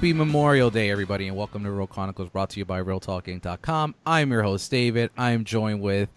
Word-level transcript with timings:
Happy 0.00 0.14
Memorial 0.14 0.70
Day, 0.70 0.90
everybody, 0.90 1.28
and 1.28 1.36
welcome 1.36 1.62
to 1.62 1.70
Real 1.70 1.86
Chronicles, 1.86 2.30
brought 2.30 2.48
to 2.48 2.58
you 2.58 2.64
by 2.64 2.80
RealTalking.com. 2.80 3.94
I'm 4.06 4.32
your 4.32 4.42
host, 4.42 4.70
David. 4.70 5.10
I'm 5.14 5.44
joined 5.44 5.82
with. 5.82 6.08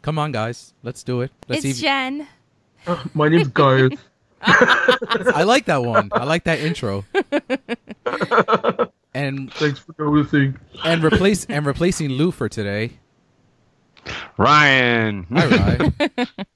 Come 0.00 0.18
on, 0.18 0.32
guys, 0.32 0.72
let's 0.82 1.02
do 1.02 1.20
it. 1.20 1.32
Let's 1.48 1.66
it's 1.66 1.82
Jen. 1.82 2.26
My 3.12 3.28
name's 3.28 3.48
Guy. 3.48 3.90
I 4.40 5.42
like 5.42 5.66
that 5.66 5.84
one. 5.84 6.08
I 6.12 6.24
like 6.24 6.44
that 6.44 6.60
intro. 6.60 7.04
and 9.12 9.52
Thanks 9.52 9.78
for 9.80 9.94
noticing. 9.98 10.58
and 10.82 11.04
replace 11.04 11.44
and 11.44 11.66
replacing 11.66 12.08
Lou 12.12 12.30
for 12.30 12.48
today. 12.48 12.92
Ryan. 14.38 15.26
All 15.30 15.46
right. 15.46 15.92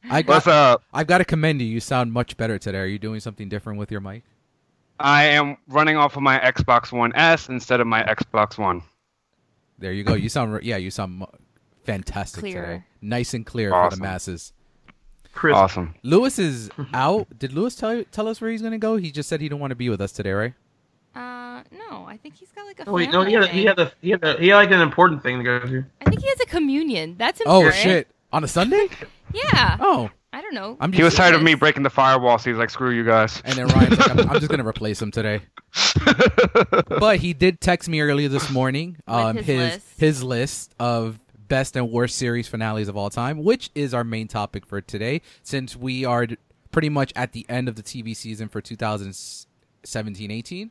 I 0.09 0.23
What's 0.23 0.47
got. 0.47 0.49
up? 0.49 0.83
I've 0.95 1.09
got 1.09 1.19
to 1.19 1.27
commend 1.27 1.61
you. 1.61 1.67
You 1.67 1.81
sound 1.81 2.11
much 2.11 2.39
better 2.39 2.59
today. 2.59 2.79
Are 2.79 2.87
you 2.87 2.99
doing 2.99 3.21
something 3.21 3.51
different 3.51 3.79
with 3.79 3.91
your 3.93 4.01
mic? 4.01 4.23
I 4.99 5.25
am 5.25 5.57
running 5.69 5.97
off 5.97 6.17
of 6.17 6.23
my 6.23 6.39
Xbox 6.39 6.93
One 6.93 7.13
S 7.15 7.49
instead 7.49 7.81
of 7.81 7.87
my 7.87 8.03
Xbox 8.03 8.59
One. 8.59 8.83
There 9.79 9.93
you 9.93 10.05
go. 10.05 10.15
You 10.15 10.29
sound. 10.29 10.63
Yeah, 10.63 10.77
you 10.79 10.91
sound 10.91 11.19
mu- 11.19 11.27
fantastic 11.85 12.43
today. 12.45 12.85
Nice 13.03 13.35
and 13.35 13.45
clear 13.45 13.71
for 13.71 13.91
the 13.91 13.97
masses. 13.99 14.53
Chris, 15.35 15.55
Awesome. 15.55 15.95
Lewis 16.03 16.39
is 16.39 16.71
out. 16.95 17.27
Did 17.39 17.53
Lewis 17.53 17.77
tell 17.77 18.03
tell 18.11 18.27
us 18.27 18.41
where 18.41 18.51
he's 18.51 18.63
gonna 18.63 18.79
go? 18.79 18.97
He 18.97 19.11
just 19.11 19.29
said 19.29 19.43
he 19.43 19.51
don't 19.51 19.61
want 19.61 19.71
to 19.71 19.77
be 19.77 19.91
with 19.91 20.01
us 20.01 20.13
today, 20.13 20.33
right? 20.33 20.55
Uh, 21.15 21.63
no, 21.71 22.07
I 22.07 22.17
think 22.23 22.37
he's 22.37 22.51
got 22.53 22.67
like 22.67 22.81
a. 22.81 22.89
Oh, 22.89 22.93
wait, 22.93 23.11
no, 23.11 23.23
he 23.23 23.35
had, 23.35 23.43
a, 23.45 23.47
he 23.49 23.65
family 23.65 23.67
had 23.67 23.79
a, 23.79 23.93
he 24.01 24.11
had 24.11 24.25
a, 24.25 24.39
he 24.41 24.49
had 24.49 24.57
like 24.57 24.71
an 24.71 24.81
important 24.81 25.23
thing 25.23 25.37
to 25.39 25.45
go 25.45 25.59
to. 25.61 25.85
I 26.01 26.09
think 26.09 26.23
he 26.23 26.29
has 26.29 26.41
a 26.41 26.47
communion. 26.47 27.17
That's 27.19 27.41
important. 27.41 27.75
Oh 27.75 27.77
shit! 27.77 28.09
On 28.33 28.43
a 28.45 28.49
Sunday? 28.49 28.89
Yeah. 29.35 29.77
Oh, 29.81 30.09
I 30.37 30.43
don't 30.43 30.53
know. 30.53 30.77
I'm 30.81 30.93
He 30.93 31.03
was 31.03 31.15
tired 31.15 31.35
of 31.35 31.43
me 31.43 31.55
breaking 31.55 31.83
the 31.83 31.89
firewall, 31.89 32.37
so 32.37 32.51
he's 32.51 32.59
like, 32.59 32.69
"Screw 32.69 32.91
you 32.91 33.05
guys." 33.05 33.41
And 33.47 33.55
then 33.55 33.69
Ryan's 33.69 33.99
like, 33.99 34.11
I'm, 34.11 34.19
I'm 34.29 34.39
just 34.39 34.51
gonna 34.51 34.69
replace 34.69 35.01
him 35.01 35.11
today. 35.11 35.41
But 37.01 37.21
he 37.21 37.33
did 37.33 37.63
text 37.63 37.89
me 37.89 38.03
earlier 38.03 38.29
this 38.29 38.51
morning. 38.51 38.99
Um, 39.07 39.37
his 39.37 39.47
his 39.47 39.57
list. 39.57 39.87
his 39.99 40.23
list 40.23 40.75
of 40.79 41.19
best 41.49 41.75
and 41.75 41.91
worst 41.91 42.19
series 42.19 42.49
finales 42.49 42.89
of 42.89 42.99
all 42.99 43.09
time, 43.09 43.45
which 43.45 43.71
is 43.75 43.95
our 43.95 44.05
main 44.05 44.29
topic 44.29 44.67
for 44.67 44.83
today, 44.83 45.23
since 45.43 45.75
we 45.75 46.05
are 46.05 46.27
pretty 46.71 46.91
much 46.91 47.15
at 47.17 47.33
the 47.33 47.47
end 47.49 47.67
of 47.67 47.77
the 47.77 47.83
TV 47.83 48.15
season 48.15 48.49
for 48.49 48.61
2017-18. 48.61 50.69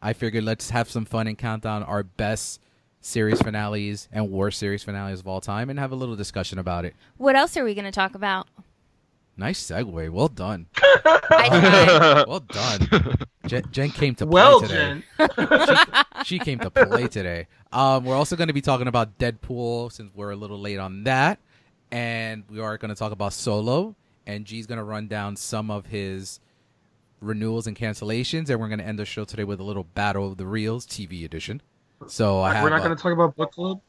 I 0.00 0.12
figured 0.12 0.44
let's 0.44 0.70
have 0.70 0.88
some 0.88 1.04
fun 1.04 1.26
and 1.26 1.36
count 1.36 1.64
down 1.64 1.82
our 1.82 2.04
best 2.04 2.60
series 3.00 3.42
finales 3.42 4.08
and 4.12 4.30
worst 4.30 4.60
series 4.60 4.84
finales 4.84 5.18
of 5.18 5.26
all 5.26 5.40
time, 5.40 5.68
and 5.68 5.80
have 5.80 5.90
a 5.90 5.96
little 5.96 6.14
discussion 6.14 6.60
about 6.60 6.84
it. 6.84 6.94
What 7.16 7.34
else 7.34 7.56
are 7.56 7.64
we 7.64 7.74
going 7.74 7.86
to 7.86 7.90
talk 7.90 8.14
about? 8.14 8.46
Nice 9.40 9.64
segue. 9.64 10.10
Well 10.10 10.28
done. 10.28 10.66
Well 11.30 12.40
done. 12.40 13.16
Jen, 13.46 13.64
Jen 13.70 13.90
came 13.90 14.14
to 14.16 14.26
play 14.26 14.34
Well, 14.34 14.60
today. 14.60 15.02
Jen. 15.18 16.04
she 16.24 16.38
came 16.38 16.58
to 16.58 16.70
play 16.70 17.08
today. 17.08 17.46
Um, 17.72 18.04
we're 18.04 18.16
also 18.16 18.36
going 18.36 18.48
to 18.48 18.54
be 18.54 18.60
talking 18.60 18.86
about 18.86 19.16
Deadpool 19.18 19.92
since 19.92 20.10
we're 20.14 20.32
a 20.32 20.36
little 20.36 20.58
late 20.58 20.78
on 20.78 21.04
that, 21.04 21.38
and 21.90 22.44
we 22.50 22.60
are 22.60 22.76
going 22.76 22.90
to 22.90 22.94
talk 22.94 23.12
about 23.12 23.32
Solo. 23.32 23.94
And 24.26 24.44
G's 24.44 24.66
going 24.66 24.78
to 24.78 24.84
run 24.84 25.08
down 25.08 25.36
some 25.36 25.70
of 25.70 25.86
his 25.86 26.40
renewals 27.20 27.66
and 27.66 27.74
cancellations, 27.74 28.50
and 28.50 28.60
we're 28.60 28.68
going 28.68 28.80
to 28.80 28.86
end 28.86 28.98
the 28.98 29.06
show 29.06 29.24
today 29.24 29.44
with 29.44 29.60
a 29.60 29.64
little 29.64 29.84
battle 29.84 30.32
of 30.32 30.36
the 30.36 30.46
reels 30.46 30.86
TV 30.86 31.24
edition. 31.24 31.62
So 32.08 32.40
I 32.40 32.52
have 32.54 32.64
We're 32.64 32.70
not 32.70 32.82
going 32.82 32.94
to 32.94 33.02
talk 33.02 33.12
about 33.12 33.36
book 33.36 33.52
club. 33.52 33.80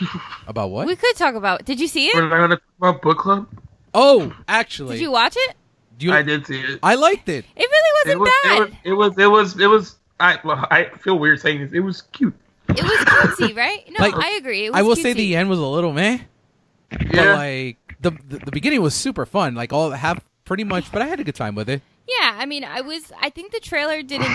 about 0.46 0.70
what? 0.70 0.86
we 0.86 0.94
could 0.94 1.16
talk 1.16 1.34
about. 1.34 1.64
Did 1.64 1.80
you 1.80 1.88
see 1.88 2.06
it? 2.06 2.14
We're 2.14 2.28
not 2.28 2.36
going 2.36 2.50
to 2.50 2.56
talk 2.56 2.64
about 2.78 3.02
book 3.02 3.18
club. 3.18 3.48
Oh, 3.94 4.34
actually, 4.48 4.96
Did 4.96 5.02
you 5.02 5.10
watch 5.12 5.34
it? 5.36 5.56
you, 5.98 6.12
I 6.12 6.22
did 6.22 6.46
see 6.46 6.58
it. 6.60 6.78
I 6.82 6.94
liked 6.94 7.28
it. 7.28 7.44
It 7.56 7.68
really 7.70 8.04
wasn't 8.04 8.20
was, 8.20 8.28
it 8.28 8.42
bad. 8.44 8.58
was, 8.58 8.70
it 8.84 8.92
was, 8.92 9.18
it 9.18 9.26
was, 9.30 9.60
it 9.60 9.66
was. 9.66 9.96
I, 10.18 10.38
well, 10.44 10.66
I 10.70 10.84
feel 11.00 11.18
weird 11.18 11.40
saying 11.40 11.60
this. 11.60 11.72
It 11.72 11.80
was 11.80 12.02
cute. 12.02 12.34
It 12.68 12.82
was 12.82 12.98
cutesy, 13.00 13.56
right? 13.56 13.84
No, 13.90 14.04
Like, 14.06 14.14
I 14.14 14.30
agree. 14.32 14.66
It 14.66 14.70
was 14.72 14.78
I 14.78 14.82
will 14.82 14.94
cutesy. 14.96 15.02
say 15.02 15.12
the 15.14 15.36
end 15.36 15.48
was 15.50 15.58
a 15.58 15.64
little 15.66 15.92
meh. 15.92 16.18
But 16.90 17.14
Yeah. 17.14 17.34
like 17.36 17.76
the, 18.00 18.10
the 18.28 18.38
the 18.46 18.50
beginning 18.50 18.80
was 18.82 18.94
super 18.94 19.26
fun. 19.26 19.54
Like 19.54 19.72
all 19.72 19.90
half 19.90 20.20
pretty 20.44 20.64
much, 20.64 20.90
but 20.92 21.02
I 21.02 21.06
had 21.06 21.20
a 21.20 21.24
good 21.24 21.34
time 21.34 21.54
with 21.54 21.68
it. 21.68 21.82
Yeah, 22.08 22.34
I 22.38 22.44
mean, 22.46 22.64
I 22.64 22.80
was. 22.80 23.12
I 23.20 23.30
think 23.30 23.52
the 23.52 23.60
trailer 23.60 24.02
didn't. 24.02 24.26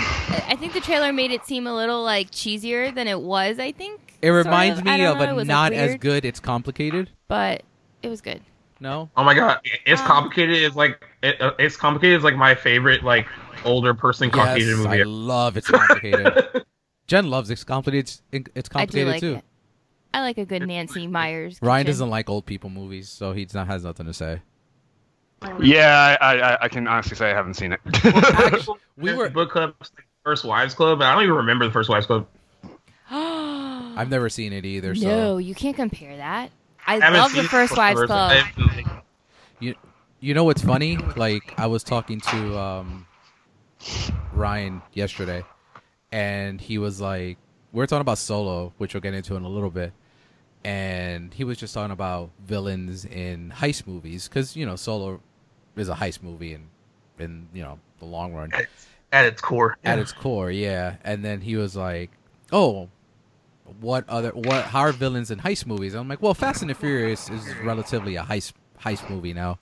I 0.47 0.55
think 0.57 0.73
the 0.73 0.79
trailer 0.81 1.11
made 1.11 1.31
it 1.31 1.45
seem 1.45 1.67
a 1.67 1.75
little 1.75 2.01
like 2.03 2.31
cheesier 2.31 2.93
than 2.93 3.07
it 3.07 3.19
was. 3.21 3.59
I 3.59 3.71
think 3.73 3.99
It 4.21 4.29
reminds 4.29 4.79
of. 4.79 4.85
Me 4.85 4.93
of 4.93 5.17
know, 5.17 5.23
a 5.25 5.33
was, 5.35 5.37
like, 5.39 5.47
not 5.47 5.73
as 5.73 5.95
good. 5.97 6.23
It's 6.25 6.39
complicated. 6.39 7.09
but 7.27 7.63
it 8.01 8.07
was 8.09 8.21
good. 8.21 8.41
No, 8.79 9.09
oh 9.15 9.23
my 9.23 9.33
god, 9.33 9.59
it's 9.85 10.01
Um, 10.01 10.07
complicated. 10.07 10.57
It's 10.57 10.75
like 10.75 11.01
it, 11.23 11.39
uh, 11.41 11.53
it's 11.57 11.77
complicated. 11.77 12.15
It's 12.17 12.23
like 12.25 12.35
my 12.35 12.55
favorite 12.55 13.03
like 13.03 13.27
older 13.63 13.93
person 13.93 14.29
Caucasian 14.29 14.77
yes, 14.77 14.85
I 14.85 15.03
love 15.03 15.55
it's 15.57 15.69
complicated. 15.69 16.63
Jen 17.07 17.29
loves 17.29 17.49
it's 17.49 17.63
complicated. 17.63 18.19
It's, 18.31 18.49
it's 18.55 18.69
I 18.69 18.73
complicated 18.79 19.07
like 19.13 19.19
too. 19.21 19.35
it. 19.35 19.43
I 20.13 20.21
like 20.21 20.37
a 20.37 20.45
good 20.45 20.65
Nancy 20.67 21.07
Meyers. 21.07 21.59
Ryan 21.61 21.83
kitchen. 21.83 21.91
doesn't 21.93 22.09
like 22.09 22.29
old 22.29 22.45
people 22.45 22.69
movies, 22.69 23.09
so 23.09 23.31
he 23.33 23.47
not, 23.53 23.67
has 23.67 23.83
nothing 23.83 24.05
to 24.07 24.13
say. 24.13 24.41
Yeah, 25.61 26.17
I, 26.21 26.37
I, 26.39 26.63
I 26.63 26.67
can 26.69 26.87
honestly 26.87 27.15
say 27.17 27.31
I 27.31 27.33
haven't 27.35 27.55
seen 27.55 27.73
it. 27.73 27.79
We 28.97 29.11
we 29.11 29.11
were- 29.11 29.25
were 29.25 29.29
book 29.29 29.51
club, 29.51 29.75
First 30.23 30.45
Wives 30.45 30.73
Club. 30.73 30.99
but 30.99 31.05
I 31.05 31.13
don't 31.13 31.23
even 31.23 31.35
remember 31.35 31.65
the 31.65 31.71
First 31.71 31.89
Wives 31.89 32.05
Club. 32.05 32.27
I've 33.11 34.09
never 34.09 34.29
seen 34.29 34.53
it 34.53 34.65
either. 34.65 34.95
So 34.95 35.05
No, 35.07 35.37
you 35.37 35.53
can't 35.53 35.75
compare 35.75 36.15
that. 36.17 36.49
I 36.87 36.99
haven't 36.99 37.13
love 37.19 37.31
the 37.31 37.41
seen 37.41 37.47
First 37.49 37.77
Wives. 37.77 38.03
Club. 38.05 38.45
You 39.59 39.75
you 40.19 40.33
know 40.33 40.43
what's 40.43 40.61
funny? 40.61 40.97
Like 41.15 41.53
I 41.57 41.67
was 41.67 41.83
talking 41.83 42.21
to 42.21 42.57
um, 42.59 43.07
Ryan 44.33 44.81
yesterday, 44.93 45.43
and 46.11 46.59
he 46.59 46.77
was 46.77 47.01
like, 47.01 47.37
we 47.71 47.83
are 47.83 47.87
talking 47.87 48.01
about 48.01 48.17
Solo, 48.17 48.73
which 48.77 48.93
we'll 48.93 49.01
get 49.01 49.13
into 49.13 49.35
in 49.35 49.43
a 49.43 49.49
little 49.49 49.69
bit, 49.69 49.93
and 50.63 51.33
he 51.33 51.43
was 51.43 51.57
just 51.57 51.73
talking 51.73 51.91
about 51.91 52.29
villains 52.45 53.05
in 53.05 53.51
heist 53.55 53.87
movies 53.87 54.27
because 54.27 54.55
you 54.55 54.65
know 54.65 54.75
Solo 54.75 55.21
is 55.75 55.89
a 55.89 55.95
heist 55.95 56.21
movie 56.23 56.53
in 56.53 56.67
in 57.19 57.47
you 57.53 57.63
know 57.63 57.79
the 57.99 58.05
long 58.05 58.33
run 58.33 58.51
At 59.11 59.25
its 59.25 59.41
core, 59.41 59.77
at 59.83 59.99
its 59.99 60.11
core, 60.11 60.51
yeah. 60.51 60.95
And 61.03 61.23
then 61.23 61.41
he 61.41 61.55
was 61.55 61.75
like, 61.75 62.11
"Oh, 62.51 62.89
what 63.79 64.07
other 64.09 64.29
what? 64.31 64.65
How 64.65 64.81
are 64.81 64.91
villains 64.91 65.31
in 65.31 65.39
heist 65.39 65.65
movies?" 65.65 65.93
I'm 65.93 66.07
like, 66.07 66.21
"Well, 66.21 66.33
Fast 66.33 66.61
and 66.61 66.69
the 66.69 66.75
Furious 66.75 67.29
is 67.29 67.43
relatively 67.63 68.15
a 68.15 68.23
heist 68.23 68.53
heist 68.81 69.09
movie 69.09 69.33
now." 69.33 69.59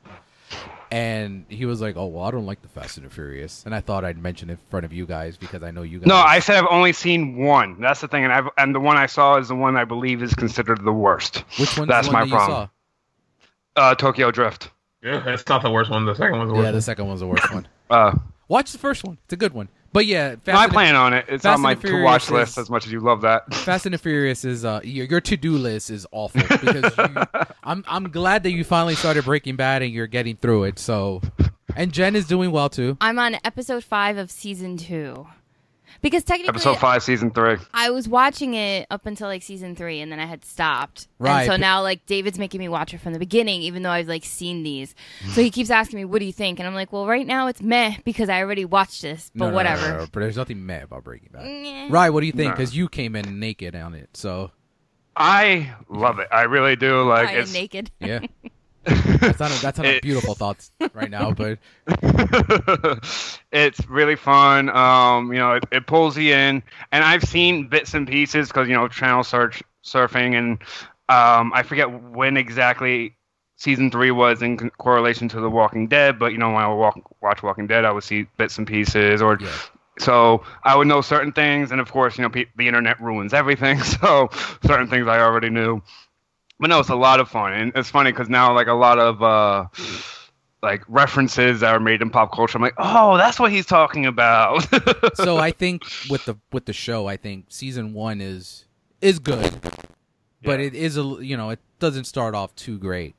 And 0.92 1.46
he 1.50 1.66
was 1.66 1.82
like, 1.82 1.96
"Oh, 1.98 2.06
well, 2.06 2.24
I 2.24 2.30
don't 2.32 2.46
like 2.46 2.62
the 2.62 2.68
Fast 2.68 2.98
and 2.98 3.06
the 3.06 3.10
Furious," 3.10 3.64
and 3.66 3.74
I 3.74 3.82
thought 3.82 4.06
I'd 4.06 4.18
mention 4.20 4.50
it 4.50 4.54
in 4.54 4.60
front 4.70 4.86
of 4.86 4.94
you 4.94 5.08
guys 5.08 5.38
because 5.38 5.64
I 5.64 5.72
know 5.72 5.82
you 5.82 5.98
guys. 6.00 6.08
no, 6.08 6.16
I 6.16 6.38
said 6.40 6.58
I've 6.58 6.68
only 6.70 6.94
seen 6.94 7.36
one. 7.38 7.82
That's 7.82 8.02
the 8.02 8.08
thing, 8.08 8.24
and 8.24 8.32
I've 8.32 8.48
and 8.58 8.76
the 8.76 8.80
one 8.80 8.96
I 8.98 9.08
saw 9.08 9.38
is 9.38 9.48
the 9.48 9.56
one 9.56 9.76
I 9.76 9.86
believe 9.86 10.22
is 10.22 10.36
considered 10.36 10.84
the 10.84 10.94
worst. 10.94 11.38
Which 11.58 11.78
one? 11.80 11.88
That's 11.88 12.08
the 12.08 12.14
one 12.14 12.20
my 12.22 12.26
that 12.26 12.30
you 12.32 12.36
problem. 12.46 12.70
Uh, 13.76 13.96
Tokyo 13.96 14.30
Drift. 14.30 14.70
yeah, 15.02 15.24
it's 15.30 15.48
not 15.50 15.64
the 15.64 15.72
worst 15.72 15.90
one. 15.90 16.06
The 16.06 16.14
second 16.14 16.38
one's 16.38 16.50
the 16.50 16.54
worst. 16.54 16.66
Yeah, 16.66 16.72
the 16.72 16.82
second 16.82 17.08
one's 17.08 17.22
the 17.22 17.28
worst 17.28 17.52
one. 17.54 17.68
Uh, 17.90 18.16
Watch 18.48 18.72
the 18.72 18.78
first 18.80 19.04
one; 19.04 19.18
it's 19.24 19.34
a 19.34 19.38
good 19.38 19.54
one. 19.54 19.70
But 19.94 20.08
yeah, 20.08 20.36
Fast 20.38 20.48
no, 20.48 20.54
I 20.60 20.64
and 20.64 20.74
plan 20.74 20.96
on 20.96 21.14
it. 21.14 21.26
It's 21.30 21.44
Fast 21.44 21.56
on 21.56 21.62
my 21.62 21.74
and 21.74 21.82
to 21.82 22.04
watch 22.04 22.30
list. 22.32 22.58
As 22.58 22.70
much 22.70 22.86
as 22.86 22.92
you 22.92 23.00
love 23.00 23.22
that. 23.22 23.54
Fast 23.54 23.86
and 23.86 23.94
the 23.94 24.00
Furious 24.00 24.44
is 24.44 24.66
uh 24.66 24.82
your, 24.84 25.06
your 25.06 25.22
to 25.22 25.38
do 25.38 25.56
list 25.58 25.90
is 25.90 26.06
awful 26.12 26.42
because 26.42 26.98
you, 26.98 27.24
I'm 27.64 27.86
I'm 27.88 28.10
glad 28.10 28.44
that 28.44 28.52
you 28.52 28.64
finally 28.64 28.96
started 28.96 29.24
Breaking 29.24 29.56
Bad 29.56 29.84
and 29.84 29.94
you're 29.94 30.08
getting 30.08 30.36
through 30.36 30.66
it. 30.66 30.80
So, 30.80 31.22
and 31.76 31.94
Jen 31.94 32.16
is 32.16 32.26
doing 32.26 32.52
well 32.52 32.70
too. 32.70 32.98
I'm 33.00 33.20
on 33.20 33.36
episode 33.44 33.84
five 33.84 34.18
of 34.18 34.32
season 34.32 34.78
two. 34.78 35.28
Because 36.04 36.24
technically, 36.26 36.50
Episode 36.50 36.78
five, 36.80 37.02
season 37.02 37.32
three. 37.32 37.56
I 37.74 37.90
was 37.90 38.08
watching 38.10 38.54
it 38.56 38.86
up 38.92 39.06
until 39.06 39.30
like 39.30 39.42
season 39.42 39.74
three, 39.76 40.02
and 40.02 40.12
then 40.12 40.20
I 40.20 40.26
had 40.26 40.44
stopped. 40.44 41.08
Right. 41.18 41.44
And 41.44 41.48
so 41.52 41.56
now, 41.56 41.82
like, 41.82 42.06
David's 42.06 42.38
making 42.38 42.60
me 42.60 42.68
watch 42.68 42.94
it 42.94 43.00
from 43.00 43.14
the 43.14 43.20
beginning, 43.20 43.62
even 43.62 43.84
though 43.84 43.90
I've 43.90 44.10
like 44.10 44.26
seen 44.26 44.64
these. 44.64 44.94
So 45.32 45.42
he 45.42 45.50
keeps 45.50 45.70
asking 45.70 45.98
me, 45.98 46.06
"What 46.06 46.20
do 46.20 46.26
you 46.26 46.34
think?" 46.34 46.60
And 46.60 46.68
I'm 46.68 46.76
like, 46.76 46.92
"Well, 46.92 47.08
right 47.08 47.26
now 47.26 47.48
it's 47.48 47.62
meh 47.62 47.96
because 48.04 48.28
I 48.28 48.42
already 48.42 48.66
watched 48.66 49.02
this, 49.02 49.32
but 49.34 49.40
No, 49.40 49.46
no, 49.46 49.52
no, 49.52 49.56
whatever." 49.56 49.90
no, 49.90 49.98
no, 50.00 50.08
but 50.12 50.20
there's 50.20 50.36
nothing 50.38 50.66
mad 50.66 50.84
about 50.84 51.06
Breaking 51.06 51.30
Bad. 51.32 51.46
Nyeh. 51.46 51.90
Right? 51.90 52.10
What 52.10 52.20
do 52.20 52.26
you 52.26 52.34
think? 52.34 52.50
No. 52.50 52.56
Because 52.58 52.76
you 52.76 52.90
came 52.90 53.16
in 53.16 53.40
naked 53.40 53.74
on 53.74 53.94
it. 53.96 54.10
So 54.14 54.52
I 55.16 55.74
love 55.90 56.20
it. 56.20 56.28
I 56.32 56.42
really 56.44 56.76
do. 56.76 57.04
Like 57.04 57.30
I 57.30 57.32
am 57.34 57.42
it's 57.44 57.54
naked. 57.54 57.92
yeah, 58.02 58.20
that's 58.84 59.40
not 59.40 59.52
a, 59.52 59.62
that's 59.62 59.78
not 59.78 59.88
a 59.88 60.00
beautiful 60.02 60.36
thoughts 60.36 60.72
right 60.94 61.10
now. 61.10 61.32
But 61.32 61.60
it's 63.52 63.88
really 63.88 64.16
fun. 64.16 64.70
Um, 64.70 65.32
you 65.32 65.40
know, 65.40 65.54
it, 65.54 65.64
it 65.72 65.88
pulls 65.88 66.18
you 66.18 66.34
in, 66.34 66.64
and 66.92 67.04
I've 67.04 67.24
seen 67.24 67.68
bits 67.68 67.94
and 67.94 68.08
pieces 68.08 68.50
because 68.50 68.68
you 68.68 68.74
know 68.74 68.88
channel 68.88 69.24
search 69.24 69.64
surfing, 69.84 70.38
and 70.38 70.58
um, 71.10 71.54
I 71.54 71.64
forget 71.64 71.92
when 72.12 72.38
exactly 72.38 73.16
season 73.56 73.90
three 73.90 74.12
was 74.12 74.42
in 74.42 74.58
correlation 74.72 75.30
to 75.30 75.40
The 75.40 75.50
Walking 75.50 75.88
Dead. 75.88 76.20
But 76.20 76.34
you 76.34 76.38
know, 76.38 76.52
when 76.52 76.64
I 76.64 76.68
would 76.68 76.76
walk, 76.76 77.22
watch 77.22 77.44
Walking 77.44 77.68
Dead, 77.68 77.86
I 77.86 77.92
would 77.92 78.04
see 78.04 78.28
bits 78.38 78.58
and 78.58 78.68
pieces, 78.68 79.22
or 79.22 79.38
yeah, 79.40 79.50
so 80.00 80.44
I 80.64 80.76
would 80.76 80.88
know 80.88 81.02
certain 81.02 81.32
things, 81.32 81.72
and 81.72 81.80
of 81.80 81.92
course, 81.92 82.18
you 82.18 82.24
know, 82.24 82.30
pe- 82.30 82.48
the 82.58 82.68
internet 82.68 83.00
ruins 83.02 83.34
everything. 83.34 83.80
So 84.04 84.30
certain 84.66 84.88
things 84.90 85.08
I 85.08 85.20
already 85.20 85.50
knew. 85.50 85.82
But 86.64 86.70
no, 86.70 86.80
it's 86.80 86.88
a 86.88 86.96
lot 86.96 87.20
of 87.20 87.28
fun, 87.28 87.52
and 87.52 87.74
it's 87.76 87.90
funny 87.90 88.14
because 88.14 88.30
now 88.30 88.54
like 88.56 88.68
a 88.68 88.74
lot 88.74 88.98
of 88.98 89.22
uh, 89.22 89.66
like 90.62 90.82
references 90.88 91.60
that 91.60 91.74
are 91.76 91.80
made 91.82 92.02
in 92.02 92.10
pop 92.10 92.34
culture. 92.34 92.58
I'm 92.58 92.62
like, 92.62 92.76
oh, 92.78 93.18
that's 93.18 93.38
what 93.38 93.52
he's 93.52 93.66
talking 93.66 94.06
about. 94.06 94.66
so 95.16 95.38
I 95.38 95.52
think 95.52 95.84
with 96.10 96.24
the 96.24 96.36
with 96.54 96.64
the 96.66 96.72
show, 96.72 97.06
I 97.06 97.18
think 97.18 97.48
season 97.50 97.94
one 97.94 98.22
is 98.22 98.64
is 99.02 99.20
good, 99.20 99.60
but 100.42 100.62
Yeah. 100.62 100.68
it 100.68 100.74
is 100.74 100.96
a 100.98 101.02
you 101.20 101.36
know 101.36 101.50
it 101.50 101.60
doesn't 101.80 102.06
start 102.06 102.34
off 102.34 102.56
too 102.56 102.78
great. 102.80 103.16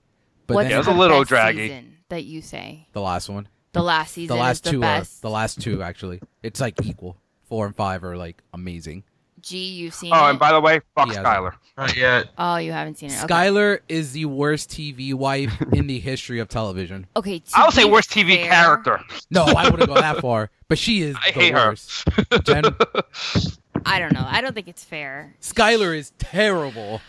But 0.47 0.55
What's 0.55 0.69
then 0.71 0.75
it 0.75 0.79
was 0.79 0.87
the 0.87 0.93
a 0.93 0.95
little 0.95 1.19
best 1.21 1.29
draggy. 1.29 1.69
season 1.69 1.97
that 2.09 2.25
you 2.25 2.41
say? 2.41 2.89
the 2.95 3.03
last 3.03 3.29
one, 3.29 3.47
The 3.73 3.83
last 3.83 4.15
season 4.15 4.35
the 4.37 4.41
last 4.43 4.57
is 4.57 4.61
the 4.63 4.71
two 4.71 4.81
best. 4.81 5.19
are 5.19 5.29
the 5.29 5.31
last 5.31 5.61
two 5.61 5.83
actually. 5.83 6.21
It's 6.43 6.63
like 6.63 6.83
equal. 6.83 7.19
Four 7.47 7.67
and 7.67 7.77
five 7.77 8.05
are 8.05 8.17
like 8.17 8.43
amazing. 8.55 9.05
G, 9.45 9.59
you've 9.59 9.95
seen 9.95 10.13
oh, 10.13 10.27
it? 10.27 10.31
and 10.31 10.39
by 10.39 10.53
the 10.53 10.61
way, 10.61 10.81
fuck 10.95 11.09
He 11.09 11.15
hasn't. 11.15 11.27
Skyler. 11.27 11.55
Not 11.77 11.97
yet. 11.97 12.29
oh, 12.39 12.57
you 12.57 12.73
haven't 12.73 12.99
seen 12.99 13.11
it. 13.11 13.25
Okay. 13.25 13.33
Skyler 13.35 13.81
is 13.89 14.13
the 14.13 14.25
worst 14.27 14.71
TV 14.71 15.13
wife 15.13 15.53
in 15.73 15.87
the 15.87 15.99
history 15.99 16.39
of 16.39 16.49
television. 16.49 17.07
Okay, 17.17 17.43
I 17.55 17.65
would 17.65 17.75
say 17.75 17.85
worst 17.85 18.11
TV 18.11 18.37
fair- 18.43 18.51
character. 18.51 19.01
No, 19.31 19.45
I 19.45 19.69
wouldn't 19.69 19.89
go 19.89 19.95
that 19.97 20.19
far, 20.21 20.51
but 20.69 20.79
she 20.79 21.03
is 21.03 21.17
I 21.17 21.31
the 21.33 21.41
hate 21.41 21.53
her. 21.53 21.69
worst. 21.69 22.05
Jen, 22.45 22.65
I 23.87 23.99
don't 23.99 24.13
know. 24.13 24.25
I 24.27 24.41
don't 24.41 24.55
think 24.55 24.69
it's 24.69 24.85
fair. 24.85 25.35
Skyler 25.41 25.97
is 25.97 26.13
terrible. 26.19 27.01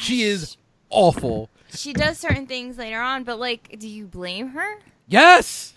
She 0.00 0.22
is 0.22 0.56
awful. 0.90 1.50
She 1.74 1.92
does 1.92 2.18
certain 2.18 2.46
things 2.46 2.78
later 2.78 3.00
on, 3.00 3.24
but 3.24 3.38
like, 3.40 3.76
do 3.80 3.88
you 3.88 4.06
blame 4.06 4.48
her? 4.50 4.78
Yes. 5.08 5.74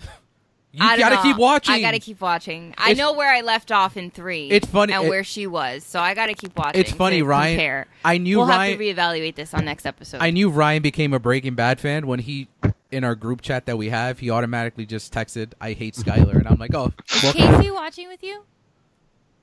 You 0.78 0.86
I 0.86 0.98
gotta 0.98 1.16
know. 1.16 1.24
keep 1.24 1.38
watching. 1.38 1.74
I 1.76 1.82
gotta 1.82 2.00
keep 2.00 2.22
watching. 2.22 2.74
I 2.78 2.92
It's- 2.92 2.98
know 2.98 3.14
where 3.14 3.34
I 3.34 3.42
left 3.42 3.72
off 3.72 3.98
in 3.98 4.12
three. 4.12 4.50
It's 4.50 4.68
funny- 4.68 4.94
and 4.94 5.06
it- 5.06 5.10
where 5.10 5.24
she 5.24 5.48
was, 5.48 5.84
so 5.84 6.00
I 6.00 6.14
gotta 6.14 6.34
keep 6.34 6.56
watching. 6.58 6.80
It's 6.80 6.92
funny, 6.92 7.18
to 7.20 7.26
Ryan. 7.26 7.56
Compare. 7.58 7.88
I 8.06 8.18
knew 8.20 8.38
Ryan. 8.40 8.48
we'll 8.48 8.58
Ryan. 8.58 8.72
have 8.72 8.80
to 8.80 8.86
reevaluate 9.22 9.36
this 9.36 9.54
on 9.54 9.66
next 9.66 9.86
episode. 9.86 10.22
I 10.22 10.30
knew 10.30 10.50
Ryan 10.50 10.82
became 10.84 11.14
a 11.14 11.20
Breaking 11.20 11.56
Bad 11.56 11.80
fan 11.80 12.06
when 12.06 12.20
he, 12.20 12.48
in 12.92 13.04
our 13.04 13.16
group 13.16 13.42
chat 13.42 13.66
that 13.66 13.78
we 13.78 13.90
have, 13.90 14.20
he 14.20 14.30
automatically 14.30 14.86
just 14.86 15.14
texted, 15.14 15.54
"I 15.60 15.74
hate 15.74 15.96
Skyler," 15.96 16.36
and 16.36 16.48
I'm 16.48 16.58
like, 16.60 16.76
"Oh, 16.76 16.94
Is 17.24 17.32
Casey 17.34 17.72
watching 17.72 18.08
with 18.08 18.22
you? 18.24 18.44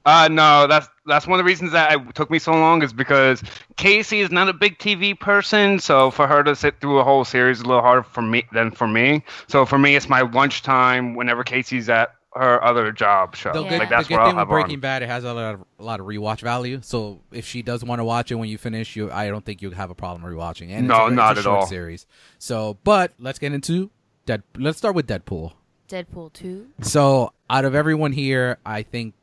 Uh, 0.06 0.28
no, 0.30 0.66
that's 0.66 0.88
that's 1.06 1.26
one 1.26 1.38
of 1.40 1.44
the 1.44 1.48
reasons 1.48 1.72
that 1.72 1.92
it 1.92 2.14
took 2.14 2.30
me 2.30 2.38
so 2.38 2.52
long 2.52 2.82
is 2.82 2.92
because 2.92 3.42
Casey 3.76 4.20
is 4.20 4.30
not 4.30 4.48
a 4.48 4.52
big 4.52 4.78
TV 4.78 5.18
person, 5.18 5.78
so 5.78 6.10
for 6.10 6.26
her 6.26 6.42
to 6.42 6.54
sit 6.54 6.80
through 6.80 6.98
a 6.98 7.04
whole 7.04 7.24
series 7.24 7.58
is 7.58 7.62
a 7.64 7.66
little 7.66 7.82
harder 7.82 8.02
for 8.02 8.20
me 8.22 8.44
than 8.52 8.70
for 8.70 8.86
me. 8.86 9.24
So 9.48 9.64
for 9.64 9.78
me, 9.78 9.96
it's 9.96 10.08
my 10.08 10.20
lunchtime 10.22 11.14
whenever 11.14 11.42
Casey's 11.42 11.88
at 11.88 12.14
her 12.34 12.62
other 12.64 12.90
job 12.92 13.36
show. 13.36 13.52
the 13.52 13.62
good, 13.62 13.78
Like 13.78 13.88
the 13.88 13.94
that's 13.94 14.08
good 14.08 14.14
what 14.14 14.22
I'll 14.24 14.30
thing 14.30 14.36
with 14.38 14.48
Breaking 14.48 14.74
on. 14.74 14.80
Bad, 14.80 15.02
it 15.04 15.08
has 15.08 15.24
a 15.24 15.32
lot 15.32 15.54
of 15.54 15.64
a 15.78 15.82
lot 15.84 16.00
of 16.00 16.06
rewatch 16.06 16.40
value. 16.40 16.80
So 16.82 17.20
if 17.32 17.46
she 17.46 17.62
does 17.62 17.84
want 17.84 18.00
to 18.00 18.04
watch 18.04 18.30
it 18.30 18.34
when 18.34 18.48
you 18.48 18.58
finish, 18.58 18.96
you, 18.96 19.10
I 19.10 19.28
don't 19.28 19.44
think 19.44 19.62
you'll 19.62 19.72
have 19.74 19.90
a 19.90 19.94
problem 19.94 20.22
rewatching. 20.30 20.70
And 20.70 20.88
No, 20.88 21.06
it's 21.06 21.12
a, 21.12 21.14
not 21.14 21.38
it's 21.38 21.38
a 21.38 21.40
at 21.40 21.44
short 21.44 21.60
all. 21.60 21.66
Series. 21.66 22.06
So, 22.38 22.76
but 22.84 23.12
let's 23.18 23.38
get 23.38 23.52
into 23.52 23.90
Dead. 24.26 24.42
Let's 24.56 24.78
start 24.78 24.94
with 24.96 25.06
Deadpool. 25.06 25.52
Deadpool 25.88 26.32
two. 26.32 26.68
So 26.80 27.32
out 27.48 27.64
of 27.64 27.74
everyone 27.74 28.12
here, 28.12 28.58
I 28.66 28.82
think 28.82 29.14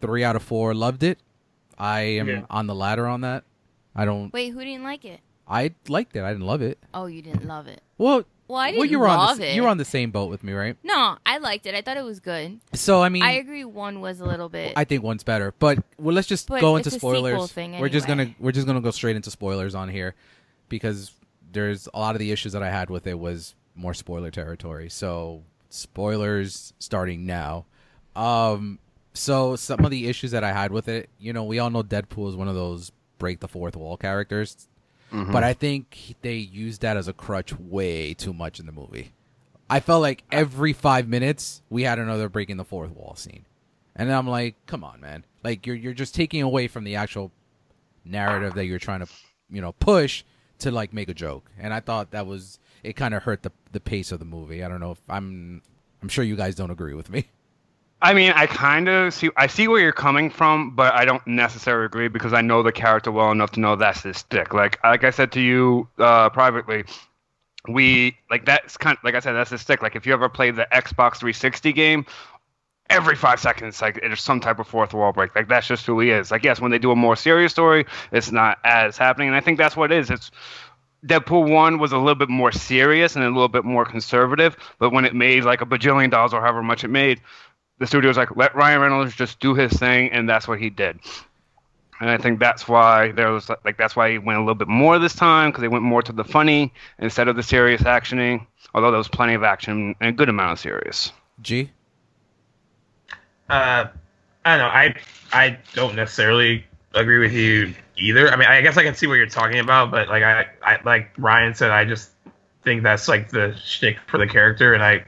three 0.00 0.24
out 0.24 0.36
of 0.36 0.42
four 0.42 0.74
loved 0.74 1.02
it. 1.02 1.18
I 1.78 2.00
am 2.00 2.28
Yeah. 2.28 2.42
on 2.50 2.66
the 2.66 2.74
ladder 2.74 3.06
on 3.06 3.20
that. 3.22 3.44
I 3.94 4.04
don't. 4.04 4.32
Wait, 4.32 4.50
who 4.50 4.60
didn't 4.64 4.84
like 4.84 5.04
it? 5.04 5.20
I 5.48 5.74
liked 5.88 6.16
it. 6.16 6.22
I 6.24 6.32
didn't 6.32 6.46
love 6.46 6.62
it. 6.62 6.78
Oh, 6.92 7.06
you 7.06 7.22
didn't 7.22 7.46
love 7.46 7.66
it. 7.66 7.80
Well, 7.98 8.24
Well, 8.48 8.58
I 8.58 8.70
didn't 8.72 8.90
you 8.90 8.98
were 8.98 9.06
love 9.08 9.30
on 9.30 9.38
the, 9.38 9.50
it. 9.50 9.54
you 9.54 9.62
were 9.62 9.68
on 9.68 9.78
the 9.78 9.84
same 9.84 10.10
boat 10.10 10.28
with 10.30 10.42
me, 10.44 10.52
right? 10.52 10.76
No, 10.84 11.16
I 11.26 11.38
liked 11.38 11.66
it. 11.66 11.74
I 11.74 11.82
thought 11.82 11.96
it 11.96 12.04
was 12.04 12.20
good. 12.20 12.60
So 12.74 13.02
I 13.02 13.08
mean, 13.08 13.22
I 13.22 13.32
agree. 13.32 13.64
One 13.64 14.00
was 14.00 14.20
a 14.20 14.24
little 14.24 14.48
bit. 14.48 14.72
I 14.76 14.84
think 14.84 15.02
one's 15.02 15.22
better. 15.24 15.52
But 15.58 15.78
well, 15.98 16.14
let's 16.14 16.26
just 16.28 16.48
But 16.48 16.60
go 16.60 16.76
it's 16.76 16.86
into 16.86 16.96
a 16.96 16.98
sequel 16.98 17.10
spoilers. 17.12 17.52
thing 17.52 17.78
We're 17.78 17.88
just 17.88 18.06
gonna 18.06 18.34
we're 18.38 18.52
just 18.52 18.66
gonna 18.66 18.80
go 18.80 18.90
straight 18.90 19.16
into 19.16 19.30
spoilers 19.30 19.74
on 19.74 19.88
here 19.88 20.14
because 20.68 21.12
there's 21.52 21.88
a 21.94 21.98
lot 21.98 22.14
of 22.14 22.18
the 22.18 22.32
issues 22.32 22.52
that 22.52 22.62
I 22.62 22.70
had 22.70 22.90
with 22.90 23.06
it 23.06 23.18
was 23.18 23.54
more 23.74 23.94
spoiler 23.94 24.30
territory. 24.30 24.88
So 24.90 25.42
spoilers 25.70 26.72
starting 26.78 27.24
now. 27.26 27.66
Um, 28.14 28.78
so 29.16 29.56
some 29.56 29.84
of 29.84 29.90
the 29.90 30.08
issues 30.08 30.30
that 30.32 30.44
I 30.44 30.52
had 30.52 30.70
with 30.72 30.88
it, 30.88 31.08
you 31.18 31.32
know, 31.32 31.44
we 31.44 31.58
all 31.58 31.70
know 31.70 31.82
Deadpool 31.82 32.28
is 32.28 32.36
one 32.36 32.48
of 32.48 32.54
those 32.54 32.92
break 33.18 33.40
the 33.40 33.48
fourth 33.48 33.76
wall 33.76 33.96
characters, 33.96 34.68
Mhm. 35.12 35.32
but 35.32 35.42
I 35.44 35.52
think 35.54 36.14
they 36.22 36.34
used 36.34 36.82
that 36.82 36.96
as 36.96 37.08
a 37.08 37.12
crutch 37.12 37.58
way 37.58 38.12
too 38.14 38.32
much 38.32 38.60
in 38.60 38.66
the 38.66 38.72
movie. 38.72 39.12
I 39.70 39.80
felt 39.80 40.02
like 40.02 40.22
every 40.30 40.72
five 40.72 41.08
minutes 41.08 41.62
we 41.70 41.82
had 41.82 41.98
another 41.98 42.28
breaking 42.28 42.56
the 42.56 42.64
fourth 42.64 42.90
wall 42.90 43.14
scene. 43.16 43.44
And 43.96 44.12
I'm 44.12 44.28
like, 44.28 44.54
come 44.66 44.84
on, 44.84 45.00
man. 45.00 45.24
Like 45.42 45.66
you're 45.66 45.76
you're 45.76 45.94
just 45.94 46.14
taking 46.14 46.42
away 46.42 46.68
from 46.68 46.84
the 46.84 46.96
actual 46.96 47.32
narrative 48.04 48.54
that 48.54 48.66
you're 48.66 48.78
trying 48.78 49.00
to, 49.00 49.08
you 49.50 49.60
know, 49.60 49.72
push 49.72 50.22
to 50.60 50.70
like 50.70 50.92
make 50.92 51.08
a 51.08 51.14
joke. 51.14 51.50
And 51.58 51.72
I 51.72 51.80
thought 51.80 52.10
that 52.10 52.26
was 52.26 52.58
it 52.82 52.94
kind 52.94 53.14
of 53.14 53.22
hurt 53.24 53.42
the 53.42 53.52
the 53.72 53.80
pace 53.80 54.12
of 54.12 54.18
the 54.18 54.24
movie. 54.24 54.62
I 54.62 54.68
don't 54.68 54.80
know 54.80 54.92
if 54.92 55.00
I'm 55.08 55.62
I'm 56.02 56.08
sure 56.08 56.24
you 56.24 56.36
guys 56.36 56.54
don't 56.54 56.70
agree 56.70 56.94
with 56.94 57.10
me. 57.10 57.26
I 58.06 58.14
mean, 58.14 58.30
I 58.36 58.46
kind 58.46 58.88
of 58.88 59.12
see. 59.12 59.30
I 59.36 59.48
see 59.48 59.66
where 59.66 59.80
you're 59.80 59.90
coming 59.90 60.30
from, 60.30 60.76
but 60.76 60.94
I 60.94 61.04
don't 61.04 61.26
necessarily 61.26 61.86
agree 61.86 62.06
because 62.06 62.32
I 62.32 62.40
know 62.40 62.62
the 62.62 62.70
character 62.70 63.10
well 63.10 63.32
enough 63.32 63.50
to 63.52 63.60
know 63.60 63.74
that's 63.74 64.04
his 64.04 64.18
stick. 64.18 64.54
Like, 64.54 64.78
like 64.84 65.02
I 65.02 65.10
said 65.10 65.32
to 65.32 65.40
you 65.40 65.88
uh, 65.98 66.30
privately, 66.30 66.84
we 67.66 68.16
like 68.30 68.44
that's 68.44 68.76
kind. 68.76 68.96
like 69.02 69.16
I 69.16 69.18
said, 69.18 69.32
that's 69.32 69.50
his 69.50 69.60
stick. 69.60 69.82
Like, 69.82 69.96
if 69.96 70.06
you 70.06 70.12
ever 70.12 70.28
played 70.28 70.54
the 70.54 70.68
Xbox 70.72 71.16
360 71.16 71.72
game, 71.72 72.06
every 72.88 73.16
five 73.16 73.40
seconds, 73.40 73.82
like 73.82 74.00
there's 74.00 74.22
some 74.22 74.38
type 74.38 74.60
of 74.60 74.68
fourth 74.68 74.94
wall 74.94 75.12
break. 75.12 75.34
Like 75.34 75.48
that's 75.48 75.66
just 75.66 75.84
who 75.84 75.98
he 75.98 76.10
is. 76.10 76.30
Like, 76.30 76.44
yes, 76.44 76.60
when 76.60 76.70
they 76.70 76.78
do 76.78 76.92
a 76.92 76.96
more 76.96 77.16
serious 77.16 77.50
story, 77.50 77.86
it's 78.12 78.30
not 78.30 78.58
as 78.62 78.96
happening, 78.96 79.26
and 79.26 79.36
I 79.36 79.40
think 79.40 79.58
that's 79.58 79.76
what 79.76 79.90
it 79.90 79.98
is. 79.98 80.10
It's 80.10 80.30
Deadpool 81.04 81.52
one 81.52 81.78
was 81.78 81.92
a 81.92 81.98
little 81.98 82.14
bit 82.14 82.28
more 82.28 82.50
serious 82.50 83.16
and 83.16 83.24
a 83.24 83.28
little 83.28 83.48
bit 83.48 83.64
more 83.64 83.84
conservative, 83.84 84.56
but 84.78 84.90
when 84.90 85.04
it 85.04 85.14
made 85.14 85.44
like 85.44 85.60
a 85.60 85.66
bajillion 85.66 86.10
dollars 86.10 86.32
or 86.32 86.40
however 86.40 86.62
much 86.62 86.84
it 86.84 86.88
made, 86.88 87.20
the 87.78 87.86
studio 87.86 88.08
was 88.08 88.16
like, 88.16 88.36
let 88.36 88.54
Ryan 88.54 88.80
Reynolds 88.80 89.14
just 89.14 89.40
do 89.40 89.54
his 89.54 89.72
thing, 89.72 90.10
and 90.10 90.28
that's 90.28 90.48
what 90.48 90.58
he 90.58 90.70
did. 90.70 90.98
And 92.00 92.10
I 92.10 92.18
think 92.18 92.40
that's 92.40 92.68
why 92.68 93.12
there 93.12 93.32
was 93.32 93.48
like 93.64 93.78
that's 93.78 93.96
why 93.96 94.10
he 94.10 94.18
went 94.18 94.38
a 94.38 94.42
little 94.42 94.54
bit 94.54 94.68
more 94.68 94.98
this 94.98 95.14
time 95.14 95.50
because 95.50 95.62
they 95.62 95.68
went 95.68 95.82
more 95.82 96.02
to 96.02 96.12
the 96.12 96.24
funny 96.24 96.72
instead 96.98 97.26
of 97.28 97.36
the 97.36 97.42
serious 97.42 97.82
actioning. 97.82 98.46
Although 98.74 98.90
there 98.90 98.98
was 98.98 99.08
plenty 99.08 99.32
of 99.32 99.42
action 99.42 99.94
and 100.00 100.10
a 100.10 100.12
good 100.12 100.28
amount 100.28 100.52
of 100.52 100.58
serious. 100.58 101.12
G. 101.40 101.70
Uh, 103.48 103.86
I 104.44 104.56
don't 104.56 104.58
know. 104.58 104.66
I 104.66 104.94
I 105.32 105.58
don't 105.72 105.96
necessarily 105.96 106.66
agree 106.94 107.18
with 107.18 107.32
you 107.32 107.74
either. 107.96 108.28
I 108.28 108.36
mean, 108.36 108.48
I 108.48 108.60
guess 108.60 108.76
I 108.76 108.82
can 108.82 108.94
see 108.94 109.06
what 109.06 109.14
you're 109.14 109.26
talking 109.26 109.58
about, 109.58 109.90
but 109.90 110.08
like 110.08 110.22
I, 110.22 110.46
I 110.62 110.78
like 110.84 111.12
Ryan 111.16 111.54
said, 111.54 111.70
I 111.70 111.84
just 111.84 112.10
think 112.62 112.82
that's 112.82 113.08
like 113.08 113.30
the 113.30 113.56
shtick 113.64 113.98
for 114.06 114.18
the 114.18 114.26
character, 114.26 114.74
and 114.74 114.82
I 114.82 115.04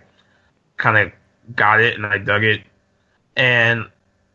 kind 0.78 0.96
of 0.96 1.12
got 1.54 1.80
it 1.80 1.94
and 1.94 2.06
I 2.06 2.18
dug 2.18 2.44
it. 2.44 2.62
And 3.36 3.86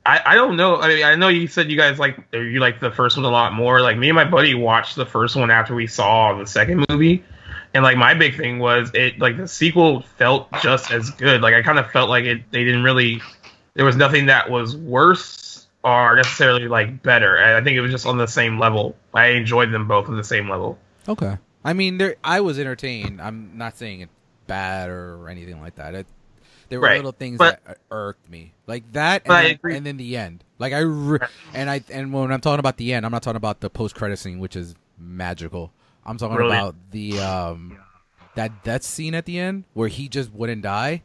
I, 0.06 0.22
I 0.26 0.36
don't 0.36 0.58
know. 0.58 0.78
I 0.78 0.88
mean, 0.88 1.06
I 1.06 1.16
know 1.16 1.30
you 1.30 1.48
said 1.48 1.72
you 1.72 1.78
guys 1.78 2.00
like 2.00 2.18
you 2.34 2.60
like 2.60 2.80
the 2.80 2.92
first 2.92 3.18
one 3.18 3.26
a 3.26 3.30
lot 3.30 3.54
more. 3.54 3.82
Like 3.82 3.98
me 3.98 4.10
and 4.10 4.16
my 4.16 4.26
buddy 4.26 4.54
watched 4.54 4.96
the 4.96 5.06
first 5.06 5.36
one 5.36 5.52
after 5.52 5.76
we 5.76 5.88
saw 5.88 6.38
the 6.38 6.46
second 6.46 6.86
movie. 6.90 7.24
And 7.74 7.84
like 7.84 7.98
my 7.98 8.14
big 8.14 8.38
thing 8.38 8.60
was 8.60 8.92
it 8.94 9.20
like 9.20 9.38
the 9.38 9.48
sequel 9.48 10.02
felt 10.18 10.50
just 10.62 10.92
as 10.92 11.10
good. 11.12 11.42
Like 11.42 11.54
I 11.54 11.62
kind 11.62 11.80
of 11.80 11.90
felt 11.92 12.10
like 12.10 12.26
it 12.26 12.44
they 12.52 12.64
didn't 12.64 12.84
really 12.84 13.22
there 13.76 13.86
was 13.86 13.96
nothing 13.96 14.28
that 14.28 14.50
was 14.50 14.76
worse 14.76 15.68
or 15.84 16.16
necessarily 16.16 16.68
like 16.68 17.02
better. 17.02 17.38
I 17.38 17.64
think 17.64 17.78
it 17.78 17.82
was 17.82 17.92
just 17.92 18.06
on 18.06 18.18
the 18.18 18.28
same 18.28 18.60
level. 18.60 18.96
I 19.14 19.28
enjoyed 19.28 19.72
them 19.72 19.88
both 19.88 20.08
on 20.08 20.18
the 20.18 20.24
same 20.24 20.50
level. 20.50 20.78
Okay. 21.08 21.38
I 21.66 21.74
mean, 21.74 21.98
there 21.98 22.16
I 22.24 22.42
was 22.42 22.60
entertained. 22.60 23.22
I'm 23.22 23.58
not 23.58 23.78
saying 23.78 24.02
it's 24.02 24.12
bad 24.48 24.90
or 24.90 25.30
anything 25.30 25.62
like 25.62 25.76
that. 25.76 25.96
It, 25.96 26.08
there 26.70 26.80
were 26.80 26.88
Right, 26.88 26.96
little 26.98 27.12
things 27.12 27.38
but- 27.38 27.64
that 27.66 27.78
irked 27.92 28.30
me, 28.30 28.54
like 28.68 28.92
that, 28.94 29.24
But 29.26 29.34
I 29.34 29.38
and, 29.40 29.46
then, 29.48 29.56
agree. 29.56 29.76
and 29.78 29.86
then 29.86 29.98
the 29.98 30.18
end. 30.18 30.44
Like 30.60 30.74
I 30.74 30.80
re- 30.80 31.20
and 31.54 31.70
I 31.70 31.84
and 31.92 32.14
when 32.14 32.32
I'm 32.32 32.42
talking 32.42 32.60
about 32.60 32.78
the 32.78 32.94
end, 32.94 33.06
I'm 33.06 33.12
not 33.12 33.22
talking 33.24 33.38
about 33.38 33.60
the 33.60 33.70
post 33.70 33.96
credit 33.96 34.18
scene, 34.18 34.40
which 34.40 34.56
is 34.56 34.76
magical. 34.98 35.72
I'm 36.06 36.18
talking 36.18 36.36
Brilliant. 36.36 36.62
about 36.62 36.76
the 36.92 37.20
um 37.20 37.78
that 38.36 38.64
death 38.64 38.84
scene 38.84 39.14
at 39.16 39.26
the 39.26 39.38
end 39.40 39.66
where 39.74 39.88
he 39.90 40.08
just 40.10 40.32
wouldn't 40.34 40.62
die. 40.64 41.04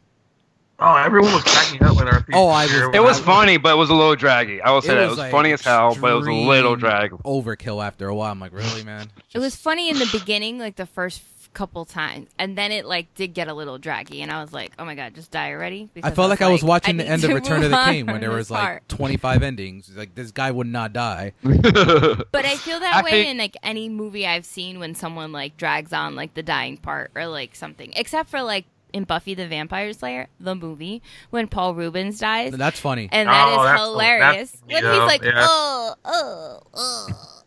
Oh, 0.81 0.95
everyone 0.95 1.33
was 1.33 1.43
cracking 1.43 1.83
up 1.83 1.97
with 1.97 2.07
our 2.07 2.25
Oh, 2.33 2.47
I 2.47 2.63
was- 2.63 2.95
It 2.95 3.03
was 3.03 3.19
funny, 3.19 3.57
but 3.57 3.73
it 3.73 3.77
was 3.77 3.89
a 3.89 3.93
little 3.93 4.15
draggy. 4.15 4.61
I 4.61 4.71
will 4.71 4.81
say 4.81 4.93
It 4.93 4.95
that 4.95 5.01
it 5.01 5.03
was, 5.07 5.09
was 5.11 5.19
like, 5.19 5.31
funny 5.31 5.51
as 5.51 5.61
hell, 5.61 5.95
but 5.99 6.11
it 6.11 6.15
was 6.15 6.27
a 6.27 6.31
little 6.31 6.77
drag. 6.77 7.11
Overkill 7.11 7.85
after 7.85 8.07
a 8.07 8.15
while. 8.15 8.31
I'm 8.31 8.39
like, 8.39 8.53
really, 8.53 8.83
man? 8.85 9.11
It 9.33 9.39
was 9.39 9.57
funny 9.57 9.89
in 9.89 9.99
the 9.99 10.07
beginning, 10.11 10.57
like 10.57 10.77
the 10.77 10.85
first 10.85 11.19
f- 11.21 11.38
couple 11.53 11.83
times, 11.85 12.29
and 12.37 12.57
then 12.57 12.71
it 12.71 12.85
like 12.85 13.13
did 13.15 13.33
get 13.33 13.47
a 13.47 13.53
little 13.53 13.77
draggy, 13.77 14.21
and 14.21 14.31
I 14.31 14.41
was 14.41 14.53
like, 14.53 14.71
"Oh 14.79 14.85
my 14.85 14.95
god, 14.95 15.15
just 15.15 15.31
die 15.31 15.51
already!" 15.51 15.83
I 15.83 15.89
Because 15.93 16.13
felt 16.13 16.29
like, 16.29 16.41
I 16.41 16.49
was 16.49 16.63
watching 16.63 16.97
the 16.97 17.05
end 17.07 17.23
of 17.23 17.31
Return 17.31 17.63
of 17.63 17.71
the 17.71 17.83
King 17.85 18.05
when 18.05 18.21
there 18.21 18.31
was 18.31 18.49
like 18.51 18.87
25 18.87 19.43
endings. 19.43 19.91
Like 19.95 20.15
this 20.15 20.31
guy 20.31 20.51
would 20.51 20.67
not 20.67 20.93
die. 20.93 21.33
But 21.43 22.45
I 22.45 22.55
feel 22.55 22.79
that 22.79 22.95
I 22.95 23.01
way 23.03 23.11
think- 23.11 23.27
in 23.29 23.37
like 23.37 23.57
any 23.63 23.89
movie 23.89 24.25
I've 24.27 24.45
seen 24.45 24.79
when 24.79 24.95
someone 24.95 25.31
like 25.31 25.57
drags 25.57 25.91
on 25.93 26.15
like 26.15 26.33
the 26.33 26.43
dying 26.43 26.77
part 26.77 27.11
or 27.15 27.27
like 27.27 27.55
something, 27.55 27.91
except 27.95 28.29
for 28.29 28.41
like 28.41 28.65
in 28.93 29.03
Buffy 29.03 29.35
the 29.35 29.47
Vampire 29.47 29.93
Slayer, 29.93 30.27
the 30.39 30.55
movie, 30.55 31.01
when 31.29 31.47
Paul 31.47 31.75
Reubens 31.75 32.19
dies. 32.19 32.53
That's 32.53 32.79
funny. 32.79 33.07
and 33.11 33.29
that 33.29 33.47
Oh, 33.47 33.51
is 33.51 33.65
that's- 33.65 33.79
hilarious. 33.87 34.51
that's- 34.51 34.63
when 34.65 34.83
yeah, 34.83 34.93
he's 34.93 35.07
like, 35.07 35.23
yeah. 35.23 35.45
oh, 35.47 35.93
oh, 36.05 36.59
oh," 36.73 37.41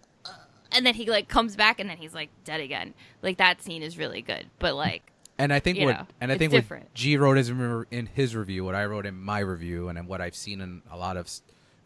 and 0.75 0.85
then 0.87 0.95
he 0.95 1.07
like 1.07 1.29
comes 1.29 1.57
back, 1.57 1.81
and 1.81 1.89
then 1.89 1.97
he's 1.99 2.15
like 2.15 2.31
dead 2.45 2.61
again. 2.61 2.95
Like 3.23 3.39
that 3.39 3.63
scene 3.63 3.83
is 3.83 3.99
really 3.99 4.23
good. 4.23 4.47
But 4.59 4.75
like, 4.75 5.03
And 5.39 5.53
I 5.53 5.59
think 5.61 5.79
what 5.79 5.97
know, 5.97 6.07
and 6.21 6.31
I 6.33 6.39
think 6.39 6.53
different. 6.53 6.85
what 6.85 6.95
G 6.95 7.17
wrote 7.17 7.39
is 7.39 7.49
in 7.51 7.87
in 7.91 8.07
his 8.07 8.35
review, 8.37 8.65
what 8.65 8.75
I 8.75 8.85
wrote 8.87 9.07
in 9.07 9.21
my 9.21 9.39
review, 9.41 9.89
and 9.89 10.07
what 10.07 10.21
I've 10.21 10.37
seen 10.37 10.61
in 10.61 10.83
a 10.91 10.97
lot 10.97 11.17
of 11.17 11.29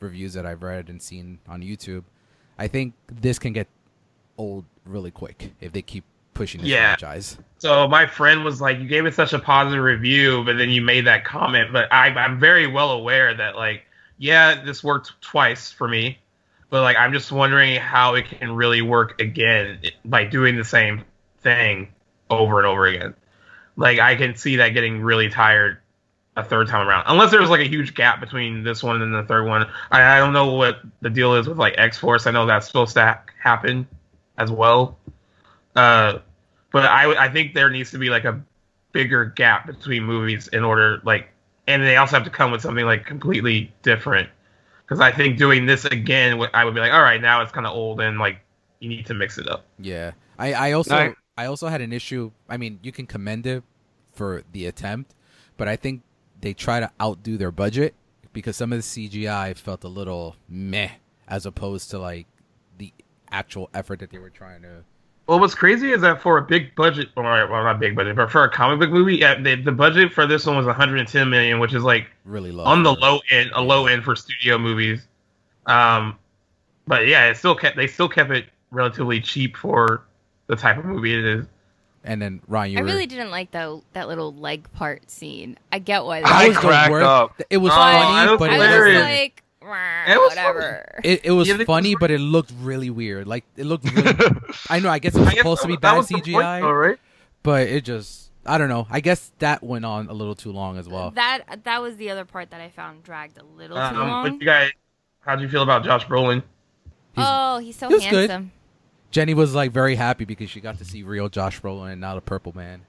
reviews 0.00 0.35
that 0.35 0.45
I've 0.47 0.62
read 0.62 0.88
and 0.88 1.00
seen 1.00 1.38
on 1.49 1.62
YouTube. 1.62 2.05
I 2.59 2.69
think 2.69 2.95
this 3.11 3.38
can 3.38 3.52
get 3.52 3.66
old 4.38 4.64
really 4.85 5.11
quick 5.11 5.52
if 5.61 5.73
they 5.73 5.83
keep 5.83 6.05
pushing 6.35 6.61
this 6.61 6.69
Yeah. 6.71 6.97
franchise. 6.97 7.38
So 7.59 7.88
my 7.88 8.07
friend 8.07 8.45
was 8.45 8.61
like, 8.61 8.78
"You 8.78 8.87
gave 8.87 9.07
it 9.07 9.14
such 9.14 9.33
a 9.33 9.38
positive 9.38 9.83
review, 9.83 10.45
but 10.45 10.59
then 10.59 10.69
you 10.71 10.83
made 10.83 11.07
that 11.07 11.25
comment." 11.25 11.73
But 11.73 11.90
I, 11.93 12.09
I'm 12.09 12.38
very 12.38 12.66
well 12.66 12.90
aware 12.90 13.35
that, 13.35 13.57
like, 13.57 13.87
yeah, 14.19 14.62
this 14.62 14.85
worked 14.85 15.19
twice 15.23 15.71
for 15.73 15.88
me, 15.88 16.19
but 16.70 16.82
like, 16.82 16.96
I'm 16.96 17.12
just 17.12 17.30
wondering 17.30 17.76
how 17.76 18.14
it 18.14 18.26
can 18.26 18.52
really 18.52 18.82
work 18.82 19.20
again 19.20 19.80
by 20.04 20.25
doing 20.25 20.56
the 20.56 20.64
same 20.64 21.04
thing 21.40 21.88
over 22.30 22.58
and 22.58 22.66
over 22.66 22.87
again. 22.87 23.14
Like, 23.76 23.99
I 23.99 24.16
can 24.16 24.37
see 24.37 24.56
that 24.56 24.70
getting 24.70 25.02
really 25.02 25.28
tired 25.28 25.78
a 26.37 26.44
third 26.44 26.68
time 26.68 26.87
around, 26.87 27.04
unless 27.06 27.30
there's 27.30 27.49
like 27.49 27.61
a 27.61 27.68
huge 27.68 27.94
gap 27.94 28.20
between 28.20 28.62
this 28.62 28.82
one 28.82 29.00
and 29.00 29.14
the 29.14 29.23
third 29.23 29.46
one. 29.46 29.66
I, 29.90 30.16
I 30.16 30.18
don't 30.18 30.35
know 30.35 30.52
what 30.52 30.80
the 31.00 31.08
deal 31.08 31.35
is 31.35 31.49
with 31.49 31.58
like 31.58 31.75
X 31.78 31.96
Force. 31.96 32.26
I 32.26 32.30
know 32.30 32.46
that's 32.46 32.66
supposed 32.66 32.94
to 32.94 33.02
ha- 33.02 33.23
happen 33.42 33.88
as 34.37 34.50
well. 34.50 34.99
Uh, 35.75 36.18
but 36.73 36.85
I 36.85 37.25
I 37.25 37.30
think 37.30 37.54
there 37.54 37.70
needs 37.70 37.92
to 37.92 37.99
be 37.99 38.11
like 38.11 38.25
a 38.25 38.42
bigger 38.92 39.25
gap 39.25 39.66
between 39.66 40.04
movies 40.04 40.49
in 40.49 40.62
order 40.62 41.00
like, 41.04 41.30
and 41.66 41.82
they 41.82 41.96
also 41.96 42.16
have 42.16 42.25
to 42.25 42.30
come 42.30 42.50
with 42.50 42.61
something 42.61 42.85
like 42.85 43.06
completely 43.06 43.73
different. 43.82 44.28
Because 44.87 45.00
I 45.00 45.11
think 45.11 45.37
doing 45.37 45.66
this 45.66 45.85
again, 45.85 46.40
I 46.55 46.64
would 46.64 46.75
be 46.75 46.81
like, 46.81 46.93
all 46.93 47.02
right, 47.02 47.21
now 47.21 47.43
it's 47.43 47.50
kind 47.50 47.66
of 47.66 47.73
old 47.75 48.00
and 48.00 48.19
like 48.19 48.38
you 48.78 48.88
need 48.88 49.07
to 49.07 49.14
mix 49.14 49.37
it 49.37 49.49
up. 49.49 49.64
Yeah, 49.81 50.12
I, 50.38 50.52
I 50.52 50.73
also 50.73 50.95
I- 50.95 51.14
I 51.38 51.47
also 51.47 51.69
had 51.69 51.81
an 51.83 51.93
issue. 51.93 52.31
I 52.49 52.57
mean, 52.57 52.78
you 52.83 52.93
can 52.93 53.07
commend 53.07 53.47
it 53.47 53.62
for 54.14 54.43
the 54.52 54.64
attempt, 54.66 55.14
but 55.59 55.69
I 55.69 55.76
think 55.76 56.02
they 56.40 56.55
try 56.55 56.81
to 56.81 56.90
outdo 57.00 57.37
their 57.37 57.50
budget 57.52 57.95
because 58.33 58.57
some 58.57 58.73
of 58.73 58.78
the 58.78 58.83
CGI 58.83 59.55
felt 59.57 59.85
a 59.85 59.88
little 59.88 60.37
meh 60.49 60.90
as 61.28 61.45
opposed 61.45 61.90
to 61.90 61.99
like 61.99 62.26
the 62.78 62.93
actual 63.31 63.69
effort 63.75 63.99
that 63.99 64.11
they 64.11 64.19
were 64.19 64.31
trying 64.31 64.62
to. 64.62 64.85
Well, 65.26 65.40
what's 65.40 65.54
crazy 65.56 65.90
is 65.92 66.00
that 66.02 66.21
for 66.23 66.38
a 66.38 66.42
big 66.42 66.75
budget, 66.76 67.09
well, 67.16 67.25
not 67.25 67.80
big 67.80 67.97
budget, 67.97 68.14
but 68.14 68.30
for 68.30 68.45
a 68.45 68.50
comic 68.50 68.78
book 68.78 68.90
movie, 68.90 69.16
yeah, 69.16 69.40
the, 69.40 69.56
the 69.56 69.73
budget 69.73 70.12
for 70.12 70.25
this 70.25 70.47
one 70.47 70.56
was 70.56 70.66
110 70.66 71.28
million, 71.28 71.59
which 71.59 71.75
is 71.75 71.83
like 71.83 72.06
Really 72.25 72.52
low 72.52 72.62
on 72.64 72.85
the 72.85 72.92
low 72.95 73.18
end, 73.30 73.50
a 73.54 73.61
low 73.61 73.87
end 73.87 74.04
for 74.04 74.14
studio 74.14 74.56
movies. 74.56 75.06
Um, 75.66 76.16
but 76.87 77.09
yeah, 77.09 77.26
it 77.28 77.37
still 77.37 77.56
kept 77.56 77.76
they 77.76 77.88
still 77.88 78.09
kept 78.09 78.30
it 78.30 78.47
relatively 78.71 79.21
cheap 79.21 79.56
for 79.56 80.04
the 80.47 80.54
type 80.54 80.78
of 80.78 80.85
movie 80.85 81.18
it 81.18 81.25
is. 81.25 81.47
And 82.04 82.23
then 82.23 82.40
Ryan, 82.47 82.73
you 82.73 82.78
I 82.78 82.83
were 82.83 82.87
really 82.87 83.06
didn't 83.06 83.33
like 83.33 83.50
that 83.50 83.80
that 83.95 84.06
little 84.06 84.33
leg 84.33 84.71
part 84.75 85.11
scene. 85.11 85.59
I 85.73 85.80
get 85.80 86.04
why. 86.04 86.21
That 86.21 86.30
I 86.30 86.47
was 86.47 86.56
the 86.56 86.61
cracked 86.61 86.90
worst- 86.92 87.04
up. 87.04 87.40
It 87.50 87.56
was 87.56 87.73
Oh, 87.73 87.75
funny, 87.75 88.30
was 88.30 88.38
but 88.38 88.50
I 88.50 88.54
it 88.54 88.59
was 88.59 88.66
hilarious. 88.68 88.95
was 89.02 89.11
like, 89.11 89.42
It 90.08 90.18
was 90.18 90.28
whatever. 90.30 91.00
it, 91.04 91.20
it 91.25 91.30
was 91.32 91.49
Yeah, 91.49 91.56
they- 91.56 91.64
funny, 91.64 91.94
but 91.99 92.11
it 92.11 92.18
looked 92.20 92.52
really 92.61 92.90
weird. 92.90 93.26
Like 93.26 93.44
it 93.56 93.64
looked 93.66 93.90
really. 93.92 94.14
I 94.70 94.80
know. 94.80 94.88
I 94.90 94.99
guess 94.99 95.14
it 95.14 95.20
was 95.20 95.28
guess 95.30 95.38
supposed 95.38 95.62
to 95.62 95.68
be 95.68 95.76
bad 95.76 95.96
was 95.96 96.08
the 96.08 96.14
point, 96.14 96.26
CGI, 96.26 96.61
though, 96.61 96.73
right? 96.73 96.99
but 97.42 97.68
it 97.68 97.85
just. 97.85 98.25
I 98.49 98.58
don't 98.58 98.68
know. 98.68 98.87
I 98.88 99.00
guess 99.00 99.32
that 99.40 99.62
went 99.64 99.85
on 99.85 100.08
a 100.08 100.12
little 100.12 100.37
too 100.37 100.52
long 100.52 100.78
as 100.78 100.88
well. 100.88 101.11
That 101.11 101.64
that 101.64 101.82
was 101.82 101.96
the 101.96 102.11
other 102.11 102.25
part 102.25 102.50
that 102.50 102.61
I 102.61 102.68
found 102.70 103.02
dragged 103.02 103.38
a 103.38 103.44
little 103.44 103.76
too 103.76 103.82
Um, 103.82 103.96
long. 104.08 104.25
but 104.30 104.32
you 104.40 104.46
guys, 104.46 104.70
how'd 105.20 105.40
you 105.40 105.49
feel 105.49 105.62
about 105.62 105.85
Josh 105.85 106.06
Brolin? 106.06 106.42
He's- 107.14 107.26
oh, 107.28 107.58
he's 107.58 107.75
so 107.76 107.88
he 107.88 107.94
was 107.94 108.06
good. 108.06 108.30
handsome. 108.30 108.52
Jenny 109.11 109.35
was 109.35 109.54
like 109.54 109.73
very 109.73 109.94
happy 109.96 110.25
because 110.25 110.49
she 110.50 110.61
got 110.61 110.78
to 110.78 110.85
see 110.85 111.02
real 111.02 111.28
Josh 111.28 111.61
Brolin 111.61 111.90
and 111.92 112.00
not 112.00 112.18
a 112.18 112.20
purple 112.20 112.52
man. 112.54 112.82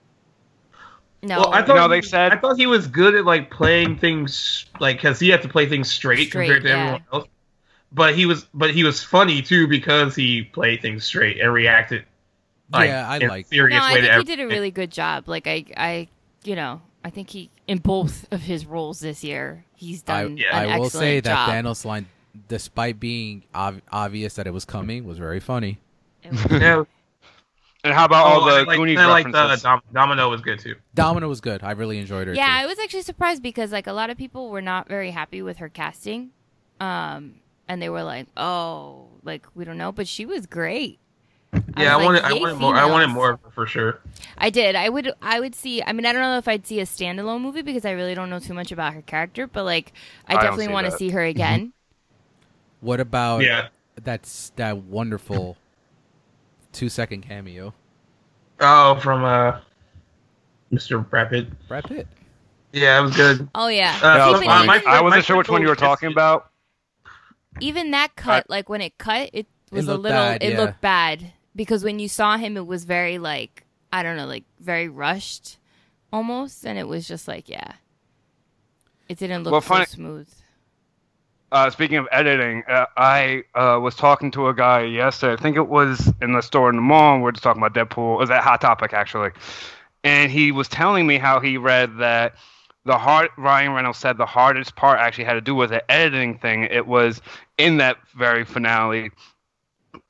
No, 1.23 1.39
Well, 1.39 1.53
I 1.53 1.63
thought 1.63 1.75
know, 1.75 1.87
they 1.87 2.01
said- 2.01 2.31
I 2.31 2.37
thought 2.37 2.57
he 2.57 2.67
was 2.67 2.87
good 2.87 3.15
at 3.15 3.25
like 3.25 3.49
playing 3.49 3.97
things 3.97 4.65
like 4.79 4.97
because 4.97 5.19
he 5.19 5.29
had 5.29 5.41
to 5.41 5.49
play 5.49 5.67
things 5.67 5.91
straight, 5.91 6.27
Straight, 6.27 6.45
compared 6.47 6.63
to 6.63 6.69
yeah. 6.69 6.77
everyone 6.79 7.03
else. 7.11 7.27
But 7.91 8.15
he 8.15 8.25
was, 8.25 8.45
but 8.53 8.71
he 8.71 8.83
was 8.83 9.01
funny 9.03 9.41
too 9.41 9.67
because 9.67 10.15
he 10.15 10.43
played 10.43 10.81
things 10.81 11.05
straight 11.05 11.39
and 11.41 11.51
reacted. 11.53 12.05
Like, 12.71 12.89
Yeah, 12.89 13.09
I 13.09 13.15
in 13.17 13.23
a 13.23 13.27
like- 13.29 13.47
serious 13.47 13.79
no, 13.79 13.85
I 13.85 13.93
way 13.93 14.01
to 14.01 14.07
think 14.07 14.27
he 14.27 14.35
did 14.35 14.43
a 14.43 14.47
really 14.47 14.71
good 14.71 14.91
job. 14.91 15.27
Like 15.27 15.47
I, 15.47 15.65
I, 15.75 16.07
you 16.43 16.55
know, 16.55 16.81
I 17.03 17.09
think 17.09 17.29
he 17.29 17.49
in 17.65 17.79
both 17.79 18.31
of 18.31 18.41
his 18.41 18.65
roles 18.65 18.99
this 18.99 19.23
year, 19.23 19.63
he's 19.75 20.03
I, 20.07 20.23
done 20.23 20.37
yeah. 20.37 20.59
an 20.59 20.69
I 20.69 20.77
will 20.77 20.85
excellent 20.85 20.91
say 21.03 21.19
that 21.21 21.47
job. 21.47 21.49
Thanos 21.49 21.83
line, 21.85 22.05
despite 22.47 22.99
being 22.99 23.43
ob- 23.55 23.81
obvious 23.91 24.35
that 24.35 24.45
it 24.47 24.51
was 24.51 24.65
coming, 24.65 25.05
was 25.05 25.17
very 25.17 25.39
funny. 25.39 25.79
It 26.23 26.31
was- 26.31 26.45
Yeah. 26.61 26.83
And 27.87 27.95
how 27.95 28.05
about 28.05 28.25
all 28.25 28.41
Oh, 28.43 28.45
the 28.49 28.51
I 28.57 28.63
like, 28.63 28.77
Goonies 28.77 28.99
I 28.99 29.05
like 29.05 29.25
the? 29.31 29.59
Dom- 29.63 29.81
Domino 29.93 30.29
was 30.29 30.41
good 30.41 30.59
too. 30.59 30.75
Domino 30.93 31.29
was 31.29 31.39
good. 31.41 31.63
I 31.63 31.71
really 31.71 31.97
enjoyed 31.99 32.27
her. 32.27 32.33
yeah, 32.33 32.45
too. 32.59 32.63
I 32.63 32.65
was 32.65 32.77
actually 32.79 33.03
surprised 33.03 33.41
because 33.41 33.71
like 33.71 33.87
a 33.87 33.93
lot 33.93 34.09
of 34.09 34.17
people 34.17 34.49
were 34.49 34.61
not 34.61 34.89
very 34.89 35.11
happy 35.11 35.41
with 35.41 35.57
her 35.57 35.69
casting, 35.69 36.31
um, 36.81 37.35
and 37.67 37.81
they 37.81 37.89
were 37.89 38.03
like, 38.03 38.27
"Oh, 38.35 39.07
like 39.23 39.45
we 39.55 39.63
don't 39.65 39.77
know," 39.77 39.91
but 39.91 40.07
she 40.07 40.25
was 40.25 40.45
great. 40.45 40.99
Yeah, 41.77 41.93
I, 41.93 41.97
was 41.97 42.05
wanted, 42.05 42.23
like, 42.23 42.31
I 42.31 42.39
wanted 42.39 42.55
more. 42.55 42.75
I 42.75 42.85
wanted 42.85 43.07
more 43.07 43.31
of 43.31 43.41
her 43.41 43.49
for 43.51 43.65
sure. 43.65 44.01
I 44.37 44.49
did. 44.49 44.75
I 44.75 44.89
would. 44.89 45.13
I 45.21 45.39
would 45.39 45.55
see. 45.55 45.81
I 45.81 45.93
mean, 45.93 46.05
I 46.05 46.11
don't 46.11 46.21
know 46.21 46.37
if 46.37 46.47
I'd 46.47 46.67
see 46.67 46.81
a 46.81 46.85
standalone 46.85 47.41
movie 47.41 47.61
because 47.61 47.85
I 47.85 47.91
really 47.91 48.15
don't 48.15 48.29
know 48.29 48.39
too 48.39 48.53
much 48.53 48.71
about 48.73 48.93
her 48.93 49.01
character. 49.01 49.47
But 49.47 49.63
like, 49.63 49.93
I, 50.27 50.35
I 50.35 50.41
definitely 50.41 50.67
want 50.73 50.87
to 50.87 50.91
see 50.91 51.09
her 51.11 51.23
again. 51.23 51.71
What 52.79 52.99
about 52.99 53.41
Yeah. 53.43 53.69
that's 54.03 54.51
that 54.55 54.77
wonderful 54.77 55.57
two 56.77 56.89
second 56.89 57.21
cameo? 57.23 57.73
Oh, 58.59 58.95
from 58.99 59.23
uh, 59.23 59.59
Mr. 60.71 61.07
Brad 61.09 61.29
Pitt. 61.29 61.47
Brad 61.67 61.83
Pitt. 61.85 62.07
Yeah, 62.71 62.99
it 62.99 63.01
was 63.01 63.15
good. 63.15 63.49
Oh 63.55 63.67
yeah. 63.67 63.97
Uh, 64.01 64.15
Yeah, 64.17 64.29
even, 64.35 64.47
my- 64.47 64.55
even, 64.57 64.67
my- 64.67 64.83
I 64.87 65.01
wasn't 65.01 65.25
sure 65.25 65.37
which 65.37 65.49
one 65.49 65.61
you 65.61 65.67
were 65.67 65.75
talking 65.75 66.11
about. 66.11 66.51
even 67.59 67.91
that 67.91 68.15
cut, 68.15 68.49
like 68.49 68.69
when 68.69 68.81
it 68.81 68.97
cut, 68.97 69.29
it 69.33 69.47
was 69.71 69.87
a 69.87 69.95
little. 69.95 70.17
bad, 70.17 70.43
it 70.43 70.53
yeah. 70.53 70.59
looked 70.59 70.81
bad 70.81 71.31
because 71.55 71.83
when 71.83 71.97
you 71.99 72.07
saw 72.07 72.37
him, 72.37 72.55
it 72.57 72.67
was 72.67 72.85
very 72.85 73.17
like 73.17 73.65
I 73.91 74.03
don't 74.03 74.15
know, 74.17 74.25
like 74.27 74.43
very 74.59 74.87
rushed, 74.89 75.57
almost, 76.13 76.65
and 76.65 76.77
it 76.77 76.87
was 76.87 77.07
just 77.07 77.27
like 77.27 77.49
yeah, 77.49 77.73
it 79.09 79.17
didn't 79.17 79.43
look 79.43 79.51
Well, 79.53 79.61
so 79.61 79.67
funny- 79.67 79.85
smooth. 79.85 80.29
Uh, 81.51 81.69
speaking 81.69 81.97
of 81.97 82.07
editing, 82.11 82.63
uh, 82.67 82.85
I 82.97 83.43
uh, 83.55 83.79
was 83.81 83.95
talking 83.95 84.31
to 84.31 84.49
a 84.49 84.53
guy 84.53 84.81
yesterday. 84.83 85.33
I 85.33 85.37
think 85.37 85.55
it 85.55 85.67
was 85.67 86.11
in 86.21 86.33
the 86.33 86.41
store 86.41 86.69
in 86.69 86.75
the 86.75 86.81
mall. 86.81 87.19
We 87.19 87.29
are 87.29 87.31
just 87.31 87.43
talking 87.43 87.63
about 87.63 87.73
Deadpool. 87.73 88.15
It 88.15 88.19
was 88.19 88.29
that 88.29 88.43
Hot 88.43 88.59
Topic 88.59 88.91
actually, 88.93 89.31
and 90.03 90.29
he 90.29 90.51
was 90.51 90.67
telling 90.67 91.07
me 91.07 91.17
how 91.17 91.39
he 91.39 91.57
read 91.57 91.99
that 91.99 92.35
the 92.83 92.97
hard 92.97 93.29
Ryan 93.37 93.71
Reynolds 93.73 93.97
said 93.97 94.17
the 94.17 94.25
hardest 94.25 94.75
part 94.75 94.99
actually 94.99 95.23
had 95.23 95.33
to 95.33 95.41
do 95.41 95.55
with 95.55 95.69
the 95.69 95.89
editing 95.89 96.37
thing. 96.37 96.63
It 96.63 96.85
was 96.85 97.21
in 97.57 97.77
that 97.77 97.97
very 98.13 98.43
finale 98.43 99.11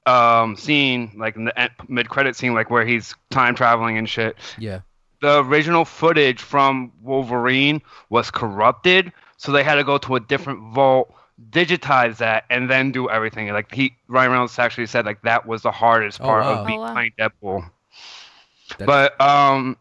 um, 0.06 0.56
scene, 0.56 1.12
like 1.17 1.36
in 1.36 1.46
the 1.46 1.70
mid 1.88 2.10
credit 2.10 2.36
scene, 2.36 2.53
like 2.53 2.70
where 2.72 2.86
he's 2.86 3.13
time 3.29 3.56
traveling 3.56 3.98
and 3.98 4.10
shit 4.10 4.38
Yeah. 4.58 4.79
the 5.22 5.44
original 5.44 5.86
footage 5.86 6.41
from 6.41 6.91
Wolverine 7.01 7.82
was 8.10 8.32
corrupted, 8.32 9.12
so 9.38 9.51
they 9.51 9.63
had 9.63 9.75
to 9.75 9.84
go 9.84 9.98
to 10.00 10.15
a 10.15 10.20
different 10.20 10.74
vault, 10.74 11.13
digitize 11.51 12.17
that, 12.17 12.46
and 12.50 12.70
then 12.70 12.91
do 12.91 13.10
everything. 13.10 13.48
Like 13.50 13.74
he, 13.74 13.96
Ryan 14.08 14.32
Reynolds 14.32 14.58
actually 14.60 14.88
said, 14.88 15.06
like 15.06 15.22
that 15.24 15.46
was 15.46 15.62
the 15.62 15.72
hardest 15.72 16.20
Oh, 16.22 16.25
part 16.25 16.44
wow. 16.46 16.53
of 16.62 16.67
being 16.67 16.79
Oh, 16.79 16.84
wow. 16.84 16.94
playing 16.94 17.12
Deadpool. 17.20 17.70
That- 18.79 18.86
But 18.86 19.22
um, 19.22 19.77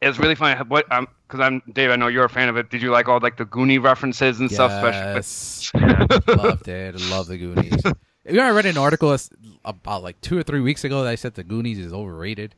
it's 0.00 0.18
really 0.18 0.34
funny. 0.34 0.58
What 0.68 0.90
um, 0.90 1.06
because 1.28 1.40
I'm 1.40 1.62
Dave. 1.72 1.90
I 1.90 1.96
know 1.96 2.08
you're 2.08 2.24
a 2.24 2.28
fan 2.28 2.48
of 2.48 2.56
it. 2.56 2.68
Did 2.70 2.82
you 2.82 2.90
like 2.90 3.08
all 3.08 3.20
like 3.20 3.36
the 3.36 3.44
Goonie 3.46 3.82
references 3.82 4.40
and 4.40 4.50
stuff? 4.50 4.70
Especially 4.72 5.14
with, 5.14 6.10
Yes. 6.26 6.36
Loved 6.36 6.68
it. 6.68 7.00
Love 7.10 7.26
the 7.28 7.38
Goonies. 7.38 7.82
You 8.26 8.34
know, 8.34 8.44
I 8.44 8.50
read 8.50 8.66
an 8.66 8.76
article 8.78 9.16
about 9.64 10.02
like 10.02 10.20
two 10.20 10.38
or 10.38 10.42
three 10.42 10.60
weeks 10.60 10.84
ago 10.84 11.02
that 11.04 11.08
I 11.10 11.14
said 11.14 11.34
the 11.34 11.42
Goonies 11.44 11.78
is 11.78 11.92
overrated. 11.92 12.54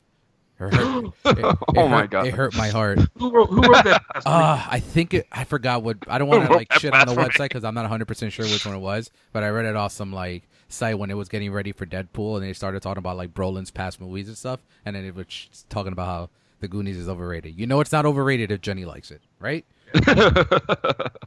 It 0.60 0.72
hurt, 0.74 1.04
it- 1.24 1.38
it 1.38 1.58
Oh 1.76 1.88
my 1.88 2.00
hurt- 2.02 2.10
God. 2.10 2.26
It 2.26 2.34
hurt 2.34 2.56
my 2.56 2.68
heart. 2.68 2.98
Who 3.18 3.30
wrote, 3.30 3.48
who 3.48 3.60
wrote 3.62 3.84
that? 3.84 4.02
last? 4.14 4.26
Uh, 4.26 4.64
I 4.70 4.80
think 4.80 5.14
it, 5.14 5.26
I 5.32 5.44
forgot 5.44 5.82
what 5.82 5.98
I 6.08 6.18
don't 6.18 6.28
want 6.28 6.46
to 6.46 6.52
like 6.52 6.72
shit 6.74 6.92
on 6.94 7.06
the 7.06 7.14
website 7.14 7.48
because 7.48 7.64
I'm 7.64 7.74
not 7.74 7.82
100 7.82 8.06
percent 8.06 8.32
sure 8.32 8.44
which 8.46 8.64
one 8.64 8.74
it 8.74 8.78
was, 8.80 9.10
but 9.32 9.42
I 9.42 9.48
read 9.48 9.64
it 9.66 9.76
off 9.76 9.92
some 9.92 10.12
like 10.12 10.48
site 10.68 10.98
when 10.98 11.10
it 11.10 11.14
was 11.16 11.28
getting 11.28 11.52
ready 11.52 11.72
for 11.72 11.86
Deadpool, 11.86 12.36
and 12.36 12.44
they 12.44 12.52
started 12.52 12.82
talking 12.82 12.98
about 12.98 13.16
like 13.16 13.34
Brolin's 13.34 13.70
past 13.70 14.00
movies 14.00 14.28
and 14.28 14.36
stuff, 14.38 14.60
and 14.84 14.94
then 14.96 15.04
it 15.04 15.14
was 15.14 15.26
sh- 15.28 15.48
talking 15.68 15.92
about 15.92 16.06
how 16.06 16.30
the 16.60 16.68
Goonies 16.68 16.96
is 16.96 17.08
overrated. 17.08 17.58
You 17.58 17.66
know, 17.66 17.80
it's 17.80 17.92
not 17.92 18.06
overrated 18.06 18.50
if 18.50 18.60
Jenny 18.60 18.84
likes 18.84 19.10
it, 19.10 19.20
right? 19.40 19.64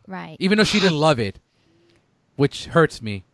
Right. 0.08 0.38
Even 0.40 0.58
though 0.58 0.64
she 0.64 0.80
didn't 0.80 0.98
love 1.00 1.20
it, 1.20 1.40
which 2.38 2.68
hurts 2.68 3.02
me. 3.02 3.26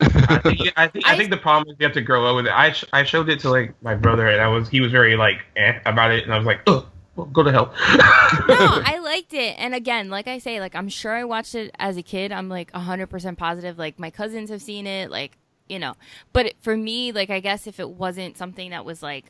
I 0.00 0.38
think, 0.42 0.60
I 0.76 0.86
think 0.88 1.06
I 1.06 1.12
I- 1.12 1.16
think 1.16 1.30
the 1.30 1.36
problem 1.36 1.72
is 1.72 1.76
you 1.78 1.84
have 1.86 1.94
to 1.94 2.00
grow 2.02 2.26
up 2.26 2.36
with 2.36 2.46
it. 2.46 2.52
I 2.52 2.72
sh- 2.72 2.84
I 2.92 3.02
showed 3.04 3.28
it 3.28 3.40
to 3.40 3.50
like 3.50 3.74
my 3.82 3.94
brother, 3.94 4.28
and 4.28 4.40
I 4.40 4.48
was 4.48 4.68
he 4.68 4.80
was 4.80 4.92
very 4.92 5.16
like 5.16 5.38
eh 5.56 5.78
about 5.84 6.10
it, 6.12 6.24
and 6.24 6.32
I 6.32 6.38
was 6.38 6.46
like, 6.46 6.60
oh, 6.66 6.86
well, 7.16 7.26
go 7.26 7.42
to 7.42 7.50
hell. 7.52 7.66
no, 7.96 7.96
I 8.84 9.00
liked 9.02 9.34
it. 9.34 9.56
And 9.58 9.74
again, 9.74 10.08
like 10.10 10.28
I 10.28 10.38
say, 10.38 10.60
like 10.60 10.74
I'm 10.74 10.88
sure 10.88 11.12
I 11.12 11.24
watched 11.24 11.54
it 11.54 11.74
as 11.78 11.96
a 11.96 12.02
kid. 12.02 12.32
I'm 12.32 12.48
like 12.48 12.72
100% 12.72 13.36
positive. 13.36 13.78
Like 13.78 13.98
my 13.98 14.10
cousins 14.10 14.48
have 14.50 14.62
seen 14.62 14.86
it, 14.86 15.10
like, 15.10 15.36
you 15.68 15.78
know. 15.78 15.94
But 16.32 16.46
it, 16.46 16.56
for 16.60 16.76
me, 16.76 17.12
like 17.12 17.30
I 17.30 17.40
guess 17.40 17.66
if 17.66 17.80
it 17.80 17.90
wasn't 17.90 18.36
something 18.38 18.70
that 18.70 18.84
was 18.84 19.02
like 19.02 19.26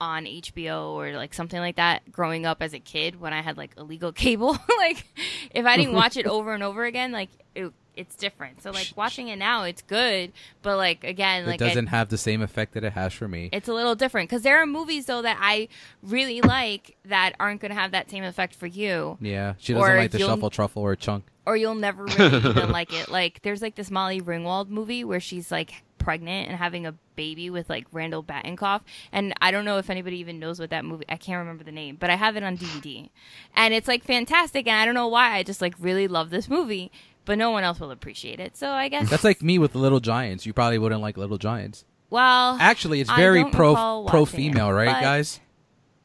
on 0.00 0.24
HBO 0.24 0.90
or 0.94 1.12
like 1.16 1.32
something 1.32 1.60
like 1.60 1.76
that 1.76 2.10
growing 2.10 2.44
up 2.44 2.60
as 2.60 2.74
a 2.74 2.80
kid 2.80 3.20
when 3.20 3.32
I 3.32 3.40
had 3.40 3.56
like 3.56 3.70
illegal 3.78 4.12
cable. 4.12 4.56
like 4.78 5.06
if 5.52 5.64
I 5.64 5.76
didn't 5.76 5.94
watch 5.94 6.16
it 6.16 6.26
over 6.26 6.52
and 6.52 6.62
over 6.62 6.84
again, 6.84 7.12
like 7.12 7.30
it, 7.54 7.72
it's 7.96 8.14
different. 8.16 8.62
So 8.62 8.70
like 8.70 8.92
watching 8.96 9.28
it 9.28 9.36
now, 9.36 9.64
it's 9.64 9.82
good, 9.82 10.32
but 10.62 10.76
like 10.76 11.04
again, 11.04 11.46
like 11.46 11.60
it 11.60 11.64
I- 11.64 11.68
doesn't 11.68 11.88
have 11.88 12.08
the 12.08 12.18
same 12.18 12.40
effect 12.42 12.74
that 12.74 12.84
it 12.84 12.92
has 12.94 13.12
for 13.12 13.28
me. 13.28 13.48
it's 13.52 13.68
a 13.68 13.74
little 13.74 13.94
different 13.94 14.28
because 14.30 14.42
there 14.42 14.60
are 14.62 14.66
movies 14.66 15.06
though 15.06 15.22
that 15.22 15.38
I 15.40 15.68
really 16.02 16.40
like 16.40 16.96
that 17.04 17.34
aren't 17.38 17.60
going 17.60 17.70
to 17.74 17.78
have 17.80 17.90
that 17.92 18.10
same 18.10 18.24
effect 18.24 18.54
for 18.54 18.66
you, 18.66 19.18
yeah, 19.20 19.54
she 19.58 19.72
doesn't 19.74 19.90
or 19.90 19.96
like 19.96 20.10
the 20.10 20.18
shuffle 20.18 20.50
truffle 20.50 20.82
or 20.82 20.96
chunk. 20.96 21.24
or 21.46 21.56
you'll 21.56 21.74
never 21.74 22.04
really 22.04 22.36
even 22.48 22.70
like 22.70 22.92
it. 22.92 23.08
Like 23.08 23.42
there's 23.42 23.60
like 23.62 23.74
this 23.74 23.90
Molly 23.90 24.20
Ringwald 24.20 24.68
movie 24.68 25.04
where 25.04 25.20
she's 25.20 25.50
like 25.52 25.82
pregnant 25.98 26.48
and 26.48 26.58
having 26.58 26.84
a 26.84 26.94
baby 27.14 27.48
with 27.50 27.68
like 27.70 27.86
Randall 27.92 28.24
Batinkoff, 28.24 28.80
and 29.12 29.34
I 29.40 29.50
don't 29.50 29.64
know 29.64 29.78
if 29.78 29.90
anybody 29.90 30.16
even 30.18 30.38
knows 30.40 30.58
what 30.58 30.70
that 30.70 30.84
movie. 30.84 31.04
I 31.08 31.16
can't 31.16 31.38
remember 31.38 31.62
the 31.62 31.70
name, 31.72 31.96
but 32.00 32.10
I 32.10 32.16
have 32.16 32.36
it 32.36 32.42
on 32.42 32.56
DVD, 32.56 33.10
and 33.54 33.72
it's 33.74 33.86
like 33.86 34.02
fantastic. 34.02 34.66
And 34.66 34.76
I 34.76 34.84
don't 34.84 34.94
know 34.94 35.08
why 35.08 35.36
I 35.36 35.42
just 35.42 35.60
like 35.60 35.74
really 35.78 36.08
love 36.08 36.30
this 36.30 36.48
movie, 36.48 36.90
but 37.24 37.38
no 37.38 37.50
one 37.50 37.64
else 37.64 37.80
will 37.80 37.90
appreciate 37.90 38.40
it. 38.40 38.56
So 38.56 38.70
I 38.70 38.88
guess 38.88 39.08
That's 39.10 39.24
like 39.24 39.42
me 39.42 39.58
with 39.58 39.74
Little 39.74 40.00
Giants. 40.00 40.46
You 40.46 40.52
probably 40.52 40.78
wouldn't 40.78 41.00
like 41.00 41.16
Little 41.16 41.38
Giants. 41.38 41.84
well, 42.10 42.56
Actually, 42.60 43.00
it's 43.00 43.10
very 43.12 43.44
pro 43.44 43.74
pro 43.74 44.00
watching 44.00 44.22
it, 44.22 44.26
female, 44.28 44.72
right, 44.72 45.00
guys? 45.02 45.40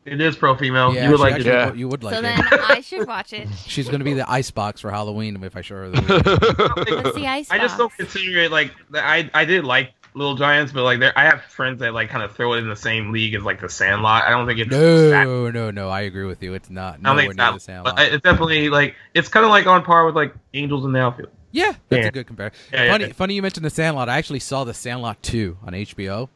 It 0.05 0.21
is 0.21 0.37
pro 0.37 0.55
female. 0.55 0.95
Yeah, 0.95 1.03
you 1.05 1.11
would 1.11 1.19
like 1.19 1.33
actually- 1.33 1.49
it. 1.49 1.53
Yeah. 1.53 1.73
You 1.73 1.87
would 1.89 2.01
like 2.01 2.13
so 2.13 2.19
it. 2.19 2.23
then 2.23 2.39
I 2.51 2.79
should 2.79 3.05
watch 3.07 3.33
it. 3.33 3.49
She's 3.65 3.89
gonna 3.89 4.05
be 4.05 4.13
the 4.13 4.29
icebox 4.29 4.79
for 4.79 4.89
Halloween 4.89 5.43
if 5.43 5.57
I 5.57 5.61
show 5.61 5.75
her 5.75 5.89
the 5.89 6.01
movie. 6.01 6.95
What's 7.03 7.15
the 7.17 7.27
ice? 7.27 7.51
I 7.51 7.57
just 7.57 7.77
don't 7.77 7.91
consider 7.93 8.39
it 8.39 8.51
like 8.51 8.71
I 8.93 9.29
I 9.33 9.43
did 9.43 9.65
like 9.65 9.91
Little 10.13 10.35
Giants, 10.35 10.71
but 10.71 10.83
like 10.83 10.99
there 10.99 11.13
I 11.17 11.25
have 11.25 11.41
friends 11.43 11.79
that 11.81 11.93
like 11.93 12.09
kind 12.09 12.23
of 12.23 12.35
throw 12.35 12.53
it 12.53 12.57
in 12.59 12.67
the 12.69 12.75
same 12.75 13.11
league 13.11 13.35
as 13.35 13.43
like 13.43 13.61
the 13.61 13.69
Sandlot. 13.69 14.23
I 14.23 14.29
don't 14.31 14.47
think 14.47 14.59
it's 14.59 14.69
that 14.71 15.23
No, 15.25 15.49
no, 15.51 15.71
no. 15.71 15.89
I 15.89 16.01
agree 16.01 16.25
with 16.25 16.41
you. 16.41 16.53
It's 16.53 16.69
not. 16.69 16.93
I 16.93 16.95
don't 16.95 17.03
Nowhere 17.03 17.21
think 17.25 17.37
near 17.37 17.49
the 17.51 17.55
it's 17.55 17.65
same. 17.65 17.83
that, 17.83 17.95
but 17.95 18.13
it's 18.13 18.23
definitely 18.23 18.69
like 18.69 18.95
it's 19.13 19.27
kind 19.29 19.45
of 19.45 19.49
like 19.51 19.67
on 19.67 19.83
par 19.83 20.05
with 20.05 20.15
like 20.15 20.33
Angels 20.53 20.85
in 20.85 20.91
the 20.91 20.99
Outfield. 20.99 21.29
Yeah, 21.51 21.73
that's 21.89 22.01
Yeah. 22.03 22.07
a 22.07 22.11
good 22.11 22.27
comparison. 22.27 22.57
Yeah, 22.73 22.83
yeah, 22.85 22.91
funny, 22.91 23.05
yeah. 23.07 23.13
funny 23.13 23.33
you 23.35 23.41
mentioned 23.41 23.65
the 23.65 23.69
Sandlot. 23.69 24.09
I 24.09 24.17
actually 24.17 24.39
saw 24.39 24.63
the 24.63 24.73
Sandlot 24.73 25.21
two 25.23 25.57
on 25.65 25.73
HBO. 25.73 26.29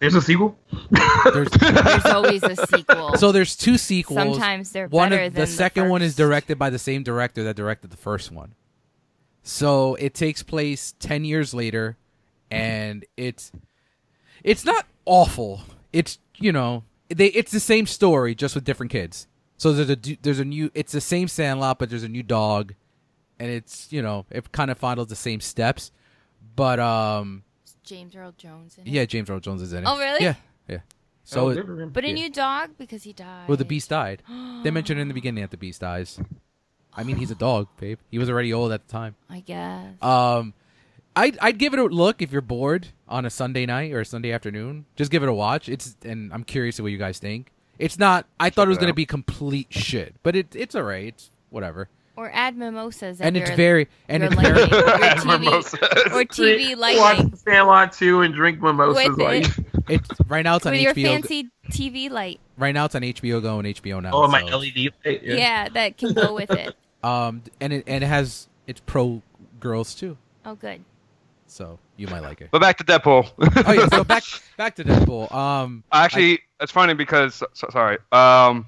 There's 0.00 0.14
a 0.16 0.20
sequel. 0.22 0.58
There's 1.32 1.48
There's 1.60 2.04
always 2.06 2.42
a 2.42 2.56
sequel. 2.66 3.16
so 3.16 3.32
there's 3.32 3.56
two 3.56 3.78
sequels. 3.78 4.18
Sometimes 4.18 4.70
they're 4.72 4.88
one 4.88 5.10
better 5.10 5.22
of, 5.24 5.32
than 5.34 5.40
the 5.40 5.46
second 5.46 5.88
one 5.88 6.02
is 6.02 6.14
directed 6.14 6.58
by 6.58 6.68
the 6.70 6.78
same 6.78 7.02
director 7.04 7.44
that 7.44 7.56
directed 7.56 7.90
the 7.90 7.96
first 7.96 8.30
one. 8.30 8.54
So 9.42 9.94
it 9.96 10.14
takes 10.14 10.42
place 10.42 10.94
ten 10.98 11.24
years 11.24 11.52
later, 11.54 11.96
and 12.54 13.04
it's 13.16 13.52
it's 14.42 14.64
not 14.64 14.86
awful. 15.04 15.62
It's 15.92 16.18
you 16.38 16.52
know 16.52 16.84
they 17.08 17.26
it's 17.28 17.52
the 17.52 17.60
same 17.60 17.86
story 17.86 18.34
just 18.34 18.54
with 18.54 18.64
different 18.64 18.92
kids. 18.92 19.26
So 19.56 19.72
there's 19.72 19.90
a 19.90 19.96
there's 20.22 20.40
a 20.40 20.44
new 20.44 20.70
it's 20.74 20.92
the 20.92 21.00
same 21.00 21.28
Sandlot, 21.28 21.78
but 21.78 21.88
there's 21.90 22.02
a 22.02 22.08
new 22.08 22.22
dog, 22.22 22.74
and 23.38 23.50
it's 23.50 23.92
you 23.92 24.02
know 24.02 24.26
it 24.30 24.52
kind 24.52 24.70
of 24.70 24.78
follows 24.78 25.06
the 25.08 25.16
same 25.16 25.40
steps, 25.40 25.92
but 26.56 26.78
um 26.80 27.44
James 27.84 28.16
Earl 28.16 28.32
Jones. 28.36 28.78
In 28.78 28.86
it. 28.86 28.90
yeah 28.90 29.04
James 29.04 29.28
Earl 29.30 29.40
Jones 29.40 29.62
is 29.62 29.72
in 29.72 29.84
it. 29.84 29.86
Oh, 29.86 29.98
really? 29.98 30.24
Yeah, 30.24 30.34
yeah. 30.68 30.78
So 31.22 31.46
Oh, 31.46 31.48
it- 31.50 31.54
good 31.56 31.66
for 31.66 31.80
him. 31.80 31.90
But 31.90 32.04
a 32.04 32.08
Yeah. 32.08 32.14
new 32.14 32.30
dog 32.30 32.70
because 32.78 33.02
he 33.02 33.12
died. 33.12 33.46
well 33.48 33.56
the 33.56 33.64
beast 33.64 33.90
died. 33.90 34.22
They 34.62 34.70
mentioned 34.70 34.98
in 35.00 35.08
the 35.08 35.14
beginning 35.14 35.42
that 35.42 35.50
the 35.50 35.56
beast 35.56 35.80
dies. 35.82 36.18
I 36.96 37.02
mean 37.04 37.16
he's 37.16 37.30
a 37.30 37.34
dog, 37.34 37.68
babe. 37.78 37.98
He 38.10 38.18
was 38.18 38.28
already 38.30 38.52
old 38.52 38.72
at 38.72 38.86
the 38.86 38.92
time. 38.92 39.16
I 39.28 39.40
guess. 39.40 40.00
Um, 40.02 40.54
I'd 41.16 41.38
I'd 41.40 41.58
give 41.58 41.72
it 41.74 41.78
a 41.78 41.84
look 41.84 42.22
if 42.22 42.32
you're 42.32 42.40
bored 42.40 42.88
on 43.08 43.24
a 43.24 43.30
Sunday 43.30 43.66
night 43.66 43.92
or 43.92 44.00
a 44.00 44.04
Sunday 44.04 44.32
afternoon. 44.32 44.86
Just 44.96 45.10
give 45.10 45.22
it 45.22 45.28
a 45.28 45.32
watch. 45.32 45.68
It's 45.68 45.96
and 46.04 46.32
I'm 46.32 46.44
curious 46.44 46.76
to 46.76 46.82
what 46.82 46.92
you 46.92 46.98
guys 46.98 47.18
think. 47.18 47.52
It's 47.78 47.98
not. 47.98 48.26
I 48.38 48.50
thought 48.50 48.66
it 48.66 48.70
was 48.70 48.78
it 48.78 48.80
gonna 48.80 48.90
out. 48.90 48.96
be 48.96 49.06
complete 49.06 49.68
shit, 49.70 50.14
but 50.22 50.36
it 50.36 50.54
it's 50.54 50.74
alright. 50.74 51.08
It's 51.08 51.30
whatever. 51.50 51.88
Or 52.16 52.30
add 52.32 52.56
mimosas. 52.56 53.20
And 53.20 53.36
it's 53.36 53.50
very 53.50 53.88
and 54.08 54.22
it's 54.22 54.36
lighting, 54.36 54.54
very 54.54 54.68
your 54.70 54.86
TV, 54.86 55.40
Mimosas. 55.40 55.74
or 55.74 56.22
TV 56.24 56.76
Watch 56.78 56.96
lighting 56.96 57.28
the 57.30 57.36
Sandlot 57.36 57.92
2 57.92 58.20
and 58.20 58.32
drink 58.32 58.60
mimosas. 58.60 59.08
With 59.08 59.18
like, 59.18 59.58
it. 59.58 59.64
it's 59.88 60.08
right 60.28 60.44
now 60.44 60.54
it's 60.54 60.64
on 60.66 60.72
with 60.72 60.82
your 60.82 60.94
fancy 60.94 61.50
TV 61.70 62.08
light. 62.08 62.38
Right 62.56 62.70
now 62.72 62.84
it's 62.84 62.94
on 62.94 63.02
HBO 63.02 63.42
Go 63.42 63.58
and 63.58 63.66
HBO 63.66 64.00
now. 64.00 64.12
oh, 64.12 64.28
my 64.28 64.48
so- 64.48 64.58
LED 64.58 64.92
light. 65.04 65.22
Yeah. 65.24 65.68
that 65.70 65.96
can 65.98 66.12
go 66.12 66.34
with 66.34 66.50
it. 66.50 66.74
Um, 67.04 67.42
and 67.60 67.70
it 67.74 67.84
and 67.86 68.02
it 68.02 68.06
has 68.06 68.48
it's 68.66 68.80
pro 68.80 69.20
girls 69.60 69.94
too, 69.94 70.16
Oh, 70.46 70.54
good. 70.54 70.82
So 71.46 71.78
you 71.96 72.08
might 72.08 72.20
like 72.20 72.40
it. 72.40 72.48
But 72.50 72.60
back 72.60 72.78
to 72.78 72.84
Deadpool. 72.84 73.30
oh 73.66 73.72
yeah, 73.72 73.86
so 73.88 74.04
back 74.04 74.24
back 74.56 74.74
to 74.76 74.84
Deadpool. 74.84 75.32
Um, 75.34 75.84
Actually, 75.92 76.40
it's 76.60 76.72
funny 76.72 76.94
because 76.94 77.42
so, 77.52 77.66
sorry. 77.70 77.98
Um, 78.12 78.66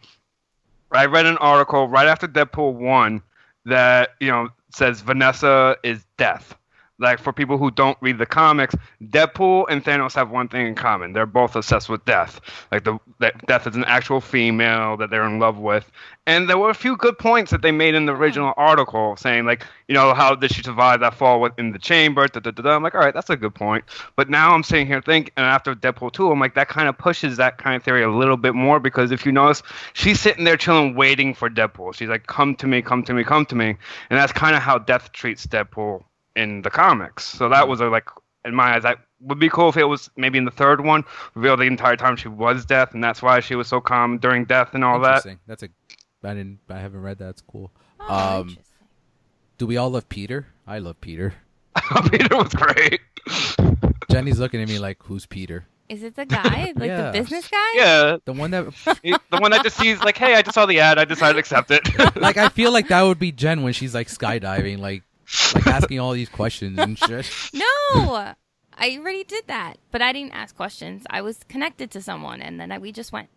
I 0.92 1.06
read 1.06 1.26
an 1.26 1.36
article 1.38 1.88
right 1.88 2.06
after 2.06 2.28
Deadpool 2.28 2.74
one 2.74 3.22
that 3.64 4.10
you 4.20 4.28
know 4.28 4.48
says 4.72 5.00
Vanessa 5.00 5.76
is 5.82 6.04
death. 6.16 6.56
Like 6.98 7.18
for 7.18 7.32
people 7.32 7.58
who 7.58 7.70
don't 7.70 7.98
read 8.00 8.16
the 8.18 8.26
comics, 8.26 8.74
Deadpool 9.02 9.66
and 9.68 9.84
Thanos 9.84 10.14
have 10.14 10.30
one 10.30 10.48
thing 10.48 10.66
in 10.66 10.74
common: 10.74 11.12
they're 11.12 11.26
both 11.26 11.54
obsessed 11.54 11.90
with 11.90 12.04
death. 12.06 12.40
Like 12.72 12.84
the 12.84 12.98
that 13.18 13.46
death 13.46 13.66
is 13.66 13.76
an 13.76 13.84
actual 13.84 14.20
female 14.20 14.96
that 14.96 15.10
they're 15.10 15.26
in 15.26 15.38
love 15.38 15.58
with. 15.58 15.90
And 16.28 16.48
there 16.48 16.58
were 16.58 16.70
a 16.70 16.74
few 16.74 16.96
good 16.96 17.18
points 17.18 17.52
that 17.52 17.62
they 17.62 17.70
made 17.70 17.94
in 17.94 18.06
the 18.06 18.12
original 18.12 18.52
article, 18.56 19.16
saying 19.16 19.44
like, 19.44 19.64
you 19.88 19.94
know, 19.94 20.12
how 20.12 20.34
did 20.34 20.52
she 20.52 20.62
survive 20.62 21.00
that 21.00 21.14
fall 21.14 21.40
within 21.40 21.70
the 21.70 21.78
chamber? 21.78 22.26
Da, 22.26 22.40
da, 22.40 22.50
da, 22.50 22.62
da. 22.62 22.70
I'm 22.74 22.82
like, 22.82 22.94
all 22.94 23.00
right, 23.00 23.14
that's 23.14 23.30
a 23.30 23.36
good 23.36 23.54
point. 23.54 23.84
But 24.16 24.28
now 24.28 24.52
I'm 24.52 24.64
sitting 24.64 24.86
here 24.86 25.00
thinking, 25.00 25.32
and 25.36 25.46
after 25.46 25.74
Deadpool 25.74 26.12
2, 26.12 26.32
I'm 26.32 26.40
like, 26.40 26.54
that 26.54 26.68
kind 26.68 26.88
of 26.88 26.98
pushes 26.98 27.36
that 27.36 27.58
kind 27.58 27.76
of 27.76 27.84
theory 27.84 28.02
a 28.02 28.10
little 28.10 28.36
bit 28.36 28.54
more 28.54 28.80
because 28.80 29.12
if 29.12 29.24
you 29.24 29.32
notice, 29.32 29.62
she's 29.92 30.18
sitting 30.18 30.44
there 30.44 30.56
chilling, 30.56 30.96
waiting 30.96 31.32
for 31.32 31.48
Deadpool. 31.48 31.94
She's 31.94 32.08
like, 32.08 32.26
come 32.26 32.56
to 32.56 32.66
me, 32.66 32.82
come 32.82 33.04
to 33.04 33.14
me, 33.14 33.22
come 33.22 33.46
to 33.46 33.54
me. 33.54 33.68
And 34.10 34.18
that's 34.18 34.32
kind 34.32 34.56
of 34.56 34.62
how 34.62 34.78
Death 34.78 35.12
treats 35.12 35.46
Deadpool 35.46 36.02
in 36.36 36.62
the 36.62 36.70
comics. 36.70 37.24
So 37.24 37.48
that 37.48 37.66
was 37.66 37.80
a, 37.80 37.86
like, 37.86 38.08
in 38.44 38.54
my 38.54 38.76
eyes, 38.76 38.84
that 38.84 38.98
would 39.22 39.38
be 39.40 39.48
cool 39.48 39.68
if 39.70 39.76
it 39.76 39.84
was 39.84 40.08
maybe 40.16 40.38
in 40.38 40.44
the 40.44 40.50
third 40.52 40.84
one, 40.84 41.02
revealed 41.34 41.58
the 41.58 41.64
entire 41.64 41.96
time 41.96 42.14
she 42.16 42.28
was 42.28 42.64
Death, 42.64 42.94
and 42.94 43.02
that's 43.02 43.20
why 43.22 43.40
she 43.40 43.54
was 43.56 43.66
so 43.66 43.80
calm 43.80 44.18
during 44.18 44.44
Death 44.44 44.74
and 44.74 44.84
all 44.84 45.00
that. 45.00 45.08
interesting. 45.26 45.38
That's 45.48 45.62
a. 45.64 45.68
I 46.22 46.34
didn't. 46.34 46.58
I 46.68 46.78
haven't 46.78 47.02
read 47.02 47.18
that. 47.18 47.30
It's 47.30 47.42
cool. 47.42 47.72
Oh, 48.00 48.40
Um. 48.40 48.56
Do 49.58 49.66
we 49.66 49.76
all 49.78 49.90
love 49.90 50.08
Peter? 50.08 50.46
I 50.66 50.78
love 50.78 51.00
Peter. 51.00 51.32
Peter 52.10 52.36
was 52.36 52.52
great. 52.52 53.00
Jenny's 54.10 54.38
looking 54.38 54.60
at 54.62 54.68
me 54.68 54.78
like, 54.78 54.98
"Who's 55.04 55.26
Peter?" 55.26 55.66
Is 55.88 56.02
it 56.02 56.16
the 56.16 56.26
guy, 56.26 56.72
like 56.76 56.88
Yeah. 56.88 57.10
the 57.12 57.18
business 57.18 57.46
guy? 57.48 57.72
Yeah, 57.74 58.16
The 58.24 58.32
one 58.32 58.50
that, 58.50 58.64
the 59.04 59.38
one 59.38 59.52
that 59.52 59.62
just 59.62 59.76
sees 59.76 60.00
like, 60.02 60.18
hey, 60.18 60.34
I 60.34 60.42
just 60.42 60.54
saw 60.54 60.66
the 60.66 60.80
ad, 60.80 60.98
I 60.98 61.04
decided 61.04 61.34
to 61.34 61.38
accept 61.38 61.70
it. 61.70 61.88
like, 62.16 62.36
I 62.36 62.48
feel 62.48 62.72
like 62.72 62.88
that 62.88 63.02
would 63.02 63.20
be 63.20 63.30
Jen 63.30 63.62
when 63.62 63.72
she's 63.72 63.94
like 63.94 64.08
skydiving, 64.08 64.78
like, 64.80 65.04
like 65.54 65.66
asking 65.66 66.00
all 66.00 66.12
these 66.12 66.28
questions 66.28 66.78
and 66.78 66.98
shit. 66.98 67.30
No, 67.52 68.34
I 68.78 68.98
already 68.98 69.24
did 69.24 69.46
that, 69.46 69.78
but 69.90 70.02
I 70.02 70.12
didn't 70.12 70.32
ask 70.32 70.54
questions. 70.54 71.04
I 71.08 71.22
was 71.22 71.40
connected 71.48 71.90
to 71.92 72.02
someone, 72.02 72.42
and 72.42 72.60
then 72.60 72.70
I, 72.70 72.78
we 72.78 72.92
just 72.92 73.12
went. 73.12 73.28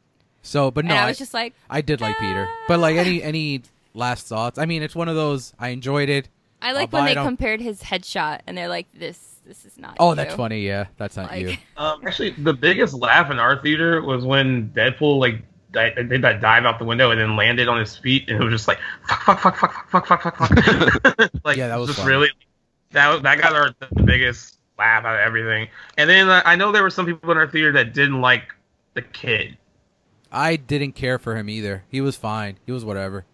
So, 0.42 0.72
but 0.72 0.86
no, 0.86 0.92
and 0.92 1.00
I 1.00 1.04
I, 1.06 1.08
was 1.08 1.18
just 1.18 1.34
like, 1.34 1.54
I 1.70 1.82
did 1.82 2.02
like 2.02 2.18
Peter. 2.20 2.48
But 2.68 2.80
like, 2.80 2.96
any 2.98 3.22
any 3.24 3.62
last 3.94 4.28
thoughts? 4.28 4.58
I 4.58 4.66
mean, 4.66 4.84
it's 4.84 4.96
one 4.96 5.08
of 5.08 5.16
those. 5.16 5.54
I 5.60 5.70
enjoyed 5.70 6.10
it. 6.10 6.30
I 6.62 6.74
like 6.74 6.94
I'll 6.94 7.02
when 7.02 7.14
they 7.14 7.20
it 7.20 7.24
compared 7.24 7.62
his 7.62 7.82
headshot, 7.82 8.42
and 8.48 8.58
they're 8.58 8.68
like, 8.68 8.88
"This, 8.94 9.38
this 9.46 9.66
is 9.66 9.78
not." 9.78 9.98
Oh, 10.00 10.10
you. 10.10 10.16
that's 10.16 10.36
funny. 10.36 10.66
Yeah, 10.66 10.88
that's 10.98 11.16
not 11.16 11.32
Like- 11.32 11.42
you. 11.42 11.58
Um, 11.78 12.06
actually, 12.06 12.32
the 12.32 12.54
biggest 12.54 12.94
laugh 12.94 13.32
in 13.32 13.40
our 13.40 13.62
theater 13.62 14.02
was 14.02 14.26
when 14.26 14.70
Deadpool 14.70 15.20
like 15.20 15.42
di- 15.72 15.94
did 15.96 16.22
that 16.22 16.42
dive 16.42 16.66
out 16.66 16.80
the 16.80 16.86
window 16.86 17.12
and 17.12 17.20
then 17.20 17.36
landed 17.36 17.68
on 17.68 17.80
his 17.80 17.96
feet, 17.98 18.30
and 18.30 18.42
it 18.42 18.44
was 18.44 18.54
just 18.54 18.68
like 18.68 18.80
fuck, 19.08 19.22
fuck, 19.40 19.40
fuck, 19.40 19.58
fuck, 19.58 19.90
fuck, 19.90 20.08
fuck, 20.08 20.22
fuck, 20.22 20.38
fuck, 20.38 21.04
fuck. 21.18 21.32
like 21.44 21.58
Yeah, 21.58 21.68
that 21.70 21.78
was 21.80 21.90
just 21.90 22.00
funny. 22.00 22.12
really 22.12 22.30
that 22.92 23.22
that 23.24 23.40
got 23.42 23.54
our 23.54 23.74
the 23.80 24.04
biggest 24.04 24.58
laugh 24.78 25.06
out 25.06 25.16
of 25.16 25.20
everything. 25.22 25.68
And 25.98 26.10
then 26.10 26.30
uh, 26.30 26.42
I 26.46 26.56
know 26.56 26.72
there 26.72 26.84
were 26.84 26.90
some 26.90 27.06
people 27.06 27.30
in 27.32 27.38
our 27.38 27.48
theater 27.48 27.72
that 27.74 27.94
didn't 27.94 28.22
like 28.22 28.44
the 28.94 29.02
kid. 29.02 29.58
I 30.32 30.56
didn't 30.56 30.94
care 30.94 31.20
for 31.20 31.36
him 31.36 31.50
either. 31.50 31.84
He 31.90 32.02
was 32.02 32.16
fine. 32.16 32.58
He 32.66 32.72
was 32.72 32.86
whatever. 32.86 33.26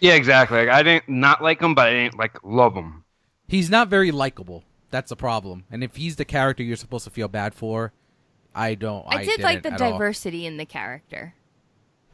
yeah, 0.00 0.14
exactly. 0.14 0.58
Like, 0.58 0.68
I 0.68 0.82
didn't 0.82 1.08
not 1.08 1.42
like 1.42 1.60
him, 1.60 1.74
but 1.74 1.88
I 1.88 1.92
didn't 1.92 2.18
like 2.18 2.38
love 2.44 2.74
him. 2.74 3.04
He's 3.46 3.68
not 3.70 3.88
very 3.88 4.10
likable. 4.10 4.64
That's 4.90 5.10
the 5.10 5.16
problem. 5.16 5.64
And 5.70 5.84
if 5.84 5.96
he's 5.96 6.16
the 6.16 6.24
character 6.24 6.62
you're 6.62 6.76
supposed 6.76 7.04
to 7.04 7.10
feel 7.10 7.28
bad 7.28 7.54
for, 7.54 7.92
I 8.54 8.74
don't. 8.74 9.04
I, 9.08 9.18
I 9.18 9.24
did 9.24 9.40
like 9.40 9.62
the 9.62 9.70
didn't 9.70 9.82
all. 9.82 9.92
diversity 9.92 10.46
in 10.46 10.56
the 10.56 10.64
character 10.66 11.34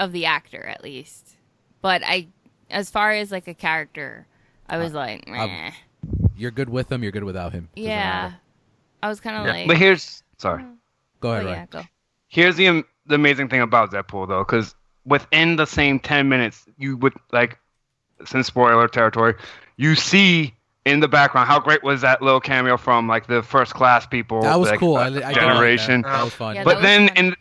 of 0.00 0.10
the 0.10 0.26
actor, 0.26 0.64
at 0.66 0.82
least. 0.82 1.36
But 1.82 2.02
I, 2.04 2.26
as 2.70 2.90
far 2.90 3.12
as 3.12 3.30
like 3.30 3.46
a 3.46 3.54
character, 3.54 4.26
I 4.68 4.78
was 4.78 4.92
like, 4.92 5.28
meh. 5.28 5.70
You're 6.36 6.50
good 6.50 6.68
with 6.70 6.90
him. 6.90 7.02
You're 7.02 7.12
good 7.12 7.24
without 7.24 7.52
him. 7.52 7.68
Doesn't 7.76 7.88
yeah. 7.88 7.98
matter. 8.22 8.36
I 9.02 9.08
was 9.08 9.20
kind 9.20 9.36
of 9.36 9.46
Yeah. 9.46 9.52
like, 9.52 9.68
But 9.68 9.76
here's 9.76 10.22
sorry. 10.38 10.64
Go 11.20 11.30
oh 11.30 11.34
ahead, 11.34 11.46
yeah, 11.46 11.66
go. 11.66 11.82
Here's 12.28 12.56
the 12.56 12.82
the 13.06 13.14
amazing 13.14 13.48
thing 13.48 13.60
about 13.60 13.90
Deadpool 13.92 14.26
though, 14.28 14.42
because 14.42 14.74
within 15.04 15.56
the 15.56 15.66
same 15.66 16.00
ten 16.00 16.28
minutes, 16.28 16.64
you 16.78 16.96
would 16.96 17.12
like, 17.32 17.58
since 18.24 18.46
spoiler 18.46 18.88
territory, 18.88 19.34
you 19.76 19.94
see 19.94 20.54
in 20.86 21.00
the 21.00 21.08
background 21.08 21.46
how 21.48 21.60
great 21.60 21.82
was 21.82 22.00
that 22.00 22.22
little 22.22 22.40
cameo 22.40 22.76
from 22.78 23.06
like 23.06 23.26
the 23.26 23.42
first 23.42 23.74
class 23.74 24.06
people. 24.06 24.40
That 24.42 24.58
was 24.58 24.70
like, 24.70 24.78
cool. 24.80 24.96
uh, 24.96 25.00
I, 25.00 25.06
I 25.06 25.10
did 25.10 25.22
like 25.22 25.34
that. 25.34 25.40
generation. 25.40 26.02
That 26.02 26.24
was 26.24 26.32
fun. 26.32 26.54
Yeah, 26.56 26.64
but 26.64 26.76
was 26.76 26.82
then 26.84 27.08
fun. 27.08 27.16
in 27.18 27.36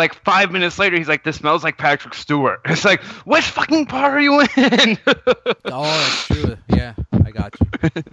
like 0.00 0.14
five 0.24 0.50
minutes 0.50 0.78
later, 0.78 0.96
he's 0.96 1.08
like, 1.08 1.22
"This 1.24 1.36
smells 1.36 1.62
like 1.62 1.76
Patrick 1.78 2.14
Stewart." 2.14 2.60
It's 2.70 2.84
like, 2.84 3.02
which 3.24 3.44
fucking 3.44 3.86
part 3.86 4.14
are 4.14 4.20
you 4.20 4.40
in? 4.40 4.98
Oh, 5.66 5.84
that's 5.84 6.26
true. 6.26 6.56
Yeah, 6.68 6.94
I 7.24 7.30
got 7.30 7.54
you. 7.60 8.02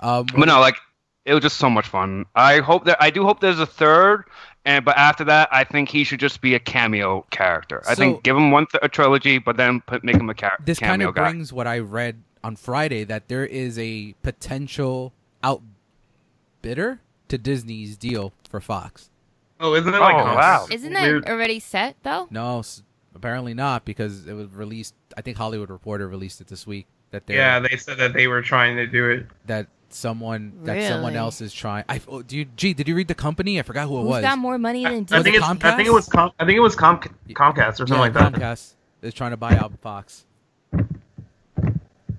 Um, 0.00 0.26
but 0.36 0.46
no, 0.46 0.60
like 0.60 0.76
it 1.24 1.34
was 1.34 1.42
just 1.42 1.56
so 1.56 1.68
much 1.68 1.88
fun. 1.88 2.24
I 2.34 2.60
hope 2.60 2.84
that 2.84 2.98
I 3.00 3.10
do 3.10 3.24
hope 3.24 3.40
there's 3.40 3.58
a 3.58 3.66
third, 3.66 4.24
and 4.64 4.84
but 4.84 4.96
after 4.96 5.24
that, 5.24 5.48
I 5.50 5.64
think 5.64 5.88
he 5.88 6.04
should 6.04 6.20
just 6.20 6.40
be 6.40 6.54
a 6.54 6.60
cameo 6.60 7.26
character. 7.30 7.82
I 7.88 7.96
think 7.96 8.22
give 8.22 8.36
him 8.36 8.52
one 8.52 8.66
th- 8.66 8.80
a 8.82 8.88
trilogy, 8.88 9.38
but 9.38 9.56
then 9.56 9.80
put 9.80 10.04
make 10.04 10.14
him 10.14 10.30
a 10.30 10.34
character. 10.34 10.62
this 10.64 10.78
kind 10.78 11.02
of 11.02 11.16
guy. 11.16 11.30
brings 11.30 11.52
what 11.52 11.66
I 11.66 11.80
read 11.80 12.22
on 12.44 12.54
Friday 12.54 13.02
that 13.04 13.26
there 13.26 13.44
is 13.44 13.76
a 13.76 14.14
potential 14.22 15.12
outbidder 15.42 17.00
to 17.26 17.38
Disney's 17.38 17.96
deal 17.96 18.32
for 18.48 18.60
Fox. 18.60 19.10
Oh, 19.60 19.74
isn't 19.74 19.92
it 19.92 19.98
like 19.98 20.14
Oh, 20.14 20.24
wow. 20.34 20.66
Isn't 20.70 20.92
that 20.92 21.02
weird? 21.02 21.28
already 21.28 21.60
set 21.60 21.96
though? 22.02 22.28
No, 22.30 22.60
s- 22.60 22.82
apparently 23.14 23.54
not 23.54 23.84
because 23.84 24.26
it 24.26 24.32
was 24.34 24.48
released. 24.52 24.94
I 25.16 25.22
think 25.22 25.36
Hollywood 25.36 25.70
Reporter 25.70 26.06
released 26.08 26.40
it 26.40 26.46
this 26.46 26.66
week 26.66 26.86
that 27.10 27.26
they 27.26 27.34
Yeah, 27.36 27.58
they 27.60 27.76
said 27.76 27.98
that 27.98 28.12
they 28.12 28.26
were 28.28 28.42
trying 28.42 28.76
to 28.76 28.86
do 28.86 29.10
it. 29.10 29.26
that 29.46 29.66
someone 29.90 30.52
that 30.64 30.86
someone 30.88 31.16
else 31.16 31.40
is 31.40 31.52
trying. 31.52 31.84
I 31.88 32.00
oh, 32.08 32.20
do 32.22 32.36
you, 32.36 32.44
gee, 32.56 32.74
did 32.74 32.86
you 32.88 32.94
read 32.94 33.08
the 33.08 33.14
company? 33.14 33.58
I 33.58 33.62
forgot 33.62 33.88
who 33.88 33.96
it 33.98 34.02
Who's 34.02 34.08
was. 34.10 34.22
got 34.22 34.38
more 34.38 34.58
money 34.58 34.84
than 34.84 34.92
I 34.92 35.00
Disney? 35.00 35.22
think 35.22 35.36
it 35.36 35.38
it's. 35.38 35.64
I 35.64 35.76
think 35.76 35.88
it 35.88 35.92
was. 35.92 36.06
Com- 36.08 36.32
I 36.38 36.44
think 36.44 36.56
it 36.56 36.60
was 36.60 36.76
Com- 36.76 37.00
Comcast 37.30 37.80
or 37.80 37.86
something 37.86 37.94
yeah, 37.96 38.00
like 38.00 38.12
that. 38.12 38.32
Comcast 38.34 38.74
is 39.02 39.14
trying 39.14 39.30
to 39.30 39.36
buy 39.36 39.56
out 39.56 39.72
Fox. 39.80 40.24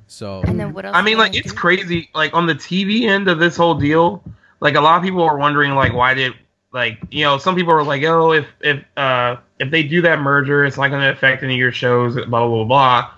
So 0.08 0.42
and 0.46 0.60
then 0.60 0.74
what 0.74 0.86
else? 0.86 0.96
I 0.96 1.02
mean, 1.04 1.18
like 1.20 1.36
it's 1.36 1.52
do? 1.52 1.58
crazy. 1.58 2.10
Like 2.16 2.34
on 2.34 2.48
the 2.48 2.56
TV 2.56 3.04
end 3.04 3.28
of 3.28 3.38
this 3.40 3.56
whole 3.56 3.76
deal, 3.76 4.24
like 4.60 4.76
a 4.76 4.82
lot 4.82 4.98
of 4.98 5.04
people 5.04 5.22
are 5.22 5.38
wondering, 5.38 5.76
like, 5.76 5.94
why 5.94 6.14
did 6.16 6.34
like 6.72 7.00
you 7.10 7.24
know 7.24 7.38
some 7.38 7.56
people 7.56 7.74
are 7.74 7.84
like, 7.84 8.04
oh, 8.04 8.32
if 8.32 8.48
if 8.62 8.84
uh 8.98 9.38
if 9.60 9.72
they 9.72 9.84
do 9.84 10.02
that 10.02 10.20
merger, 10.20 10.66
it's 10.66 10.78
not 10.78 10.90
going 10.90 11.02
to 11.02 11.12
affect 11.12 11.44
any 11.44 11.54
of 11.54 11.60
your 11.60 11.72
shows, 11.72 12.16
blah 12.16 12.26
blah 12.26 12.48
blah. 12.48 12.64
blah. 12.66 13.12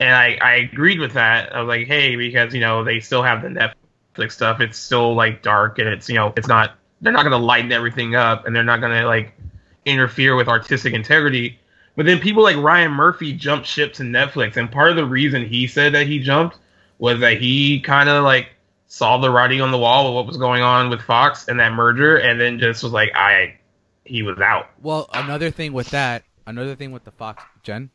And 0.00 0.14
I 0.14 0.38
I 0.40 0.54
agreed 0.56 1.00
with 1.00 1.12
that. 1.14 1.54
I 1.54 1.60
was 1.60 1.68
like, 1.68 1.86
hey, 1.86 2.16
because 2.16 2.54
you 2.54 2.60
know 2.60 2.84
they 2.84 3.00
still 3.00 3.22
have 3.22 3.42
the 3.42 3.48
Netflix 3.48 4.32
stuff. 4.32 4.60
It's 4.60 4.78
still 4.78 5.14
like 5.14 5.42
dark, 5.42 5.78
and 5.78 5.88
it's 5.88 6.08
you 6.08 6.16
know 6.16 6.32
it's 6.36 6.48
not. 6.48 6.74
They're 7.00 7.12
not 7.12 7.22
going 7.22 7.38
to 7.38 7.44
lighten 7.44 7.72
everything 7.72 8.14
up, 8.14 8.46
and 8.46 8.54
they're 8.54 8.62
not 8.62 8.80
going 8.80 8.92
to 8.92 9.06
like 9.06 9.32
interfere 9.86 10.36
with 10.36 10.48
artistic 10.48 10.92
integrity. 10.92 11.58
But 11.96 12.06
then 12.06 12.18
people 12.18 12.42
like 12.42 12.56
Ryan 12.56 12.92
Murphy 12.92 13.32
jumped 13.32 13.66
ship 13.66 13.94
to 13.94 14.02
Netflix, 14.02 14.56
and 14.56 14.70
part 14.70 14.90
of 14.90 14.96
the 14.96 15.06
reason 15.06 15.46
he 15.46 15.66
said 15.66 15.94
that 15.94 16.06
he 16.06 16.18
jumped 16.18 16.58
was 16.98 17.20
that 17.20 17.40
he 17.40 17.80
kind 17.80 18.08
of 18.08 18.24
like 18.24 18.50
saw 18.92 19.16
the 19.18 19.30
writing 19.30 19.60
on 19.60 19.70
the 19.70 19.78
wall 19.78 20.08
of 20.08 20.14
what 20.14 20.26
was 20.26 20.36
going 20.36 20.62
on 20.62 20.90
with 20.90 21.00
Fox 21.00 21.46
and 21.46 21.60
that 21.60 21.72
merger, 21.72 22.16
and 22.16 22.40
then 22.40 22.58
just 22.58 22.82
was 22.82 22.92
like, 22.92 23.12
I, 23.14 23.56
he 24.04 24.22
was 24.22 24.38
out. 24.40 24.68
well, 24.82 25.08
another 25.12 25.50
thing 25.50 25.72
with 25.72 25.90
that, 25.90 26.24
another 26.46 26.74
thing 26.74 26.90
with 26.90 27.04
the 27.04 27.12
Fox 27.12 27.42
Jen. 27.62 27.90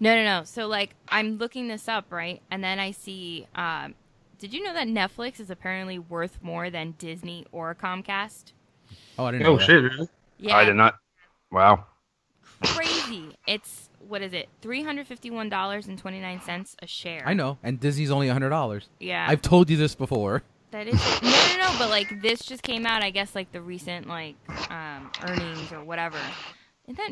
No, 0.00 0.14
no, 0.16 0.24
no. 0.24 0.44
So 0.44 0.66
like 0.66 0.94
I'm 1.08 1.38
looking 1.38 1.68
this 1.68 1.86
up, 1.88 2.06
right? 2.10 2.42
And 2.50 2.64
then 2.64 2.78
I 2.80 2.90
see 2.90 3.46
um 3.54 3.94
did 4.38 4.52
you 4.54 4.62
know 4.64 4.72
that 4.72 4.88
Netflix 4.88 5.38
is 5.38 5.50
apparently 5.50 5.98
worth 5.98 6.38
more 6.42 6.70
than 6.70 6.94
Disney 6.98 7.46
or 7.52 7.74
Comcast? 7.74 8.52
Oh, 9.18 9.26
I 9.26 9.32
didn't 9.32 9.44
know 9.44 9.52
Oh 9.52 9.56
that. 9.58 9.64
shit! 9.66 9.82
really? 9.82 10.08
Yeah. 10.38 10.56
I 10.56 10.64
did 10.64 10.74
not. 10.76 10.96
Wow. 11.52 11.84
Crazy. 12.64 13.36
It's 13.46 13.89
what 14.10 14.22
is 14.22 14.32
it? 14.32 14.48
$351.29 14.62 16.74
a 16.82 16.86
share. 16.86 17.22
I 17.24 17.34
know, 17.34 17.58
and 17.62 17.78
Disney's 17.78 18.10
only 18.10 18.28
hundred 18.28 18.48
dollars. 18.50 18.88
Yeah. 18.98 19.24
I've 19.28 19.40
told 19.40 19.70
you 19.70 19.76
this 19.76 19.94
before. 19.94 20.42
That 20.72 20.88
is 20.88 20.94
no, 21.22 21.30
no, 21.30 21.56
no. 21.58 21.72
But 21.78 21.90
like 21.90 22.20
this 22.20 22.40
just 22.40 22.62
came 22.62 22.86
out. 22.86 23.02
I 23.02 23.10
guess 23.10 23.34
like 23.34 23.52
the 23.52 23.60
recent 23.60 24.08
like 24.08 24.36
um, 24.70 25.10
earnings 25.22 25.72
or 25.72 25.84
whatever. 25.84 26.18
And 26.88 26.96
that 26.96 27.10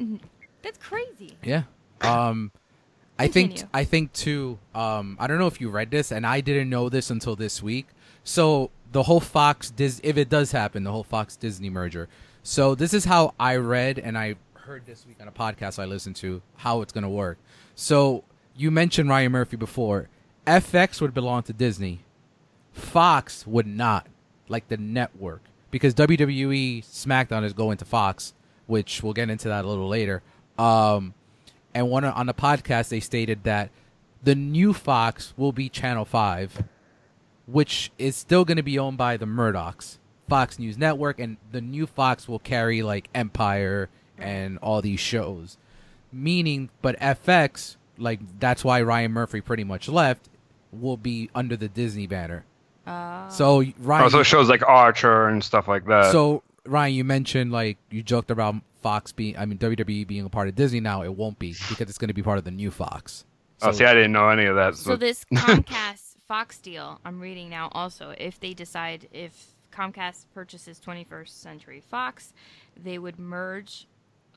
that's 0.63 0.79
crazy. 0.79 1.37
Yeah. 1.43 1.65
Um, 2.01 2.53
I 3.19 3.29
think 3.29 3.63
I 3.73 3.85
think 3.85 4.13
too. 4.13 4.59
Um, 4.75 5.17
I 5.21 5.27
don't 5.27 5.39
know 5.39 5.47
if 5.47 5.61
you 5.61 5.71
read 5.71 5.91
this, 5.91 6.13
and 6.13 6.27
I 6.27 6.41
didn't 6.41 6.71
know 6.71 6.89
this 6.89 7.11
until 7.11 7.37
this 7.37 7.63
week. 7.63 7.87
So 8.25 8.71
the 8.93 9.05
whole 9.05 9.21
Fox 9.21 9.71
Dis, 9.71 10.01
if 10.05 10.17
it 10.17 10.29
does 10.29 10.53
happen, 10.53 10.85
the 10.85 10.93
whole 10.93 11.05
Fox 11.05 11.37
Disney 11.37 11.71
merger. 11.71 12.09
So 12.43 12.75
this 12.75 12.95
is 12.95 13.05
how 13.05 13.35
I 13.39 13.57
read, 13.57 13.99
and 13.99 14.17
I 14.17 14.37
heard 14.69 14.85
this 14.85 15.07
week 15.07 15.17
on 15.19 15.27
a 15.27 15.33
podcast 15.33 15.79
I 15.79 15.87
listened 15.87 16.17
to 16.17 16.43
how 16.57 16.83
it's 16.83 16.93
gonna 16.93 17.09
work. 17.09 17.39
So 17.75 18.23
you 18.55 18.71
mentioned 18.71 19.09
Ryan 19.09 19.33
Murphy 19.33 19.57
before. 19.57 20.11
FX 20.47 21.01
would 21.01 21.15
belong 21.15 21.43
to 21.45 21.55
Disney. 21.55 22.01
Fox 22.75 23.47
would 23.47 23.67
not, 23.67 24.09
like 24.47 24.69
the 24.69 24.77
network, 24.77 25.41
because 25.71 25.95
WWE 25.95 26.85
SmackDown 26.85 27.45
is 27.45 27.55
going 27.55 27.79
to 27.79 27.87
Fox, 27.87 28.35
which 28.67 29.03
we'll 29.03 29.15
get 29.15 29.31
into 29.31 29.49
that 29.49 29.65
a 29.65 29.69
little 29.69 29.89
later. 29.89 30.23
Um, 30.59 31.15
and 31.73 31.89
one 31.89 32.05
on 32.05 32.27
the 32.27 32.35
podcast 32.35 32.91
they 32.91 33.01
stated 33.01 33.45
that 33.45 33.71
the 34.23 34.35
new 34.35 34.75
Fox 34.75 35.33
will 35.39 35.53
be 35.53 35.71
Channel 35.71 36.05
Five, 36.05 36.63
which 37.47 37.91
is 37.97 38.17
still 38.17 38.45
going 38.45 38.59
to 38.59 38.63
be 38.63 38.79
owned 38.79 38.99
by 38.99 39.17
the 39.17 39.25
Murdochs, 39.25 39.97
Fox 40.29 40.59
News 40.59 40.77
Network, 40.77 41.19
and 41.19 41.39
the 41.53 41.63
new 41.63 41.87
Fox 41.87 42.29
will 42.29 42.39
carry 42.39 42.83
like 42.83 43.09
Empire 43.15 43.89
and 44.21 44.59
all 44.59 44.83
these 44.83 45.01
shows. 45.01 45.57
Meaning, 46.13 46.71
but 46.81 46.99
FX, 47.01 47.77
like 47.99 48.21
that's 48.39 48.65
why 48.65 48.81
Ryan 48.83 49.13
Murphy 49.13 49.41
pretty 49.41 49.65
much 49.65 49.89
left, 49.89 50.29
will 50.73 50.97
be 50.97 51.31
under 51.35 51.57
the 51.57 51.69
Disney 51.69 52.07
banner. 52.07 52.45
Uh, 52.87 53.29
So 53.29 53.63
Ryan, 53.79 54.05
Also 54.05 54.23
shows 54.23 54.49
like 54.49 54.63
Archer 54.67 55.29
and 55.29 55.43
stuff 55.45 55.69
like 55.69 55.85
that. 55.87 56.13
so 56.13 56.43
Ryan, 56.65 56.95
you 56.95 57.05
mentioned 57.05 57.53
like 57.53 57.77
you 57.91 58.03
joked 58.03 58.31
about 58.31 58.55
Fox 58.83 59.13
being, 59.13 59.37
I 59.37 59.45
mean 59.45 59.59
WWE 59.59 60.07
being 60.07 60.25
a 60.25 60.29
part 60.31 60.49
of 60.49 60.55
Disney 60.55 60.81
now. 60.81 61.03
It 61.03 61.15
won't 61.15 61.39
be 61.39 61.55
because 61.69 61.89
it's 61.91 61.99
going 61.99 62.09
to 62.09 62.15
be 62.15 62.23
part 62.23 62.39
of 62.39 62.45
the 62.45 62.51
new 62.51 62.71
Fox. 62.71 63.25
oh, 63.61 63.73
see, 63.73 63.85
I 63.85 63.93
didn't 63.93 64.13
know 64.13 64.29
any 64.31 64.47
of 64.47 64.57
that. 64.57 64.77
So 64.77 64.91
So, 64.93 64.97
this 64.97 65.25
Comcast 65.35 66.15
Fox 66.27 66.59
deal, 66.59 67.01
I'm 67.05 67.21
reading 67.21 67.49
now 67.51 67.69
also, 67.73 68.15
if 68.19 68.39
they 68.41 68.55
decide 68.55 69.09
if 69.13 69.47
Comcast 69.73 70.27
purchases 70.33 70.81
21st 70.81 71.29
Century 71.29 71.81
Fox, 71.91 72.33
they 72.83 72.99
would 72.99 73.19
merge 73.19 73.87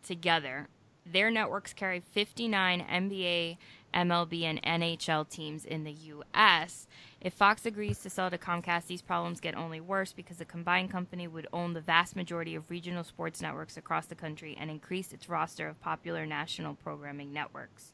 together. 0.03 0.67
Their 1.05 1.31
networks 1.31 1.73
carry 1.73 1.99
59 1.99 2.85
NBA, 2.89 3.57
MLB, 3.93 4.43
and 4.43 4.61
NHL 4.61 5.27
teams 5.29 5.65
in 5.65 5.83
the 5.83 5.91
U.S. 5.91 6.87
If 7.19 7.33
Fox 7.33 7.65
agrees 7.65 7.99
to 7.99 8.09
sell 8.09 8.29
to 8.29 8.37
Comcast, 8.37 8.87
these 8.87 9.01
problems 9.01 9.39
get 9.39 9.55
only 9.55 9.81
worse 9.81 10.13
because 10.13 10.37
the 10.37 10.45
combined 10.45 10.91
company 10.91 11.27
would 11.27 11.47
own 11.51 11.73
the 11.73 11.81
vast 11.81 12.15
majority 12.15 12.55
of 12.55 12.69
regional 12.69 13.03
sports 13.03 13.41
networks 13.41 13.77
across 13.77 14.05
the 14.05 14.15
country 14.15 14.55
and 14.59 14.69
increase 14.69 15.11
its 15.11 15.29
roster 15.29 15.67
of 15.67 15.81
popular 15.81 16.25
national 16.25 16.75
programming 16.75 17.33
networks. 17.33 17.91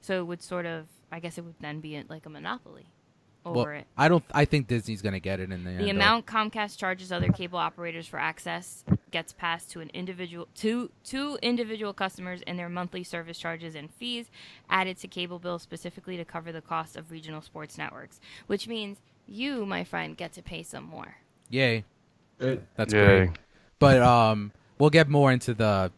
So 0.00 0.20
it 0.20 0.24
would 0.24 0.42
sort 0.42 0.66
of, 0.66 0.86
I 1.12 1.20
guess 1.20 1.38
it 1.38 1.44
would 1.44 1.60
then 1.60 1.80
be 1.80 2.02
like 2.08 2.26
a 2.26 2.30
monopoly 2.30 2.86
over 3.44 3.70
Well, 3.70 3.78
it. 3.80 3.86
I 3.96 4.08
don't. 4.08 4.24
I 4.32 4.44
think 4.44 4.66
Disney's 4.66 5.00
going 5.02 5.12
to 5.14 5.20
get 5.20 5.40
it 5.40 5.50
in 5.50 5.64
the, 5.64 5.70
end. 5.70 5.80
The 5.80 5.84
though. 5.84 5.90
amount 5.90 6.26
Comcast 6.26 6.76
charges 6.78 7.10
other 7.12 7.30
cable 7.32 7.58
operators 7.58 8.06
for 8.06 8.18
access 8.18 8.84
gets 9.10 9.32
passed 9.32 9.70
to 9.70 9.80
an 9.80 9.90
individual 9.94 10.48
to 10.56 10.90
to 11.04 11.38
individual 11.42 11.92
customers 11.92 12.42
in 12.42 12.56
their 12.56 12.68
monthly 12.68 13.02
service 13.04 13.38
charges 13.38 13.74
and 13.74 13.90
fees 13.94 14.26
added 14.68 14.98
to 14.98 15.08
cable 15.08 15.38
bills 15.38 15.62
specifically 15.62 16.16
to 16.16 16.24
cover 16.24 16.52
the 16.52 16.60
cost 16.60 16.96
of 16.96 17.10
regional 17.10 17.40
sports 17.40 17.78
networks, 17.78 18.20
which 18.48 18.68
means 18.68 18.98
you, 19.26 19.64
my 19.66 19.84
friend, 19.84 20.16
get 20.16 20.32
to 20.34 20.42
pay 20.42 20.62
some 20.62 20.84
more. 20.84 21.16
Yay, 21.50 21.84
that's 22.38 22.92
Yay. 22.92 23.06
great. 23.26 23.30
But 23.78 24.02
um, 24.02 24.52
we'll 24.78 24.90
get 24.90 25.08
more 25.08 25.30
into 25.32 25.54
the 25.54 25.90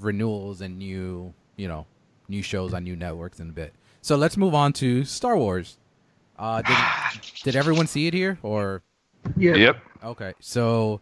renewals 0.00 0.60
and 0.60 0.78
new, 0.78 1.34
you 1.56 1.68
know, 1.68 1.86
new 2.28 2.42
shows 2.42 2.72
on 2.74 2.84
new 2.84 2.96
networks 2.96 3.40
in 3.40 3.48
a 3.48 3.52
bit. 3.52 3.74
So 4.00 4.16
let's 4.16 4.36
move 4.36 4.54
on 4.54 4.72
to 4.74 5.04
Star 5.04 5.36
Wars. 5.36 5.76
Uh, 6.38 6.62
did, 6.62 6.76
did 7.42 7.56
everyone 7.56 7.86
see 7.86 8.06
it 8.06 8.14
here 8.14 8.38
or? 8.42 8.82
Yeah. 9.36 9.56
yep. 9.56 9.78
Okay, 10.04 10.32
so 10.40 11.00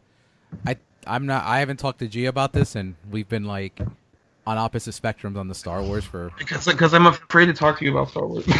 I 0.66 0.76
I'm 1.06 1.26
not 1.26 1.44
I 1.44 1.58
haven't 1.58 1.76
talked 1.78 1.98
to 2.00 2.08
G 2.08 2.24
about 2.26 2.52
this, 2.52 2.74
and 2.74 2.94
we've 3.10 3.28
been 3.28 3.44
like 3.44 3.78
on 4.46 4.58
opposite 4.58 4.92
spectrums 5.00 5.36
on 5.36 5.48
the 5.48 5.54
Star 5.54 5.82
Wars 5.82 6.04
for. 6.04 6.30
Because 6.38 6.64
because 6.66 6.94
I'm 6.94 7.06
afraid 7.06 7.46
to 7.46 7.52
talk 7.52 7.78
to 7.80 7.84
you 7.84 7.90
about 7.90 8.10
Star 8.10 8.26
Wars. 8.26 8.46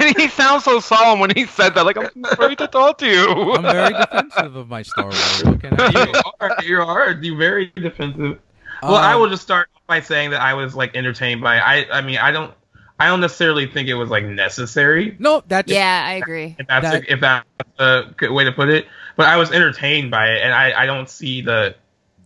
and 0.00 0.16
he 0.18 0.28
sounds 0.28 0.64
so 0.64 0.80
solemn 0.80 1.20
when 1.20 1.30
he 1.34 1.46
said 1.46 1.74
that. 1.74 1.84
Like 1.86 1.96
I'm 1.96 2.24
afraid 2.24 2.58
to 2.58 2.66
talk 2.66 2.98
to 2.98 3.06
you. 3.06 3.54
I'm 3.54 3.62
very 3.62 3.92
defensive 3.94 4.56
of 4.56 4.68
my 4.68 4.82
Star 4.82 5.04
Wars. 5.04 5.44
What 5.44 5.60
can 5.60 5.80
I 5.80 5.90
do? 5.90 5.98
you 5.98 6.12
are 6.40 6.56
you 6.64 6.80
are 6.82 7.10
you 7.12 7.36
very 7.36 7.72
defensive. 7.76 8.38
Well, 8.82 8.96
I 8.96 9.14
Um, 9.14 9.20
will 9.22 9.30
just 9.30 9.42
start 9.42 9.70
by 9.86 10.00
saying 10.00 10.30
that 10.30 10.40
I 10.40 10.54
was 10.54 10.74
like 10.74 10.94
entertained 10.96 11.40
by. 11.40 11.58
I 11.58 11.86
I 11.90 12.00
mean 12.02 12.18
I 12.18 12.30
don't 12.30 12.52
I 12.98 13.08
don't 13.08 13.20
necessarily 13.20 13.66
think 13.66 13.88
it 13.88 13.94
was 13.94 14.08
like 14.08 14.24
necessary. 14.24 15.16
No, 15.18 15.42
that 15.48 15.68
Yeah, 15.68 16.04
I 16.06 16.12
agree. 16.14 16.56
If 16.58 16.66
that's 16.66 16.84
That- 16.90 17.02
a, 17.04 17.12
if 17.12 17.20
that's 17.20 17.46
a 17.78 18.02
good 18.16 18.30
way 18.30 18.44
to 18.44 18.52
put 18.52 18.68
it, 18.68 18.86
but 19.16 19.26
I 19.26 19.36
was 19.36 19.50
entertained 19.52 20.10
by 20.10 20.28
it, 20.30 20.42
and 20.42 20.52
I 20.54 20.82
I 20.82 20.86
don't 20.86 21.08
see 21.08 21.40
the 21.42 21.74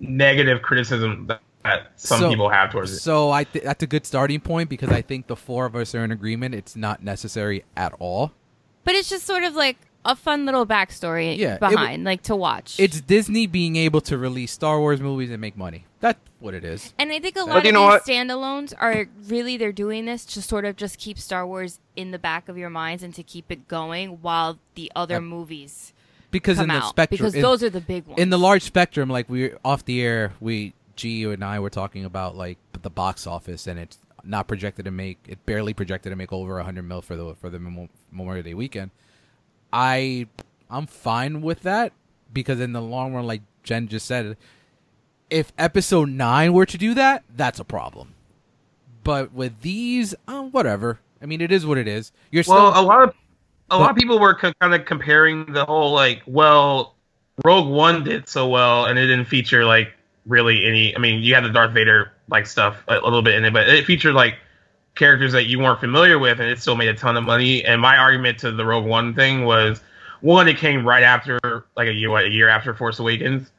negative 0.00 0.62
criticism 0.62 1.26
that, 1.28 1.40
that 1.64 1.92
some 1.96 2.20
So- 2.20 2.28
people 2.30 2.48
have 2.50 2.70
towards 2.70 2.92
it. 2.92 2.98
So 2.98 3.30
I 3.30 3.44
th- 3.44 3.64
that's 3.64 3.82
a 3.82 3.86
good 3.86 4.06
starting 4.06 4.40
point 4.40 4.68
because 4.70 4.90
I 4.90 5.02
think 5.02 5.26
the 5.26 5.36
four 5.36 5.66
of 5.66 5.74
us 5.74 5.94
are 5.94 6.04
in 6.04 6.12
agreement. 6.12 6.54
It's 6.54 6.76
not 6.76 7.02
necessary 7.02 7.64
at 7.76 7.92
all. 7.98 8.32
But 8.84 8.94
it's 8.94 9.08
just 9.08 9.26
sort 9.26 9.42
of 9.42 9.54
like 9.54 9.76
a 10.08 10.16
fun 10.16 10.44
little 10.46 10.66
backstory 10.66 11.36
Yeah, 11.38 11.54
it 11.54 11.60
w- 11.60 11.76
behind, 11.76 12.04
like 12.04 12.22
to 12.22 12.34
watch. 12.36 12.80
It's 12.80 13.00
Disney 13.00 13.46
being 13.46 13.76
able 13.76 14.00
to 14.02 14.18
release 14.18 14.50
Star 14.52 14.80
Wars 14.80 15.00
movies 15.00 15.30
and 15.30 15.40
make 15.40 15.56
money. 15.56 15.84
That's 16.00 16.18
what 16.40 16.54
it 16.54 16.64
is. 16.64 16.94
and 16.98 17.10
I 17.12 17.18
think 17.20 17.36
a 17.36 17.40
lot 17.40 17.48
But 17.48 17.56
of 17.58 17.64
you 17.64 17.70
these 17.70 17.72
know 17.74 17.82
what? 17.84 18.04
standalones 18.04 18.72
are 18.78 19.06
really 19.26 19.56
they're 19.56 19.72
doing 19.72 20.04
this 20.06 20.24
to 20.26 20.42
sort 20.42 20.64
of 20.64 20.76
just 20.76 20.98
keep 20.98 21.18
Star 21.18 21.46
Wars 21.46 21.80
in 21.96 22.10
the 22.12 22.18
back 22.18 22.48
of 22.48 22.56
your 22.56 22.70
minds 22.70 23.02
and 23.02 23.14
to 23.14 23.22
keep 23.22 23.50
it 23.52 23.68
going 23.68 24.18
while 24.22 24.58
the 24.74 24.90
other 24.96 25.14
Yep. 25.16 25.22
movies 25.24 25.92
Because 26.30 26.56
come 26.58 26.70
in 26.70 26.76
the 26.76 26.82
out. 26.84 26.88
spectrum, 26.90 27.16
because 27.18 27.34
in, 27.34 27.42
those 27.42 27.62
are 27.62 27.70
the 27.70 27.80
big 27.80 28.06
ones. 28.06 28.20
in 28.20 28.30
the 28.30 28.38
large 28.38 28.62
spectrum, 28.62 29.08
like 29.08 29.28
we 29.28 29.50
off 29.64 29.84
the 29.84 30.00
air, 30.02 30.32
we 30.40 30.74
G 30.96 31.24
and 31.24 31.44
I 31.44 31.58
were 31.60 31.70
talking 31.70 32.04
about 32.04 32.36
like 32.36 32.58
the 32.82 32.90
box 32.90 33.26
office, 33.26 33.66
and 33.66 33.78
it's 33.78 33.98
not 34.24 34.46
projected 34.48 34.84
to 34.84 34.90
make 34.90 35.18
it 35.26 35.44
barely 35.46 35.72
projected 35.74 36.10
to 36.12 36.16
make 36.16 36.32
over 36.32 36.60
hundred 36.62 36.82
mil 36.82 37.02
for 37.02 37.16
the 37.16 37.34
for 37.40 37.50
the 37.50 37.58
Memorial 38.12 38.42
Day 38.42 38.54
weekend. 38.54 38.90
I 39.72 40.26
I'm 40.70 40.86
fine 40.86 41.40
with 41.40 41.62
that 41.62 41.92
because 42.32 42.60
in 42.60 42.72
the 42.72 42.82
long 42.82 43.14
run, 43.14 43.26
like 43.26 43.42
Jen 43.62 43.88
just 43.88 44.06
said, 44.06 44.36
if 45.30 45.52
Episode 45.58 46.08
Nine 46.08 46.52
were 46.52 46.66
to 46.66 46.78
do 46.78 46.94
that, 46.94 47.24
that's 47.36 47.58
a 47.58 47.64
problem. 47.64 48.14
But 49.04 49.32
with 49.32 49.60
these, 49.62 50.14
uh, 50.26 50.42
whatever. 50.42 51.00
I 51.22 51.26
mean, 51.26 51.40
it 51.40 51.50
is 51.50 51.66
what 51.66 51.78
it 51.78 51.88
is. 51.88 52.12
You're 52.30 52.44
Well, 52.46 52.72
still 52.72 52.82
a 52.82 52.84
lot 52.84 53.02
of 53.02 53.14
a 53.70 53.78
lot 53.78 53.90
of 53.90 53.96
people 53.96 54.18
were 54.18 54.34
co- 54.34 54.52
kind 54.60 54.74
of 54.74 54.84
comparing 54.84 55.52
the 55.52 55.64
whole 55.64 55.92
like, 55.92 56.22
well, 56.26 56.94
Rogue 57.44 57.68
One 57.68 58.04
did 58.04 58.28
so 58.28 58.48
well, 58.48 58.86
and 58.86 58.98
it 58.98 59.06
didn't 59.06 59.26
feature 59.26 59.64
like 59.64 59.92
really 60.26 60.64
any. 60.66 60.94
I 60.94 60.98
mean, 60.98 61.22
you 61.22 61.34
had 61.34 61.44
the 61.44 61.50
Darth 61.50 61.72
Vader 61.72 62.12
like 62.28 62.46
stuff 62.46 62.82
a, 62.88 62.98
a 62.98 63.04
little 63.04 63.22
bit 63.22 63.34
in 63.34 63.44
it, 63.44 63.52
but 63.52 63.68
it 63.68 63.84
featured 63.84 64.14
like 64.14 64.36
characters 64.98 65.32
that 65.32 65.44
you 65.46 65.58
weren't 65.58 65.80
familiar 65.80 66.18
with, 66.18 66.40
and 66.40 66.50
it 66.50 66.60
still 66.60 66.76
made 66.76 66.88
a 66.88 66.94
ton 66.94 67.16
of 67.16 67.24
money. 67.24 67.64
And 67.64 67.80
my 67.80 67.96
argument 67.96 68.38
to 68.40 68.52
the 68.52 68.64
Rogue 68.66 68.84
One 68.84 69.14
thing 69.14 69.44
was, 69.44 69.80
one, 70.20 70.48
it 70.48 70.58
came 70.58 70.84
right 70.86 71.02
after 71.04 71.38
like 71.76 71.88
a 71.88 71.92
year, 71.92 72.10
what, 72.10 72.24
a 72.24 72.30
year 72.30 72.48
after 72.48 72.74
Force 72.74 72.98
Awakens, 72.98 73.50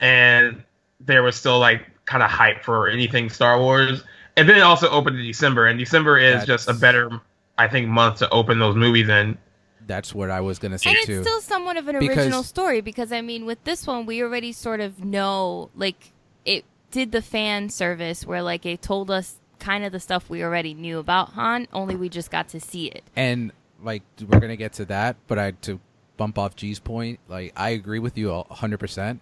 and 0.00 0.62
there 1.00 1.22
was 1.22 1.36
still 1.36 1.58
like 1.58 1.82
kind 2.06 2.22
of 2.22 2.30
hype 2.30 2.62
for 2.62 2.88
anything 2.88 3.28
Star 3.28 3.60
Wars. 3.60 4.02
And 4.36 4.48
then 4.48 4.56
it 4.58 4.62
also 4.62 4.88
opened 4.88 5.18
in 5.18 5.26
December, 5.26 5.66
and 5.66 5.78
December 5.78 6.18
is 6.18 6.44
just 6.44 6.68
a 6.68 6.74
better, 6.74 7.10
I 7.58 7.68
think, 7.68 7.88
month 7.88 8.18
to 8.18 8.30
open 8.30 8.58
those 8.58 8.76
movies 8.76 9.08
in. 9.08 9.38
that's 9.86 10.14
what 10.14 10.30
I 10.30 10.40
was 10.40 10.58
gonna 10.58 10.78
say 10.78 10.90
and 10.90 10.98
too. 11.06 11.12
it's 11.20 11.28
still 11.28 11.40
somewhat 11.40 11.76
of 11.76 11.86
an 11.88 11.98
Because- 11.98 12.18
original 12.18 12.42
story 12.42 12.80
because 12.80 13.12
I 13.12 13.20
mean, 13.22 13.46
with 13.46 13.62
this 13.64 13.86
one, 13.86 14.04
we 14.06 14.22
already 14.22 14.52
sort 14.52 14.80
of 14.80 15.02
know 15.04 15.70
like 15.76 16.12
it 16.44 16.64
did 16.90 17.12
the 17.12 17.22
fan 17.22 17.68
service 17.70 18.26
where 18.26 18.42
like 18.42 18.66
it 18.66 18.82
told 18.82 19.10
us 19.10 19.36
kind 19.58 19.84
of 19.84 19.92
the 19.92 20.00
stuff 20.00 20.28
we 20.30 20.42
already 20.42 20.74
knew 20.74 20.98
about 20.98 21.30
Han, 21.30 21.66
only 21.72 21.96
we 21.96 22.08
just 22.08 22.30
got 22.30 22.48
to 22.48 22.60
see 22.60 22.86
it. 22.86 23.02
and 23.16 23.52
like 23.82 24.02
we're 24.26 24.40
gonna 24.40 24.56
get 24.56 24.72
to 24.72 24.86
that 24.86 25.16
but 25.26 25.38
i 25.38 25.50
to 25.50 25.78
bump 26.16 26.38
off 26.38 26.56
g's 26.56 26.78
point 26.78 27.20
like 27.28 27.52
i 27.56 27.68
agree 27.70 27.98
with 27.98 28.16
you 28.16 28.32
a 28.32 28.42
100% 28.44 29.18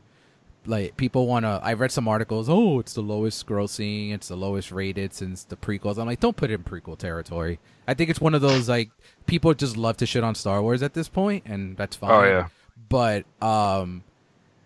like 0.66 0.96
people 0.96 1.26
want 1.26 1.44
to 1.44 1.60
i've 1.62 1.80
read 1.80 1.90
some 1.90 2.06
articles 2.06 2.48
oh 2.48 2.78
it's 2.78 2.92
the 2.94 3.00
lowest 3.00 3.44
grossing 3.48 4.12
it's 4.14 4.28
the 4.28 4.36
lowest 4.36 4.70
rated 4.70 5.12
since 5.12 5.42
the 5.44 5.56
prequels 5.56 5.98
i'm 5.98 6.06
like 6.06 6.20
don't 6.20 6.36
put 6.36 6.50
it 6.52 6.54
in 6.54 6.62
prequel 6.62 6.96
territory 6.96 7.58
i 7.88 7.94
think 7.94 8.08
it's 8.10 8.20
one 8.20 8.32
of 8.32 8.40
those 8.42 8.68
like 8.68 8.90
people 9.26 9.52
just 9.54 9.76
love 9.76 9.96
to 9.96 10.06
shit 10.06 10.22
on 10.22 10.36
star 10.36 10.62
wars 10.62 10.82
at 10.84 10.94
this 10.94 11.08
point 11.08 11.42
and 11.46 11.76
that's 11.76 11.96
fine 11.96 12.10
Oh, 12.12 12.22
yeah. 12.24 12.46
but 12.88 13.24
um 13.42 14.04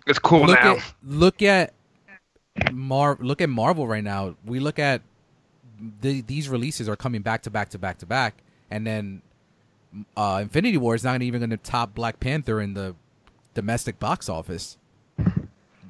It's 0.06 0.18
cool 0.18 0.44
look 0.46 0.62
now. 0.62 0.76
at 0.76 0.94
look 1.02 1.40
at 1.42 1.72
Mar 2.72 3.16
look 3.20 3.40
at 3.40 3.48
Marvel 3.48 3.86
right 3.86 4.02
now. 4.02 4.34
We 4.44 4.58
look 4.58 4.78
at 4.80 5.02
the, 6.00 6.20
these 6.22 6.48
releases 6.48 6.88
are 6.88 6.96
coming 6.96 7.22
back 7.22 7.42
to 7.42 7.50
back 7.50 7.70
to 7.70 7.78
back 7.78 7.98
to 7.98 8.06
back, 8.06 8.34
and 8.70 8.86
then 8.86 9.22
uh, 10.16 10.40
Infinity 10.42 10.76
War 10.76 10.94
is 10.94 11.04
not 11.04 11.22
even 11.22 11.40
going 11.40 11.50
to 11.50 11.56
top 11.56 11.94
Black 11.94 12.20
Panther 12.20 12.60
in 12.60 12.74
the 12.74 12.94
domestic 13.54 13.98
box 13.98 14.28
office. 14.28 14.76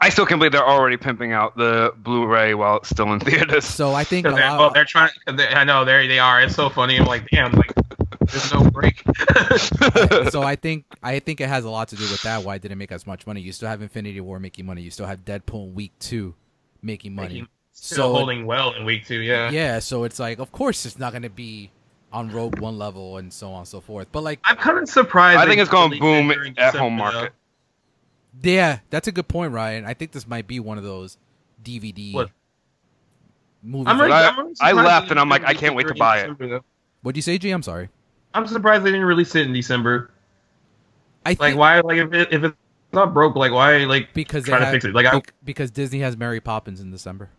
I 0.01 0.11
still 0.11 0.25
can't 0.27 0.39
believe 0.39 0.53
they're 0.53 0.65
already 0.67 0.97
pimping 0.97 1.33
out 1.33 1.57
the 1.57 1.93
Blu-ray 1.97 2.55
while 2.55 2.77
it's 2.77 2.89
still 2.89 3.13
in 3.13 3.19
theaters. 3.21 3.65
So 3.65 3.95
I 3.95 4.05
think 4.05 4.27
a 4.27 4.31
'Cause 4.31 4.39
they're, 4.39 4.49
lot- 4.51 4.59
well, 4.61 4.71
they're 4.73 4.85
trying. 4.85 5.11
They, 5.27 5.49
I 5.49 5.65
know 5.65 5.85
there 5.85 6.07
they 6.07 6.21
are. 6.21 6.41
It's 6.41 6.55
so 6.55 6.69
funny. 6.71 6.97
I'm 6.99 7.07
like, 7.07 7.27
damn, 7.31 7.51
like 7.53 7.73
there's 8.21 8.53
no 8.55 8.71
break. 8.71 9.03
so 10.31 10.43
I 10.43 10.55
think 10.55 10.85
I 11.03 11.19
think 11.19 11.41
it 11.41 11.49
has 11.49 11.65
a 11.65 11.71
lot 11.71 11.89
to 11.89 11.97
do 11.97 12.05
with 12.05 12.23
that. 12.23 12.45
Why 12.45 12.55
it 12.55 12.63
didn't 12.63 12.79
make 12.79 12.93
as 12.93 13.09
much 13.09 13.27
money? 13.27 13.41
You 13.41 13.51
still 13.51 13.69
have 13.69 13.83
Infinity 13.83 14.21
War 14.21 14.39
making 14.39 14.67
money. 14.67 14.83
You 14.83 14.91
still 14.93 15.07
have 15.07 15.25
Deadpool 15.25 15.73
Week 15.73 15.93
Two 15.99 16.35
making 16.81 17.17
money. 17.17 17.29
Making- 17.29 17.49
Still 17.81 18.13
holding 18.15 18.45
well 18.45 18.73
in 18.73 18.85
week 18.85 19.07
two. 19.07 19.21
Yeah. 19.21 19.51
yeah, 19.51 19.79
so 19.79 20.05
it's 20.05 20.19
like, 20.19 20.39
of 20.41 20.51
course, 20.53 20.85
it's 20.85 20.99
not 20.99 21.13
going 21.13 21.23
to 21.23 21.31
be 21.31 21.71
on 22.13 22.31
Rogue 22.31 22.59
One 22.59 22.77
level 22.77 23.19
and 23.19 23.33
so 23.33 23.51
on 23.53 23.61
and 23.61 23.69
so 23.69 23.81
forth. 23.81 24.09
But 24.13 24.23
like, 24.25 24.41
I'm 24.45 24.57
kind 24.57 24.79
of 24.79 24.89
surprised. 24.89 25.39
I 25.41 25.47
think 25.47 25.61
it's 25.61 25.71
going 25.71 25.91
released 25.91 26.03
boom 26.03 26.31
it 26.31 26.35
during 26.35 26.59
at 26.59 26.75
home 26.75 26.97
December, 26.97 27.13
though. 27.13 27.19
market. 27.21 27.33
Yeah, 28.43 28.79
that's 28.91 29.09
a 29.09 29.13
good 29.13 29.29
point, 29.29 29.53
Ryan. 29.53 29.85
I 29.85 29.95
think 29.95 30.13
this 30.13 30.27
might 30.27 30.47
be 30.47 30.61
one 30.61 30.77
of 30.79 30.85
those 30.85 31.19
DVD 31.65 32.15
What? 32.15 32.31
movies. 33.63 33.87
I'm 33.89 34.01
really, 34.01 34.13
I- 34.13 34.29
I'm 34.29 34.39
really 34.39 34.51
I 34.61 34.71
surprised 34.71 34.87
laughed 34.87 35.11
and 35.11 35.21
I'm 35.21 35.29
like, 35.29 35.45
I 35.45 35.55
can't 35.55 35.75
wait 35.75 35.87
to 35.89 35.95
buy 35.95 36.21
it. 36.21 36.39
though. 36.39 36.65
What'd 37.03 37.17
you 37.17 37.23
say, 37.23 37.39
G? 37.39 37.51
I'm 37.51 37.63
sorry. 37.63 37.89
I'm 38.35 38.47
surprised 38.47 38.85
they 38.85 38.91
didn't 38.91 39.07
release 39.07 39.35
it 39.35 39.47
in 39.47 39.53
December. 39.53 40.11
I 41.25 41.37
Like, 41.39 41.57
why? 41.57 41.81
Like, 41.81 41.99
if 41.99 42.13
it, 42.13 42.29
if 42.33 42.45
it's 42.45 42.57
not 42.93 43.15
broke, 43.15 43.37
like, 43.37 43.53
why? 43.53 43.79
Like, 43.85 44.13
because 44.15 44.45
they 44.45 44.51
try 44.51 44.59
to 44.61 44.65
had- 44.67 44.73
fix 44.73 44.85
it. 44.85 44.95
Like, 44.95 45.07
I, 45.07 45.23
because 45.45 45.71
Disney 45.71 46.01
has 46.01 46.17
Mary 46.17 46.41
Poppins 46.41 46.81
in 46.81 46.91
December. 46.91 47.31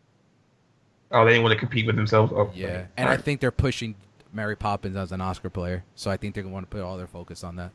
Oh, 1.12 1.26
they 1.26 1.32
didn't 1.32 1.44
want 1.44 1.54
to 1.54 1.60
compete 1.60 1.86
with 1.86 1.96
themselves. 1.96 2.32
Oh, 2.36 2.50
Yeah, 2.54 2.68
okay. 2.68 2.76
and 2.98 3.08
I 3.08 3.12
Alright. 3.14 3.26
think 3.26 3.42
they're 3.42 3.52
pushing 3.52 3.96
Mary 4.34 4.56
Poppins 4.56 4.96
as 4.96 5.12
an 5.12 5.22
Oscar 5.22 5.50
player, 5.50 5.84
so 5.96 6.12
I 6.12 6.18
think 6.18 6.36
they're 6.36 6.44
going 6.44 6.52
to 6.52 6.54
want 6.54 6.70
to 6.70 6.76
put 6.76 6.84
all 6.84 6.98
their 6.98 7.08
focus 7.08 7.44
on 7.44 7.56
that. 7.58 7.72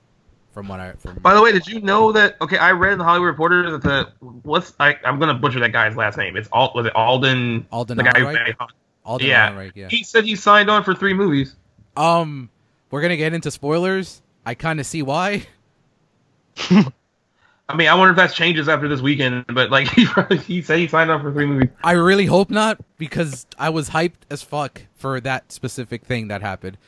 From 0.53 0.68
what 0.68 0.79
I 0.79 0.92
from 0.92 1.16
By 1.16 1.35
the 1.35 1.42
way, 1.42 1.51
did 1.51 1.66
you 1.66 1.81
know 1.81 2.12
that? 2.12 2.37
Okay, 2.40 2.59
I 2.59 2.70
read 2.70 2.92
in 2.92 2.99
the 2.99 3.05
Hollywood 3.05 3.27
Reporter 3.27 3.73
that 3.73 3.83
the 3.83 4.12
what's 4.44 4.73
I 4.79 4.97
I'm 5.05 5.18
gonna 5.18 5.35
butcher 5.35 5.59
that 5.59 5.73
guy's 5.73 5.97
last 5.97 6.16
name. 6.16 6.37
It's 6.37 6.49
Alt 6.53 6.77
was 6.77 6.87
it 6.87 6.94
Alden? 6.94 7.66
Alden 7.73 7.97
the 7.97 8.05
guy 8.05 8.20
who 8.20 8.64
Alden 9.05 9.27
yeah. 9.27 9.51
Ehrenreich, 9.51 9.73
yeah. 9.75 9.88
He 9.88 10.05
said 10.05 10.23
he 10.23 10.37
signed 10.37 10.70
on 10.70 10.85
for 10.85 10.94
three 10.94 11.12
movies. 11.12 11.57
Um, 11.97 12.51
we're 12.92 13.03
gonna 13.03 13.16
get 13.16 13.35
into 13.35 13.51
spoilers. 13.51 14.23
I 14.47 14.55
kind 14.55 14.79
of 14.79 14.87
see 14.87 15.03
why. 15.03 15.44
I 17.68 17.77
mean, 17.77 17.88
I 17.88 17.94
wonder 17.94 18.11
if 18.11 18.16
that 18.16 18.35
changes 18.35 18.68
after 18.68 18.88
this 18.88 19.00
weekend. 19.00 19.46
But 19.48 19.70
like 19.70 19.88
he 19.92 20.07
he 20.38 20.62
said 20.62 20.79
he 20.79 20.88
signed 20.88 21.11
up 21.11 21.22
for 21.22 21.33
three 21.33 21.46
movies. 21.46 21.70
I 21.83 21.92
really 21.92 22.27
hope 22.27 22.50
not 22.50 22.79
because 22.98 23.46
I 23.59 23.70
was 23.70 23.90
hyped 23.90 24.22
as 24.31 24.42
fuck 24.42 24.83
for 24.94 25.20
that 25.20 25.50
specific 25.53 26.05
thing 26.05 26.29
that 26.29 26.42
happened. 26.42 26.79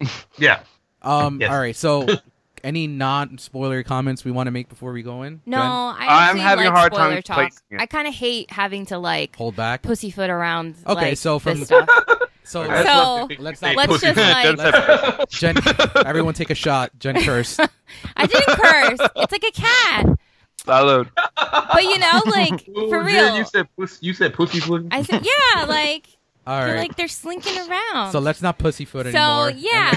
Yeah. 0.38 0.60
Um, 1.02 1.40
Yes. 1.40 1.50
all 1.50 1.58
right. 1.58 1.76
So, 1.76 2.06
any 2.64 2.86
non-spoiler 2.86 3.82
comments 3.84 4.24
we 4.24 4.30
want 4.32 4.46
to 4.48 4.50
make 4.50 4.68
before 4.68 4.92
we 4.92 5.02
go 5.02 5.22
in? 5.22 5.40
No, 5.46 5.58
Jen? 5.58 5.66
I 5.66 5.94
I'm 5.98 6.10
actually 6.10 6.40
having 6.40 6.66
a 6.66 6.70
hard 6.70 6.92
time 6.92 7.22
talk. 7.22 7.36
placing. 7.36 7.78
I 7.78 7.86
kind 7.86 8.08
of 8.08 8.14
hate 8.14 8.50
having 8.50 8.86
to 8.86 8.98
like 8.98 9.36
hold 9.36 9.54
back. 9.54 9.82
pussyfoot 9.82 10.30
around. 10.30 10.74
Okay, 10.86 11.10
like, 11.10 11.18
so 11.18 11.38
from- 11.38 11.60
this 11.60 11.68
stuff. 11.68 11.88
So, 12.46 12.60
let's, 12.60 12.86
So, 12.86 13.28
let's 13.38 13.62
not 13.62 13.74
let's 13.74 14.00
just 14.00 14.16
like 14.18 14.56
That's 14.58 15.38
Jen. 15.38 15.56
Everyone 16.04 16.34
take 16.34 16.50
a 16.50 16.54
shot. 16.54 16.90
Jen 16.98 17.22
curse. 17.22 17.58
I 18.16 18.26
didn't 18.26 18.56
curse. 18.58 18.98
It's 19.16 19.32
like 19.32 19.44
a 19.44 19.50
cat, 19.52 20.18
Salud. 20.66 21.08
but 21.36 21.82
you 21.82 21.98
know, 21.98 22.22
like 22.26 22.64
for 22.88 23.04
Jen, 23.04 23.06
real. 23.06 23.36
You 23.36 23.44
said 23.44 23.68
puss, 23.76 23.98
you 24.00 24.14
said 24.14 24.34
pussy 24.34 24.60
foot. 24.60 24.86
I 24.90 25.02
said, 25.02 25.24
yeah, 25.24 25.64
like 25.64 26.06
All 26.46 26.60
I 26.60 26.66
feel 26.66 26.76
like 26.76 26.96
they're 26.96 27.08
slinking 27.08 27.56
around. 27.68 28.12
so 28.12 28.18
let's 28.18 28.42
not 28.42 28.58
pussyfoot 28.58 29.06
anymore. 29.06 29.50
So, 29.50 29.56
yeah. 29.56 29.94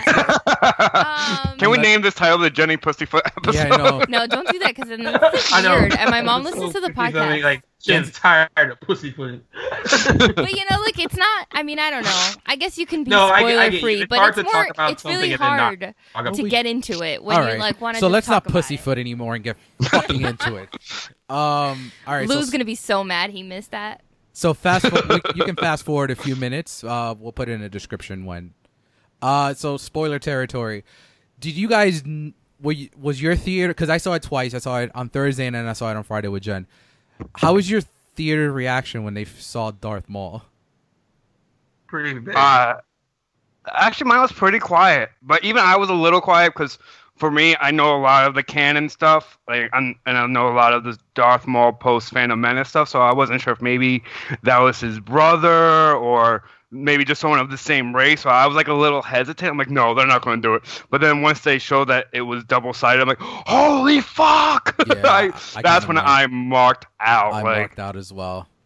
um, 1.49 1.57
Can 1.57 1.69
we 1.69 1.77
name 1.77 2.01
this 2.01 2.13
title 2.13 2.37
the 2.37 2.49
Jenny 2.49 2.77
Pussyfoot 2.77 3.21
episode? 3.25 3.55
Yeah, 3.55 3.73
I 3.73 3.77
know. 3.77 4.03
No, 4.09 4.25
don't 4.27 4.47
do 4.49 4.59
that 4.59 4.69
because 4.75 4.89
then 4.89 5.01
it's 5.05 5.51
I 5.53 5.61
like 5.61 5.79
weird. 5.81 5.95
And 5.95 6.09
my 6.09 6.21
mom 6.21 6.43
listens 6.43 6.73
to 6.73 6.79
the 6.79 6.91
confusing. 6.91 7.17
I 7.21 7.29
mean, 7.29 7.39
podcast. 7.39 7.43
Like 7.43 7.63
Jen's 7.81 8.11
tired 8.11 8.49
of 8.57 8.79
pussyfooting. 8.79 9.41
but 9.53 10.51
you 10.51 10.63
know, 10.69 10.79
like 10.83 10.97
it's 10.99 11.15
not. 11.15 11.47
I 11.51 11.63
mean, 11.63 11.79
I 11.79 11.89
don't 11.89 12.03
know. 12.03 12.29
I 12.45 12.55
guess 12.55 12.77
you 12.77 12.85
can 12.85 13.03
be 13.03 13.09
No, 13.11 13.25
I 13.25 13.41
get- 13.41 13.59
I 13.59 13.67
spoiler 13.67 13.79
free, 13.81 14.01
It's 14.01 14.09
but 14.09 14.19
hard 14.19 14.29
it's 14.29 14.37
to 14.37 14.43
talk 14.43 14.53
more. 14.53 14.67
about 14.71 14.91
It's 14.91 15.05
really 15.05 15.31
something 15.31 15.33
and 15.33 15.39
not 15.39 15.93
hard 16.13 16.35
to 16.35 16.49
get 16.49 16.65
into 16.65 17.03
it 17.03 17.23
when 17.23 17.37
all 17.37 17.51
you 17.53 17.59
like 17.59 17.81
want 17.81 17.95
to. 17.95 17.99
so 17.99 18.07
let's 18.07 18.27
not 18.27 18.35
talk 18.35 18.43
about 18.45 18.53
pussyfoot 18.53 18.97
anymore 18.97 19.35
and 19.35 19.43
get 19.43 19.57
fucking 19.81 20.21
into 20.21 20.55
it. 20.55 20.69
Um. 21.29 21.91
All 22.07 22.15
right. 22.15 22.27
Lou's 22.27 22.45
so, 22.45 22.51
gonna 22.51 22.63
be 22.65 22.75
so 22.75 23.03
mad 23.03 23.31
he 23.31 23.43
missed 23.43 23.71
that. 23.71 24.01
So 24.37 24.53
fast. 24.53 24.87
fo- 24.87 25.07
we, 25.09 25.21
you 25.35 25.43
can 25.43 25.55
fast 25.55 25.83
forward 25.83 26.11
a 26.11 26.15
few 26.15 26.35
minutes. 26.35 26.83
Uh, 26.83 27.15
we'll 27.17 27.31
put 27.31 27.49
it 27.49 27.53
in 27.53 27.63
a 27.63 27.69
description 27.69 28.25
when. 28.25 28.53
Uh. 29.21 29.53
So 29.53 29.77
spoiler 29.77 30.19
territory. 30.19 30.83
Did 31.39 31.55
you 31.55 31.67
guys? 31.67 32.03
Were 32.61 32.71
you, 32.71 32.89
was 32.99 33.21
your 33.21 33.35
theater? 33.35 33.69
Because 33.69 33.89
I 33.89 33.97
saw 33.97 34.13
it 34.13 34.23
twice. 34.23 34.53
I 34.53 34.59
saw 34.59 34.79
it 34.79 34.91
on 34.95 35.09
Thursday 35.09 35.45
and 35.45 35.55
then 35.55 35.67
I 35.67 35.73
saw 35.73 35.91
it 35.91 35.97
on 35.97 36.03
Friday 36.03 36.27
with 36.27 36.43
Jen. 36.43 36.67
How 37.35 37.53
was 37.53 37.69
your 37.69 37.81
theater 38.15 38.51
reaction 38.51 39.03
when 39.03 39.13
they 39.13 39.25
saw 39.25 39.71
Darth 39.71 40.09
Maul? 40.09 40.43
Pretty 41.87 42.19
big. 42.19 42.35
Uh, 42.35 42.77
actually, 43.71 44.09
mine 44.09 44.21
was 44.21 44.31
pretty 44.31 44.59
quiet, 44.59 45.09
but 45.21 45.43
even 45.43 45.63
I 45.63 45.77
was 45.77 45.89
a 45.89 45.93
little 45.93 46.21
quiet 46.21 46.53
because 46.53 46.77
for 47.17 47.29
me, 47.31 47.55
I 47.59 47.71
know 47.71 47.95
a 47.95 48.01
lot 48.01 48.27
of 48.27 48.33
the 48.35 48.43
canon 48.43 48.89
stuff, 48.89 49.37
like, 49.47 49.69
and, 49.73 49.95
and 50.05 50.17
I 50.17 50.25
know 50.27 50.47
a 50.49 50.53
lot 50.55 50.73
of 50.73 50.83
the 50.83 50.97
Darth 51.15 51.45
Maul 51.47 51.73
post 51.73 52.11
Phantom 52.11 52.39
Menace 52.39 52.69
stuff. 52.69 52.89
So 52.89 53.01
I 53.01 53.13
wasn't 53.13 53.41
sure 53.41 53.53
if 53.53 53.61
maybe 53.61 54.03
that 54.43 54.59
was 54.59 54.79
his 54.79 54.99
brother 54.99 55.93
or 55.95 56.43
maybe 56.69 57.05
just 57.05 57.21
someone 57.21 57.39
of 57.39 57.49
the 57.49 57.57
same 57.57 57.95
race. 57.95 58.21
So 58.21 58.29
I 58.29 58.45
was 58.45 58.55
like 58.55 58.67
a 58.67 58.73
little 58.73 59.01
hesitant. 59.01 59.49
I'm 59.51 59.57
like, 59.57 59.69
no, 59.69 59.93
they're 59.93 60.05
not 60.05 60.21
going 60.21 60.41
to 60.41 60.47
do 60.47 60.53
it. 60.55 60.83
But 60.89 61.01
then 61.01 61.21
once 61.21 61.41
they 61.41 61.57
showed 61.59 61.85
that 61.89 62.07
it 62.13 62.21
was 62.21 62.43
double 62.43 62.73
sided, 62.73 63.01
I'm 63.01 63.07
like, 63.07 63.19
holy 63.19 64.01
fuck! 64.01 64.75
Yeah, 64.87 65.01
I- 65.05 65.31
I 65.55 65.61
that's 65.61 65.87
when 65.87 65.97
imagine. 65.97 66.09
I 66.09 66.27
marked 66.27 66.85
out. 66.99 67.33
I 67.33 67.41
like, 67.41 67.57
marked 67.59 67.79
out 67.79 67.95
as 67.97 68.11
well. 68.13 68.47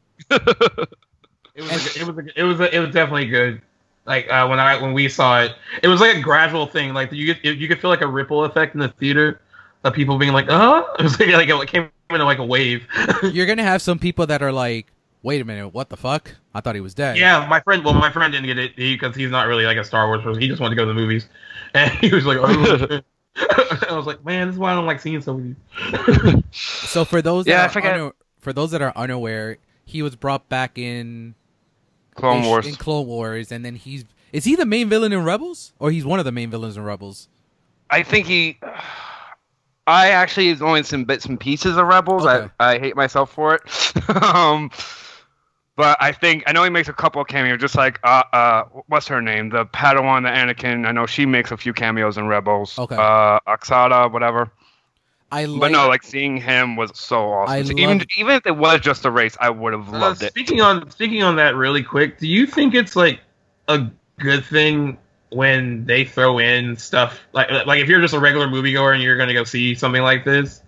It 1.54 1.64
was, 1.64 1.96
a, 1.98 2.00
it 2.00 2.08
was, 2.08 2.18
a, 2.18 2.40
it 2.40 2.44
was, 2.44 2.60
a, 2.62 2.76
it 2.76 2.80
was 2.80 2.94
definitely 2.94 3.26
good. 3.26 3.62
Like 4.06 4.30
uh, 4.32 4.48
when 4.48 4.60
I 4.60 4.82
when 4.82 4.94
we 4.94 5.08
saw 5.10 5.42
it, 5.42 5.54
it 5.84 5.88
was 5.88 6.02
like 6.02 6.18
a 6.18 6.22
gradual 6.22 6.66
thing. 6.66 6.94
Like 6.94 7.12
you 7.12 7.34
could 7.36 7.46
you 7.60 7.68
could 7.68 7.80
feel 7.80 7.90
like 7.90 8.02
a 8.02 8.08
ripple 8.08 8.44
effect 8.46 8.74
in 8.74 8.80
the 8.82 8.90
theater 8.90 9.40
of 9.84 9.94
people 9.94 10.18
being 10.18 10.34
like, 10.34 10.50
"Uh," 10.50 10.84
it 11.00 11.04
was 11.04 11.20
like, 11.20 11.30
like 11.30 11.50
it 11.50 11.68
came 11.68 11.90
in 12.10 12.22
like 12.22 12.40
a 12.40 12.46
wave. 12.46 12.86
You're 13.24 13.46
gonna 13.46 13.64
have 13.64 13.82
some 13.82 14.00
people 14.00 14.26
that 14.28 14.42
are 14.42 14.52
like, 14.52 14.88
"Wait 15.22 15.40
a 15.42 15.46
minute, 15.46 15.70
what 15.70 15.90
the 15.90 15.98
fuck? 15.98 16.34
I 16.54 16.62
thought 16.62 16.74
he 16.76 16.82
was 16.82 16.94
dead." 16.96 17.18
yeah, 17.18 17.46
my 17.48 17.60
friend. 17.62 17.84
Well, 17.86 17.94
my 17.94 18.12
friend 18.12 18.34
didn't 18.34 18.48
get 18.48 18.58
it 18.58 18.76
because 18.76 19.16
he's 19.16 19.30
not 19.32 19.48
really 19.48 19.66
like 19.66 19.78
a 19.78 19.84
Star 19.84 20.08
Wars 20.08 20.24
person. 20.24 20.42
He 20.42 20.48
just 20.48 20.60
wanted 20.60 20.76
to 20.76 20.82
go 20.82 20.86
to 20.86 20.94
the 20.94 21.00
movies, 21.00 21.28
and 21.76 21.92
he 22.00 22.14
was 22.14 22.26
like, 22.26 22.38
"Oh." 22.42 23.02
I 23.88 23.94
was 23.96 24.06
like, 24.08 24.26
"Man, 24.26 24.48
this 24.48 24.56
is 24.56 24.60
why 24.60 24.72
I 24.72 24.76
don't 24.76 24.86
like 24.88 25.00
seeing 25.00 25.22
some 25.22 25.38
of 25.40 25.46
you." 26.26 26.44
So 26.52 27.06
for 27.06 27.22
those 27.22 27.46
Yeah, 27.48 27.54
I 27.54 27.58
that 27.58 27.66
are 27.70 27.74
forget- 27.74 27.96
una- 28.00 28.12
for 28.40 28.52
those 28.52 28.72
that 28.72 28.82
are 28.82 28.92
unaware, 28.96 29.58
he 29.86 30.02
was 30.02 30.16
brought 30.16 30.50
back 30.50 30.78
in 30.78 31.36
Clone 32.22 32.44
in, 32.44 32.46
Wars. 32.46 32.68
in 32.68 32.76
Clone 32.76 33.08
Wars, 33.08 33.52
and 33.52 33.66
then 33.66 33.76
he's 33.76 34.06
is 34.32 34.46
he 34.46 34.56
the 34.56 34.66
main 34.66 34.88
villain 34.90 35.12
in 35.12 35.24
Rebels, 35.24 35.74
or 35.80 35.92
he's 35.92 36.06
one 36.06 36.20
of 36.20 36.26
the 36.26 36.32
main 36.32 36.50
villains 36.50 36.78
in 36.78 36.84
Rebels? 36.84 37.28
I 37.90 38.04
think 38.04 38.28
he. 38.28 38.60
I 39.88 40.12
actually 40.12 40.50
have 40.50 40.62
only 40.62 40.84
seen 40.84 41.04
bits 41.04 41.26
and 41.26 41.40
pieces 41.40 41.76
of 41.76 41.86
Rebels. 41.88 42.26
Okay. 42.26 42.50
I, 42.60 42.76
I 42.76 42.80
hate 42.80 42.96
myself 42.96 43.34
for 43.34 43.56
it. 43.56 44.10
um, 44.24 44.72
but 45.76 45.98
I 46.00 46.12
think 46.12 46.44
I 46.48 46.54
know 46.54 46.64
he 46.64 46.70
makes 46.70 46.88
a 46.88 46.94
couple 46.94 47.22
of 47.22 47.28
cameos, 47.28 47.60
just 47.60 47.76
like 47.76 48.00
uh 48.04 48.24
uh 48.32 48.64
what's 48.88 49.08
her 49.08 49.22
name, 49.22 49.50
the 49.50 49.66
Padawan, 49.66 50.24
the 50.24 50.30
Anakin. 50.30 50.88
I 50.88 50.92
know 50.92 51.06
she 51.06 51.26
makes 51.26 51.52
a 51.52 51.58
few 51.58 51.74
cameos 51.74 52.18
in 52.18 52.28
Rebels. 52.28 52.78
Okay. 52.78 52.96
Uh, 52.96 53.40
Oxada, 53.48 54.12
whatever. 54.12 54.52
I 55.32 55.46
like, 55.46 55.62
but 55.62 55.72
no, 55.72 55.88
like 55.88 56.04
seeing 56.04 56.38
him 56.38 56.76
was 56.76 56.92
so 56.94 57.32
awesome. 57.32 57.66
So 57.68 57.74
even 57.74 58.00
love- 58.00 58.08
even 58.18 58.36
if 58.36 58.46
it 58.46 58.56
was 58.58 58.82
just 58.82 59.06
a 59.06 59.12
race, 59.12 59.38
I 59.40 59.50
would 59.50 59.74
have 59.74 59.88
Uh, 59.94 60.00
loved 60.00 60.24
it. 60.24 60.30
speaking 60.32 60.62
on 60.62 60.90
speaking 60.90 61.24
on 61.24 61.36
that 61.38 61.56
really 61.56 61.84
quick, 61.84 62.18
do 62.20 62.28
you 62.28 62.46
think 62.46 62.74
it's 62.76 62.96
like 62.96 63.20
a 63.68 63.88
good 64.20 64.44
thing 64.46 64.98
when 65.30 65.86
they 65.86 66.04
throw 66.04 66.40
in 66.40 66.76
stuff 66.76 67.20
like 67.32 67.50
like 67.66 67.80
if 67.80 67.88
you're 67.88 68.02
just 68.02 68.14
a 68.14 68.20
regular 68.20 68.48
moviegoer 68.48 68.94
and 68.94 69.02
you're 69.02 69.16
going 69.16 69.30
to 69.30 69.34
go 69.34 69.46
see 69.46 69.74
something 69.74 70.02
like 70.02 70.26
this, 70.26 70.62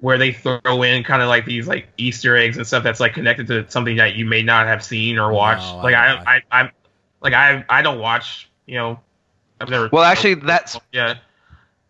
where 0.00 0.18
they 0.18 0.32
throw 0.32 0.82
in 0.82 1.02
kind 1.02 1.22
of 1.22 1.28
like 1.28 1.46
these 1.46 1.66
like 1.66 1.88
Easter 1.96 2.36
eggs 2.36 2.58
and 2.58 2.66
stuff 2.66 2.82
that's 2.84 3.00
like 3.00 3.14
connected 3.14 3.46
to 3.46 3.64
something 3.70 3.96
that 3.96 4.14
you 4.14 4.26
may 4.26 4.42
not 4.42 4.66
have 4.66 4.84
seen 4.84 5.18
or 5.18 5.32
watched. 5.32 5.62
No, 5.74 5.78
like 5.78 5.94
I- 5.94 6.16
I, 6.16 6.42
I 6.50 6.60
I 6.64 6.70
like 7.22 7.32
I 7.32 7.64
I 7.70 7.80
don't 7.80 7.98
watch 7.98 8.50
you 8.66 8.74
know 8.76 9.00
I've 9.58 9.70
never 9.70 9.88
Well, 9.90 10.02
actually, 10.04 10.34
that's 10.34 10.78
yeah 10.92 11.14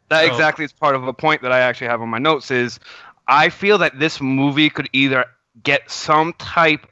That 0.09 0.25
So- 0.25 0.33
exactly 0.33 0.65
is 0.65 0.73
part 0.73 0.95
of 0.95 1.07
a 1.07 1.13
point 1.13 1.43
that 1.43 1.53
I 1.53 1.61
actually 1.61 1.89
have 1.89 2.01
on 2.03 2.09
my 2.09 2.19
notes 2.19 2.51
is 2.51 2.79
I 3.27 3.49
feel 3.49 3.79
that 3.79 3.99
this 3.99 4.21
movie 4.21 4.71
could 4.71 4.89
either 4.93 5.25
get 5.63 5.91
some 5.91 6.33
type 6.35 6.87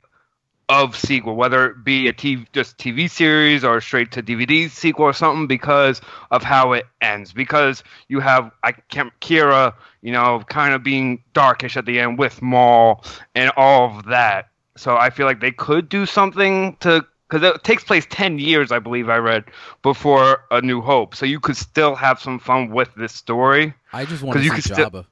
of 0.68 0.96
sequel, 0.96 1.36
whether 1.36 1.66
it 1.66 1.84
be 1.84 2.08
a 2.08 2.12
TV, 2.12 2.46
just 2.52 2.78
TV 2.78 3.08
series 3.08 3.64
or 3.64 3.80
straight 3.82 4.12
to 4.12 4.22
DVD 4.22 4.68
sequel 4.70 5.04
or 5.04 5.12
something, 5.12 5.46
because 5.46 6.00
of 6.30 6.42
how 6.42 6.72
it 6.72 6.86
ends. 7.02 7.32
Because 7.34 7.84
you 8.08 8.20
have 8.20 8.50
I 8.62 8.72
can't 8.72 9.12
Qi'ra, 9.20 9.74
you 10.00 10.10
know, 10.12 10.42
kind 10.48 10.74
of 10.74 10.82
being 10.82 11.22
darkish 11.34 11.76
at 11.76 11.84
the 11.84 12.00
end 12.00 12.18
with 12.18 12.40
Maul 12.40 13.04
and 13.34 13.52
all 13.56 13.96
of 13.98 14.06
that. 14.06 14.48
So 14.76 14.96
I 14.96 15.10
feel 15.10 15.26
like 15.26 15.40
they 15.40 15.52
could 15.52 15.88
do 15.88 16.06
something 16.06 16.76
to 16.80 17.04
because 17.28 17.42
it 17.42 17.64
takes 17.64 17.84
place 17.84 18.06
10 18.10 18.38
years 18.38 18.70
i 18.72 18.78
believe 18.78 19.08
i 19.08 19.16
read 19.16 19.44
before 19.82 20.44
a 20.50 20.60
new 20.60 20.80
hope. 20.80 21.14
So 21.14 21.26
you 21.26 21.40
could 21.40 21.56
still 21.56 21.94
have 21.94 22.20
some 22.20 22.38
fun 22.38 22.70
with 22.70 22.94
this 22.94 23.12
story. 23.12 23.74
I 23.92 24.04
just 24.04 24.22
want 24.22 24.34
to 24.34 24.40
see 24.40 24.44
you 24.46 24.50
could 24.52 24.64
still- 24.64 24.90
Jabba. 24.90 25.06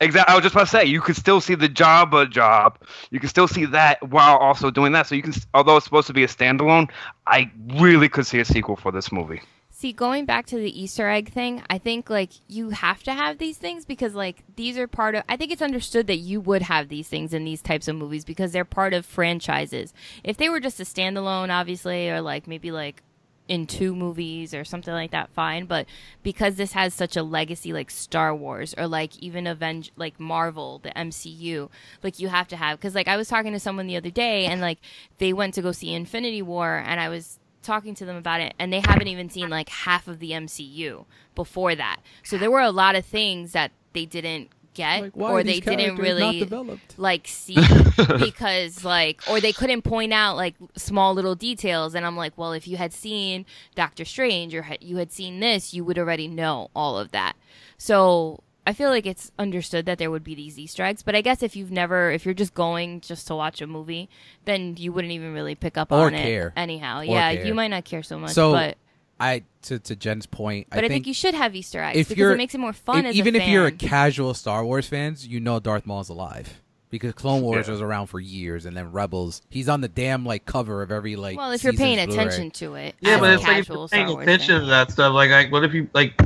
exactly 0.00 0.32
i 0.32 0.36
was 0.36 0.42
just 0.42 0.54
about 0.54 0.64
to 0.64 0.70
say 0.70 0.84
you 0.84 1.00
could 1.00 1.16
still 1.16 1.40
see 1.40 1.54
the 1.54 1.68
jabba 1.68 2.30
job. 2.30 2.78
You 3.10 3.20
can 3.20 3.28
still 3.28 3.48
see 3.48 3.64
that 3.66 4.02
while 4.08 4.36
also 4.36 4.70
doing 4.70 4.92
that. 4.92 5.06
So 5.06 5.14
you 5.14 5.22
can 5.22 5.32
although 5.54 5.76
it's 5.76 5.84
supposed 5.84 6.06
to 6.08 6.12
be 6.12 6.24
a 6.24 6.28
standalone 6.28 6.90
i 7.26 7.50
really 7.74 8.08
could 8.08 8.26
see 8.26 8.40
a 8.40 8.44
sequel 8.44 8.76
for 8.76 8.92
this 8.92 9.10
movie 9.12 9.40
See, 9.82 9.92
going 9.92 10.26
back 10.26 10.46
to 10.46 10.56
the 10.58 10.80
Easter 10.80 11.08
egg 11.08 11.32
thing, 11.32 11.60
I 11.68 11.76
think 11.76 12.08
like 12.08 12.30
you 12.46 12.70
have 12.70 13.02
to 13.02 13.12
have 13.12 13.38
these 13.38 13.58
things 13.58 13.84
because 13.84 14.14
like 14.14 14.44
these 14.54 14.78
are 14.78 14.86
part 14.86 15.16
of 15.16 15.24
I 15.28 15.36
think 15.36 15.50
it's 15.50 15.60
understood 15.60 16.06
that 16.06 16.18
you 16.18 16.40
would 16.40 16.62
have 16.62 16.88
these 16.88 17.08
things 17.08 17.34
in 17.34 17.44
these 17.44 17.60
types 17.60 17.88
of 17.88 17.96
movies 17.96 18.24
because 18.24 18.52
they're 18.52 18.64
part 18.64 18.94
of 18.94 19.04
franchises. 19.04 19.92
If 20.22 20.36
they 20.36 20.48
were 20.48 20.60
just 20.60 20.78
a 20.78 20.84
standalone 20.84 21.50
obviously 21.50 22.08
or 22.08 22.20
like 22.20 22.46
maybe 22.46 22.70
like 22.70 23.02
in 23.48 23.66
two 23.66 23.96
movies 23.96 24.54
or 24.54 24.64
something 24.64 24.94
like 24.94 25.10
that 25.10 25.30
fine, 25.30 25.66
but 25.66 25.86
because 26.22 26.54
this 26.54 26.74
has 26.74 26.94
such 26.94 27.16
a 27.16 27.24
legacy 27.24 27.72
like 27.72 27.90
Star 27.90 28.32
Wars 28.32 28.76
or 28.78 28.86
like 28.86 29.18
even 29.18 29.48
Avenge 29.48 29.90
like 29.96 30.20
Marvel, 30.20 30.78
the 30.78 30.90
MCU, 30.90 31.68
like 32.04 32.20
you 32.20 32.28
have 32.28 32.46
to 32.46 32.56
have 32.56 32.78
cuz 32.78 32.94
like 32.94 33.08
I 33.08 33.16
was 33.16 33.26
talking 33.26 33.50
to 33.50 33.58
someone 33.58 33.88
the 33.88 33.96
other 33.96 34.10
day 34.10 34.46
and 34.46 34.60
like 34.60 34.78
they 35.18 35.32
went 35.32 35.54
to 35.54 35.62
go 35.62 35.72
see 35.72 35.92
Infinity 35.92 36.40
War 36.40 36.76
and 36.76 37.00
I 37.00 37.08
was 37.08 37.40
talking 37.62 37.94
to 37.96 38.04
them 38.04 38.16
about 38.16 38.40
it 38.40 38.54
and 38.58 38.72
they 38.72 38.80
haven't 38.80 39.08
even 39.08 39.30
seen 39.30 39.48
like 39.48 39.68
half 39.68 40.08
of 40.08 40.18
the 40.18 40.30
MCU 40.32 41.04
before 41.34 41.74
that. 41.74 42.00
So 42.22 42.36
there 42.38 42.50
were 42.50 42.60
a 42.60 42.70
lot 42.70 42.94
of 42.96 43.04
things 43.04 43.52
that 43.52 43.70
they 43.92 44.04
didn't 44.06 44.50
get 44.74 45.02
Like, 45.02 45.16
or 45.16 45.42
they 45.42 45.60
didn't 45.60 45.96
really 45.96 46.38
developed? 46.40 46.98
like 46.98 47.28
see 47.28 47.56
because 48.18 48.84
like 48.84 49.20
or 49.28 49.38
they 49.38 49.52
couldn't 49.52 49.82
point 49.82 50.14
out 50.14 50.34
like 50.36 50.54
small 50.76 51.12
little 51.14 51.34
details 51.34 51.94
and 51.94 52.06
I'm 52.06 52.16
like, 52.16 52.36
well, 52.38 52.52
if 52.52 52.66
you 52.66 52.78
had 52.78 52.92
seen 52.92 53.44
Doctor 53.74 54.04
Strange 54.04 54.54
or 54.54 54.62
had- 54.62 54.82
you 54.82 54.96
had 54.96 55.12
seen 55.12 55.40
this, 55.40 55.74
you 55.74 55.84
would 55.84 55.98
already 55.98 56.26
know 56.28 56.70
all 56.74 56.98
of 56.98 57.10
that. 57.12 57.34
So 57.76 58.42
I 58.66 58.72
feel 58.72 58.90
like 58.90 59.06
it's 59.06 59.32
understood 59.38 59.86
that 59.86 59.98
there 59.98 60.10
would 60.10 60.22
be 60.22 60.34
these 60.36 60.58
Easter 60.58 60.84
eggs, 60.84 61.02
but 61.02 61.16
I 61.16 61.20
guess 61.20 61.42
if 61.42 61.56
you've 61.56 61.72
never, 61.72 62.10
if 62.12 62.24
you're 62.24 62.32
just 62.34 62.54
going 62.54 63.00
just 63.00 63.26
to 63.26 63.34
watch 63.34 63.60
a 63.60 63.66
movie, 63.66 64.08
then 64.44 64.76
you 64.78 64.92
wouldn't 64.92 65.12
even 65.12 65.32
really 65.34 65.54
pick 65.56 65.76
up 65.76 65.90
Or 65.90 66.06
on 66.06 66.12
care. 66.12 66.48
it. 66.48 66.52
Anyhow, 66.60 67.00
yeah, 67.00 67.34
care. 67.34 67.44
you 67.46 67.54
might 67.54 67.68
not 67.68 67.84
care 67.84 68.02
so 68.04 68.18
much, 68.20 68.30
So, 68.32 68.52
but 68.52 68.76
I 69.18 69.42
to 69.62 69.78
to 69.80 69.96
Jen's 69.96 70.26
point, 70.26 70.68
but 70.70 70.78
I, 70.78 70.80
think, 70.82 70.92
think 70.92 71.06
you 71.08 71.14
should 71.14 71.34
have 71.34 71.54
Easter 71.56 71.82
eggs 71.82 71.98
if 71.98 72.08
because 72.10 72.30
it 72.32 72.36
makes 72.36 72.54
it 72.54 72.58
more 72.58 72.72
fun. 72.72 73.00
if- 73.00 73.10
as 73.10 73.16
even 73.16 73.34
a 73.34 73.38
if 73.38 73.48
you're 73.48 73.66
a 73.66 73.72
casual 73.72 74.32
Star 74.34 74.64
Wars 74.64 74.86
fans, 74.86 75.26
you 75.26 75.40
know 75.40 75.58
Darth 75.60 75.84
Maul's 75.86 76.08
alive 76.08 76.60
because 76.90 77.14
Clone 77.14 77.42
Wars 77.42 77.66
Yeah. 77.66 77.72
was 77.72 77.80
around 77.80 78.08
for 78.08 78.20
years, 78.20 78.64
and 78.66 78.76
then 78.76 78.92
Rebels. 78.92 79.42
He's 79.50 79.68
on 79.68 79.80
the 79.80 79.88
damn 79.88 80.24
like 80.24 80.44
cover 80.46 80.82
of 80.82 80.92
every 80.92 81.16
like. 81.16 81.36
well, 81.36 81.50
if 81.52 81.64
you're 81.64 81.72
paying 81.72 81.96
Blu-ray. 82.04 82.12
attention 82.22 82.50
to 82.52 82.74
it, 82.76 82.94
yeah 83.00 83.18
but 83.18 83.32
it's 83.32 83.42
like 83.42 83.58
if 83.58 83.68
you're 83.68 83.88
paying 83.88 84.06
Star 84.08 84.22
attention 84.22 84.54
fan. 84.54 84.60
to 84.60 84.66
that 84.66 84.90
stuff 84.92 85.12
like 85.14 85.30
like 85.30 85.50
what 85.50 85.64
if 85.64 85.74
you 85.74 85.88
like 85.94 86.20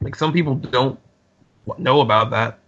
like 0.00 0.14
some 0.16 0.32
people 0.32 0.54
don't 0.56 0.98
know 1.78 2.00
about 2.00 2.30
that 2.30 2.58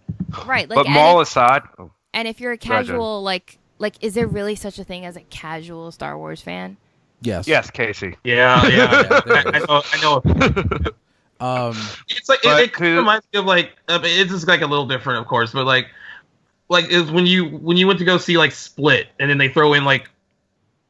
right? 0.45 0.69
Like, 0.69 0.77
but 0.77 0.85
and 0.85 0.93
Maul 0.95 1.21
if- 1.21 1.27
aside 1.27 1.63
oh, 1.79 1.91
And 2.13 2.27
if 2.27 2.39
you're 2.39 2.51
a 2.53 2.57
Go 2.57 2.73
ahead, 2.73 2.87
casual, 2.87 3.21
like, 3.23 3.59
like, 3.77 3.95
is 4.01 4.13
there 4.15 4.27
really 4.27 4.55
such 4.55 4.79
a 4.79 4.83
thing 4.83 5.05
as 5.05 5.15
a 5.15 5.21
casual 5.21 5.91
Star 5.91 6.17
Wars 6.17 6.41
fan? 6.41 6.77
Yes. 7.21 7.47
yes 7.47 7.71
casey 7.71 8.15
yeah 8.23 8.65
yeah, 8.67 9.03
Yeah, 9.09 9.21
I, 9.45 9.51
I 9.53 9.59
know 9.67 9.81
i 9.91 10.01
know 10.01 10.91
Um. 11.39 11.75
It's 12.09 12.29
like 12.29 12.39
But 12.43 12.61
it, 12.63 12.69
it 12.69 12.73
to- 12.77 12.95
reminds 12.97 13.25
me 13.31 13.39
of 13.39 13.45
like 13.45 13.73
uh, 13.87 13.99
it's 14.03 14.31
just 14.31 14.47
like 14.47 14.61
a 14.61 14.65
little 14.65 14.87
different, 14.87 15.19
of 15.19 15.27
course, 15.27 15.51
but 15.53 15.65
like 15.65 15.87
like 16.69 16.89
is 16.89 17.11
when 17.11 17.27
you 17.27 17.45
when 17.45 17.77
you 17.77 17.85
went 17.85 17.99
to 17.99 18.05
go 18.05 18.17
see 18.17 18.37
like 18.39 18.51
Split, 18.51 19.07
and 19.19 19.29
then 19.29 19.37
they 19.37 19.47
throw 19.49 19.73
in 19.73 19.85
like 19.85 20.09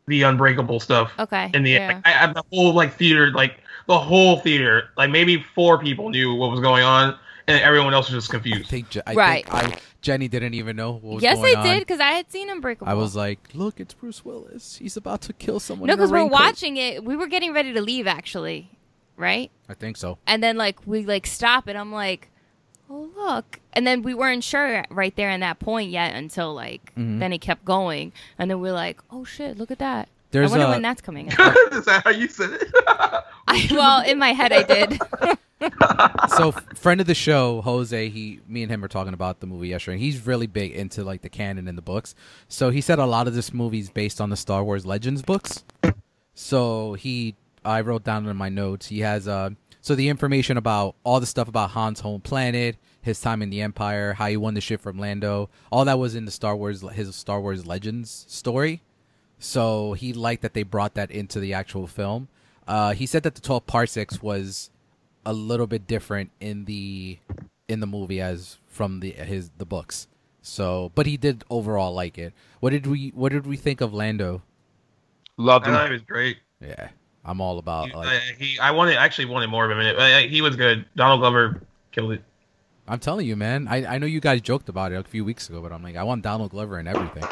the 0.07 0.21
Unbreakable 0.23 0.79
stuff 0.79 1.11
Okay. 1.19 1.51
in 1.53 1.63
the 1.63 1.71
yeah. 1.71 1.88
like, 1.88 2.07
I, 2.07 2.23
I, 2.23 2.34
the 2.34 2.43
whole 2.53 2.73
like 2.73 2.93
theater, 2.95 3.31
like 3.31 3.57
the 3.88 3.99
whole 3.99 4.38
theater, 4.39 4.89
like 4.95 5.09
maybe 5.09 5.43
four 5.53 5.77
people 5.79 6.09
knew 6.09 6.34
what 6.34 6.49
was 6.49 6.61
going 6.61 6.84
on, 6.84 7.17
and 7.47 7.61
everyone 7.61 7.93
else 7.93 8.09
was 8.11 8.23
just 8.25 8.29
I 8.31 8.33
confused. 8.39 8.69
think 8.69 8.89
Je- 8.89 9.01
I 9.07 9.13
Right. 9.13 9.49
think 9.49 9.75
I, 9.75 9.79
Jenny 10.01 10.27
didn't 10.27 10.53
even 10.53 10.75
know 10.75 10.93
what 10.93 11.03
was 11.15 11.23
yes, 11.23 11.37
going 11.37 11.55
I 11.55 11.59
on. 11.59 11.65
did 11.65 11.79
because 11.79 11.99
I 11.99 12.11
had 12.11 12.31
seen 12.31 12.49
Unbreakable. 12.49 12.89
I 12.89 12.93
was 12.93 13.15
like, 13.15 13.39
"Look, 13.53 13.79
it's 13.79 13.93
Bruce 13.93 14.23
Willis. 14.25 14.77
He's 14.77 14.97
about 14.97 15.21
to 15.21 15.33
kill 15.33 15.59
someone." 15.59 15.87
no, 15.87 15.95
because 15.95 16.11
we're 16.11 16.17
raincoat." 16.19 16.31
watching 16.39 16.77
it. 16.77 17.03
We 17.03 17.15
were 17.15 17.27
getting 17.27 17.53
ready 17.53 17.73
to 17.73 17.81
leave 17.81 18.07
actually, 18.07 18.69
right? 19.15 19.49
I 19.69 19.73
think 19.73 19.97
so. 19.97 20.17
And 20.27 20.43
then 20.43 20.57
like 20.57 20.85
we 20.85 21.05
like 21.05 21.25
stop, 21.27 21.67
and 21.67 21.77
I'm 21.77 21.91
like, 21.91 22.29
oh 22.89 23.09
look, 23.15 23.59
and 23.73 23.85
then 23.87 24.01
we 24.01 24.13
weren't 24.13 24.43
sure 24.43 24.85
right 24.89 25.15
there 25.15 25.29
in 25.29 25.39
that 25.41 25.59
point 25.59 25.89
yet 25.89 26.15
until 26.15 26.53
like 26.53 26.93
Mhm. 26.95 27.19
then 27.19 27.33
it 27.33 27.39
kept 27.41 27.65
going, 27.65 28.13
and 28.39 28.49
then 28.51 28.59
we're 28.61 28.71
like, 28.73 29.01
oh 29.11 29.23
shit, 29.25 29.57
look 29.57 29.71
at 29.71 29.79
that. 29.79 30.09
There's 30.32 30.51
I 30.51 30.57
wonder 30.57 30.67
a- 30.67 30.71
when 30.75 30.82
that's 30.82 31.01
coming. 31.01 31.32
out. 31.38 31.55
Is 31.73 31.86
that 31.86 32.03
how 32.03 32.09
you 32.11 32.28
said 32.28 32.51
it? 32.53 32.67
I, 33.47 33.67
well, 33.71 34.03
in 34.05 34.19
my 34.19 34.34
head, 34.34 34.51
I 34.51 34.63
did. 34.63 34.99
so 36.38 36.51
friend 36.75 37.01
of 37.01 37.07
the 37.07 37.15
show 37.15 37.61
jose 37.61 38.09
he 38.09 38.39
me 38.47 38.61
and 38.61 38.71
him 38.71 38.80
were 38.80 38.88
talking 38.88 39.15
about 39.15 39.39
the 39.39 39.47
movie 39.47 39.69
yesterday 39.69 39.95
and 39.95 40.03
he's 40.03 40.28
really 40.28 40.45
big 40.45 40.71
into 40.71 41.03
like 41.03 41.21
the 41.23 41.30
canon 41.30 41.67
and 41.67 41.75
the 41.75 41.82
books 41.82 42.13
so 42.47 42.69
he 42.69 42.80
said 42.80 42.99
a 42.99 43.05
lot 43.07 43.28
of 43.28 43.34
this 43.34 43.51
movie 43.51 43.80
is 43.80 43.89
based 43.89 44.21
on 44.21 44.30
the 44.30 44.38
star 44.38 44.63
wars 44.63 44.86
legends 44.86 45.23
books 45.23 45.63
so 46.36 46.93
he 46.93 47.36
i 47.65 47.82
wrote 47.82 48.03
down 48.03 48.28
in 48.28 48.38
my 48.38 48.49
notes 48.49 48.86
he 48.88 48.99
has 48.99 49.28
uh 49.28 49.49
so 49.82 49.95
the 49.95 50.09
information 50.09 50.57
about 50.57 50.95
all 51.03 51.19
the 51.19 51.25
stuff 51.25 51.47
about 51.47 51.71
han's 51.71 52.01
home 52.01 52.21
planet 52.21 52.78
his 53.01 53.19
time 53.19 53.41
in 53.41 53.49
the 53.49 53.61
empire 53.61 54.13
how 54.13 54.28
he 54.28 54.38
won 54.38 54.53
the 54.53 54.61
ship 54.61 54.80
from 54.80 54.99
lando 54.99 55.49
all 55.71 55.86
that 55.86 55.97
was 55.97 56.13
in 56.13 56.25
the 56.25 56.32
star 56.32 56.55
wars 56.55 56.82
his 56.93 57.15
star 57.15 57.41
wars 57.41 57.65
legends 57.65 58.25
story 58.30 58.82
So 59.39 59.93
he 59.93 60.13
liked 60.13 60.41
that 60.41 60.53
they 60.53 60.63
brought 60.63 60.95
that 60.95 61.11
into 61.11 61.39
the 61.39 61.53
actual 61.53 61.88
film. 61.88 62.27
Uh, 62.67 62.93
he 62.93 63.05
said 63.05 63.23
that 63.23 63.35
the 63.35 63.41
12 63.41 63.65
parsecs 63.67 64.21
was 64.21 64.69
a 65.25 65.33
little 65.33 65.67
bit 65.67 65.88
different 65.88 66.31
in 66.39 66.65
the 66.65 67.19
in 67.67 67.79
the 67.81 67.88
movie 67.88 68.21
as 68.21 68.57
from 68.67 68.99
the 69.01 69.11
his 69.11 69.51
the 69.57 69.65
books. 69.65 70.07
So, 70.41 70.91
but 70.95 71.05
he 71.05 71.17
did 71.17 71.43
overall 71.49 71.93
like 71.93 72.17
it. 72.17 72.33
What 72.61 72.69
did 72.71 72.88
we 72.88 73.09
What 73.09 73.31
did 73.31 73.45
we 73.45 73.57
think 73.57 73.81
of 73.81 73.93
Lando? 73.93 74.41
Loved 75.38 75.67
I 75.67 75.71
thought 75.71 75.81
him. 75.85 75.88
he 75.88 75.93
was 75.93 76.01
great. 76.03 76.38
Yeah, 76.61 76.89
I'm 77.23 77.41
all 77.41 77.59
about 77.59 77.89
He, 77.89 77.93
like. 77.93 78.07
uh, 78.07 78.19
he 78.39 78.59
I 78.59 78.71
wanted 78.71 78.95
actually 78.97 79.25
wanted 79.25 79.47
more 79.47 79.65
of 79.65 79.71
him 79.71 79.79
in 79.79 79.85
it. 79.88 79.97
Uh, 79.97 80.19
he 80.27 80.41
was 80.41 80.55
good. 80.55 80.85
Donald 80.95 81.19
Glover 81.19 81.61
killed 81.91 82.13
it. 82.13 82.23
I'm 82.88 82.99
telling 82.99 83.27
you, 83.27 83.35
man. 83.35 83.67
I 83.67 83.95
I 83.95 83.97
know 83.97 84.07
you 84.07 84.19
guys 84.21 84.41
joked 84.41 84.69
about 84.69 84.91
it 84.93 84.95
a 84.95 85.03
few 85.03 85.23
weeks 85.25 85.49
ago, 85.49 85.61
but 85.61 85.71
I'm 85.71 85.83
like, 85.83 85.95
I 85.97 86.03
want 86.03 86.23
Donald 86.23 86.51
Glover 86.51 86.77
and 86.79 86.88
everything. 86.88 87.25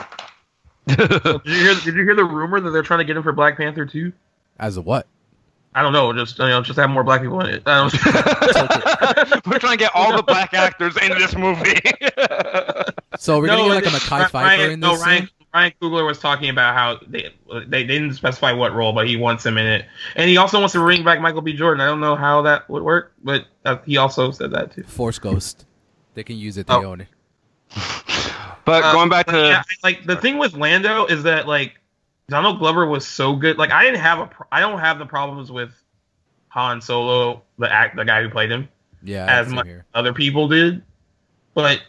Did 0.87 0.99
you 1.45 1.53
hear? 1.53 1.75
Did 1.75 1.85
you 1.95 2.03
hear 2.03 2.15
the 2.15 2.23
rumor 2.25 2.59
that 2.59 2.69
they're 2.71 2.83
trying 2.83 2.99
to 2.99 3.05
get 3.05 3.17
him 3.17 3.23
for 3.23 3.31
Black 3.33 3.57
Panther 3.57 3.85
too? 3.85 4.13
As 4.59 4.77
a 4.77 4.81
what? 4.81 5.07
I 5.73 5.81
don't 5.81 5.91
know. 5.91 6.13
Just 6.13 6.39
you 6.39 6.45
know, 6.47 6.61
just 6.61 6.79
have 6.79 6.89
more 6.89 7.03
black 7.03 7.21
people 7.21 7.41
in 7.41 7.47
it. 7.55 7.63
I 7.65 7.75
don't 7.89 7.93
We're 9.45 9.59
trying 9.59 9.77
to 9.77 9.83
get 9.83 9.91
all 9.93 10.15
the 10.15 10.23
black 10.23 10.53
actors 10.53 10.95
in 10.97 11.09
this 11.17 11.35
movie. 11.35 11.81
So 13.17 13.39
we're 13.39 13.47
gonna 13.47 13.63
get 13.81 13.83
like 13.83 13.83
a 13.83 13.87
Ry- 13.87 13.91
Mackay 13.91 14.29
Pfeiffer 14.29 14.37
Ryan, 14.37 14.71
in 14.71 14.79
no, 14.79 14.93
this. 14.93 15.01
Ryan, 15.01 15.19
scene? 15.23 15.29
Ryan 15.53 15.73
Coogler 15.81 16.05
was 16.05 16.19
talking 16.19 16.49
about 16.49 16.75
how 16.75 16.99
they, 17.07 17.29
they 17.51 17.65
they 17.65 17.83
didn't 17.85 18.13
specify 18.13 18.53
what 18.53 18.73
role, 18.73 18.93
but 18.93 19.07
he 19.07 19.17
wants 19.17 19.45
him 19.45 19.57
in 19.57 19.65
it, 19.65 19.85
and 20.15 20.29
he 20.29 20.37
also 20.37 20.59
wants 20.59 20.71
to 20.73 20.79
bring 20.79 21.03
back 21.03 21.19
Michael 21.19 21.41
B. 21.41 21.51
Jordan. 21.53 21.81
I 21.81 21.87
don't 21.87 21.99
know 22.01 22.15
how 22.15 22.41
that 22.43 22.69
would 22.69 22.83
work, 22.83 23.13
but 23.23 23.45
uh, 23.65 23.77
he 23.85 23.97
also 23.97 24.31
said 24.31 24.51
that 24.51 24.73
too. 24.73 24.83
Force 24.83 25.19
Ghost. 25.19 25.65
They 26.13 26.23
can 26.23 26.37
use 26.37 26.57
it. 26.57 26.67
They 26.67 26.73
Oh. 26.73 26.83
own 26.85 27.01
it. 27.01 27.07
But 28.65 28.83
Uh, 28.83 28.91
going 28.93 29.09
back 29.09 29.25
but 29.27 29.31
to 29.33 29.47
yeah, 29.47 29.63
like 29.83 30.05
the 30.05 30.15
thing 30.15 30.37
with 30.37 30.53
Lando 30.53 31.05
is 31.05 31.23
that 31.23 31.47
like 31.47 31.79
Donald 32.27 32.59
Glover 32.59 32.85
was 32.85 33.05
so 33.07 33.35
good. 33.35 33.57
Like 33.57 33.71
I 33.71 33.83
didn't 33.83 33.99
have 34.01 34.19
a 34.19 34.25
pro- 34.27 34.47
I 34.51 34.59
don't 34.59 34.79
have 34.79 34.99
the 34.99 35.05
problems 35.05 35.51
with 35.51 35.71
Han 36.49 36.81
Solo, 36.81 37.43
the 37.59 37.71
act 37.71 37.95
the 37.95 38.05
guy 38.05 38.21
who 38.23 38.29
played 38.29 38.51
him, 38.51 38.67
Yeah, 39.03 39.25
as 39.27 39.47
much 39.49 39.65
here. 39.67 39.85
other 39.93 40.13
people 40.13 40.47
did, 40.47 40.81
but 41.53 41.81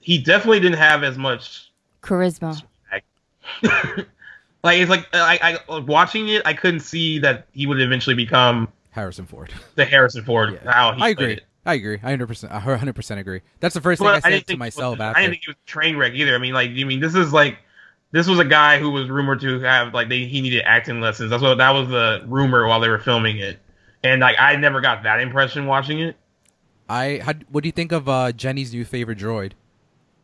he 0.00 0.18
definitely 0.18 0.60
didn't 0.60 0.78
have 0.78 1.02
as 1.04 1.16
much. 1.18 1.70
Charisma. 2.02 2.62
like 3.62 4.78
it's 4.80 4.90
like 4.90 5.06
I, 5.12 5.58
I 5.68 5.78
watching 5.80 6.28
it, 6.28 6.42
I 6.44 6.52
couldn't 6.54 6.80
see 6.80 7.18
that 7.20 7.46
he 7.52 7.66
would 7.66 7.80
eventually 7.80 8.14
become 8.16 8.68
Harrison 8.90 9.26
Ford. 9.26 9.52
the 9.76 9.84
Harrison 9.84 10.24
Ford. 10.24 10.58
Yeah. 10.64 10.72
How 10.72 10.92
he 10.92 11.02
I 11.02 11.08
agree. 11.10 11.32
it. 11.34 11.44
I 11.68 11.74
agree. 11.74 11.98
I 12.02 12.16
100%, 12.16 12.50
I 12.50 12.60
100% 12.60 13.18
agree. 13.18 13.42
That's 13.60 13.74
the 13.74 13.80
first 13.82 13.98
thing 13.98 14.06
But 14.08 14.24
I 14.24 14.30
said 14.30 14.46
to 14.46 14.56
myself 14.56 14.98
I 15.00 15.10
after. 15.10 15.20
didn't 15.20 15.32
think 15.32 15.44
he 15.44 15.50
was 15.50 15.56
a 15.62 15.66
train 15.66 15.96
wreck 15.98 16.14
either. 16.14 16.34
I 16.34 16.38
mean, 16.38 16.54
like, 16.54 16.70
you 16.70 16.86
mean 16.86 17.00
this 17.00 17.14
is 17.14 17.32
like, 17.32 17.58
this 18.10 18.26
was 18.26 18.38
a 18.38 18.44
guy 18.44 18.78
who 18.78 18.90
was 18.90 19.10
rumored 19.10 19.40
to 19.40 19.60
have 19.60 19.92
like 19.92 20.08
they, 20.08 20.24
he 20.24 20.40
needed 20.40 20.62
acting 20.64 21.00
lessons. 21.00 21.28
That's 21.28 21.42
what 21.42 21.58
that 21.58 21.70
was 21.72 21.88
the 21.88 22.24
rumor 22.26 22.66
while 22.66 22.80
they 22.80 22.88
were 22.88 22.98
filming 22.98 23.36
it, 23.36 23.58
and 24.02 24.22
like 24.22 24.36
I 24.38 24.56
never 24.56 24.80
got 24.80 25.02
that 25.02 25.20
impression 25.20 25.66
watching 25.66 26.00
it. 26.00 26.16
I 26.88 27.20
had. 27.22 27.44
What 27.50 27.62
do 27.64 27.68
you 27.68 27.72
think 27.72 27.92
of 27.92 28.08
uh, 28.08 28.32
Jenny's 28.32 28.72
new 28.72 28.86
favorite 28.86 29.18
droid? 29.18 29.52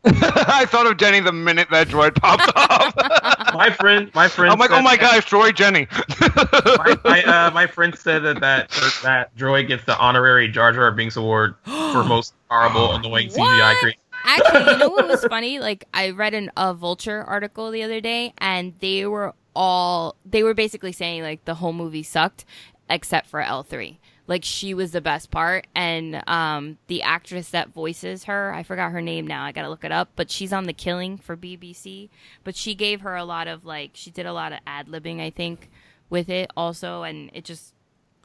I 0.07 0.67
thought 0.67 0.87
of 0.87 0.97
Jenny 0.99 1.21
the 1.21 1.33
minute 1.33 1.69
that 1.71 1.89
droid 1.89 2.15
popped 2.15 2.53
off. 2.57 2.95
My 3.55 3.71
friend, 3.71 4.11
my 4.15 4.27
friend, 4.27 4.51
I'm 4.53 4.59
like, 4.59 4.71
said 4.71 4.79
oh 4.81 4.83
my 4.83 4.97
that- 4.97 5.01
gosh, 5.23 5.31
droid 5.31 5.55
Jenny. 5.55 5.87
My, 6.21 6.99
my, 7.05 7.23
uh, 7.47 7.51
my 7.53 7.67
friend 7.69 7.97
said 7.97 8.25
that 8.25 8.41
that 8.41 8.71
that 9.05 9.35
droid 9.37 9.69
gets 9.69 9.85
the 9.85 9.97
honorary 9.97 10.49
Jar 10.49 10.73
Jar 10.73 10.91
Binks 10.91 11.17
award 11.17 11.55
for 11.65 12.03
most 12.05 12.35
horrible, 12.51 12.93
annoying 12.97 13.29
CGI 13.29 13.39
What? 13.39 13.77
creation. 13.79 14.01
Actually, 14.27 14.73
you 14.73 14.79
know 14.79 14.89
what 14.89 15.07
was 15.07 15.25
funny? 15.27 15.61
Like 15.61 15.85
I 15.95 16.11
read 16.11 16.35
an, 16.35 16.51
a 16.57 16.75
Vulture 16.75 17.23
article 17.23 17.71
the 17.71 17.85
other 17.85 18.01
day, 18.01 18.33
and 18.39 18.75
they 18.81 19.07
were 19.07 19.35
all 19.55 20.17
they 20.27 20.43
were 20.43 20.55
basically 20.55 20.93
saying 20.93 21.23
like 21.23 21.45
the 21.45 21.55
whole 21.55 21.73
movie 21.73 22.03
sucked, 22.03 22.45
except 22.91 23.29
for 23.29 23.41
L 23.41 23.63
three. 23.63 24.01
Like 24.27 24.43
she 24.43 24.73
was 24.73 24.93
the 24.93 25.03
best 25.03 25.31
part, 25.31 25.67
and 25.75 26.23
um, 26.27 26.79
the 26.87 27.03
actress 27.03 27.51
that 27.51 27.69
voices 27.69 28.25
her, 28.25 28.55
I 28.55 28.63
forgot 28.63 28.93
her 28.93 29.03
name 29.03 29.27
now. 29.27 29.45
I 29.45 29.53
gotta 29.53 29.69
look 29.69 29.85
it 29.85 29.93
up, 29.93 30.11
but 30.17 30.31
she's 30.31 30.53
on 30.53 30.65
The 30.65 30.73
Killing 30.73 31.19
for 31.19 31.37
BBC. 31.37 32.09
But 32.43 32.57
she 32.57 32.75
gave 32.75 33.03
her 33.03 33.17
a 33.17 33.25
lot 33.25 33.49
of 33.49 33.67
like 33.67 33.91
she 33.93 34.11
did 34.11 34.25
a 34.25 34.33
lot 34.33 34.53
of 34.53 34.61
ad 34.67 34.87
libbing, 34.87 35.21
I 35.21 35.29
think, 35.29 35.69
with 36.09 36.31
it 36.31 36.51
also, 36.57 37.03
and 37.03 37.31
it 37.35 37.45
just 37.45 37.75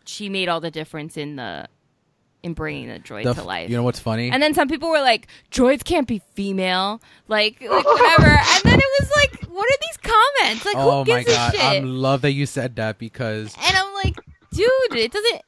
she 0.06 0.30
made 0.30 0.48
all 0.48 0.62
the 0.62 0.72
difference 0.72 1.18
in 1.18 1.36
the 1.36 1.68
in 2.44 2.54
bringing 2.54 2.88
the 2.88 3.00
droid 3.00 3.24
The 3.24 3.34
to 3.34 3.44
life. 3.44 3.70
You 3.70 3.76
know 3.76 3.84
what's 3.84 4.00
funny? 4.00 4.32
And 4.32 4.42
then 4.42 4.54
some 4.54 4.70
people 4.70 4.90
were 4.90 5.02
like, 5.02 5.28
droids 5.52 5.84
can't 5.84 6.08
be 6.08 6.22
female. 6.34 7.02
Like, 7.28 7.60
like 7.60 7.86
whatever. 7.86 8.28
and 8.28 8.64
then 8.64 8.80
it 8.80 9.02
was 9.02 9.12
like, 9.18 9.44
what 9.50 9.66
are 9.70 9.78
these 9.82 9.98
comments? 9.98 10.66
Like, 10.66 10.76
oh 10.78 11.04
who 11.04 11.12
my 11.12 11.24
gives 11.24 11.36
god! 11.36 11.56
a 11.56 11.58
I 11.58 11.74
shit? 11.74 11.84
love 11.84 12.22
that 12.22 12.32
you 12.32 12.46
said 12.46 12.78
that 12.78 12.98
because 12.98 13.54
and 13.62 13.76
I'm 13.76 13.94
like, 13.96 14.16
dude, 14.54 14.70
it 14.94 15.12
doesn't. 15.12 15.42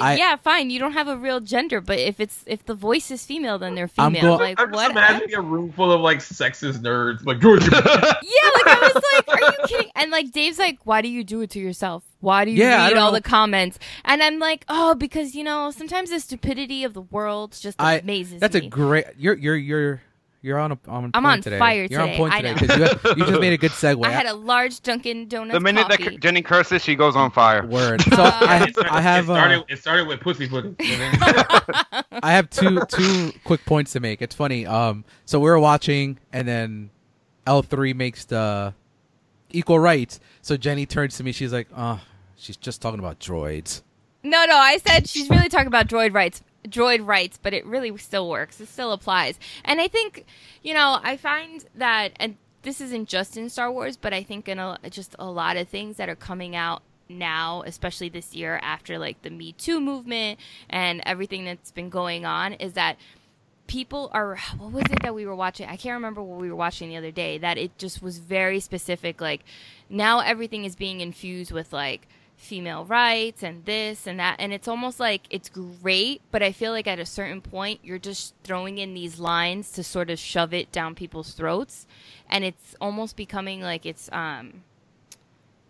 I- 0.00 0.16
yeah, 0.16 0.36
fine. 0.36 0.70
You 0.70 0.78
don't 0.78 0.92
have 0.92 1.08
a 1.08 1.16
real 1.16 1.40
gender, 1.40 1.80
but 1.80 1.98
if 1.98 2.20
it's 2.20 2.44
if 2.46 2.64
the 2.66 2.74
voice 2.74 3.10
is 3.10 3.24
female, 3.24 3.58
then 3.58 3.74
they're 3.74 3.88
female. 3.88 4.06
I'm 4.06 4.14
female. 4.14 4.36
go- 4.38 4.44
like 4.44 4.60
I'm 4.60 4.68
just 4.72 4.82
what? 4.82 4.90
imagining 4.90 5.34
a 5.34 5.40
room 5.40 5.72
full 5.72 5.92
of 5.92 6.00
like 6.00 6.18
sexist 6.18 6.78
nerds, 6.78 7.24
like 7.24 7.40
George. 7.40 7.62
yeah, 7.72 7.78
like 7.80 8.66
I 8.66 8.92
was 8.94 9.02
like, 9.14 9.28
are 9.28 9.40
you 9.40 9.66
kidding? 9.66 9.90
And 9.96 10.10
like 10.10 10.32
Dave's 10.32 10.58
like, 10.58 10.78
why 10.84 11.00
do 11.02 11.08
you 11.08 11.24
do 11.24 11.40
it 11.40 11.50
to 11.50 11.58
yourself? 11.58 12.04
Why 12.20 12.44
do 12.44 12.50
you 12.50 12.58
Yeah, 12.58 12.86
read 12.88 12.96
all 12.96 13.10
know. 13.10 13.16
the 13.16 13.22
comments? 13.22 13.78
And 14.04 14.22
I'm 14.22 14.38
like, 14.38 14.64
oh, 14.68 14.94
because 14.94 15.34
you 15.34 15.44
know 15.44 15.70
sometimes 15.70 16.10
the 16.10 16.20
stupidity 16.20 16.84
of 16.84 16.94
the 16.94 17.02
world 17.02 17.56
just 17.60 17.80
I 17.80 17.98
amazes 17.98 18.40
that's 18.40 18.54
me. 18.54 18.66
a 18.66 18.68
great. 18.70 19.04
You're 19.16 19.34
you're 19.36 19.56
you're 19.56 20.02
you're 20.40 20.58
on 20.58 20.72
a 20.72 20.78
on 20.88 21.10
I'm 21.14 21.22
point 21.22 21.26
on 21.26 21.40
today. 21.42 21.58
fire 21.58 21.86
You're 21.90 22.00
on 22.00 22.06
today, 22.08 22.16
point 22.18 22.32
I 22.32 22.36
today 22.42 22.54
know. 22.54 22.60
because 22.60 22.76
you, 22.76 22.82
have- 23.08 23.18
you 23.18 23.26
just 23.26 23.40
made 23.40 23.52
a 23.52 23.56
good 23.58 23.70
segue. 23.72 24.04
I 24.06 24.10
had 24.10 24.26
a 24.26 24.34
large 24.34 24.80
Dunkin' 24.82 25.26
Donuts 25.28 25.54
the 25.54 25.60
minute 25.60 25.88
coffee. 25.88 26.04
that 26.04 26.20
Jenny 26.20 26.42
curses, 26.42 26.82
she 26.82 26.94
goes 26.94 27.16
on 27.16 27.30
fire. 27.30 27.66
word. 27.66 28.02
So 28.14 28.22
Uh, 28.22 28.30
I 28.40 28.64
It 28.64 28.72
started, 28.74 28.92
I 28.92 29.00
have 29.00 29.24
it 29.24 29.26
started, 29.26 29.58
uh, 29.60 29.64
it 29.68 29.78
started 29.78 30.06
with 30.08 30.20
pussy 30.20 30.48
footing. 30.48 30.76
I 30.80 32.32
have 32.32 32.50
two 32.50 32.80
two 32.88 33.32
quick 33.44 33.64
points 33.64 33.92
to 33.92 34.00
make. 34.00 34.22
It's 34.22 34.34
funny. 34.34 34.66
Um, 34.66 35.04
so 35.24 35.38
we 35.40 35.48
were 35.50 35.58
watching, 35.58 36.18
and 36.32 36.46
then 36.46 36.90
L 37.46 37.62
three 37.62 37.92
makes 37.94 38.24
the 38.24 38.74
equal 39.50 39.78
rights. 39.78 40.20
So 40.42 40.56
Jenny 40.56 40.86
turns 40.86 41.16
to 41.18 41.24
me. 41.24 41.32
She's 41.32 41.52
like, 41.52 41.68
"Oh, 41.76 42.00
she's 42.36 42.56
just 42.56 42.80
talking 42.82 42.98
about 42.98 43.18
droids." 43.20 43.82
No, 44.22 44.44
no, 44.46 44.56
I 44.56 44.78
said 44.78 45.08
she's 45.08 45.30
really 45.30 45.48
talking 45.48 45.68
about 45.68 45.86
droid 45.86 46.12
rights, 46.12 46.42
droid 46.70 47.06
rights, 47.06 47.38
but 47.40 47.54
it 47.54 47.64
really 47.66 47.96
still 47.96 48.28
works. 48.28 48.60
It 48.60 48.68
still 48.68 48.92
applies. 48.92 49.38
And 49.64 49.80
I 49.80 49.88
think, 49.88 50.24
you 50.62 50.74
know, 50.74 50.98
I 51.02 51.16
find 51.16 51.64
that, 51.74 52.12
and 52.16 52.36
this 52.62 52.80
isn't 52.80 53.08
just 53.08 53.36
in 53.36 53.48
Star 53.50 53.70
Wars, 53.70 53.96
but 53.96 54.12
I 54.12 54.22
think 54.22 54.48
in 54.48 54.58
a, 54.58 54.78
just 54.90 55.14
a 55.18 55.30
lot 55.30 55.56
of 55.56 55.68
things 55.68 55.96
that 55.96 56.08
are 56.08 56.16
coming 56.16 56.54
out 56.56 56.82
now, 57.08 57.62
especially 57.66 58.08
this 58.08 58.34
year 58.34 58.58
after 58.62 58.98
like 58.98 59.22
the 59.22 59.30
Me 59.30 59.52
Too 59.52 59.80
movement 59.80 60.38
and 60.68 61.00
everything 61.06 61.44
that's 61.44 61.70
been 61.70 61.88
going 61.88 62.26
on, 62.26 62.54
is 62.54 62.74
that 62.74 62.96
people 63.66 64.10
are 64.12 64.36
what 64.58 64.72
was 64.72 64.84
it 64.90 65.02
that 65.02 65.14
we 65.14 65.26
were 65.26 65.34
watching 65.34 65.68
i 65.68 65.76
can't 65.76 65.92
remember 65.92 66.22
what 66.22 66.40
we 66.40 66.48
were 66.48 66.56
watching 66.56 66.88
the 66.88 66.96
other 66.96 67.10
day 67.10 67.36
that 67.36 67.58
it 67.58 67.76
just 67.76 68.02
was 68.02 68.18
very 68.18 68.58
specific 68.58 69.20
like 69.20 69.42
now 69.90 70.20
everything 70.20 70.64
is 70.64 70.74
being 70.74 71.00
infused 71.00 71.52
with 71.52 71.70
like 71.70 72.08
female 72.38 72.84
rights 72.84 73.42
and 73.42 73.64
this 73.64 74.06
and 74.06 74.18
that. 74.18 74.36
And 74.38 74.52
it's 74.52 74.68
almost 74.68 74.98
like 75.00 75.26
it's 75.28 75.48
great 75.48 76.22
but 76.30 76.42
i 76.42 76.52
feel 76.52 76.72
like 76.72 76.86
at 76.86 76.98
a 76.98 77.04
certain 77.04 77.40
point 77.40 77.80
you're 77.82 77.98
just 77.98 78.32
throwing 78.44 78.78
in 78.78 78.94
these 78.94 79.18
lines 79.18 79.72
to 79.72 79.82
sort 79.82 80.08
of 80.08 80.18
shove 80.18 80.54
it 80.54 80.72
down 80.72 80.94
people's 80.94 81.32
throats. 81.32 81.86
And 82.30 82.44
it's 82.44 82.76
almost 82.80 83.16
becoming 83.16 83.60
like 83.60 83.84
it's 83.84 84.08
um 84.12 84.62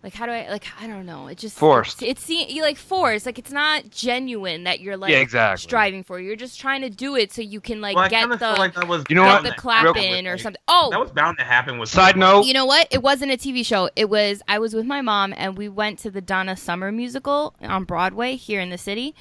like 0.03 0.15
how 0.15 0.27
do 0.27 0.33
I 0.33 0.49
like 0.51 0.65
I 0.81 0.87
don't 0.87 1.07
know. 1.07 1.27
It 1.27 1.39
just 1.39 1.57
Forced. 1.59 2.03
It's, 2.03 2.31
it's 2.31 2.53
you 2.53 2.63
like 2.63 2.77
forced. 2.77 3.27
Like 3.27 3.39
it's 3.39 3.51
not 3.51 3.91
genuine 3.91 4.65
that 4.65 4.81
you're 4.81 4.97
like 4.97 5.11
Yeah, 5.11 5.19
exactly. 5.19 5.63
striving 5.63 6.05
for. 6.05 6.21
You're 6.21 6.37
just 6.37 6.61
trying 6.61 6.83
to 6.83 6.91
do 6.91 7.17
it 7.17 7.33
so 7.33 7.43
you 7.43 7.61
can 7.61 7.81
like 7.81 7.97
well, 7.97 8.09
get 8.09 8.29
the 8.29 8.35
of 8.53 8.59
like 8.59 8.75
that 8.75 8.87
was 8.87 9.05
You 9.09 9.17
know 9.17 9.25
what? 9.25 9.43
the 9.43 9.53
clap 9.53 9.87
happen 9.87 10.03
in 10.03 10.25
with, 10.25 10.27
or 10.27 10.31
like- 10.35 10.41
something. 10.41 10.63
Oh, 10.69 10.89
That 10.91 11.01
was 11.01 11.11
bound 11.11 11.39
to 11.39 11.45
happen 11.45 11.79
with. 11.79 11.89
Side 11.89 12.17
note, 12.17 12.47
you 12.47 12.55
know 12.55 12.67
what? 12.67 12.87
It 12.91 13.03
wasn't 13.03 13.33
a 13.33 13.37
TV 13.37 13.65
show. 13.67 13.91
It 13.97 14.09
was 14.09 14.41
I 14.47 14.59
was 14.59 14.75
with 14.75 14.87
my 14.87 15.01
mom 15.01 15.35
and 15.37 15.59
we 15.59 15.69
went 15.69 15.99
to 16.01 16.11
the 16.11 16.21
Donna 16.21 16.57
Summer 16.57 16.93
musical 16.93 17.55
on 17.61 17.85
Broadway 17.85 18.37
here 18.37 18.61
in 18.61 18.71
the 18.71 18.79
city, 18.79 19.15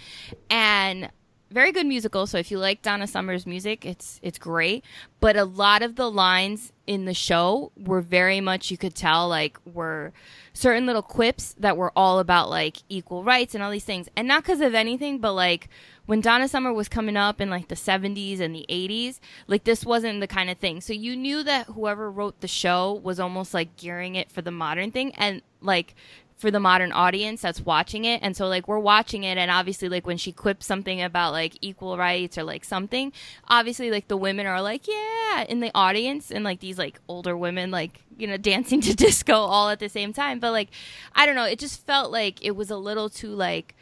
and 0.50 1.10
very 1.50 1.72
good 1.72 1.86
musical. 1.86 2.28
So 2.28 2.38
if 2.38 2.52
you 2.52 2.60
like 2.60 2.82
Donna 2.82 3.08
Summer's 3.08 3.46
music, 3.46 3.86
it's 3.86 4.20
it's 4.22 4.38
great. 4.38 4.84
But 5.20 5.38
a 5.38 5.46
lot 5.46 5.82
of 5.82 5.96
the 5.96 6.12
lines 6.12 6.72
in 6.86 7.06
the 7.06 7.14
show 7.14 7.72
were 7.78 8.02
very 8.02 8.42
much 8.42 8.70
you 8.70 8.78
could 8.78 8.96
tell 8.96 9.28
like 9.30 9.58
were 9.66 10.12
certain 10.58 10.88
little 10.88 11.04
quips 11.04 11.54
that 11.60 11.78
were 11.78 11.92
all 11.96 12.18
about 12.18 12.50
like 12.50 12.78
equal 12.90 13.24
rights 13.24 13.54
and 13.54 13.64
all 13.64 13.70
these 13.70 13.84
things, 13.84 14.10
and 14.16 14.28
not 14.28 14.44
because 14.44 14.60
of 14.60 14.74
anything, 14.74 15.20
but 15.20 15.34
like 15.34 15.70
when 16.08 16.20
Donna 16.20 16.48
Summer 16.48 16.74
was 16.74 16.90
coming 16.90 17.16
up 17.16 17.40
in 17.40 17.50
like 17.50 17.68
the 17.68 17.76
70s 17.76 18.40
and 18.40 18.56
the 18.56 18.66
80s, 18.68 19.20
like 19.46 19.66
this 19.66 19.86
wasn't 19.86 20.20
the 20.20 20.28
kind 20.28 20.50
of 20.50 20.58
thing. 20.58 20.82
So 20.82 20.94
you 20.94 21.16
knew 21.16 21.44
that 21.44 21.68
whoever 21.68 22.10
wrote 22.10 22.42
the 22.42 22.48
show 22.48 23.00
was 23.04 23.20
almost 23.20 23.54
like 23.54 23.78
gearing 23.78 24.16
it 24.16 24.32
for 24.32 24.42
the 24.42 24.52
modern 24.52 24.92
thing 24.92 25.14
and 25.16 25.44
like 25.62 25.94
for 26.38 26.52
the 26.52 26.60
modern 26.60 26.92
audience 26.92 27.42
that's 27.42 27.62
watching 27.62 28.06
it. 28.06 28.22
And 28.22 28.38
so 28.38 28.48
like 28.48 28.68
we're 28.68 28.80
watching 28.80 29.24
it 29.24 29.40
and 29.40 29.50
obviously 29.50 29.90
like 29.90 30.06
when 30.06 30.18
she 30.18 30.32
quips 30.32 30.68
something 30.68 31.02
about 31.02 31.32
like 31.32 31.58
equal 31.62 31.98
rights 31.98 32.38
or 32.38 32.44
like 32.44 32.64
something, 32.64 33.12
obviously 33.48 33.90
like 33.90 34.08
the 34.08 34.18
women 34.18 34.46
are 34.46 34.62
like, 34.62 34.88
yeah, 34.88 35.46
in 35.50 35.62
the 35.62 35.72
audience 35.74 36.32
and 36.32 36.44
like 36.44 36.60
these 36.60 36.78
like 36.78 37.00
older 37.08 37.36
women 37.36 37.72
like, 37.72 38.02
you 38.18 38.28
know, 38.28 38.38
dancing 38.48 38.82
to 38.82 38.96
disco 38.96 39.34
all 39.34 39.70
at 39.70 39.80
the 39.80 39.90
same 39.90 40.14
time. 40.14 40.40
But 40.40 40.52
like 40.52 40.70
I 41.16 41.26
don't 41.26 41.36
know, 41.36 41.46
it 41.46 41.58
just 41.58 41.86
felt 41.86 42.12
like 42.12 42.46
it 42.46 42.56
was 42.56 42.70
a 42.70 42.78
little 42.78 43.10
too 43.10 43.34
like 43.34 43.76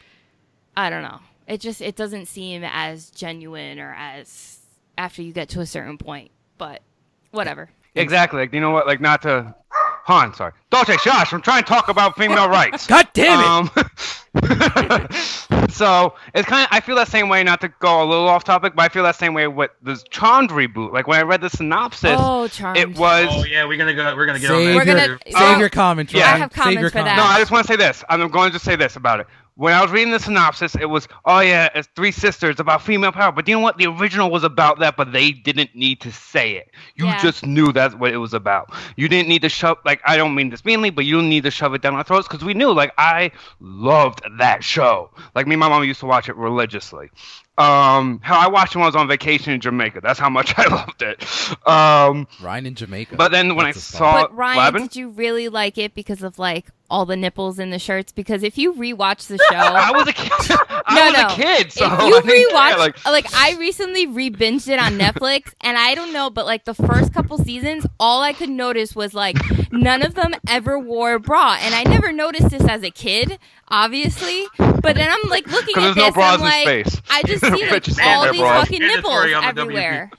I 0.78 0.90
don't 0.90 1.04
know. 1.04 1.20
It 1.48 1.60
just 1.60 1.82
it 1.82 1.98
doesn't 1.98 2.28
seem 2.28 2.64
as 2.64 3.10
genuine 3.10 3.80
or 3.80 3.94
as 3.98 4.60
after 4.98 5.22
you 5.22 5.34
get 5.34 5.50
to 5.50 5.60
a 5.60 5.66
certain 5.66 5.98
point. 5.98 6.32
But 6.58 6.82
whatever. 7.32 7.70
Exactly. 7.96 8.40
Like 8.40 8.54
you 8.54 8.62
know 8.62 8.72
what? 8.72 8.88
Like 8.88 9.02
not 9.02 9.22
to. 9.24 9.56
Han, 10.06 10.34
sorry. 10.36 10.52
Dolce, 10.70 10.98
shush! 10.98 11.34
I'm 11.34 11.42
trying 11.42 11.64
to 11.64 11.68
talk 11.68 11.88
about 11.90 12.16
female 12.16 12.48
rights. 12.48 12.86
God 12.96 13.08
damn 13.14 13.70
it! 13.76 13.78
Um, 13.78 15.08
so 15.70 16.14
it's 16.36 16.48
kind 16.48 16.64
of. 16.64 16.68
I 16.72 16.80
feel 16.80 16.96
that 16.98 17.08
same 17.08 17.28
way. 17.28 17.44
Not 17.44 17.60
to 17.62 17.70
go 17.80 18.04
a 18.04 18.06
little 18.06 18.28
off 18.28 18.44
topic, 18.44 18.74
but 18.76 18.84
I 18.84 18.90
feel 18.90 19.02
that 19.04 19.16
same 19.16 19.34
way 19.34 19.48
with 19.48 19.72
the 19.82 20.02
Charmed 20.12 20.52
reboot. 20.52 20.92
Like 20.94 21.08
when 21.08 21.18
I 21.20 21.24
read 21.24 21.42
the 21.42 21.50
synopsis, 21.50 22.18
Oh, 22.20 22.48
charmed. 22.48 22.78
it 22.78 22.98
was. 22.98 23.28
Oh 23.32 23.46
yeah, 23.46 23.66
we're 23.66 23.78
gonna 23.80 23.96
go. 23.96 24.16
We're 24.16 24.28
gonna 24.28 24.40
get 24.40 24.50
save 24.50 24.80
on 24.80 24.86
that. 24.86 24.86
Your, 24.86 25.08
gonna- 25.08 25.20
save 25.26 25.34
so- 25.56 25.60
your 25.60 25.70
comments. 25.70 26.14
Yeah. 26.14 26.22
I 26.22 26.26
Ryan. 26.26 26.42
have 26.42 26.52
save 26.54 26.80
your 26.80 26.90
comments 26.92 26.92
for 26.92 27.04
that. 27.04 27.18
No. 27.18 27.24
I 27.24 27.40
just 27.40 27.52
want 27.52 27.66
to 27.66 27.74
say 27.74 27.78
this. 27.78 28.04
I'm 28.10 28.28
going 28.30 28.50
to 28.50 28.54
just 28.54 28.66
say 28.66 28.76
this 28.76 28.96
about 28.96 29.22
it. 29.22 29.28
When 29.58 29.74
I 29.74 29.82
was 29.82 29.90
reading 29.90 30.12
the 30.12 30.20
synopsis, 30.20 30.76
it 30.76 30.86
was, 30.90 31.08
oh 31.24 31.40
yeah, 31.40 31.70
it's 31.74 31.88
three 31.96 32.12
sisters 32.12 32.60
about 32.60 32.82
female 32.82 33.14
power. 33.14 33.32
But 33.32 33.48
you 33.48 33.56
know 33.56 33.62
what? 33.62 33.78
The 33.78 33.86
original 33.88 34.30
was 34.30 34.44
about 34.44 34.80
that, 34.80 34.98
but 34.98 35.14
they 35.14 35.32
didn't 35.32 35.74
need 35.74 36.02
to 36.02 36.12
say 36.12 36.58
it. 36.58 36.72
You 36.96 37.06
Yeah. 37.06 37.22
just 37.22 37.46
knew 37.46 37.72
that's 37.72 37.96
what 37.96 38.12
it 38.12 38.18
was 38.18 38.34
about. 38.34 38.74
You 38.98 39.08
didn't 39.08 39.30
need 39.30 39.44
to 39.44 39.50
shove, 39.50 39.78
like, 39.86 40.02
I 40.06 40.18
don't 40.18 40.36
mean 40.36 40.50
this 40.50 40.66
meanly, 40.66 40.90
but 40.90 41.06
you 41.06 41.16
don't 41.16 41.30
need 41.30 41.44
to 41.44 41.52
shove 41.52 41.74
it 41.74 41.82
down 41.82 41.96
our 41.96 42.04
throats 42.04 42.28
because 42.28 42.44
we 42.44 42.54
knew, 42.54 42.72
like, 42.74 42.92
I 42.98 43.32
loved 43.62 44.22
that 44.40 44.62
show. 44.64 45.10
Like, 45.36 45.48
me 45.48 45.54
and 45.54 45.60
my 45.62 45.70
mom 45.70 45.84
used 45.86 46.02
to 46.02 46.06
watch 46.06 46.28
it 46.28 46.36
religiously. 46.36 47.10
Um, 47.58 48.20
how 48.22 48.38
I 48.38 48.50
watched 48.50 48.76
it 48.76 48.80
when 48.80 48.84
I 48.84 48.88
was 48.88 48.98
on 48.98 49.08
vacation 49.08 49.54
in 49.54 49.62
Jamaica. 49.62 50.02
That's 50.02 50.20
how 50.20 50.30
much 50.30 50.54
I 50.58 50.68
loved 50.68 51.02
it. 51.02 51.24
Um, 51.66 52.28
Ryan 52.42 52.66
in 52.66 52.76
Jamaica. 52.76 53.16
but 53.16 53.32
then 53.32 53.56
when 53.56 53.68
That's 53.68 53.78
I 53.78 53.80
a 53.80 53.82
spot. 53.82 53.98
saw 54.00 54.22
But 54.24 54.36
Ryan, 54.36 54.58
Lavin- 54.58 54.82
did 54.82 54.96
you 54.98 55.10
really 55.12 55.48
like 55.48 55.78
it 55.78 55.96
because 55.96 56.22
of 56.22 56.38
like 56.38 56.66
all 56.90 57.06
the 57.06 57.16
nipples 57.16 57.60
in 57.60 57.70
the 57.72 57.80
shirts? 57.80 58.12
Because 58.12 58.44
if 58.44 58.58
you 58.58 58.74
rewatch 58.74 59.28
the 59.28 59.38
show, 59.38 59.46
I 59.56 59.92
was 59.92 60.08
a 60.08 60.14
kid. 60.14 60.32
I 60.86 60.96
No, 60.96 61.06
was 61.06 61.14
no. 61.14 61.28
a 61.28 61.30
kid, 61.56 61.72
so 61.72 61.86
if 61.86 62.00
you 62.02 62.22
didn't 62.22 62.50
care, 62.52 62.74
rewatch, 62.74 62.78
like, 62.78 63.06
like, 63.06 63.34
I 63.36 63.56
recently 63.60 64.06
re-binged 64.08 64.68
it 64.68 64.80
on 64.80 64.98
Netflix, 64.98 65.54
and 65.62 65.78
I 65.78 65.96
don't 65.96 66.14
know, 66.14 66.30
but 66.30 66.46
like 66.46 66.66
the 66.66 66.74
first 66.76 67.14
couple 67.14 67.38
seasons, 67.38 67.86
all 68.00 68.22
I 68.22 68.34
could 68.34 68.50
notice 68.50 68.96
was 68.96 69.14
like 69.14 69.38
none 69.72 70.02
of 70.04 70.14
them 70.16 70.34
ever 70.48 70.78
wore 70.80 71.14
a 71.16 71.20
bra, 71.20 71.58
and 71.62 71.74
I 71.74 71.84
never 71.84 72.12
noticed 72.12 72.50
this 72.50 72.64
as 72.68 72.84
a 72.84 72.92
kid, 72.92 73.38
obviously. 73.70 74.46
But 74.58 74.96
then 74.96 75.10
I'm 75.12 75.30
like 75.30 75.48
looking 75.48 75.76
at 75.78 75.82
there's 75.82 75.96
no 75.96 76.06
this, 76.06 76.14
bras 76.14 76.34
and 76.36 76.44
I'm 76.44 76.50
like, 76.66 76.88
space. 76.88 77.02
I 77.10 77.24
just 77.24 77.44
see 77.44 77.50
like 77.70 77.88
all 78.04 78.32
these 78.32 78.42
bras. 78.42 78.66
fucking 78.66 78.80
nipples 78.80 79.24
the 79.24 79.44
everywhere. 79.44 80.12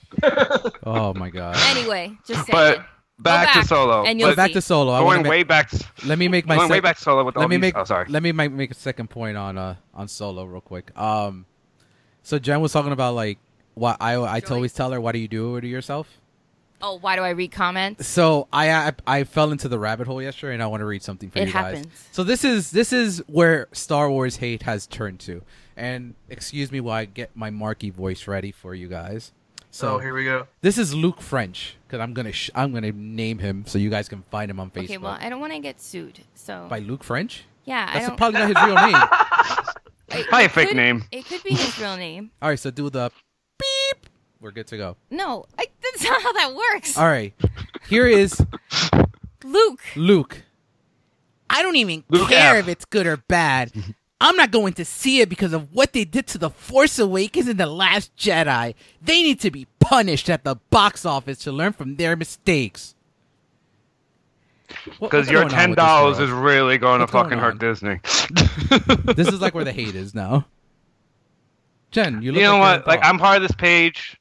oh 0.84 1.14
my 1.14 1.30
god. 1.30 1.56
Anyway, 1.76 2.16
just 2.26 2.46
saying. 2.46 2.52
But 2.52 2.84
back, 3.18 3.54
back, 3.54 3.62
to 3.62 3.68
solo. 3.68 4.04
and 4.04 4.18
you'll 4.20 4.30
So 4.30 4.36
back 4.36 4.48
see. 4.48 4.54
to 4.54 4.60
solo. 4.62 4.92
I 4.92 5.00
wanna 5.00 5.16
going 5.16 5.22
make- 5.24 5.30
way 5.30 5.42
back. 5.42 5.70
Let 6.04 6.18
me 6.18 6.28
make 6.28 6.46
my 6.46 6.56
going 6.56 6.68
way 6.70 6.80
back 6.80 6.96
to 6.96 7.02
solo 7.02 7.24
with 7.24 7.36
all 7.36 7.42
let 7.42 7.50
me 7.50 7.56
these. 7.56 7.60
make 7.62 7.76
oh, 7.76 7.84
sorry. 7.84 8.06
let 8.08 8.22
me 8.22 8.32
make, 8.32 8.52
make 8.52 8.70
a 8.70 8.74
second 8.74 9.08
point 9.10 9.36
on 9.36 9.56
uh 9.58 9.76
on 9.94 10.08
solo 10.08 10.44
real 10.44 10.60
quick. 10.60 10.96
Um, 10.98 11.46
so 12.22 12.38
Jen 12.38 12.60
was 12.60 12.72
talking 12.72 12.92
about 12.92 13.14
like 13.14 13.38
what 13.74 13.96
I 14.00 14.14
I 14.20 14.40
Joy. 14.40 14.56
always 14.56 14.72
tell 14.72 14.90
her 14.92 15.00
why 15.00 15.12
do 15.12 15.18
you 15.18 15.28
do 15.28 15.56
it 15.56 15.62
to 15.62 15.66
yourself. 15.68 16.08
Oh, 16.82 16.98
why 16.98 17.16
do 17.16 17.22
I 17.22 17.30
read 17.30 17.52
comments? 17.52 18.06
So 18.06 18.48
I, 18.52 18.70
I 18.70 18.92
I 19.06 19.24
fell 19.24 19.50
into 19.50 19.66
the 19.66 19.78
rabbit 19.78 20.06
hole 20.06 20.20
yesterday, 20.20 20.52
and 20.52 20.62
I 20.62 20.66
want 20.66 20.82
to 20.82 20.84
read 20.84 21.02
something 21.02 21.30
for 21.30 21.38
It 21.38 21.46
you 21.48 21.52
guys. 21.54 21.76
happens. 21.78 22.08
So 22.12 22.22
this 22.22 22.44
is 22.44 22.70
this 22.70 22.92
is 22.92 23.22
where 23.28 23.68
Star 23.72 24.10
Wars 24.10 24.36
hate 24.36 24.62
has 24.64 24.86
turned 24.86 25.20
to, 25.20 25.40
and 25.74 26.14
excuse 26.28 26.70
me 26.70 26.80
while 26.80 26.96
I 26.98 27.06
get 27.06 27.34
my 27.34 27.48
Marky 27.48 27.88
voice 27.88 28.26
ready 28.28 28.52
for 28.52 28.74
you 28.74 28.88
guys. 28.88 29.32
So 29.76 29.96
So 29.96 29.98
here 29.98 30.14
we 30.14 30.24
go. 30.24 30.46
this 30.62 30.78
is 30.78 30.94
Luke 30.94 31.20
French 31.20 31.76
because 31.86 32.00
I'm 32.00 32.14
gonna 32.14 32.32
sh- 32.32 32.50
I'm 32.54 32.72
gonna 32.72 32.92
name 32.92 33.38
him 33.38 33.64
so 33.66 33.78
you 33.78 33.90
guys 33.90 34.08
can 34.08 34.22
find 34.30 34.50
him 34.50 34.58
on 34.58 34.70
Facebook. 34.70 34.84
Okay, 34.84 34.96
well, 34.98 35.18
I 35.20 35.28
don't 35.28 35.38
want 35.40 35.52
to 35.52 35.58
get 35.58 35.80
sued, 35.82 36.20
so 36.34 36.66
By 36.70 36.78
Luke 36.78 37.04
French? 37.04 37.44
yeah, 37.66 37.86
I 37.88 37.94
That's 37.94 38.06
don't. 38.08 38.16
probably 38.16 38.40
not 38.40 38.48
his 38.48 38.56
real 38.64 38.74
name. 38.74 38.96
it- 40.20 40.26
Hi, 40.30 40.42
it 40.44 40.50
fake 40.50 40.68
could- 40.68 40.76
name. 40.78 41.04
It 41.12 41.26
could 41.26 41.42
be 41.42 41.50
his 41.54 41.78
real 41.78 41.96
name. 41.98 42.30
All 42.40 42.48
right, 42.48 42.58
so 42.58 42.70
do 42.70 42.88
the 42.88 43.10
beep. 43.58 44.06
We're 44.40 44.50
good 44.52 44.66
to 44.68 44.78
go. 44.78 44.96
No, 45.10 45.44
I, 45.58 45.66
that's 45.82 46.02
not 46.04 46.22
how 46.22 46.32
that 46.32 46.54
works. 46.54 46.96
All 46.96 47.04
right, 47.06 47.34
here 47.90 48.06
is 48.06 48.40
Luke. 49.44 49.80
Luke. 49.94 50.42
I 51.50 51.60
don't 51.60 51.76
even 51.76 52.02
Luke 52.08 52.30
care 52.30 52.54
F. 52.56 52.60
if 52.64 52.68
it's 52.68 52.84
good 52.86 53.06
or 53.06 53.18
bad. 53.18 53.72
I'm 54.20 54.36
not 54.36 54.50
going 54.50 54.72
to 54.74 54.84
see 54.84 55.20
it 55.20 55.28
because 55.28 55.52
of 55.52 55.74
what 55.74 55.92
they 55.92 56.04
did 56.04 56.26
to 56.28 56.38
The 56.38 56.50
Force 56.50 56.98
Awakens 56.98 57.48
and 57.48 57.60
The 57.60 57.66
Last 57.66 58.16
Jedi. 58.16 58.74
They 59.02 59.22
need 59.22 59.40
to 59.40 59.50
be 59.50 59.66
punished 59.78 60.30
at 60.30 60.44
the 60.44 60.56
box 60.70 61.04
office 61.04 61.38
to 61.40 61.52
learn 61.52 61.74
from 61.74 61.96
their 61.96 62.16
mistakes. 62.16 62.94
Because 65.00 65.30
your 65.30 65.48
ten 65.48 65.74
dollars 65.74 66.18
is 66.18 66.30
really 66.30 66.76
going 66.78 67.00
What's 67.00 67.12
to 67.12 67.18
fucking 67.18 67.38
going 67.38 67.40
hurt? 67.40 67.58
Disney. 67.58 68.00
This 69.14 69.28
is 69.28 69.40
like 69.40 69.54
where 69.54 69.64
the 69.64 69.72
hate 69.72 69.94
is 69.94 70.14
now. 70.14 70.46
Jen, 71.92 72.20
you 72.20 72.32
you 72.32 72.40
know 72.40 72.58
like 72.58 72.80
what? 72.80 72.86
Like 72.86 73.00
I'm 73.04 73.18
part 73.18 73.36
of 73.36 73.42
this 73.42 73.56
page. 73.56 74.18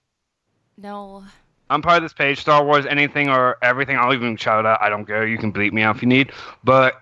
No. 0.78 1.24
I'm 1.70 1.82
part 1.82 1.98
of 1.98 2.04
this 2.04 2.14
page. 2.14 2.40
Star 2.40 2.64
Wars, 2.64 2.86
anything 2.86 3.30
or 3.30 3.58
everything. 3.62 3.98
I'll 3.98 4.14
even 4.14 4.38
shout 4.38 4.66
out. 4.66 4.80
I 4.82 4.90
don't 4.90 5.06
care. 5.06 5.26
You 5.26 5.38
can 5.38 5.52
bleep 5.52 5.72
me 5.74 5.82
out 5.82 5.96
if 5.96 6.02
you 6.04 6.08
need. 6.08 6.32
But 6.64 7.02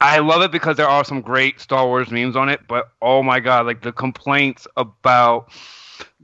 I 0.00 0.18
love 0.18 0.42
it 0.42 0.50
because 0.50 0.76
there 0.76 0.88
are 0.88 1.04
some 1.04 1.20
great 1.20 1.60
Star 1.60 1.86
Wars 1.86 2.10
memes 2.10 2.36
on 2.36 2.48
it. 2.48 2.60
But 2.68 2.90
oh 3.02 3.22
my 3.22 3.40
god, 3.40 3.66
like 3.66 3.82
the 3.82 3.92
complaints 3.92 4.66
about 4.76 5.50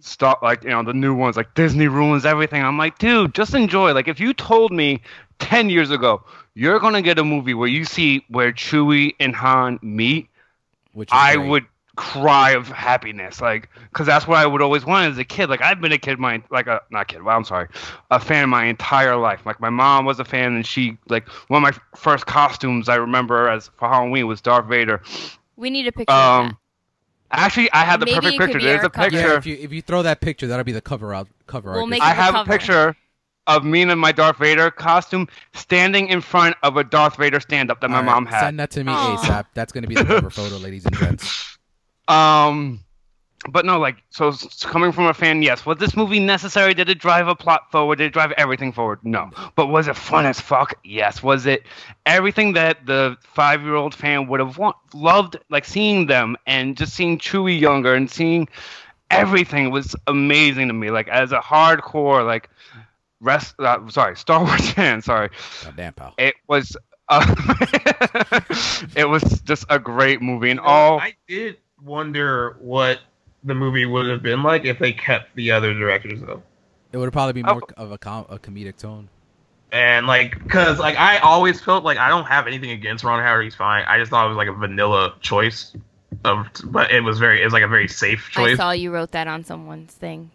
Star, 0.01 0.39
like 0.43 0.65
you 0.65 0.71
know 0.71 0.83
the 0.83 0.95
new 0.95 1.15
ones, 1.15 1.37
like 1.37 1.55
Disney 1.55 1.89
ruins 1.89 2.25
everything. 2.25 2.63
I'm 2.63 2.79
like, 2.79 2.99
dude, 2.99 3.35
just 3.35 3.55
enjoy. 3.55 3.93
Like 3.93 4.09
if 4.09 4.21
you 4.21 4.33
told 4.33 4.73
me 4.73 5.03
ten 5.39 5.69
years 5.71 5.91
ago 5.91 6.23
you're 6.55 6.79
gonna 6.81 7.03
get 7.03 7.19
a 7.19 7.25
movie 7.25 7.55
where 7.55 7.69
you 7.69 7.85
see 7.85 8.25
where 8.29 8.53
Chewie 8.53 9.15
and 9.21 9.35
Han 9.37 9.79
meet, 9.83 10.29
Which 10.93 11.13
I 11.13 11.37
great. 11.37 11.39
would 11.39 11.67
cry 11.97 12.51
of 12.53 12.69
happiness, 12.69 13.41
like, 13.41 13.69
because 13.91 14.07
that's 14.07 14.27
what 14.27 14.39
I 14.39 14.47
would 14.47 14.63
always 14.63 14.85
want 14.85 15.11
as 15.11 15.19
a 15.19 15.25
kid. 15.25 15.51
Like, 15.51 15.63
I've 15.63 15.81
been 15.81 15.93
a 15.93 15.99
kid, 15.99 16.19
my 16.19 16.43
like 16.51 16.67
a 16.67 16.81
not 16.91 17.09
kid. 17.09 17.23
Well, 17.23 17.37
I'm 17.37 17.45
sorry, 17.45 17.69
a 18.11 18.21
fan 18.21 18.49
my 18.49 18.67
entire 18.67 19.17
life. 19.17 19.45
Like, 19.47 19.61
my 19.61 19.71
mom 19.71 20.05
was 20.05 20.21
a 20.21 20.25
fan, 20.25 20.55
and 20.55 20.67
she 20.67 20.97
like 21.09 21.29
one 21.49 21.65
of 21.65 21.75
my 21.75 21.99
first 21.99 22.27
costumes 22.27 22.89
I 22.89 22.97
remember 22.97 23.49
as 23.49 23.69
for 23.77 23.89
Halloween 23.89 24.27
was 24.27 24.41
Darth 24.41 24.67
Vader. 24.67 25.03
We 25.57 25.71
need 25.71 25.87
a 25.87 25.93
picture 25.93 26.13
of 26.15 26.47
Um, 26.47 26.59
actually, 27.31 27.71
I 27.73 27.85
had 27.85 28.01
the 28.01 28.07
Maybe 28.07 28.15
perfect 28.17 28.39
picture. 28.39 28.61
There's 28.61 28.85
a 28.85 28.91
cover. 28.91 29.11
picture. 29.11 29.29
Yeah, 29.29 29.37
if 29.39 29.47
you 29.47 29.57
if 29.61 29.73
you 29.73 29.83
throw 29.83 30.03
that 30.03 30.21
picture, 30.21 30.47
that'll 30.47 30.65
be 30.65 30.73
the 30.73 30.81
cover 30.81 31.15
out 31.15 31.29
cover 31.47 31.73
We'll 31.73 31.87
make 31.87 32.03
I 32.03 32.13
it 32.13 32.17
the 32.17 32.23
have 32.23 32.35
a 32.35 32.45
picture 32.45 32.97
of 33.47 33.65
me 33.65 33.83
in 33.83 33.99
my 33.99 34.13
Darth 34.13 34.39
Vader 34.39 34.71
costume 34.71 35.29
standing 35.55 36.09
in 36.09 36.21
front 36.21 36.57
of 36.63 36.77
a 36.77 36.85
Darth 36.85 37.17
Vader 37.17 37.41
stand-up 37.41 37.81
that 37.81 37.91
my 37.91 37.99
All 37.99 38.03
right, 38.03 38.07
mom 38.07 38.27
had. 38.27 38.41
Send 38.41 38.61
that 38.61 38.71
to 38.73 38.85
me 38.85 38.93
Aw. 38.93 39.17
ASAP. 39.17 39.47
That's 39.55 39.73
gonna 39.73 39.87
be 39.87 39.95
the 39.95 40.05
cover 40.05 40.31
photo, 40.31 40.57
ladies 40.57 40.85
and 40.85 40.95
gents. 40.97 41.33
Um, 42.09 42.81
but 43.49 43.65
no, 43.65 43.79
like, 43.79 43.97
so 44.11 44.29
s- 44.29 44.65
coming 44.65 44.93
from 44.93 45.07
a 45.07 45.15
fan, 45.15 45.43
yes. 45.43 45.65
Was 45.67 45.79
this 45.79 45.97
movie 45.97 46.19
necessary? 46.21 46.75
Did 46.75 46.89
it 46.89 46.99
drive 46.99 47.29
a 47.29 47.35
plot 47.37 47.71
forward? 47.71 47.99
Did 47.99 48.07
it 48.07 48.13
drive 48.13 48.33
everything 48.33 48.73
forward? 48.73 48.99
No. 49.05 49.31
But 49.55 49.67
was 49.69 49.87
it 49.89 49.97
fun 49.97 50.27
as 50.27 50.41
fuck? 50.41 50.75
Yes. 50.85 51.23
Was 51.23 51.47
it 51.47 51.65
everything 52.07 52.55
that 52.55 52.87
the 52.87 53.17
five 53.23 53.63
year 53.63 53.75
old 53.75 53.95
fan 53.95 54.27
would 54.29 54.41
have 54.41 54.59
want, 54.59 54.77
loved, 54.95 55.37
like 55.49 55.65
seeing 55.65 56.07
them 56.07 56.37
and 56.47 56.77
just 56.77 56.95
seeing 56.95 57.19
Chewie 57.19 57.59
younger 57.61 57.95
and 57.95 58.11
seeing 58.11 58.49
everything 59.11 59.71
was 59.71 59.95
amazing 60.09 60.67
to 60.69 60.75
me. 60.75 60.91
Like, 60.91 61.09
as 61.09 61.31
a 61.33 61.39
hardcore, 61.39 62.27
like, 62.27 62.51
rest, 63.21 63.55
uh, 63.61 63.89
sorry, 63.91 64.17
Star 64.17 64.43
Wars 64.45 64.71
fan, 64.71 65.03
sorry 65.03 65.31
Goddamn 65.65 65.93
pal. 65.93 66.15
it 66.19 66.35
was 66.49 66.77
uh, 67.09 67.25
it 68.97 69.09
was 69.09 69.23
just 69.43 69.65
a 69.71 69.79
great 69.79 70.21
movie 70.21 70.51
and 70.51 70.59
You 70.59 70.65
know, 70.67 70.71
all 70.71 70.99
I 70.99 71.15
did 71.29 71.57
wonder 71.87 72.57
what 72.61 73.01
the 73.45 73.55
movie 73.55 73.87
would 73.87 74.07
have 74.07 74.23
been 74.23 74.43
like 74.43 74.65
if 74.65 74.79
they 74.79 74.93
kept 74.93 75.35
the 75.37 75.51
other 75.53 75.73
directors 75.73 76.21
though. 76.21 76.43
It 76.93 76.99
would 76.99 77.13
probably 77.13 77.33
be 77.33 77.45
Oh. 77.47 77.55
more 77.55 77.63
of 77.77 77.93
a, 77.93 77.99
com- 77.99 78.27
a 78.29 78.39
comedic 78.39 78.77
tone. 78.77 79.09
And 79.73 80.07
like, 80.07 80.49
cause 80.49 80.79
like 80.79 80.97
I 80.97 81.19
always 81.19 81.61
felt 81.61 81.85
like 81.85 81.99
I 81.99 82.09
don't 82.09 82.25
have 82.27 82.47
anything 82.47 82.71
against 82.71 83.05
Ron 83.05 83.23
Howard. 83.23 83.45
He's 83.45 83.55
fine. 83.55 83.85
I 83.87 83.99
just 83.99 84.11
thought 84.11 84.27
it 84.27 84.29
was 84.29 84.37
like 84.37 84.49
a 84.49 84.53
vanilla 84.53 85.15
choice. 85.21 85.75
Of, 86.25 86.47
but 86.65 86.91
it 86.93 87.03
was 87.03 87.19
very, 87.19 87.43
it 87.43 87.45
was 87.45 87.53
like 87.53 87.63
a 87.65 87.69
very 87.69 87.89
safe 87.89 88.31
choice. 88.31 88.55
I 88.55 88.57
saw 88.57 88.71
you 88.71 88.91
wrote 88.91 89.11
that 89.13 89.27
on 89.29 89.45
someone's 89.45 89.93
thing. 89.93 90.31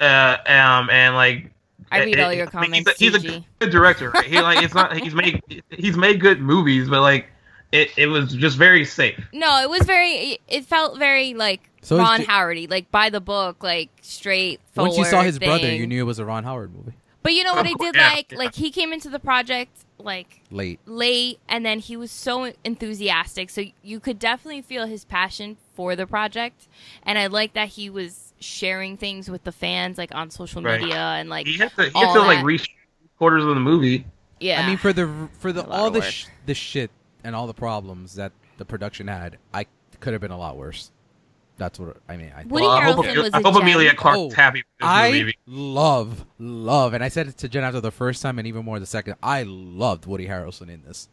Uh, 0.00 0.36
um, 0.46 0.90
and 0.90 1.14
like 1.14 1.50
I 1.90 2.00
read 2.00 2.14
it- 2.14 2.20
all 2.20 2.30
it- 2.30 2.36
your 2.36 2.48
I 2.52 2.60
mean, 2.60 2.70
comments, 2.84 2.98
he's, 2.98 3.14
a, 3.14 3.18
he's 3.18 3.32
a 3.36 3.44
good 3.60 3.70
director. 3.70 4.10
Right? 4.10 4.26
He 4.26 4.40
like 4.40 4.62
it's 4.62 4.74
not 4.74 4.96
he's 4.96 5.14
made 5.14 5.40
he's 5.70 5.96
made 5.96 6.20
good 6.20 6.40
movies, 6.40 6.88
but 6.88 7.00
like 7.00 7.26
it 7.72 7.90
it 7.96 8.06
was 8.06 8.32
just 8.34 8.56
very 8.56 8.84
safe. 8.84 9.18
No, 9.32 9.60
it 9.62 9.68
was 9.70 9.82
very. 9.82 10.38
It 10.48 10.64
felt 10.66 10.98
very 10.98 11.34
like 11.34 11.68
So 11.82 11.98
Ron 11.98 12.20
ju- 12.20 12.26
Howardy, 12.26 12.70
like 12.70 12.90
by 12.90 13.10
the 13.10 13.20
book, 13.20 13.62
like 13.62 13.90
straight 14.02 14.60
forward. 14.72 14.88
Once 14.90 14.98
you 14.98 15.04
saw 15.06 15.22
his 15.22 15.38
brother, 15.38 15.72
you 15.74 15.86
knew 15.86 16.00
it 16.02 16.06
was 16.06 16.18
a 16.18 16.24
Ron 16.24 16.44
Howard 16.44 16.74
movie. 16.74 16.92
But 17.22 17.34
you 17.34 17.44
know 17.44 17.54
what 17.54 17.66
I 17.66 17.72
oh, 17.78 17.84
did 17.84 17.94
yeah, 17.94 18.08
like? 18.10 18.32
yeah. 18.32 18.38
Like 18.38 18.54
he 18.54 18.70
came 18.70 18.92
into 18.92 19.08
the 19.08 19.20
project 19.20 19.84
like 19.98 20.40
late. 20.50 20.80
late 20.84 21.38
and 21.48 21.64
then 21.64 21.78
he 21.78 21.96
was 21.96 22.10
so 22.10 22.52
enthusiastic 22.64 23.48
so 23.48 23.62
you 23.84 24.00
could 24.00 24.18
definitely 24.18 24.60
feel 24.60 24.86
his 24.86 25.04
passion 25.04 25.56
for 25.74 25.94
the 25.94 26.08
project 26.08 26.66
and 27.04 27.16
i 27.20 27.28
like 27.28 27.52
that 27.52 27.68
he 27.68 27.88
was 27.88 28.32
sharing 28.40 28.96
things 28.96 29.30
with 29.30 29.44
the 29.44 29.52
fans 29.52 29.98
like 29.98 30.12
on 30.12 30.28
social 30.28 30.60
Right. 30.60 30.80
media 30.80 30.96
and 30.98 31.30
like 31.30 31.46
He 31.46 31.56
had 31.56 31.70
to, 31.76 31.84
he 31.84 31.96
had 32.00 32.14
to 32.14 32.20
like 32.22 32.38
that. 32.38 32.44
reshoot 32.44 32.68
quarters 33.16 33.44
of 33.44 33.50
the 33.54 33.60
movie. 33.60 34.04
yeah 34.40 34.62
I 34.62 34.66
mean, 34.66 34.76
for 34.76 34.92
the 34.92 35.28
for 35.38 35.52
the 35.52 35.64
all 35.68 35.86
of 35.86 35.92
the 35.94 36.02
sh- 36.02 36.26
the 36.46 36.54
shit 36.54 36.90
and 37.24 37.34
all 37.36 37.46
the 37.46 37.54
problems 37.54 38.14
that 38.16 38.32
the 38.58 38.64
production 38.64 39.08
had, 39.08 39.38
I 39.54 39.66
could 40.00 40.12
have 40.12 40.20
been 40.22 40.30
a 40.30 40.38
lot 40.38 40.56
worse. 40.56 40.90
That's 41.58 41.78
what 41.78 41.98
I 42.08 42.16
mean. 42.16 42.32
I, 42.36 42.44
Woody 42.44 42.66
Well, 42.66 42.70
I 42.70 42.82
hope, 42.84 42.96
was 42.98 43.30
I 43.32 43.38
a 43.38 43.42
hope. 43.42 43.62
Emilia 43.62 43.94
Clarke's 43.94 44.18
Oh, 44.18 44.30
happy 44.30 44.60
with 44.60 44.78
this 44.80 44.88
I 44.88 45.10
movie. 45.12 45.38
love 45.46 46.24
love, 46.38 46.94
and 46.94 47.04
I 47.04 47.08
said 47.08 47.28
it 47.28 47.36
to 47.38 47.48
Jen 47.48 47.62
after 47.62 47.80
the 47.80 47.90
first 47.90 48.22
time, 48.22 48.38
and 48.38 48.48
even 48.48 48.64
more 48.64 48.80
the 48.80 48.86
second. 48.86 49.14
I 49.22 49.42
loved 49.44 50.06
Woody 50.06 50.26
Harrelson 50.26 50.68
in 50.70 50.82
this. 50.82 51.08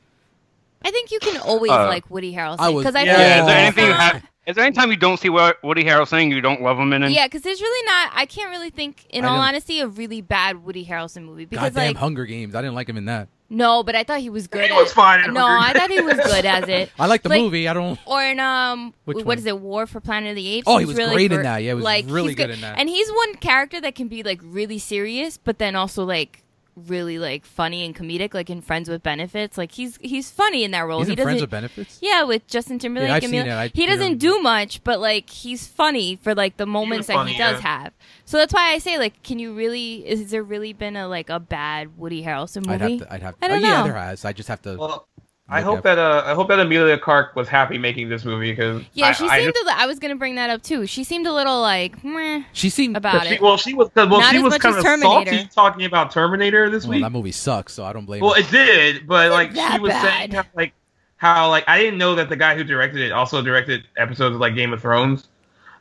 i 0.83 0.91
think 0.91 1.11
you 1.11 1.19
can 1.19 1.39
always 1.41 1.69
Uh, 1.71 1.87
like 1.87 2.09
woody 2.09 2.33
harrelson 2.33 2.55
I 2.59 2.69
was- 2.69 2.83
because 2.85 2.95
i 2.95 3.03
Yeah, 3.03 3.17
Yeah, 3.17 3.39
is 3.41 3.45
there 3.47 3.57
anything? 3.57 3.85
You 3.87 3.91
have, 3.93 4.23
is 4.47 4.55
there 4.55 4.65
any 4.65 4.73
time 4.73 4.89
you 4.89 4.95
don't 4.97 5.19
see 5.19 5.27
Wo- 5.29 5.51
Woody 5.61 5.83
Harrelson 5.83 6.31
you 6.31 6.39
don't 6.39 6.61
love 6.61 6.79
him 6.79 6.93
in 6.93 7.03
it? 7.03 7.11
yeah 7.11 7.27
because 7.27 7.41
there's 7.41 7.59
really 7.61 7.85
not 7.85 8.11
i 8.15 8.25
can't 8.25 8.49
really 8.49 8.69
think 8.69 9.05
in 9.09 9.25
I 9.25 9.27
all 9.27 9.39
honesty 9.41 9.81
a 9.81 9.87
really 9.89 10.21
bad 10.21 10.63
woody 10.63 10.85
harrelson 10.85 11.25
movie 11.25 11.43
because 11.45 11.73
Goddamn 11.73 11.87
like 11.87 11.97
Hunger 11.97 12.25
Games. 12.25 12.55
I 12.55 12.61
didn't 12.61 12.75
like 12.75 12.87
him 12.87 12.95
in 12.95 13.05
that. 13.05 13.27
No 13.49 13.83
but 13.83 13.95
i 13.95 14.03
thought 14.03 14.19
he 14.19 14.29
was 14.29 14.47
good 14.47 14.69
He 14.69 14.71
was 14.71 14.91
fine 14.93 15.33
no 15.33 15.45
i 15.45 15.73
thought 15.73 15.89
he 15.89 16.01
was 16.01 16.15
good 16.17 16.45
as 16.45 16.67
it 16.69 16.91
I 16.99 17.07
like 17.07 17.23
the 17.23 17.29
Like- 17.29 17.41
movie. 17.41 17.67
I 17.67 17.73
don't. 17.73 17.99
or 18.05 18.23
in 18.23 18.39
um 18.39 18.93
Which 19.05 19.17
what 19.17 19.25
one? 19.25 19.37
is 19.39 19.45
it 19.45 19.59
war 19.59 19.87
for 19.87 19.99
planet 19.99 20.29
of 20.31 20.35
the 20.35 20.47
apes 20.47 20.65
Oh, 20.67 20.77
he 20.77 20.81
He's 20.81 20.87
was 20.89 20.97
really 20.97 21.15
great 21.15 21.31
in 21.31 21.41
that. 21.43 21.63
Yeah, 21.63 21.71
he 21.71 21.73
was 21.75 21.83
like, 21.83 22.05
really 22.07 22.29
he's 22.29 22.35
good 22.35 22.49
in 22.51 22.61
that. 22.61 22.77
and 22.77 22.87
he's 22.89 23.09
one 23.11 23.35
character 23.35 23.81
that 23.81 23.95
can 23.95 24.07
be 24.07 24.23
like 24.23 24.39
really 24.43 24.77
serious 24.79 25.37
but 25.37 25.57
then 25.59 25.75
also 25.75 26.03
like 26.03 26.43
really 26.87 27.19
like 27.19 27.45
funny 27.45 27.85
and 27.85 27.95
comedic 27.95 28.33
like 28.33 28.49
in 28.49 28.61
friends 28.61 28.89
with 28.89 29.03
benefits 29.03 29.57
like 29.57 29.71
he's 29.71 29.97
he's 30.01 30.31
funny 30.31 30.63
in 30.63 30.71
that 30.71 30.81
role 30.81 30.99
He's 30.99 31.07
he 31.07 31.13
in 31.13 31.19
Friends 31.19 31.41
with 31.41 31.49
Benefits. 31.49 31.99
yeah 32.01 32.23
with 32.23 32.47
justin 32.47 32.79
timberlake 32.79 33.09
I've 33.09 33.23
seen 33.23 33.35
it. 33.35 33.47
I 33.49 33.71
he 33.73 33.85
doesn't 33.85 34.17
didn't- 34.17 34.21
do 34.21 34.39
much 34.41 34.83
but 34.83 34.99
like 34.99 35.29
he's 35.29 35.67
funny 35.67 36.15
for 36.15 36.33
like 36.35 36.57
the 36.57 36.65
moments 36.65 37.07
that 37.07 37.13
funny, 37.13 37.33
he 37.33 37.37
does 37.37 37.61
yeah. 37.61 37.67
have 37.83 37.93
so 38.25 38.37
that's 38.37 38.53
why 38.53 38.71
i 38.71 38.77
say 38.77 38.97
like 38.97 39.21
can 39.23 39.39
you 39.39 39.53
really 39.53 40.07
is 40.07 40.31
there 40.31 40.43
really 40.43 40.73
been 40.73 40.95
a 40.95 41.07
like 41.07 41.29
a 41.29 41.39
bad 41.39 41.97
woody 41.97 42.23
harrelson 42.23 42.65
movie 42.65 42.73
I'd 42.73 42.81
have 42.81 42.99
to. 42.99 43.13
I'd 43.13 43.21
have. 43.21 43.35
I 43.41 43.47
don't 43.47 43.63
oh, 43.63 43.67
yeah, 43.67 43.83
there 43.83 43.93
has. 43.93 44.25
I 44.25 44.33
just 44.33 44.49
have 44.49 44.61
to. 44.63 44.75
Well, 44.75 45.07
I 45.51 45.61
hope 45.61 45.79
up- 45.79 45.83
that 45.83 45.97
uh, 45.97 46.23
I 46.25 46.33
hope 46.33 46.47
that 46.49 46.59
Emilia 46.59 46.97
Clarke 46.97 47.35
was 47.35 47.47
happy 47.47 47.77
making 47.77 48.09
this 48.09 48.23
movie 48.23 48.51
because 48.51 48.83
yeah 48.93 49.07
I, 49.07 49.11
she 49.13 49.25
I 49.27 49.39
seemed 49.41 49.53
just- 49.55 49.65
a 49.65 49.67
li- 49.69 49.75
i 49.77 49.85
was 49.87 49.97
gonna 49.99 50.15
bring 50.15 50.35
that 50.35 50.49
up 50.49 50.61
too 50.61 50.85
she 50.85 51.03
seemed 51.03 51.25
a 51.27 51.33
little 51.33 51.59
like 51.61 52.03
meh 52.03 52.43
she 52.53 52.69
seemed. 52.69 52.95
about 52.97 53.25
she, 53.25 53.33
it 53.35 53.41
well, 53.41 53.57
she 53.57 53.73
was 53.73 53.89
well, 53.95 54.07
Not 54.07 54.31
she 54.31 54.39
was 54.39 54.57
kind 54.57 54.75
of 54.77 54.83
Terminator. 54.83 55.31
salty 55.31 55.49
talking 55.53 55.85
about 55.85 56.11
Terminator 56.11 56.69
this 56.69 56.83
Well, 56.85 56.95
week. 56.95 57.03
that 57.03 57.11
movie 57.11 57.31
sucks, 57.31 57.73
so 57.73 57.83
I 57.83 57.93
don't 57.93 58.05
blame. 58.05 58.19
Her. 58.21 58.25
Well, 58.27 58.35
her. 58.35 58.41
it 58.41 58.49
did, 58.51 59.07
but 59.07 59.31
like 59.31 59.51
she 59.51 59.79
was 59.79 59.89
bad. 59.91 60.03
saying 60.03 60.31
how 60.31 60.43
like 60.55 60.73
how 61.17 61.49
like 61.49 61.63
I 61.67 61.79
didn't 61.79 61.97
know 61.97 62.15
that 62.15 62.29
the 62.29 62.35
guy 62.35 62.55
who 62.55 62.63
directed 62.63 63.01
it 63.01 63.11
also 63.11 63.41
directed 63.41 63.83
episodes 63.97 64.35
of 64.35 64.39
like 64.41 64.55
Game 64.55 64.71
of 64.71 64.81
Thrones, 64.81 65.27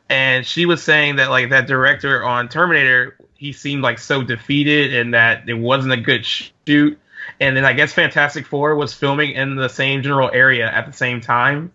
and 0.09 0.45
she 0.45 0.65
was 0.65 0.81
saying 0.81 1.17
that 1.17 1.29
like 1.29 1.49
that 1.51 1.67
director 1.67 2.23
on 2.23 2.49
Terminator 2.49 3.15
he 3.35 3.53
seemed 3.53 3.81
like 3.83 3.99
so 3.99 4.21
defeated 4.21 4.93
and 4.93 5.13
that 5.13 5.47
it 5.47 5.53
wasn't 5.53 5.93
a 5.93 5.97
good 5.97 6.25
shoot, 6.25 6.99
and 7.39 7.55
then 7.55 7.65
I 7.65 7.73
guess 7.73 7.93
Fantastic 7.93 8.45
Four 8.45 8.75
was 8.75 8.93
filming 8.93 9.31
in 9.31 9.55
the 9.55 9.69
same 9.69 10.03
general 10.03 10.29
area 10.33 10.69
at 10.69 10.85
the 10.85 10.93
same 10.93 11.21
time. 11.21 11.71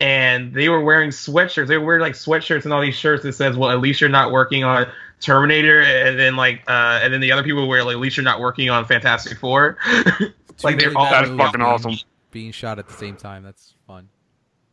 And 0.00 0.52
they 0.52 0.68
were 0.68 0.82
wearing 0.82 1.10
sweatshirts. 1.10 1.68
They 1.68 1.78
were 1.78 1.84
wearing 1.84 2.02
like 2.02 2.14
sweatshirts 2.14 2.64
and 2.64 2.72
all 2.72 2.80
these 2.82 2.96
shirts 2.96 3.22
that 3.22 3.34
says, 3.34 3.56
"Well, 3.56 3.70
at 3.70 3.80
least 3.80 4.00
you're 4.00 4.10
not 4.10 4.32
working 4.32 4.64
on 4.64 4.86
Terminator." 5.20 5.82
And 5.82 6.18
then 6.18 6.34
like, 6.36 6.62
uh, 6.66 7.00
and 7.02 7.12
then 7.12 7.20
the 7.20 7.30
other 7.30 7.44
people 7.44 7.68
wear 7.68 7.84
like, 7.84 7.94
"At 7.94 8.00
least 8.00 8.16
you're 8.16 8.24
not 8.24 8.40
working 8.40 8.70
on 8.70 8.84
Fantastic 8.86 9.38
Four. 9.38 9.78
Two 10.18 10.32
like 10.64 10.78
they're 10.78 10.88
really 10.90 10.96
all 11.00 11.10
That's 11.10 11.28
movies 11.28 11.46
fucking 11.46 11.60
awesome. 11.60 11.94
Being 12.32 12.50
shot 12.50 12.78
at 12.78 12.88
the 12.88 12.94
same 12.94 13.16
time. 13.16 13.44
That's 13.44 13.74
fun. 13.86 14.08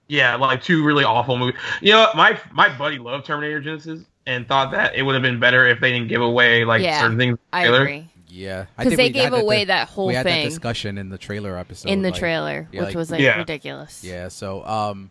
Yeah, 0.07 0.35
like 0.35 0.63
two 0.63 0.83
really 0.83 1.03
awful 1.03 1.37
movies. 1.37 1.59
You 1.81 1.93
know, 1.93 2.09
my 2.15 2.39
my 2.51 2.75
buddy 2.75 2.97
loved 2.97 3.25
Terminator 3.25 3.61
Genisys 3.61 4.05
and 4.25 4.47
thought 4.47 4.71
that 4.71 4.95
it 4.95 5.03
would 5.03 5.13
have 5.13 5.23
been 5.23 5.39
better 5.39 5.67
if 5.67 5.79
they 5.79 5.91
didn't 5.91 6.07
give 6.07 6.21
away 6.21 6.65
like 6.65 6.81
Yeah, 6.81 6.99
certain 6.99 7.17
things. 7.17 7.37
i 7.53 7.65
agree 7.65 8.07
Yeah, 8.33 8.65
because 8.77 8.95
they 8.95 9.05
we 9.07 9.09
gave 9.09 9.33
had 9.33 9.41
away 9.41 9.59
di- 9.59 9.65
that 9.65 9.89
whole 9.89 10.05
thing. 10.05 10.07
we 10.07 10.15
had 10.15 10.25
thing 10.25 10.43
that 10.43 10.49
discussion 10.49 10.97
in 10.97 11.09
the 11.09 11.17
trailer 11.17 11.57
episode. 11.57 11.89
in 11.89 12.01
the 12.01 12.11
like- 12.11 12.19
trailer, 12.19 12.67
yeah, 12.71 12.79
which 12.79 12.87
like- 12.89 12.95
was 12.95 13.11
like 13.11 13.19
Yeah. 13.21 13.37
ridiculous. 13.37 14.03
Yeah. 14.03 14.29
So, 14.29 14.65
um. 14.65 15.09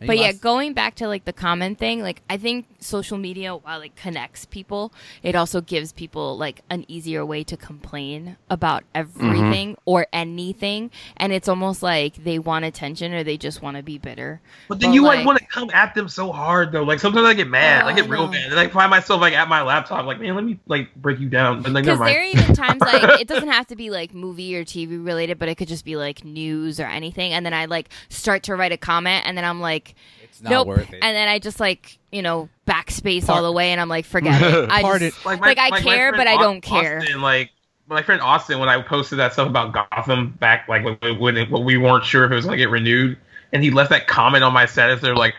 Any 0.00 0.06
But 0.06 0.18
yeah, 0.18 0.32
going 0.32 0.72
back 0.74 0.94
to 0.96 1.08
like 1.08 1.24
the 1.24 1.32
comment 1.32 1.78
thing, 1.78 2.02
like 2.02 2.22
I 2.30 2.36
think 2.36 2.66
social 2.80 3.18
media, 3.18 3.54
while 3.56 3.80
it 3.80 3.96
connects 3.96 4.44
people, 4.44 4.92
it 5.22 5.34
also 5.34 5.60
gives 5.60 5.92
people 5.92 6.36
like 6.36 6.60
an 6.70 6.84
easier 6.88 7.24
way 7.26 7.42
to 7.44 7.56
complain 7.56 8.36
about 8.50 8.84
everything 8.94 9.76
or 9.84 10.06
anything, 10.12 10.90
and 11.16 11.32
it's 11.32 11.48
almost 11.48 11.82
like 11.82 12.22
they 12.22 12.38
want 12.38 12.64
attention 12.64 13.12
or 13.12 13.24
they 13.24 13.36
just 13.36 13.62
want 13.62 13.76
to 13.76 13.82
be 13.82 13.98
bitter. 13.98 14.40
But 14.68 14.80
then 14.80 14.90
But, 14.90 14.94
you 14.94 15.02
like, 15.02 15.18
like- 15.18 15.26
want 15.26 15.38
to 15.38 15.46
come 15.46 15.70
at 15.72 15.94
them 15.94 16.08
so 16.08 16.32
hard 16.32 16.72
though. 16.72 16.82
Like 16.84 17.00
sometimes 17.00 17.26
I 17.26 17.34
get 17.34 17.48
mad. 17.48 17.84
Oh, 17.84 17.88
I 17.88 17.92
get 17.94 18.04
I 18.04 18.08
real 18.08 18.26
know. 18.26 18.32
mad. 18.32 18.50
And 18.50 18.60
I 18.60 18.68
find 18.68 18.90
myself 18.90 19.20
like 19.20 19.34
at 19.34 19.48
my 19.48 19.62
laptop, 19.62 20.06
like 20.06 20.20
man, 20.20 20.34
let 20.34 20.44
me 20.44 20.58
like 20.66 20.94
break 20.94 21.18
you 21.18 21.28
down. 21.28 21.62
But 21.62 21.72
like, 21.72 21.84
Because 21.84 21.98
never 21.98 22.10
there 22.10 22.20
are 22.20 22.24
even 22.24 22.54
times 22.54 22.80
like 22.80 23.02
it 23.20 23.28
doesn't 23.28 23.48
have 23.48 23.66
to 23.68 23.76
be 23.76 23.90
like 23.90 24.14
movie 24.14 24.56
or 24.56 24.64
TV 24.64 25.04
related, 25.04 25.38
but 25.38 25.48
it 25.48 25.56
could 25.56 25.68
just 25.68 25.84
be 25.84 25.96
like 25.96 26.24
news 26.24 26.78
or 26.80 26.86
anything, 26.86 27.32
and 27.32 27.44
then 27.44 27.54
I 27.54 27.64
like 27.66 27.88
start 28.08 28.44
to 28.44 28.54
write 28.56 28.72
a 28.72 28.76
comment, 28.76 29.24
and 29.26 29.36
then 29.36 29.44
I'm 29.44 29.60
like, 29.60 29.87
it's 30.22 30.42
not 30.42 30.50
nope, 30.50 30.66
worth 30.68 30.92
it. 30.92 31.00
and 31.02 31.16
then 31.16 31.28
I 31.28 31.38
just 31.38 31.60
like 31.60 31.98
you 32.12 32.22
know 32.22 32.48
backspace 32.66 33.26
Part- 33.26 33.38
all 33.38 33.42
the 33.44 33.52
way, 33.52 33.70
and 33.72 33.80
I'm 33.80 33.88
like, 33.88 34.04
forget 34.04 34.40
it. 34.40 34.68
I 34.70 34.82
Part 34.82 35.00
just, 35.00 35.18
it- 35.18 35.26
Like, 35.26 35.40
like, 35.40 35.58
I 35.58 35.70
my 35.70 35.80
care, 35.80 36.12
but 36.12 36.26
I 36.26 36.36
don't 36.36 36.60
care. 36.60 36.98
Austin, 36.98 37.20
like 37.22 37.50
my 37.88 38.02
friend 38.02 38.20
Austin, 38.20 38.58
when 38.58 38.68
I 38.68 38.82
posted 38.82 39.18
that 39.18 39.32
stuff 39.32 39.48
about 39.48 39.72
Gotham 39.72 40.30
back, 40.38 40.68
like 40.68 40.84
when, 40.84 41.18
when, 41.18 41.36
it, 41.38 41.50
when 41.50 41.64
we 41.64 41.78
weren't 41.78 42.04
sure 42.04 42.24
if 42.24 42.30
it 42.30 42.34
was 42.34 42.44
going 42.44 42.58
to 42.58 42.62
get 42.62 42.70
renewed, 42.70 43.16
and 43.52 43.62
he 43.62 43.70
left 43.70 43.90
that 43.90 44.06
comment 44.06 44.44
on 44.44 44.52
my 44.52 44.66
status. 44.66 45.00
They're 45.00 45.16
like, 45.16 45.34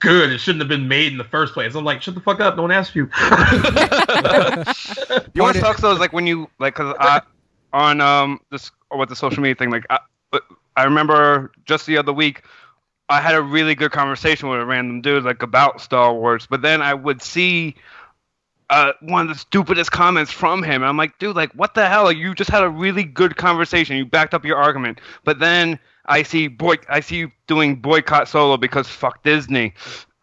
"Good, 0.00 0.32
it 0.32 0.38
shouldn't 0.38 0.62
have 0.62 0.68
been 0.68 0.88
made 0.88 1.12
in 1.12 1.18
the 1.18 1.24
first 1.24 1.54
place." 1.54 1.74
I'm 1.76 1.84
like, 1.84 2.02
"Shut 2.02 2.14
the 2.16 2.20
fuck 2.20 2.40
up! 2.40 2.56
No 2.56 2.62
one 2.62 2.72
asked 2.72 2.96
you." 2.96 3.08
You 5.34 5.40
know 5.40 5.44
what 5.44 5.54
Part 5.54 5.56
of- 5.56 5.62
sucks 5.62 5.80
though 5.80 5.92
is 5.92 5.98
like 5.98 6.12
when 6.12 6.26
you 6.26 6.48
like 6.58 6.74
because 6.74 6.94
I 6.98 7.20
on 7.72 8.00
um 8.00 8.40
this 8.50 8.70
or 8.90 8.98
with 8.98 9.08
the 9.08 9.16
social 9.16 9.42
media 9.42 9.54
thing 9.54 9.70
like 9.70 9.84
I, 9.90 9.98
I 10.76 10.84
remember 10.84 11.52
just 11.64 11.86
the 11.86 11.96
other 11.98 12.12
week 12.12 12.42
I 13.12 13.20
had 13.20 13.34
a 13.34 13.42
really 13.42 13.74
good 13.74 13.92
conversation 13.92 14.48
with 14.48 14.60
a 14.60 14.64
random 14.64 15.02
dude 15.02 15.24
like 15.24 15.42
about 15.42 15.80
Star 15.80 16.14
Wars, 16.14 16.46
but 16.48 16.62
then 16.62 16.80
I 16.80 16.94
would 16.94 17.22
see 17.22 17.74
uh, 18.70 18.92
one 19.02 19.22
of 19.22 19.28
the 19.28 19.38
stupidest 19.38 19.92
comments 19.92 20.32
from 20.32 20.62
him. 20.62 20.82
And 20.82 20.86
I'm 20.86 20.96
like, 20.96 21.18
dude, 21.18 21.36
like 21.36 21.52
what 21.52 21.74
the 21.74 21.88
hell? 21.88 22.10
You 22.10 22.34
just 22.34 22.50
had 22.50 22.62
a 22.62 22.70
really 22.70 23.04
good 23.04 23.36
conversation. 23.36 23.96
You 23.96 24.06
backed 24.06 24.34
up 24.34 24.44
your 24.44 24.56
argument, 24.56 25.00
but 25.24 25.38
then 25.38 25.78
I 26.06 26.22
see 26.22 26.48
boy, 26.48 26.76
I 26.88 27.00
see 27.00 27.16
you 27.16 27.30
doing 27.46 27.76
boycott 27.76 28.28
solo 28.28 28.56
because 28.56 28.88
fuck 28.88 29.22
Disney. 29.22 29.74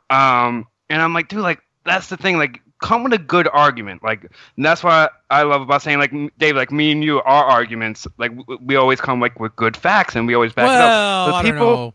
Um, 0.10 0.68
and 0.90 1.02
I'm 1.02 1.14
like, 1.14 1.28
dude, 1.28 1.42
like 1.42 1.62
that's 1.86 2.08
the 2.08 2.18
thing. 2.18 2.38
Like, 2.38 2.62
come 2.82 3.04
with 3.04 3.14
a 3.14 3.18
good 3.18 3.48
argument. 3.52 4.04
Like, 4.04 4.32
that's 4.58 4.84
why 4.84 5.10
I 5.30 5.44
love 5.44 5.62
about 5.62 5.82
saying, 5.82 6.00
like, 6.00 6.12
Dave, 6.38 6.56
like 6.56 6.72
me 6.72 6.92
and 6.92 7.04
you, 7.04 7.22
our 7.22 7.44
arguments, 7.44 8.08
like 8.18 8.32
we 8.62 8.76
always 8.76 9.02
come 9.02 9.20
like 9.20 9.40
with 9.40 9.56
good 9.56 9.78
facts 9.78 10.16
and 10.16 10.26
we 10.28 10.34
always 10.34 10.54
back 10.54 10.68
well, 10.68 11.28
it 11.28 11.34
up. 11.36 11.44
Don't 11.44 11.54
people, 11.54 11.76
know. 11.76 11.94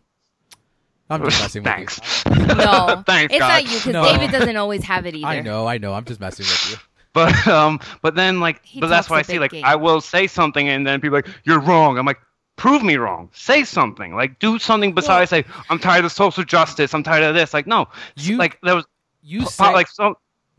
I'm 1.11 1.23
just 1.25 1.41
messing 1.41 1.63
with 1.63 1.71
you. 1.71 1.87
thanks. 1.87 2.25
No, 2.57 3.03
Thanks, 3.07 3.33
it's 3.35 3.41
God. 3.41 3.49
not 3.49 3.63
you 3.65 3.77
because 3.79 3.93
No. 3.93 4.05
David 4.05 4.31
doesn't 4.31 4.57
always 4.57 4.83
have 4.85 5.07
it 5.07 5.15
you. 5.17 5.27
either. 5.27 5.39
I 5.39 5.43
know, 5.43 5.67
I 5.67 5.79
know. 5.79 5.93
I'm 5.93 6.05
just 6.05 6.21
messing 6.21 6.45
with 6.45 6.71
you. 6.71 6.77
But 7.13 7.47
um, 7.47 7.79
but 8.03 8.15
then 8.17 8.41
like, 8.41 8.65
He 8.65 8.81
but 8.81 8.89
that's 8.89 9.07
talks 9.07 9.11
why 9.11 9.17
a 9.19 9.21
I 9.21 9.23
see 9.23 9.33
big 9.35 9.41
like 9.43 9.51
game. 9.53 9.65
I 9.65 9.77
will 9.77 10.01
say 10.01 10.27
something 10.27 10.69
and 10.69 10.87
then 10.87 11.01
people 11.01 11.17
are 11.19 11.23
like 11.23 11.29
you're 11.45 11.61
wrong. 11.61 11.97
I'm 11.99 12.07
like, 12.07 12.19
prove 12.57 12.83
me 12.83 12.97
wrong. 12.97 13.29
Say 13.33 13.63
something. 13.65 14.17
Like 14.17 14.39
do 14.41 14.59
something 14.59 14.95
besides 14.95 15.31
say 15.31 15.45
I'm 15.71 15.79
tired 15.79 16.05
of 16.05 16.11
social 16.13 16.43
justice. 16.43 16.93
I'm 16.95 17.03
tired 17.05 17.23
of 17.23 17.35
this. 17.35 17.55
Like 17.55 17.67
no, 17.69 17.87
You 18.17 18.37
like 18.37 18.59
there 18.63 18.75
was 18.75 18.85
you 19.23 19.43
po- 19.43 19.49
said 19.49 19.71
like 19.73 19.89
some 19.89 20.17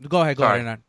go 0.08 0.22
ahead, 0.22 0.36
go 0.38 0.44
Sorry. 0.44 0.60
ahead. 0.60 0.64
Renan. 0.66 0.82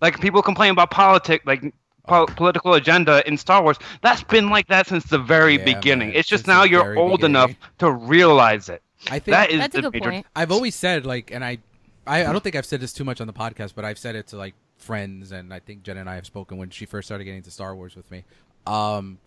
like 0.00 0.20
people 0.20 0.42
complain 0.42 0.70
about 0.70 0.90
politics 0.90 1.44
like. 1.46 1.74
Po- 2.08 2.26
political 2.26 2.74
agenda 2.74 3.22
in 3.28 3.36
Star 3.36 3.62
Wars. 3.62 3.76
That's 4.02 4.24
been 4.24 4.50
like 4.50 4.66
that 4.66 4.88
since 4.88 5.04
the 5.04 5.20
very 5.20 5.56
Yeah, 5.56 5.64
beginning. 5.76 6.08
man, 6.08 6.16
It's 6.16 6.28
just 6.28 6.46
since 6.46 6.48
now 6.48 6.62
the 6.62 6.70
you're 6.70 6.82
very 6.82 6.96
old 6.96 7.20
beginning. 7.20 7.36
enough 7.36 7.54
to 7.78 7.92
realize 7.92 8.68
it. 8.68 8.82
I 9.06 9.18
think 9.18 9.34
That 9.34 9.50
is 9.50 9.60
That's 9.60 9.74
a 9.76 9.82
good 9.82 9.92
major 9.92 10.10
point. 10.10 10.26
I've 10.34 10.52
always 10.52 10.74
said 10.74 11.06
like, 11.06 11.30
and 11.30 11.44
I, 11.44 11.58
I, 12.06 12.24
I 12.26 12.32
don't 12.32 12.42
think 12.42 12.56
I've 12.56 12.66
said 12.66 12.80
this 12.80 12.92
too 12.92 13.04
much 13.04 13.20
on 13.20 13.26
the 13.26 13.32
podcast, 13.32 13.74
but 13.74 13.84
I've 13.84 13.98
said 13.98 14.16
it 14.16 14.28
to 14.28 14.36
like 14.36 14.54
friends, 14.76 15.32
and 15.32 15.52
I 15.54 15.60
think 15.60 15.82
Jen 15.82 15.96
and 15.96 16.08
I 16.10 16.16
have 16.16 16.26
spoken 16.26 16.58
when 16.58 16.70
she 16.70 16.86
first 16.86 17.08
started 17.08 17.24
getting 17.24 17.38
into 17.38 17.50
Star 17.50 17.74
Wars 17.74 17.94
with 17.96 18.10
me. 18.10 18.24
Um, 18.66 19.18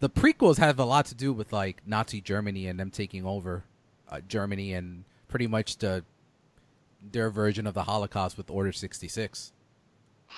the 0.00 0.10
prequels 0.10 0.58
have 0.58 0.78
a 0.78 0.84
lot 0.84 1.06
to 1.06 1.14
do 1.14 1.32
with 1.32 1.52
like 1.52 1.82
Nazi 1.86 2.20
Germany 2.20 2.66
and 2.66 2.78
them 2.78 2.90
taking 2.90 3.24
over 3.24 3.64
uh, 4.10 4.20
Germany 4.28 4.74
and 4.74 5.04
pretty 5.28 5.46
much 5.46 5.78
the 5.78 6.04
their 7.12 7.30
version 7.30 7.66
of 7.66 7.74
the 7.74 7.84
Holocaust 7.84 8.36
with 8.36 8.50
Order 8.50 8.72
sixty 8.72 9.08
six. 9.08 9.52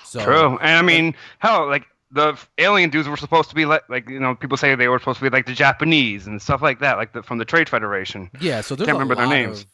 So 0.03 0.23
True, 0.23 0.57
and 0.59 0.77
I 0.77 0.81
mean, 0.81 1.15
hell, 1.39 1.67
like 1.67 1.87
the 2.11 2.37
alien 2.57 2.89
dudes 2.89 3.07
were 3.07 3.17
supposed 3.17 3.49
to 3.49 3.55
be 3.55 3.65
like, 3.65 3.83
like 3.89 4.09
you 4.09 4.19
know, 4.19 4.35
people 4.35 4.57
say 4.57 4.75
they 4.75 4.87
were 4.87 4.99
supposed 4.99 5.19
to 5.19 5.25
be 5.25 5.29
like 5.29 5.45
the 5.45 5.53
Japanese 5.53 6.27
and 6.27 6.41
stuff 6.41 6.61
like 6.61 6.79
that, 6.79 6.97
like 6.97 7.13
the, 7.13 7.23
from 7.23 7.37
the 7.37 7.45
Trade 7.45 7.67
Federation. 7.69 8.29
yeah, 8.39 8.61
so 8.61 8.75
there's 8.75 8.85
Can't 8.87 8.97
a 8.97 8.99
remember 8.99 9.15
their 9.15 9.27
names. 9.27 9.65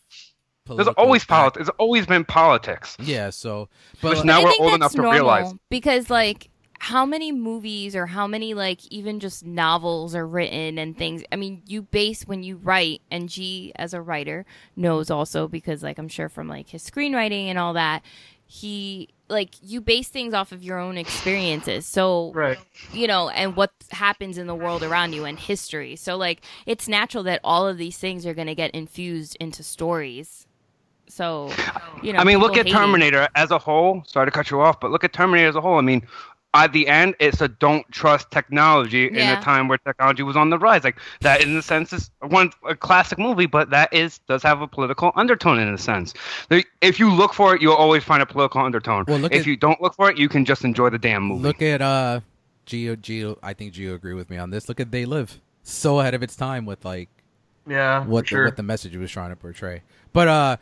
There's 0.65 0.87
always 0.87 1.25
politics. 1.25 1.67
It's 1.67 1.75
always 1.77 2.05
been 2.05 2.23
politics. 2.23 2.95
Yeah, 2.99 3.29
so 3.31 3.67
but 4.01 4.09
Which 4.09 4.17
like, 4.19 4.25
now 4.25 4.39
I 4.39 4.43
we're 4.45 4.49
think 4.51 4.61
old 4.61 4.69
that's 4.71 4.75
enough 4.77 4.91
to 4.93 4.97
normal 4.97 5.11
realize. 5.13 5.53
because 5.69 6.09
like 6.09 6.49
how 6.79 7.05
many 7.05 7.31
movies 7.31 7.95
or 7.95 8.05
how 8.05 8.27
many 8.27 8.53
like 8.53 8.79
even 8.91 9.19
just 9.21 9.45
novels 9.45 10.13
are 10.15 10.27
written 10.27 10.77
and 10.77 10.97
things 10.97 11.23
i 11.31 11.35
mean 11.37 11.61
you 11.65 11.81
base 11.81 12.23
when 12.23 12.43
you 12.43 12.57
write 12.57 13.01
and 13.09 13.29
g 13.29 13.71
as 13.77 13.93
a 13.93 14.01
writer 14.01 14.45
knows 14.75 15.09
also 15.09 15.47
because 15.47 15.81
like 15.81 15.97
i'm 15.97 16.09
sure 16.09 16.27
from 16.27 16.49
like 16.49 16.67
his 16.67 16.83
screenwriting 16.83 17.45
and 17.45 17.57
all 17.57 17.71
that 17.71 18.03
he 18.53 19.09
like 19.29 19.55
you 19.63 19.81
base 19.81 20.09
things 20.09 20.31
off 20.31 20.51
of 20.51 20.61
your 20.63 20.77
own 20.77 20.95
experiences 20.95 21.87
so 21.87 22.31
Right. 22.35 22.59
you 22.91 23.07
know 23.07 23.29
and 23.29 23.55
what 23.55 23.71
happens 23.89 24.37
in 24.37 24.45
the 24.45 24.53
world 24.53 24.83
around 24.83 25.13
you 25.13 25.25
and 25.25 25.39
history 25.39 25.95
so 25.95 26.15
like 26.17 26.41
it's 26.67 26.87
natural 26.87 27.23
that 27.23 27.39
all 27.43 27.67
of 27.67 27.79
these 27.79 27.97
things 27.97 28.27
are 28.27 28.35
going 28.35 28.45
to 28.45 28.53
get 28.53 28.69
infused 28.71 29.35
into 29.39 29.63
stories 29.63 30.45
so 31.07 31.49
you 32.03 32.13
know 32.13 32.19
I 32.19 32.23
mean, 32.23 32.37
look 32.37 32.55
at 32.57 32.67
Terminator 32.67 33.27
as 33.35 33.51
a 33.51 33.59
whole. 33.59 34.03
Sorry 34.07 34.25
to 34.25 34.31
cut 34.31 34.49
you 34.49 34.61
off, 34.61 34.79
but 34.79 34.89
look 34.89 35.03
at 35.03 35.13
Terminator 35.13 35.47
as 35.49 35.55
a 35.55 35.61
whole. 35.61 35.77
I 35.77 35.81
mean, 35.81 36.01
at 36.55 36.71
the 36.71 36.87
end, 36.87 37.15
it's 37.19 37.41
a 37.41 37.47
don't 37.47 37.89
trust 37.91 38.29
technology 38.29 39.07
in 39.07 39.15
a 39.29 39.41
time 39.41 39.67
where 39.67 39.77
technology 39.79 40.21
was 40.23 40.35
on 40.37 40.49
the 40.51 40.59
rise. 40.59 40.83
Like 40.83 40.97
that, 41.21 41.41
in 41.41 41.57
a 41.57 41.61
sense, 41.61 41.91
is 41.93 42.11
one 42.21 42.51
a 42.67 42.75
classic 42.75 43.17
movie, 43.17 43.47
but 43.47 43.69
that 43.71 43.91
is 43.93 44.19
does 44.27 44.43
have 44.43 44.61
a 44.61 44.67
political 44.67 45.11
undertone 45.15 45.57
in 45.59 45.73
a 45.73 45.77
sense. 45.77 46.13
If 46.81 46.99
you 46.99 47.11
look 47.11 47.33
for 47.33 47.55
it, 47.55 47.61
you'll 47.61 47.73
always 47.73 48.03
find 48.03 48.21
a 48.21 48.25
political 48.25 48.61
undertone. 48.61 49.05
Well, 49.07 49.17
look 49.19 49.33
if 49.33 49.41
at- 49.41 49.47
you 49.47 49.57
don't 49.57 49.81
look 49.81 49.95
for 49.95 50.09
it, 50.11 50.17
you 50.17 50.29
can 50.29 50.45
just 50.45 50.63
enjoy 50.63 50.89
the 50.91 50.99
damn 50.99 51.23
movie. 51.23 51.41
Look 51.41 51.61
at 51.61 51.81
uh, 51.81 52.19
Geo. 52.65 52.95
Geo. 52.95 53.37
I 53.41 53.53
think 53.53 53.73
Geo 53.73 53.95
agree 53.95 54.13
with 54.13 54.29
me 54.29 54.37
on 54.37 54.49
this. 54.51 54.69
Look 54.69 54.79
at 54.79 54.91
They 54.91 55.05
Live. 55.05 55.39
So 55.63 55.99
ahead 56.01 56.13
of 56.13 56.21
its 56.21 56.35
time 56.35 56.65
with 56.65 56.85
like 56.85 57.09
Yeah. 57.67 58.05
what 58.05 58.25
for 58.25 58.27
sure. 58.27 58.43
the, 58.43 58.47
what 58.49 58.57
the 58.57 58.63
message 58.63 58.95
it 58.95 58.99
was 58.99 59.09
trying 59.11 59.29
to 59.31 59.35
portray. 59.35 59.81
But 60.11 60.27
uh, 60.27 60.57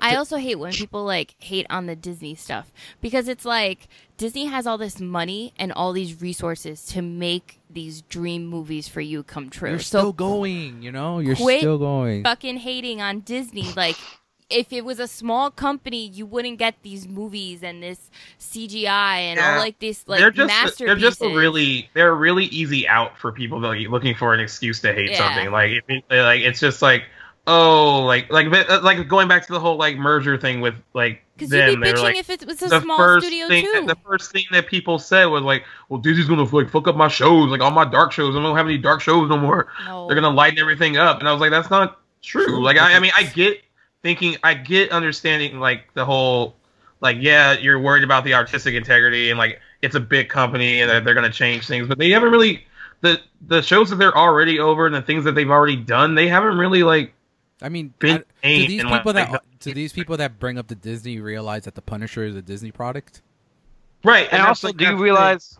I 0.00 0.16
also 0.16 0.36
hate 0.36 0.56
when 0.56 0.72
people 0.72 1.04
like 1.04 1.34
hate 1.38 1.66
on 1.70 1.86
the 1.86 1.96
Disney 1.96 2.34
stuff 2.34 2.72
because 3.00 3.28
it's 3.28 3.44
like 3.44 3.88
Disney 4.16 4.46
has 4.46 4.66
all 4.66 4.78
this 4.78 5.00
money 5.00 5.52
and 5.58 5.72
all 5.72 5.92
these 5.92 6.20
resources 6.20 6.84
to 6.86 7.02
make 7.02 7.60
these 7.70 8.02
dream 8.02 8.46
movies 8.46 8.88
for 8.88 9.00
you 9.00 9.22
come 9.22 9.50
true. 9.50 9.70
you're 9.70 9.78
so 9.78 9.98
still 10.00 10.12
going. 10.12 10.82
You 10.82 10.92
know, 10.92 11.18
you're 11.18 11.36
quit 11.36 11.60
still 11.60 11.78
going. 11.78 12.22
fucking 12.24 12.58
hating 12.58 13.00
on 13.02 13.20
Disney. 13.20 13.70
Like, 13.76 13.96
if 14.50 14.72
it 14.72 14.82
was 14.84 14.98
a 14.98 15.06
small 15.06 15.50
company, 15.50 16.06
you 16.06 16.24
wouldn't 16.24 16.58
get 16.58 16.76
these 16.82 17.06
movies 17.06 17.62
and 17.62 17.82
this 17.82 18.10
CGI 18.40 18.86
and 18.86 19.36
Yeah. 19.38 19.52
all 19.54 19.58
like 19.58 19.78
this 19.78 20.04
like 20.08 20.20
they're 20.20 20.30
just 20.30 20.48
masterpieces. 20.48 20.86
they're 20.86 20.96
just 20.96 21.20
a 21.22 21.28
really 21.28 21.90
they're 21.94 22.12
a 22.12 22.14
really 22.14 22.46
easy 22.46 22.88
out 22.88 23.18
for 23.18 23.30
people 23.30 23.60
that 23.60 23.68
are 23.68 23.76
looking 23.90 24.14
for 24.14 24.32
an 24.32 24.40
excuse 24.40 24.80
to 24.80 24.92
hate 24.94 25.10
Yeah. 25.10 25.18
something. 25.18 25.50
Like 25.52 25.70
it, 25.72 25.84
it- 25.88 26.04
like 26.10 26.40
it's 26.40 26.60
just 26.60 26.80
like 26.80 27.04
oh 27.48 28.04
like 28.04 28.30
like 28.30 28.46
uh, 28.46 28.80
like 28.82 29.08
going 29.08 29.26
back 29.26 29.44
to 29.46 29.52
the 29.52 29.58
whole 29.58 29.76
like 29.76 29.96
merger 29.96 30.36
thing 30.36 30.60
with 30.60 30.74
like 30.94 31.22
because 31.34 31.50
them. 31.50 31.70
you'd 31.70 31.80
be 31.80 31.86
they 31.86 31.92
bitching 31.92 32.02
like, 32.02 32.16
if 32.16 32.30
it 32.30 32.46
was 32.46 32.62
a 32.62 32.68
the 32.68 32.80
small 32.80 32.98
first 32.98 33.26
studio 33.26 33.48
thing 33.48 33.64
too. 33.64 33.86
the 33.86 33.96
first 34.04 34.30
thing 34.30 34.44
that 34.52 34.66
people 34.66 34.98
said 34.98 35.24
was 35.24 35.42
like, 35.42 35.64
well 35.88 35.98
Disney's 35.98 36.28
gonna 36.28 36.44
like 36.44 36.68
fuck 36.68 36.86
up 36.86 36.96
my 36.96 37.08
shows 37.08 37.50
like 37.50 37.60
all 37.60 37.70
my 37.70 37.86
dark 37.86 38.12
shows. 38.12 38.36
I 38.36 38.42
don't 38.42 38.56
have 38.56 38.66
any 38.66 38.78
dark 38.78 39.00
shows 39.00 39.28
no 39.28 39.38
more. 39.38 39.68
no. 39.86 40.06
They're 40.06 40.14
gonna 40.14 40.30
lighten 40.30 40.58
everything 40.58 40.98
up. 40.98 41.20
And 41.20 41.28
I 41.28 41.32
was 41.32 41.40
like, 41.40 41.50
that's 41.50 41.70
not 41.70 42.00
true. 42.22 42.62
Like 42.62 42.76
I, 42.76 42.94
I 42.94 43.00
mean 43.00 43.12
I 43.16 43.24
get 43.24 43.62
thinking 44.02 44.36
I 44.44 44.54
get 44.54 44.92
understanding 44.92 45.58
like 45.58 45.92
the 45.94 46.04
whole 46.04 46.54
like 47.00 47.16
yeah, 47.18 47.52
you're 47.52 47.80
worried 47.80 48.04
about 48.04 48.24
the 48.24 48.34
artistic 48.34 48.74
integrity 48.74 49.30
and 49.30 49.38
like 49.38 49.60
it's 49.80 49.94
a 49.94 50.00
big 50.00 50.28
company 50.28 50.80
and 50.80 50.90
that 50.90 51.04
they're 51.04 51.14
gonna 51.14 51.30
change 51.30 51.66
things, 51.66 51.88
but 51.88 51.98
they 51.98 52.10
haven't 52.10 52.30
really 52.30 52.66
the 53.00 53.20
the 53.46 53.62
shows 53.62 53.90
that 53.90 53.96
they're 53.96 54.16
already 54.16 54.58
over 54.58 54.86
and 54.86 54.94
the 54.94 55.02
things 55.02 55.24
that 55.24 55.32
they've 55.32 55.50
already 55.50 55.76
done, 55.76 56.14
they 56.14 56.28
haven't 56.28 56.58
really 56.58 56.82
like 56.82 57.14
I 57.60 57.68
mean, 57.68 57.94
I- 58.02 58.06
do 58.06 58.24
these 58.42 58.80
and, 58.80 58.90
people 58.90 59.12
like, 59.12 59.30
that 59.30 59.42
do 59.60 59.74
these 59.74 59.92
people 59.92 60.16
that 60.16 60.38
bring 60.38 60.58
up 60.58 60.68
the 60.68 60.74
Disney 60.74 61.18
realize 61.18 61.64
that 61.64 61.74
the 61.74 61.82
Punisher 61.82 62.24
is 62.24 62.36
a 62.36 62.42
Disney 62.42 62.70
product? 62.70 63.22
right. 64.04 64.28
and 64.30 64.40
that's, 64.40 64.48
also, 64.48 64.68
like, 64.68 64.76
do 64.76 64.84
you 64.84 64.90
that's 64.90 64.98
the- 64.98 65.04
realize 65.04 65.58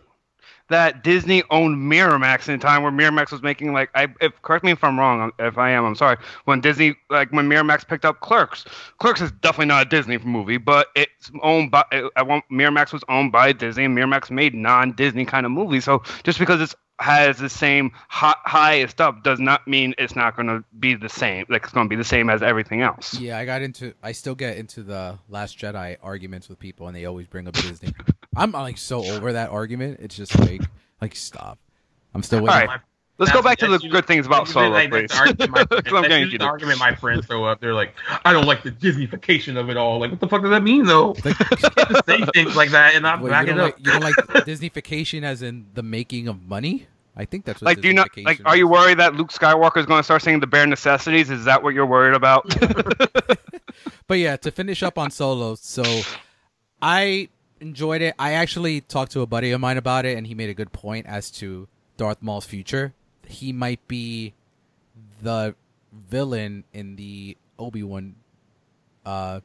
that 0.69 1.03
Disney 1.03 1.43
owned 1.49 1.77
Miramax 1.77 2.47
in 2.47 2.55
a 2.55 2.57
time 2.57 2.83
where 2.83 2.91
Miramax 2.91 3.31
was 3.31 3.41
making 3.41 3.73
like 3.73 3.89
I 3.95 4.07
if 4.21 4.39
correct 4.41 4.63
me 4.63 4.71
if 4.71 4.83
I'm 4.83 4.99
wrong 4.99 5.21
um, 5.21 5.33
if 5.39 5.57
I 5.57 5.71
am 5.71 5.83
I'm 5.83 5.95
sorry 5.95 6.17
when 6.45 6.61
Disney 6.61 6.95
like 7.09 7.31
when 7.31 7.49
Miramax 7.49 7.87
picked 7.87 8.05
up 8.05 8.19
Clerks 8.21 8.65
Clerks 8.99 9.21
is 9.21 9.31
definitely 9.31 9.65
not 9.65 9.87
a 9.87 9.89
Disney 9.89 10.17
movie 10.19 10.57
but 10.57 10.87
it's 10.95 11.31
owned 11.41 11.71
by 11.71 11.83
I 12.15 12.21
want 12.21 12.45
Miramax 12.51 12.93
was 12.93 13.03
owned 13.09 13.31
by 13.31 13.51
Disney 13.51 13.85
and 13.85 13.97
Miramax 13.97 14.31
made 14.31 14.53
non-Disney 14.53 15.25
kind 15.25 15.45
of 15.45 15.51
movies 15.51 15.85
so 15.85 16.03
just 16.23 16.39
because 16.39 16.61
it's 16.61 16.75
has 16.99 17.37
the 17.37 17.49
same 17.49 17.91
high, 18.07 18.35
highest 18.43 18.99
up 19.01 19.23
does 19.23 19.39
not 19.39 19.67
mean 19.67 19.93
it's 19.97 20.15
not 20.15 20.35
going 20.35 20.47
to 20.47 20.63
be 20.79 20.95
the 20.95 21.09
same 21.09 21.45
like 21.49 21.63
it's 21.63 21.73
going 21.73 21.85
to 21.85 21.89
be 21.89 21.95
the 21.95 22.03
same 22.03 22.29
as 22.29 22.41
everything 22.41 22.81
else 22.81 23.19
Yeah, 23.19 23.37
I 23.37 23.45
got 23.45 23.61
into. 23.61 23.93
I 24.01 24.11
still 24.11 24.35
get 24.35 24.57
into 24.57 24.83
the 24.83 25.19
Last 25.27 25.57
Jedi 25.57 25.97
arguments 26.01 26.49
with 26.49 26.59
people, 26.59 26.87
and 26.87 26.95
they 26.95 27.05
always 27.05 27.27
bring 27.27 27.47
up 27.47 27.53
Disney. 27.53 27.93
I'm 28.35 28.51
like 28.51 28.77
so 28.77 29.03
over 29.03 29.33
that 29.33 29.49
argument. 29.49 29.99
It's 30.01 30.15
just 30.15 30.37
like, 30.39 30.61
like 31.01 31.15
stop. 31.15 31.59
I'm 32.13 32.23
still 32.23 32.41
waiting. 32.41 32.67
Right. 32.67 32.79
Let's 33.19 33.31
go 33.31 33.41
back 33.43 33.59
to 33.59 33.65
the 33.67 33.71
that's 33.77 33.83
good 33.87 34.05
things 34.07 34.25
about 34.25 34.47
Solo 34.47 34.75
usually, 34.77 34.89
please 34.89 35.09
that's 35.11 35.13
the 35.13 35.19
argument 35.19 35.51
my- 35.51 35.63
'Cause 35.81 35.81
I'm 35.85 35.93
that's 35.93 36.07
getting 36.07 36.19
usually 36.21 36.37
the 36.39 36.45
argument 36.45 36.79
my 36.79 36.95
friends 36.95 37.25
throw 37.27 37.43
up. 37.45 37.59
They're 37.61 37.73
like, 37.75 37.93
I 38.25 38.33
don't 38.33 38.45
like 38.47 38.63
the 38.63 38.71
Disneyfication 38.71 39.57
of 39.59 39.69
it 39.69 39.77
all. 39.77 39.99
Like, 39.99 40.09
what 40.11 40.19
the 40.19 40.27
fuck 40.27 40.41
does 40.41 40.49
that 40.51 40.63
mean, 40.63 40.85
though? 40.85 41.09
Like, 41.23 41.37
to 41.37 42.03
say 42.07 42.21
things 42.33 42.55
like 42.55 42.71
that 42.71 42.95
and 42.95 43.03
not 43.03 43.21
wait, 43.21 43.29
back 43.29 43.43
it 43.47 43.51
don't 43.51 43.59
up. 43.59 43.65
like, 43.65 43.77
you 43.77 43.91
don't 43.91 44.01
like 44.03 44.15
Disneyfication 44.45 45.23
as 45.23 45.41
in 45.43 45.67
the 45.75 45.83
making 45.83 46.27
of 46.27 46.41
money? 46.47 46.87
I 47.15 47.25
think 47.25 47.43
that's 47.45 47.61
what 47.61 47.65
like 47.65 47.81
do 47.81 47.89
you 47.89 47.93
not 47.93 48.09
like 48.17 48.37
Disneyfication 48.39 48.41
are 48.45 48.55
you 48.55 48.67
worried 48.67 48.99
that 48.99 49.13
luke 49.15 49.29
skywalker 49.33 49.77
is 49.77 49.85
going 49.85 49.99
to 49.99 50.03
start 50.03 50.21
saying 50.21 50.39
the 50.39 50.47
bare 50.47 50.65
necessities 50.65 51.29
is 51.29 51.43
that 51.45 51.61
what 51.63 51.73
you're 51.73 51.85
worried 51.85 52.13
about 52.15 52.45
But 54.07 54.19
yeah, 54.19 54.37
to 54.37 54.51
finish 54.51 54.81
up 54.81 54.97
on 54.97 55.11
Solo, 55.11 55.55
so 55.55 55.83
I 56.81 57.29
enjoyed 57.59 58.01
it. 58.01 58.15
I 58.17 58.33
actually 58.33 58.81
talked 58.81 59.11
to 59.13 59.21
a 59.21 59.27
buddy 59.27 59.51
of 59.51 59.61
mine 59.61 59.77
about 59.77 60.05
it, 60.05 60.17
and 60.17 60.25
he 60.25 60.33
made 60.33 60.49
a 60.49 60.53
good 60.53 60.71
point 60.71 61.05
as 61.05 61.29
to 61.31 61.67
Darth 61.97 62.21
Maul's 62.21 62.45
future. 62.45 62.93
He 63.29 63.53
might 63.53 63.87
be 63.87 64.33
the 65.21 65.55
villain 65.93 66.63
in 66.73 66.95
the 66.95 67.37
Obi 67.57 67.83
Wan, 67.83 68.15
uh, 69.05 69.39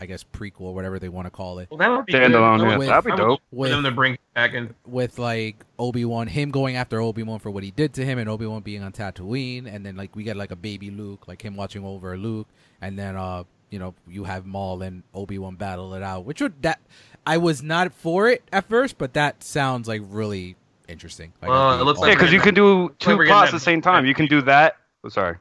I 0.00 0.06
guess 0.06 0.24
prequel, 0.24 0.62
or 0.62 0.74
whatever 0.74 0.98
they 0.98 1.08
want 1.08 1.26
to 1.26 1.30
call 1.30 1.60
it, 1.60 1.70
Well, 1.70 1.78
that 1.78 1.88
would 1.88 2.06
be 2.06 2.12
Standalone, 2.12 2.60
yeah, 2.68 2.76
would- 2.76 2.88
that'd 2.88 3.04
be 3.04 3.10
I 3.12 3.14
would 3.14 3.20
dope. 3.20 3.40
For 3.54 3.68
them 3.68 3.84
to 3.84 3.90
bring 3.92 4.18
back 4.34 4.52
and 4.54 4.74
with 4.84 5.18
like 5.18 5.64
Obi 5.78 6.04
Wan, 6.04 6.26
him 6.26 6.50
going 6.50 6.74
after 6.76 7.00
Obi 7.00 7.22
Wan 7.22 7.38
for 7.38 7.50
what 7.50 7.62
he 7.62 7.70
did 7.70 7.92
to 7.94 8.04
him, 8.04 8.18
and 8.18 8.28
Obi 8.28 8.46
Wan 8.46 8.62
being 8.62 8.82
on 8.82 8.92
Tatooine, 8.92 9.72
and 9.72 9.86
then 9.86 9.94
like 9.96 10.16
we 10.16 10.24
get 10.24 10.36
like 10.36 10.50
a 10.50 10.56
baby 10.56 10.90
Luke, 10.90 11.28
like 11.28 11.42
him 11.42 11.54
watching 11.54 11.84
over 11.84 12.16
Luke, 12.18 12.48
and 12.80 12.98
then 12.98 13.14
uh, 13.16 13.44
you 13.70 13.78
know, 13.78 13.94
you 14.08 14.24
have 14.24 14.44
Maul 14.44 14.82
and 14.82 15.02
Obi 15.14 15.38
Wan 15.38 15.54
battle 15.54 15.94
it 15.94 16.02
out, 16.02 16.24
which 16.24 16.40
would 16.40 16.60
that 16.62 16.80
I 17.24 17.36
was 17.36 17.62
not 17.62 17.92
for 17.94 18.28
it 18.28 18.42
at 18.52 18.68
first, 18.68 18.98
but 18.98 19.12
that 19.14 19.44
sounds 19.44 19.86
like 19.86 20.02
really 20.04 20.56
interesting. 20.88 21.32
Like, 21.40 21.50
Well, 21.50 21.80
it 21.80 21.84
looks 21.84 22.00
like 22.00 22.08
yeah 22.08 22.14
because 22.14 22.32
you 22.32 22.40
can 22.40 22.54
do 22.54 22.94
two 22.98 23.16
we're 23.16 23.26
plots 23.26 23.48
at 23.48 23.52
the 23.52 23.60
same 23.60 23.80
time 23.80 24.06
you 24.06 24.14
can 24.14 24.26
do 24.26 24.42
that 24.42 24.76
oh, 25.04 25.08
sorry 25.08 25.36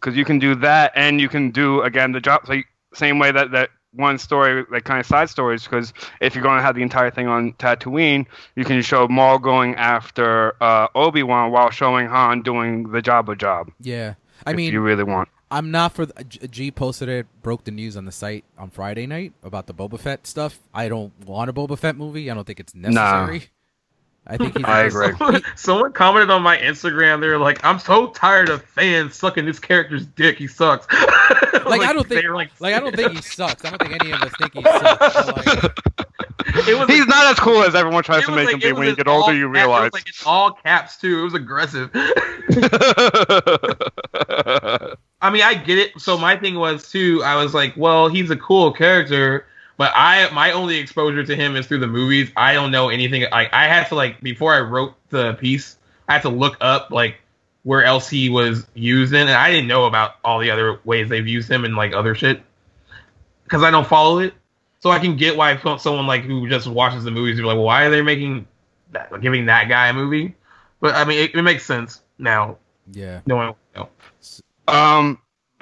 because 0.00 0.16
you 0.16 0.24
can 0.24 0.38
do 0.38 0.54
that 0.56 0.92
and 0.94 1.20
you 1.20 1.28
can 1.28 1.50
do 1.50 1.82
again 1.82 2.12
the 2.12 2.20
job 2.20 2.42
like 2.48 2.66
same 2.94 3.18
way 3.18 3.32
that 3.32 3.50
that 3.50 3.70
one 3.92 4.18
story 4.18 4.64
like 4.70 4.84
kind 4.84 5.00
of 5.00 5.06
side 5.06 5.30
stories 5.30 5.64
because 5.64 5.92
if 6.20 6.34
you're 6.34 6.42
going 6.42 6.58
to 6.58 6.62
have 6.62 6.74
the 6.74 6.82
entire 6.82 7.10
thing 7.10 7.28
on 7.28 7.52
Tatooine 7.54 8.26
you 8.54 8.64
can 8.64 8.82
show 8.82 9.08
Maul 9.08 9.38
going 9.38 9.74
after 9.76 10.54
uh, 10.62 10.88
Obi 10.94 11.22
Wan 11.22 11.50
while 11.50 11.70
showing 11.70 12.06
Han 12.06 12.42
doing 12.42 12.90
the 12.90 13.00
Jabba 13.00 13.38
job 13.38 13.70
yeah. 13.80 14.14
I 14.44 14.50
if 14.50 14.56
mean, 14.56 14.72
you 14.72 14.80
really 14.80 15.04
want 15.04 15.28
I'm 15.50 15.70
not 15.70 15.94
for 15.94 16.06
the, 16.06 16.24
G 16.24 16.40
G 16.48 16.70
posted 16.70 17.08
it, 17.08 17.26
broke 17.42 17.64
the 17.64 17.70
news 17.70 17.96
on 17.96 18.04
the 18.04 18.12
site 18.12 18.44
on 18.58 18.68
Friday 18.70 19.06
night 19.06 19.32
about 19.44 19.66
the 19.66 19.74
Boba 19.74 19.98
Fett 19.98 20.26
stuff. 20.26 20.58
I 20.74 20.88
don't 20.88 21.12
want 21.24 21.48
a 21.48 21.52
Boba 21.52 21.78
Fett 21.78 21.96
movie. 21.96 22.28
I 22.30 22.34
don't 22.34 22.44
think 22.44 22.58
it's 22.58 22.74
necessary. 22.74 23.50
I 24.28 24.36
think 24.36 24.56
he's 24.56 24.64
I 24.66 24.82
agree. 24.84 25.14
Someone, 25.16 25.42
someone 25.54 25.92
commented 25.92 26.30
on 26.30 26.42
my 26.42 26.56
Instagram. 26.58 27.20
They're 27.20 27.38
like, 27.38 27.64
"I'm 27.64 27.78
so 27.78 28.08
tired 28.08 28.48
of 28.48 28.62
fans 28.62 29.14
sucking 29.14 29.44
this 29.46 29.58
character's 29.60 30.04
dick. 30.06 30.38
He 30.38 30.46
sucks." 30.46 30.86
Like, 31.66 31.80
I 31.80 31.92
don't 31.92 32.06
think- 32.06 32.24
like, 32.28 32.50
Like 32.60 32.74
I 32.74 32.78
don't 32.78 32.94
think 32.94 33.10
he 33.12 33.22
sucks. 33.22 33.64
I 33.64 33.70
don't 33.70 33.82
think 33.82 34.00
any 34.00 34.12
of 34.12 34.22
us 34.22 34.30
think 34.38 34.52
he 34.54 34.62
sucks. 34.62 35.26
like, 35.46 35.64
it 36.68 36.78
was. 36.78 36.88
he's 36.88 37.06
not 37.08 37.26
as 37.32 37.40
cool 37.40 37.64
as 37.64 37.74
everyone 37.74 38.04
tries 38.04 38.24
to 38.26 38.30
make 38.30 38.46
like- 38.46 38.54
him 38.54 38.60
be 38.60 38.72
when 38.72 38.86
you 38.86 38.94
get 38.94 39.08
older 39.08 39.34
you 39.34 39.52
caps- 39.52 39.64
it 39.64 39.66
was 39.66 39.66
realize 39.66 39.92
like 39.92 40.06
in 40.06 40.12
all 40.26 40.52
caps 40.52 40.96
too. 40.98 41.18
It 41.18 41.22
was 41.22 41.34
aggressive. 41.34 41.90
I 45.20 45.30
mean, 45.30 45.42
I 45.42 45.54
get 45.54 45.78
it. 45.78 46.00
So 46.00 46.16
my 46.16 46.36
thing 46.36 46.54
was 46.56 46.88
too. 46.90 47.20
I 47.24 47.34
was 47.42 47.52
like, 47.54 47.74
well, 47.76 48.06
he's 48.08 48.30
a 48.30 48.36
cool 48.36 48.72
character, 48.72 49.46
but 49.76 49.92
I 49.94 50.30
my 50.30 50.52
only 50.52 50.78
exposure 50.78 51.24
to 51.24 51.36
him 51.36 51.56
is 51.56 51.66
through 51.66 51.80
the 51.80 51.86
movies. 51.86 52.30
I 52.36 52.54
don't 52.54 52.70
know 52.70 52.88
anything. 52.88 53.22
Like 53.30 53.52
I 53.52 53.66
had 53.66 53.88
to 53.88 53.94
like 53.94 54.20
before 54.20 54.54
I 54.54 54.60
wrote 54.60 54.94
the 55.10 55.34
piece, 55.34 55.76
I 56.08 56.14
had 56.14 56.22
to 56.22 56.28
look 56.28 56.56
up 56.60 56.90
like 56.90 57.16
where 57.62 57.84
else 57.84 58.08
he 58.08 58.28
was 58.28 58.66
used 58.74 59.12
in, 59.12 59.22
and 59.22 59.30
I 59.36 59.50
didn't 59.50 59.66
know 59.66 59.86
about 59.86 60.12
all 60.24 60.38
the 60.38 60.50
other 60.50 60.80
ways 60.84 61.08
they've 61.08 61.26
used 61.26 61.50
him 61.50 61.64
and 61.64 61.76
like 61.76 61.92
other 61.92 62.14
shit 62.14 62.42
because 63.44 63.62
I 63.62 63.70
don't 63.70 63.86
follow 63.86 64.18
it. 64.18 64.34
So 64.80 64.90
I 64.90 64.98
can 64.98 65.16
get 65.16 65.36
why 65.36 65.56
someone 65.78 66.06
like 66.06 66.22
who 66.22 66.48
just 66.48 66.66
watches 66.66 67.04
the 67.04 67.10
movies 67.10 67.40
are 67.40 67.46
like, 67.46 67.56
well, 67.56 67.64
why 67.64 67.84
are 67.84 67.90
they 67.90 68.02
making 68.02 68.46
that, 68.92 69.20
giving 69.20 69.46
that 69.46 69.68
guy 69.68 69.88
a 69.88 69.92
movie? 69.92 70.34
But 70.80 70.94
I 70.94 71.04
mean, 71.04 71.18
it, 71.18 71.34
it 71.34 71.42
makes 71.42 71.64
sense 71.64 72.02
now. 72.18 72.58
yeah. 72.92 73.20
No 73.26 73.42
you 73.42 73.54
know. 73.74 73.88
Um, 74.68 75.18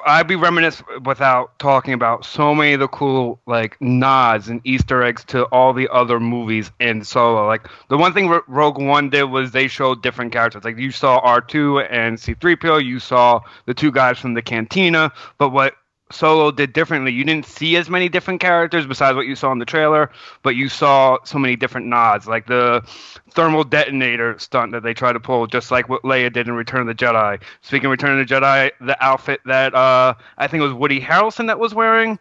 I'd 0.07 0.28
be 0.28 0.36
reminisce 0.36 0.82
without 1.05 1.59
talking 1.59 1.94
about 1.94 2.24
so 2.24 2.55
many 2.55 2.74
of 2.74 2.80
the 2.80 2.88
cool 2.88 3.40
like 3.46 3.80
nods 3.80 4.48
and 4.48 4.61
Easter 4.64 5.02
eggs 5.02 5.24
to 5.24 5.44
all 5.44 5.72
the 5.72 5.88
other 5.88 6.20
movies 6.20 6.70
in 6.80 7.05
Solo. 7.05 7.46
Like 7.46 7.68
the 7.88 7.96
one 7.96 8.12
thing 8.12 8.28
Rogue 8.46 8.78
One 8.78 9.09
did 9.11 9.24
was 9.24 9.52
they 9.52 9.66
showed 9.66 10.02
different 10.02 10.32
characters. 10.32 10.64
Like 10.64 10.78
you 10.78 10.90
saw 10.90 11.18
R 11.18 11.40
two 11.40 11.80
and 11.80 12.20
C 12.20 12.34
three 12.34 12.57
PO, 12.57 12.78
you 12.78 12.98
saw 12.98 13.40
the 13.66 13.74
two 13.74 13.90
guys 13.90 14.18
from 14.18 14.34
the 14.34 14.42
cantina. 14.42 15.12
But 15.38 15.50
what 15.50 15.74
Solo 16.11 16.50
did 16.50 16.72
differently. 16.72 17.12
You 17.12 17.24
didn't 17.24 17.46
see 17.46 17.76
as 17.76 17.88
many 17.88 18.09
different 18.09 18.40
characters 18.40 18.86
besides 18.86 19.16
what 19.16 19.26
you 19.26 19.34
saw 19.34 19.52
in 19.52 19.59
the 19.59 19.64
trailer, 19.64 20.11
but 20.42 20.55
you 20.55 20.68
saw 20.68 21.18
so 21.24 21.38
many 21.38 21.57
different 21.57 21.86
nods, 21.86 22.26
like 22.26 22.46
the 22.46 22.82
thermal 23.30 23.64
detonator 23.64 24.38
stunt 24.38 24.72
that 24.72 24.82
they 24.82 24.92
tried 24.94 25.14
to 25.14 25.20
pull, 25.20 25.46
just 25.46 25.70
like 25.70 25.88
what 25.88 26.02
Leia 26.02 26.32
did 26.32 26.46
in 26.46 26.55
Return 26.55 26.82
of 26.82 26.86
the 26.86 26.94
Jedi. 26.94 27.40
Speaking 27.62 27.86
of 27.86 27.90
Return 27.90 28.18
of 28.18 28.28
the 28.28 28.34
Jedi, 28.34 28.70
the 28.80 29.02
outfit 29.02 29.40
that 29.46 29.74
uh, 29.74 30.14
I 30.36 30.46
think 30.46 30.61
it 30.61 30.64
was 30.64 30.74
Woody 30.74 31.00
Harrelson 31.00 31.46
that 31.46 31.59
was 31.59 31.74
wearing 31.74 32.18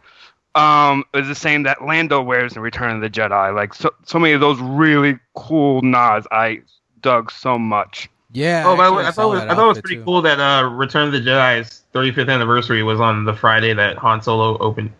um, 0.56 1.04
is 1.14 1.28
the 1.28 1.36
same 1.36 1.64
that 1.64 1.84
Lando 1.84 2.22
wears 2.22 2.56
in 2.56 2.62
Return 2.62 2.96
of 2.96 3.02
the 3.02 3.10
Jedi. 3.10 3.54
Like 3.54 3.74
so, 3.74 3.92
so 4.06 4.18
many 4.18 4.34
of 4.34 4.42
those 4.42 4.60
really 4.60 5.20
cool 5.36 5.82
nods 5.82 6.28
I 6.32 6.62
dug 7.02 7.32
so 7.32 7.58
much. 7.58 8.10
Yeah. 8.34 8.64
Oh, 8.66 8.76
by 8.76 8.88
the 8.88 8.94
way, 8.94 9.06
I 9.06 9.12
thought 9.12 9.32
it 9.32 9.36
was, 9.36 9.44
I 9.44 9.56
thought 9.56 9.66
it 9.66 9.68
was 9.68 9.82
pretty 9.82 9.98
too. 9.98 10.04
cool 10.04 10.22
that 10.24 10.40
uh, 10.40 10.68
Return 10.68 11.08
of 11.08 11.14
the 11.14 11.20
Jedi's 11.20 11.84
35th 11.94 12.34
anniversary 12.34 12.82
was 12.82 13.00
on 13.00 13.26
the 13.26 13.34
Friday 13.34 13.74
that 13.74 13.98
Han 13.98 14.22
Solo 14.22 14.58
opened. 14.58 14.92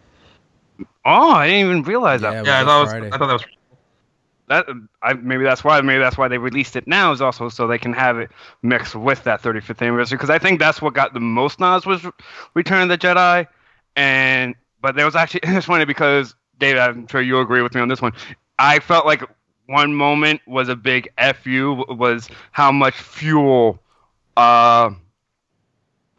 Oh, 1.06 1.32
I 1.32 1.48
didn't 1.48 1.70
even 1.70 1.84
realize 1.84 2.22
that. 2.22 2.34
Yeah, 2.34 2.44
yeah 2.44 2.62
I, 2.62 2.64
thought 2.64 2.84
was, 2.84 2.94
I 2.94 3.18
thought 3.18 3.28
that 3.28 3.34
was. 3.34 3.44
That 4.50 4.66
I, 5.02 5.14
maybe 5.14 5.44
that's 5.44 5.64
why 5.64 5.82
maybe 5.82 6.00
that's 6.00 6.18
why 6.18 6.28
they 6.28 6.38
released 6.38 6.76
it 6.76 6.86
now 6.86 7.12
is 7.12 7.22
also 7.22 7.50
so 7.50 7.66
they 7.66 7.78
can 7.78 7.94
have 7.94 8.20
it 8.20 8.30
mixed 8.62 8.94
with 8.94 9.24
that 9.24 9.42
35th 9.42 9.82
anniversary 9.82 10.18
because 10.18 10.30
I 10.30 10.38
think 10.38 10.60
that's 10.60 10.82
what 10.82 10.94
got 10.94 11.14
the 11.14 11.22
most 11.22 11.60
nods 11.60 11.86
was 11.86 12.06
Return 12.54 12.84
of 12.84 12.90
the 12.90 12.98
Jedi, 12.98 13.48
and 13.96 14.54
but 14.82 14.96
there 14.96 15.06
was 15.06 15.16
actually 15.16 15.40
it's 15.44 15.66
funny 15.66 15.86
because 15.86 16.36
David 16.60 16.80
I'm 16.80 17.08
sure 17.08 17.22
you 17.22 17.40
agree 17.40 17.62
with 17.62 17.74
me 17.74 17.82
on 17.82 17.88
this 17.88 18.02
one. 18.02 18.12
I 18.60 18.80
felt 18.80 19.06
like 19.06 19.24
one 19.68 19.94
moment 19.94 20.42
was 20.48 20.70
a 20.70 20.76
big 20.76 21.10
fu 21.36 21.86
was 21.90 22.30
how 22.52 22.72
much 22.72 22.96
fuel 22.96 23.80
uh, 24.38 24.92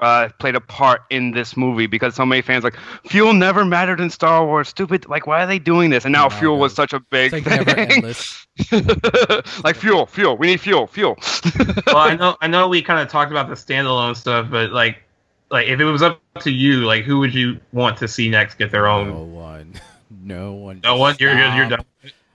uh, 0.01 0.29
played 0.39 0.55
a 0.55 0.61
part 0.61 1.03
in 1.11 1.31
this 1.31 1.57
movie 1.57 1.87
because 1.87 2.15
so 2.15 2.27
many 2.27 2.43
fans 2.43 2.65
like 2.65 2.77
fuel 3.07 3.33
never 3.33 3.65
mattered 3.65 4.01
in 4.01 4.11
Star 4.11 4.45
Wars. 4.45 4.69
Stupid, 4.69 5.09
like 5.09 5.27
why 5.27 5.43
are 5.43 5.47
they 5.47 5.59
doing 5.59 5.91
this? 5.91 6.05
And 6.05 6.13
now 6.13 6.25
no, 6.25 6.31
fuel 6.31 6.57
no. 6.57 6.63
was 6.63 6.75
such 6.75 6.93
a 6.93 7.01
big 7.01 7.33
like 7.33 7.45
thing. 7.45 8.03
like 9.65 9.77
fuel, 9.77 10.07
fuel. 10.07 10.37
We 10.37 10.49
need 10.49 10.61
fuel, 10.61 10.87
fuel. 10.87 11.17
well, 11.87 11.97
I 11.97 12.17
know, 12.17 12.37
I 12.41 12.47
know. 12.47 12.69
We 12.69 12.83
kind 12.83 13.01
of 13.01 13.09
talked 13.09 13.31
about 13.31 13.49
the 13.49 13.55
standalone 13.55 14.17
stuff, 14.17 14.51
but 14.51 14.73
like, 14.73 15.03
like 15.51 15.69
if 15.69 15.81
it 15.81 15.85
was 15.85 16.03
up 16.03 16.21
to 16.41 16.51
you, 16.51 16.85
like 16.85 17.05
who 17.05 17.19
would 17.21 17.35
you 17.35 17.61
want 17.73 17.97
to 17.99 18.09
see 18.09 18.29
next 18.29 18.59
get 18.59 18.71
their 18.71 18.87
own? 18.87 19.09
No 19.09 19.23
one. 19.23 19.75
No 20.27 20.53
one. 20.53 20.81
No 20.83 20.97
one. 20.97 21.17
You're 21.19 21.37
you're, 21.37 21.55
you're 21.55 21.69
done. 21.69 21.85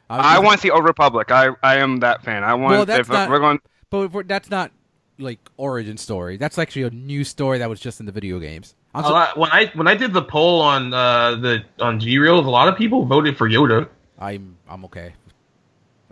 I, 0.09 0.37
I 0.37 0.39
want 0.39 0.57
to 0.57 0.61
see 0.61 0.71
Old 0.71 0.85
Republic. 0.85 1.31
I 1.31 1.49
I 1.61 1.77
am 1.77 1.97
that 1.97 2.23
fan. 2.23 2.43
I 2.43 2.55
want. 2.55 2.71
Well, 2.71 2.85
that's 2.85 3.01
if 3.01 3.09
not, 3.09 3.29
we're 3.29 3.39
going. 3.39 3.59
But 3.89 4.27
that's 4.27 4.49
not 4.49 4.71
like 5.19 5.39
origin 5.57 5.97
story. 5.97 6.37
That's 6.37 6.57
actually 6.57 6.83
a 6.83 6.89
new 6.89 7.23
story 7.23 7.59
that 7.59 7.69
was 7.69 7.79
just 7.79 7.99
in 7.99 8.05
the 8.05 8.11
video 8.11 8.39
games. 8.39 8.75
So, 8.95 9.01
lot, 9.01 9.37
when 9.37 9.51
I 9.51 9.67
when 9.75 9.87
I 9.87 9.95
did 9.95 10.13
the 10.13 10.23
poll 10.23 10.61
on 10.61 10.93
uh, 10.93 11.35
the 11.35 11.63
on 11.79 11.99
G 11.99 12.17
Reels, 12.17 12.45
a 12.45 12.49
lot 12.49 12.67
of 12.67 12.75
people 12.75 13.05
voted 13.05 13.37
for 13.37 13.47
Yoda. 13.47 13.87
I'm 14.17 14.57
I'm 14.67 14.85
okay. 14.85 15.13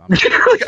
I'm, 0.00 0.16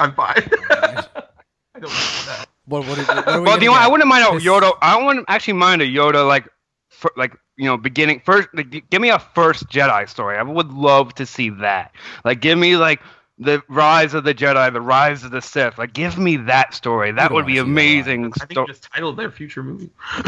I'm 0.01 0.15
fine. 0.15 0.51
I 0.71 1.79
don't 1.79 1.83
know 1.83 1.89
that. 1.89 2.47
What, 2.67 2.87
what, 2.87 2.99
what 2.99 3.29
are 3.29 3.41
we 3.41 3.47
well, 3.47 3.59
do 3.59 3.65
you 3.65 3.71
know, 3.71 3.77
I 3.77 3.89
wouldn't 3.89 4.09
mind 4.09 4.25
a 4.25 4.41
Yoda. 4.41 4.77
I 4.83 5.03
wouldn't 5.03 5.27
actually 5.29 5.55
mind 5.55 5.83
a 5.83 5.87
Yoda 5.87 6.27
like, 6.27 6.49
for, 6.89 7.11
like 7.17 7.35
you 7.57 7.65
know, 7.65 7.77
beginning 7.77 8.23
first. 8.25 8.49
Like, 8.55 8.89
give 8.91 9.01
me 9.01 9.11
a 9.11 9.19
first 9.19 9.69
Jedi 9.69 10.09
story. 10.09 10.37
I 10.37 10.43
would 10.43 10.73
love 10.73 11.15
to 11.17 11.27
see 11.27 11.51
that. 11.51 11.93
Like, 12.25 12.41
give 12.41 12.59
me 12.59 12.77
like 12.77 13.01
the 13.41 13.63
rise 13.69 14.13
of 14.13 14.25
the 14.25 14.35
Jedi, 14.35 14.71
the 14.73 14.83
rise 14.83 15.25
of 15.25 15.31
the 15.31 15.41
Sith. 15.41 15.79
Like, 15.79 15.95
give 15.95 16.19
me 16.19 16.37
that 16.37 16.75
story. 16.75 17.11
That 17.11 17.33
would 17.33 17.47
be 17.47 17.57
amazing. 17.57 18.33
I 18.41 18.45
think 18.45 18.53
sto- 18.53 18.67
just 18.67 18.87
titled 18.93 19.17
their 19.17 19.31
future 19.31 19.63
movie. 19.63 19.89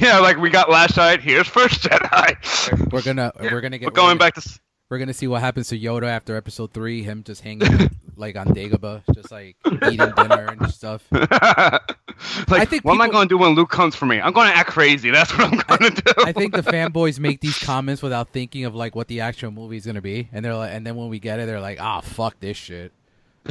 yeah, 0.00 0.18
like 0.18 0.36
we 0.36 0.50
got 0.50 0.68
last 0.68 0.96
night. 0.96 1.20
Here's 1.20 1.46
first 1.46 1.82
Jedi. 1.82 2.92
We're 2.92 3.02
gonna 3.02 3.32
we're 3.40 3.60
gonna 3.60 3.78
get 3.78 3.86
we're 3.86 3.92
going 3.92 4.18
back 4.18 4.34
to 4.34 4.60
we're 4.90 4.98
gonna 4.98 5.14
see 5.14 5.26
what 5.26 5.40
happens 5.40 5.68
to 5.68 5.78
Yoda 5.78 6.06
after 6.06 6.36
Episode 6.36 6.72
Three. 6.72 7.02
Him 7.02 7.24
just 7.24 7.42
hanging 7.42 7.90
like 8.16 8.36
on 8.36 8.48
Dagobah, 8.48 9.02
just 9.14 9.30
like 9.30 9.56
eating 9.90 10.12
dinner 10.16 10.56
and 10.58 10.70
stuff. 10.70 11.06
like, 11.12 11.32
I 11.32 12.64
think 12.64 12.84
what 12.84 12.92
people, 12.92 12.92
am 12.92 13.00
I 13.00 13.08
going 13.08 13.28
to 13.28 13.34
do 13.34 13.38
when 13.38 13.50
Luke 13.54 13.70
comes 13.70 13.94
for 13.94 14.06
me? 14.06 14.20
I'm 14.20 14.32
going 14.32 14.50
to 14.50 14.56
act 14.56 14.70
crazy. 14.70 15.10
That's 15.10 15.32
what 15.36 15.52
I'm 15.52 15.58
going 15.78 15.92
to 15.94 16.02
do. 16.02 16.12
I 16.24 16.32
think 16.32 16.54
the 16.54 16.62
fanboys 16.62 17.18
make 17.18 17.40
these 17.40 17.58
comments 17.62 18.02
without 18.02 18.30
thinking 18.30 18.64
of 18.64 18.74
like 18.74 18.94
what 18.94 19.08
the 19.08 19.20
actual 19.20 19.50
movie 19.50 19.76
is 19.76 19.84
going 19.84 19.96
to 19.96 20.02
be, 20.02 20.28
and 20.32 20.44
they're 20.44 20.54
like, 20.54 20.72
and 20.72 20.86
then 20.86 20.96
when 20.96 21.08
we 21.08 21.18
get 21.18 21.40
it, 21.40 21.46
they're 21.46 21.60
like, 21.60 21.78
ah, 21.80 21.98
oh, 21.98 22.00
fuck 22.02 22.38
this 22.40 22.56
shit. 22.56 22.92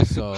So 0.06 0.36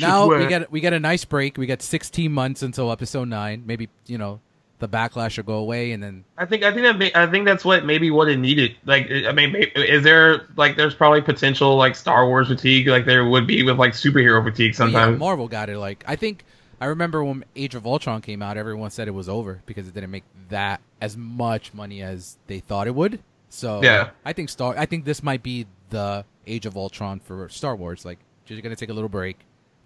now 0.00 0.28
we 0.28 0.46
get 0.46 0.70
we 0.70 0.80
get 0.80 0.92
a 0.92 1.00
nice 1.00 1.24
break. 1.24 1.58
We 1.58 1.66
got 1.66 1.82
16 1.82 2.32
months 2.32 2.62
until 2.62 2.90
Episode 2.90 3.28
Nine. 3.28 3.64
Maybe 3.66 3.88
you 4.06 4.18
know 4.18 4.40
the 4.82 4.88
backlash 4.88 5.36
will 5.36 5.44
go 5.44 5.54
away, 5.54 5.92
and 5.92 6.02
then 6.02 6.24
I 6.36 6.44
think 6.44 6.64
I 6.64 6.72
think 6.72 6.82
that 6.82 6.98
may, 6.98 7.12
I 7.14 7.28
think 7.28 7.46
that's 7.46 7.64
what 7.64 7.84
maybe 7.84 8.10
what 8.10 8.28
it 8.28 8.36
needed. 8.36 8.74
Like, 8.84 9.08
I 9.10 9.30
mean, 9.30 9.54
is 9.54 10.02
there 10.02 10.48
like 10.56 10.76
there's 10.76 10.92
probably 10.92 11.22
potential 11.22 11.76
like 11.76 11.94
Star 11.94 12.26
Wars 12.26 12.48
fatigue, 12.48 12.88
like 12.88 13.06
there 13.06 13.24
would 13.24 13.46
be 13.46 13.62
with 13.62 13.78
like 13.78 13.92
superhero 13.92 14.44
fatigue 14.44 14.74
sometimes. 14.74 15.12
Yeah, 15.12 15.18
Marvel 15.18 15.46
got 15.46 15.70
it. 15.70 15.78
Like, 15.78 16.02
I 16.08 16.16
think 16.16 16.44
I 16.80 16.86
remember 16.86 17.22
when 17.22 17.44
Age 17.54 17.76
of 17.76 17.86
Ultron 17.86 18.22
came 18.22 18.42
out, 18.42 18.56
everyone 18.56 18.90
said 18.90 19.06
it 19.06 19.12
was 19.12 19.28
over 19.28 19.62
because 19.66 19.86
it 19.86 19.94
didn't 19.94 20.10
make 20.10 20.24
that 20.48 20.80
as 21.00 21.16
much 21.16 21.72
money 21.72 22.02
as 22.02 22.36
they 22.48 22.58
thought 22.58 22.88
it 22.88 22.94
would. 22.96 23.20
So 23.50 23.84
yeah, 23.84 24.10
I 24.24 24.32
think 24.32 24.48
Star. 24.48 24.76
I 24.76 24.86
think 24.86 25.04
this 25.04 25.22
might 25.22 25.44
be 25.44 25.66
the 25.90 26.24
Age 26.44 26.66
of 26.66 26.76
Ultron 26.76 27.20
for 27.20 27.48
Star 27.50 27.76
Wars. 27.76 28.04
Like, 28.04 28.18
you're 28.48 28.60
gonna 28.60 28.74
take 28.74 28.90
a 28.90 28.94
little 28.94 29.08
break 29.08 29.38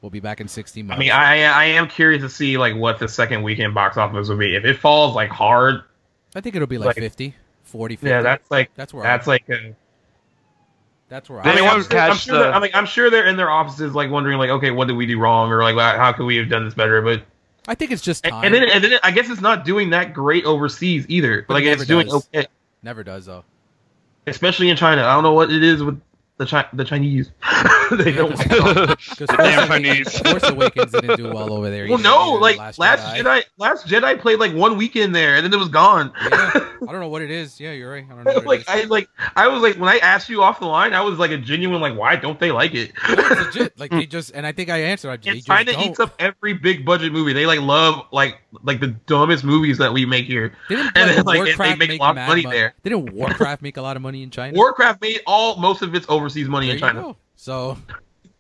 We'll 0.07 0.13
be 0.13 0.21
back 0.21 0.41
in 0.41 0.47
60 0.47 0.85
months. 0.85 0.99
I 0.99 1.01
mean, 1.01 1.11
I 1.11 1.43
I 1.43 1.65
am 1.65 1.89
curious 1.89 2.23
to 2.23 2.29
see 2.29 2.59
like 2.59 2.77
what 2.77 3.01
the 3.01 3.09
second 3.09 3.43
weekend 3.43 3.75
box 3.75 3.97
office 3.97 4.29
will 4.29 4.37
be. 4.37 4.55
If 4.55 4.65
it 4.65 4.79
falls 4.79 5.17
like 5.17 5.31
hard, 5.31 5.83
I 6.33 6.41
think 6.41 6.55
it'll 6.55 6.69
be 6.69 6.79
like, 6.79 6.87
like 6.87 6.99
50, 6.99 7.35
40, 7.65 7.97
50. 7.97 8.09
Yeah, 8.09 8.23
that's 8.23 8.49
like 8.49 8.71
that's 8.77 8.95
where 8.95 9.03
that's 9.03 9.27
I'm, 9.27 9.33
like 9.33 9.49
a, 9.49 9.75
that's 11.09 11.29
where 11.29 11.41
I, 11.41 11.57
mean, 11.57 11.65
I'm, 11.65 11.83
sure, 11.83 11.99
I'm, 11.99 12.17
sure 12.17 12.39
the... 12.39 12.53
I 12.53 12.61
mean, 12.61 12.71
I'm 12.73 12.87
sure 12.87 13.11
they're 13.11 13.27
in 13.27 13.37
their 13.37 13.51
offices 13.51 13.97
like 13.97 14.09
wondering 14.09 14.39
like, 14.39 14.51
okay, 14.51 14.71
what 14.71 14.87
did 14.87 14.97
we 14.97 15.07
do 15.07 15.19
wrong, 15.19 15.51
or 15.51 15.61
like 15.65 15.75
how 15.75 16.13
could 16.13 16.27
we 16.27 16.37
have 16.37 16.49
done 16.49 16.65
this 16.65 16.75
better? 16.75 17.03
But 17.03 17.25
I 17.67 17.75
think 17.75 17.91
it's 17.91 18.01
just 18.01 18.23
time. 18.23 18.45
And, 18.45 18.55
then, 18.55 18.69
and 18.71 18.85
then 18.85 19.01
I 19.03 19.11
guess 19.11 19.29
it's 19.29 19.41
not 19.41 19.65
doing 19.65 19.91
that 19.91 20.15
great 20.15 20.45
overseas 20.45 21.05
either. 21.09 21.45
But 21.49 21.55
like 21.55 21.65
it 21.65 21.81
it's 21.81 21.87
doing 21.87 22.09
okay. 22.13 22.47
Never 22.81 23.03
does 23.03 23.27
though. 23.27 23.43
Especially 24.29 24.71
in 24.71 24.77
China. 24.77 25.03
I 25.03 25.15
don't 25.15 25.25
know 25.25 25.33
what 25.33 25.51
it 25.51 25.65
is 25.65 25.83
with 25.83 26.01
the 26.37 26.47
Chi- 26.47 26.69
the 26.73 26.85
Chinese. 26.85 27.33
they 27.93 28.13
don't 28.13 28.37
like 28.37 28.49
Damn 29.37 29.69
Chinese. 29.69 30.19
Force 30.19 30.49
Awakens 30.49 30.93
didn't 30.93 31.17
do 31.17 31.33
well 31.33 31.53
over 31.53 31.71
there. 31.71 31.89
Well, 31.89 31.99
no, 31.99 32.33
like 32.35 32.59
Last, 32.59 32.79
Last 32.79 33.15
Jedi. 33.15 33.23
Jedi. 33.23 33.45
Last 33.59 33.87
Jedi 33.87 34.19
played 34.21 34.39
like 34.39 34.55
one 34.55 34.77
weekend 34.77 35.15
there, 35.15 35.37
and 35.37 35.45
then 35.45 35.53
it 35.53 35.59
was 35.59 35.69
gone. 35.69 36.13
Yeah. 36.21 36.51
I 36.55 36.93
don't 36.93 37.01
know 37.01 37.09
what 37.09 37.23
it 37.23 37.31
is. 37.31 37.61
Yeah, 37.61 37.73
you're 37.73 37.91
right. 37.91 38.05
I 38.11 38.15
don't 38.15 38.25
know. 38.25 38.49
like 38.49 38.65
I 38.69 38.85
like 38.85 39.09
I 39.35 39.49
was 39.49 39.63
like 39.63 39.77
when 39.77 39.89
I 39.89 39.99
asked 39.99 40.29
you 40.29 40.43
off 40.43 40.61
the 40.61 40.67
line, 40.67 40.95
I 40.95 41.01
was 41.01 41.19
like 41.19 41.31
a 41.31 41.39
genuine 41.39 41.81
like, 41.81 41.97
why 41.97 42.17
don't 42.17 42.39
they 42.39 42.53
like 42.53 42.75
it? 42.75 42.93
no, 43.09 43.15
legit. 43.15 43.79
Like 43.79 43.91
they 43.91 44.07
just, 44.17 44.33
and 44.35 44.47
I 44.47 44.53
think 44.53 44.71
I 44.71 44.79
answered. 44.79 45.11
I, 45.11 45.17
just 45.17 45.47
China 45.47 45.73
don't. 45.73 45.85
eats 45.85 46.01
up 46.01 46.15
every 46.19 46.55
big 46.55 46.85
budget 46.85 47.13
movie. 47.13 47.33
They 47.33 47.47
like 47.47 47.61
love 47.61 48.07
like 48.13 48.39
like 48.63 48.81
the 48.81 48.89
dumbest 48.89 49.45
movies 49.45 49.79
that 49.79 49.93
we 49.93 50.07
make 50.07 50.27
here. 50.27 50.53
Didn't 50.69 50.93
and 50.97 51.11
then, 51.11 51.25
like 51.25 51.39
Warcraft 51.39 51.79
they 51.79 51.87
make 51.87 52.01
a 52.01 52.03
lot 52.03 52.11
of 52.11 52.27
money, 52.27 52.43
money 52.43 52.57
there. 52.57 52.75
Didn't 52.83 53.13
Warcraft 53.13 53.63
make 53.63 53.77
a 53.77 53.83
lot 53.83 53.97
of 53.97 54.03
money 54.03 54.23
in 54.23 54.31
China? 54.31 54.57
Warcraft 54.57 55.01
made 55.01 55.21
all 55.27 55.57
most 55.57 55.83
of 55.83 55.95
its 55.95 56.07
overseas 56.09 56.49
money 56.49 56.67
there 56.67 56.77
in 56.77 56.81
China. 56.81 57.17
So 57.37 57.79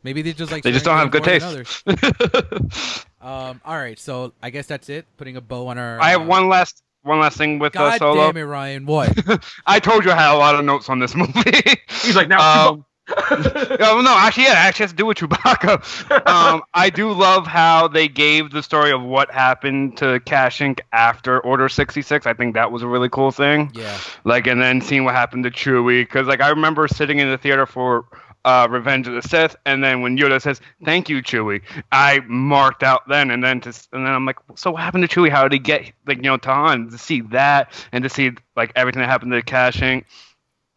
maybe 0.03 0.23
they 0.23 0.33
just 0.33 0.51
like 0.51 0.63
they 0.63 0.73
just 0.73 0.85
don't 0.85 0.97
have 0.97 1.11
good 1.11 1.25
taste. 1.25 1.87
um. 3.21 3.61
All 3.65 3.77
right. 3.77 3.99
So 3.99 4.33
I 4.43 4.51
guess 4.51 4.67
that's 4.67 4.89
it. 4.89 5.07
Putting 5.17 5.37
a 5.37 5.41
bow 5.41 5.69
on 5.69 5.79
our. 5.79 6.01
I 6.01 6.11
have 6.11 6.23
uh, 6.23 6.25
one 6.25 6.49
last 6.49 6.83
one 7.07 7.21
last 7.21 7.37
thing 7.39 7.59
with 7.59 7.73
God 7.73 7.95
uh, 7.95 7.99
Solo. 7.99 8.27
damn 8.27 8.37
it, 8.37 8.43
Ryan! 8.43 8.87
What? 8.87 9.17
I 9.67 9.79
told 9.79 10.05
you 10.05 10.11
I 10.11 10.17
had 10.17 10.35
a 10.35 10.39
lot 10.39 10.55
of 10.57 10.65
notes 10.65 10.89
on 10.89 10.99
this 10.99 11.15
movie. 11.17 11.63
He's 12.03 12.17
like 12.17 12.29
now. 12.29 12.71
Um, 12.71 12.85
oh, 13.09 14.03
no, 14.05 14.15
actually, 14.17 14.45
yeah, 14.45 14.55
actually 14.55 14.85
has 14.85 14.91
to 14.91 14.97
do 14.97 15.07
with 15.07 15.19
Chewbacca. 15.19 16.29
Um, 16.29 16.63
I 16.75 16.91
do 16.91 17.13
love 17.13 17.47
how 17.47 17.87
they 17.87 18.09
gave 18.09 18.51
the 18.51 18.63
story 18.63 18.91
of 18.91 19.03
what 19.03 19.31
happened 19.31 19.97
to 19.99 20.19
Kashyyyk 20.21 20.81
after 20.93 21.39
Order 21.41 21.69
66. 21.69 22.27
I 22.27 22.35
think 22.35 22.55
that 22.55 22.73
was 22.73 22.83
a 22.83 22.89
really 22.89 23.09
cool 23.09 23.31
thing. 23.31 23.71
Yeah. 23.75 23.97
Like, 24.25 24.49
and 24.49 24.61
then 24.61 24.81
seeing 24.81 25.05
what 25.05 25.15
happened 25.15 25.45
to 25.45 25.51
Chewie. 25.51 26.03
Because, 26.03 26.27
like, 26.27 26.41
I 26.41 26.49
remember 26.49 26.89
sitting 26.89 27.21
in 27.21 27.31
the 27.31 27.39
theater 27.39 27.65
for 27.65 28.07
uh, 28.47 28.69
Revenge 28.71 29.09
of 29.09 29.15
the 29.15 29.29
Sith, 29.29 29.57
and 29.67 29.83
then 29.83 30.01
when 30.01 30.17
Yoda 30.17 30.41
says 30.41 30.61
"Thank 30.85 31.09
you, 31.09 31.21
Chewie," 31.21 31.63
I 31.91 32.21
marked 32.29 32.85
out 32.85 33.07
then, 33.09 33.31
and 33.33 33.43
then 33.43 33.61
to, 33.63 33.69
and 33.93 34.07
then 34.07 34.13
I'm 34.13 34.25
like, 34.25 34.37
so 34.55 34.71
what 34.71 34.83
happened 34.83 35.07
to 35.07 35.15
Chewie? 35.15 35.31
How 35.31 35.43
did 35.43 35.53
he 35.53 35.59
get 35.59 35.93
like 36.07 36.19
you 36.19 36.23
know 36.23 36.37
to 36.37 36.49
Han 36.49 36.91
to 36.91 36.97
see 36.97 37.23
that 37.33 37.73
and 37.91 38.05
to 38.05 38.09
see 38.09 38.31
like 38.55 38.73
everything 38.77 39.01
that 39.01 39.09
happened 39.09 39.33
to 39.33 39.43
Kashyyyk? 39.43 40.05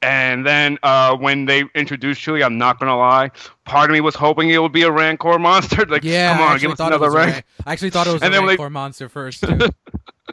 And 0.01 0.45
then 0.47 0.79
uh, 0.81 1.15
when 1.17 1.45
they 1.45 1.63
introduced 1.75 2.21
Chewie, 2.21 2.43
I'm 2.43 2.57
not 2.57 2.79
gonna 2.79 2.97
lie, 2.97 3.31
part 3.65 3.91
of 3.91 3.93
me 3.93 4.01
was 4.01 4.15
hoping 4.15 4.49
it 4.49 4.57
would 4.59 4.71
be 4.71 4.83
a 4.83 4.91
Rancor 4.91 5.37
monster. 5.37 5.85
like, 5.89 6.03
yeah, 6.03 6.35
come 6.35 6.47
on, 6.47 6.57
give 6.57 6.71
us 6.71 6.79
another 6.79 7.11
rank. 7.11 7.43
I 7.67 7.73
actually 7.73 7.91
thought 7.91 8.07
it 8.07 8.13
was 8.13 8.23
and 8.23 8.33
a 8.33 8.41
Rancor 8.41 8.63
they... 8.63 8.69
monster 8.69 9.09
first. 9.09 9.45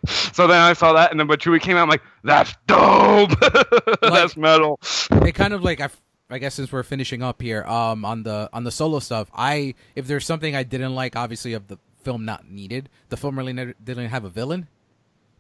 So 0.07 0.47
then 0.47 0.61
I 0.61 0.73
saw 0.75 0.93
that, 0.93 1.11
and 1.11 1.19
then 1.19 1.27
but 1.27 1.41
Chewie 1.41 1.61
came 1.61 1.77
out. 1.77 1.83
I'm 1.83 1.89
like, 1.89 2.03
that's 2.23 2.55
dope. 2.67 3.33
that's 4.03 4.37
metal. 4.37 4.79
it 5.11 5.35
kind 5.35 5.53
of 5.53 5.63
like 5.63 5.81
I, 5.81 5.89
I 6.29 6.39
guess 6.39 6.55
since 6.55 6.73
we're 6.73 6.83
finishing 6.83 7.23
up 7.23 7.41
here, 7.41 7.65
um, 7.65 8.05
on 8.05 8.23
the 8.23 8.51
on 8.53 8.65
the 8.65 8.71
solo 8.71 8.99
stuff, 8.99 9.31
I 9.35 9.75
if 9.95 10.07
there's 10.07 10.27
something 10.27 10.57
I 10.57 10.63
didn't 10.63 10.95
like, 10.95 11.17
obviously 11.17 11.53
of 11.53 11.69
the 11.69 11.79
film 12.03 12.25
not 12.25 12.51
needed, 12.51 12.89
the 13.09 13.17
film 13.17 13.39
really 13.39 13.53
never, 13.53 13.75
didn't 13.83 14.09
have 14.09 14.25
a 14.25 14.31
villain. 14.31 14.69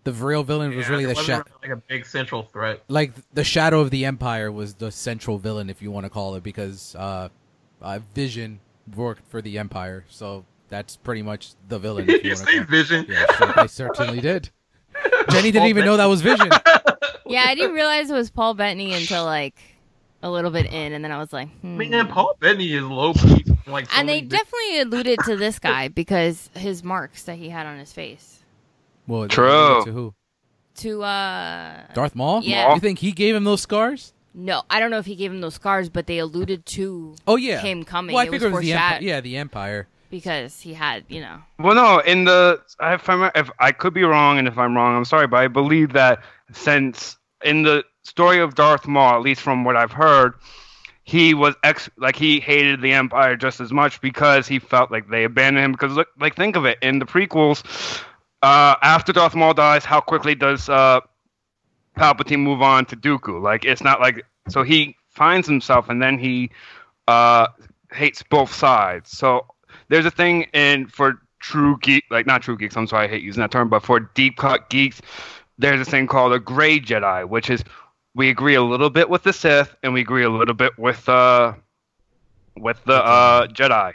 The 0.04 0.12
real 0.12 0.44
villain 0.44 0.76
was 0.76 0.88
really 0.88 1.04
the 1.04 1.14
wasn't 1.14 1.44
really, 1.62 1.74
like 1.74 1.78
a 1.78 1.82
big 1.88 2.06
central 2.06 2.44
threat. 2.44 2.84
like 2.88 3.12
the 3.34 3.42
shadow 3.42 3.80
of 3.80 3.90
the 3.90 4.04
empire 4.04 4.52
was 4.52 4.74
the 4.74 4.92
central 4.92 5.38
villain, 5.38 5.68
if 5.68 5.82
you 5.82 5.90
want 5.90 6.04
to 6.04 6.10
call 6.10 6.36
it, 6.36 6.44
because 6.44 6.94
uh, 6.96 7.28
uh 7.82 7.98
Vision 8.14 8.60
worked 8.94 9.28
for 9.28 9.42
the 9.42 9.58
empire, 9.58 10.04
so 10.08 10.44
that's 10.68 10.96
pretty 10.96 11.22
much 11.22 11.54
the 11.68 11.80
villain. 11.80 12.08
If 12.08 12.22
you 12.22 12.30
you 12.30 12.36
say. 12.36 12.58
Vision. 12.60 13.06
Yeah, 13.08 13.26
so 13.36 13.52
I 13.56 13.66
certainly 13.66 14.20
did. 14.20 14.50
Jenny 15.30 15.50
didn't 15.50 15.68
even 15.68 15.84
know 15.84 15.96
that 15.96 16.06
was 16.06 16.22
Vision. 16.22 16.50
Yeah, 17.28 17.42
I 17.44 17.56
didn't 17.56 17.74
realize 17.74 18.08
it 18.08 18.14
was 18.14 18.30
Paul 18.30 18.54
Bettany 18.54 18.94
until 18.94 19.24
like 19.24 19.60
a 20.22 20.30
little 20.30 20.50
bit 20.50 20.66
in, 20.66 20.92
and 20.92 21.04
then 21.04 21.12
I 21.12 21.18
was 21.18 21.32
like, 21.32 21.48
hmm. 21.60 21.76
Man, 21.78 22.08
Paul 22.08 22.34
Bettany 22.40 22.72
is 22.72 22.82
low 22.82 23.12
key. 23.14 23.44
Like, 23.66 23.90
so 23.90 23.98
and 23.98 24.08
they 24.08 24.16
many 24.16 24.20
big- 24.28 24.30
definitely 24.40 24.80
alluded 24.80 25.18
to 25.26 25.36
this 25.36 25.58
guy 25.58 25.88
because 25.88 26.50
his 26.54 26.82
marks 26.84 27.24
that 27.24 27.36
he 27.36 27.48
had 27.48 27.66
on 27.66 27.78
his 27.78 27.92
face. 27.92 28.40
Well, 29.06 29.28
True. 29.28 29.82
To 29.84 29.92
who? 29.92 30.14
To 30.76 31.02
uh, 31.02 31.82
Darth 31.94 32.14
Maul. 32.14 32.42
Yeah. 32.42 32.74
You 32.74 32.80
think 32.80 32.98
he 32.98 33.12
gave 33.12 33.34
him 33.34 33.44
those 33.44 33.60
scars? 33.62 34.12
no, 34.38 34.62
I 34.68 34.80
don't 34.80 34.90
know 34.90 34.98
if 34.98 35.06
he 35.06 35.16
gave 35.16 35.30
him 35.32 35.40
those 35.40 35.54
scars, 35.54 35.88
but 35.88 36.06
they 36.06 36.18
alluded 36.18 36.66
to 36.66 37.14
Oh 37.26 37.36
yeah. 37.36 37.60
him 37.60 37.84
coming. 37.84 38.14
Well, 38.14 38.22
I 38.22 38.26
it 38.28 38.30
figured 38.32 38.52
was 38.52 38.58
it 38.58 38.60
was 38.60 38.64
the 38.66 38.72
empire. 38.74 38.98
Yeah, 39.00 39.20
the 39.22 39.36
empire. 39.38 39.88
because 40.10 40.60
he 40.60 40.74
had, 40.74 41.04
you 41.08 41.20
know, 41.22 41.38
Well, 41.58 41.74
no, 41.74 42.00
in 42.00 42.24
the 42.24 42.60
if 42.82 43.08
I'm 43.08 43.30
if 43.34 43.50
I 43.58 43.72
could 43.72 43.94
be 43.94 44.02
wrong, 44.04 44.38
and 44.38 44.46
if 44.46 44.58
I'm 44.58 44.76
wrong, 44.76 44.94
I'm 44.94 45.06
sorry, 45.06 45.26
but 45.26 45.38
I 45.38 45.48
believe 45.48 45.94
that 45.94 46.22
since 46.52 47.16
in 47.44 47.62
the 47.62 47.84
story 48.06 48.40
of 48.40 48.54
Darth 48.54 48.86
Maul, 48.86 49.14
at 49.14 49.22
least 49.22 49.40
from 49.40 49.64
what 49.64 49.76
I've 49.76 49.92
heard, 49.92 50.34
he 51.04 51.34
was 51.34 51.54
ex 51.62 51.88
like 51.96 52.16
he 52.16 52.40
hated 52.40 52.80
the 52.80 52.92
Empire 52.92 53.36
just 53.36 53.60
as 53.60 53.72
much 53.72 54.00
because 54.00 54.48
he 54.48 54.58
felt 54.58 54.90
like 54.90 55.08
they 55.08 55.24
abandoned 55.24 55.64
him. 55.64 55.72
Because 55.72 55.92
look, 55.92 56.08
like 56.18 56.34
think 56.34 56.56
of 56.56 56.64
it 56.64 56.78
in 56.82 56.98
the 56.98 57.06
prequels, 57.06 58.02
uh, 58.42 58.74
after 58.82 59.12
Darth 59.12 59.34
Maul 59.34 59.54
dies, 59.54 59.84
how 59.84 60.00
quickly 60.00 60.34
does 60.34 60.68
uh, 60.68 61.00
Palpatine 61.96 62.40
move 62.40 62.62
on 62.62 62.86
to 62.86 62.96
Dooku? 62.96 63.40
Like 63.40 63.64
it's 63.64 63.82
not 63.82 64.00
like 64.00 64.24
so 64.48 64.62
he 64.62 64.96
finds 65.10 65.46
himself 65.46 65.88
and 65.88 66.02
then 66.02 66.18
he 66.18 66.50
uh, 67.08 67.46
hates 67.92 68.22
both 68.22 68.52
sides. 68.52 69.10
So 69.10 69.46
there's 69.88 70.06
a 70.06 70.10
thing 70.10 70.42
in 70.52 70.86
for 70.88 71.20
true 71.38 71.78
geek, 71.82 72.04
like 72.10 72.26
not 72.26 72.42
true 72.42 72.56
geeks. 72.56 72.76
I'm 72.76 72.86
sorry, 72.86 73.06
I 73.06 73.08
hate 73.08 73.22
using 73.22 73.42
that 73.42 73.50
term, 73.50 73.68
but 73.68 73.84
for 73.84 74.00
deep 74.00 74.36
cut 74.36 74.68
geeks, 74.70 75.00
there's 75.58 75.80
a 75.80 75.84
thing 75.84 76.06
called 76.06 76.32
a 76.32 76.38
gray 76.38 76.80
Jedi, 76.80 77.28
which 77.28 77.48
is 77.48 77.62
we 78.16 78.30
agree 78.30 78.54
a 78.54 78.62
little 78.62 78.90
bit 78.90 79.10
with 79.10 79.22
the 79.22 79.32
Sith 79.32 79.76
and 79.82 79.92
we 79.92 80.00
agree 80.00 80.24
a 80.24 80.30
little 80.30 80.54
bit 80.54 80.76
with 80.78 81.06
uh 81.08 81.52
with 82.56 82.82
the 82.84 82.94
uh 82.94 83.46
Jedi. 83.48 83.92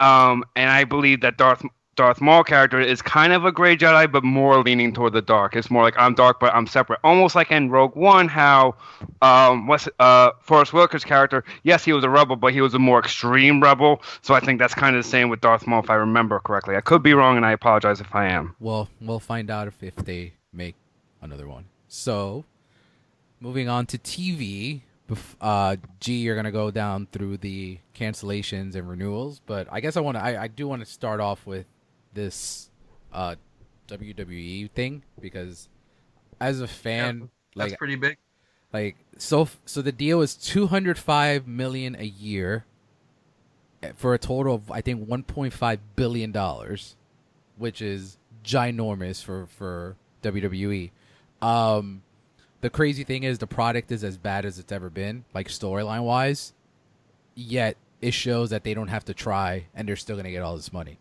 Um, 0.00 0.44
and 0.56 0.70
I 0.70 0.84
believe 0.84 1.20
that 1.20 1.36
Darth 1.36 1.62
Darth 1.94 2.20
Maul 2.20 2.44
character 2.44 2.80
is 2.80 3.02
kind 3.02 3.32
of 3.32 3.44
a 3.44 3.52
gray 3.52 3.76
Jedi, 3.76 4.10
but 4.10 4.22
more 4.22 4.62
leaning 4.62 4.94
toward 4.94 5.12
the 5.12 5.20
dark. 5.20 5.56
It's 5.56 5.68
more 5.68 5.82
like 5.82 5.94
I'm 5.98 6.14
dark, 6.14 6.38
but 6.40 6.54
I'm 6.54 6.66
separate. 6.66 7.00
Almost 7.04 7.34
like 7.34 7.50
in 7.50 7.70
Rogue 7.70 7.96
One, 7.96 8.28
how 8.28 8.76
um, 9.20 9.66
what's 9.66 9.88
uh, 9.98 10.30
Forest 10.40 10.72
Whitaker's 10.72 11.04
character? 11.04 11.44
Yes, 11.64 11.84
he 11.84 11.92
was 11.92 12.04
a 12.04 12.08
rebel, 12.08 12.36
but 12.36 12.52
he 12.52 12.60
was 12.60 12.72
a 12.72 12.78
more 12.78 13.00
extreme 13.00 13.60
rebel. 13.60 14.00
So 14.22 14.32
I 14.32 14.40
think 14.40 14.60
that's 14.60 14.74
kind 14.74 14.96
of 14.96 15.02
the 15.02 15.08
same 15.08 15.28
with 15.28 15.40
Darth 15.40 15.66
Maul, 15.66 15.82
if 15.82 15.90
I 15.90 15.96
remember 15.96 16.38
correctly. 16.38 16.76
I 16.76 16.80
could 16.80 17.02
be 17.02 17.14
wrong, 17.14 17.36
and 17.36 17.44
I 17.44 17.50
apologize 17.50 18.00
if 18.00 18.14
I 18.14 18.26
am. 18.28 18.54
Well, 18.60 18.88
we'll 19.00 19.18
find 19.18 19.50
out 19.50 19.66
if, 19.66 19.82
if 19.82 19.96
they 19.96 20.34
make 20.52 20.76
another 21.20 21.48
one. 21.48 21.64
So, 21.88 22.44
moving 23.40 23.68
on 23.68 23.86
to 23.86 23.98
TV. 23.98 24.82
Uh, 25.40 25.76
G, 26.00 26.18
you're 26.18 26.36
gonna 26.36 26.52
go 26.52 26.70
down 26.70 27.08
through 27.10 27.38
the 27.38 27.78
cancellations 27.98 28.74
and 28.74 28.88
renewals, 28.88 29.40
but 29.46 29.66
I 29.70 29.80
guess 29.80 29.96
I 29.96 30.00
want 30.00 30.16
to. 30.18 30.22
I, 30.22 30.42
I 30.42 30.48
do 30.48 30.68
want 30.68 30.80
to 30.84 30.86
start 30.86 31.18
off 31.20 31.46
with 31.46 31.64
this 32.12 32.68
uh, 33.12 33.36
WWE 33.88 34.70
thing 34.72 35.02
because 35.20 35.68
as 36.40 36.60
a 36.60 36.68
fan, 36.68 37.30
That's 37.56 37.70
like 37.70 37.78
pretty 37.78 37.96
big. 37.96 38.18
like 38.72 38.96
so 39.16 39.48
so 39.64 39.80
the 39.80 39.92
deal 39.92 40.20
is 40.20 40.34
205 40.34 41.46
million 41.48 41.96
a 41.98 42.04
year 42.04 42.66
eh, 43.82 43.92
for 43.96 44.12
a 44.12 44.18
total 44.18 44.56
of 44.56 44.70
I 44.70 44.82
think 44.82 45.08
1.5 45.08 45.78
billion 45.96 46.32
dollars, 46.32 46.96
which 47.56 47.80
is 47.80 48.18
ginormous 48.44 49.24
for 49.24 49.46
for 49.46 49.96
WWE. 50.22 50.90
Um 51.40 52.02
the 52.60 52.70
crazy 52.70 53.04
thing 53.04 53.22
is 53.22 53.38
the 53.38 53.46
product 53.46 53.92
is 53.92 54.02
as 54.04 54.16
bad 54.16 54.44
as 54.44 54.58
it's 54.58 54.72
ever 54.72 54.90
been, 54.90 55.24
like 55.34 55.48
storyline 55.48 56.02
wise. 56.02 56.52
Yet 57.34 57.76
it 58.00 58.12
shows 58.12 58.50
that 58.50 58.64
they 58.64 58.74
don't 58.74 58.88
have 58.88 59.04
to 59.06 59.14
try 59.14 59.66
and 59.74 59.88
they're 59.88 59.96
still 59.96 60.16
going 60.16 60.24
to 60.24 60.30
get 60.30 60.42
all 60.42 60.56
this 60.56 60.72
money. 60.72 60.98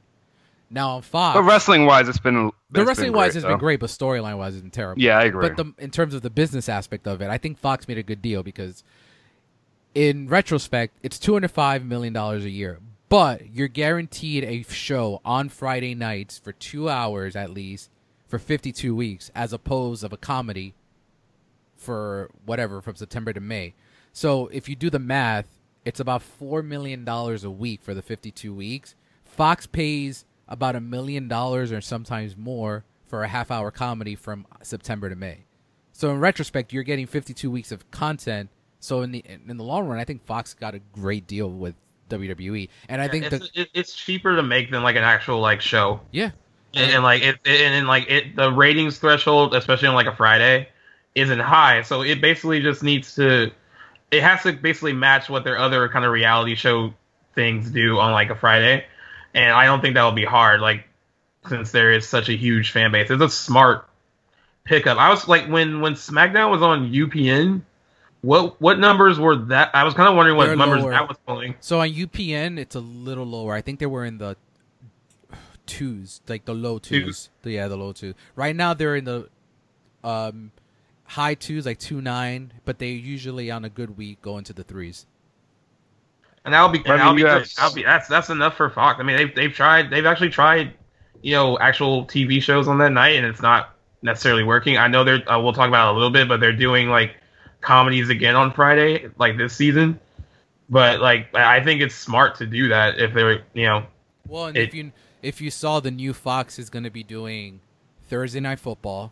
Now 0.70 0.98
on 0.98 1.02
Fox, 1.02 1.36
But 1.36 1.44
wrestling 1.44 1.86
wise, 1.86 2.10
it's 2.10 2.20
been 2.20 2.36
the 2.36 2.48
it's 2.48 2.56
been 2.72 2.86
wrestling 2.86 3.14
wise 3.14 3.32
great, 3.32 3.44
has 3.44 3.44
been 3.46 3.58
great, 3.58 3.80
but 3.80 3.90
storyline 3.90 4.38
wise 4.38 4.54
has 4.54 4.62
been 4.62 4.72
terrible. 4.72 5.02
Yeah, 5.02 5.18
I 5.18 5.24
agree. 5.24 5.48
But 5.48 5.58
the, 5.58 5.74
in 5.82 5.92
terms 5.92 6.14
of 6.14 6.24
the 6.24 6.30
business 6.30 6.68
aspect 6.68 7.08
of 7.08 7.22
it, 7.22 7.30
I 7.30 7.38
think 7.38 7.58
Fox 7.58 7.88
made 7.88 7.98
a 7.98 8.04
good 8.04 8.22
deal 8.22 8.44
because, 8.44 8.84
in 9.96 10.28
retrospect, 10.28 10.98
it's 11.02 11.18
two 11.18 11.32
hundred 11.32 11.52
five 11.52 11.86
million 11.86 12.12
dollars 12.12 12.44
a 12.44 12.50
year. 12.50 12.80
But 13.08 13.54
you're 13.56 13.70
guaranteed 13.70 14.44
a 14.44 14.64
show 14.64 15.22
on 15.24 15.48
Friday 15.48 15.96
nights 15.96 16.38
for 16.38 16.52
two 16.52 16.90
hours 16.90 17.38
at 17.38 17.50
least 17.50 17.90
for 18.28 18.38
fifty 18.38 18.74
two 18.74 18.94
weeks, 18.94 19.32
as 19.34 19.54
opposed 19.54 20.04
of 20.04 20.12
a 20.12 20.18
comedy 20.18 20.74
for 21.78 22.30
whatever 22.46 22.82
from 22.82 22.96
September 22.96 23.34
to 23.34 23.40
May. 23.40 23.74
So 24.12 24.48
if 24.48 24.68
you 24.68 24.76
do 24.76 24.90
the 24.90 25.00
math, 25.00 25.48
it's 25.86 26.00
about 26.00 26.22
four 26.22 26.62
million 26.62 27.06
dollars 27.06 27.44
a 27.44 27.52
week 27.52 27.82
for 27.82 27.94
the 27.94 28.02
fifty 28.02 28.32
two 28.32 28.54
weeks. 28.54 28.96
Fox 29.24 29.68
pays 29.68 30.26
about 30.48 30.76
a 30.76 30.82
million 30.82 31.28
dollars 31.28 31.72
or 31.72 31.82
sometimes 31.82 32.36
more 32.36 32.84
for 33.06 33.24
a 33.24 33.28
half 33.28 33.52
hour 33.52 33.72
comedy 33.72 34.16
from 34.16 34.46
September 34.62 35.10
to 35.10 35.16
May. 35.16 35.46
So 35.94 36.12
in 36.12 36.20
retrospect, 36.20 36.74
you're 36.74 36.84
getting 36.84 37.08
52 37.08 37.50
weeks 37.50 37.72
of 37.72 37.90
content. 37.90 38.50
So 38.80 39.02
in 39.02 39.12
the 39.12 39.24
in 39.26 39.58
the 39.58 39.64
long 39.64 39.88
run, 39.88 39.98
I 39.98 40.04
think 40.04 40.24
Fox 40.26 40.54
got 40.54 40.76
a 40.76 40.80
great 40.80 41.26
deal 41.26 41.50
with 41.50 41.74
WWE, 42.10 42.70
and 42.88 43.02
I 43.02 43.08
think 43.08 43.26
it's, 43.26 43.52
the 43.52 43.68
it's 43.74 43.96
cheaper 43.96 44.36
to 44.36 44.44
make 44.44 44.70
than 44.70 44.84
like 44.84 44.96
an 44.96 45.04
actual 45.04 45.40
like 45.40 45.62
show. 45.62 46.00
yeah, 46.12 46.30
and, 46.76 46.92
and 46.92 47.04
like 47.04 47.24
it, 47.24 47.38
and, 47.46 47.74
and 47.74 47.88
like 47.88 48.10
it, 48.10 48.36
the 48.36 48.52
ratings 48.52 49.00
threshold, 49.00 49.56
especially 49.56 49.88
on 49.88 49.96
like 49.96 50.06
a 50.06 50.16
Friday, 50.16 50.70
isn't 51.18 51.40
high. 51.40 51.82
So 51.82 52.02
it 52.02 52.22
basically 52.22 52.62
just 52.62 52.84
needs 52.84 53.16
to, 53.16 53.52
it 54.12 54.24
has 54.24 54.44
to 54.44 54.54
basically 54.54 54.94
match 54.94 55.30
what 55.30 55.44
their 55.44 55.58
other 55.58 55.90
kind 55.90 56.06
of 56.06 56.12
reality 56.12 56.56
show 56.56 56.94
things 57.36 57.70
do 57.70 58.00
on 58.00 58.12
like 58.14 58.30
a 58.30 58.36
Friday, 58.36 58.86
and 59.34 59.54
I 59.54 59.66
don't 59.66 59.82
think 59.82 59.96
that 59.96 60.04
will 60.04 60.12
be 60.14 60.26
hard. 60.26 60.62
Like 60.62 60.86
since 61.50 61.72
there 61.72 61.92
is 61.92 62.08
such 62.08 62.30
a 62.30 62.34
huge 62.34 62.72
fan 62.72 62.92
base, 62.92 63.10
it's 63.12 63.22
a 63.22 63.30
smart 63.30 63.88
pickup. 64.64 64.98
I 64.98 65.10
was 65.10 65.28
like 65.28 65.48
when 65.48 65.82
when 65.82 65.94
SmackDown 65.94 66.52
was 66.52 66.62
on 66.62 66.92
UPN. 66.92 67.62
What 68.22 68.60
what 68.60 68.80
numbers 68.80 69.20
were 69.20 69.36
that? 69.46 69.70
I 69.76 69.84
was 69.84 69.94
kind 69.94 70.10
of 70.10 70.16
wondering 70.16 70.38
what 70.38 70.48
They're 70.48 70.56
numbers 70.56 70.82
lower. 70.82 70.92
that 70.92 71.08
was 71.08 71.18
pulling. 71.28 71.54
So 71.60 71.80
on 71.82 71.90
UPN, 71.90 72.58
it's 72.58 72.76
a 72.76 72.80
little 72.80 73.26
lower. 73.26 73.54
I 73.54 73.62
think 73.62 73.80
they 73.80 73.86
were 73.86 74.04
in 74.04 74.18
the 74.18 74.36
twos, 75.68 76.22
like 76.28 76.46
the 76.46 76.54
low 76.56 76.80
twos. 76.80 77.04
Twos? 77.04 77.30
The- 77.44 77.52
Yeah, 77.52 77.68
the 77.68 77.78
low 77.78 77.94
twos. 77.94 78.16
Right 78.36 78.56
now, 78.56 78.74
they're 78.74 78.96
in 78.96 79.06
the 79.06 79.30
um, 80.04 80.52
high 81.08 81.34
twos, 81.34 81.66
like 81.66 81.80
two 81.80 82.02
nine, 82.02 82.54
but 82.66 82.80
they 82.80 82.90
usually 82.92 83.50
on 83.52 83.66
a 83.66 83.70
good 83.70 83.98
week 83.98 84.22
go 84.22 84.38
into 84.38 84.54
the 84.54 84.64
threes. 84.64 85.06
And 86.46 86.54
that'll 86.54 86.70
be, 86.70 86.80
I 86.80 86.82
mean, 86.90 86.98
that'll 86.98 87.14
be, 87.14 87.22
you 87.22 87.28
have- 87.28 87.50
that'll 87.56 87.74
be 87.76 87.84
that's 87.84 88.08
that's 88.08 88.30
enough 88.30 88.56
for 88.56 88.70
Fox. 88.70 89.00
I 89.00 89.04
mean, 89.04 89.18
they've 89.18 89.36
they've 89.36 89.54
tried, 89.54 89.90
they've 89.90 90.06
actually 90.06 90.30
tried, 90.30 90.74
you 91.22 91.34
know, 91.34 91.58
actual 91.60 92.06
TV 92.06 92.42
shows 92.42 92.68
on 92.68 92.78
that 92.80 92.92
night, 92.92 93.16
and 93.18 93.26
it's 93.26 93.42
not 93.42 93.76
necessarily 94.02 94.44
working. 94.44 94.78
I 94.78 94.88
know 94.88 95.04
they're 95.04 95.30
uh, 95.30 95.42
we'll 95.42 95.54
talk 95.54 95.68
about 95.68 95.90
it 95.90 95.92
a 95.92 95.94
little 95.96 96.12
bit, 96.12 96.28
but 96.28 96.40
they're 96.40 96.56
doing 96.56 96.90
like 96.90 97.16
comedies 97.62 98.10
again 98.10 98.36
on 98.36 98.54
Friday, 98.54 99.10
like 99.18 99.38
this 99.38 99.54
season. 99.56 100.00
But 100.70 101.02
like, 101.02 101.34
I 101.36 101.58
I 101.58 101.64
think 101.64 101.82
it's 101.82 101.96
smart 101.96 102.36
to 102.36 102.46
do 102.46 102.70
that 102.70 103.00
if 103.00 103.14
they're, 103.14 103.44
you 103.54 103.66
know, 103.66 103.86
Well, 104.28 104.46
and 104.48 104.58
It- 104.58 104.70
if 104.70 104.74
you 104.74 104.92
if 105.22 105.42
you 105.42 105.50
saw 105.52 105.80
the 105.82 105.92
new 105.92 106.14
Fox 106.14 106.60
is 106.60 106.70
going 106.70 106.84
to 106.84 106.92
be 106.92 107.04
doing 107.04 107.60
Thursday 108.08 108.40
night 108.40 108.60
football, 108.60 109.12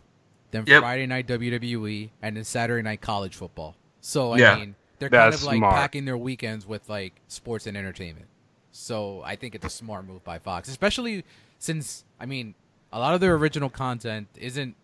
then 0.50 0.64
Yep. 0.66 0.80
Friday 0.82 1.06
night 1.06 1.26
WWE, 1.26 2.10
and 2.22 2.36
then 2.36 2.44
Saturday 2.44 2.82
night 2.82 3.00
college 3.00 3.34
football. 3.36 3.76
So 4.00 4.32
I 4.32 4.38
Yeah. 4.38 4.56
mean, 4.56 4.74
they're 4.98 5.10
kind 5.10 5.32
of 5.34 5.42
like 5.44 5.56
smart. 5.58 5.74
packing 5.74 6.04
their 6.04 6.16
weekends 6.16 6.66
with 6.66 6.88
like 6.88 7.14
sports 7.28 7.66
and 7.66 7.76
entertainment. 7.76 8.26
So 8.72 9.22
I 9.24 9.36
think 9.36 9.54
it's 9.54 9.64
a 9.66 9.70
smart 9.70 10.06
move 10.06 10.22
by 10.24 10.38
Fox, 10.38 10.68
especially 10.68 11.24
since 11.58 12.04
I 12.20 12.26
mean, 12.26 12.54
a 12.92 12.98
lot 12.98 13.14
of 13.14 13.20
their 13.20 13.34
original 13.34 13.68
content 13.70 14.28
isn't, 14.36 14.74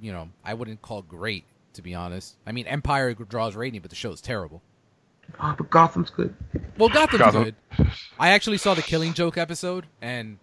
you 0.00 0.12
know, 0.12 0.28
I 0.44 0.54
wouldn't 0.54 0.82
call 0.82 1.02
great 1.02 1.44
to 1.74 1.82
be 1.82 1.94
honest. 1.94 2.36
I 2.46 2.52
mean, 2.52 2.66
Empire 2.68 3.14
draws 3.14 3.56
rating, 3.56 3.80
but 3.80 3.90
the 3.90 3.96
show 3.96 4.12
is 4.12 4.20
terrible. 4.20 4.62
oh, 5.40 5.54
but 5.58 5.70
Gotham's 5.70 6.10
good. 6.10 6.32
Well, 6.78 6.88
Gotham's 6.88 7.18
Gotham. 7.20 7.44
good. 7.44 7.54
I 8.18 8.30
actually 8.30 8.58
saw 8.58 8.74
the 8.74 8.82
Killing 8.82 9.12
Joke 9.12 9.36
episode, 9.36 9.86
and 10.00 10.38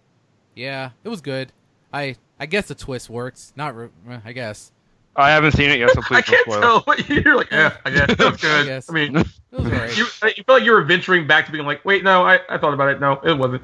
yeah, 0.54 0.90
it 1.04 1.08
was 1.08 1.22
good. 1.22 1.52
I 1.92 2.16
I 2.42 2.46
guess 2.46 2.66
the 2.66 2.74
twist 2.74 3.08
works. 3.08 3.52
Not 3.54 3.76
re- 3.76 3.88
eh, 4.10 4.18
I 4.24 4.32
guess. 4.32 4.72
I 5.14 5.30
haven't 5.30 5.52
seen 5.52 5.70
it 5.70 5.78
yet, 5.78 5.90
so 5.90 6.00
I 6.10 6.22
please 6.22 6.24
can't 6.24 6.46
don't 6.46 6.54
spoil. 6.54 6.60
tell 6.60 6.80
what 6.80 7.08
you're 7.08 7.36
like. 7.36 7.50
Yeah, 7.52 7.76
I 7.84 7.90
guess 7.90 8.16
that's 8.16 8.40
good. 8.42 8.66
guess. 8.66 8.90
I 8.90 8.92
mean, 8.92 9.16
It 9.52 9.60
was 9.60 9.66
alright. 9.66 9.96
you, 9.96 10.04
you 10.04 10.42
feel 10.42 10.54
like 10.56 10.64
you 10.64 10.72
were 10.72 10.82
venturing 10.82 11.26
back 11.26 11.44
to 11.46 11.52
being 11.52 11.66
like, 11.66 11.84
wait, 11.84 12.02
no, 12.02 12.24
I, 12.24 12.38
I 12.48 12.56
thought 12.58 12.72
about 12.74 12.88
it. 12.88 13.00
No, 13.00 13.20
it 13.22 13.36
wasn't. 13.38 13.62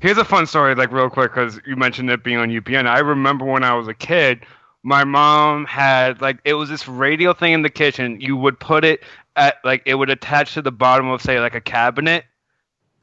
Here's 0.00 0.16
a 0.16 0.24
fun 0.24 0.46
story, 0.46 0.74
like 0.76 0.92
real 0.92 1.10
quick, 1.10 1.34
because 1.34 1.60
you 1.66 1.74
mentioned 1.76 2.08
it 2.08 2.22
being 2.24 2.38
on 2.38 2.48
UPN. 2.50 2.86
I 2.86 3.00
remember 3.00 3.44
when 3.44 3.64
I 3.64 3.74
was 3.74 3.88
a 3.88 3.94
kid, 3.94 4.40
my 4.84 5.02
mom 5.04 5.64
had 5.66 6.20
like 6.22 6.38
it 6.44 6.54
was 6.54 6.68
this 6.70 6.86
radio 6.88 7.34
thing 7.34 7.52
in 7.52 7.62
the 7.62 7.68
kitchen. 7.70 8.20
You 8.20 8.36
would 8.36 8.58
put 8.60 8.84
it 8.84 9.02
at 9.36 9.56
like 9.64 9.82
it 9.86 9.96
would 9.96 10.08
attach 10.10 10.54
to 10.54 10.62
the 10.62 10.72
bottom 10.72 11.08
of 11.08 11.20
say 11.20 11.40
like 11.40 11.54
a 11.56 11.60
cabinet. 11.60 12.24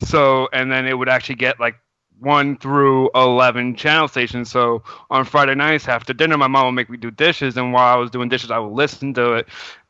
So 0.01 0.47
and 0.53 0.71
then 0.71 0.87
it 0.87 0.97
would 0.97 1.09
actually 1.09 1.35
get 1.35 1.59
like 1.59 1.75
one 2.19 2.57
through 2.57 3.09
eleven 3.15 3.75
channel 3.75 4.07
stations. 4.07 4.51
So 4.51 4.83
on 5.09 5.25
Friday 5.25 5.55
nights 5.55 5.87
after 5.87 6.13
dinner, 6.13 6.37
my 6.37 6.47
mom 6.47 6.65
would 6.67 6.71
make 6.73 6.89
me 6.89 6.97
do 6.97 7.11
dishes, 7.11 7.57
and 7.57 7.73
while 7.73 7.93
I 7.93 7.99
was 7.99 8.11
doing 8.11 8.29
dishes, 8.29 8.51
I 8.51 8.59
would 8.59 8.73
listen 8.73 9.13
to 9.15 9.33
it. 9.33 9.47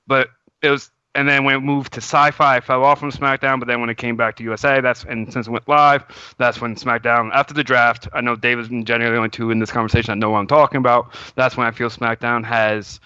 But 0.08 0.30
it 0.62 0.70
was 0.70 0.92
and 1.16 1.28
then 1.28 1.44
when 1.44 1.56
it 1.56 1.60
moved 1.60 1.94
to 1.94 2.02
sci-fi, 2.02 2.58
I 2.58 2.60
fell 2.60 2.84
off 2.84 3.00
from 3.00 3.12
SmackDown. 3.12 3.60
But 3.60 3.68
then 3.68 3.82
when 3.82 3.90
it 3.90 3.98
came 3.98 4.16
back 4.16 4.36
to 4.38 4.44
USA, 4.44 4.80
that's 4.80 5.04
and 5.04 5.32
since 5.32 5.48
it 5.48 5.52
went 5.52 5.68
live, 5.68 6.06
that's 6.38 6.62
when 6.62 6.76
SmackDown 6.76 7.32
after 7.34 7.54
the 7.54 7.64
draft. 7.64 8.08
I 8.14 8.22
know 8.22 8.36
David 8.36 8.72
are 8.72 8.84
the 8.84 9.18
only 9.18 9.30
two 9.30 9.52
in 9.52 9.60
this 9.60 9.72
conversation 9.72 10.12
that 10.12 10.18
know 10.18 10.30
what 10.30 10.40
I'm 10.40 10.48
talking 10.48 10.78
about. 10.78 11.14
That's 11.36 11.58
when 11.58 11.66
I 11.66 11.72
feel 11.72 11.90
SmackDown 11.90 12.46
has 12.46 13.00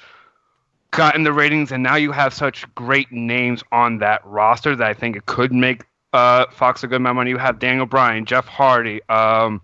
gotten 0.91 1.23
the 1.23 1.33
ratings, 1.33 1.71
and 1.71 1.81
now 1.81 1.95
you 1.95 2.11
have 2.11 2.33
such 2.33 2.71
great 2.75 3.11
names 3.11 3.63
on 3.71 3.99
that 3.99 4.25
roster 4.25 4.75
that 4.75 4.87
I 4.87 4.93
think 4.93 5.15
it 5.15 5.25
could 5.25 5.51
make 5.51 5.85
uh, 6.13 6.45
Fox 6.51 6.83
a 6.83 6.87
good 6.87 6.97
amount 6.97 7.11
of 7.11 7.15
money. 7.17 7.29
You 7.31 7.37
have 7.37 7.59
Daniel 7.59 7.85
Bryan, 7.85 8.25
Jeff 8.25 8.47
Hardy, 8.47 9.01
um, 9.09 9.61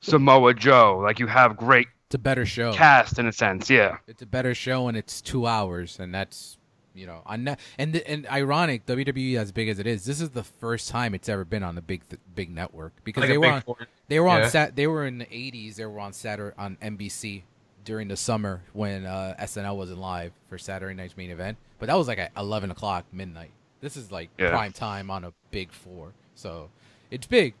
Samoa 0.00 0.54
Joe. 0.54 0.98
Like 1.02 1.18
you 1.18 1.26
have 1.26 1.56
great 1.56 1.88
It's 2.06 2.14
a 2.14 2.18
better 2.18 2.46
show. 2.46 2.72
cast 2.72 3.18
in 3.18 3.26
a 3.26 3.32
sense. 3.32 3.70
Yeah. 3.70 3.98
It's 4.06 4.22
a 4.22 4.26
better 4.26 4.54
show, 4.54 4.88
and 4.88 4.96
it's 4.96 5.20
two 5.20 5.46
hours, 5.46 5.98
and 5.98 6.14
that's 6.14 6.58
you 6.96 7.06
know, 7.08 7.22
on 7.26 7.56
and 7.76 7.92
the, 7.92 8.08
and 8.08 8.24
ironic 8.28 8.86
WWE 8.86 9.36
as 9.36 9.50
big 9.50 9.68
as 9.68 9.80
it 9.80 9.86
is, 9.86 10.04
this 10.04 10.20
is 10.20 10.30
the 10.30 10.44
first 10.44 10.88
time 10.88 11.12
it's 11.12 11.28
ever 11.28 11.44
been 11.44 11.64
on 11.64 11.76
a 11.76 11.82
big 11.82 12.02
big 12.36 12.50
network 12.50 12.92
because 13.02 13.22
like 13.22 13.30
they 13.30 13.36
were 13.38 13.42
big 13.46 13.52
on 13.52 13.62
four. 13.62 13.76
they 14.06 14.20
were 14.20 14.28
on 14.28 14.42
Yeah. 14.42 14.48
sat 14.48 14.76
they 14.76 14.86
were 14.86 15.04
in 15.04 15.18
the 15.18 15.26
'80s. 15.26 15.74
They 15.74 15.86
were 15.86 15.98
on 15.98 16.12
Saturday 16.12 16.54
on 16.56 16.76
NBC 16.80 17.42
during 17.84 18.06
the 18.06 18.16
summer 18.16 18.62
when 18.74 19.06
uh, 19.06 19.34
SNL 19.40 19.76
wasn't 19.76 19.98
live 19.98 20.32
for 20.48 20.56
Saturday 20.56 20.94
night's 20.94 21.16
main 21.16 21.30
event, 21.30 21.58
but 21.80 21.86
that 21.86 21.96
was 21.96 22.06
like 22.06 22.18
at 22.18 22.30
11 22.36 22.70
o'clock 22.70 23.04
midnight. 23.12 23.50
This 23.84 23.98
is 23.98 24.10
like 24.10 24.30
Yeah. 24.38 24.48
prime 24.48 24.72
time 24.72 25.10
on 25.10 25.24
a 25.24 25.32
big 25.50 25.70
four, 25.70 26.14
so 26.34 26.70
it's 27.10 27.26
big. 27.26 27.52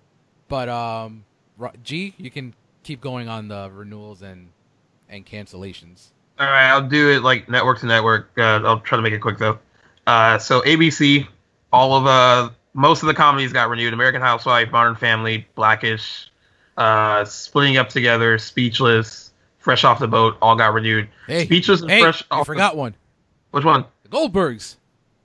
But 0.48 0.70
um, 0.70 1.24
G, 1.82 2.14
you 2.16 2.30
can 2.30 2.54
keep 2.82 3.02
going 3.02 3.28
on 3.28 3.48
the 3.48 3.70
renewals 3.70 4.22
and 4.22 4.48
and 5.10 5.26
cancellations. 5.26 6.06
All 6.40 6.46
right, 6.46 6.70
I'll 6.70 6.88
do 6.88 7.10
it 7.10 7.22
like 7.22 7.50
network 7.50 7.80
to 7.80 7.86
network. 7.86 8.30
Uh, 8.38 8.62
I'll 8.64 8.80
try 8.80 8.96
to 8.96 9.02
make 9.02 9.12
it 9.12 9.18
quick 9.20 9.36
though. 9.36 9.58
Uh, 10.06 10.38
so 10.38 10.62
ABC, 10.62 11.28
all 11.70 11.94
of 11.94 12.06
uh, 12.06 12.48
most 12.72 13.02
of 13.02 13.08
the 13.08 13.14
comedies 13.14 13.52
got 13.52 13.68
renewed. 13.68 13.92
American 13.92 14.22
Housewife, 14.22 14.72
Modern 14.72 14.96
Family, 14.96 15.46
Blackish, 15.54 16.30
uh, 16.78 17.26
Splitting 17.26 17.76
Up 17.76 17.90
Together, 17.90 18.38
Speechless, 18.38 19.32
Fresh 19.58 19.84
Off 19.84 19.98
the 19.98 20.08
Boat, 20.08 20.38
all 20.40 20.56
got 20.56 20.72
renewed. 20.72 21.06
Hey, 21.26 21.44
Speechless 21.44 21.82
and 21.82 21.90
hey, 21.90 22.00
Fresh 22.00 22.24
I 22.30 22.38
Off 22.40 22.46
forgot 22.46 22.78
one. 22.78 22.94
Which 23.50 23.64
one? 23.64 23.84
The 24.04 24.08
Goldbergs. 24.08 24.76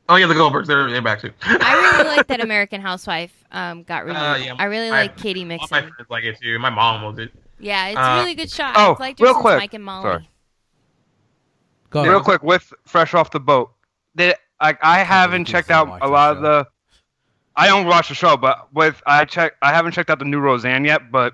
Oh 0.09 0.15
yeah, 0.15 0.25
the 0.27 0.33
Goldbergs. 0.33 0.65
They're, 0.65 0.89
they're 0.89 1.01
back 1.01 1.21
too. 1.21 1.31
I 1.43 1.73
really 1.75 2.09
like 2.17 2.27
that 2.27 2.41
American 2.41 2.81
Housewife 2.81 3.31
um, 3.51 3.83
got 3.83 4.05
renewed. 4.05 4.17
Uh, 4.19 4.37
yeah, 4.43 4.55
I 4.57 4.65
really 4.65 4.87
I- 4.87 5.01
like 5.03 5.17
Katie 5.17 5.41
All 5.41 5.45
my 5.45 5.53
Mixon. 5.55 5.67
friends 5.69 6.09
like 6.09 6.23
it 6.23 6.37
too. 6.41 6.57
My 6.59 6.69
mom 6.71 7.03
was 7.03 7.19
it. 7.19 7.31
Yeah, 7.59 7.87
it's 7.87 7.97
Uh, 7.97 8.01
a 8.01 8.19
really 8.21 8.35
good 8.35 8.49
shot. 8.49 8.73
oh, 8.75 8.93
I've 8.93 8.99
liked 8.99 9.19
real 9.19 9.33
quick. 9.35 9.57
Mike 9.57 9.73
and 9.73 9.83
Molly. 9.85 10.03
Sorry. 10.03 10.29
Go 11.91 12.03
Real 12.03 12.11
ahead. 12.13 12.23
quick, 12.23 12.43
with 12.43 12.71
fresh 12.85 13.13
off 13.13 13.31
the 13.31 13.39
boat, 13.39 13.71
did 14.15 14.35
like 14.61 14.77
I 14.83 14.99
haven't 15.03 15.45
checked 15.45 15.71
out 15.71 15.87
a 16.01 16.07
lot 16.07 16.35
of 16.35 16.41
the. 16.41 16.67
I 17.55 17.67
don't 17.67 17.85
watch 17.87 18.09
the 18.09 18.15
show, 18.15 18.37
but 18.37 18.73
with 18.73 19.01
I 19.05 19.25
check, 19.25 19.53
I 19.61 19.73
haven't 19.73 19.91
checked 19.93 20.09
out 20.09 20.19
the 20.19 20.25
new 20.25 20.39
Roseanne 20.39 20.85
yet, 20.85 21.11
but 21.11 21.33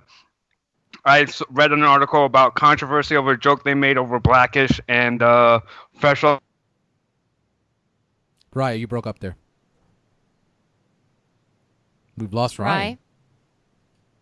I 1.04 1.28
read 1.50 1.72
an 1.72 1.84
article 1.84 2.26
about 2.26 2.56
controversy 2.56 3.16
over 3.16 3.32
a 3.32 3.40
joke 3.40 3.64
they 3.64 3.74
made 3.76 3.98
over 3.98 4.20
Blackish 4.20 4.80
and 4.88 5.22
uh, 5.22 5.60
fresh 6.00 6.24
off. 6.24 6.42
Ryan, 8.56 8.80
you 8.80 8.88
broke 8.88 9.06
up 9.06 9.20
there. 9.20 9.36
We've 12.18 12.34
lost 12.34 12.58
Ryan. 12.58 12.98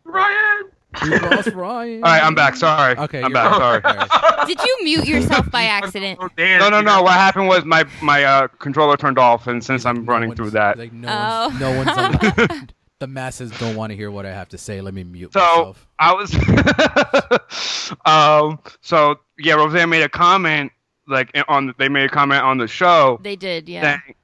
Ryan. 0.04 0.64
We've 1.04 1.22
lost 1.22 1.48
Ryan. 1.54 2.04
All 2.04 2.10
right, 2.12 2.24
I'm 2.24 2.34
back. 2.36 2.56
Sorry. 2.56 2.98
Okay, 2.98 3.20
I'm 3.22 3.32
you're 3.32 3.34
back. 3.34 3.82
Sorry. 3.84 4.48
Did 4.48 4.60
you 4.66 4.78
mute 4.84 5.06
yourself 5.08 5.50
by 5.52 5.64
accident? 5.80 6.20
No, 6.38 6.70
no, 6.70 6.82
no. 6.82 7.04
What 7.04 7.14
happened 7.14 7.48
was 7.48 7.64
my 7.64 7.86
my 8.02 8.24
uh, 8.24 8.48
controller 8.60 8.98
turned 8.98 9.20
off, 9.20 9.46
and 9.48 9.64
since 9.64 9.86
I'm 9.86 10.04
No 10.06 10.12
running 10.12 10.30
one's- 10.30 10.38
through 10.38 10.50
that, 10.52 10.78
like 10.80 10.92
no 10.92 11.08
Oh. 11.10 11.48
one's, 11.50 11.60
no 11.60 11.78
one's 11.78 12.50
on- 12.50 12.70
the 13.00 13.08
masses 13.08 13.52
don't 13.60 13.76
want 13.76 13.92
to 13.92 13.96
hear 13.98 14.10
what 14.10 14.26
I 14.26 14.32
have 14.34 14.50
to 14.50 14.58
say. 14.58 14.82
Let 14.82 14.94
me 14.96 15.04
mute 15.04 15.34
So 15.34 15.40
myself. 15.40 15.88
I 16.00 16.14
was, 16.14 16.34
um, 18.06 18.60
so 18.82 19.20
yeah, 19.38 19.54
Roseanne 19.56 19.90
made 19.90 20.04
a 20.04 20.10
comment 20.10 20.72
like 21.08 21.30
on 21.50 21.74
they 21.78 21.90
made 21.90 22.06
a 22.06 22.10
comment 22.10 22.42
on 22.44 22.58
the 22.58 22.68
show 22.68 23.20
They 23.22 23.36
did, 23.36 23.68
yeah. 23.68 23.82
saying, 23.82 24.16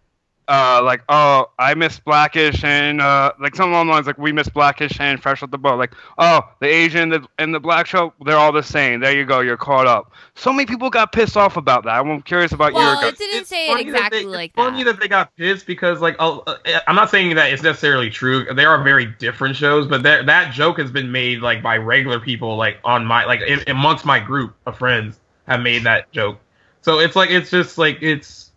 uh, 0.50 0.82
like 0.84 1.02
oh 1.10 1.46
I 1.60 1.76
miss 1.76 2.00
Blackish 2.00 2.64
and 2.64 3.00
uh, 3.00 3.32
like 3.40 3.56
some 3.56 3.70
along 3.70 3.88
the 3.88 3.94
lines 3.94 4.08
like 4.08 4.18
we 4.18 4.32
miss 4.32 4.50
Blackish 4.50 5.00
and 5.00 5.22
Fresh 5.22 5.44
Off 5.44 5.52
the 5.52 5.58
Boat 5.58 5.78
like 5.78 5.94
oh 6.18 6.42
the 6.60 6.68
Asian 6.68 7.14
and 7.14 7.24
the, 7.24 7.28
and 7.38 7.54
the 7.54 7.60
Black 7.60 7.86
show 7.86 8.12
they're 8.26 8.36
all 8.38 8.52
the 8.52 8.64
same. 8.64 9.00
There 9.00 9.16
you 9.16 9.26
go, 9.26 9.42
you're 9.42 9.58
caught 9.58 9.86
up. 9.88 10.12
So 10.36 10.52
many 10.52 10.66
people 10.66 10.90
got 10.90 11.12
pissed 11.12 11.38
off 11.38 11.56
about 11.56 11.84
that. 11.86 11.92
I'm 12.00 12.22
curious 12.24 12.52
about 12.52 12.74
Well, 12.74 13.00
your 13.02 13.10
it 13.10 13.18
didn't 13.18 13.42
It's 13.42 13.50
say 13.50 13.68
it 13.68 13.70
funny 13.72 13.84
that 13.92 13.96
exactly 13.98 14.20
they- 14.22 14.26
like 14.26 14.50
it's 14.52 14.56
funny 14.56 14.84
that. 14.84 14.94
that 14.94 15.00
they 15.00 15.08
got 15.08 15.36
pissed 15.38 15.68
because, 15.68 16.02
like, 16.02 16.16
I'll, 16.20 16.44
uh, 16.48 16.56
I'm 16.88 16.96
not 16.96 17.10
saying 17.10 17.36
that 17.36 17.52
it's 17.54 17.62
necessarily 17.62 18.10
true. 18.10 18.46
There 18.54 18.70
are 18.70 18.82
very 18.84 19.06
different 19.06 19.56
shows, 19.56 19.86
but 19.88 20.02
that 20.04 20.26
that 20.26 20.54
joke 20.54 20.80
has 20.80 20.90
been 20.92 21.12
made 21.12 21.42
like 21.42 21.62
by 21.62 21.78
regular 21.78 22.20
people, 22.20 22.56
like 22.58 22.78
on 22.84 23.06
my 23.06 23.26
like 23.26 23.42
in, 23.42 23.62
amongst 23.68 24.06
my 24.06 24.20
group 24.20 24.56
of 24.66 24.78
friends 24.78 25.20
have 25.48 25.62
made 25.62 25.84
that 25.84 26.12
joke. 26.12 26.40
So 26.82 27.00
it's 27.00 27.16
like 27.16 27.30
it's 27.30 27.52
just 27.52 27.78
like 27.78 28.00
it's. 28.02 28.49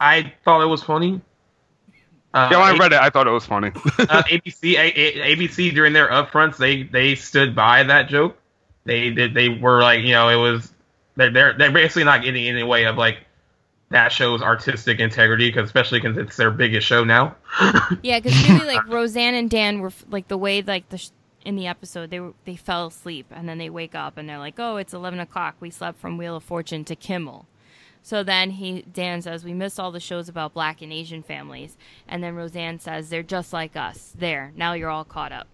I 0.00 0.32
thought 0.44 0.60
it 0.62 0.66
was 0.66 0.82
funny. 0.82 1.20
Uh, 2.34 2.48
yeah, 2.52 2.58
when 2.58 2.74
I 2.74 2.78
read 2.78 2.92
it, 2.92 3.00
I 3.00 3.08
thought 3.08 3.26
it 3.26 3.30
was 3.30 3.46
funny. 3.46 3.68
uh, 3.98 4.22
ABC 4.24 4.74
A- 4.74 5.00
A- 5.00 5.36
ABC 5.36 5.72
during 5.74 5.94
their 5.94 6.08
upfronts 6.08 6.58
they 6.58 6.82
they 6.82 7.14
stood 7.14 7.54
by 7.54 7.82
that 7.84 8.08
joke. 8.08 8.36
They 8.84 9.10
did 9.10 9.32
they 9.32 9.48
were 9.48 9.80
like 9.80 10.02
you 10.04 10.12
know 10.12 10.28
it 10.28 10.36
was 10.36 10.72
they're 11.16 11.30
they're, 11.30 11.54
they're 11.56 11.72
basically 11.72 12.04
not 12.04 12.22
getting 12.22 12.44
in 12.44 12.56
the 12.56 12.66
way 12.66 12.84
of 12.84 12.96
like 12.96 13.18
that 13.90 14.12
show's 14.12 14.42
artistic 14.42 14.98
integrity 15.00 15.48
because 15.48 15.64
especially 15.66 16.00
because 16.00 16.18
it's 16.18 16.36
their 16.36 16.50
biggest 16.50 16.86
show 16.86 17.04
now. 17.04 17.36
Yeah, 18.02 18.20
because 18.20 18.48
really, 18.48 18.66
like 18.66 18.86
Roseanne 18.88 19.34
and 19.34 19.48
Dan 19.48 19.80
were 19.80 19.92
like 20.10 20.28
the 20.28 20.36
way 20.36 20.60
like 20.60 20.88
the 20.90 20.98
sh- 20.98 21.10
in 21.44 21.56
the 21.56 21.68
episode 21.68 22.10
they 22.10 22.20
were 22.20 22.34
they 22.44 22.56
fell 22.56 22.88
asleep 22.88 23.26
and 23.30 23.48
then 23.48 23.58
they 23.58 23.70
wake 23.70 23.94
up 23.94 24.18
and 24.18 24.28
they're 24.28 24.38
like, 24.38 24.56
oh, 24.58 24.76
it's 24.76 24.92
eleven 24.92 25.20
o'clock. 25.20 25.56
We 25.60 25.70
slept 25.70 25.98
from 26.00 26.18
Wheel 26.18 26.36
of 26.36 26.44
Fortune 26.44 26.84
to 26.84 26.96
Kimmel. 26.96 27.46
So 28.06 28.22
then 28.22 28.50
he 28.50 28.82
Dan 28.82 29.20
says 29.20 29.44
we 29.44 29.52
missed 29.52 29.80
all 29.80 29.90
the 29.90 29.98
shows 29.98 30.28
about 30.28 30.54
black 30.54 30.80
and 30.80 30.92
Asian 30.92 31.24
families, 31.24 31.76
and 32.06 32.22
then 32.22 32.36
Roseanne 32.36 32.78
says 32.78 33.08
they're 33.10 33.24
just 33.24 33.52
like 33.52 33.74
us. 33.74 34.12
There, 34.16 34.52
now 34.54 34.74
you're 34.74 34.90
all 34.90 35.02
caught 35.04 35.32
up. 35.32 35.48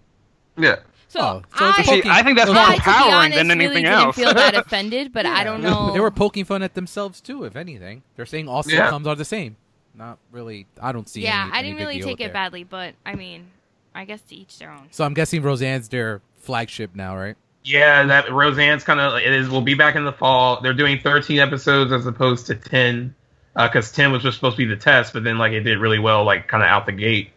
yeah. 0.59 0.81
So, 1.09 1.21
Oh, 1.21 1.43
so 1.59 1.69
it's 1.69 1.79
a 1.79 1.81
I, 1.93 1.97
poking- 1.97 2.11
I 2.11 2.23
think 2.23 2.37
that's 2.39 2.51
more 2.51 2.59
I, 2.59 2.65
to 2.65 2.71
be 2.73 2.77
empowering 2.77 3.15
honest, 3.15 3.37
than 3.37 3.49
really 3.49 3.65
anything 3.65 3.85
didn't 3.85 3.99
else. 4.01 4.17
feel 4.17 4.35
that 4.35 4.55
offended, 4.67 5.13
but 5.15 5.25
I 5.25 5.45
don't 5.45 5.63
know. 5.63 5.93
They 5.95 6.01
were 6.01 6.11
poking 6.11 6.45
fun 6.45 6.63
at 6.63 6.75
themselves 6.75 7.21
too. 7.23 7.45
If 7.45 7.57
anything, 7.57 8.03
they're 8.17 8.27
saying 8.27 8.49
all 8.49 8.63
Yeah. 8.67 8.91
sitcoms 8.91 9.07
are 9.07 9.15
the 9.15 9.25
same. 9.25 9.57
Not 9.95 10.19
really. 10.31 10.67
I 10.81 10.93
don't 10.93 11.09
see. 11.09 11.23
yeah, 11.23 11.45
any- 11.45 11.53
I 11.53 11.63
didn't 11.63 11.77
big 11.79 11.87
really 11.87 12.03
take 12.03 12.21
it 12.21 12.25
there. 12.25 12.33
badly, 12.35 12.65
but 12.65 12.95
I 13.07 13.15
mean, 13.15 13.47
I 13.95 14.05
guess 14.05 14.21
to 14.23 14.35
each 14.35 14.59
their 14.59 14.71
own. 14.71 14.89
So 14.91 15.05
I'm 15.05 15.15
guessing 15.15 15.43
Roseanne's 15.43 15.89
their 15.89 16.21
flagship 16.37 16.95
now, 16.95 17.17
right? 17.17 17.37
Yeah, 17.65 18.05
that 18.07 18.33
Roseanne's 18.33 18.85
kind 18.85 18.99
of 19.01 19.15
it 19.15 19.33
is. 19.33 19.49
We'll 19.49 19.61
be 19.61 19.75
back 19.75 19.95
in 19.95 20.05
the 20.05 20.13
fall. 20.13 20.61
They're 20.61 20.75
doing 20.75 20.99
13 20.99 21.39
episodes 21.39 21.93
as 21.93 22.07
opposed 22.07 22.47
to 22.47 22.57
10, 22.57 23.15
because 23.55 23.93
10 23.93 24.11
was 24.11 24.23
just 24.23 24.37
supposed 24.37 24.57
to 24.57 24.67
be 24.67 24.75
the 24.75 24.81
test, 24.81 25.13
but 25.13 25.23
then 25.23 25.39
like 25.39 25.53
it 25.53 25.61
did 25.61 25.79
really 25.79 25.99
well, 26.01 26.25
like 26.25 26.49
kind 26.49 26.63
of 26.63 26.69
out 26.69 26.87
the 26.87 26.93
gate. 26.93 27.31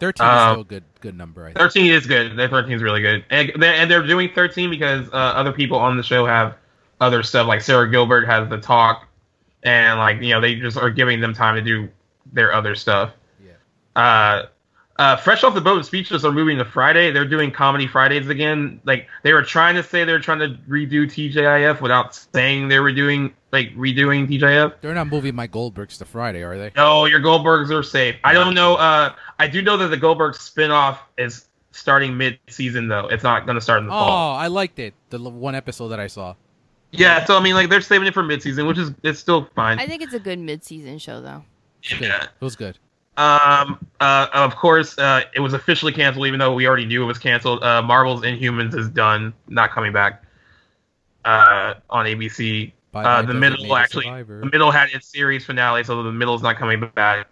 Thirteen 0.00 0.26
is 0.26 0.32
Um, 0.32 0.52
still 0.52 0.60
a 0.60 0.64
good 0.64 0.84
good 1.00 1.18
number. 1.18 1.42
I 1.44 1.48
think. 1.48 1.58
13 1.58 1.92
is 1.92 2.06
good. 2.06 2.36
13 2.36 2.72
is 2.72 2.82
really 2.82 3.02
good, 3.02 3.24
and 3.30 3.52
they're, 3.56 3.74
and 3.74 3.90
they're 3.90 4.06
doing 4.06 4.30
13 4.32 4.70
because 4.70 5.08
uh, 5.08 5.16
other 5.16 5.52
people 5.52 5.76
on 5.78 5.96
the 5.96 6.02
show 6.04 6.24
have 6.24 6.54
other 7.00 7.22
stuff. 7.24 7.46
Like 7.48 7.60
Sara 7.62 7.90
Gilbert 7.90 8.26
has 8.26 8.48
the 8.48 8.58
talk, 8.58 9.08
and 9.64 9.98
like 9.98 10.22
you 10.22 10.30
know 10.30 10.40
they 10.40 10.54
just 10.54 10.76
are 10.76 10.90
giving 10.90 11.20
them 11.20 11.34
time 11.34 11.56
to 11.56 11.62
do 11.62 11.88
their 12.32 12.52
other 12.52 12.74
stuff. 12.76 13.10
Yeah. 13.44 14.00
Uh, 14.00 14.46
uh, 14.98 15.16
Fresh 15.16 15.44
off 15.44 15.54
the 15.54 15.60
boat 15.60 15.76
and 15.76 15.86
Speechless 15.86 16.24
are 16.24 16.32
moving 16.32 16.58
to 16.58 16.64
Friday. 16.64 17.10
They're 17.12 17.24
doing 17.24 17.50
comedy 17.52 17.86
Fridays 17.86 18.28
again. 18.28 18.80
Like 18.84 19.06
they 19.22 19.32
were 19.32 19.42
trying 19.42 19.74
to 19.76 19.82
say 19.82 20.04
they're 20.04 20.18
trying 20.18 20.40
to 20.40 20.58
redo 20.68 21.04
TGIF 21.04 21.80
without 21.80 22.14
saying 22.34 22.68
they 22.68 22.80
were 22.80 22.92
doing 22.92 23.32
like 23.52 23.74
redoing 23.76 24.28
TGIF. 24.28 24.74
They're 24.80 24.94
not 24.94 25.06
moving 25.06 25.34
my 25.34 25.46
Goldbergs 25.48 25.98
to 25.98 26.04
Friday, 26.04 26.42
are 26.42 26.58
they? 26.58 26.72
No, 26.76 27.04
your 27.04 27.20
Goldbergs 27.20 27.70
are 27.70 27.82
safe. 27.82 28.16
I 28.24 28.32
don't 28.32 28.54
know. 28.54 28.74
Uh, 28.74 29.14
I 29.38 29.46
do 29.46 29.62
know 29.62 29.76
that 29.76 29.88
the 29.88 29.96
Goldberg 29.96 30.34
spinoff 30.34 30.98
is 31.16 31.46
starting 31.70 32.16
mid-season 32.16 32.88
though. 32.88 33.06
It's 33.06 33.22
not 33.22 33.46
gonna 33.46 33.60
start 33.60 33.80
in 33.80 33.86
the 33.86 33.92
Oh, 33.92 33.96
fall. 33.96 34.34
Oh, 34.34 34.36
I 34.36 34.48
liked 34.48 34.78
it. 34.80 34.94
The 35.10 35.18
l- 35.18 35.30
one 35.30 35.54
episode 35.54 35.88
that 35.88 36.00
I 36.00 36.08
saw. 36.08 36.34
Yeah, 36.90 37.24
so 37.24 37.36
I 37.36 37.40
mean, 37.42 37.54
like 37.54 37.68
they're 37.70 37.80
saving 37.82 38.08
it 38.08 38.14
for 38.14 38.22
mid-season, 38.22 38.66
which 38.66 38.78
is 38.78 38.90
it's 39.04 39.20
still 39.20 39.48
fine. 39.54 39.78
I 39.78 39.86
think 39.86 40.02
it's 40.02 40.14
a 40.14 40.18
good 40.18 40.38
mid-season 40.38 40.98
show, 40.98 41.20
though. 41.20 41.44
It 41.84 41.90
was 41.92 41.98
good. 42.00 42.08
Yeah. 42.08 42.22
It 42.24 42.44
was 42.44 42.56
good. 42.56 42.78
Um. 43.18 43.84
Uh. 44.00 44.28
Of 44.32 44.56
course. 44.56 44.96
Uh. 44.96 45.22
It 45.34 45.40
was 45.40 45.52
officially 45.52 45.92
canceled, 45.92 46.26
even 46.26 46.38
though 46.38 46.54
we 46.54 46.66
already 46.66 46.86
knew 46.86 47.02
it 47.02 47.06
was 47.06 47.18
canceled. 47.18 47.62
Uh. 47.62 47.82
Marvel's 47.82 48.22
Inhumans 48.22 48.74
is 48.74 48.88
done, 48.88 49.34
not 49.48 49.70
coming 49.72 49.92
back. 49.92 50.22
Uh. 51.24 51.74
On 51.90 52.06
ABC. 52.06 52.72
Uh. 52.94 53.22
The 53.22 53.34
middle 53.34 53.76
actually. 53.76 54.04
Survivor. 54.04 54.40
The 54.40 54.50
middle 54.50 54.70
had 54.70 54.88
its 54.90 55.08
series 55.08 55.44
finale, 55.44 55.84
so 55.84 56.02
the 56.02 56.12
middle's 56.12 56.42
not 56.42 56.56
coming 56.56 56.90
back. 56.94 57.28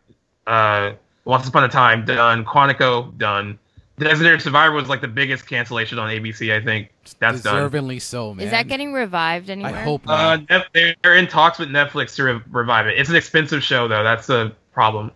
Uh. 0.46 0.92
Once 1.24 1.48
Upon 1.48 1.64
a 1.64 1.68
Time 1.68 2.04
done. 2.04 2.44
Quantico 2.44 3.16
done. 3.18 3.58
The 3.98 4.04
Designated 4.04 4.42
Survivor 4.42 4.74
was 4.74 4.88
like 4.88 5.00
the 5.00 5.08
biggest 5.08 5.48
cancellation 5.48 5.98
on 5.98 6.10
ABC. 6.10 6.54
I 6.54 6.62
think 6.62 6.90
that's 7.18 7.40
done. 7.40 7.70
Deservingly 7.70 8.00
so, 8.00 8.34
man. 8.34 8.44
Is 8.44 8.50
that 8.50 8.68
getting 8.68 8.92
revived 8.92 9.48
anywhere? 9.48 9.72
I 9.72 9.78
anywhere? 9.78 9.84
hope 9.84 10.08
Uh, 10.08 10.36
not. 10.36 10.50
Nef- 10.50 10.72
they're 10.74 10.94
they're 11.02 11.16
in 11.16 11.26
talks 11.26 11.58
with 11.58 11.70
Netflix 11.70 12.14
to 12.16 12.24
re- 12.24 12.40
revive 12.50 12.86
it. 12.86 12.98
It's 12.98 13.08
an 13.08 13.16
expensive 13.16 13.62
show 13.62 13.88
though. 13.88 14.04
That's 14.04 14.26
the 14.26 14.52
problem. 14.72 15.10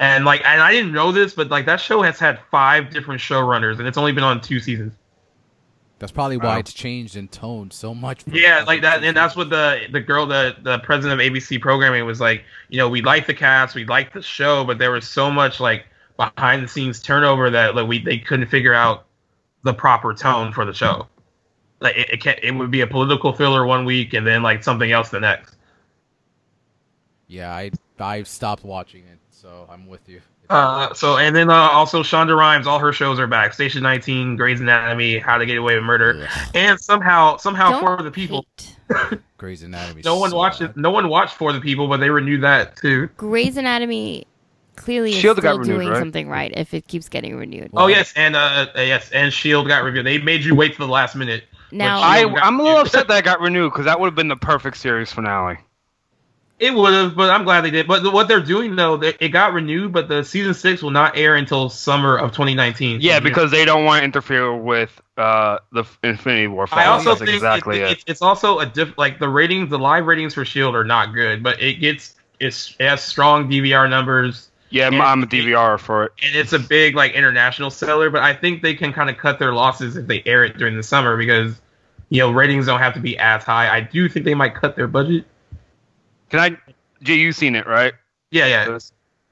And 0.00 0.24
like, 0.24 0.44
and 0.44 0.60
I 0.60 0.72
didn't 0.72 0.92
know 0.92 1.12
this, 1.12 1.34
but 1.34 1.48
like 1.50 1.66
that 1.66 1.80
show 1.80 2.02
has 2.02 2.18
had 2.18 2.40
five 2.50 2.90
different 2.90 3.20
showrunners, 3.20 3.78
and 3.78 3.86
it's 3.86 3.96
only 3.98 4.12
been 4.12 4.24
on 4.24 4.40
two 4.40 4.58
seasons. 4.60 4.92
That's 6.00 6.10
probably 6.12 6.36
why 6.36 6.54
Wow. 6.54 6.58
it's 6.58 6.72
changed 6.72 7.16
in 7.16 7.28
tone 7.28 7.70
so 7.70 7.94
much. 7.94 8.24
Yeah, 8.26 8.64
like 8.66 8.82
that, 8.82 9.04
and 9.04 9.16
that's 9.16 9.36
what 9.36 9.48
the 9.50 9.86
the 9.92 10.00
girl, 10.00 10.26
the 10.26 10.56
the 10.62 10.80
president 10.80 11.20
of 11.20 11.24
ABC 11.32 11.60
programming 11.60 12.04
was 12.04 12.20
like. 12.20 12.44
You 12.68 12.78
know, 12.78 12.88
we 12.88 13.02
like 13.02 13.26
the 13.26 13.34
cast, 13.34 13.74
we 13.76 13.84
like 13.84 14.12
the 14.12 14.20
show, 14.20 14.64
but 14.64 14.78
there 14.78 14.90
was 14.90 15.08
so 15.08 15.30
much 15.30 15.60
like 15.60 15.86
behind 16.16 16.64
the 16.64 16.68
scenes 16.68 17.00
turnover 17.00 17.48
that 17.50 17.76
like 17.76 17.86
we 17.86 18.00
they 18.00 18.18
couldn't 18.18 18.48
figure 18.48 18.74
out 18.74 19.06
the 19.62 19.72
proper 19.72 20.12
tone 20.12 20.52
for 20.52 20.64
the 20.64 20.74
show. 20.74 21.06
Like 21.80 21.96
it, 21.96 22.10
it 22.10 22.20
can't, 22.20 22.38
it 22.42 22.50
would 22.50 22.70
be 22.72 22.80
a 22.80 22.86
political 22.86 23.32
filler 23.32 23.64
one 23.64 23.84
week 23.84 24.12
and 24.12 24.26
then 24.26 24.42
like 24.42 24.64
something 24.64 24.90
else 24.90 25.10
the 25.10 25.20
next. 25.20 25.56
Yeah, 27.28 27.54
I 27.54 27.70
I 27.98 28.22
stopped 28.24 28.64
watching 28.64 29.04
it, 29.04 29.18
so 29.44 29.66
I'm 29.70 29.86
with 29.86 30.08
you. 30.08 30.22
Uh, 30.48 30.94
so 30.94 31.18
and 31.18 31.36
then 31.36 31.50
uh, 31.50 31.54
also 31.54 32.02
Shonda 32.02 32.34
Rhimes, 32.34 32.66
all 32.66 32.78
her 32.78 32.94
shows 32.94 33.18
are 33.20 33.26
back. 33.26 33.52
Station 33.52 33.82
19, 33.82 34.36
Grey's 34.36 34.58
Anatomy, 34.60 35.18
How 35.18 35.36
to 35.36 35.44
Get 35.44 35.58
Away 35.58 35.74
with 35.74 35.84
Murder, 35.84 36.26
Ugh, 36.26 36.48
and 36.54 36.80
somehow 36.80 37.36
somehow 37.36 37.72
Don't 37.72 37.98
for 37.98 38.02
the 38.02 38.10
people. 38.10 38.46
hate. 38.56 39.20
Grey's 39.36 39.62
Anatomy. 39.62 40.00
No 40.02 40.16
one 40.16 40.30
so 40.30 40.36
watched 40.38 40.60
bad. 40.60 40.70
it. 40.70 40.76
No 40.78 40.90
one 40.90 41.08
watched 41.10 41.34
for 41.34 41.52
the 41.52 41.60
people, 41.60 41.88
but 41.88 41.98
they 41.98 42.08
renewed 42.08 42.40
that 42.42 42.76
too. 42.76 43.08
Grey's 43.18 43.58
Anatomy 43.58 44.26
clearly 44.76 45.10
is 45.10 45.16
Shield 45.16 45.36
got 45.36 45.42
still 45.42 45.58
renewed, 45.58 45.74
doing 45.74 45.88
right? 45.90 45.98
something 45.98 46.26
right 46.26 46.52
if 46.56 46.72
it 46.72 46.86
keeps 46.88 47.10
getting 47.10 47.36
renewed. 47.36 47.68
Oh 47.74 47.88
yes, 47.88 48.14
and 48.16 48.34
uh 48.36 48.66
yes, 48.76 49.10
and 49.10 49.30
Shield 49.30 49.68
got 49.68 49.84
reviewed. 49.84 50.06
They 50.06 50.16
made 50.18 50.42
you 50.42 50.54
wait 50.54 50.74
for 50.74 50.84
the 50.86 50.90
last 50.92 51.16
minute. 51.16 51.44
now, 51.70 52.00
I, 52.00 52.24
I'm 52.40 52.58
a 52.58 52.62
little 52.62 52.80
upset 52.80 53.08
that 53.08 53.18
it 53.18 53.24
got 53.26 53.40
renewed 53.40 53.72
because 53.72 53.84
that 53.84 54.00
would 54.00 54.06
have 54.06 54.14
been 54.14 54.28
the 54.28 54.36
perfect 54.36 54.78
series 54.78 55.12
finale. 55.12 55.58
It 56.64 56.72
would 56.72 56.94
have, 56.94 57.14
but 57.14 57.28
I'm 57.28 57.44
glad 57.44 57.60
they 57.60 57.70
did. 57.70 57.86
But 57.86 58.10
what 58.10 58.26
they're 58.26 58.40
doing 58.40 58.74
though, 58.74 58.96
they, 58.96 59.14
it 59.20 59.28
got 59.28 59.52
renewed, 59.52 59.92
but 59.92 60.08
the 60.08 60.24
season 60.24 60.54
six 60.54 60.82
will 60.82 60.92
not 60.92 61.14
air 61.14 61.34
until 61.34 61.68
summer 61.68 62.16
of 62.16 62.30
2019. 62.32 63.02
Yeah, 63.02 63.20
because 63.20 63.50
they 63.50 63.66
don't 63.66 63.84
want 63.84 64.00
to 64.00 64.04
interfere 64.06 64.56
with 64.56 64.98
uh, 65.18 65.58
the 65.72 65.84
Infinity 66.02 66.46
War. 66.46 66.66
I 66.72 66.86
also 66.86 67.10
That's 67.10 67.20
think 67.20 67.34
exactly 67.34 67.80
it, 67.80 67.82
it. 67.82 67.92
It's, 67.92 68.04
it's 68.06 68.22
also 68.22 68.60
a 68.60 68.66
diff 68.66 68.96
like 68.96 69.18
the 69.18 69.28
ratings, 69.28 69.68
the 69.68 69.78
live 69.78 70.06
ratings 70.06 70.32
for 70.32 70.46
Shield 70.46 70.74
are 70.74 70.84
not 70.84 71.12
good, 71.12 71.42
but 71.42 71.60
it 71.60 71.80
gets 71.80 72.14
it's 72.40 72.74
it 72.78 72.88
has 72.88 73.02
strong 73.02 73.50
DVR 73.50 73.90
numbers 73.90 74.50
Yeah, 74.70 74.86
and- 74.86 74.96
I'm 74.96 75.22
a 75.22 75.26
DVR 75.26 75.78
for 75.78 76.04
it. 76.04 76.12
and 76.22 76.34
it's 76.34 76.54
a 76.54 76.58
big 76.58 76.94
like 76.96 77.12
international 77.12 77.68
seller. 77.68 78.08
But 78.08 78.22
I 78.22 78.32
think 78.32 78.62
they 78.62 78.72
can 78.74 78.94
kind 78.94 79.10
of 79.10 79.18
cut 79.18 79.38
their 79.38 79.52
losses 79.52 79.98
if 79.98 80.06
they 80.06 80.22
air 80.24 80.44
it 80.44 80.56
during 80.56 80.78
the 80.78 80.82
summer 80.82 81.18
because 81.18 81.60
you 82.08 82.20
know 82.20 82.30
ratings 82.30 82.64
don't 82.64 82.80
have 82.80 82.94
to 82.94 83.00
be 83.00 83.18
as 83.18 83.44
high. 83.44 83.68
I 83.68 83.82
do 83.82 84.08
think 84.08 84.24
they 84.24 84.34
might 84.34 84.54
cut 84.54 84.76
their 84.76 84.88
budget. 84.88 85.26
Can 86.34 86.40
I? 86.52 86.72
Jay, 87.04 87.14
you 87.14 87.30
seen 87.30 87.54
it, 87.54 87.64
right? 87.64 87.92
Yeah, 88.32 88.46
yeah. 88.46 88.66
Uh, 88.74 88.78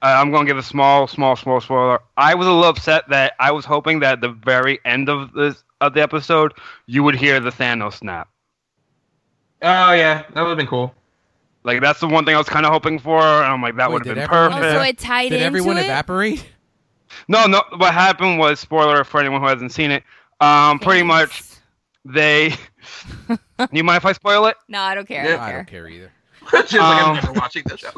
I'm 0.03 0.31
going 0.31 0.47
to 0.47 0.51
give 0.51 0.57
a 0.59 0.63
small, 0.63 1.09
small, 1.09 1.35
small 1.35 1.61
spoiler. 1.61 2.01
I 2.17 2.33
was 2.37 2.47
a 2.47 2.51
little 2.53 2.69
upset 2.69 3.09
that 3.09 3.33
I 3.41 3.51
was 3.51 3.65
hoping 3.65 3.99
that 4.01 4.13
at 4.13 4.21
the 4.21 4.29
very 4.29 4.79
end 4.85 5.09
of 5.09 5.33
this 5.33 5.65
of 5.81 5.95
the 5.95 6.01
episode, 6.03 6.53
you 6.87 7.03
would 7.03 7.17
hear 7.17 7.41
the 7.41 7.51
Thanos 7.51 7.95
snap. 7.95 8.29
Oh 9.63 9.93
yeah, 9.93 10.23
that 10.33 10.43
would 10.43 10.51
have 10.51 10.57
been 10.59 10.69
cool. 10.69 10.95
Like 11.65 11.81
that's 11.81 11.99
the 11.99 12.07
one 12.07 12.25
thing 12.25 12.37
I 12.37 12.39
was 12.39 12.49
kind 12.49 12.65
of 12.65 12.73
hoping 12.73 13.01
for, 13.01 13.19
and 13.21 13.47
I'm 13.53 13.61
like, 13.63 13.77
that 13.79 13.91
would 13.91 14.07
have 14.07 14.15
been 14.15 14.23
everyone- 14.23 14.53
oh, 14.53 14.57
perfect. 14.57 14.79
so 14.79 14.83
it 14.83 14.99
tied 14.99 15.31
Did 15.31 15.35
into 15.35 15.47
everyone 15.47 15.79
it. 15.79 15.87
evaporate? 15.87 16.47
No, 17.27 17.47
no. 17.47 17.63
What 17.79 17.93
happened 17.95 18.39
was 18.39 18.61
spoiler 18.61 19.03
for 19.03 19.19
anyone 19.19 19.41
who 19.41 19.49
hasn't 19.49 19.73
seen 19.73 19.91
it. 19.91 20.05
Um, 20.41 20.79
pretty 20.79 21.03
much 21.03 21.43
Thanks. 21.43 21.61
they. 22.05 22.55
you 23.73 23.83
mind 23.83 23.97
if 23.97 24.07
I 24.07 24.13
spoil 24.13 24.47
it? 24.47 24.57
No, 24.69 24.81
I 24.81 24.95
don't 24.95 25.09
care. 25.09 25.25
Yeah, 25.25 25.37
I 25.43 25.49
I 25.49 25.53
don't 25.53 25.59
don't 25.59 25.67
care. 25.67 25.89
care 25.89 26.13
either. 26.53 26.63
Just 26.63 26.75
like 26.75 27.03
Um, 27.03 27.09
I'm 27.11 27.15
never 27.17 27.33
watching 27.33 27.63
the 27.67 27.77
show. 27.77 27.91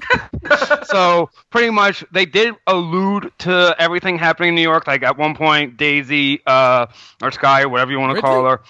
so 0.85 1.31
pretty 1.51 1.71
much 1.71 2.05
they 2.13 2.25
did 2.27 2.55
allude 2.67 3.33
to 3.41 3.75
everything 3.79 4.19
happening 4.19 4.51
in 4.51 4.55
New 4.55 4.63
York. 4.63 4.87
Like 4.87 5.03
at 5.03 5.17
one 5.17 5.35
point, 5.35 5.77
Daisy, 5.77 6.41
uh, 6.47 6.87
or 7.23 7.31
Skye, 7.31 7.63
or 7.63 7.69
whatever 7.69 7.91
you 7.91 7.99
want 8.01 8.17
to 8.17 8.23
call 8.23 8.45
her. 8.49 8.61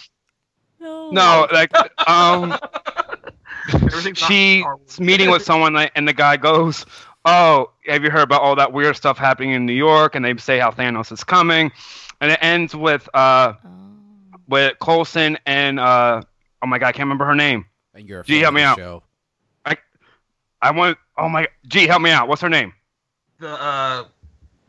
No. 0.81 1.11
No, 1.11 1.47
like 1.53 1.71
um, 2.09 2.59
she's 4.15 4.65
meeting 5.01 5.31
with 5.31 5.43
someone, 5.43 5.73
like, 5.75 5.93
and 5.95 6.07
the 6.07 6.13
guy 6.13 6.37
goes, 6.37 6.85
"Oh, 7.25 7.71
have 7.87 8.05
you 8.05 8.11
heard 8.11 8.23
about 8.23 8.43
all 8.43 8.57
that 8.57 8.73
weird 8.73 8.97
stuff 8.97 9.17
happening 9.19 9.53
in 9.53 9.65
New 9.67 9.73
York?" 9.75 10.15
And 10.15 10.25
they 10.25 10.37
say 10.37 10.59
how 10.59 10.71
Thanos 10.71 11.11
is 11.13 11.25
coming, 11.25 11.73
and 12.21 12.31
it 12.33 12.39
ends 12.43 12.75
with 12.75 13.09
uh, 13.15 13.55
Oh. 13.65 13.71
with 14.49 14.79
Coulson 14.81 15.39
and 15.47 15.81
uh, 15.81 16.21
oh 16.63 16.67
my 16.67 16.79
god, 16.79 16.89
I 16.89 16.93
can't 16.93 17.07
remember 17.07 17.25
her 17.25 17.35
name. 17.35 17.65
And 17.95 18.07
you're 18.09 18.21
a 18.21 18.25
Gee, 18.25 18.35
fan 18.35 18.43
help 18.43 18.55
me 18.55 18.63
out. 18.63 18.77
Show. 18.77 19.03
I 20.65 20.71
want. 20.71 20.99
Oh 21.17 21.29
my. 21.29 21.47
Gee, 21.69 21.87
help 21.87 22.03
me 22.03 22.11
out. 22.11 22.29
What's 22.29 22.43
her 22.43 22.49
name? 22.49 22.73
the 23.45 23.63
uh, 23.63 24.05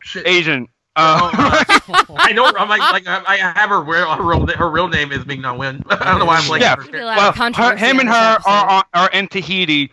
shit. 0.02 0.28
Asian. 0.28 0.68
Oh, 0.98 1.32
Uh, 1.34 1.64
uh, 1.78 2.06
I 2.18 2.32
know. 2.32 2.46
I'm 2.46 2.70
like, 2.70 2.80
like 2.80 3.08
I 3.08 3.22
I 3.26 3.38
have 3.38 3.70
her 3.70 3.82
real, 3.82 4.10
her 4.12 4.24
real, 4.24 4.48
her 4.48 4.70
real 4.70 4.88
name 4.88 5.12
is 5.12 5.26
Ming 5.26 5.42
Na 5.42 5.54
Wen. 5.56 5.84
I 5.90 6.12
don't 6.12 6.20
know 6.20 6.26
why 6.26 6.38
I'm 6.38 6.48
like. 6.48 6.62
Yeah. 6.62 6.76
There's 6.76 7.04
a 7.04 7.06
lot 7.06 7.38
well, 7.38 7.52
her, 7.54 7.76
him 7.76 8.00
and 8.00 8.08
her 8.08 8.38
are 8.46 8.66
are, 8.66 8.86
are 8.94 9.10
in 9.10 9.28
Tahiti, 9.28 9.92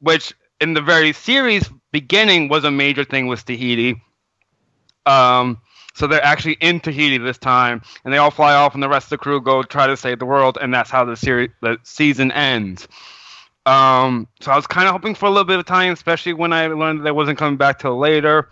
which 0.00 0.32
in 0.60 0.74
the 0.74 0.80
very 0.80 1.12
series 1.12 1.68
beginning 1.92 2.48
was 2.48 2.64
a 2.64 2.70
major 2.70 3.04
thing 3.04 3.26
with 3.26 3.44
Tahiti. 3.44 4.00
Um, 5.04 5.58
so 5.94 6.06
they're 6.06 6.24
actually 6.24 6.56
in 6.60 6.80
Tahiti 6.80 7.18
this 7.18 7.38
time, 7.38 7.82
and 8.04 8.12
they 8.12 8.18
all 8.18 8.30
fly 8.30 8.54
off, 8.54 8.74
and 8.74 8.82
the 8.82 8.88
rest 8.88 9.06
of 9.06 9.10
the 9.10 9.18
crew 9.18 9.40
go 9.40 9.62
try 9.62 9.86
to 9.86 9.96
save 9.96 10.18
the 10.20 10.26
world, 10.26 10.58
and 10.60 10.72
that's 10.72 10.90
how 10.90 11.04
the 11.04 11.16
series, 11.16 11.50
the 11.60 11.78
season 11.82 12.30
ends. 12.32 12.86
Um, 13.68 14.28
so 14.40 14.50
I 14.50 14.56
was 14.56 14.66
kind 14.66 14.86
of 14.86 14.92
hoping 14.92 15.14
for 15.14 15.26
a 15.26 15.30
little 15.30 15.44
bit 15.44 15.58
of 15.58 15.66
time, 15.66 15.92
especially 15.92 16.32
when 16.32 16.52
I 16.52 16.68
learned 16.68 17.02
that 17.02 17.08
it 17.08 17.14
wasn't 17.14 17.38
coming 17.38 17.56
back 17.56 17.78
till 17.78 17.98
later. 17.98 18.48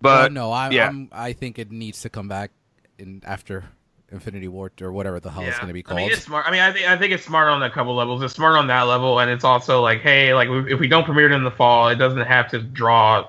But 0.00 0.22
But 0.22 0.32
no, 0.32 0.50
I, 0.50 0.70
yeah. 0.70 0.88
I'm, 0.88 1.08
I 1.12 1.32
think 1.32 1.58
it 1.58 1.70
needs 1.70 2.00
to 2.02 2.08
come 2.08 2.26
back 2.26 2.50
in 2.98 3.22
after 3.24 3.64
Infinity 4.10 4.48
War 4.48 4.70
or 4.80 4.92
whatever 4.92 5.20
the 5.20 5.30
hell 5.30 5.42
it's 5.42 5.58
going 5.58 5.68
to 5.68 5.74
be 5.74 5.82
called. 5.82 5.98
I 5.98 6.02
called. 6.02 6.08
mean, 6.08 6.16
it's 6.16 6.24
smart. 6.24 6.46
I 6.46 6.50
mean, 6.50 6.60
I 6.60 6.72
think 6.72 6.88
I 6.88 6.96
think 6.96 7.12
it's 7.12 7.24
smart 7.24 7.48
on 7.48 7.62
a 7.62 7.70
couple 7.70 7.94
levels. 7.94 8.22
It's 8.22 8.34
smart 8.34 8.56
on 8.56 8.66
that 8.68 8.82
level, 8.82 9.20
and 9.20 9.30
it's 9.30 9.44
also 9.44 9.80
like, 9.82 10.00
hey, 10.00 10.34
like 10.34 10.48
if 10.48 10.80
we 10.80 10.88
don't 10.88 11.04
premiere 11.04 11.30
it 11.30 11.34
in 11.34 11.44
the 11.44 11.50
fall, 11.50 11.88
it 11.88 11.96
doesn't 11.96 12.26
have 12.26 12.50
to 12.50 12.60
draw 12.60 13.28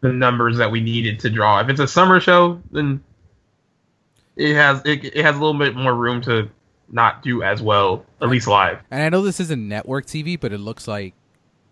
the 0.00 0.12
numbers 0.12 0.58
that 0.58 0.70
we 0.70 0.80
needed 0.80 1.20
to 1.20 1.30
draw. 1.30 1.60
If 1.60 1.68
it's 1.68 1.80
a 1.80 1.88
summer 1.88 2.20
show, 2.20 2.62
then 2.70 3.02
it 4.36 4.54
has 4.54 4.80
it, 4.84 5.04
it 5.04 5.24
has 5.24 5.36
a 5.36 5.38
little 5.38 5.58
bit 5.58 5.74
more 5.74 5.94
room 5.94 6.20
to 6.22 6.48
not 6.90 7.22
do 7.22 7.42
as 7.42 7.60
well, 7.62 8.04
at 8.22 8.28
least 8.28 8.46
live. 8.46 8.78
and 8.90 9.02
I 9.02 9.08
know 9.08 9.22
this 9.22 9.40
isn't 9.40 9.68
network 9.68 10.06
TV, 10.06 10.38
but 10.38 10.52
it 10.52 10.58
looks 10.58 10.88
like 10.88 11.14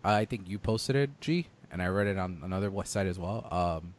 I 0.04 0.24
think 0.24 0.48
you 0.48 0.58
posted 0.58 0.94
it, 0.96 1.10
G, 1.20 1.46
and 1.72 1.82
I 1.82 1.86
read 1.88 2.06
it 2.06 2.18
on 2.18 2.40
another 2.42 2.70
website 2.70 3.06
as 3.08 3.18
well. 3.18 3.46
Um, 3.50 3.94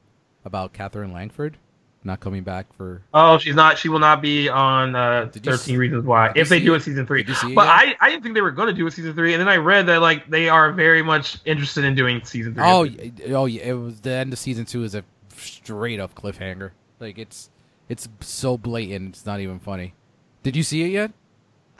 about 0.45 0.72
Katherine 0.73 1.11
Langford 1.11 1.57
not 2.03 2.22
coming 2.22 2.44
back 2.44 2.72
for. 2.77 3.02
Oh, 3.14 3.38
she's 3.38 3.56
not. 3.56 3.77
She 3.77 3.89
will 3.89 3.99
not 3.99 4.22
be 4.22 4.48
on 4.48 4.95
uh, 4.95 5.30
Thirteen 5.34 5.53
s- 5.53 5.68
Reasons 5.69 6.06
Why 6.06 6.31
if 6.35 6.48
they 6.48 6.61
do 6.61 6.73
it? 6.73 6.77
a 6.77 6.80
season 6.80 7.06
three. 7.06 7.23
Did 7.23 7.30
you 7.30 7.35
see 7.35 7.52
it 7.52 7.56
But 7.56 7.65
yet? 7.65 7.98
I, 7.99 8.06
I 8.06 8.10
didn't 8.11 8.23
think 8.23 8.35
they 8.35 8.41
were 8.41 8.52
going 8.52 8.68
to 8.68 8.73
do 8.73 8.88
a 8.88 8.91
season 8.91 9.14
three, 9.14 9.34
and 9.34 9.41
then 9.41 9.49
I 9.49 9.57
read 9.57 9.88
that 9.88 9.99
like 9.99 10.30
they 10.30 10.48
are 10.48 10.72
very 10.72 11.02
much 11.03 11.39
interested 11.44 11.84
in 11.84 11.95
doing 11.95 12.23
season 12.23 12.53
three. 12.53 12.64
Oh, 12.64 12.88
oh 13.35 13.45
yeah, 13.45 13.64
it 13.64 13.73
was 13.73 13.99
the 13.99 14.11
end 14.11 14.31
of 14.31 14.39
season 14.39 14.64
two 14.65 14.84
is 14.85 14.95
a 14.95 15.03
straight 15.35 15.99
up 15.99 16.15
cliffhanger. 16.15 16.72
Like 17.02 17.18
it's 17.18 17.49
it's 17.89 18.07
so 18.22 18.57
blatant, 18.57 19.10
it's 19.15 19.26
not 19.26 19.41
even 19.41 19.60
funny. 19.60 19.94
Did 20.44 20.56
you 20.56 20.64
see 20.64 20.84
it 20.84 20.92
yet? 20.92 21.12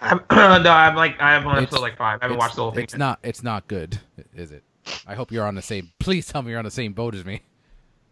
I'm, 0.02 0.22
no, 0.32 0.70
I'm 0.72 0.96
like 0.96 1.20
I 1.20 1.32
have 1.34 1.46
on 1.48 1.54
It's- 1.58 1.64
episode 1.68 1.82
like 1.82 1.98
five. 1.98 2.20
I 2.22 2.26
haven't 2.26 2.38
watched 2.38 2.56
the 2.56 2.62
whole 2.64 2.72
thing. 2.72 2.84
It's 2.84 2.96
not. 2.96 3.20
It's 3.24 3.44
not 3.44 3.68
good, 3.68 4.00
is 4.36 4.52
it? 4.52 4.64
I 5.06 5.16
hope 5.16 5.32
you're 5.32 5.46
on 5.46 5.56
the 5.56 5.62
same. 5.62 5.92
Please 6.00 6.28
tell 6.28 6.42
me 6.42 6.52
you're 6.52 6.60
on 6.60 6.66
the 6.66 6.72
same 6.72 6.94
boat 6.94 7.14
as 7.16 7.26
me. 7.26 7.42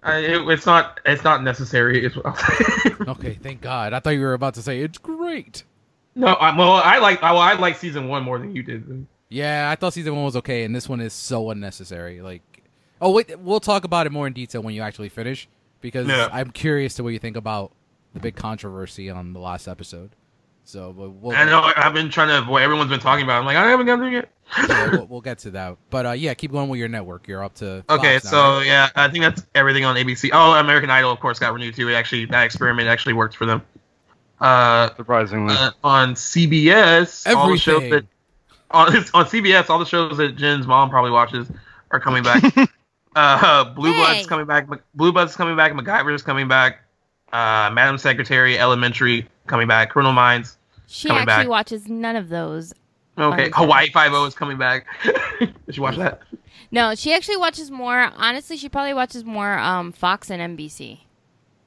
I, 0.04 0.18
it, 0.18 0.48
it's 0.50 0.66
not. 0.66 1.00
It's 1.06 1.24
not 1.24 1.44
necessary. 1.44 2.12
Okay, 3.08 3.38
thank 3.42 3.62
God. 3.62 3.94
I 3.94 4.00
thought 4.00 4.12
you 4.12 4.22
were 4.22 4.34
about 4.34 4.54
to 4.56 4.62
say 4.62 4.80
it's 4.82 4.98
great. 4.98 5.64
no, 6.16 6.28
I, 6.28 6.58
well, 6.58 6.72
I 6.74 6.98
like. 7.00 7.22
Well, 7.22 7.38
I 7.38 7.54
like 7.54 7.78
season 7.78 8.08
one 8.08 8.24
more 8.24 8.40
than 8.40 8.56
you 8.56 8.64
did. 8.64 9.06
Yeah, 9.30 9.70
I 9.70 9.76
thought 9.76 9.94
season 9.94 10.16
one 10.16 10.24
was 10.26 10.36
okay, 10.38 10.64
and 10.64 10.76
this 10.76 10.88
one 10.90 11.02
is 11.02 11.14
so 11.14 11.50
unnecessary. 11.52 12.22
Like, 12.22 12.42
oh 13.02 13.12
wait, 13.12 13.38
we'll 13.40 13.60
talk 13.60 13.84
about 13.84 14.06
it 14.08 14.12
more 14.12 14.26
in 14.28 14.34
detail 14.34 14.62
when 14.64 14.74
you 14.74 14.82
actually 14.82 15.10
finish 15.10 15.48
because 15.82 16.08
Yeah. 16.08 16.30
I'm 16.32 16.50
curious 16.52 16.96
to 16.96 17.04
what 17.04 17.10
you 17.14 17.20
think 17.20 17.38
about 17.38 17.72
the 18.14 18.20
big 18.20 18.36
controversy 18.36 19.10
on 19.10 19.34
the 19.34 19.40
last 19.40 19.68
episode. 19.68 20.12
So, 20.68 20.92
but 20.94 21.12
we'll, 21.12 21.36
I 21.36 21.46
know 21.46 21.72
I've 21.76 21.94
been 21.94 22.10
trying 22.10 22.30
to 22.30 22.40
avoid. 22.40 22.64
Everyone's 22.64 22.90
been 22.90 23.00
talking 23.00 23.24
about. 23.24 23.38
it. 23.38 23.40
I'm 23.42 23.46
like, 23.46 23.56
I 23.56 23.70
haven't 23.70 23.86
gotten 23.86 24.02
there 24.02 24.12
yet. 24.12 24.32
yeah, 24.68 24.90
we'll, 24.92 25.06
we'll 25.10 25.22
get 25.22 25.38
to 25.40 25.52
that. 25.52 25.78
But 25.92 26.06
uh, 26.08 26.12
yeah, 26.12 26.34
keep 26.34 26.52
going 26.52 26.70
with 26.70 26.80
your 26.80 26.90
network. 26.90 27.28
You're 27.28 27.44
up 27.44 27.54
to 27.56 27.84
Okay, 27.90 28.14
now, 28.16 28.20
so 28.20 28.38
right? 28.58 28.66
yeah, 28.66 28.90
I 28.96 29.08
think 29.08 29.24
that's 29.24 29.46
everything 29.54 29.86
on 29.86 29.96
ABC. 29.96 30.32
Oh, 30.34 30.54
American 30.54 30.90
Idol, 30.90 31.12
of 31.12 31.20
course, 31.20 31.38
got 31.40 31.54
renewed 31.54 31.76
too. 31.76 31.88
It 31.90 31.94
actually 31.94 32.26
that 32.26 32.44
experiment 32.44 32.88
actually 32.88 33.14
worked 33.14 33.36
for 33.38 33.46
them. 33.46 33.62
Uh, 34.42 34.90
Surprisingly. 34.96 35.56
uh, 35.58 35.72
on 35.84 36.14
CBS, 36.16 37.32
all 37.34 37.50
the 37.50 37.58
shows 37.58 37.76
everything. 37.84 37.92
that 37.92 38.06
on, 38.72 38.88
on 39.14 39.26
CBS, 39.26 39.70
all 39.70 39.80
the 39.80 39.86
shows 39.86 40.18
that 40.18 40.36
Jen's 40.36 40.66
mom 40.68 40.90
probably 40.90 41.12
watches 41.12 41.48
are 41.92 42.00
coming 42.00 42.24
back. 42.24 42.44
uh, 43.16 43.64
Blue 43.74 43.94
Hey. 43.94 43.98
Bloods 44.14 44.28
coming 44.28 44.46
back. 44.46 44.68
Blue 44.96 45.12
Bloods 45.12 45.36
coming 45.36 45.56
back. 45.56 45.74
MacGyver's 45.74 46.24
coming 46.24 46.48
back. 46.48 46.82
Uh, 47.34 47.70
Madam 47.74 47.98
Secretary, 47.98 48.58
Elementary 48.58 49.28
coming 49.48 49.68
back. 49.68 49.90
Criminal 49.90 50.14
Minds. 50.14 50.58
She 50.88 51.08
Coming 51.08 51.24
actually 51.24 51.44
back. 51.46 51.50
watches 51.50 51.88
none 51.88 52.16
of 52.16 52.30
those. 52.30 52.74
Okay, 53.18 53.44
Okay. 53.46 53.52
Hawaii 53.56 53.90
Five 53.92 54.14
O 54.14 54.26
is 54.26 54.36
coming 54.36 54.58
back. 54.58 54.86
Did 55.40 55.76
you 55.78 55.82
watch 55.82 55.98
that? 55.98 56.22
No, 56.72 56.94
she 56.96 57.14
actually 57.14 57.38
watches 57.38 57.72
more. 57.72 58.12
Honestly, 58.16 58.56
she 58.58 58.70
probably 58.70 58.94
watches 58.94 59.24
more 59.24 59.58
um, 59.58 59.92
Fox 59.92 60.30
and 60.30 60.58
NBC 60.58 61.00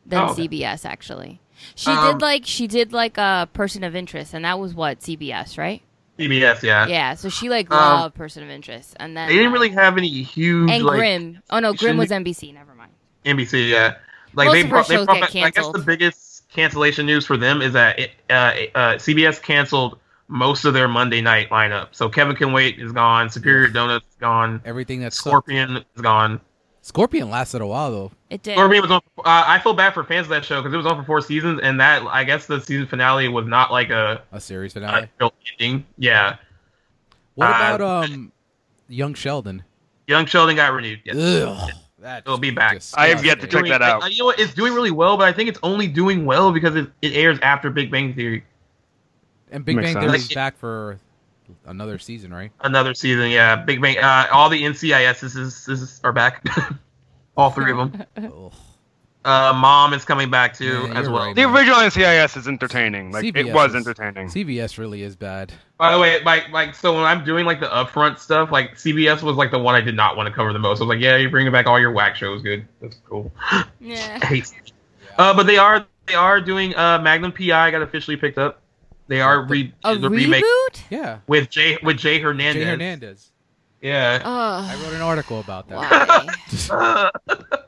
than 0.06 0.20
Oh, 0.20 0.32
okay. 0.32 0.46
CBS. 0.48 0.84
Actually, 0.84 1.40
she 1.74 1.90
Um, 1.90 2.12
did 2.12 2.22
like 2.22 2.42
she 2.46 2.66
did 2.66 2.92
like 2.92 3.18
a 3.18 3.48
Person 3.52 3.82
of 3.84 3.96
Interest, 3.96 4.34
and 4.34 4.44
that 4.44 4.58
was 4.58 4.74
what 4.74 5.00
CBS, 5.00 5.58
right? 5.58 5.82
CBS, 6.18 6.62
yeah. 6.62 6.86
Yeah, 6.86 7.14
so 7.14 7.28
she 7.28 7.48
like 7.48 7.70
Um, 7.72 7.78
loved 8.00 8.14
Person 8.14 8.42
of 8.42 8.50
Interest, 8.50 8.94
and 9.00 9.16
then 9.16 9.28
They 9.28 9.34
didn't 9.36 9.52
really 9.52 9.70
have 9.70 9.96
any 9.98 10.08
huge 10.22 10.70
and 10.70 10.84
like 10.84 10.98
Grimm. 10.98 11.42
Oh 11.50 11.58
no, 11.60 11.72
Grimm 11.72 11.96
was 11.96 12.10
NBC. 12.10 12.52
Never 12.54 12.74
mind. 12.74 12.92
NBC, 13.24 13.68
yeah. 13.70 13.94
Like 14.38 14.46
Most 14.46 14.54
they 14.54 14.60
of 14.60 14.66
her 14.66 14.70
brought, 14.70 14.88
they 14.88 14.94
shows 14.94 15.06
brought 15.06 15.14
get 15.32 15.32
back, 15.34 15.42
I 15.42 15.50
guess 15.50 15.72
the 15.72 15.78
biggest 15.80 16.48
cancellation 16.48 17.04
news 17.06 17.26
for 17.26 17.36
them 17.36 17.60
is 17.60 17.72
that 17.72 17.98
it, 17.98 18.10
uh, 18.30 18.32
uh, 18.32 18.94
CBS 18.94 19.42
canceled 19.42 19.98
most 20.28 20.64
of 20.64 20.74
their 20.74 20.86
Monday 20.86 21.20
night 21.20 21.50
lineup. 21.50 21.88
So 21.90 22.08
Kevin 22.08 22.36
Can 22.36 22.52
Wait 22.52 22.78
is 22.78 22.92
gone, 22.92 23.28
Superior 23.30 23.66
Donuts 23.66 24.06
is 24.08 24.14
gone, 24.20 24.62
everything 24.64 25.00
that's 25.00 25.16
Scorpion 25.16 25.78
is 25.78 26.02
gone. 26.02 26.40
Scorpion 26.82 27.28
lasted 27.28 27.60
a 27.60 27.66
while 27.66 27.90
though. 27.90 28.12
It 28.30 28.42
did. 28.44 28.54
Scorpion 28.54 28.82
was 28.82 28.90
on. 28.92 29.00
Uh, 29.18 29.44
I 29.46 29.58
feel 29.58 29.74
bad 29.74 29.92
for 29.92 30.04
fans 30.04 30.26
of 30.26 30.30
that 30.30 30.44
show 30.44 30.62
because 30.62 30.72
it 30.72 30.76
was 30.76 30.86
on 30.86 30.96
for 30.96 31.04
four 31.04 31.20
seasons, 31.20 31.60
and 31.62 31.80
that 31.80 32.02
I 32.04 32.22
guess 32.22 32.46
the 32.46 32.60
season 32.60 32.86
finale 32.86 33.28
was 33.28 33.46
not 33.46 33.72
like 33.72 33.90
a, 33.90 34.22
A 34.30 34.40
series 34.40 34.72
a 34.76 34.80
finale. 34.80 35.08
real 35.18 35.34
ending. 35.52 35.84
Yeah, 35.98 36.36
What 37.34 37.46
uh, 37.48 37.74
about 37.74 38.04
um, 38.04 38.30
Young 38.88 39.14
Sheldon? 39.14 39.64
Young 40.06 40.26
Sheldon 40.26 40.54
got 40.56 40.72
renewed. 40.72 41.00
Yes. 41.04 41.16
Ugh, 41.98 42.04
that 42.04 42.22
It'll 42.24 42.38
be 42.38 42.50
back. 42.50 42.80
I 42.94 43.08
have 43.08 43.24
yet 43.24 43.40
to 43.40 43.46
check 43.46 43.66
that 43.66 43.82
out. 43.82 44.02
I- 44.02 44.08
you 44.08 44.18
know 44.18 44.26
what? 44.26 44.38
It's 44.38 44.54
doing 44.54 44.72
really 44.72 44.90
well, 44.90 45.16
but 45.16 45.28
I 45.28 45.32
think 45.32 45.48
it's 45.48 45.58
only 45.62 45.86
doing 45.86 46.24
well 46.24 46.52
because 46.52 46.76
it, 46.76 46.90
it 47.02 47.12
airs 47.14 47.38
after 47.42 47.70
Big 47.70 47.90
Bang 47.90 48.14
Theory. 48.14 48.44
And 49.50 49.64
Big 49.64 49.76
Makes 49.76 49.94
Bang 49.94 49.94
sense. 49.94 50.04
Theory's 50.04 50.34
back 50.34 50.58
for 50.58 50.98
another 51.66 51.98
season, 51.98 52.32
right? 52.32 52.52
Another 52.60 52.94
season, 52.94 53.30
yeah. 53.30 53.56
Big 53.56 53.80
Bang. 53.80 53.98
Uh, 53.98 54.26
all 54.30 54.48
the 54.48 54.62
NCISs 54.62 55.36
is, 55.36 55.68
is, 55.68 56.00
are 56.04 56.12
back. 56.12 56.44
all 57.36 57.50
three 57.50 57.72
of 57.72 57.78
them. 57.78 58.50
Ugh. 59.28 59.54
Uh, 59.54 59.58
Mom 59.58 59.92
is 59.92 60.04
coming 60.04 60.30
back 60.30 60.54
too 60.54 60.86
Yeah, 60.88 60.98
as 61.00 61.08
well. 61.08 61.26
right. 61.26 61.36
The 61.36 61.44
original 61.44 61.76
NCIS 61.78 62.36
is 62.36 62.48
entertaining. 62.48 63.12
Like 63.12 63.24
CBS 63.24 63.36
it 63.48 63.52
was 63.52 63.74
entertaining. 63.74 64.28
CBS 64.28 64.78
really 64.78 65.02
is 65.02 65.16
bad. 65.16 65.52
By 65.78 65.92
the 65.92 65.98
way, 65.98 66.22
like 66.24 66.48
like 66.50 66.74
so 66.74 66.94
when 66.94 67.04
I'm 67.04 67.24
doing 67.24 67.44
like 67.44 67.60
the 67.60 67.66
upfront 67.68 68.18
stuff, 68.18 68.50
like 68.50 68.74
CBS 68.76 69.22
was 69.22 69.36
like 69.36 69.50
the 69.50 69.58
one 69.58 69.74
I 69.74 69.80
did 69.80 69.94
not 69.96 70.16
want 70.16 70.28
to 70.28 70.34
cover 70.34 70.52
the 70.52 70.58
most. 70.58 70.78
I 70.80 70.84
was 70.84 70.88
like, 70.88 71.00
yeah, 71.00 71.16
you're 71.16 71.30
bringing 71.30 71.52
back 71.52 71.66
all 71.66 71.78
your 71.78 71.92
whack 71.92 72.16
shows, 72.16 72.42
good. 72.42 72.66
That's 72.80 72.96
cool. 73.08 73.30
Yeah. 73.80 74.18
I 74.22 74.26
hate. 74.26 74.52
Uh, 75.18 75.34
but 75.34 75.46
they 75.46 75.58
are 75.58 75.86
they 76.06 76.14
are 76.14 76.40
doing 76.40 76.74
uh 76.74 76.98
Magnum 77.00 77.32
PI 77.32 77.70
got 77.70 77.82
officially 77.82 78.16
picked 78.16 78.38
up. 78.38 78.60
They 79.08 79.20
are 79.20 79.42
re- 79.46 79.72
A 79.84 79.96
the 79.96 80.10
remake 80.10 80.44
reboot? 80.44 80.82
Yeah, 80.90 81.18
with 81.26 81.48
Jay 81.50 81.78
with 81.82 81.96
Jay 81.98 82.18
Hernandez. 82.18 82.62
Jay 82.64 82.70
Hernandez. 82.70 83.30
Yeah. 83.80 84.20
I 84.24 84.74
Oh, 84.74 84.84
wrote 84.84 84.94
an 84.94 85.00
article 85.02 85.40
about 85.40 85.68
that. 85.68 87.12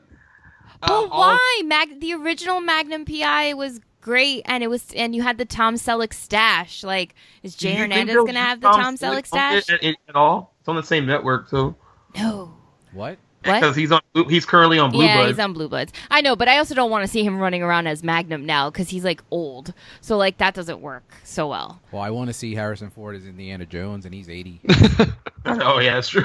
why? 0.81 0.87
Uh, 0.95 1.01
But 1.01 1.09
all- 1.11 1.19
why? 1.35 1.61
Mag- 1.65 1.99
the 1.99 2.13
original 2.13 2.61
Magnum 2.61 3.05
PI 3.05 3.53
was 3.53 3.79
great, 4.01 4.41
and 4.45 4.63
it 4.63 4.67
was, 4.69 4.91
and 4.95 5.15
you 5.15 5.21
had 5.21 5.37
the 5.37 5.45
Tom 5.45 5.75
Selleck 5.75 6.13
stash. 6.13 6.83
Like, 6.83 7.15
is 7.43 7.55
Jay 7.55 7.73
you 7.73 7.77
Hernandez 7.79 8.15
gonna 8.15 8.31
use 8.31 8.37
have 8.37 8.61
the 8.61 8.69
Tom 8.71 8.97
Selleck 8.97 9.25
stash? 9.27 9.69
At, 9.69 9.83
at, 9.83 9.95
at 10.09 10.15
all? 10.15 10.53
It's 10.59 10.67
on 10.67 10.75
the 10.75 10.83
same 10.83 11.05
network, 11.05 11.49
so 11.49 11.75
No. 12.15 12.53
What? 12.93 13.17
What? 13.43 13.55
because 13.59 13.75
he's 13.75 13.91
on 13.91 14.01
he's 14.29 14.45
currently 14.45 14.77
on 14.77 14.91
Blue 14.91 15.03
yeah, 15.03 15.17
Bloods. 15.17 15.29
he's 15.37 15.39
on 15.43 15.53
Blue 15.53 15.67
Bloods. 15.67 15.91
I 16.11 16.21
know, 16.21 16.35
but 16.35 16.47
I 16.47 16.59
also 16.59 16.75
don't 16.75 16.91
want 16.91 17.03
to 17.03 17.07
see 17.07 17.23
him 17.23 17.39
running 17.39 17.63
around 17.63 17.87
as 17.87 18.03
Magnum 18.03 18.45
now 18.45 18.69
because 18.69 18.89
he's 18.89 19.03
like 19.03 19.23
old. 19.31 19.73
So 20.01 20.15
like 20.15 20.37
that 20.37 20.53
doesn't 20.53 20.79
work 20.79 21.11
so 21.23 21.47
well. 21.47 21.81
Well, 21.91 22.03
I 22.03 22.11
want 22.11 22.27
to 22.27 22.33
see 22.33 22.53
Harrison 22.53 22.91
Ford 22.91 23.15
as 23.15 23.25
Indiana 23.25 23.65
Jones, 23.65 24.05
and 24.05 24.13
he's 24.13 24.29
80. 24.29 24.61
oh 25.45 25.79
yeah, 25.79 25.95
that's 25.95 26.09
true. 26.09 26.23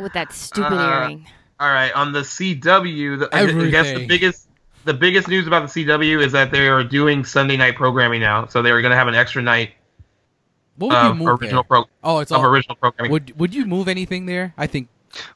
With 0.00 0.12
that 0.14 0.32
stupid 0.32 0.72
Uh, 0.72 0.90
earring. 1.02 1.28
All 1.62 1.68
right, 1.68 1.92
on 1.92 2.10
the 2.12 2.20
CW, 2.20 3.20
the, 3.20 3.28
I 3.32 3.46
guess 3.70 3.92
the 3.92 4.06
biggest 4.06 4.48
the 4.84 4.92
biggest 4.94 5.28
news 5.28 5.46
about 5.46 5.70
the 5.72 5.84
CW 5.86 6.20
is 6.24 6.32
that 6.32 6.50
they 6.50 6.66
are 6.66 6.82
doing 6.82 7.24
Sunday 7.24 7.56
night 7.56 7.76
programming 7.76 8.20
now. 8.20 8.46
So 8.46 8.62
they 8.62 8.70
are 8.72 8.80
going 8.82 8.90
to 8.90 8.96
have 8.96 9.06
an 9.06 9.14
extra 9.14 9.40
night 9.42 9.70
What 10.76 10.88
would 10.88 10.94
you 10.94 10.98
uh, 11.00 11.10
of 11.10 11.16
move 11.18 11.28
original 11.40 11.62
there? 11.62 11.68
pro- 11.82 11.84
Oh, 12.02 12.18
it's 12.18 12.32
of 12.32 12.38
all. 12.40 12.46
original 12.46 12.74
programming. 12.74 13.12
Would 13.12 13.38
Would 13.38 13.54
you 13.54 13.64
move 13.64 13.86
anything 13.86 14.26
there? 14.26 14.54
I 14.58 14.66
think. 14.66 14.88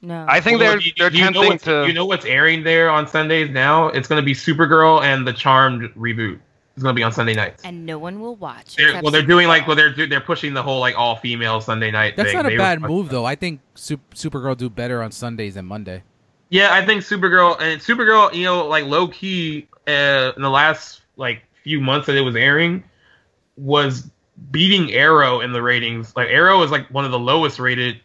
No. 0.02 0.24
I 0.28 0.40
think 0.40 0.58
Well, 0.58 0.70
they're 0.70 0.78
do 0.80 0.86
you- 0.86 0.92
they're 0.98 1.10
do 1.10 1.18
you 1.18 1.24
know 1.26 1.30
tempting 1.32 1.48
what's- 1.52 1.64
to. 1.64 1.86
You 1.86 1.92
know 1.92 2.06
what's 2.06 2.24
airing 2.26 2.64
there 2.64 2.90
on 2.90 3.06
Sundays 3.06 3.50
now? 3.50 3.86
It's 3.88 4.08
going 4.08 4.20
to 4.20 4.24
be 4.26 4.34
Supergirl 4.34 5.02
and 5.04 5.24
the 5.24 5.32
Charmed 5.32 5.82
reboot. 5.94 6.40
It's 6.74 6.82
going 6.82 6.92
to 6.94 6.98
be 6.98 7.04
on 7.04 7.12
Sunday 7.12 7.34
nights. 7.34 7.62
and 7.64 7.86
no 7.86 7.98
one 7.98 8.18
will 8.20 8.34
watch. 8.36 8.74
They're, 8.76 9.00
well, 9.00 9.10
they're 9.12 9.22
doing 9.22 9.46
like 9.48 9.66
well, 9.68 9.76
they're 9.76 9.94
they're 10.08 10.20
pushing 10.20 10.54
the 10.54 10.62
whole 10.64 10.80
like 10.80 10.98
all 10.98 11.14
female 11.16 11.60
Sunday 11.60 11.90
night. 11.92 12.16
That's 12.16 12.30
thing. 12.30 12.36
not 12.36 12.46
a 12.46 12.50
They 12.50 12.56
bad 12.56 12.82
were- 12.82 12.88
move, 12.88 13.10
though. 13.10 13.24
I 13.24 13.36
think 13.36 13.60
Sup- 13.76 14.12
Supergirl 14.14 14.56
do 14.56 14.68
better 14.68 15.02
on 15.04 15.12
Sundays 15.12 15.54
than 15.54 15.66
Monday. 15.66 16.02
Yeah, 16.48 16.72
I 16.72 16.84
think 16.86 17.02
Supergirl 17.02 17.60
and 17.60 17.80
Supergirl, 17.80 18.32
you 18.34 18.44
know, 18.44 18.66
like 18.66 18.84
low 18.84 19.08
key 19.08 19.66
uh, 19.88 20.32
in 20.36 20.42
the 20.42 20.50
last 20.50 21.02
like 21.16 21.42
few 21.64 21.80
months 21.80 22.06
that 22.06 22.16
it 22.16 22.20
was 22.20 22.36
airing, 22.36 22.84
was 23.56 24.08
beating 24.50 24.92
Arrow 24.92 25.40
in 25.40 25.52
the 25.52 25.62
ratings. 25.62 26.14
Like 26.14 26.28
Arrow 26.28 26.62
is 26.62 26.70
like 26.70 26.88
one 26.90 27.04
of 27.04 27.10
the 27.10 27.18
lowest 27.18 27.58
rated 27.58 28.00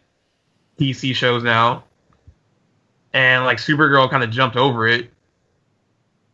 DC 0.80 1.13
shows 1.15 1.43
now, 1.43 1.84
and 3.13 3.45
like 3.45 3.57
Supergirl 3.59 4.09
kind 4.09 4.23
of 4.23 4.31
jumped 4.31 4.55
over 4.57 4.88
it. 4.88 5.11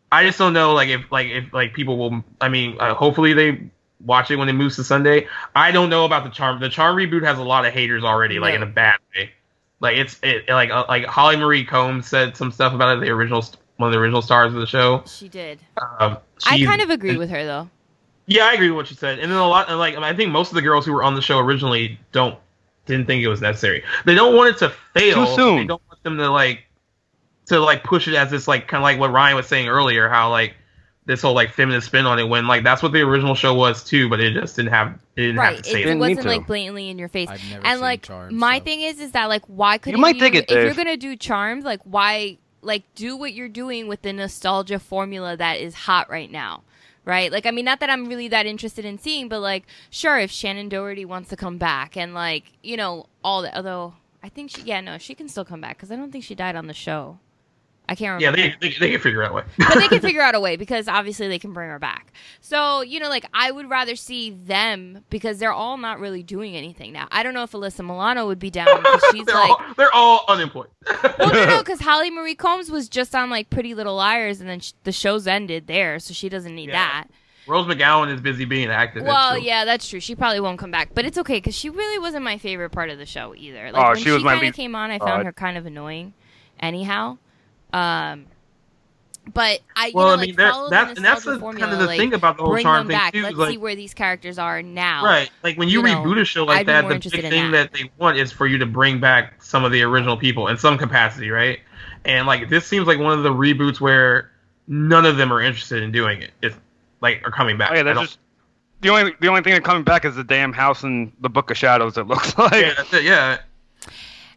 I 0.10 0.24
just 0.24 0.40
don't 0.40 0.54
know, 0.54 0.74
like 0.74 0.88
if 0.88 1.12
like 1.12 1.28
if 1.28 1.52
like 1.52 1.74
people 1.74 1.98
will. 1.98 2.24
I 2.40 2.48
mean, 2.48 2.78
uh, 2.80 2.94
hopefully 2.94 3.34
they 3.34 3.70
watch 4.06 4.32
it 4.32 4.38
when 4.38 4.48
it 4.48 4.54
moves 4.54 4.78
to 4.78 4.84
Sunday. 4.86 5.28
I 5.54 5.72
don't 5.72 5.90
know 5.90 6.06
about 6.06 6.24
the 6.24 6.30
Charm. 6.30 6.62
The 6.62 6.70
Charm 6.70 6.96
reboot 6.96 7.26
has 7.26 7.38
a 7.38 7.44
lot 7.44 7.66
of 7.66 7.74
haters 7.74 8.06
already, 8.06 8.40
like 8.40 8.52
No. 8.54 8.58
in 8.58 8.64
a 8.64 8.72
bad 8.72 9.00
way. 9.14 9.32
Like 9.80 9.98
it's 9.98 10.20
it 10.24 10.50
like 10.50 10.72
uh, 10.72 10.86
like 10.88 11.06
Holly 11.06 11.36
Marie 11.36 11.64
Combs 11.64 12.08
said 12.08 12.36
some 12.36 12.52
stuff 12.52 12.74
about 12.74 12.98
it. 12.98 13.02
The 13.02 13.12
original 13.12 13.44
one 13.78 13.90
of 13.90 13.94
the 13.94 14.00
original 14.00 14.22
stars 14.22 14.54
of 14.54 14.60
the 14.60 14.66
show. 14.66 15.04
She 15.06 15.30
did. 15.30 15.60
Um, 15.78 16.18
I 16.46 16.64
kind 16.64 16.82
of 16.82 16.90
agree 16.90 17.18
with 17.18 17.30
her 17.30 17.46
though. 17.46 17.70
Yeah, 18.26 18.46
I 18.46 18.54
agree 18.54 18.70
with 18.70 18.76
what 18.76 18.88
she 18.88 18.96
said. 18.96 19.20
And 19.20 19.32
then 19.32 19.38
a 19.38 19.48
lot, 19.48 19.70
like 19.78 19.96
I 19.96 20.16
think 20.16 20.32
most 20.32 20.50
of 20.50 20.56
the 20.56 20.62
girls 20.62 20.86
who 20.86 20.94
were 20.94 21.04
on 21.04 21.16
the 21.16 21.22
show 21.22 21.40
originally 21.40 22.00
don't 22.12 22.38
didn't 22.86 23.06
think 23.06 23.24
it 23.24 23.28
was 23.28 23.42
necessary. 23.42 23.84
They 24.06 24.16
don't 24.16 24.36
want 24.36 24.56
it 24.56 24.60
to 24.60 24.70
fail. 24.94 25.26
Too 25.26 25.36
soon. 25.36 25.58
They 25.58 25.66
don't 25.66 25.82
want 25.88 26.04
them 26.04 26.18
to 26.18 26.30
like 26.30 26.66
to 27.48 27.60
like 27.60 27.84
push 27.84 28.08
it 28.08 28.16
as 28.16 28.32
this 28.32 28.48
like 28.48 28.68
kind 28.68 28.82
of 28.82 28.84
like 28.84 29.00
what 29.00 29.12
Ryan 29.12 29.36
was 29.36 29.48
saying 29.48 29.68
earlier, 29.68 30.10
how 30.10 30.32
like 30.32 30.56
this 31.08 31.22
whole 31.24 31.34
like 31.34 31.52
feminist 31.52 31.88
spin 31.88 32.06
on 32.06 32.20
it 32.20 32.26
when 32.30 32.46
like 32.46 32.64
that's 32.64 32.84
what 32.84 32.92
the 32.92 33.02
original 33.02 33.34
show 33.34 33.54
was 33.56 33.84
too, 33.84 34.08
but 34.10 34.20
it 34.20 34.34
just 34.34 34.56
didn't 34.56 34.72
have 34.72 34.90
it 35.16 35.22
didn't 35.22 35.38
Right. 35.38 35.56
have 35.56 35.64
to 35.64 35.70
It, 35.70 35.72
say 35.74 35.82
it 35.82 35.86
that. 35.86 35.90
Didn't 35.94 36.00
wasn't 36.00 36.26
like 36.28 36.46
blatantly 36.46 36.90
in 36.90 37.00
your 37.00 37.08
face. 37.10 37.30
I've 37.30 37.44
never 37.50 37.66
and 37.66 37.76
seen 37.78 37.82
like 37.82 38.02
Charmed, 38.04 38.32
my 38.38 38.60
so- 38.60 38.64
thing 38.66 38.82
is 38.82 39.00
is 39.00 39.12
that 39.14 39.26
like 39.26 39.44
why 39.48 39.80
couldn't 39.80 40.00
might 40.00 40.20
dig 40.20 40.36
it, 40.36 40.46
if 40.52 40.64
you're 40.64 40.74
gonna 40.76 40.96
do 40.98 41.16
charms 41.16 41.64
like 41.66 41.80
why 41.84 42.38
like 42.62 42.84
do 42.94 43.16
what 43.18 43.34
you're 43.34 43.50
doing 43.50 43.88
with 43.88 44.04
the 44.04 44.14
nostalgia 44.14 44.78
formula 44.80 45.36
that 45.38 45.54
is 45.60 45.74
hot 45.74 46.10
right 46.10 46.32
now 46.32 46.62
right 47.06 47.32
like 47.32 47.46
i 47.46 47.52
mean 47.52 47.64
not 47.64 47.80
that 47.80 47.90
i'm 47.90 48.08
really 48.08 48.28
that 48.28 48.46
interested 48.46 48.84
in 48.84 48.98
seeing 49.00 49.30
but 49.30 49.40
like 49.40 49.64
sure 49.90 50.18
if 50.20 50.30
shannen 50.30 50.68
doherty 50.68 51.06
wants 51.06 51.30
to 51.30 51.38
come 51.38 51.58
back 51.58 51.96
and 51.96 52.14
like 52.14 52.52
you 52.64 52.76
know 52.76 53.06
all 53.24 53.44
that 53.44 53.56
although 53.56 53.94
i 54.24 54.28
think 54.28 54.50
she 54.52 54.62
yeah 54.64 54.82
no 54.82 54.98
she 54.98 55.16
can 55.16 55.30
still 55.30 55.46
come 55.46 55.62
back 55.62 55.78
because 55.78 55.90
i 55.92 55.96
don't 55.96 56.12
think 56.12 56.24
she 56.24 56.36
died 56.36 56.56
on 56.58 56.68
the 56.68 56.74
show 56.74 57.18
i 57.90 57.96
can't 57.96 58.20
Yeah, 58.22 58.30
remember 58.32 58.56
they, 58.62 58.70
they 58.70 58.78
they 58.80 58.92
can 58.92 59.00
figure 59.00 59.24
out 59.24 59.32
a 59.32 59.34
way. 59.36 59.44
but 59.58 59.76
they 59.76 59.88
can 59.88 60.00
figure 60.10 60.22
out 60.22 60.36
a 60.36 60.40
way 60.40 60.56
because 60.58 60.88
obviously 60.88 61.28
they 61.28 61.40
can 61.40 61.54
bring 61.54 61.70
her 61.70 61.80
back. 61.80 62.12
So, 62.42 62.82
you 62.82 63.00
know, 63.00 63.10
like 63.10 63.26
I 63.34 63.52
would 63.52 63.70
rather 63.70 63.96
see 63.96 64.32
them 64.32 65.04
because 65.10 65.40
they're 65.40 65.54
all 65.54 65.78
not 65.78 66.00
really 66.00 66.24
doing 66.24 66.56
anything 66.56 66.92
now. 66.94 67.08
I 67.12 67.24
don't 67.24 67.34
know 67.34 67.44
if 67.44 67.52
Alyssa 67.52 67.86
Milano 67.86 68.28
would 68.28 68.40
be 68.40 68.50
down 68.50 68.66
because 68.78 69.04
she's 69.12 69.26
they're 69.26 69.36
like, 69.36 69.50
all 69.50 69.62
they're 69.78 69.94
all 69.94 70.26
unemployed. 70.28 70.68
well, 71.20 71.32
no, 71.34 71.46
no, 71.46 71.58
because 71.60 71.80
Holly 71.80 72.10
Marie 72.12 72.36
Combs 72.36 72.70
was 72.70 72.90
just 72.90 73.16
on 73.16 73.30
like 73.30 73.50
Pretty 73.50 73.74
Little 73.74 73.96
Liars 73.96 74.40
and 74.42 74.50
then 74.50 74.60
sh- 74.60 74.74
the 74.84 74.92
show's 74.92 75.28
ended 75.28 75.68
there, 75.68 76.00
so 76.00 76.14
she 76.14 76.30
doesn't 76.30 76.54
need 76.56 76.70
Yeah. 76.70 76.74
that. 77.04 77.08
Rose 77.48 77.66
McGowan 77.66 78.14
is 78.14 78.20
busy 78.20 78.44
being 78.44 78.66
an 78.70 78.72
activist. 78.72 79.06
Well, 79.06 79.32
so- 79.32 79.38
yeah, 79.38 79.64
that's 79.64 79.88
true. 79.88 80.02
She 80.02 80.16
probably 80.16 80.42
won't 80.42 80.60
come 80.60 80.72
back, 80.72 80.90
but 80.94 81.06
it's 81.06 81.18
okay 81.20 81.36
because 81.36 81.56
she 81.56 81.70
really 81.70 81.98
wasn't 82.00 82.26
my 82.26 82.38
favorite 82.38 82.72
part 82.72 82.90
of 82.90 82.98
the 82.98 83.06
show 83.06 83.34
either. 83.38 83.72
Like 83.72 83.82
Oh, 83.82 83.88
when 83.90 83.98
she 83.98 84.04
she, 84.04 84.12
was 84.12 84.24
kind 84.24 84.36
of 84.36 84.42
least- 84.42 84.56
came 84.56 84.76
on, 84.76 84.92
I 84.92 85.00
found 85.00 85.22
I- 85.22 85.24
her 85.24 85.32
kind 85.32 85.58
of 85.58 85.66
annoying. 85.66 86.14
Anyhow, 86.60 87.18
um, 87.74 88.26
But 89.34 89.60
I, 89.76 89.88
you 89.88 89.92
Well, 89.94 90.08
know, 90.08 90.14
I 90.14 90.16
like, 90.16 90.28
mean, 90.28 90.36
that, 90.38 90.68
that's 90.70 90.96
and 90.98 91.06
that's 91.06 91.24
the, 91.26 91.38
formula, 91.38 91.60
kind 91.68 91.74
of 91.74 91.80
the 91.80 91.86
like, 91.88 92.00
thing 92.00 92.14
about 92.14 92.38
the 92.38 92.44
whole 92.44 92.54
bring 92.54 92.64
charm 92.64 92.88
them 92.88 92.88
thing 92.88 92.98
back. 92.98 93.14
too. 93.14 93.22
Let's 93.24 93.36
like, 93.36 93.50
see 93.52 93.58
where 93.58 93.76
these 93.76 93.94
characters 93.94 94.40
are 94.40 94.62
now. 94.62 95.04
Right. 95.04 95.30
Like 95.44 95.58
when 95.58 95.68
you, 95.68 95.80
You 95.82 95.88
know, 95.94 96.04
reboot 96.04 96.22
a 96.22 96.26
show 96.26 96.46
like 96.46 96.60
I'd 96.60 96.66
that, 96.68 96.88
the 96.88 97.10
big 97.10 97.22
thing 97.30 97.52
that. 97.52 97.72
that. 97.72 97.78
they 97.78 97.92
want 97.98 98.18
is 98.18 98.32
for 98.32 98.48
you 98.48 98.58
to 98.60 98.66
bring 98.66 99.00
back 99.02 99.44
some 99.44 99.66
of 99.66 99.72
the 99.74 99.82
original 99.84 100.16
people 100.18 100.48
in 100.48 100.58
some 100.58 100.78
capacity, 100.78 101.30
right? 101.30 101.60
And 102.06 102.26
like 102.26 102.50
this 102.50 102.66
seems 102.66 102.88
like 102.88 103.00
one 103.00 103.18
of 103.18 103.24
the 103.24 103.34
reboots 103.34 103.82
where 103.82 104.32
none 104.68 105.06
of 105.06 105.18
them 105.18 105.32
are 105.34 105.42
interested 105.42 105.84
in 105.84 105.92
doing 105.92 106.22
it. 106.22 106.32
If 106.42 106.58
like 107.02 107.22
are 107.26 107.32
coming 107.32 107.58
back. 107.58 107.72
Oh 107.72 107.76
yeah, 107.76 107.84
that's 107.84 108.00
just 108.00 108.20
the 108.80 108.90
only 108.92 109.14
the 109.20 109.28
only 109.28 109.42
thing 109.42 109.54
that 109.56 109.64
coming 109.66 109.84
back 109.84 110.06
is 110.06 110.16
the 110.16 110.24
damn 110.24 110.54
house 110.54 110.84
in 110.84 111.12
the 111.20 111.30
Book 111.30 111.52
of 111.52 111.58
Shadows. 111.58 111.98
It 111.98 112.08
looks 112.08 112.38
like 112.38 112.54
yeah, 112.54 112.74
that's 112.78 112.94
it, 112.94 113.04
yeah. 113.04 113.40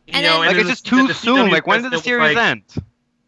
You 0.07 0.15
And 0.15 0.25
know, 0.25 0.41
then- 0.43 0.49
like 0.49 0.57
it's 0.57 0.69
just 0.69 0.87
too 0.87 1.07
the 1.07 1.15
soon. 1.15 1.47
CW 1.47 1.53
Like 1.53 1.67
when 1.69 1.83
did 1.83 1.93
the 1.93 1.99
series 1.99 2.35
like- 2.35 2.45
end? 2.45 2.63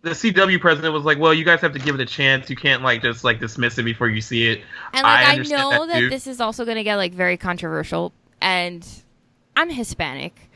The 0.02 0.10
CW 0.10 0.60
president 0.60 0.92
was 0.92 1.04
like, 1.04 1.18
"Well, 1.18 1.32
you 1.32 1.44
guys 1.44 1.60
have 1.60 1.72
to 1.74 1.78
give 1.78 1.94
it 1.94 2.00
a 2.00 2.06
chance. 2.06 2.50
You 2.50 2.56
can't 2.56 2.82
like 2.82 3.02
just 3.02 3.22
like 3.22 3.38
dismiss 3.38 3.78
it 3.78 3.84
before 3.84 4.08
you 4.08 4.20
see 4.20 4.48
it." 4.48 4.62
And 4.92 5.04
like 5.04 5.26
I 5.26 5.32
I, 5.34 5.36
know 5.36 5.86
that, 5.86 6.00
that, 6.00 6.10
this 6.10 6.26
is 6.26 6.40
also 6.40 6.64
going 6.64 6.76
to 6.76 6.82
get 6.82 6.96
like 6.96 7.12
very 7.12 7.36
controversial 7.36 8.12
and 8.40 8.86
I'm 9.56 9.70
Hispanic. 9.70 10.50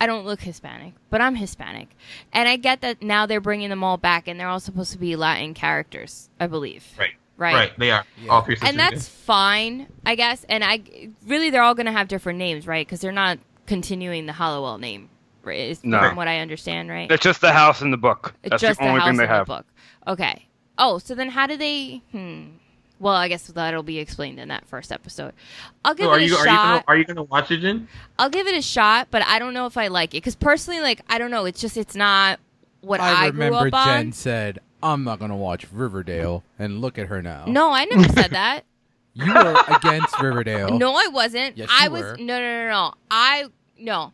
I 0.00 0.06
don't 0.06 0.26
look 0.26 0.40
Hispanic, 0.40 0.94
but 1.10 1.20
I'm 1.20 1.36
Hispanic. 1.36 1.88
And 2.32 2.48
I 2.48 2.56
get 2.56 2.80
that 2.82 3.02
now 3.02 3.26
they're 3.26 3.40
bringing 3.40 3.70
them 3.70 3.82
all 3.84 3.96
back 3.96 4.28
and 4.28 4.38
they're 4.38 4.48
all 4.48 4.60
supposed 4.60 4.92
to 4.92 4.98
be 4.98 5.16
Latin 5.16 5.54
characters, 5.54 6.28
I 6.40 6.46
believe. 6.46 6.84
Right. 6.98 7.10
Right. 7.38 7.54
Right. 7.54 7.78
They 7.78 7.90
are 7.90 8.04
Yeah. 8.22 8.30
all 8.32 8.42
three. 8.42 8.56
And 8.62 8.78
that's 8.78 9.08
fine, 9.08 9.88
I 10.04 10.14
guess. 10.14 10.44
And 10.48 10.64
I 10.64 10.80
really 11.26 11.50
they're 11.50 11.62
all 11.62 11.74
going 11.74 11.86
to 11.86 11.92
have 11.92 12.08
different 12.08 12.38
names, 12.38 12.66
right? 12.66 12.86
Cuz 12.88 13.00
they're 13.00 13.12
not 13.12 13.38
continuing 13.66 14.26
the 14.26 14.32
Halliwell 14.34 14.78
name. 14.78 15.10
Right? 15.46 15.58
Is 15.70 15.84
No. 15.84 16.00
from 16.00 16.16
what 16.16 16.28
I 16.28 16.38
understand, 16.40 16.88
right? 16.90 17.10
It's 17.10 17.22
just 17.22 17.40
the 17.40 17.52
house 17.52 17.80
in 17.82 17.90
the 17.90 17.96
book. 17.96 18.34
It's 18.42 18.50
That's 18.50 18.62
just 18.62 18.78
the 18.80 18.86
only 18.88 19.00
house 19.00 19.08
thing 19.08 19.16
they 19.16 19.24
in 19.24 19.38
the 19.38 19.44
book. 19.44 19.66
Okay. 20.06 20.46
Oh, 20.78 20.98
so 20.98 21.14
then 21.14 21.30
how 21.30 21.46
do 21.46 21.56
they? 21.56 22.02
Hmm. 22.12 22.42
Well, 22.98 23.14
I 23.14 23.28
guess 23.28 23.46
that'll 23.48 23.82
be 23.82 23.98
explained 23.98 24.40
in 24.40 24.48
that 24.48 24.66
first 24.66 24.90
episode. 24.90 25.34
I'll 25.84 25.94
give 25.94 26.04
So 26.06 26.14
it 26.14 26.22
a 26.22 26.26
you 26.26 26.34
are 26.34 26.38
you 26.38 26.44
shot. 26.46 26.64
gonna, 26.64 26.84
are 26.88 26.96
you 26.96 27.04
gonna 27.04 27.22
watch 27.24 27.50
it, 27.50 27.58
Jen? 27.58 27.88
I'll 28.18 28.30
give 28.30 28.46
it 28.46 28.54
a 28.56 28.62
shot, 28.62 29.08
but 29.10 29.22
I 29.26 29.38
don't 29.38 29.52
know 29.54 29.66
if 29.66 29.76
I 29.76 29.88
like 29.88 30.14
it 30.14 30.18
because 30.18 30.34
personally, 30.34 30.80
like 30.80 31.00
I 31.08 31.18
don't 31.18 31.30
know. 31.30 31.44
It's 31.44 31.60
just 31.60 31.76
it's 31.76 31.94
not 31.94 32.40
what 32.80 33.00
I, 33.00 33.26
I 33.26 33.30
grew 33.30 33.44
remember 33.44 33.68
up 33.68 33.74
on. 33.74 33.86
Jen 33.86 34.12
said, 34.12 34.58
"I'm 34.82 35.04
not 35.04 35.18
gonna 35.18 35.36
watch 35.36 35.66
Riverdale," 35.72 36.42
and 36.58 36.80
look 36.80 36.98
at 36.98 37.08
her 37.08 37.20
now. 37.22 37.44
No, 37.46 37.70
I 37.70 37.84
never 37.84 38.08
said 38.14 38.30
that. 38.32 38.62
you 39.12 39.32
were 39.32 39.56
against 39.68 40.18
Riverdale. 40.20 40.78
No, 40.78 40.94
I 40.94 41.08
wasn't. 41.08 41.58
Yes, 41.58 41.68
I 41.70 41.86
you 41.86 41.90
was 41.90 42.02
were. 42.02 42.16
no, 42.16 42.38
no, 42.40 42.64
no, 42.64 42.70
no. 42.70 42.94
I 43.10 43.44
no. 43.78 44.12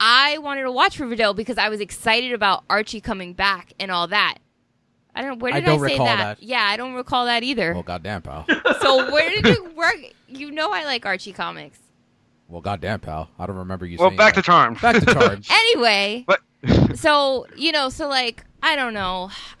I 0.00 0.38
wanted 0.38 0.62
to 0.62 0.72
watch 0.72 0.98
Riverdale 0.98 1.34
because 1.34 1.58
I 1.58 1.68
was 1.68 1.80
excited 1.80 2.32
about 2.32 2.64
Archie 2.68 3.00
coming 3.00 3.32
back 3.32 3.72
and 3.78 3.90
all 3.90 4.06
that. 4.08 4.38
I 5.14 5.22
don't. 5.22 5.38
Where 5.38 5.52
did 5.52 5.62
I, 5.62 5.66
don't 5.66 5.78
say 5.78 5.92
recall 5.92 6.06
that? 6.06 6.40
that. 6.40 6.42
Yeah, 6.42 6.62
I 6.62 6.76
don't 6.76 6.94
recall 6.94 7.26
that 7.26 7.42
either. 7.44 7.72
Well, 7.72 7.82
goddamn, 7.84 8.22
pal. 8.22 8.46
So 8.80 9.10
where 9.12 9.30
did 9.30 9.46
you 9.46 9.70
work? 9.76 9.96
You 10.28 10.50
know 10.50 10.72
I 10.72 10.84
like 10.84 11.06
Archie 11.06 11.32
comics. 11.32 11.78
Well, 12.48 12.60
goddamn, 12.60 13.00
pal. 13.00 13.30
I 13.38 13.46
don't 13.46 13.56
remember 13.56 13.86
you 13.86 13.96
Well, 13.98 14.10
saying 14.10 14.18
back 14.18 14.34
that. 14.34 14.42
to 14.42 14.46
charm. 14.46 14.74
back 14.74 14.96
to 15.02 15.06
charm. 15.14 15.40
Anyway, 15.50 16.24
but 16.26 16.40
so 16.96 17.46
you 17.56 17.70
know, 17.72 17.88
so 17.88 18.08
like 18.08 18.44
I 18.66 18.76
don't 18.76 18.94
know. 18.94 19.30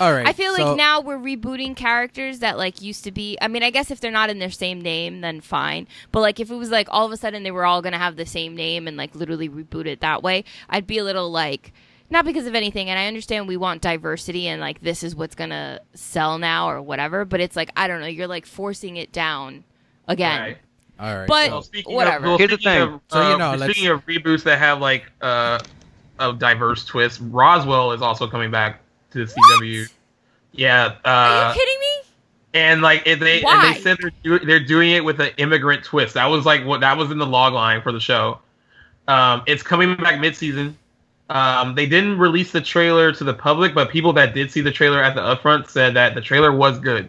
All 0.00 0.12
right. 0.12 0.26
I 0.28 0.34
feel 0.34 0.54
so- 0.54 0.62
like 0.64 0.76
now 0.76 1.00
we're 1.00 1.16
rebooting 1.18 1.74
characters 1.74 2.40
that 2.40 2.58
like 2.58 2.82
used 2.82 3.04
to 3.04 3.10
be. 3.10 3.38
I 3.40 3.48
mean, 3.48 3.62
I 3.62 3.70
guess 3.70 3.90
if 3.90 4.00
they're 4.00 4.10
not 4.10 4.28
in 4.28 4.38
their 4.38 4.50
same 4.50 4.80
name, 4.82 5.22
then 5.22 5.40
fine. 5.40 5.88
But 6.12 6.20
like 6.20 6.38
if 6.38 6.50
it 6.50 6.54
was 6.54 6.70
like 6.70 6.88
all 6.90 7.06
of 7.06 7.12
a 7.12 7.16
sudden 7.16 7.42
they 7.42 7.50
were 7.50 7.64
all 7.64 7.80
gonna 7.80 7.98
have 7.98 8.16
the 8.16 8.26
same 8.26 8.54
name 8.54 8.86
and 8.86 8.96
like 8.98 9.14
literally 9.14 9.48
reboot 9.48 9.86
it 9.86 10.00
that 10.00 10.22
way, 10.22 10.44
I'd 10.68 10.86
be 10.86 10.98
a 10.98 11.04
little 11.04 11.30
like. 11.30 11.72
Not 12.10 12.24
because 12.24 12.46
of 12.46 12.54
anything, 12.54 12.88
and 12.88 12.98
I 12.98 13.06
understand 13.06 13.48
we 13.48 13.58
want 13.58 13.82
diversity 13.82 14.48
and 14.48 14.60
like 14.62 14.80
this 14.80 15.02
is 15.02 15.14
what's 15.16 15.34
gonna 15.34 15.80
sell 15.94 16.38
now 16.38 16.70
or 16.70 16.80
whatever, 16.82 17.24
but 17.24 17.40
it's 17.40 17.56
like 17.56 17.70
I 17.76 17.86
don't 17.88 18.00
know, 18.00 18.06
you're 18.06 18.26
like 18.26 18.46
forcing 18.46 18.96
it 18.96 19.10
down 19.12 19.64
again. 20.06 20.40
Right. 20.40 20.58
All 21.00 21.16
right. 21.16 21.26
But- 21.28 21.46
so- 21.46 21.50
Well, 21.52 21.62
speaking 21.62 21.94
whatever. 21.94 22.24
Of, 22.24 22.28
well, 22.30 22.38
Here's 22.38 22.50
the 22.50 22.56
thing. 22.58 22.80
Of, 22.82 23.00
So, 23.10 23.28
you 23.28 23.34
uh, 23.34 23.36
know, 23.38 23.54
let's- 23.56 23.72
speaking 23.72 23.90
of 23.90 24.04
reboots 24.06 24.42
that 24.44 24.58
have 24.58 24.80
like 24.80 25.04
uh, 25.20 25.58
a 26.18 26.32
diverse 26.32 26.84
twist, 26.84 27.20
Roswell 27.22 27.92
is 27.92 28.02
also 28.02 28.26
coming 28.26 28.50
back 28.50 28.80
to 29.12 29.24
the 29.24 29.32
CW. 29.32 29.88
Yeah, 30.52 30.96
Are 31.04 31.48
uh, 31.48 31.52
you 31.54 31.60
kidding 31.60 31.80
me? 31.80 31.86
and 32.54 32.82
like 32.82 33.02
it, 33.06 33.20
they 33.20 33.42
and 33.42 33.62
they 33.74 33.80
said 33.80 33.98
they're, 34.00 34.10
do, 34.22 34.38
they're 34.44 34.64
doing 34.64 34.90
it 34.92 35.04
with 35.04 35.20
an 35.20 35.30
immigrant 35.36 35.84
twist. 35.84 36.14
That 36.14 36.26
was 36.26 36.46
like 36.46 36.64
what 36.64 36.80
that 36.80 36.96
was 36.96 37.10
in 37.10 37.18
the 37.18 37.26
log 37.26 37.52
line 37.52 37.82
for 37.82 37.92
the 37.92 38.00
show. 38.00 38.38
Um, 39.06 39.42
it's 39.46 39.62
coming 39.62 39.96
back 39.96 40.20
mid-season. 40.20 40.76
Um, 41.30 41.74
they 41.74 41.86
didn't 41.86 42.18
release 42.18 42.52
the 42.52 42.60
trailer 42.60 43.12
to 43.12 43.24
the 43.24 43.34
public, 43.34 43.74
but 43.74 43.90
people 43.90 44.12
that 44.14 44.34
did 44.34 44.50
see 44.50 44.60
the 44.62 44.70
trailer 44.72 45.02
at 45.02 45.14
the 45.14 45.20
upfront 45.20 45.68
said 45.68 45.94
that 45.94 46.14
the 46.14 46.20
trailer 46.22 46.52
was 46.52 46.78
good 46.78 47.08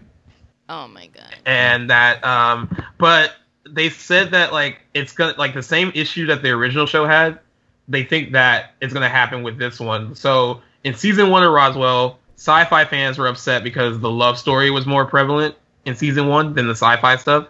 Oh 0.67 0.87
my 0.87 1.07
god. 1.07 1.35
and 1.45 1.89
that 1.89 2.23
um 2.23 2.69
but 2.97 3.33
they 3.67 3.89
said 3.89 4.31
that 4.31 4.51
like 4.53 4.81
it's 4.93 5.13
gonna 5.13 5.33
like 5.37 5.53
the 5.53 5.63
same 5.63 5.91
issue 5.95 6.27
that 6.27 6.41
the 6.43 6.49
original 6.51 6.85
show 6.85 7.05
had 7.07 7.39
they 7.89 8.03
think 8.03 8.31
that 8.31 8.75
it's 8.81 8.93
gonna 8.93 9.09
happen 9.09 9.43
with 9.43 9.57
this 9.57 9.79
one 9.79 10.15
so 10.15 10.61
in 10.83 10.93
season 10.93 11.29
one 11.29 11.43
of 11.43 11.51
roswell 11.51 12.19
sci-fi 12.35 12.85
fans 12.85 13.17
were 13.17 13.27
upset 13.27 13.63
because 13.63 13.99
the 13.99 14.09
love 14.09 14.37
story 14.37 14.71
was 14.71 14.85
more 14.85 15.05
prevalent 15.05 15.55
in 15.85 15.95
season 15.95 16.27
one 16.27 16.53
than 16.53 16.67
the 16.67 16.75
sci-fi 16.75 17.15
stuff 17.17 17.47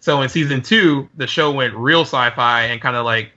so 0.00 0.22
in 0.22 0.28
season 0.28 0.62
two 0.62 1.08
the 1.16 1.26
show 1.26 1.50
went 1.50 1.74
real 1.74 2.02
sci-fi 2.02 2.62
and 2.62 2.80
kind 2.80 2.96
of 2.96 3.04
like 3.04 3.30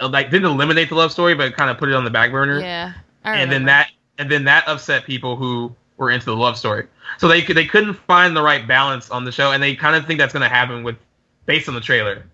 uh, 0.00 0.08
like 0.08 0.30
didn't 0.30 0.50
eliminate 0.50 0.88
the 0.88 0.94
love 0.94 1.10
story 1.10 1.34
but 1.34 1.56
kind 1.56 1.70
of 1.70 1.78
put 1.78 1.88
it 1.88 1.94
on 1.94 2.04
the 2.04 2.10
back 2.10 2.30
burner 2.30 2.60
Yeah. 2.60 3.40
And 3.40 3.50
then 3.50 3.64
that 3.64 3.90
and 4.18 4.30
then 4.30 4.44
that 4.44 4.68
upset 4.68 5.04
people 5.04 5.36
who 5.36 5.74
were 5.96 6.10
into 6.10 6.26
the 6.26 6.36
love 6.36 6.58
story. 6.58 6.86
So 7.18 7.28
they 7.28 7.42
they 7.42 7.66
couldn't 7.66 7.94
find 7.94 8.36
the 8.36 8.42
right 8.42 8.66
balance 8.66 9.10
on 9.10 9.24
the 9.24 9.32
show, 9.32 9.52
and 9.52 9.62
they 9.62 9.74
kind 9.74 9.96
of 9.96 10.06
think 10.06 10.18
that's 10.18 10.32
going 10.32 10.42
to 10.42 10.48
happen 10.48 10.82
with 10.82 10.96
based 11.46 11.68
on 11.68 11.74
the 11.74 11.80
trailer, 11.80 12.26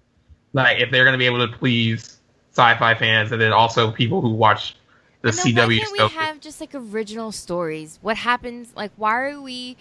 like 0.52 0.80
if 0.80 0.90
they're 0.90 1.04
going 1.04 1.14
to 1.14 1.18
be 1.18 1.26
able 1.26 1.46
to 1.46 1.56
please 1.56 2.18
sci-fi 2.52 2.94
fans 2.94 3.32
and 3.32 3.40
then 3.40 3.52
also 3.52 3.90
people 3.93 4.20
who 4.20 4.31
watch 4.31 4.77
the 5.22 5.28
And 5.28 5.36
then 5.39 5.56
why 5.56 5.66
CW 5.68 5.78
can't 5.78 5.89
stuff. 5.97 6.12
we 6.12 6.18
have 6.18 6.40
just 6.40 6.60
like 6.60 6.74
original 6.74 7.32
stories? 7.32 7.98
What 8.02 8.16
happens? 8.16 8.72
Like, 8.74 8.93
why 8.97 9.20
are 9.20 9.40
we? 9.40 9.77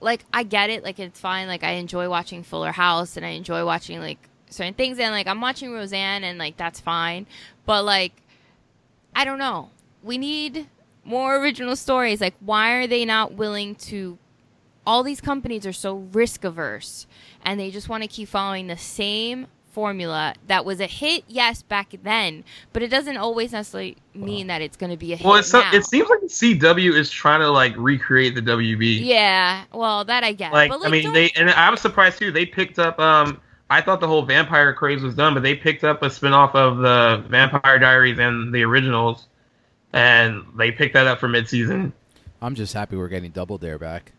Like, 0.00 0.24
I 0.32 0.42
get 0.42 0.70
it. 0.70 0.82
Like, 0.82 0.98
it's 0.98 1.20
fine. 1.20 1.46
Like, 1.46 1.62
I 1.62 1.72
enjoy 1.72 2.08
watching 2.08 2.42
Fuller 2.42 2.72
House, 2.72 3.16
and 3.16 3.24
I 3.24 3.30
enjoy 3.30 3.64
watching 3.64 4.00
like 4.00 4.18
certain 4.50 4.74
things, 4.74 4.98
and 4.98 5.12
like 5.12 5.26
I'm 5.26 5.40
watching 5.40 5.72
Roseanne, 5.72 6.24
and 6.24 6.38
like 6.38 6.56
that's 6.56 6.80
fine. 6.80 7.26
But 7.66 7.84
like, 7.84 8.12
I 9.14 9.24
don't 9.24 9.38
know. 9.38 9.70
We 10.02 10.18
need 10.18 10.66
more 11.04 11.36
original 11.36 11.76
stories. 11.76 12.20
Like, 12.20 12.34
why 12.40 12.72
are 12.72 12.86
they 12.86 13.04
not 13.04 13.34
willing 13.34 13.74
to? 13.76 14.18
All 14.84 15.04
these 15.04 15.20
companies 15.20 15.64
are 15.64 15.72
so 15.72 16.08
risk 16.12 16.42
averse, 16.42 17.06
and 17.44 17.60
they 17.60 17.70
just 17.70 17.88
want 17.88 18.02
to 18.02 18.08
keep 18.08 18.28
following 18.28 18.66
the 18.66 18.76
same 18.76 19.46
formula 19.72 20.34
that 20.46 20.64
was 20.64 20.80
a 20.80 20.86
hit, 20.86 21.24
yes, 21.26 21.62
back 21.62 21.94
then, 22.02 22.44
but 22.72 22.82
it 22.82 22.88
doesn't 22.88 23.16
always 23.16 23.52
necessarily 23.52 23.96
mean 24.14 24.46
that 24.46 24.62
it's 24.62 24.76
going 24.76 24.90
to 24.90 24.96
be 24.96 25.12
a 25.12 25.16
hit 25.16 25.26
well, 25.26 25.36
it's 25.36 25.48
so, 25.48 25.60
now. 25.60 25.72
it 25.72 25.84
seems 25.84 26.08
like 26.08 26.20
the 26.20 26.26
CW 26.26 26.94
is 26.94 27.10
trying 27.10 27.40
to 27.40 27.50
like 27.50 27.74
recreate 27.76 28.34
the 28.34 28.42
WB. 28.42 29.04
yeah, 29.04 29.64
well, 29.72 30.04
that 30.04 30.22
I 30.24 30.32
get. 30.32 30.52
like, 30.52 30.70
but, 30.70 30.84
I 30.84 30.90
mean 30.90 31.04
don't- 31.04 31.14
they 31.14 31.30
and 31.36 31.50
I 31.50 31.70
was 31.70 31.80
surprised 31.80 32.18
too. 32.18 32.30
They 32.30 32.46
picked 32.46 32.78
up. 32.78 32.98
Um, 32.98 33.40
I 33.70 33.80
thought 33.80 34.00
the 34.00 34.08
whole 34.08 34.22
vampire 34.22 34.74
craze 34.74 35.02
was 35.02 35.14
done, 35.14 35.32
but 35.32 35.42
they 35.42 35.54
picked 35.54 35.82
up 35.82 36.02
a 36.02 36.06
spinoff 36.06 36.54
of 36.54 36.78
the 36.78 37.26
Vampire 37.28 37.78
Diaries 37.78 38.18
and 38.18 38.52
the 38.52 38.62
originals, 38.64 39.26
and 39.94 40.44
they 40.58 40.70
picked 40.70 40.92
that 40.92 41.06
up 41.06 41.18
for 41.18 41.26
mid-season. 41.28 41.94
I'm 42.42 42.54
just 42.54 42.74
happy 42.74 42.96
we're 42.96 43.08
getting 43.08 43.30
Double 43.30 43.56
Dare 43.56 43.78
back. 43.78 44.12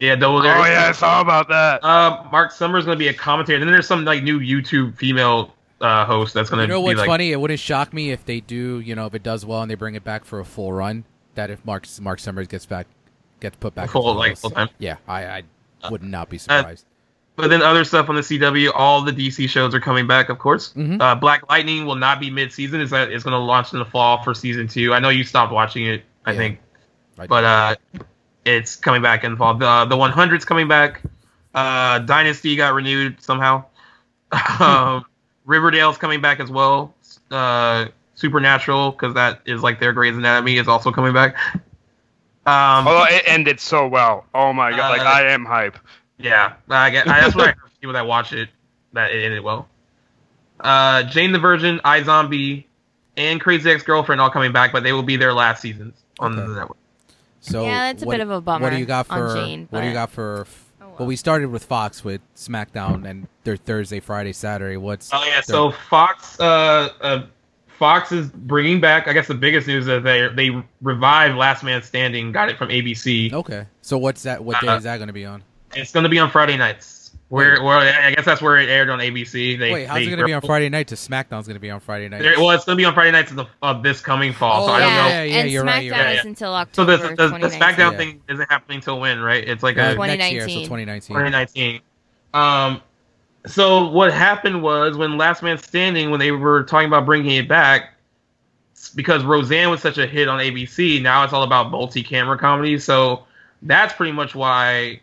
Yeah, 0.00 0.14
Double 0.14 0.38
oh 0.38 0.42
yeah, 0.44 0.86
I 0.88 0.92
saw 0.92 1.20
about 1.20 1.48
that. 1.48 1.82
Uh, 1.82 2.24
Marc 2.30 2.52
Summers 2.52 2.84
going 2.84 2.96
to 2.96 2.98
be 2.98 3.08
a 3.08 3.14
commentator, 3.14 3.56
and 3.56 3.64
then 3.68 3.72
there's 3.72 3.86
some 3.88 4.04
like 4.04 4.22
new 4.22 4.38
YouTube 4.38 4.96
female 4.96 5.54
uh, 5.80 6.04
host 6.04 6.34
that's 6.34 6.50
going 6.50 6.58
to 6.58 6.62
You 6.64 6.68
know 6.68 6.80
be 6.80 6.84
what's 6.84 6.98
like. 6.98 7.06
funny? 7.08 7.32
It 7.32 7.40
wouldn't 7.40 7.58
shock 7.58 7.92
me 7.92 8.12
if 8.12 8.24
they 8.24 8.38
do. 8.40 8.78
You 8.80 8.94
know, 8.94 9.06
if 9.06 9.14
it 9.14 9.22
does 9.24 9.44
well 9.44 9.60
and 9.62 9.70
they 9.70 9.74
bring 9.74 9.96
it 9.96 10.04
back 10.04 10.24
for 10.24 10.38
a 10.40 10.44
full 10.44 10.72
run. 10.72 11.04
That 11.34 11.50
if 11.50 11.64
Mark 11.64 11.86
Marc 12.00 12.20
Summers 12.20 12.46
gets 12.48 12.64
back, 12.66 12.86
gets 13.40 13.56
put 13.56 13.74
back. 13.74 13.90
Full, 13.90 14.14
like, 14.14 14.36
full 14.36 14.50
time. 14.50 14.68
Yeah, 14.78 14.96
I, 15.08 15.24
I 15.24 15.90
would 15.90 16.02
not 16.02 16.28
be 16.30 16.36
Uh, 16.36 16.40
surprised. 16.40 16.84
But 17.36 17.48
then 17.48 17.62
other 17.62 17.84
stuff 17.84 18.08
on 18.08 18.16
the 18.16 18.20
CW, 18.22 18.72
all 18.74 19.02
the 19.02 19.12
DC 19.12 19.48
shows 19.48 19.72
are 19.72 19.78
coming 19.80 20.08
back, 20.08 20.28
of 20.28 20.40
course. 20.40 20.72
Mhm. 20.74 21.00
Uh, 21.00 21.14
Black 21.14 21.48
Lightning 21.48 21.86
will 21.86 21.94
not 21.94 22.18
be 22.18 22.30
mid-season; 22.30 22.80
it's, 22.80 22.90
it's 22.92 23.22
going 23.22 23.32
to 23.32 23.38
launch 23.38 23.72
in 23.72 23.78
the 23.78 23.84
fall 23.84 24.20
for 24.24 24.34
season 24.34 24.66
two. 24.66 24.92
I 24.92 24.98
know 24.98 25.08
you 25.10 25.22
stopped 25.22 25.52
watching 25.52 25.86
it, 25.86 26.02
I 26.26 26.32
Yeah. 26.32 26.38
think, 26.38 26.58
I- 27.18 27.26
but 27.28 27.44
uh, 27.44 27.74
it's 28.56 28.76
coming 28.76 29.02
back 29.02 29.24
in 29.24 29.32
the 29.32 29.36
fall. 29.36 29.54
The 29.54 29.84
the 29.84 29.96
100's 29.96 30.44
coming 30.44 30.68
back. 30.68 31.02
Uh, 31.54 31.98
Dynasty 32.00 32.56
got 32.56 32.74
renewed 32.74 33.20
somehow. 33.22 33.64
um, 34.60 35.04
Riverdale's 35.44 35.98
coming 35.98 36.20
back 36.20 36.40
as 36.40 36.50
well. 36.50 36.94
Uh, 37.30 37.86
Supernatural, 38.14 38.90
because 38.92 39.14
that 39.14 39.40
is 39.46 39.62
like 39.62 39.78
their 39.80 39.92
Grey's 39.92 40.16
Anatomy, 40.16 40.56
is 40.58 40.66
also 40.68 40.90
coming 40.90 41.12
back. 41.12 41.36
Um, 42.46 42.86
Although 42.88 43.04
it 43.04 43.22
ended 43.26 43.60
so 43.60 43.86
well. 43.86 44.24
Oh 44.34 44.52
my 44.52 44.70
god, 44.70 44.90
like 44.90 45.00
Uh, 45.02 45.04
I 45.04 45.22
am 45.30 45.44
hype. 45.44 45.78
Yeah, 46.18 46.54
I 46.68 46.90
get. 46.90 47.06
I, 47.06 47.20
that's 47.20 47.34
what 47.36 47.44
I 47.44 47.48
heard 47.52 47.70
people 47.80 47.92
that 47.92 48.06
watch 48.06 48.32
it. 48.32 48.48
That 48.94 49.12
it 49.12 49.24
ended 49.24 49.42
well. 49.42 49.68
Uh, 50.58 51.04
Jane 51.04 51.30
the 51.32 51.38
Virgin, 51.38 51.78
iZombie, 51.84 52.64
and 53.16 53.40
Crazy 53.40 53.70
Ex 53.70 53.82
Girlfriend 53.84 54.20
all 54.20 54.30
coming 54.30 54.50
back, 54.50 54.72
but 54.72 54.82
they 54.82 54.92
will 54.92 55.02
be 55.04 55.16
their 55.16 55.32
last 55.32 55.62
seasons 55.62 55.94
on 56.18 56.32
Okay. 56.36 56.46
the 56.48 56.54
network. 56.54 56.78
So 57.40 57.64
Yeah, 57.64 57.92
that's 57.92 58.02
a 58.02 58.06
what- 58.06 58.14
bit 58.14 58.20
of 58.20 58.30
a 58.30 58.40
bummer 58.40 58.64
What 58.64 58.70
do 58.70 58.78
you 58.78 58.86
got 58.86 59.06
for? 59.06 59.34
Jane, 59.34 59.68
what 59.70 59.80
do 59.82 59.86
you 59.86 59.92
got 59.92 60.10
for? 60.10 60.46
Oh, 60.80 60.86
well. 60.88 60.94
Well, 61.00 61.08
we 61.08 61.16
started 61.16 61.46
with 61.50 61.64
Fox 61.64 62.04
with 62.04 62.20
SmackDown 62.34 63.08
and 63.08 63.28
their 63.44 63.56
Thursday, 63.56 64.00
Friday, 64.00 64.32
Saturday. 64.32 64.76
What's? 64.76 65.10
Oh 65.12 65.22
yeah, 65.24 65.34
their- 65.34 65.42
so 65.42 65.70
Fox, 65.70 66.38
uh, 66.40 66.88
uh, 67.00 67.26
Fox 67.78 68.10
is 68.10 68.28
bringing 68.30 68.80
back. 68.80 69.06
I 69.06 69.12
guess 69.12 69.28
the 69.28 69.34
biggest 69.34 69.68
news 69.68 69.86
is 69.86 70.02
they 70.02 70.28
they 70.34 70.50
revived 70.82 71.36
Last 71.36 71.62
Man 71.62 71.80
Standing. 71.82 72.32
Got 72.32 72.48
it 72.48 72.58
from 72.58 72.68
ABC. 72.70 73.32
okay. 73.32 73.66
So 73.82 73.98
what's 73.98 74.24
that? 74.24 74.42
What 74.44 74.60
day 74.60 74.66
Uh, 74.68 74.76
is 74.76 74.82
that 74.84 74.96
going 74.96 75.06
to 75.06 75.12
be 75.12 75.24
on? 75.24 75.42
It's 75.76 75.92
going 75.92 76.02
to 76.04 76.10
be 76.10 76.18
on 76.18 76.30
Friday 76.30 76.56
nights. 76.56 76.97
Where, 77.30 77.62
where 77.62 77.76
I 77.76 78.12
guess 78.14 78.24
that's 78.24 78.40
where 78.40 78.56
it 78.56 78.70
aired 78.70 78.88
on 78.88 79.00
ABC. 79.00 79.58
They, 79.58 79.70
Wait, 79.70 79.86
how's 79.86 79.96
they 79.98 80.04
it 80.04 80.06
going 80.06 80.18
to 80.20 80.24
be 80.24 80.32
on 80.32 80.40
Friday 80.40 80.70
night? 80.70 80.88
To 80.88 80.94
SmackDown's 80.94 81.46
going 81.46 81.56
to 81.56 81.60
be 81.60 81.70
on 81.70 81.78
Friday 81.80 82.08
night. 82.08 82.22
There- 82.22 82.38
Well, 82.38 82.50
it's 82.52 82.64
going 82.64 82.76
to 82.76 82.80
be 82.80 82.86
on 82.86 82.94
Friday 82.94 83.10
nights 83.10 83.30
of, 83.30 83.36
the, 83.36 83.46
of 83.60 83.82
this 83.82 84.00
coming 84.00 84.32
fall. 84.32 84.64
so 84.66 84.72
Oh, 84.72 84.74
I 84.74 84.80
don't 84.80 84.88
yeah, 84.88 85.02
know. 85.02 85.08
Yeah, 85.08 85.22
yeah, 85.24 85.36
and 85.40 85.50
you're 85.50 85.62
SmackDown 85.62 85.66
right, 85.66 85.84
you're 85.84 85.94
right. 85.94 86.18
is 86.20 86.24
until 86.24 86.52
So 86.52 86.54
October 86.54 86.96
the, 86.96 87.08
the, 87.08 87.28
the 87.38 87.48
SmackDown 87.48 87.92
Yeah. 87.92 87.96
thing 87.98 88.22
isn't 88.30 88.50
happening 88.50 88.80
till 88.80 88.98
when, 88.98 89.20
right? 89.20 89.46
It's 89.46 89.62
like 89.62 89.76
Uh, 89.76 89.94
a 89.98 90.06
next 90.06 90.32
year, 90.32 90.48
so 90.48 90.54
2019. 90.54 91.14
2019. 91.16 91.80
2019. 91.80 91.80
Um, 92.32 92.80
so 93.46 93.88
what 93.88 94.12
happened 94.14 94.62
was 94.62 94.96
when 94.96 95.18
Last 95.18 95.42
Man 95.42 95.58
Standing, 95.58 96.10
when 96.10 96.20
they 96.20 96.30
were 96.32 96.62
talking 96.64 96.88
about 96.88 97.04
bringing 97.04 97.36
it 97.36 97.46
back, 97.46 97.92
because 98.94 99.22
Roseanne 99.24 99.68
was 99.68 99.82
such 99.82 99.98
a 99.98 100.06
hit 100.06 100.28
on 100.28 100.38
ABC, 100.40 101.02
now 101.02 101.24
it's 101.24 101.34
all 101.34 101.42
about 101.42 101.70
multi-camera 101.70 102.38
comedy. 102.38 102.78
So 102.78 103.24
that's 103.62 103.92
pretty 103.92 104.12
much 104.12 104.34
why 104.34 105.00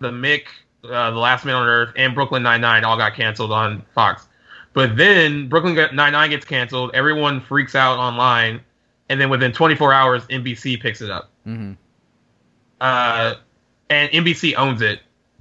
the 0.00 0.10
Mick, 0.10 0.44
uh, 0.84 1.10
the 1.10 1.18
Last 1.18 1.44
Man 1.44 1.54
on 1.54 1.66
Earth, 1.66 1.92
and 1.96 2.14
Brooklyn 2.14 2.42
Nine 2.42 2.60
Nine 2.60 2.84
all 2.84 2.96
got 2.96 3.14
canceled 3.14 3.52
on 3.52 3.82
Fox. 3.94 4.26
But 4.72 4.96
then 4.96 5.48
Brooklyn 5.48 5.74
Nine 5.94 6.12
Nine 6.12 6.30
gets 6.30 6.44
canceled, 6.44 6.90
everyone 6.94 7.40
freaks 7.40 7.74
out 7.74 7.98
online, 7.98 8.60
and 9.08 9.20
then 9.20 9.30
within 9.30 9.52
24 9.52 9.92
hours, 9.92 10.26
NBC 10.26 10.80
picks 10.80 11.00
it 11.00 11.10
up 11.10 11.30
hmm 11.44 11.72
uh, 12.80 13.34
and 13.90 14.10
NBC 14.10 14.54
owns 14.56 14.82
it. 14.82 15.00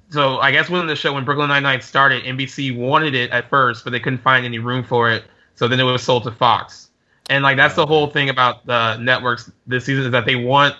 So 0.09 0.37
I 0.39 0.51
guess 0.51 0.69
when 0.69 0.87
the 0.87 0.95
show 0.95 1.13
when 1.13 1.25
Brooklyn 1.25 1.49
Nine 1.49 1.63
Nine 1.63 1.81
started, 1.81 2.23
NBC 2.23 2.75
wanted 2.75 3.15
it 3.15 3.31
at 3.31 3.49
first, 3.49 3.83
but 3.83 3.91
they 3.91 3.99
couldn't 3.99 4.19
find 4.19 4.45
any 4.45 4.59
room 4.59 4.83
for 4.83 5.11
it. 5.11 5.25
So 5.55 5.67
then 5.67 5.79
it 5.79 5.83
was 5.83 6.01
sold 6.01 6.23
to 6.23 6.31
Fox, 6.31 6.89
and 7.29 7.43
like 7.43 7.57
that's 7.57 7.75
the 7.75 7.85
whole 7.85 8.07
thing 8.07 8.29
about 8.29 8.65
the 8.65 8.97
networks 8.97 9.51
this 9.67 9.85
season 9.85 10.05
is 10.05 10.11
that 10.11 10.25
they 10.25 10.35
want 10.35 10.75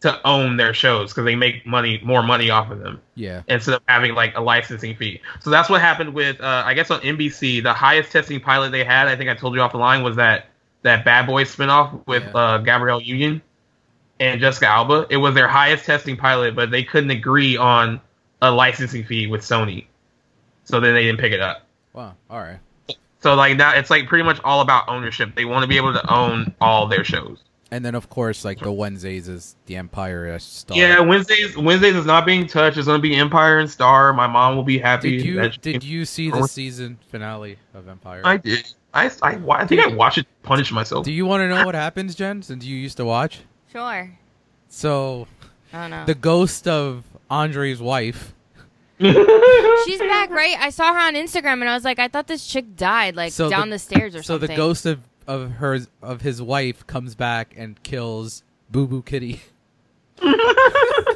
to 0.00 0.26
own 0.26 0.56
their 0.56 0.72
shows 0.72 1.10
because 1.12 1.24
they 1.26 1.34
make 1.36 1.66
money 1.66 2.00
more 2.02 2.22
money 2.22 2.48
off 2.48 2.70
of 2.70 2.78
them 2.80 3.00
Yeah. 3.16 3.42
instead 3.48 3.74
of 3.74 3.82
having 3.86 4.14
like 4.14 4.34
a 4.34 4.40
licensing 4.40 4.96
fee. 4.96 5.20
So 5.40 5.50
that's 5.50 5.68
what 5.68 5.80
happened 5.82 6.14
with 6.14 6.40
uh, 6.40 6.62
I 6.64 6.72
guess 6.74 6.90
on 6.90 7.00
NBC 7.00 7.62
the 7.62 7.74
highest 7.74 8.10
testing 8.10 8.40
pilot 8.40 8.70
they 8.72 8.82
had. 8.84 9.08
I 9.08 9.16
think 9.16 9.28
I 9.28 9.34
told 9.34 9.54
you 9.54 9.60
off 9.60 9.72
the 9.72 9.78
line 9.78 10.02
was 10.02 10.16
that 10.16 10.46
that 10.82 11.04
Bad 11.04 11.26
Boys 11.26 11.54
spinoff 11.54 12.06
with 12.06 12.22
Yeah. 12.24 12.30
uh, 12.32 12.58
Gabrielle 12.58 13.02
Union 13.02 13.42
and 14.18 14.40
Jessica 14.40 14.68
Alba. 14.68 15.06
It 15.10 15.18
was 15.18 15.34
their 15.34 15.48
highest 15.48 15.84
testing 15.84 16.16
pilot, 16.16 16.54
but 16.56 16.70
they 16.70 16.82
couldn't 16.82 17.10
agree 17.10 17.56
on 17.58 18.00
a 18.40 18.50
licensing 18.50 19.04
fee 19.04 19.26
with 19.26 19.42
Sony. 19.42 19.84
So 20.64 20.80
then 20.80 20.94
they 20.94 21.02
didn't 21.02 21.20
pick 21.20 21.32
it 21.32 21.40
up. 21.40 21.66
Wow. 21.92 22.14
All 22.30 22.38
right. 22.40 22.58
So 23.20 23.34
like 23.34 23.58
now 23.58 23.74
it's 23.74 23.90
like 23.90 24.08
pretty 24.08 24.24
much 24.24 24.40
all 24.44 24.62
about 24.62 24.88
ownership. 24.88 25.34
They 25.34 25.44
want 25.44 25.62
to 25.62 25.68
be 25.68 25.76
able 25.76 25.92
to 25.92 26.10
own 26.14 26.54
all 26.58 26.86
their 26.86 27.04
shows. 27.04 27.42
And 27.72 27.84
then 27.84 27.94
of 27.94 28.08
course, 28.08 28.44
like 28.44 28.58
the 28.58 28.72
Wednesdays 28.72 29.28
is 29.28 29.54
the 29.66 29.76
Empire 29.76 30.32
uh, 30.32 30.38
Star. 30.38 30.76
Yeah, 30.76 31.00
Wednesdays 31.00 31.56
Wednesdays 31.56 31.94
is 31.94 32.04
not 32.06 32.26
being 32.26 32.46
touched. 32.46 32.76
It's 32.76 32.86
gonna 32.88 32.98
be 32.98 33.14
Empire 33.14 33.58
and 33.60 33.70
Star. 33.70 34.12
My 34.12 34.26
mom 34.26 34.56
will 34.56 34.64
be 34.64 34.78
happy. 34.78 35.18
Did 35.18 35.26
you 35.26 35.48
did 35.60 35.84
you 35.84 36.04
see 36.04 36.30
the 36.30 36.46
season 36.48 36.98
finale 37.08 37.58
of 37.74 37.88
Empire? 37.88 38.22
I 38.24 38.38
did. 38.38 38.72
I, 38.92 39.06
I, 39.22 39.40
I 39.50 39.66
think 39.66 39.80
I 39.80 39.86
watched 39.86 40.18
it 40.18 40.26
punish 40.42 40.72
myself. 40.72 41.04
Do 41.04 41.12
you 41.12 41.24
want 41.24 41.42
to 41.42 41.48
know 41.48 41.64
what 41.64 41.76
happens, 41.76 42.16
Jen? 42.16 42.42
Since 42.42 42.64
you 42.64 42.76
used 42.76 42.96
to 42.96 43.04
watch. 43.04 43.38
Sure. 43.70 44.18
So 44.68 45.28
Oh 45.72 45.86
no. 45.86 46.04
the 46.06 46.14
ghost 46.16 46.66
of 46.66 47.04
Andre's 47.30 47.80
wife. 47.80 48.34
She's 49.00 49.98
back, 49.98 50.30
right? 50.30 50.56
I 50.58 50.70
saw 50.70 50.92
her 50.92 50.98
on 50.98 51.14
Instagram 51.14 51.60
and 51.60 51.68
I 51.68 51.74
was 51.74 51.84
like, 51.84 51.98
I 51.98 52.08
thought 52.08 52.26
this 52.26 52.46
chick 52.46 52.76
died, 52.76 53.16
like 53.16 53.32
So 53.32 53.48
down 53.48 53.70
the- 53.70 53.76
the, 53.76 53.78
stairs 53.78 54.14
or 54.14 54.22
So 54.22 54.34
something. 54.34 54.48
So 54.48 54.52
the 54.52 54.56
ghost 54.56 54.86
of 54.86 55.00
of 55.30 55.52
her 55.52 55.78
of 56.02 56.20
his 56.22 56.42
wife 56.42 56.86
comes 56.86 57.14
back 57.14 57.54
and 57.56 57.80
kills 57.82 58.42
Boo 58.70 58.86
Boo 58.86 59.02
Kitty. 59.02 59.40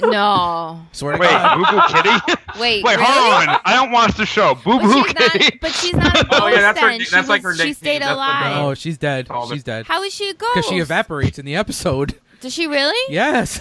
No. 0.01 0.81
Swear 0.93 1.15
to 1.15 1.19
Wait, 1.19 1.31
God. 1.31 1.57
Boo 1.57 1.65
Boo 1.71 1.83
Kitty? 1.89 2.41
Wait. 2.61 2.85
Wait, 2.85 2.97
really? 2.97 3.05
hold 3.07 3.49
on. 3.49 3.61
I 3.65 3.75
don't 3.75 3.91
watch 3.91 4.17
the 4.17 4.27
show. 4.27 4.55
Boo 4.57 4.79
Boo 4.79 4.93
she's 4.93 5.15
not. 5.15 5.33
Kitty. 5.33 5.59
But 5.61 5.71
she's 5.73 5.93
not 5.95 6.21
a 6.21 6.25
ghost. 6.25 6.43
Oh, 6.43 6.47
yeah, 6.49 6.61
that's 6.61 6.79
her- 6.81 6.89
then. 6.91 6.99
that's 6.99 7.11
she 7.11 7.17
like 7.29 7.43
was- 7.43 7.59
her 7.59 7.65
She 7.67 7.73
stayed 7.73 8.03
That's 8.03 8.13
alive. 8.15 8.57
Oh, 8.65 8.75
she's 8.75 8.99
dead. 8.99 9.29
Called. 9.29 9.51
She's 9.51 9.63
dead. 9.63 9.87
How 9.87 10.03
is 10.03 10.13
she 10.13 10.29
a 10.29 10.35
ghost? 10.35 10.55
Because 10.55 10.69
she 10.69 10.79
evaporates 10.79 11.39
in 11.39 11.47
the 11.47 11.57
episode. 11.57 12.21
Does 12.41 12.53
she 12.53 12.67
really? 12.67 13.13
Yes. 13.15 13.61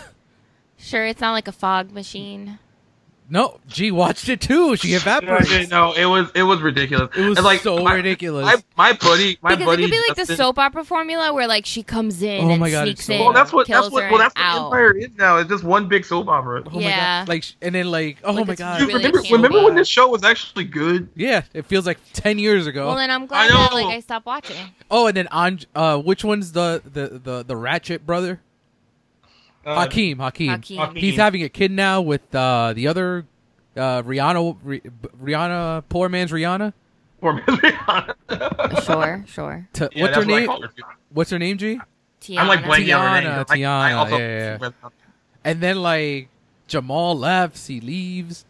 Sure, 0.78 1.06
it's 1.06 1.22
not 1.22 1.32
like 1.32 1.48
a 1.48 1.54
fog 1.54 1.92
machine. 1.92 2.60
No, 3.30 3.60
G 3.68 3.90
watched 3.92 4.28
it 4.30 4.42
too. 4.42 4.76
She 4.76 4.94
evaporates. 4.94 5.70
no, 5.70 5.94
it 5.94 6.06
was 6.06 6.30
it 6.36 6.44
was 6.44 6.62
ridiculous. 6.62 7.10
It 7.18 7.28
was 7.28 7.38
And, 7.38 7.46
like 7.46 7.62
so 7.62 7.82
my, 7.84 7.94
ridiculous. 7.96 8.46
My, 8.46 8.92
my 8.92 8.94
buddy, 8.94 9.38
my 9.42 9.52
because 9.56 9.66
buddy. 9.66 9.84
it 9.84 9.86
could 9.88 9.92
be 9.92 10.04
like 10.10 10.28
the 10.28 10.36
soap 10.36 10.60
opera 10.60 10.84
formula 10.84 11.34
where 11.34 11.48
like 11.48 11.66
she 11.66 11.82
comes 11.84 12.22
in 12.22 12.46
Oh 12.46 12.50
and 12.52 12.60
my 12.60 12.70
God, 12.70 12.84
sneaks 12.84 13.00
it's 13.00 13.08
so 13.08 13.14
in, 13.14 13.20
bad. 13.20 13.24
Well, 13.26 13.34
that's 13.34 13.54
what 13.54 13.68
kills 13.68 13.86
that's 13.86 13.94
what 13.94 14.10
well 14.12 14.20
that's 14.20 14.36
what. 14.36 14.66
Empire 14.66 14.92
is 14.98 15.16
now. 15.18 15.38
It's 15.38 15.50
just 15.50 15.64
one 15.64 15.88
big 15.88 16.06
soap 16.06 16.28
opera. 16.28 16.64
Oh 16.68 16.76
my 16.76 16.82
Yeah. 16.82 17.22
god! 17.22 17.30
Like, 17.30 17.46
and 17.62 17.74
then 17.74 17.90
like, 17.90 18.18
oh 18.24 18.34
Like, 18.34 18.48
my 18.48 18.54
it's 18.54 18.60
god! 18.60 18.82
really 18.82 18.94
remember, 18.96 19.20
campy. 19.20 19.32
remember 19.32 19.64
when 19.64 19.76
this 19.76 19.88
show 19.88 20.10
was 20.10 20.24
actually 20.24 20.66
good? 20.66 21.10
Yeah, 21.16 21.44
it 21.54 21.66
feels 21.66 21.86
like 21.88 22.00
ten 22.14 22.38
years 22.38 22.68
ago. 22.68 22.88
Well, 22.88 22.98
then 22.98 23.10
I'm 23.10 23.26
glad 23.26 23.50
I 23.50 23.54
that 23.56 23.74
like 23.74 23.86
I 23.88 24.00
stopped 24.02 24.26
watching. 24.26 24.58
oh, 24.92 25.08
and 25.08 25.16
then 25.18 25.28
on 25.30 25.60
uh, 25.76 25.98
which 26.00 26.24
one's 26.24 26.52
the 26.52 26.82
the 26.86 27.20
the 27.24 27.44
the 27.44 27.56
Ratchet 27.56 28.06
brother? 28.06 28.42
Uh, 29.66 29.76
Hakeem. 29.76 30.20
Hakeem. 30.20 30.50
Hakeem. 30.50 30.78
Hakeem. 30.78 30.96
He's 31.02 31.16
having 31.16 31.44
a 31.44 31.50
kid 31.50 31.72
now 31.72 32.02
with 32.02 32.34
uh 32.36 32.74
the 32.74 32.88
other 32.88 33.26
uh 33.78 34.02
Rihanna. 34.04 34.58
Ri- 34.64 34.82
Rihanna, 35.22 35.84
poor 35.90 36.10
man's 36.10 36.32
Rihanna. 36.32 36.74
Or 37.22 37.42
Sure, 38.84 39.24
sure. 39.28 39.68
T- 39.74 39.88
Yeah, 39.94 40.02
what's 40.04 40.16
that's 40.16 40.16
her 40.16 40.20
what 40.20 40.28
name? 40.28 40.48
call 40.48 40.62
her. 40.62 40.70
What's 41.14 41.30
her 41.32 41.40
name? 41.40 41.58
G. 41.58 41.80
Tiana. 42.22 42.38
I'm 42.40 42.48
like 42.48 42.60
blanking 42.64 42.98
on 43.00 43.24
her 43.24 43.30
name. 43.30 43.46
Tiana, 43.46 43.46
I- 43.50 43.54
I 43.54 43.92
Tiana, 43.92 43.96
also- 43.98 44.18
yeah, 44.18 44.58
yeah, 44.62 44.70
And 45.44 45.62
then 45.62 45.82
like 45.82 46.30
Jamal 46.68 47.18
left. 47.18 47.66
He 47.68 47.80
leaves. 47.80 48.46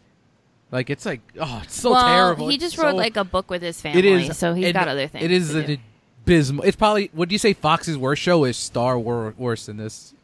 Like 0.72 0.90
it's 0.90 1.06
like 1.06 1.20
oh, 1.40 1.60
it's 1.62 1.78
so 1.80 1.92
well, 1.92 2.04
terrible. 2.06 2.48
he 2.48 2.56
It's 2.56 2.64
just 2.64 2.78
wrote 2.78 2.90
so- 2.92 2.96
like 2.96 3.16
a 3.16 3.24
book 3.24 3.50
with 3.50 3.62
his 3.62 3.80
family, 3.80 3.98
It 4.00 4.04
is. 4.04 4.36
so 4.38 4.54
he's 4.54 4.64
and 4.66 4.74
got 4.74 4.88
other 4.88 5.06
things. 5.06 5.24
It 5.24 5.30
is 5.30 5.50
to 5.52 5.60
an 5.60 5.66
do. 5.66 5.76
abysmal. 6.24 6.64
It's 6.64 6.76
probably. 6.76 7.10
Would 7.14 7.30
you 7.30 7.38
say 7.38 7.52
Fox's 7.52 7.96
worst 7.96 8.20
show 8.22 8.44
is 8.44 8.56
Star 8.56 8.98
wor- 8.98 9.34
worse 9.38 9.66
than 9.66 9.76
this? 9.76 10.14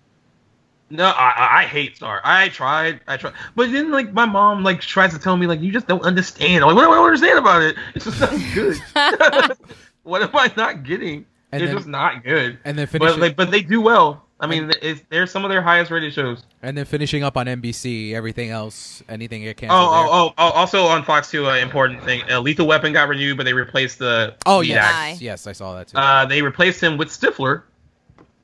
No, 0.90 1.06
I, 1.06 1.30
I- 1.36 1.60
I 1.60 1.64
hate 1.66 1.96
Star. 1.96 2.20
I 2.24 2.48
tried, 2.48 3.00
I 3.06 3.16
tried, 3.16 3.34
but 3.54 3.70
then 3.72 3.90
like 3.92 4.12
my 4.12 4.26
mom 4.26 4.64
like 4.64 4.80
tries 4.80 5.12
to 5.12 5.18
tell 5.18 5.36
me 5.36 5.46
like 5.46 5.60
you 5.60 5.70
just 5.72 5.86
don't 5.86 6.02
understand. 6.02 6.64
I'm 6.64 6.74
like, 6.74 6.88
what 6.88 6.94
do 6.94 7.00
I 7.00 7.04
understand 7.04 7.38
about 7.38 7.62
it? 7.62 7.76
It's 7.94 8.04
just 8.06 8.20
not 8.20 8.30
good. 8.54 8.76
what 10.02 10.22
am 10.22 10.30
I 10.34 10.52
not 10.56 10.82
getting? 10.82 11.26
And 11.52 11.62
it's 11.62 11.70
then- 11.70 11.76
just 11.76 11.88
not 11.88 12.24
good. 12.24 12.58
And 12.64 12.76
then 12.78 12.86
finish. 12.86 13.08
But 13.10 13.18
like, 13.20 13.36
but 13.36 13.50
they 13.50 13.62
do 13.62 13.80
well. 13.80 14.24
I 14.42 14.46
mean, 14.46 14.72
it's, 14.80 15.02
they're 15.10 15.26
some 15.26 15.44
of 15.44 15.50
their 15.50 15.60
highest 15.60 15.90
rated 15.90 16.14
shows. 16.14 16.42
and 16.62 16.74
then 16.74 16.86
finishing 16.86 17.22
up 17.22 17.36
on 17.36 17.44
NBC. 17.44 18.14
Everything 18.14 18.48
else, 18.48 19.02
anything 19.06 19.42
get 19.42 19.50
Oh, 19.50 19.60
canceled. 19.60 19.80
oh, 19.92 20.08
oh, 20.10 20.34
oh, 20.38 20.50
also 20.52 20.86
on 20.86 21.04
Fox 21.04 21.30
too, 21.30 21.46
an 21.46 21.58
important 21.62 22.02
thing. 22.04 22.22
Uh, 22.30 22.40
Lethal 22.40 22.66
Weapon 22.66 22.94
got 22.94 23.06
renewed, 23.10 23.36
but 23.36 23.44
they 23.44 23.52
replaced 23.52 23.98
the 23.98 24.34
Oh 24.46 24.60
lead 24.60 24.68
yes, 24.70 24.92
actor. 24.94 25.22
yes, 25.24 25.46
I 25.46 25.52
saw 25.52 25.74
that 25.76 25.88
too. 25.88 25.98
Uh, 25.98 26.24
they 26.24 26.40
replaced 26.40 26.80
him 26.82 26.96
with 26.96 27.08
Stifler, 27.08 27.64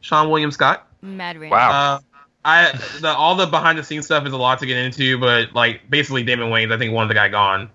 Seann 0.02 0.28
William 0.28 0.50
Scott. 0.50 0.86
Mad 1.00 1.38
Ranch. 1.38 1.50
Wow. 1.52 1.70
Uh, 1.94 1.98
I 2.46 2.72
the 3.00 3.08
all 3.08 3.34
the 3.34 3.46
behind 3.46 3.76
the 3.76 3.82
scenes 3.82 4.04
stuff 4.04 4.24
is 4.24 4.32
a 4.32 4.36
lot 4.36 4.60
to 4.60 4.66
get 4.66 4.76
into, 4.78 5.18
but 5.18 5.52
like 5.52 5.90
basically 5.90 6.22
Damon 6.22 6.48
Wayans, 6.50 6.72
I 6.72 6.78
think 6.78 6.92
wanted 6.92 7.08
the 7.08 7.14
guy 7.14 7.28
gone 7.28 7.70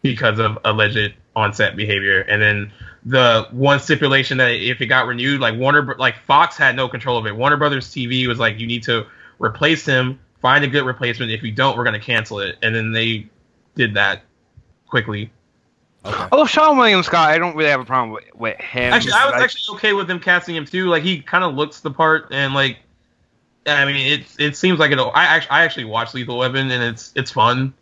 because 0.00 0.38
of 0.38 0.58
alleged 0.64 1.12
on 1.36 1.52
set 1.52 1.76
behavior, 1.76 2.22
and 2.22 2.40
then 2.40 2.72
the 3.04 3.46
one 3.50 3.78
stipulation 3.78 4.38
that 4.38 4.52
if 4.52 4.80
it 4.80 4.86
got 4.86 5.06
renewed, 5.06 5.40
like 5.40 5.54
Warner, 5.56 5.94
like 5.98 6.18
Fox 6.24 6.56
had 6.56 6.74
no 6.74 6.88
control 6.88 7.18
of 7.18 7.26
it. 7.26 7.36
Warner 7.36 7.58
Brothers 7.58 7.88
TV 7.88 8.26
was 8.26 8.38
like, 8.38 8.58
you 8.58 8.66
need 8.66 8.82
to 8.84 9.06
replace 9.38 9.84
him, 9.84 10.18
find 10.40 10.64
a 10.64 10.68
good 10.68 10.86
replacement. 10.86 11.30
If 11.30 11.42
you 11.42 11.52
don't, 11.52 11.76
we're 11.76 11.84
gonna 11.84 12.00
cancel 12.00 12.40
it, 12.40 12.56
and 12.62 12.74
then 12.74 12.92
they 12.92 13.28
did 13.74 13.94
that 13.94 14.22
quickly. 14.88 15.30
okay. 16.06 16.26
Although 16.32 16.46
Seann 16.46 16.78
William 16.78 17.02
Scott, 17.02 17.30
I 17.30 17.38
don't 17.38 17.54
really 17.54 17.68
have 17.68 17.80
a 17.80 17.84
problem 17.84 18.12
with, 18.12 18.24
with 18.34 18.58
him. 18.58 18.94
Actually, 18.94 19.12
I 19.12 19.26
was 19.26 19.34
Like, 19.34 19.42
actually 19.42 19.76
okay 19.76 19.92
with 19.92 20.08
them 20.08 20.20
casting 20.20 20.56
him 20.56 20.64
too. 20.64 20.86
Like 20.86 21.02
he 21.02 21.20
kind 21.20 21.44
of 21.44 21.54
looks 21.54 21.80
the 21.80 21.90
part, 21.90 22.28
and 22.30 22.54
like, 22.54 22.78
I 23.66 23.84
mean, 23.84 23.96
it 23.96 24.26
it 24.38 24.56
seems 24.56 24.78
like 24.78 24.92
it. 24.92 24.98
I 24.98 25.24
actually 25.24 25.50
I 25.50 25.64
actually 25.64 25.84
watched 25.84 26.14
Lethal 26.14 26.38
Weapon, 26.38 26.70
and 26.70 26.82
it's 26.82 27.12
it's 27.16 27.30
fun. 27.30 27.74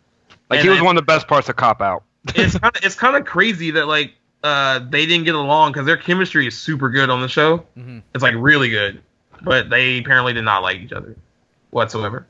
like 0.49 0.59
and 0.59 0.65
he 0.65 0.69
was 0.69 0.79
I- 0.79 0.83
one 0.83 0.97
of 0.97 1.01
the 1.01 1.05
best 1.05 1.27
parts 1.27 1.47
of 1.49 1.55
Cop 1.55 1.81
Out. 1.81 2.03
It's 2.35 2.57
kind 2.59 2.75
of 2.75 2.83
it's 2.83 2.95
kind 2.95 3.15
of 3.15 3.25
crazy 3.25 3.71
that 3.71 3.87
like 3.87 4.13
uh 4.43 4.79
they 4.89 5.05
didn't 5.05 5.25
get 5.25 5.35
along 5.35 5.73
because 5.73 5.85
their 5.85 5.97
chemistry 5.97 6.47
is 6.47 6.57
super 6.57 6.89
good 6.89 7.09
on 7.09 7.21
the 7.21 7.27
show. 7.27 7.65
Mhm. 7.77 8.01
It's 8.13 8.23
like 8.23 8.33
really 8.37 8.69
good, 8.69 9.01
but 9.43 9.69
they 9.69 9.99
apparently 9.99 10.33
did 10.33 10.43
not 10.43 10.63
like 10.63 10.79
each 10.79 10.91
other 10.93 11.15
whatsoever. 11.69 12.25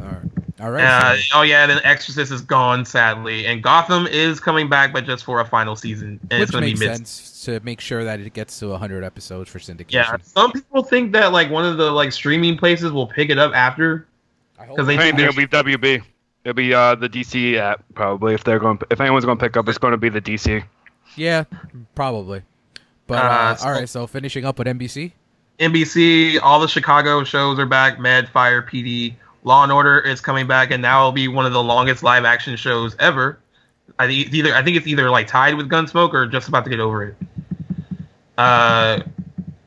All 0.00 0.06
right. 0.08 0.22
All 0.60 0.70
right. 0.70 0.84
Uh, 0.84 1.16
oh 1.34 1.42
yeah, 1.42 1.66
then 1.66 1.80
Exorcist 1.84 2.32
is 2.32 2.40
gone 2.40 2.84
sadly, 2.84 3.46
and 3.46 3.62
Gotham 3.62 4.06
is 4.08 4.40
coming 4.40 4.68
back, 4.68 4.92
but 4.92 5.04
just 5.06 5.24
for 5.24 5.40
a 5.40 5.44
final 5.44 5.76
season, 5.76 6.18
and 6.30 6.42
it's 6.42 6.48
which 6.50 6.52
gonna 6.54 6.66
makes 6.66 6.80
be 6.80 6.86
mid. 6.86 6.96
sense 6.96 7.44
to 7.44 7.60
make 7.60 7.80
sure 7.80 8.02
that 8.04 8.18
it 8.20 8.32
gets 8.32 8.58
to 8.58 8.68
100 8.68 9.04
episodes 9.04 9.48
for 9.48 9.60
syndication. 9.60 9.92
Yeah, 9.92 10.16
some 10.22 10.50
people 10.52 10.82
think 10.82 11.12
that 11.12 11.32
like 11.32 11.50
one 11.50 11.64
of 11.64 11.76
the 11.76 11.90
like 11.92 12.10
streaming 12.12 12.56
places 12.56 12.90
will 12.90 13.06
pick 13.06 13.30
it 13.30 13.38
up 13.38 13.54
after 13.54 14.06
because 14.58 14.86
they 14.88 14.96
think 14.96 15.16
think 15.16 15.28
it'll 15.28 15.36
be 15.64 15.76
WB. 15.76 16.02
It'll 16.44 16.54
be 16.54 16.74
uh, 16.74 16.94
the 16.96 17.08
DC 17.08 17.56
app 17.56 17.84
probably 17.94 18.34
if 18.34 18.42
they're 18.42 18.58
going. 18.58 18.80
If 18.90 19.00
anyone's 19.00 19.24
going 19.24 19.38
to 19.38 19.44
pick 19.44 19.56
up, 19.56 19.68
it's 19.68 19.78
going 19.78 19.92
to 19.92 19.96
be 19.98 20.08
the 20.08 20.20
DC. 20.20 20.62
Yeah, 21.16 21.44
probably. 21.94 22.42
But 23.06 23.18
Uh, 23.18 23.28
uh, 23.28 23.54
so- 23.56 23.66
all 23.66 23.72
right, 23.74 23.88
so 23.88 24.06
finishing 24.06 24.44
up 24.44 24.58
with 24.58 24.66
NBC. 24.66 25.12
NBC. 25.58 26.38
All 26.42 26.60
the 26.60 26.68
Chicago 26.68 27.24
shows 27.24 27.58
are 27.58 27.66
back. 27.66 27.98
Med 27.98 28.28
Fire, 28.28 28.62
PD, 28.62 29.14
Law 29.48 29.62
and 29.62 29.72
Order 29.72 29.98
is 29.98 30.20
coming 30.20 30.46
back, 30.46 30.70
and 30.70 30.82
now 30.82 31.00
it'll 31.00 31.12
be 31.12 31.26
one 31.26 31.46
of 31.46 31.54
the 31.54 31.62
longest 31.62 32.02
live 32.02 32.26
action 32.26 32.54
shows 32.56 32.94
ever. 32.98 33.38
I 33.98 34.06
think 34.06 34.26
it's 34.26 34.34
either 34.34 34.54
I 34.54 34.62
think 34.62 34.76
it's 34.76 34.86
either 34.86 35.08
like 35.08 35.26
tied 35.26 35.54
with 35.54 35.70
Gunsmoke 35.70 36.12
or 36.12 36.26
just 36.26 36.48
about 36.48 36.64
to 36.64 36.70
get 36.70 36.80
over 36.80 37.02
it. 37.02 37.16
Uh, 38.36 39.00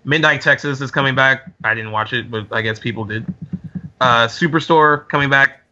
Midnight 0.05 0.41
Texas 0.41 0.81
is 0.81 0.91
coming 0.91 1.15
back. 1.15 1.51
I 1.63 1.73
didn't 1.73 1.91
watch 1.91 2.13
it, 2.13 2.29
but 2.29 2.45
I 2.51 2.61
guess 2.61 2.77
people 2.77 3.05
did. 3.05 3.25
Uh, 3.99 4.27
Superstore 4.27 5.07
coming 5.09 5.31
back. 5.31 5.63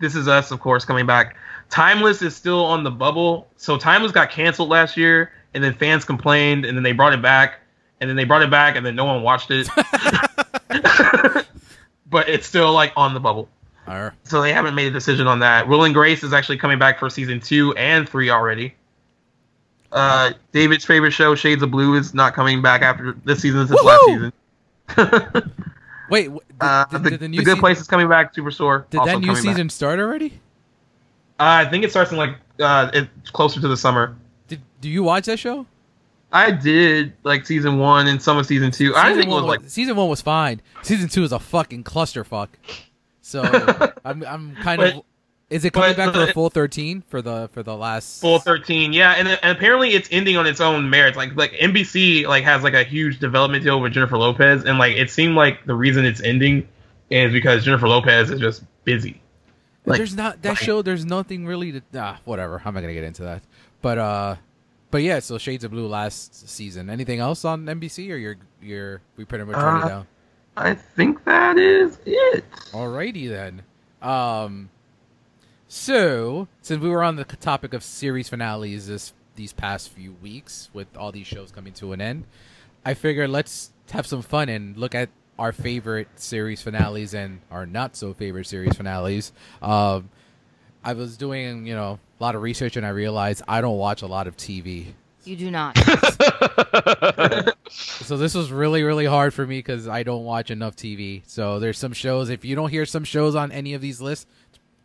This 0.00 0.14
is 0.14 0.28
Us, 0.28 0.50
of 0.50 0.60
course, 0.60 0.86
coming 0.86 1.04
back. 1.04 1.36
Timeless 1.68 2.22
is 2.22 2.34
still 2.34 2.64
on 2.64 2.84
the 2.84 2.90
bubble. 2.90 3.48
So 3.58 3.76
Timeless 3.76 4.12
got 4.12 4.30
canceled 4.30 4.70
last 4.70 4.96
year, 4.96 5.30
and 5.52 5.62
then 5.62 5.74
fans 5.74 6.06
complained, 6.06 6.64
and 6.64 6.74
then 6.74 6.82
they 6.82 6.92
brought 6.92 7.12
it 7.12 7.20
back, 7.20 7.60
and 8.00 8.08
then 8.08 8.16
they 8.16 8.24
brought 8.24 8.40
it 8.40 8.50
back, 8.50 8.76
and 8.76 8.86
then 8.86 8.96
no 8.96 9.04
one 9.04 9.22
watched 9.22 9.50
it. 9.50 9.68
but 12.10 12.30
it's 12.30 12.46
still 12.46 12.72
like 12.72 12.94
on 12.96 13.12
the 13.12 13.20
bubble. 13.20 13.50
All 13.88 14.02
right. 14.04 14.12
So 14.24 14.40
they 14.42 14.52
haven't 14.52 14.74
made 14.74 14.86
a 14.86 14.90
decision 14.90 15.26
on 15.26 15.38
that. 15.40 15.66
Will 15.68 15.84
and 15.84 15.94
Grace 15.94 16.22
is 16.22 16.32
actually 16.32 16.58
coming 16.58 16.78
back 16.78 16.98
for 16.98 17.08
season 17.10 17.40
two 17.40 17.74
and 17.76 18.08
three 18.08 18.30
already. 18.30 18.74
Uh, 19.90 20.32
David's 20.52 20.84
favorite 20.84 21.12
show, 21.12 21.34
Shades 21.34 21.62
of 21.62 21.70
Blue, 21.70 21.94
is 21.94 22.12
not 22.12 22.34
coming 22.34 22.60
back 22.60 22.82
after 22.82 23.16
this 23.24 23.40
season. 23.40 23.66
This 23.66 23.70
is 23.78 23.84
last 23.84 24.04
season. 24.06 24.32
Wait, 26.10 26.30
did, 26.30 26.40
uh, 26.60 26.84
did, 26.86 27.02
the, 27.02 27.10
did 27.10 27.20
the 27.20 27.24
the 27.24 27.28
new 27.28 27.42
Good 27.42 27.56
se- 27.56 27.60
Place 27.60 27.80
is 27.80 27.86
coming 27.86 28.08
back. 28.08 28.34
Superstore. 28.34 28.88
Did 28.90 28.98
also 28.98 29.12
that 29.12 29.18
new 29.20 29.28
coming 29.28 29.44
back. 29.44 29.52
season 29.54 29.70
start 29.70 29.98
already? 29.98 30.40
Uh, 31.40 31.64
I 31.66 31.70
think 31.70 31.84
it 31.84 31.90
starts 31.90 32.10
in 32.10 32.16
like 32.16 32.36
uh, 32.60 32.90
it's 32.92 33.30
closer 33.30 33.60
to 33.60 33.68
the 33.68 33.76
summer. 33.76 34.16
Did 34.48 34.60
do 34.80 34.88
you 34.88 35.02
watch 35.02 35.26
that 35.26 35.38
show? 35.38 35.66
I 36.32 36.50
did 36.50 37.14
like 37.22 37.46
season 37.46 37.78
one 37.78 38.06
and 38.06 38.20
some 38.20 38.36
of 38.36 38.44
season 38.46 38.70
two. 38.70 38.94
I 38.94 39.08
Season 39.08 39.20
think 39.22 39.30
it 39.30 39.34
was 39.34 39.42
one 39.44 39.60
like 39.60 39.68
season 39.68 39.96
one 39.96 40.08
was 40.08 40.20
fine. 40.20 40.60
Season 40.82 41.08
two 41.08 41.24
is 41.24 41.32
a 41.32 41.38
fucking 41.38 41.84
clusterfuck. 41.84 42.48
So 43.28 43.42
I'm 44.04 44.24
I'm 44.24 44.56
kind 44.56 44.78
But- 44.78 44.94
of. 44.94 45.02
Is 45.50 45.64
it 45.64 45.72
coming 45.72 45.96
back 45.96 46.12
for 46.12 46.18
the- 46.18 46.28
a 46.28 46.32
full 46.34 46.50
thirteen 46.50 47.02
for 47.08 47.22
the 47.22 47.48
for 47.52 47.62
the 47.62 47.74
last? 47.74 48.20
full 48.20 48.38
13 48.38 48.92
yeah 48.92 49.12
and, 49.12 49.26
and 49.28 49.56
apparently 49.56 49.94
it's 49.94 50.06
ending 50.12 50.36
on 50.36 50.46
its 50.46 50.60
own 50.60 50.90
merits 50.90 51.16
like 51.16 51.34
like 51.36 51.52
nbc 51.52 52.26
like 52.26 52.44
has 52.44 52.62
like 52.62 52.74
a 52.74 52.84
huge 52.84 53.18
development 53.18 53.64
deal 53.64 53.80
with 53.80 53.94
jennifer 53.94 54.18
lopez 54.18 54.64
and 54.66 54.76
like 54.76 54.94
it 54.96 55.08
seemed 55.10 55.34
like 55.36 55.64
the 55.64 55.74
reason 55.74 56.04
it's 56.04 56.22
ending 56.22 56.68
is 57.08 57.32
because 57.32 57.64
jennifer 57.64 57.88
lopez 57.88 58.30
is 58.30 58.38
just 58.40 58.62
busy 58.84 59.22
like- 59.86 59.96
there's 59.96 60.14
not 60.14 60.42
that 60.42 60.50
like- 60.50 60.58
show. 60.58 60.82
There's 60.82 61.06
nothing 61.06 61.46
really 61.46 61.72
to. 61.72 61.82
Ah, 61.94 62.18
whatever. 62.26 62.60
I'm 62.62 62.74
not 62.74 62.82
gonna 62.82 62.92
get 62.92 63.04
into 63.04 63.22
that. 63.22 63.42
But 63.80 63.96
uh, 63.96 64.36
but 64.90 64.98
yeah. 65.02 65.20
So 65.20 65.38
Shades 65.38 65.64
of 65.64 65.70
Blue 65.70 65.86
last 65.86 66.46
season. 66.46 66.90
Anything 66.90 67.20
else 67.20 67.46
on 67.46 67.64
NBC 67.64 68.10
or 68.12 68.16
you're 68.16 68.36
you're 68.60 69.00
we 69.16 69.24
pretty 69.24 69.44
much 69.44 69.56
Uh, 69.56 69.88
down. 69.88 70.06
I 70.58 70.74
think 70.74 71.24
that 71.24 71.56
is 71.56 71.98
it 72.04 72.44
Alrighty 72.72 73.28
then. 73.28 73.62
Um, 74.02 74.68
so 75.66 76.48
since 76.60 76.82
we 76.82 76.88
were 76.88 77.02
on 77.02 77.16
the 77.16 77.24
topic 77.24 77.74
of 77.74 77.82
series 77.82 78.28
finales 78.28 78.86
this 78.86 79.12
these 79.36 79.52
past 79.52 79.90
few 79.90 80.12
weeks 80.14 80.68
with 80.72 80.88
all 80.96 81.12
these 81.12 81.26
shows 81.26 81.50
coming 81.50 81.72
to 81.74 81.92
an 81.92 82.00
end, 82.00 82.24
I 82.84 82.94
figured 82.94 83.30
let's 83.30 83.72
have 83.90 84.06
some 84.06 84.22
fun 84.22 84.48
and 84.48 84.76
look 84.76 84.94
at 84.94 85.08
our 85.38 85.52
favorite 85.52 86.08
series 86.16 86.60
finales 86.60 87.14
and 87.14 87.40
our 87.50 87.64
not 87.64 87.96
so 87.96 88.12
favorite 88.12 88.46
series 88.46 88.76
finales. 88.76 89.32
Um, 89.62 90.10
I 90.84 90.92
was 90.92 91.16
doing 91.16 91.66
you 91.66 91.74
know 91.74 91.98
a 92.20 92.22
lot 92.22 92.34
of 92.34 92.42
research 92.42 92.76
and 92.76 92.84
I 92.84 92.90
realized 92.90 93.42
I 93.48 93.60
don't 93.60 93.78
watch 93.78 94.02
a 94.02 94.06
lot 94.06 94.26
of 94.26 94.36
TV. 94.36 94.88
You 95.24 95.36
do 95.36 95.50
not. 95.50 95.76
So 97.70 98.16
this 98.16 98.34
was 98.34 98.50
really, 98.50 98.82
really 98.82 99.04
hard 99.04 99.34
for 99.34 99.46
me 99.46 99.58
because 99.58 99.86
I 99.86 100.02
don't 100.02 100.24
watch 100.24 100.50
enough 100.50 100.74
TV. 100.74 101.20
So 101.26 101.58
there's 101.58 101.76
some 101.76 101.92
shows. 101.92 102.30
If 102.30 102.42
you 102.42 102.56
don't 102.56 102.70
hear 102.70 102.86
some 102.86 103.04
shows 103.04 103.34
on 103.34 103.52
any 103.52 103.74
of 103.74 103.82
these 103.82 104.00
lists, 104.00 104.24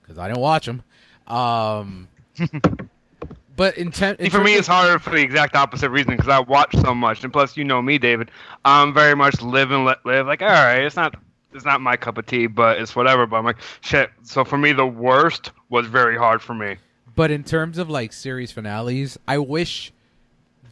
because 0.01 0.17
I 0.17 0.27
don't 0.27 0.41
watch 0.41 0.65
them. 0.65 0.83
Um, 1.25 2.09
but 3.55 3.77
in, 3.77 3.91
ten, 3.91 4.17
in 4.19 4.29
For 4.29 4.39
me, 4.39 4.51
terms 4.55 4.59
it's 4.59 4.67
of- 4.67 4.73
harder 4.75 4.99
for 4.99 5.11
the 5.11 5.21
exact 5.21 5.55
opposite 5.55 5.89
reason 5.91 6.11
because 6.17 6.27
I 6.27 6.39
watch 6.41 6.75
so 6.75 6.93
much, 6.93 7.23
and 7.23 7.31
plus, 7.31 7.55
you 7.55 7.63
know 7.63 7.81
me, 7.81 7.97
David. 7.97 8.29
I'm 8.65 8.93
very 8.93 9.15
much 9.15 9.41
live 9.41 9.71
and 9.71 9.85
let 9.85 10.05
live. 10.05 10.27
Like, 10.27 10.41
all 10.41 10.49
right, 10.49 10.83
it's 10.83 10.97
not, 10.97 11.15
it's 11.53 11.63
not 11.63 11.79
my 11.79 11.95
cup 11.95 12.17
of 12.17 12.25
tea, 12.25 12.47
but 12.47 12.79
it's 12.81 12.93
whatever. 12.93 13.25
But 13.25 13.37
I'm 13.37 13.45
like, 13.45 13.61
shit. 13.79 14.09
So 14.23 14.43
for 14.43 14.57
me, 14.57 14.73
the 14.73 14.85
worst 14.87 15.51
was 15.69 15.87
very 15.87 16.17
hard 16.17 16.41
for 16.41 16.53
me. 16.53 16.75
But 17.15 17.31
in 17.31 17.45
terms 17.45 17.77
of 17.77 17.89
like 17.89 18.11
series 18.11 18.51
finales, 18.51 19.17
I 19.27 19.37
wish 19.37 19.92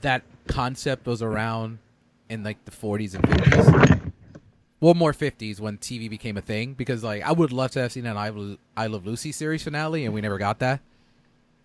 that 0.01 0.23
concept 0.47 1.05
was 1.07 1.21
around 1.21 1.79
in 2.29 2.43
like 2.43 2.63
the 2.65 2.71
40s 2.71 3.15
and 3.15 3.23
50s. 3.23 4.11
Well, 4.79 4.95
more 4.95 5.13
50s 5.13 5.59
when 5.59 5.77
TV 5.77 6.09
became 6.09 6.37
a 6.37 6.41
thing 6.41 6.73
because 6.73 7.03
like 7.03 7.21
I 7.23 7.31
would 7.31 7.51
love 7.51 7.71
to 7.71 7.81
have 7.81 7.91
seen 7.91 8.05
an 8.07 8.17
I, 8.17 8.29
Lo- 8.29 8.57
I 8.75 8.87
Love 8.87 9.05
Lucy 9.05 9.31
series 9.31 9.63
finale 9.63 10.05
and 10.05 10.13
we 10.13 10.21
never 10.21 10.37
got 10.39 10.59
that. 10.59 10.79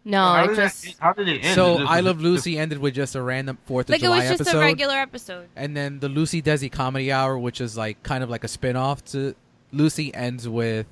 No, 0.04 0.18
how, 0.22 0.44
it 0.44 0.48
did 0.48 0.56
just 0.56 0.84
that, 0.84 0.94
how 1.00 1.12
did 1.14 1.26
it 1.28 1.44
end 1.44 1.54
So 1.54 1.80
It 1.80 1.86
I 1.86 1.98
Love 2.00 2.20
Lucy 2.20 2.58
ended 2.58 2.78
with 2.78 2.94
just 2.94 3.14
a 3.16 3.22
random 3.22 3.58
Fourth 3.64 3.86
of 3.86 3.90
like 3.90 4.00
it 4.00 4.04
July 4.04 4.18
was 4.18 4.28
just 4.28 4.40
episode. 4.42 4.58
a 4.58 4.60
regular 4.60 4.94
episode. 4.94 5.48
And 5.56 5.76
then 5.76 5.98
the 5.98 6.08
Lucy 6.08 6.42
Desi 6.42 6.70
Comedy 6.70 7.10
Hour, 7.10 7.38
which 7.38 7.60
is 7.60 7.76
like 7.76 8.02
kind 8.02 8.22
of 8.22 8.30
like 8.30 8.44
a 8.44 8.48
spin 8.48 8.76
off 8.76 9.04
to 9.06 9.34
Lucy, 9.72 10.14
ends 10.14 10.48
with 10.48 10.86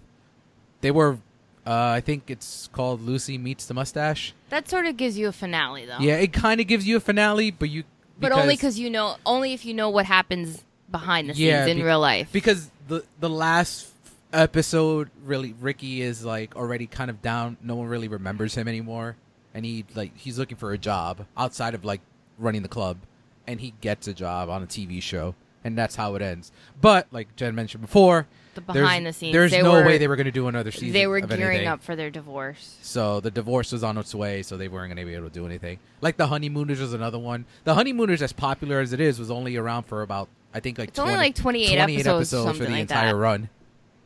they 0.80 0.90
were, 0.90 1.18
uh, 1.66 1.70
I 1.72 2.00
think 2.00 2.30
it's 2.30 2.68
called 2.72 3.00
Lucy 3.00 3.38
Meets 3.38 3.66
the 3.66 3.74
Mustache. 3.74 4.34
That 4.50 4.68
sort 4.68 4.86
of 4.86 4.96
gives 4.96 5.16
you 5.18 5.28
a 5.28 5.32
finale, 5.32 5.86
though. 5.86 5.98
Yeah, 5.98 6.16
it 6.16 6.32
kind 6.32 6.60
of 6.60 6.66
gives 6.66 6.86
you 6.86 6.96
a 6.96 7.00
finale, 7.00 7.50
but 7.50 7.70
you. 7.70 7.84
but 8.18 8.32
only 8.32 8.54
because 8.56 8.78
you 8.78 8.90
know, 8.90 9.16
only 9.26 9.52
if 9.54 9.64
you 9.64 9.74
know 9.74 9.90
what 9.90 10.06
happens 10.06 10.64
behind 10.90 11.28
the 11.30 11.34
scenes 11.34 11.40
Yeah, 11.46 11.66
in 11.66 11.78
be- 11.78 11.82
real 11.82 12.00
life. 12.00 12.28
because 12.32 12.70
the 12.88 13.04
the 13.18 13.30
last 13.30 13.90
episode 14.32 15.10
really 15.24 15.54
Ricky 15.60 16.02
is 16.02 16.24
like 16.24 16.56
already 16.56 16.86
kind 16.86 17.10
of 17.10 17.22
down. 17.22 17.56
No 17.62 17.76
one 17.76 17.86
really 17.88 18.08
remembers 18.08 18.54
him 18.54 18.68
anymore, 18.68 19.16
and 19.54 19.64
he 19.64 19.84
like 19.94 20.16
he's 20.16 20.38
looking 20.38 20.56
for 20.56 20.72
a 20.72 20.78
job 20.78 21.24
outside 21.36 21.74
of 21.74 21.84
like 21.84 22.00
running 22.38 22.62
the 22.62 22.68
club, 22.68 22.98
and 23.46 23.60
he 23.60 23.74
gets 23.80 24.06
a 24.08 24.12
job 24.14 24.48
on 24.50 24.62
a 24.62 24.66
TV 24.66 25.00
show, 25.00 25.34
and 25.62 25.78
that's 25.78 25.96
how 25.96 26.14
it 26.14 26.22
ends. 26.22 26.52
But 26.80 27.06
like 27.10 27.34
Jen 27.36 27.54
mentioned 27.54 27.82
before, 27.82 28.26
the 28.54 28.60
there's- 28.60 28.78
behind 28.78 29.06
the 29.06 29.12
scenes, 29.12 29.32
there's 29.32 29.50
they 29.50 29.62
no 29.62 29.72
were, 29.72 29.84
way 29.84 29.98
they 29.98 30.08
were 30.08 30.16
going 30.16 30.26
to 30.26 30.32
do 30.32 30.48
another 30.48 30.70
season. 30.70 30.92
they 30.92 31.06
were 31.06 31.18
of 31.18 31.28
gearing 31.28 31.58
anything. 31.58 31.68
up 31.68 31.82
for 31.82 31.94
their 31.96 32.10
divorce. 32.10 32.76
So 32.82 33.20
the 33.20 33.30
divorce 33.30 33.72
was 33.72 33.82
on 33.84 33.98
its 33.98 34.14
way, 34.14 34.42
so 34.42 34.56
they 34.56 34.68
weren't 34.68 34.88
going 34.94 35.04
to 35.04 35.10
be 35.10 35.14
able 35.16 35.28
to 35.28 35.34
do 35.34 35.46
anything. 35.46 35.78
Like 36.00 36.16
the 36.16 36.26
honeymooners 36.26 36.80
was 36.80 36.92
another 36.92 37.18
one. 37.18 37.44
The 37.64 37.74
honeymooners, 37.74 38.22
as 38.22 38.32
popular 38.32 38.80
as 38.80 38.92
it 38.92 39.00
is, 39.00 39.18
was 39.18 39.30
only 39.30 39.56
around 39.56 39.84
for 39.84 40.02
about 40.02 40.28
I 40.52 40.60
think 40.60 40.78
like 40.78 40.90
It's 40.90 40.98
only 40.98 41.16
like 41.16 41.34
28 41.34 41.76
28 41.76 41.78
episodes, 42.00 42.32
episodes 42.34 42.58
for 42.58 42.64
the 42.64 42.70
like 42.70 42.80
entire 42.80 43.08
that. 43.08 43.16
run. 43.16 43.48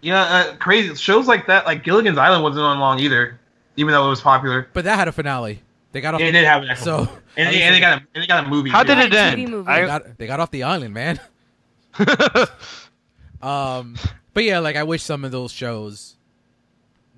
yeah 0.01 0.23
uh, 0.23 0.57
crazy 0.57 0.95
shows 0.95 1.27
like 1.27 1.47
that 1.49 1.67
like 1.67 1.85
gilligan's 1.85 2.17
island 2.17 2.43
wasn't 2.43 2.63
on 2.65 2.79
long 2.79 2.99
either 3.01 3.39
even 3.77 3.93
though 3.93 4.07
it 4.07 4.11
was 4.11 4.21
popular 4.23 4.67
But 4.73 4.85
that 4.85 4.97
had 4.99 5.09
a 5.09 5.13
finale. 5.13 5.61
They 5.93 6.01
got 6.01 6.15
off. 6.15 6.21
yeah, 6.21 6.27
it 6.29 6.33
did 6.33 6.45
have 6.45 6.63
an 6.63 6.77
So 6.77 7.09
and, 7.37 7.55
they, 7.55 7.63
and 7.63 7.75
they 7.75 7.79
they- 7.79 7.81
got 7.81 7.99
a 7.99 8.07
and 8.15 8.23
they 8.23 8.27
got 8.27 8.45
a 8.45 8.49
movie 8.49 8.71
How 8.71 8.83
too. 8.83 8.95
did 8.95 9.13
it 9.13 9.15
end? 9.15 9.49
movie. 9.51 9.71
they 9.73 9.87
got 9.87 10.19
they 10.19 10.27
got 10.27 10.41
off 10.41 10.51
the 10.51 10.63
island, 10.63 10.95
man. 10.95 11.21
Um, 13.41 13.95
but 14.35 14.45
yeah, 14.45 14.59
like 14.59 14.77
I 14.77 14.83
wish 14.85 15.03
some 15.03 15.25
of 15.25 15.31
those 15.33 15.53
shows. 15.53 16.17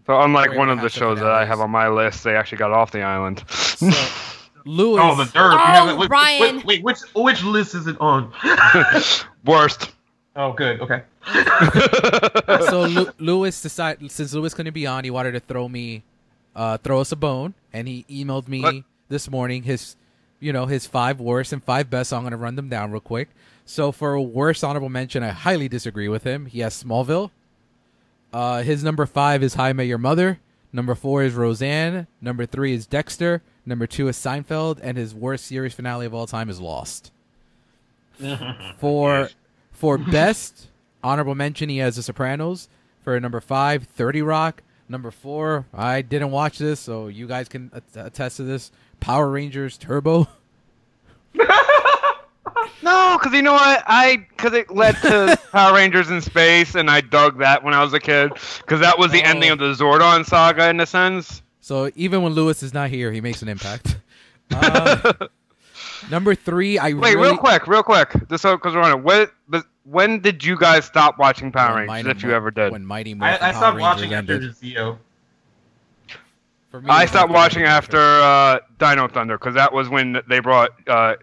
so 0.07 0.21
unlike 0.21 0.55
one 0.57 0.69
of 0.71 0.81
the 0.81 0.89
shows 0.89 1.19
to 1.19 1.25
that 1.25 1.33
I 1.33 1.45
have 1.45 1.61
on 1.61 1.71
my 1.71 1.89
list, 1.89 2.25
they 2.25 2.35
actually 2.37 2.59
got 2.59 2.73
off 2.73 2.91
the 2.93 3.03
island. 3.03 3.45
So, 3.81 4.69
Lewis. 4.71 5.01
Oh, 5.03 5.17
the 5.17 5.25
dirt. 5.25 5.53
You 5.53 5.55
Oh, 5.55 5.57
have 5.59 5.89
it- 5.89 5.99
wait, 5.99 6.11
Ryan. 6.11 6.57
Wait, 6.57 6.65
wait, 6.67 6.83
which 6.85 6.99
which 7.15 7.43
list 7.43 7.75
is 7.75 7.87
it 7.87 7.97
on? 7.99 8.31
Worst. 9.47 9.93
oh, 10.37 10.53
good. 10.53 10.83
Okay. 10.83 11.03
so 12.69 12.83
Lu- 12.83 13.11
Lewis 13.19 13.63
decided 13.63 14.11
since 14.11 14.35
Lewis 14.35 14.53
couldn't 14.53 14.75
be 14.75 14.87
on, 14.87 15.05
he 15.05 15.11
wanted 15.11 15.33
to 15.33 15.41
throw 15.41 15.67
me, 15.67 16.03
uh, 16.55 16.77
throw 16.77 17.01
us 17.01 17.11
a 17.11 17.17
bone, 17.17 17.55
and 17.73 17.89
he 17.89 18.05
emailed 18.11 18.49
me 18.49 18.61
What? 18.61 18.75
this 19.09 19.31
morning 19.31 19.63
his, 19.63 19.97
you 20.41 20.53
know, 20.53 20.67
his 20.67 20.87
five 20.87 21.21
worst 21.21 21.55
and 21.55 21.65
five 21.65 21.89
best. 21.89 22.11
So 22.11 22.19
I'm 22.19 22.23
gonna 22.23 22.37
run 22.37 22.57
them 22.57 22.69
down 22.69 22.91
real 22.91 23.01
quick. 23.01 23.31
So 23.71 23.93
for 23.93 24.19
worst 24.19 24.65
honorable 24.65 24.89
mention, 24.89 25.23
I 25.23 25.29
highly 25.29 25.69
disagree 25.69 26.09
with 26.09 26.25
him. 26.25 26.47
He 26.47 26.59
has 26.59 26.83
Smallville. 26.83 27.31
Uh, 28.33 28.63
his 28.63 28.83
number 28.83 29.07
five 29.07 29.45
is 29.45 29.55
How 29.55 29.67
I 29.67 29.73
Met 29.73 29.87
Your 29.87 29.97
Mother. 29.97 30.41
Number 30.73 30.97
four 30.97 31.23
is 31.23 31.35
Roseanne. 31.35 32.09
Number 32.21 32.47
three 32.47 32.75
is 32.75 32.89
Dexter. 32.89 33.43
Number 33.65 33.87
two 33.87 34.09
is 34.09 34.17
Seinfeld, 34.17 34.81
and 34.83 34.99
his 34.99 35.15
worst 35.15 35.47
series 35.47 35.73
finale 35.73 36.05
of 36.05 36.13
all 36.13 36.27
time 36.27 36.51
is 36.51 36.59
Lost. 36.59 37.13
For 38.79 39.31
for 39.71 39.97
best 39.97 40.67
honorable 41.05 41.37
mention, 41.37 41.69
he 41.69 41.79
has 41.79 41.95
The 41.95 42.03
Sopranos. 42.03 42.69
For 43.05 43.21
number 43.21 43.41
five, 43.41 43.85
30 43.85 44.23
Rock. 44.23 44.65
Number 44.89 45.13
four, 45.13 45.67
I 45.73 46.03
didn't 46.03 46.33
watch 46.33 46.59
this, 46.59 46.81
so 46.81 47.07
you 47.07 47.29
guys 47.29 47.49
can 47.49 47.71
att- 47.73 47.85
attest 48.07 48.39
to 48.39 48.43
this. 48.43 48.73
Power 48.99 49.31
Rangers 49.31 49.79
Turbo. 49.79 50.27
No, 52.83 53.17
because 53.19 53.35
you 53.35 53.43
know 53.43 53.53
what? 53.53 53.83
I 53.87 54.27
because 54.31 54.53
it 54.55 54.71
led 54.71 54.97
to 55.03 55.39
Power 55.53 55.75
Rangers 55.75 56.11
in 56.11 56.21
space, 56.21 56.75
and 56.75 56.91
I 56.91 57.01
dug 57.01 57.39
that 57.39 57.63
when 57.63 57.75
I 57.75 57.83
was 57.83 57.93
a 57.93 58.01
kid. 58.01 58.33
Because 58.59 58.81
that 58.81 58.99
was 58.99 59.11
the 59.13 59.21
Oh. 59.23 59.29
ending 59.29 59.51
of 59.51 59.59
the 59.59 59.73
Zordon 59.75 60.25
saga, 60.27 60.69
in 60.71 60.81
a 60.81 60.87
sense. 60.87 61.43
So 61.61 61.91
even 61.95 62.23
when 62.23 62.33
Lewis 62.33 62.63
is 62.63 62.73
not 62.75 62.91
here, 62.91 63.13
he 63.13 63.21
makes 63.21 63.43
an 63.43 63.49
impact. 63.49 63.99
Uh, 64.51 65.13
number 66.11 66.35
three, 66.35 66.79
I 66.79 66.93
Wait, 66.93 66.95
really, 66.95 67.17
real 67.17 67.37
quick, 67.37 67.67
real 67.67 67.83
quick. 67.83 68.13
Just 68.29 68.43
so 68.43 68.57
because 68.57 68.75
we're 68.75 68.83
on 68.83 68.99
it. 68.99 69.03
When, 69.05 69.27
but 69.49 69.65
when 69.85 70.21
did 70.21 70.45
you 70.45 70.57
guys 70.59 70.85
stop 70.85 71.19
watching 71.19 71.53
Power 71.53 71.75
when 71.75 71.89
Rangers, 71.89 72.07
Mighty 72.07 72.11
if 72.19 72.23
you 72.23 72.31
Mo- 72.31 72.37
ever 72.37 72.51
did? 72.51 72.73
When 72.73 72.85
Mighty 72.85 73.15
Morphin 73.15 73.39
I, 73.43 73.49
I 73.49 73.53
Power 73.53 73.61
stopped 73.61 73.77
Rangers 73.77 73.83
watching 73.83 74.15
ended. 74.15 74.45
after 74.51 74.67
Zeo. 74.67 74.99
For 76.71 76.81
me, 76.81 76.89
I 76.89 77.05
stopped 77.07 77.33
watching 77.33 77.65
after 77.65 77.99
uh, 77.99 78.59
Dino 78.79 79.09
Thunder 79.09 79.37
because 79.37 79.55
that 79.55 79.73
was 79.73 79.89
when 79.89 80.21
they 80.29 80.39
brought 80.39 80.71
uh, 80.89 81.17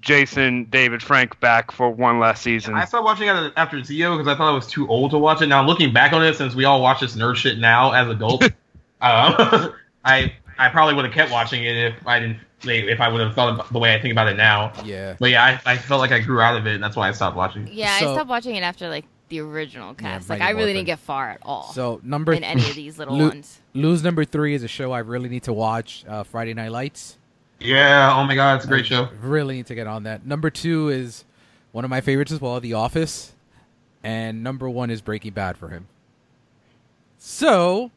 Jason 0.00 0.64
David 0.64 1.02
Frank 1.02 1.38
back 1.40 1.70
for 1.72 1.90
one 1.90 2.18
last 2.20 2.42
season. 2.42 2.74
I 2.74 2.84
stopped 2.84 3.04
watching 3.04 3.28
it 3.28 3.52
after 3.56 3.76
Zeo 3.78 4.16
because 4.16 4.32
I 4.32 4.36
thought 4.36 4.50
I 4.50 4.54
was 4.54 4.66
too 4.66 4.88
old 4.88 5.10
to 5.10 5.18
watch 5.18 5.42
it. 5.42 5.46
Now 5.48 5.64
looking 5.66 5.92
back 5.92 6.12
on 6.12 6.24
it, 6.24 6.34
since 6.36 6.54
we 6.54 6.64
all 6.64 6.80
watch 6.80 7.00
this 7.00 7.16
nerd 7.16 7.36
shit 7.36 7.58
now 7.58 7.92
as 7.92 8.08
adults, 8.08 8.46
um, 9.00 9.72
I 10.04 10.32
I 10.58 10.68
probably 10.70 10.94
would 10.94 11.04
have 11.04 11.14
kept 11.14 11.30
watching 11.32 11.64
it 11.64 11.76
if 11.76 12.06
I 12.06 12.20
didn't 12.20 12.38
if 12.64 13.00
I 13.00 13.08
would 13.08 13.20
have 13.20 13.34
thought 13.34 13.54
about 13.54 13.72
the 13.72 13.78
way 13.78 13.94
I 13.94 14.00
think 14.00 14.12
about 14.12 14.28
it 14.28 14.36
now. 14.36 14.72
Yeah. 14.84 15.14
But 15.18 15.30
yeah, 15.30 15.60
I, 15.64 15.72
I 15.72 15.76
felt 15.76 16.00
like 16.00 16.10
I 16.10 16.18
grew 16.18 16.40
out 16.40 16.56
of 16.56 16.66
it, 16.66 16.74
and 16.74 16.82
that's 16.82 16.96
why 16.96 17.08
I 17.08 17.12
stopped 17.12 17.36
watching. 17.36 17.68
Yeah, 17.70 17.98
So- 18.00 18.10
I 18.10 18.14
stopped 18.14 18.28
watching 18.30 18.56
it 18.56 18.62
after 18.62 18.88
like 18.88 19.04
the 19.28 19.40
original 19.40 19.94
cast. 19.94 20.30
like 20.30 20.40
I 20.40 20.50
really 20.50 20.54
Morphin. 20.72 20.74
didn't 20.76 20.86
get 20.86 20.98
far 21.00 21.28
at 21.28 21.38
all 21.42 21.70
So 21.74 22.00
number 22.02 22.32
in 22.32 22.42
any 22.42 22.62
of 22.66 22.74
these 22.74 22.98
little 22.98 23.14
Lu- 23.16 23.28
ones. 23.28 23.60
Lose 23.74 24.02
number 24.02 24.24
three 24.24 24.54
is 24.54 24.62
a 24.62 24.68
show 24.68 24.90
I 24.90 25.00
really 25.00 25.28
need 25.28 25.42
to 25.44 25.52
watch. 25.52 26.04
Uh, 26.08 26.22
Friday 26.24 26.54
Night 26.54 26.72
Lights. 26.72 27.17
Yeah. 27.60 28.14
Oh 28.16 28.24
my 28.24 28.34
god, 28.34 28.56
it's 28.56 28.64
a 28.64 28.68
great 28.68 28.86
show. 28.86 29.08
Really 29.20 29.56
need 29.56 29.66
to 29.66 29.74
get 29.74 29.86
on 29.86 30.04
that. 30.04 30.24
Number 30.26 30.50
two 30.50 30.88
is 30.88 31.24
one 31.72 31.84
of 31.84 31.90
my 31.90 32.00
favorites 32.00 32.32
as 32.32 32.40
well, 32.40 32.58
The 32.60 32.74
Office, 32.74 33.32
and 34.02 34.42
number 34.42 34.68
one 34.70 34.90
is 34.90 35.00
Breaking 35.00 35.32
Bad 35.32 35.56
for 35.58 35.68
him. 35.68 35.86
So, 37.18 37.90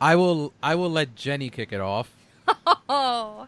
I 0.00 0.14
will 0.16 0.52
I 0.62 0.74
will 0.76 0.90
let 0.90 1.14
Jenny 1.16 1.50
kick 1.50 1.72
it 1.72 1.80
off, 1.80 2.10
Oh, 2.88 3.46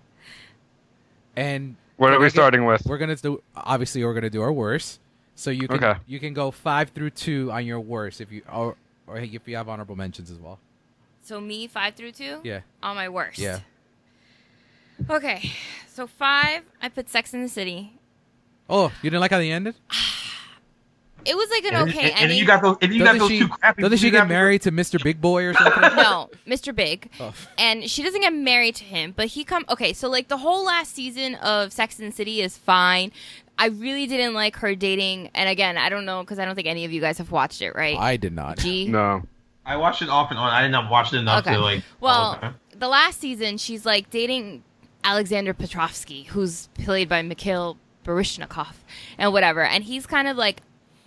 and 1.36 1.76
what 1.96 2.12
are 2.12 2.18
we're 2.18 2.28
starting 2.30 2.64
with? 2.64 2.84
We're 2.86 2.98
gonna 2.98 3.16
do 3.16 3.42
obviously 3.54 4.04
we're 4.04 4.14
gonna 4.14 4.30
do 4.30 4.42
our 4.42 4.52
worst. 4.52 4.98
So 5.34 5.50
you 5.50 5.66
can 5.68 5.82
Okay. 5.82 5.98
you 6.06 6.18
can 6.20 6.34
go 6.34 6.50
five 6.50 6.90
through 6.90 7.10
two 7.10 7.50
on 7.52 7.64
your 7.64 7.80
worst 7.80 8.20
if 8.20 8.30
you 8.32 8.42
or 8.52 8.76
or 9.06 9.18
if 9.18 9.46
you 9.48 9.56
have 9.56 9.68
honorable 9.68 9.96
mentions 9.96 10.30
as 10.30 10.38
well. 10.38 10.58
so 11.22 11.40
me 11.40 11.66
five 11.68 11.94
through 11.94 12.12
two. 12.12 12.40
Yeah. 12.42 12.60
On 12.82 12.96
my 12.96 13.08
worst. 13.08 13.38
Yeah. 13.38 13.60
Okay, 15.10 15.52
so 15.88 16.06
five, 16.06 16.62
I 16.80 16.88
put 16.88 17.08
Sex 17.08 17.34
in 17.34 17.42
the 17.42 17.48
City. 17.48 17.98
Oh, 18.70 18.92
you 19.02 19.10
didn't 19.10 19.20
like 19.20 19.30
how 19.32 19.38
they 19.38 19.50
ended? 19.50 19.74
It 21.24 21.36
was 21.36 21.48
like 21.50 21.64
an 21.66 21.74
And, 21.76 21.88
okay 21.88 22.00
and, 22.00 22.10
and 22.14 22.20
ending. 22.22 22.38
you 22.38 22.44
got 22.44 22.62
those. 22.62 22.76
And 22.82 22.92
you 22.92 22.98
got 22.98 23.12
Doesn't 23.12 23.18
those 23.20 23.28
she 23.30 23.38
two 23.38 23.48
crappy. 23.48 23.80
doesn't 23.82 23.98
she 23.98 24.10
get 24.10 24.22
after- 24.22 24.28
married 24.28 24.62
to 24.62 24.72
Mr. 24.72 25.00
Big 25.00 25.20
Boy 25.20 25.44
or 25.44 25.54
something? 25.54 25.80
no, 25.96 26.30
Mr. 26.48 26.74
Big. 26.74 27.08
Oh. 27.20 27.32
and 27.56 27.88
she 27.88 28.02
doesn't 28.02 28.22
get 28.22 28.32
married 28.32 28.74
to 28.74 28.82
him 28.84 29.12
but 29.16 29.28
he 29.28 29.44
come 29.44 29.64
okay 29.68 29.92
so 29.92 30.08
like 30.08 30.26
the 30.26 30.38
whole 30.38 30.64
last 30.64 30.92
season 30.96 31.36
of 31.36 31.72
sex 31.72 32.00
and 32.00 32.08
the 32.10 32.16
city 32.16 32.40
is 32.40 32.58
fine 32.58 33.12
i 33.56 33.66
really 33.68 34.08
didn't 34.08 34.34
like 34.34 34.56
her 34.56 34.74
dating 34.74 35.30
and 35.32 35.48
again 35.48 35.78
i 35.78 35.88
don't 35.88 36.04
know 36.04 36.22
because 36.24 36.40
i 36.40 36.44
don't 36.44 36.56
think 36.56 36.66
any 36.66 36.84
of 36.84 36.90
you 36.90 37.00
guys 37.00 37.18
have 37.18 37.30
watched 37.30 37.62
it 37.62 37.72
right 37.76 37.96
I 37.96 38.16
did 38.16 38.32
not. 38.32 38.58
g 38.58 38.88
No. 38.88 39.22
I 39.64 39.76
watched 39.76 40.02
it 40.02 40.08
off 40.08 40.30
and 40.30 40.40
on. 40.40 40.52
I 40.52 40.62
did 40.62 40.72
not 40.72 40.90
watch 40.90 41.12
it 41.12 41.18
enough 41.18 41.46
Okay. 41.46 41.54
to 41.54 41.60
like. 41.60 41.84
well 42.00 42.52
the 42.76 42.88
last 42.88 43.20
season 43.20 43.58
she's 43.58 43.86
like 43.86 44.10
dating 44.10 44.64
alexander 45.04 45.52
petrovsky 45.54 46.24
who's 46.24 46.68
played 46.74 47.08
by 47.08 47.22
mikhail 47.22 47.76
baryshnikov 48.04 48.74
and 49.18 49.32
whatever 49.32 49.62
and 49.62 49.84
he's 49.84 50.06
kind 50.06 50.28
of 50.28 50.36
like 50.36 50.62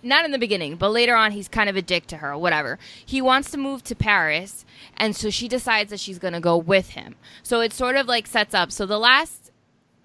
not 0.06 0.24
in 0.24 0.30
the 0.30 0.38
beginning, 0.38 0.76
but 0.76 0.90
later 0.90 1.16
on, 1.16 1.32
he's 1.32 1.48
kind 1.48 1.68
of 1.68 1.76
a 1.76 1.82
dick 1.82 2.06
to 2.08 2.18
her, 2.18 2.36
whatever. 2.36 2.78
He 3.04 3.20
wants 3.20 3.50
to 3.50 3.58
move 3.58 3.82
to 3.84 3.94
Paris, 3.94 4.64
and 4.96 5.16
so 5.16 5.30
she 5.30 5.48
decides 5.48 5.90
that 5.90 6.00
she's 6.00 6.18
going 6.18 6.34
to 6.34 6.40
go 6.40 6.56
with 6.56 6.90
him. 6.90 7.16
So 7.42 7.60
it 7.60 7.72
sort 7.72 7.96
of 7.96 8.06
like 8.06 8.26
sets 8.26 8.54
up. 8.54 8.70
So 8.72 8.86
the 8.86 8.98
last, 8.98 9.50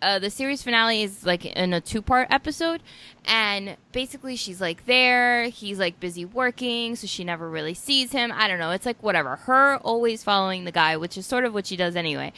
uh, 0.02 0.20
the 0.20 0.30
series 0.30 0.64
finale 0.64 1.04
is 1.04 1.26
like 1.26 1.46
in 1.46 1.74
a 1.74 1.82
two 1.82 2.02
part 2.02 2.28
episode, 2.32 2.82
and 3.26 3.78
basically 3.92 4.36
she's 4.36 4.60
like 4.60 4.86
there. 4.86 5.46
He's 5.46 5.80
like 5.80 6.00
busy 6.00 6.26
working, 6.26 6.96
so 6.96 7.08
she 7.08 7.24
never 7.24 7.50
really 7.50 7.76
sees 7.76 8.12
him. 8.12 8.32
I 8.34 8.48
don't 8.48 8.60
know. 8.60 8.72
It's 8.72 8.86
like 8.86 9.02
whatever. 9.04 9.36
Her 9.36 9.78
always 9.78 10.24
following 10.24 10.66
the 10.66 10.72
guy, 10.72 10.98
which 10.98 11.18
is 11.18 11.26
sort 11.26 11.46
of 11.46 11.54
what 11.54 11.68
she 11.68 11.76
does 11.76 11.96
anyway. 11.96 12.34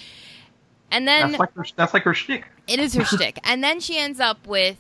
And 0.94 1.08
then 1.08 1.32
that's 1.32 1.40
like 1.40 1.54
her, 1.56 1.66
that's 1.76 1.94
like 1.94 2.04
her 2.04 2.14
shtick. 2.14 2.46
it 2.68 2.80
is 2.80 2.94
her 2.94 3.04
shtick. 3.06 3.40
And 3.44 3.64
then 3.64 3.80
she 3.80 3.98
ends 3.98 4.20
up 4.20 4.48
with 4.48 4.78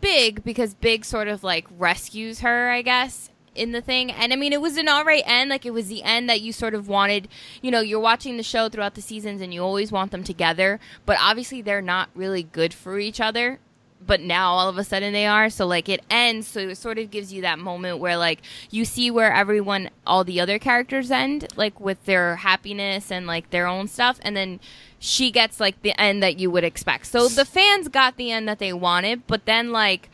Big 0.00 0.44
because 0.44 0.74
Big 0.74 1.04
sort 1.04 1.26
of 1.28 1.42
like 1.42 1.66
rescues 1.78 2.40
her, 2.40 2.70
I 2.70 2.82
guess, 2.82 3.30
in 3.54 3.72
the 3.72 3.80
thing. 3.80 4.10
And 4.10 4.32
I 4.32 4.36
mean, 4.36 4.52
it 4.52 4.60
was 4.60 4.76
an 4.76 4.88
alright 4.88 5.22
end. 5.26 5.50
Like, 5.50 5.64
it 5.64 5.72
was 5.72 5.88
the 5.88 6.02
end 6.02 6.28
that 6.28 6.40
you 6.42 6.52
sort 6.52 6.74
of 6.74 6.88
wanted. 6.88 7.28
You 7.62 7.70
know, 7.70 7.80
you're 7.80 8.00
watching 8.00 8.36
the 8.36 8.42
show 8.42 8.68
throughout 8.68 8.94
the 8.94 9.02
seasons 9.02 9.40
and 9.40 9.54
you 9.54 9.62
always 9.62 9.90
want 9.90 10.10
them 10.10 10.24
together. 10.24 10.80
But 11.06 11.16
obviously, 11.20 11.62
they're 11.62 11.80
not 11.82 12.10
really 12.14 12.42
good 12.42 12.74
for 12.74 12.98
each 12.98 13.20
other. 13.20 13.58
But 14.06 14.20
now 14.20 14.50
all 14.52 14.68
of 14.68 14.76
a 14.76 14.84
sudden 14.84 15.14
they 15.14 15.26
are. 15.26 15.48
So, 15.48 15.66
like, 15.66 15.88
it 15.88 16.04
ends. 16.10 16.46
So 16.46 16.60
it 16.60 16.74
sort 16.74 16.98
of 16.98 17.10
gives 17.10 17.32
you 17.32 17.40
that 17.40 17.58
moment 17.58 18.00
where, 18.00 18.18
like, 18.18 18.42
you 18.70 18.84
see 18.84 19.10
where 19.10 19.32
everyone, 19.32 19.88
all 20.06 20.24
the 20.24 20.40
other 20.40 20.58
characters 20.58 21.10
end, 21.10 21.46
like, 21.56 21.80
with 21.80 22.04
their 22.04 22.36
happiness 22.36 23.10
and, 23.10 23.26
like, 23.26 23.48
their 23.48 23.66
own 23.66 23.88
stuff. 23.88 24.18
And 24.20 24.36
then 24.36 24.60
she 25.04 25.30
gets 25.30 25.60
like 25.60 25.82
the 25.82 25.92
end 26.00 26.22
that 26.22 26.38
you 26.38 26.50
would 26.50 26.64
expect. 26.64 27.04
So 27.06 27.28
the 27.28 27.44
fans 27.44 27.88
got 27.88 28.16
the 28.16 28.30
end 28.30 28.48
that 28.48 28.58
they 28.58 28.72
wanted, 28.72 29.26
but 29.26 29.44
then 29.44 29.70
like 29.70 30.08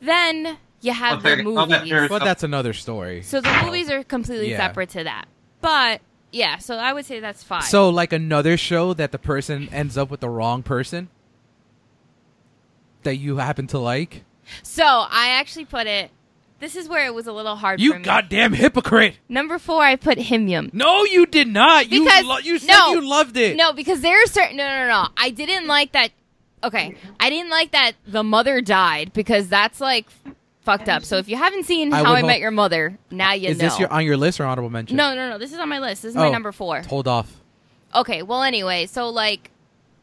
then 0.00 0.58
you 0.80 0.92
have 0.92 1.22
Well, 1.22 1.36
the 1.36 1.42
there- 1.42 1.52
well, 1.54 1.66
movies. 1.68 1.90
there's- 1.90 2.08
But 2.08 2.24
that's 2.24 2.42
another 2.42 2.72
story. 2.72 3.22
So 3.22 3.40
the 3.40 3.62
movies 3.64 3.88
are 3.88 4.02
completely 4.02 4.50
Yeah. 4.50 4.56
separate 4.56 4.88
to 4.90 5.04
that. 5.04 5.26
But 5.60 6.00
yeah, 6.32 6.58
so 6.58 6.74
I 6.76 6.92
would 6.92 7.06
say 7.06 7.20
that's 7.20 7.44
fine. 7.44 7.62
So 7.62 7.88
like 7.88 8.12
another 8.12 8.56
show 8.56 8.94
that 8.94 9.12
the 9.12 9.18
person 9.18 9.68
ends 9.72 9.96
up 9.96 10.10
with 10.10 10.18
the 10.18 10.28
wrong 10.28 10.64
person 10.64 11.08
that 13.04 13.16
you 13.16 13.36
happen 13.36 13.68
to 13.68 13.78
like. 13.78 14.24
so 14.64 14.84
I 14.84 15.28
actually 15.28 15.66
put 15.66 15.86
it. 15.86 16.10
This 16.62 16.76
is 16.76 16.88
where 16.88 17.04
it 17.06 17.12
was 17.12 17.26
a 17.26 17.32
little 17.32 17.56
hard 17.56 17.80
You 17.80 17.90
for 17.94 17.98
me. 17.98 18.04
goddamn 18.04 18.52
hypocrite! 18.52 19.16
Number 19.28 19.58
four, 19.58 19.82
I 19.82 19.96
put 19.96 20.16
Himyum. 20.16 20.72
No, 20.72 21.02
you 21.04 21.26
did 21.26 21.48
not. 21.48 21.90
You 21.90 22.04
Because- 22.04 22.24
lo- 22.24 22.38
you 22.38 22.56
said 22.60 22.68
no. 22.78 22.92
you 22.92 23.00
loved 23.00 23.36
it. 23.36 23.56
No, 23.56 23.72
because 23.72 24.00
there 24.00 24.22
are 24.22 24.26
certain. 24.26 24.56
No, 24.58 24.64
no, 24.68 24.86
no. 24.88 25.08
I 25.16 25.30
didn't 25.30 25.66
like 25.66 25.90
that. 25.90 26.12
Okay, 26.62 26.94
I 27.18 27.30
didn't 27.30 27.50
like 27.50 27.72
that 27.72 27.94
the 28.06 28.22
mother 28.22 28.60
died 28.60 29.12
because 29.12 29.48
that's 29.48 29.80
like 29.80 30.06
fucked 30.60 30.88
up. 30.88 31.04
So 31.04 31.16
if 31.16 31.28
you 31.28 31.36
haven't 31.36 31.64
seen 31.64 31.92
I 31.92 31.96
How 31.96 32.02
would 32.10 32.16
I 32.18 32.20
hope- 32.20 32.26
Met 32.28 32.38
Your 32.38 32.52
Mother, 32.52 32.96
now 33.10 33.32
you 33.32 33.48
know. 33.48 33.50
Is 33.50 33.58
know. 33.58 33.64
this 33.68 33.78
your 33.80 33.92
on 33.92 34.04
your 34.04 34.16
list 34.16 34.38
or 34.38 34.44
honorable 34.44 34.70
mention? 34.70 34.96
No, 34.96 35.16
no, 35.16 35.28
no. 35.30 35.38
This 35.38 35.52
is 35.52 35.58
on 35.58 35.68
my 35.68 35.80
list. 35.80 36.02
This 36.02 36.10
is 36.10 36.16
my 36.16 36.28
Oh, 36.28 36.30
number 36.32 36.52
four. 36.52 36.82
Hold 36.82 37.08
off. 37.08 37.40
Okay, 37.92 38.22
well, 38.22 38.44
anyway, 38.44 38.86
so 38.86 39.08
like 39.08 39.50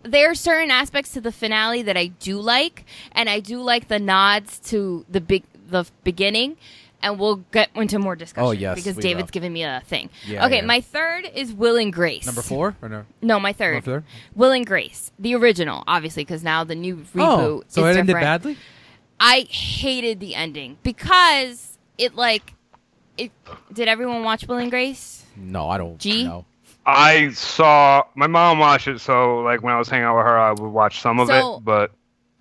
there 0.03 0.29
are 0.31 0.35
certain 0.35 0.71
aspects 0.71 1.13
to 1.13 1.21
the 1.21 1.31
finale 1.31 1.81
that 1.83 1.95
I 1.95 2.07
do 2.07 2.39
like, 2.41 2.83
and 3.13 3.29
I 3.29 3.39
do 3.39 3.61
like 3.61 3.87
the 3.87 3.99
nods 3.99 4.59
to 4.71 5.05
the 5.09 5.21
big 5.21 5.43
the 5.69 5.85
beginning, 6.03 6.57
and 7.01 7.19
we'll 7.19 7.37
get 7.37 7.69
into 7.75 7.99
more 7.99 8.15
discussion. 8.15 8.47
Oh, 8.47 8.51
yes, 8.51 8.75
because 8.75 8.95
we 8.95 9.01
David's 9.01 9.27
will. 9.27 9.31
giving 9.31 9.53
me 9.53 9.63
a 9.63 9.81
thing. 9.85 10.09
Yeah, 10.25 10.45
okay, 10.45 10.57
yeah. 10.57 10.65
my 10.65 10.81
third 10.81 11.29
is 11.33 11.53
Will 11.53 11.77
and 11.77 11.93
Grace. 11.93 12.25
Number 12.25 12.41
four 12.41 12.75
or 12.81 12.89
no? 12.89 13.05
No, 13.21 13.39
my 13.39 13.53
third. 13.53 13.73
Number 13.73 13.85
third? 13.85 14.03
Will 14.35 14.51
and 14.51 14.65
Grace, 14.65 15.11
the 15.19 15.35
original, 15.35 15.83
obviously, 15.87 16.23
because 16.23 16.43
now 16.43 16.63
the 16.63 16.75
new 16.75 16.97
reboot. 16.97 17.09
Oh, 17.15 17.63
so 17.67 17.85
is 17.85 17.95
it 17.95 17.99
ended 17.99 18.15
badly. 18.15 18.57
I 19.19 19.41
hated 19.49 20.19
the 20.19 20.35
ending 20.35 20.77
because 20.83 21.77
it 21.97 22.15
like 22.15 22.53
it. 23.17 23.31
Did 23.73 23.87
everyone 23.87 24.23
watch 24.23 24.47
Will 24.47 24.57
and 24.57 24.71
Grace? 24.71 25.25
No, 25.35 25.69
I 25.69 25.77
don't. 25.77 25.97
G? 25.99 26.23
No. 26.23 26.45
I 26.85 27.29
saw 27.31 28.03
my 28.15 28.27
mom 28.27 28.59
watch 28.59 28.87
it, 28.87 28.99
so 28.99 29.39
like 29.41 29.61
when 29.61 29.73
I 29.73 29.77
was 29.77 29.89
hanging 29.89 30.05
out 30.05 30.17
with 30.17 30.25
her, 30.25 30.37
I 30.37 30.51
would 30.53 30.69
watch 30.69 31.01
some 31.01 31.19
of 31.19 31.29
it. 31.29 31.43
But 31.63 31.91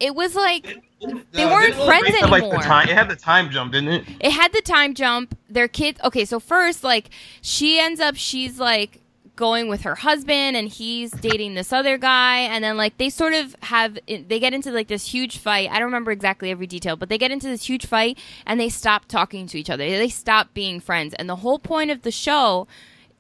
It 0.01 0.15
was 0.15 0.35
like 0.35 0.83
They 1.01 1.45
Uh, 1.45 1.51
weren't 1.51 1.75
friends 1.75 2.09
have, 2.17 2.31
like, 2.31 2.43
anymore. 2.43 2.59
the 2.61 2.65
time, 2.65 2.89
it 2.89 2.95
had 2.95 3.09
the 3.09 3.17
time 3.17 3.51
jump, 3.51 3.73
didn't 3.73 3.91
it? 3.93 4.05
it 4.21 4.31
had 4.33 4.53
the 4.53 4.61
time 4.63 4.95
jump. 4.95 5.37
Their 5.49 5.69
kids. 5.69 6.01
Okay, 6.05 6.25
so 6.25 6.41
first, 6.41 6.83
like, 6.83 7.11
she 7.41 7.79
ends 7.79 8.01
up, 8.01 8.17
she's 8.17 8.59
like 8.59 9.01
going 9.37 9.69
with 9.69 9.83
her 9.83 9.95
husband, 9.95 10.57
and 10.57 10.69
he's 10.69 11.13
dating 11.13 11.55
this 11.55 11.73
other 11.73 11.97
guy, 11.99 12.39
and 12.39 12.65
then 12.65 12.77
like 12.77 12.99
they 12.99 13.09
sort 13.09 13.33
of 13.35 13.55
have, 13.63 13.97
they 14.09 14.41
get 14.41 14.53
into 14.53 14.73
like 14.73 14.89
this 14.89 15.07
huge 15.13 15.39
fight. 15.39 15.71
I 15.71 15.75
don't 15.75 15.85
remember 15.85 16.11
exactly 16.11 16.51
every 16.51 16.67
detail, 16.67 16.97
but 16.97 17.09
they 17.09 17.19
get 17.19 17.31
into 17.31 17.47
this 17.47 17.67
huge 17.69 17.87
fight, 17.87 18.19
and 18.45 18.59
they 18.59 18.69
stop 18.69 19.05
talking 19.07 19.47
to 19.47 19.57
each 19.59 19.71
other. 19.71 19.89
They 19.89 20.09
stop 20.09 20.53
being 20.55 20.81
friends, 20.81 21.15
and 21.15 21.29
the 21.29 21.37
whole 21.37 21.61
point 21.61 21.93
of 21.93 22.03
the 22.03 22.11
show 22.11 22.67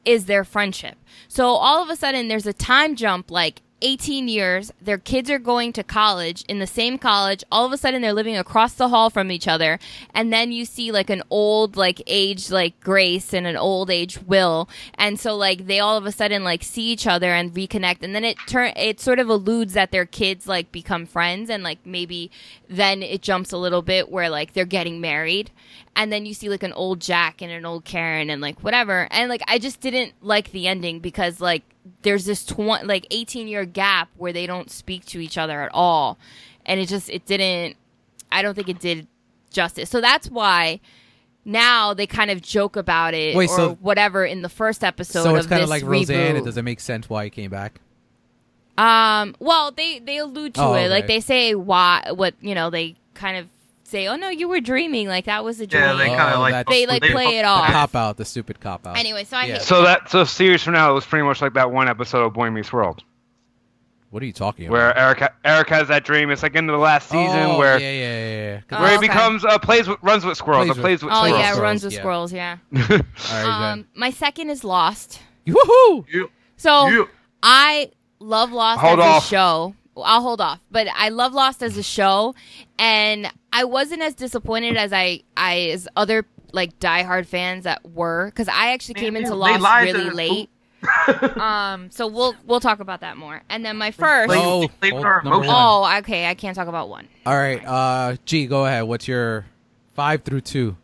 is 0.05 0.24
their 0.26 0.42
friendship. 0.42 0.96
So 1.28 1.46
all 1.50 1.80
of 1.84 1.88
a 1.90 1.94
sudden, 1.94 2.26
there's 2.26 2.46
a 2.46 2.52
time 2.52 2.96
jump, 2.96 3.30
like 3.30 3.62
18 3.80 4.28
years, 4.28 4.72
their 4.80 4.98
kids 4.98 5.30
are 5.30 5.38
going 5.38 5.72
to 5.74 5.82
college 5.82 6.44
in 6.48 6.59
the 6.59 6.66
same 6.66 6.98
college. 6.98 7.44
All 7.50 7.64
of 7.64 7.72
a 7.72 7.76
sudden, 7.76 8.02
they're 8.02 8.12
living 8.12 8.36
across 8.36 8.74
the 8.74 8.88
hall 8.88 9.10
from 9.10 9.30
each 9.30 9.46
other, 9.46 9.78
and 10.14 10.32
then 10.32 10.52
you 10.52 10.64
see 10.64 10.90
like 10.90 11.10
an 11.10 11.22
old, 11.30 11.76
like 11.76 12.02
age, 12.06 12.50
like 12.50 12.78
Grace 12.80 13.32
and 13.32 13.46
an 13.46 13.56
old 13.56 13.90
age 13.90 14.20
Will, 14.22 14.68
and 14.94 15.18
so 15.18 15.36
like 15.36 15.66
they 15.66 15.80
all 15.80 15.96
of 15.96 16.06
a 16.06 16.12
sudden 16.12 16.44
like 16.44 16.62
see 16.62 16.90
each 16.90 17.06
other 17.06 17.32
and 17.32 17.55
reconnect, 17.55 18.02
and 18.02 18.14
then 18.14 18.24
it 18.24 18.36
turn 18.46 18.72
it 18.76 19.00
sort 19.00 19.18
of 19.18 19.28
alludes 19.28 19.74
that 19.74 19.90
their 19.90 20.06
kids 20.06 20.46
like 20.46 20.72
become 20.72 21.06
friends, 21.06 21.50
and 21.50 21.62
like 21.62 21.78
maybe 21.84 22.30
then 22.68 23.02
it 23.02 23.22
jumps 23.22 23.52
a 23.52 23.59
little 23.59 23.82
bit 23.82 24.10
where 24.10 24.28
like 24.28 24.52
they're 24.52 24.64
getting 24.64 25.00
married, 25.00 25.50
and 25.94 26.12
then 26.12 26.26
you 26.26 26.34
see 26.34 26.48
like 26.48 26.62
an 26.62 26.72
old 26.72 27.00
Jack 27.00 27.40
and 27.42 27.52
an 27.52 27.64
old 27.64 27.84
Karen 27.84 28.30
and 28.30 28.42
like 28.42 28.62
whatever, 28.62 29.09
and 29.10 29.28
like 29.28 29.42
I 29.46 29.59
just 29.59 29.80
didn't 29.80 30.14
like 30.20 30.50
the 30.52 30.66
ending 30.66 31.00
because 31.00 31.40
like 31.40 31.62
there's 32.02 32.24
this 32.24 32.44
tw- 32.44 32.59
like 32.85 33.06
18 33.10 33.48
year 33.48 33.65
gap 33.65 34.09
where 34.16 34.32
they 34.32 34.47
don't 34.47 34.70
speak 34.70 35.05
to 35.06 35.20
each 35.20 35.36
other 35.39 35.62
at 35.62 35.70
all 35.74 36.19
and 36.66 36.78
it 36.81 36.86
just 36.86 37.09
it 37.10 37.24
didn't 37.27 37.77
i 38.32 38.43
don't 38.43 38.55
think 38.55 38.69
it 38.69 38.78
did 38.81 39.06
justice 39.51 39.89
so 39.90 40.01
that's 40.01 40.28
why 40.31 40.81
now 41.44 41.94
they 41.94 42.06
kind 42.06 42.31
of 42.31 42.43
joke 42.43 42.77
about 42.77 43.15
it 43.15 43.35
Wait, 43.35 43.48
or 43.51 43.56
so- 43.56 43.74
whatever 43.81 44.24
in 44.24 44.43
the 44.43 44.48
first 44.48 44.85
episode 44.85 45.23
so 45.23 45.35
it's 45.36 45.47
of 45.47 45.51
kind 45.51 45.62
of 45.62 45.69
like 45.69 45.82
reboot. 45.82 46.09
Roseanne. 46.10 46.36
It 46.36 46.44
doesn't 46.44 46.65
make 46.65 46.81
sense 46.81 47.09
why 47.09 47.24
he 47.24 47.31
came 47.31 47.51
back. 47.51 47.81
um 48.77 49.35
well 49.40 49.70
they 49.73 49.98
they 49.98 50.19
allude 50.19 50.55
to 50.55 50.62
Oh, 50.62 50.74
it 50.74 50.89
like 50.89 51.06
they 51.06 51.20
say 51.20 51.55
why 51.55 52.10
what 52.15 52.35
you 52.40 52.55
know 52.55 52.70
they 52.70 52.97
kind 53.15 53.36
of 53.39 53.47
say 53.89 54.06
oh 54.06 54.16
no 54.16 54.28
you 54.28 54.48
were 54.48 54.60
dreaming 54.60 55.09
like 55.09 55.24
that 55.27 55.44
was 55.44 55.60
a 55.60 55.66
dream 55.66 55.82
Yeah, 55.82 55.93
they 55.94 56.06
kind 56.09 56.20
of 56.32 56.36
Oh, 56.36 56.40
like 56.40 56.52
that- 56.52 56.66
They, 56.66 56.86
like, 56.86 57.02
play 57.02 57.39
it 57.39 57.44
off. 57.44 57.66
The 57.66 57.73
cop 57.73 57.94
out, 57.97 58.16
the 58.16 58.24
stupid 58.24 58.60
cop 58.60 58.86
out. 58.86 58.97
anyway 58.97 59.24
so 59.24 59.36
i 59.36 59.44
Yeah. 59.47 59.52
hate 59.55 59.62
So 59.62 59.82
that 59.82 60.10
so 60.10 60.24
series 60.24 60.62
from 60.62 60.74
now 60.74 60.90
it 60.90 60.94
was 60.94 61.06
pretty 61.06 61.24
much 61.24 61.40
like 61.43 61.55
that 61.55 61.70
one 61.70 61.89
episode 61.89 62.24
of 62.24 62.32
Boy 62.35 62.51
Meets 62.51 62.73
World 62.73 63.02
What 64.10 64.23
are 64.23 64.27
you 64.27 64.32
talking 64.32 64.66
about? 64.66 64.73
where 64.73 64.97
Eric 64.98 65.19
ha- 65.20 65.32
Eric 65.44 65.69
has 65.70 65.89
that 65.89 66.05
dream. 66.05 66.31
It's 66.31 66.43
like 66.43 66.55
into 66.55 66.73
the 66.73 66.78
last 66.78 67.09
season 67.10 67.39
oh, 67.40 67.59
where 67.59 67.78
yeah, 67.78 67.90
yeah, 67.90 67.98
yeah, 67.98 68.52
yeah. 68.55 68.60
'Cause- 68.69 68.78
Oh, 68.78 68.82
where 68.82 68.90
he 68.93 68.97
okay. 68.98 69.06
becomes 69.09 69.44
uh, 69.44 69.59
plays 69.59 69.86
with, 69.89 69.98
runs 70.02 70.24
with 70.24 70.36
squirrels. 70.39 70.66
Plays 70.66 70.70
or 70.70 70.74
with- 70.74 70.82
plays 70.82 71.02
with 71.02 71.12
oh 71.12 71.16
squirrels. 71.27 71.39
yeah 71.40 71.59
runs 71.59 71.85
with 71.85 71.93
yeah. 71.93 71.98
squirrels 72.01 72.32
yeah 72.32 72.56
All 72.90 72.98
right, 73.32 73.73
um 73.73 73.86
my 73.94 74.10
second 74.10 74.51
is 74.51 74.65
lost 74.65 75.20
Woohoo! 75.47 76.05
You, 76.09 76.31
so 76.56 76.89
you, 76.89 77.09
I 77.43 77.90
love 78.20 78.52
Lost 78.52 78.81
Hold 78.81 78.98
as 79.01 79.05
off. 79.06 79.24
a 79.24 79.28
show. 79.28 79.74
I'll 79.97 80.20
hold 80.23 80.40
off, 80.40 80.60
but 80.70 80.86
I 80.94 81.09
love 81.09 81.32
Lost 81.32 81.62
as 81.62 81.77
a 81.78 81.82
show, 81.82 82.35
and 82.78 83.32
I 83.53 83.65
wasn't 83.65 84.03
as 84.03 84.15
disappointed 84.15 84.77
as 84.77 84.93
I, 84.93 85.20
I 85.37 85.70
as 85.70 85.89
other 85.97 86.27
like 86.53 86.79
diehard 86.81 87.27
fans 87.27 87.65
that 87.65 87.85
were, 87.91 88.27
because 88.27 88.49
I 88.49 88.73
actually 88.73 88.95
Man, 88.95 89.05
came 89.05 89.16
into 89.16 89.31
they 89.31 89.37
Lost 89.37 89.61
lied 89.62 89.89
to 89.89 89.99
really 89.99 90.11
late. 90.11 90.51
um, 91.41 91.91
so 91.91 92.07
we'll 92.07 92.35
we'll 92.47 92.61
talk 92.61 92.79
about 92.81 93.01
that 93.01 93.16
more. 93.16 93.43
And 93.49 93.65
then 93.65 93.77
my 93.77 93.91
first. 93.91 94.33
Oh, 94.33 94.69
oh, 94.83 94.87
are 94.87 95.23
number 95.23 95.29
emotional. 95.31 95.81
one. 95.81 95.95
Oh, 95.95 95.99
okay. 95.99 96.27
I 96.27 96.35
can't 96.35 96.55
talk 96.55 96.69
about 96.69 96.89
one. 96.89 97.09
All 97.27 97.37
right, 97.37 97.65
uh, 97.66 98.16
G, 98.25 98.47
go 98.47 98.65
ahead. 98.66 98.85
What's 98.85 99.09
your 99.09 99.45
five 99.95 100.23
through 100.23 100.43
two? 100.43 100.77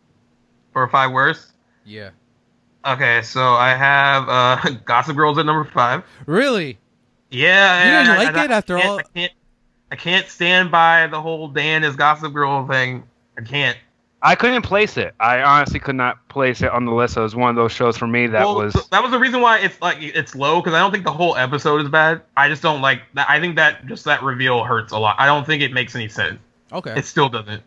or 0.73 0.89
five 0.89 1.11
worst. 1.11 1.53
Yeah. 1.85 2.09
Okay, 2.85 3.21
so 3.21 3.53
I 3.53 3.69
have 3.73 4.27
uh, 4.27 4.69
Gossip 4.85 5.15
Girls 5.15 5.37
at 5.37 5.45
number 5.45 5.63
five. 5.71 6.03
Really? 6.25 6.77
Yeah, 7.31 7.83
You 7.83 7.89
and 7.91 8.07
didn't 8.07 8.19
I- 8.19 8.23
like 8.25 8.35
I- 8.35 8.45
it 8.45 8.51
after 8.51 8.77
I 8.77 8.81
can't- 8.81 8.91
all- 8.91 8.99
I 9.91 9.95
can't, 9.95 10.27
stand 10.27 10.71
by 10.71 11.07
the 11.07 11.21
whole 11.21 11.47
Dan 11.47 11.83
is 11.83 11.95
Gossip 11.95 12.33
Girl 12.33 12.67
thing. 12.67 13.03
I 13.37 13.41
can't. 13.41 13.77
I 14.21 14.33
couldn't 14.33 14.63
place 14.63 14.97
it. 14.97 15.13
I 15.19 15.43
honestly 15.43 15.79
could 15.79 15.95
not 15.95 16.27
place 16.29 16.63
it 16.63 16.71
on 16.71 16.85
the 16.85 16.91
list. 16.91 17.15
It 17.15 17.21
was 17.21 17.35
one 17.35 17.51
of 17.51 17.55
those 17.55 17.71
shows 17.71 17.95
for 17.95 18.07
me 18.07 18.25
that 18.27 18.43
well, 18.43 18.55
was. 18.55 18.73
that 18.89 19.03
was 19.03 19.11
the 19.11 19.19
reason 19.19 19.39
why 19.39 19.59
it's 19.59 19.79
like 19.81 19.97
it's 20.01 20.33
low 20.33 20.61
because 20.61 20.73
I 20.73 20.79
don't 20.79 20.91
think 20.91 21.03
the 21.03 21.11
whole 21.11 21.35
episode 21.35 21.81
is 21.81 21.89
bad. 21.89 22.21
I 22.35 22.49
just 22.49 22.63
don't 22.63 22.81
like 22.81 23.03
that. 23.13 23.29
I 23.29 23.39
think 23.39 23.57
that 23.57 23.85
just 23.85 24.05
that 24.05 24.23
reveal 24.23 24.63
hurts 24.63 24.91
a 24.93 24.97
lot. 24.97 25.15
I 25.19 25.27
don't 25.27 25.45
think 25.45 25.61
it 25.61 25.71
makes 25.71 25.95
any 25.95 26.07
sense. 26.07 26.39
Okay. 26.71 26.97
It 26.97 27.05
still 27.05 27.29
doesn't. 27.29 27.61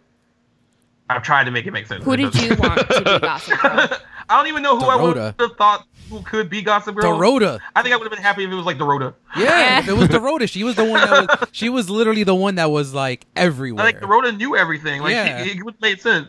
I've 1.09 1.23
tried 1.23 1.45
to 1.45 1.53
make 1.53 1.67
it 1.67 1.71
make 1.71 1.87
sense. 1.87 2.05
Who 2.05 2.17
did 2.17 2.35
you 2.35 2.57
want 2.57 2.81
to 2.91 3.03
be 3.05 3.19
Gossip 3.21 3.61
Girl? 3.61 3.89
I 4.29 4.37
don't 4.37 4.47
even 4.49 4.63
know 4.63 4.79
who 4.79 4.87
I 4.87 4.97
would 4.97 5.17
have 5.17 5.57
thought 5.57 5.87
who 6.11 6.23
could 6.23 6.49
be 6.49 6.63
Gossip 6.63 6.95
Girl. 6.97 7.19
Dorota. 7.19 7.61
I 7.77 7.83
think 7.83 7.95
I 7.95 7.97
would 7.99 8.05
have 8.05 8.13
been 8.13 8.23
happy 8.23 8.45
if 8.45 8.51
it 8.51 8.55
was 8.55 8.65
like 8.67 8.79
Dorota. 8.79 9.15
Yeah, 9.37 9.87
it 9.87 9.93
was 9.93 10.09
Dorota. 10.09 10.49
She 10.49 10.65
was 10.65 10.77
the 10.77 10.85
one 10.85 11.01
that 11.01 11.41
was. 11.41 11.49
She 11.53 11.69
was 11.69 11.91
literally 11.91 12.25
the 12.25 12.35
one 12.35 12.55
that 12.57 12.71
was 12.71 12.95
like 12.95 13.27
everywhere. 13.37 13.85
Like 13.85 14.01
Dorota 14.01 14.37
knew 14.37 14.57
everything. 14.57 15.03
Like 15.03 15.13
Yeah. 15.13 15.43
it, 15.43 15.57
it 15.59 15.63
would 15.65 15.81
make 15.81 16.01
sense. 16.01 16.29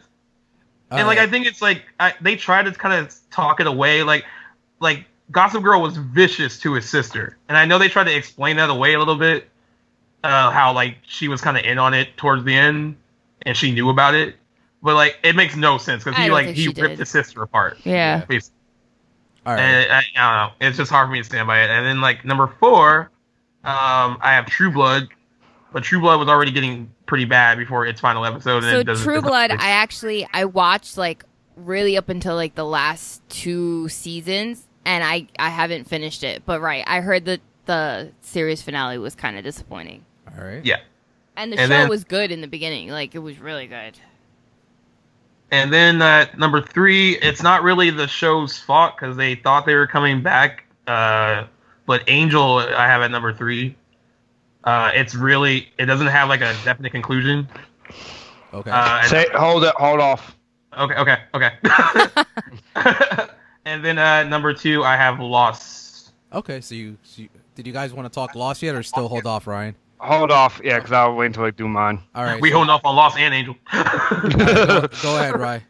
All 0.91 0.97
and 0.97 1.07
like 1.07 1.19
I 1.19 1.27
think 1.27 1.45
it's 1.45 1.61
like 1.61 1.83
I, 1.99 2.13
they 2.21 2.35
try 2.35 2.63
to 2.63 2.71
kind 2.71 2.93
of 3.05 3.15
talk 3.31 3.59
it 3.59 3.67
away. 3.67 4.03
Like 4.03 4.25
like 4.79 5.05
Gossip 5.31 5.63
Girl 5.63 5.81
was 5.81 5.97
vicious 5.97 6.59
to 6.61 6.73
his 6.73 6.89
sister, 6.89 7.37
and 7.47 7.57
I 7.57 7.65
know 7.65 7.77
they 7.77 7.89
tried 7.89 8.05
to 8.05 8.15
explain 8.15 8.57
that 8.57 8.69
away 8.69 8.95
a 8.95 8.99
little 8.99 9.15
bit. 9.17 9.47
Uh, 10.23 10.51
how 10.51 10.73
like 10.73 10.97
she 11.07 11.27
was 11.29 11.39
kind 11.39 11.55
of 11.57 11.63
in 11.63 11.77
on 11.77 11.93
it 11.93 12.17
towards 12.17 12.43
the 12.43 12.53
end, 12.55 12.97
and 13.43 13.55
she 13.55 13.71
knew 13.71 13.89
about 13.89 14.15
it, 14.15 14.35
but 14.81 14.95
like 14.95 15.17
it 15.23 15.35
makes 15.35 15.55
no 15.55 15.77
sense 15.77 16.03
because 16.03 16.17
he 16.21 16.29
like 16.31 16.47
he 16.47 16.67
ripped 16.67 16.77
did. 16.79 16.99
his 16.99 17.09
sister 17.09 17.41
apart. 17.43 17.77
Yeah. 17.83 18.25
basically. 18.25 18.55
All 19.45 19.53
right. 19.55 19.61
And 19.61 19.91
I, 19.91 19.97
I 20.15 20.41
don't 20.49 20.51
know. 20.61 20.67
It's 20.67 20.77
just 20.77 20.91
hard 20.91 21.07
for 21.07 21.11
me 21.13 21.19
to 21.19 21.23
stand 21.23 21.47
by 21.47 21.61
it. 21.63 21.69
And 21.69 21.85
then 21.85 22.01
like 22.01 22.25
number 22.25 22.47
four, 22.59 23.09
um, 23.63 24.17
I 24.21 24.33
have 24.33 24.45
True 24.45 24.71
Blood, 24.71 25.07
but 25.73 25.83
True 25.83 25.99
Blood 25.99 26.19
was 26.19 26.27
already 26.27 26.51
getting 26.51 26.91
pretty 27.05 27.25
bad 27.25 27.57
before 27.57 27.85
its 27.85 27.99
final 28.01 28.25
episode. 28.25 28.63
And 28.63 28.71
So 28.71 28.79
it 28.79 28.83
doesn't, 28.85 29.03
True 29.03 29.17
it's 29.19 29.27
Blood, 29.27 29.51
I 29.51 29.69
actually 29.69 30.27
I 30.33 30.45
watched 30.45 30.97
like 30.97 31.23
really 31.55 31.97
up 31.97 32.09
until 32.09 32.35
like 32.35 32.55
the 32.55 32.65
last 32.65 33.21
two 33.29 33.89
seasons, 33.89 34.65
and 34.85 35.03
I 35.03 35.27
I 35.39 35.49
haven't 35.49 35.85
finished 35.89 36.23
it. 36.23 36.43
But 36.45 36.61
right, 36.61 36.83
I 36.87 37.01
heard 37.01 37.25
that 37.25 37.41
the 37.65 38.11
series 38.21 38.61
finale 38.61 38.97
was 38.97 39.15
kind 39.15 39.37
of 39.37 39.43
disappointing, 39.43 40.03
All 40.37 40.43
right. 40.43 40.63
yeah. 40.65 40.79
and 41.37 41.51
the 41.53 41.59
And 41.59 41.69
show 41.69 41.77
then- 41.77 41.89
was 41.89 42.03
good 42.03 42.31
in 42.31 42.41
the 42.41 42.47
beginning. 42.47 42.89
Like 42.89 43.15
it 43.15 43.19
was 43.19 43.39
really 43.39 43.67
good. 43.67 43.97
And 45.51 45.73
then 45.73 46.01
uh, 46.01 46.27
number 46.37 46.61
three, 46.61 47.17
it's 47.17 47.41
not 47.41 47.63
really 47.63 47.89
the 47.89 48.07
show's 48.07 48.57
fault 48.57 48.95
because 48.97 49.17
they 49.17 49.35
thought 49.35 49.65
they 49.65 49.75
were 49.75 49.87
coming 49.87 50.21
back. 50.21 50.65
Uh, 50.85 51.45
but 51.85 52.03
Angel, 52.07 52.57
I 52.57 52.85
have 52.85 53.01
at 53.01 53.09
number 53.09 53.33
three. 53.33 53.75
Uh, 54.63 54.91
it's 54.93 55.15
really 55.15 55.69
it 55.79 55.85
doesn't 55.85 56.07
have 56.07 56.29
like 56.29 56.41
a 56.41 56.53
definite 56.63 56.91
conclusion. 56.91 57.47
Okay. 58.53 58.69
Uh, 58.71 59.03
Say, 59.03 59.27
hold 59.33 59.63
it, 59.63 59.73
hold 59.75 59.99
off. 59.99 60.35
okay, 60.77 60.95
okay, 60.95 61.17
okay. 61.33 61.53
and 63.65 63.83
then 63.83 63.97
uh, 63.97 64.23
number 64.23 64.53
two, 64.53 64.83
I 64.83 64.95
have 64.95 65.19
Lost. 65.19 66.11
okay. 66.33 66.61
So 66.61 66.75
you, 66.75 66.97
so 67.03 67.23
you 67.23 67.29
did 67.55 67.65
you 67.67 67.73
guys 67.73 67.93
want 67.93 68.05
to 68.05 68.13
talk 68.13 68.35
Lost 68.35 68.61
yet, 68.61 68.75
or 68.75 68.83
still 68.83 69.07
hold 69.07 69.25
off, 69.25 69.47
Ryan? 69.47 69.75
Hold 69.99 70.31
off, 70.31 70.61
yeah, 70.63 70.77
because 70.77 70.91
I'll 70.93 71.13
wait 71.15 71.27
until 71.27 71.43
I 71.43 71.51
do 71.51 71.67
mine. 71.67 71.99
All 72.15 72.23
right. 72.23 72.41
we 72.41 72.49
so- 72.51 72.57
hold 72.57 72.69
off 72.69 72.81
on 72.85 72.95
Lost 72.95 73.17
and 73.17 73.33
Angel. 73.33 73.55
go, 73.73 74.87
go 75.01 75.17
ahead, 75.17 75.37
Ryan. 75.39 75.61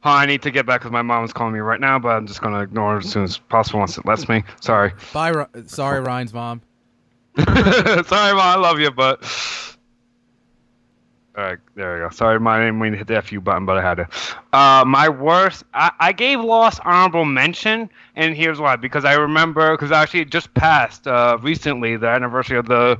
Huh, 0.00 0.10
I 0.10 0.26
need 0.26 0.42
to 0.42 0.50
get 0.50 0.66
back 0.66 0.80
because 0.80 0.92
my 0.92 1.00
mom's 1.02 1.32
calling 1.32 1.54
me 1.54 1.60
right 1.60 1.80
now, 1.80 1.98
but 1.98 2.10
I'm 2.10 2.26
just 2.26 2.40
gonna 2.42 2.60
ignore 2.60 2.98
it 2.98 3.04
as 3.06 3.10
soon 3.10 3.24
as 3.24 3.38
possible 3.38 3.78
once 3.80 3.96
it 3.96 4.04
lets 4.04 4.28
me. 4.28 4.44
Sorry. 4.60 4.92
Bye. 5.14 5.30
Ri- 5.30 5.46
Sorry, 5.66 6.00
Ryan's 6.00 6.34
mom. 6.34 6.60
Sorry, 7.38 8.04
mom, 8.04 8.38
I 8.38 8.56
love 8.56 8.78
you, 8.78 8.90
but. 8.90 9.24
All 11.36 11.42
right, 11.42 11.58
there 11.74 11.94
we 11.94 12.00
go. 12.00 12.10
Sorry, 12.10 12.38
my 12.38 12.58
I 12.58 12.60
didn't 12.66 12.78
mean 12.78 12.92
to 12.92 12.98
hit 12.98 13.08
the 13.08 13.20
FU 13.20 13.40
button, 13.40 13.66
but 13.66 13.76
I 13.76 13.82
had 13.82 13.94
to. 13.96 14.08
Uh, 14.52 14.84
my 14.86 15.08
worst, 15.08 15.64
I, 15.74 15.90
I 15.98 16.12
gave 16.12 16.38
Lost 16.40 16.80
honorable 16.84 17.24
mention, 17.24 17.90
and 18.14 18.36
here's 18.36 18.60
why. 18.60 18.76
Because 18.76 19.04
I 19.04 19.14
remember, 19.14 19.72
because 19.72 19.90
actually 19.90 20.20
it 20.20 20.30
just 20.30 20.54
passed 20.54 21.08
uh, 21.08 21.38
recently, 21.42 21.96
the 21.96 22.06
anniversary 22.06 22.56
of 22.56 22.66
the 22.66 22.98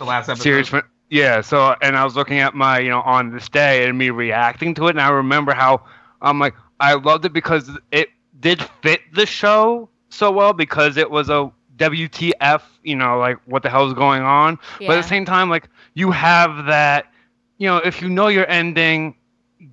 the 0.00 0.06
last 0.06 0.28
episode. 0.28 0.42
series. 0.42 0.68
fin- 0.68 0.82
Yeah, 1.08 1.40
so 1.42 1.76
and 1.80 1.96
I 1.96 2.04
was 2.04 2.16
looking 2.16 2.38
at 2.40 2.54
my, 2.54 2.80
you 2.80 2.90
know, 2.90 3.00
on 3.02 3.30
this 3.32 3.48
day 3.48 3.86
and 3.88 3.96
me 3.96 4.10
reacting 4.10 4.74
to 4.74 4.86
it, 4.88 4.90
and 4.90 5.00
I 5.00 5.10
remember 5.10 5.52
how 5.54 5.82
I'm 6.20 6.38
like, 6.40 6.54
I 6.80 6.94
loved 6.94 7.24
it 7.26 7.32
because 7.32 7.70
it 7.92 8.08
did 8.38 8.60
fit 8.82 9.00
the 9.12 9.26
show 9.26 9.88
so 10.08 10.30
well 10.32 10.52
because 10.52 10.96
it 10.96 11.10
was 11.10 11.28
a 11.28 11.52
WTF, 11.76 12.62
you 12.82 12.96
know, 12.96 13.18
like 13.18 13.38
what 13.46 13.62
the 13.62 13.70
hell 13.70 13.86
is 13.88 13.94
going 13.94 14.22
on. 14.22 14.58
But 14.78 14.90
at 14.90 15.02
the 15.02 15.08
same 15.08 15.24
time, 15.24 15.48
like 15.50 15.68
you 15.94 16.10
have 16.10 16.66
that, 16.66 17.12
you 17.58 17.68
know, 17.68 17.76
if 17.78 18.00
you 18.02 18.08
know 18.08 18.28
your 18.28 18.48
ending, 18.48 19.16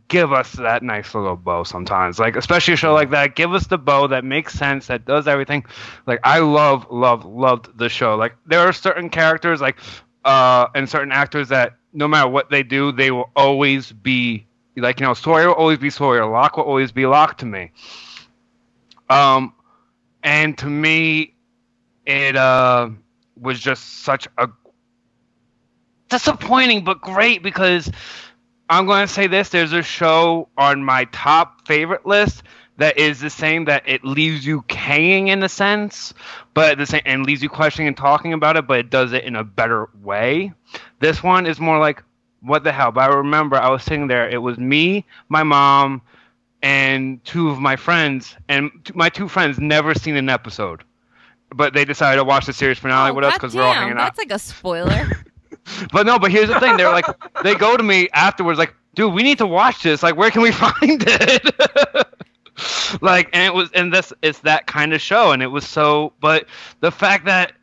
give 0.09 0.33
us 0.33 0.53
that 0.53 0.83
nice 0.83 1.13
little 1.15 1.35
bow 1.35 1.63
sometimes. 1.63 2.19
Like 2.19 2.35
especially 2.35 2.73
a 2.73 2.77
show 2.77 2.93
like 2.93 3.11
that, 3.11 3.35
give 3.35 3.53
us 3.53 3.67
the 3.67 3.77
bow 3.77 4.07
that 4.07 4.23
makes 4.23 4.53
sense, 4.53 4.87
that 4.87 5.05
does 5.05 5.27
everything. 5.27 5.65
Like 6.05 6.19
I 6.23 6.39
love, 6.39 6.87
love, 6.91 7.25
loved 7.25 7.77
the 7.77 7.89
show. 7.89 8.15
Like 8.15 8.35
there 8.45 8.59
are 8.61 8.73
certain 8.73 9.09
characters, 9.09 9.61
like 9.61 9.77
uh, 10.27 10.67
and 10.75 10.89
certain 10.89 11.13
actors 11.13 11.47
that 11.49 11.77
no 11.93 12.07
matter 12.07 12.27
what 12.27 12.49
they 12.49 12.61
do, 12.61 12.91
they 12.91 13.11
will 13.11 13.31
always 13.35 13.91
be 13.93 14.45
like 14.75 14.99
you 14.99 15.05
know, 15.05 15.13
Sawyer 15.13 15.47
will 15.47 15.55
always 15.55 15.79
be 15.79 15.89
Sawyer, 15.89 16.25
Locke 16.25 16.57
will 16.57 16.65
always 16.65 16.91
be 16.91 17.05
Locke 17.05 17.37
to 17.39 17.45
me. 17.45 17.71
Um, 19.09 19.53
and 20.21 20.57
to 20.59 20.67
me, 20.67 21.33
it 22.05 22.35
uh 22.35 22.89
was 23.39 23.59
just 23.59 24.03
such 24.03 24.27
a 24.37 24.49
disappointing 26.09 26.83
but 26.83 27.01
great 27.01 27.41
because 27.41 27.89
I'm 28.69 28.85
going 28.85 29.07
to 29.07 29.13
say 29.13 29.27
this: 29.27 29.49
there's 29.49 29.73
a 29.73 29.81
show 29.81 30.49
on 30.57 30.83
my 30.83 31.05
top 31.05 31.65
favorite 31.67 32.05
list 32.05 32.43
that 32.77 32.97
is 32.97 33.21
the 33.21 33.29
same 33.29 33.65
that 33.65 33.83
it 33.87 34.03
leaves 34.03 34.45
you 34.45 34.63
hanging 34.69 35.29
in 35.29 35.41
a 35.41 35.49
sense, 35.49 36.13
but 36.57 36.71
at 36.71 36.77
the 36.79 36.87
same 36.87 37.03
and 37.05 37.23
leaves 37.23 37.43
you 37.43 37.49
questioning 37.49 37.87
and 37.87 37.95
talking 37.95 38.33
about 38.33 38.57
it, 38.57 38.65
but 38.65 38.79
it 38.79 38.89
does 38.89 39.13
it 39.13 39.23
in 39.25 39.35
a 39.35 39.43
better 39.43 39.89
way. 40.01 40.51
This 40.99 41.21
one 41.21 41.45
is 41.45 41.59
more 41.59 41.77
like 41.77 42.01
what 42.41 42.63
the 42.63 42.71
hell? 42.71 42.91
But 42.91 43.11
I 43.11 43.15
remember 43.15 43.57
I 43.57 43.69
was 43.69 43.83
sitting 43.83 44.07
there. 44.07 44.27
It 44.27 44.39
was 44.39 44.57
me, 44.57 45.05
my 45.29 45.43
mom, 45.43 46.01
and 46.63 47.23
two 47.23 47.51
of 47.51 47.59
my 47.59 47.75
friends, 47.75 48.35
and 48.49 48.71
t- 48.83 48.91
my 48.95 49.07
two 49.07 49.27
friends 49.27 49.59
never 49.59 49.93
seen 49.93 50.15
an 50.15 50.29
episode, 50.29 50.83
but 51.53 51.73
they 51.75 51.85
decided 51.85 52.17
to 52.17 52.23
watch 52.23 52.47
the 52.47 52.53
series 52.53 52.79
finale 52.79 53.11
Oh, 53.11 53.13
with 53.13 53.25
us 53.25 53.35
because 53.35 53.53
we're 53.53 53.61
all 53.61 53.73
hanging 53.73 53.93
out. 53.93 54.15
That's 54.15 54.17
like 54.17 54.31
a 54.31 54.39
spoiler. 54.39 55.11
But 55.91 56.07
no, 56.07 56.17
but 56.17 56.31
here's 56.31 56.47
the 56.47 56.59
thing. 56.59 56.77
They're 56.77 56.91
like, 56.91 57.05
they 57.43 57.53
go 57.53 57.77
to 57.77 57.83
me 57.83 58.09
afterwards, 58.13 58.57
like, 58.57 58.73
dude, 58.95 59.13
we 59.13 59.21
need 59.21 59.37
to 59.37 59.45
watch 59.45 59.83
this. 59.83 60.01
Like, 60.01 60.15
where 60.15 60.31
can 60.31 60.41
we 60.41 60.51
find 60.63 60.73
it? 61.05 62.07
like, 63.01 63.29
and 63.33 63.43
it 63.43 63.53
was, 63.53 63.71
and 63.73 63.93
this, 63.93 64.11
it's 64.21 64.39
that 64.39 64.67
kind 64.67 64.93
of 64.93 65.01
show, 65.01 65.31
and 65.31 65.41
it 65.43 65.47
was 65.47 65.67
so. 65.67 66.13
But 66.19 66.45
the 66.79 66.91
fact 66.91 67.25
that, 67.25 67.53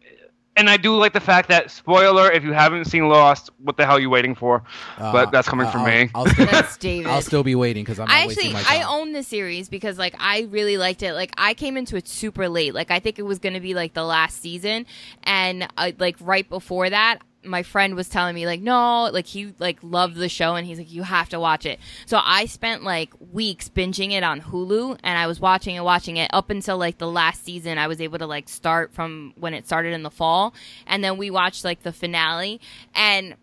and 0.56 0.70
I 0.70 0.76
do 0.76 0.96
like 0.96 1.12
the 1.12 1.20
fact 1.20 1.48
that, 1.48 1.70
spoiler, 1.70 2.30
if 2.30 2.44
you 2.44 2.52
haven't 2.52 2.84
seen 2.84 3.08
Lost, 3.08 3.50
what 3.58 3.76
the 3.76 3.84
hell 3.84 3.96
are 3.96 4.00
you 4.00 4.08
waiting 4.10 4.34
for? 4.36 4.62
but 4.98 5.28
Uh, 5.28 5.30
that's 5.30 5.48
coming 5.48 5.66
I- 5.66 5.70
from 5.72 5.80
I'll, 5.80 5.86
me. 5.86 6.10
I'll 6.14 6.26
still, 6.26 6.46
That's 6.50 6.76
David. 6.76 7.10
I'll 7.10 7.22
still 7.22 7.42
be 7.42 7.56
waiting 7.56 7.82
because 7.82 7.98
I'm 7.98 8.06
not 8.06 8.16
I 8.16 8.22
actually 8.24 8.52
my 8.52 8.62
I 8.68 8.82
own 8.82 9.12
the 9.12 9.22
series 9.24 9.68
because 9.68 9.98
like 9.98 10.14
I 10.20 10.42
really 10.50 10.76
liked 10.76 11.02
it. 11.02 11.14
Like 11.14 11.32
I 11.36 11.54
came 11.54 11.76
into 11.76 11.96
it 11.96 12.06
super 12.06 12.48
late. 12.48 12.72
Like 12.74 12.90
I 12.92 13.00
think 13.00 13.18
it 13.18 13.22
was 13.22 13.40
going 13.40 13.54
to 13.54 13.60
be 13.60 13.74
like 13.74 13.94
the 13.94 14.04
last 14.04 14.40
season 14.40 14.86
and 15.24 15.66
uh, 15.76 15.90
like 15.98 16.16
right 16.20 16.48
before 16.48 16.88
that 16.88 17.18
my 17.44 17.62
friend 17.62 17.94
was 17.94 18.08
telling 18.08 18.34
me 18.34 18.46
like 18.46 18.60
no 18.60 19.10
like 19.12 19.26
he 19.26 19.52
like 19.58 19.78
loved 19.82 20.16
the 20.16 20.28
show 20.28 20.54
and 20.54 20.66
he's 20.66 20.78
like 20.78 20.90
you 20.92 21.02
have 21.02 21.28
to 21.28 21.38
watch 21.38 21.66
it 21.66 21.78
so 22.06 22.18
i 22.24 22.46
spent 22.46 22.82
like 22.82 23.10
weeks 23.32 23.68
binging 23.68 24.12
it 24.12 24.22
on 24.22 24.40
hulu 24.40 24.98
and 25.02 25.18
i 25.18 25.26
was 25.26 25.40
watching 25.40 25.76
and 25.76 25.84
watching 25.84 26.16
it 26.16 26.30
up 26.32 26.50
until 26.50 26.78
like 26.78 26.98
the 26.98 27.06
last 27.08 27.44
season 27.44 27.78
i 27.78 27.86
was 27.86 28.00
able 28.00 28.18
to 28.18 28.26
like 28.26 28.48
start 28.48 28.92
from 28.94 29.32
when 29.36 29.52
it 29.54 29.66
started 29.66 29.92
in 29.92 30.02
the 30.02 30.10
fall 30.10 30.54
and 30.86 31.02
then 31.04 31.16
we 31.16 31.30
watched 31.30 31.64
like 31.64 31.82
the 31.82 31.92
finale 31.92 32.60
and 32.94 33.34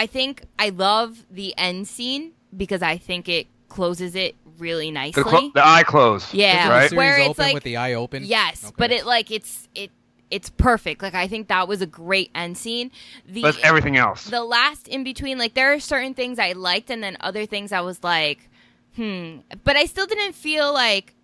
I 0.00 0.06
think 0.06 0.44
I 0.56 0.68
love 0.68 1.26
the 1.28 1.52
end 1.58 1.88
scene 1.88 2.30
because 2.56 2.82
I 2.82 2.98
think 2.98 3.28
it 3.28 3.48
closes 3.68 4.14
it 4.14 4.36
really 4.56 4.86
The, 4.86 4.92
nicely. 4.92 5.22
clo- 5.24 5.50
the 5.52 5.66
eye 5.66 5.82
close. 5.82 6.32
Yeah, 6.32 6.52
Doesn't 6.54 6.68
the 6.68 6.72
right. 6.74 6.88
series 6.90 6.96
Where 6.96 7.18
it's 7.18 7.28
open 7.30 7.44
like- 7.46 7.54
with 7.54 7.62
the 7.64 7.76
eye 7.78 7.94
open. 7.94 8.22
yes, 8.24 8.64
Okay. 8.66 8.74
but 8.78 8.92
it 8.92 9.06
like 9.06 9.32
it's 9.32 9.68
it 9.74 9.90
it's 10.30 10.50
perfect. 10.50 11.02
Like 11.02 11.14
I 11.14 11.26
think 11.28 11.48
that 11.48 11.68
was 11.68 11.80
a 11.80 11.86
great 11.86 12.30
end 12.34 12.56
scene. 12.58 12.90
The 13.26 13.42
But 13.42 13.58
everything 13.60 13.96
else. 13.96 14.24
the 14.24 14.42
last 14.44 14.88
in 14.88 15.04
between, 15.04 15.38
like 15.38 15.54
there 15.54 15.72
are 15.72 15.80
certain 15.80 16.14
things 16.14 16.38
I 16.38 16.52
liked, 16.52 16.90
and 16.90 17.02
then 17.02 17.16
other 17.20 17.46
things 17.46 17.72
I 17.72 17.80
was 17.80 18.02
like, 18.04 18.48
hmm. 18.96 19.38
But 19.64 19.76
I 19.76 19.86
still 19.86 20.06
didn't 20.06 20.34
feel 20.34 20.72
like 20.72 21.14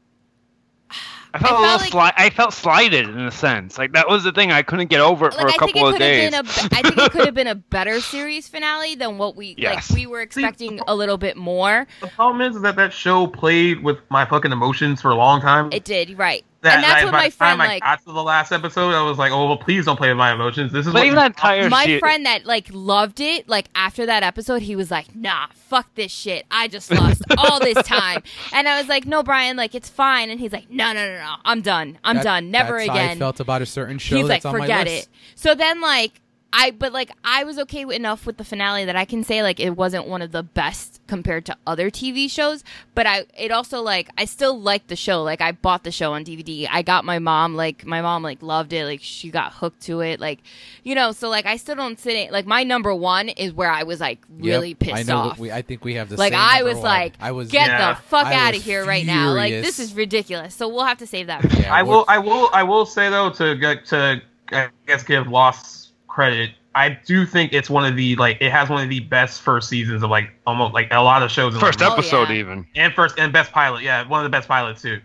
I 1.33 1.39
felt, 1.41 1.53
I 1.53 1.57
a 1.57 1.61
little 1.63 1.79
felt 1.81 1.93
sli- 1.93 2.13
I 2.17 2.31
felt 2.31 2.53
slighted 2.55 3.09
in 3.09 3.19
a 3.19 3.31
sense. 3.33 3.77
Like 3.77 3.93
that 3.95 4.09
was 4.09 4.23
the 4.23 4.31
thing. 4.31 4.53
I 4.53 4.63
couldn't 4.63 4.87
get 4.89 5.01
over 5.01 5.27
it 5.27 5.35
for 5.35 5.43
like 5.43 5.61
a 5.61 5.65
I 5.65 5.67
think 5.67 5.71
it 5.77 5.81
couple 5.81 5.89
of 5.89 5.99
days. 5.99 6.31
been 6.31 6.39
a 6.39 6.43
be- 6.45 6.77
I 6.77 6.83
think 6.83 6.97
it 6.99 7.11
could 7.11 7.25
have 7.25 7.35
been 7.43 7.47
a 7.49 7.57
better 7.57 8.01
series 8.01 8.47
finale 8.47 8.95
than 8.95 9.19
what 9.19 9.35
we 9.35 9.57
Yes. 9.59 9.91
like 9.91 9.99
we 9.99 10.07
were 10.07 10.21
expecting 10.21 10.79
a 10.87 10.95
little 10.95 11.19
bit 11.19 11.37
more. 11.37 11.89
The 12.01 12.07
problem 12.07 12.41
is 12.43 12.61
that 12.63 12.77
that 12.77 12.93
show 12.93 13.27
played 13.27 13.83
with 13.83 13.99
my 14.11 14.25
fucking 14.25 14.53
emotions 14.53 15.03
for 15.03 15.11
a 15.11 15.17
long 15.17 15.41
time. 15.41 15.71
It 15.73 15.83
did, 15.83 16.17
right. 16.17 16.45
That, 16.65 16.75
and 16.75 16.83
that's 16.85 16.95
that 17.01 17.05
what 17.05 17.13
by 17.13 17.19
my 17.19 17.29
the 17.29 17.37
time 17.37 17.57
friend 17.57 17.63
I 17.63 17.67
like 17.67 17.83
got 17.83 17.99
to 18.05 18.13
the 18.13 18.23
last 18.23 18.53
episode, 18.53 18.91
I 18.95 19.03
was 19.03 19.17
like, 19.19 19.33
"Oh 19.33 19.47
well, 19.47 19.57
please 19.57 19.85
don't 19.85 19.97
play 19.97 20.09
with 20.09 20.17
my 20.19 20.33
emotions." 20.33 20.73
This 20.73 20.87
is 20.87 20.93
but 20.93 20.99
what 21.01 21.07
even 21.07 21.17
that 21.17 21.27
entire 21.27 21.69
my 21.71 21.85
shit- 21.87 22.01
friend 22.01 22.27
that 22.27 22.45
like 22.45 22.69
loved 22.73 23.21
it 23.21 23.49
like 23.49 23.69
after 23.75 24.07
that 24.07 24.23
episode 24.23 24.63
he 24.63 24.75
was 24.77 24.91
like 24.91 25.15
nah 25.15 25.47
fuck 25.55 25.87
this 25.95 26.11
shit. 26.13 26.45
I 26.51 26.69
just 26.69 26.91
lost 26.91 27.23
all 27.39 27.61
this 27.61 27.83
time. 27.87 28.23
And 28.53 28.69
i 28.69 28.79
was 28.79 28.89
like 28.89 29.07
no 29.07 29.23
brian 29.23 29.57
like 29.57 29.75
it's 29.75 29.89
fine. 29.89 30.31
And 30.31 30.39
he's 30.41 30.53
like 30.53 30.71
no 30.71 30.93
no 30.93 31.07
no 31.07 31.19
no 31.19 31.35
i'm 31.45 31.61
done. 31.63 31.99
I'm 32.05 32.17
That- 32.17 32.25
done. 32.25 32.51
Never 32.51 32.79
that's 32.79 32.89
How 32.91 32.95
I 32.97 33.03
again. 33.05 33.19
felt 33.19 33.41
about 33.41 33.63
a 33.63 33.67
certain 33.67 33.99
show 33.99 34.17
he's 34.17 34.25
like 34.29 34.43
that's 34.43 34.47
on 34.47 34.59
my 34.59 34.65
forget 34.67 34.87
list. 34.87 35.09
it. 35.09 35.15
So 35.37 35.55
then 35.55 35.81
like 35.81 36.21
I 36.57 36.71
but 36.71 36.93
like 36.93 37.11
I 37.25 37.43
was 37.43 37.59
okay 37.59 37.83
enough 37.83 38.27
with 38.27 38.37
the 38.37 38.45
finale 38.45 38.85
that 38.85 38.95
I 38.95 39.05
can 39.05 39.25
say 39.25 39.43
like 39.43 39.59
it 39.59 39.71
wasn't 39.71 40.07
one 40.07 40.23
of 40.23 40.31
the 40.31 40.45
best 40.45 41.01
compared 41.09 41.45
to 41.47 41.57
other 41.67 41.91
TV 41.91 42.31
shows, 42.31 42.63
but 42.95 43.07
I 43.09 43.25
it 43.37 43.51
also 43.51 43.83
like 43.83 44.09
I 44.17 44.25
still 44.25 44.59
liked 44.61 44.87
the 44.87 44.95
show. 44.95 45.23
Like 45.25 45.41
I 45.41 45.51
bought 45.51 45.83
the 45.83 45.91
show 45.91 46.13
on 46.13 46.25
DVD. 46.25 46.69
I 46.71 46.83
got 46.83 47.05
my 47.05 47.19
mom 47.19 47.57
like 47.57 47.85
my 47.85 48.01
mom 48.01 48.23
like 48.23 48.41
loved 48.41 48.73
it. 48.73 48.85
Like 48.85 49.01
she 49.03 49.31
got 49.31 49.53
hooked 49.55 49.81
to 49.83 50.01
it. 50.01 50.21
Like 50.21 50.41
you 50.85 50.95
know, 50.95 51.11
so 51.11 51.29
like 51.29 51.45
I 51.45 51.57
still 51.57 51.75
don't 51.75 51.99
sit 51.99 52.15
in 52.15 52.33
like 52.33 52.47
my 52.47 52.63
number 52.63 52.95
1 52.95 53.31
is 53.31 53.53
where 53.53 53.71
I 53.71 53.83
was 53.83 53.99
like 54.01 54.21
really 54.39 54.69
Yep, 54.71 54.79
pissed 54.79 54.95
I 54.97 55.03
know. 55.03 55.19
off. 55.31 55.39
We, 55.41 55.51
I 55.51 55.63
think 55.63 55.85
we 55.85 55.95
have 55.95 56.09
the 56.09 56.17
like 56.17 56.33
same 56.33 56.41
I 56.41 56.63
was 56.63 56.77
one. 56.77 56.85
like 56.85 57.15
I 57.21 57.33
was 57.33 57.51
get 57.51 57.67
Yeah. 57.67 57.95
the 57.95 58.01
fuck 58.03 58.27
I 58.27 58.35
out 58.35 58.55
of 58.55 58.63
here 58.63 58.85
right 58.87 59.05
now. 59.05 59.33
Like 59.33 59.51
this 59.53 59.81
is 59.81 59.93
ridiculous. 59.95 60.55
So 60.55 60.69
we'll 60.69 60.85
have 60.85 60.99
to 60.99 61.07
save 61.07 61.27
that. 61.27 61.43
For 61.43 61.61
Yeah, 61.61 61.75
I 61.75 61.83
will. 61.83 62.05
I 62.07 62.19
will. 62.19 62.49
I 62.53 62.63
will 62.63 62.87
say 62.87 63.11
though 63.11 63.31
to 63.31 63.57
get 63.57 63.87
to 63.87 64.23
I 64.53 64.69
guess 64.87 65.03
give 65.03 65.27
Lost 65.27 65.84
credit. 66.15 66.51
I 66.77 66.91
do 66.91 67.27
think 67.27 67.53
it's 67.53 67.69
one 67.71 67.85
of 67.85 67.97
the 67.97 68.17
like 68.17 68.39
it 68.41 68.51
has 68.51 68.69
one 68.69 68.83
of 68.83 68.89
the 68.89 69.01
best 69.01 69.43
first 69.43 69.69
seasons 69.69 70.03
of 70.03 70.11
like 70.11 70.31
almost 70.47 70.75
like 70.75 70.89
a 70.93 71.01
lot 71.03 71.23
of 71.23 71.31
shows. 71.31 71.55
in, 71.55 71.61
first 71.61 71.81
like, 71.81 71.91
Oh, 71.91 71.95
episode 71.95 72.29
yeah. 72.31 72.37
even. 72.37 72.67
and 72.77 72.93
first 72.95 73.19
and 73.19 73.33
best 73.33 73.53
pilot. 73.53 73.83
Yeah, 73.83 74.07
one 74.09 74.21
of 74.21 74.25
the 74.25 74.31
best 74.37 74.49
pilots 74.49 74.83
too. 74.83 75.01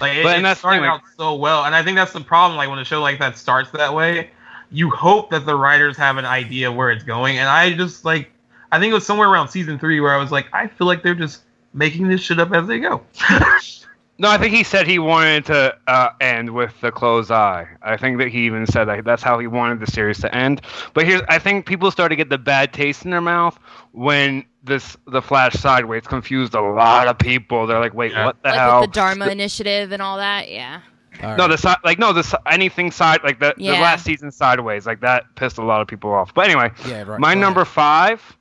Like 0.00 0.16
it, 0.16 0.22
But- 0.24 0.36
and 0.36 0.40
it 0.40 0.42
that's 0.42 0.60
thing, 0.60 0.80
like- 0.80 0.88
out 0.90 1.00
so 1.18 1.34
well, 1.34 1.64
and 1.64 1.74
I 1.74 1.82
think 1.82 1.96
that's 1.96 2.12
the 2.12 2.20
problem. 2.20 2.56
Like 2.56 2.68
when 2.70 2.78
a 2.78 2.84
show 2.84 3.00
like 3.02 3.18
that 3.18 3.36
starts 3.38 3.70
that 3.72 3.92
way, 3.94 4.30
you 4.70 4.90
hope 4.90 5.30
that 5.30 5.46
the 5.46 5.54
writers 5.54 5.96
have 5.96 6.16
an 6.16 6.24
idea 6.24 6.72
where 6.72 6.90
it's 6.90 7.04
going, 7.04 7.38
and 7.38 7.48
I 7.48 7.72
just 7.72 8.04
like 8.04 8.30
I 8.72 8.78
think 8.80 8.90
it 8.90 8.94
was 8.94 9.06
somewhere 9.06 9.28
around 9.28 9.48
season 9.48 9.78
three 9.78 10.00
where 10.00 10.14
I 10.14 10.18
was 10.18 10.32
like, 10.32 10.46
I 10.52 10.66
feel 10.68 10.86
like 10.86 11.02
they're 11.02 11.14
just 11.14 11.42
making 11.74 12.08
this 12.08 12.20
shit 12.20 12.38
up 12.40 12.52
as 12.52 12.66
they 12.66 12.78
go. 12.78 13.02
No, 14.18 14.28
I 14.30 14.38
think 14.38 14.54
he 14.54 14.62
said 14.62 14.86
he 14.86 14.98
wanted 15.00 15.46
to 15.46 15.76
uh, 15.88 16.10
end 16.20 16.50
with 16.50 16.78
the 16.80 16.92
closed 16.92 17.30
eye. 17.32 17.66
I 17.82 17.96
think 17.96 18.18
that 18.18 18.28
he 18.28 18.44
even 18.46 18.66
said 18.66 18.84
that 18.84 19.04
that's 19.04 19.22
how 19.22 19.38
he 19.38 19.46
wanted 19.48 19.80
the 19.80 19.86
series 19.90 20.20
to 20.20 20.32
end. 20.32 20.60
But 20.94 21.06
here's, 21.06 21.22
I 21.28 21.38
think 21.40 21.66
people 21.66 21.90
start 21.90 22.10
to 22.10 22.16
get 22.16 22.28
the 22.28 22.38
bad 22.38 22.72
taste 22.72 23.04
in 23.04 23.10
their 23.10 23.20
mouth 23.22 23.58
when 23.92 24.44
this 24.62 24.96
the 25.08 25.20
Flash 25.22 25.54
sideways 25.54 26.06
confused 26.06 26.54
a 26.54 26.60
lot 26.60 27.08
of 27.08 27.18
people. 27.18 27.66
They're 27.66 27.80
like, 27.80 27.94
wait, 27.94 28.12
Yeah. 28.12 28.26
what 28.26 28.42
the 28.42 28.50
like 28.50 28.58
hell? 28.58 28.80
with 28.82 28.90
the 28.90 28.94
Dharma 28.94 29.26
initiative 29.28 29.90
and 29.90 30.00
all 30.00 30.18
that. 30.18 30.48
Yeah. 30.52 30.82
All 31.22 31.36
No, 31.36 31.44
right. 31.46 31.50
the 31.50 31.56
si- 31.58 31.74
like 31.84 31.98
no, 31.98 32.12
the 32.12 32.22
si- 32.22 32.36
anything 32.46 32.90
side 32.92 33.20
like 33.24 33.40
the, 33.40 33.54
the 33.56 33.70
last 33.72 34.04
season 34.04 34.30
sideways 34.30 34.86
like 34.86 35.00
that 35.00 35.24
pissed 35.34 35.58
a 35.58 35.64
lot 35.64 35.80
of 35.80 35.88
people 35.88 36.12
off. 36.12 36.32
But 36.32 36.46
anyway, 36.48 36.70
yeah, 36.86 37.02
right, 37.02 37.18
my 37.18 37.34
go 37.34 37.40
number 37.40 37.62
ahead. 37.62 37.72
five 37.74 38.36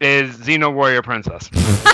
is 0.00 0.36
Xena 0.36 0.72
Warrior 0.72 1.02
Princess. 1.02 1.50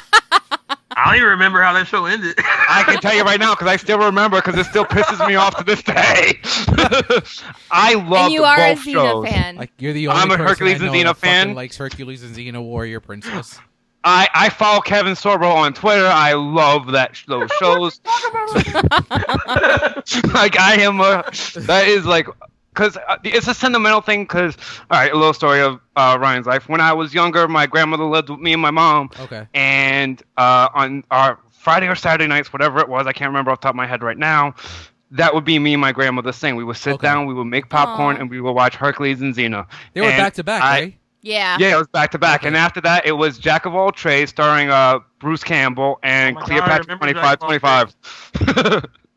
I 1.03 1.07
don't 1.07 1.17
even 1.17 1.29
remember 1.29 1.63
how 1.63 1.73
that 1.73 1.87
show 1.87 2.05
ended. 2.07 2.35
I 2.39 2.83
can 2.85 2.99
tell 3.01 3.15
you 3.15 3.23
right 3.23 3.41
now 3.41 3.55
because 3.55 3.69
I 3.69 3.77
still 3.77 3.99
remember 3.99 4.37
because 4.43 4.59
it 4.59 4.65
still 4.69 4.85
pisses 4.85 5.27
me 5.27 5.35
off 5.35 5.57
to 5.57 5.65
this 5.65 5.83
day. 5.83 6.39
I 7.71 7.95
love 7.95 8.25
and 8.27 8.33
you 8.33 8.45
are 8.45 8.57
a 8.61 8.75
both 8.75 8.85
Xena 8.85 8.93
shows. 8.93 9.27
fan. 9.29 9.57
Like 9.57 9.71
you're 9.79 9.93
the 9.93 10.09
only 10.09 10.21
I'm 10.21 10.31
a 10.31 10.37
Hercules 10.37 10.81
I 10.83 10.87
and 10.87 10.93
know 10.95 11.13
Xena 11.13 11.17
fan. 11.17 11.55
Likes 11.55 11.77
Hercules 11.77 12.23
and 12.23 12.35
Xena 12.37 12.63
Warrior 12.63 13.01
Princess. 13.01 13.59
I, 14.03 14.29
I 14.35 14.49
follow 14.49 14.81
Kevin 14.81 15.13
Sorbo 15.15 15.53
on 15.55 15.75
Twitter. 15.75 16.07
I 16.07 16.33
love 16.33 16.93
that 16.93 17.15
sh- 17.17 17.27
those 17.27 17.51
shows. 17.59 18.01
like 20.33 20.59
I 20.59 20.77
am 20.81 21.01
a 21.01 21.25
that 21.67 21.85
is 21.87 22.07
like 22.07 22.27
because 22.81 22.97
uh, 23.09 23.17
it's 23.25 23.47
a 23.47 23.55
sentimental 23.55 24.01
thing. 24.01 24.25
Because 24.25 24.57
all 24.91 24.99
right, 24.99 25.13
a 25.13 25.17
little 25.17 25.35
story 25.35 25.61
of 25.61 25.81
uh, 25.97 26.17
Ryan's 26.21 26.47
life. 26.47 26.69
When 26.69 26.81
I 26.81 26.93
was 26.93 27.13
younger, 27.13 27.47
my 27.47 27.67
grandmother 27.67 28.05
lived 28.05 28.31
with 28.31 28.41
me 28.41 28.53
and 28.53 28.63
my 28.63 28.71
mom. 28.71 29.11
Okay. 29.21 29.47
And 29.55 30.23
uh, 30.37 30.69
on 30.75 31.05
our 31.11 31.39
Friday 31.51 31.89
or 31.89 31.95
Saturday 31.95 32.27
nights, 32.27 32.53
whatever 32.53 32.81
it 32.81 32.89
was, 32.89 33.07
I 33.07 33.13
can't 33.13 33.29
remember 33.29 33.51
off 33.51 33.61
the 33.61 33.65
top 33.65 33.75
of 33.75 33.77
my 33.77 33.87
head 33.87 34.03
right 34.03 34.19
now. 34.19 34.55
That 35.11 35.35
would 35.35 35.45
be 35.45 35.59
me 35.59 35.75
and 35.75 35.81
my 35.81 35.93
grandmother 35.93 36.33
saying 36.33 36.57
we 36.57 36.65
would 36.65 36.77
sit 36.77 36.95
okay. 36.95 37.07
down, 37.07 37.27
we 37.27 37.35
would 37.35 37.45
make 37.45 37.69
popcorn, 37.69 38.17
Aww. 38.17 38.21
and 38.21 38.31
we 38.31 38.41
would 38.41 38.53
watch 38.53 38.77
Hercules 38.77 39.21
and 39.21 39.35
Xena. 39.35 39.67
They 39.93 40.01
were 40.01 40.09
back 40.09 40.35
to 40.35 40.45
back, 40.45 40.63
right? 40.63 40.97
Yeah. 41.21 41.57
Yeah, 41.59 41.75
it 41.75 41.79
was 41.79 41.89
back 41.89 42.13
to 42.13 42.19
back. 42.19 42.45
And 42.45 42.57
after 42.57 42.81
that, 42.83 43.05
it 43.05 43.13
was 43.13 43.37
Jack 43.37 43.67
of 43.67 43.75
All 43.75 43.91
Trades 43.91 44.31
starring 44.31 44.71
uh, 44.71 45.01
Bruce 45.19 45.45
Campbell 45.45 45.99
and 46.03 46.39
oh 46.39 46.41
Cleopatra 46.41 46.97
2525. 46.97 48.87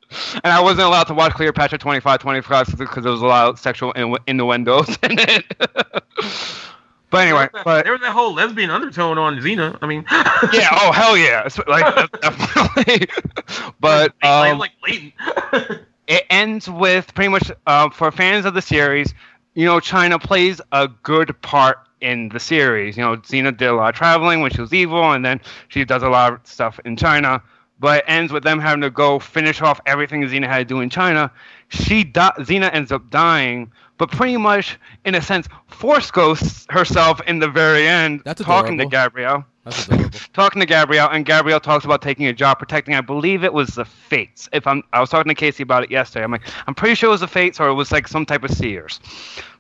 and 0.44 0.52
I 0.54 0.62
wasn't 0.62 0.88
allowed 0.88 1.06
to 1.06 1.14
watch 1.14 1.34
Cleopatra 1.34 1.78
twenty 1.78 2.00
five 2.00 2.20
twenty 2.20 2.42
five 2.42 2.68
because 2.78 3.04
there 3.04 3.12
was 3.12 3.22
a 3.22 3.26
lot 3.26 3.50
of 3.50 3.60
sexual 3.60 3.94
innu- 3.94 4.18
innuendos 4.28 4.90
in 5.04 5.18
it. 5.20 5.46
but 7.10 7.28
anyway, 7.28 7.48
there 7.52 7.52
was, 7.52 7.52
that, 7.54 7.64
but 7.66 7.84
there 7.84 7.92
was 7.94 8.02
that 8.02 8.12
whole 8.12 8.34
lesbian 8.34 8.70
undertone 8.70 9.18
on 9.18 9.38
Xena. 9.40 9.78
I 9.82 9.88
mean, 9.88 10.04
yeah, 10.54 10.70
oh 10.72 10.92
hell 10.92 11.16
yeah, 11.18 11.44
It's 11.46 11.58
like 11.68 12.12
definitely. 12.22 13.08
but 13.80 14.14
um, 14.24 14.60
like 14.60 14.72
blatant. 14.82 15.14
it 16.08 16.24
ends 16.30 16.70
with 16.70 17.14
pretty 17.14 17.30
much 17.30 17.52
uh, 17.68 17.90
for 17.90 18.12
fans 18.12 18.46
of 18.46 18.54
the 18.54 18.62
series, 18.62 19.14
you 19.54 19.66
know, 19.66 19.80
China 19.80 20.18
plays 20.20 20.60
a 20.72 20.88
good 21.04 21.40
part 21.42 21.78
in 22.02 22.30
the 22.30 22.40
series. 22.40 22.98
You 22.98 23.04
know, 23.04 23.18
Xena 23.18 23.56
did 23.56 23.70
a 23.70 23.74
lot 23.74 23.90
of 23.90 23.96
traveling 23.96 24.42
when 24.42 24.52
she 24.52 24.60
was 24.62 24.74
evil, 24.74 25.12
and 25.14 25.24
then 25.24 25.40
she 25.70 25.86
does 25.86 26.04
a 26.04 26.10
lot 26.10 26.34
of 26.34 26.40
stuff 26.44 26.80
in 26.86 26.98
China. 26.98 27.42
But 27.84 27.98
it 27.98 28.06
ends 28.08 28.32
with 28.32 28.44
them 28.44 28.62
having 28.62 28.80
to 28.80 28.90
go 28.90 29.20
finish 29.20 29.62
off 29.62 29.82
everything 29.86 30.22
Xena 30.22 30.48
had 30.48 30.60
to 30.60 30.64
do 30.64 30.80
in 30.80 30.90
China. 30.90 31.30
She 31.68 32.06
di- 32.06 32.32
Xena 32.40 32.74
ends 32.74 32.94
up 32.94 33.10
dying, 33.10 33.70
but 33.98 34.10
pretty 34.10 34.38
much 34.38 34.80
in 35.04 35.16
a 35.16 35.22
sense 35.22 35.50
force 35.68 36.10
ghosts 36.10 36.66
herself 36.70 37.20
in 37.28 37.40
the 37.40 37.50
very 37.50 37.86
end, 37.86 38.22
That's 38.24 38.42
talking 38.42 38.78
to. 38.78 38.86
Gabrielle 38.86 39.44
That's 39.66 39.86
adorable. 39.88 40.18
talking 40.34 40.62
to 40.62 40.66
Gabrielle, 40.66 41.10
and 41.12 41.26
Gabrielle 41.26 41.60
talks 41.60 41.84
about 41.84 42.02
taking 42.02 42.26
a 42.28 42.32
job 42.32 42.58
protecting. 42.58 42.96
I 42.96 43.02
believe 43.02 43.44
it 43.44 43.52
was 43.52 43.72
the 43.72 43.84
Fates. 43.84 44.48
If 44.54 44.66
I'm, 44.66 44.84
I 44.94 45.02
was 45.02 45.10
talking 45.10 45.28
to 45.30 45.36
Casey 45.36 45.64
about 45.64 45.84
it 45.84 45.92
yesterday. 45.92 46.24
I'm 46.24 46.32
like, 46.32 46.48
I'm 46.68 46.74
pretty 46.74 46.96
sure 46.96 47.10
it 47.10 47.12
was 47.12 47.20
the 47.20 47.28
Fates, 47.28 47.60
or 47.60 47.68
it 47.68 47.74
was 47.74 47.92
like 47.92 48.08
some 48.08 48.26
type 48.26 48.46
of 48.46 48.52
Seers. 48.52 49.02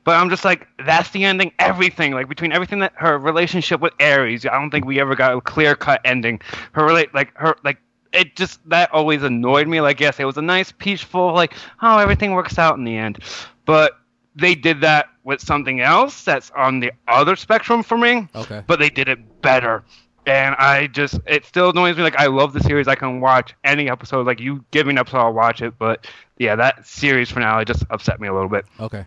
But 0.05 0.15
I'm 0.15 0.29
just 0.29 0.45
like, 0.45 0.65
that's 0.85 1.09
the 1.09 1.25
ending. 1.25 1.51
Everything, 1.59 2.13
like 2.13 2.29
between 2.29 2.53
everything 2.53 2.79
that 2.79 2.93
her 2.95 3.17
relationship 3.17 3.81
with 3.81 3.91
Ares, 3.99 4.45
I 4.45 4.53
don't 4.53 4.71
think 4.71 4.85
we 4.85 5.01
ever 5.01 5.13
got 5.13 5.35
a 5.35 5.41
clear 5.41 5.75
cut 5.75 5.99
ending. 6.05 6.39
Her 6.71 6.85
relate, 6.85 7.13
like 7.13 7.35
her, 7.35 7.57
like 7.65 7.79
it 8.13 8.35
just 8.35 8.67
that 8.69 8.93
always 8.93 9.23
annoyed 9.23 9.67
me. 9.67 9.81
Like, 9.81 9.99
yes, 9.99 10.19
it 10.19 10.25
was 10.25 10.37
a 10.37 10.41
nice, 10.41 10.71
peaceful, 10.71 11.33
like, 11.33 11.53
oh, 11.81 11.97
everything 11.97 12.33
works 12.33 12.57
out 12.57 12.77
in 12.77 12.83
the 12.83 12.95
end. 12.95 13.19
But 13.65 13.93
they 14.35 14.55
did 14.55 14.81
that 14.81 15.07
with 15.23 15.41
something 15.41 15.81
else 15.81 16.23
that's 16.23 16.51
on 16.51 16.79
the 16.79 16.91
other 17.07 17.35
spectrum 17.35 17.83
for 17.83 17.97
me 17.97 18.27
Okay. 18.35 18.63
but 18.67 18.79
they 18.79 18.89
did 18.89 19.07
it 19.07 19.41
better. 19.41 19.83
And 20.25 20.55
I 20.55 20.87
just, 20.87 21.19
it 21.27 21.45
still 21.45 21.69
annoys 21.71 21.97
me. 21.97 22.03
Like, 22.03 22.15
I 22.17 22.27
love 22.27 22.53
the 22.53 22.61
series. 22.61 22.87
I 22.87 22.95
can 22.95 23.19
watch 23.19 23.53
any 23.63 23.89
episode. 23.89 24.25
Like, 24.25 24.39
you 24.39 24.63
give 24.71 24.87
me 24.87 24.91
an 24.91 24.97
episode, 24.97 25.17
I'll 25.17 25.33
watch 25.33 25.61
it. 25.61 25.73
But 25.77 26.07
yeah, 26.37 26.55
that 26.55 26.87
series 26.87 27.29
finale 27.29 27.65
just 27.65 27.83
upset 27.89 28.21
me 28.21 28.27
a 28.29 28.33
little 28.33 28.49
bit. 28.49 28.65
Okay. 28.79 29.05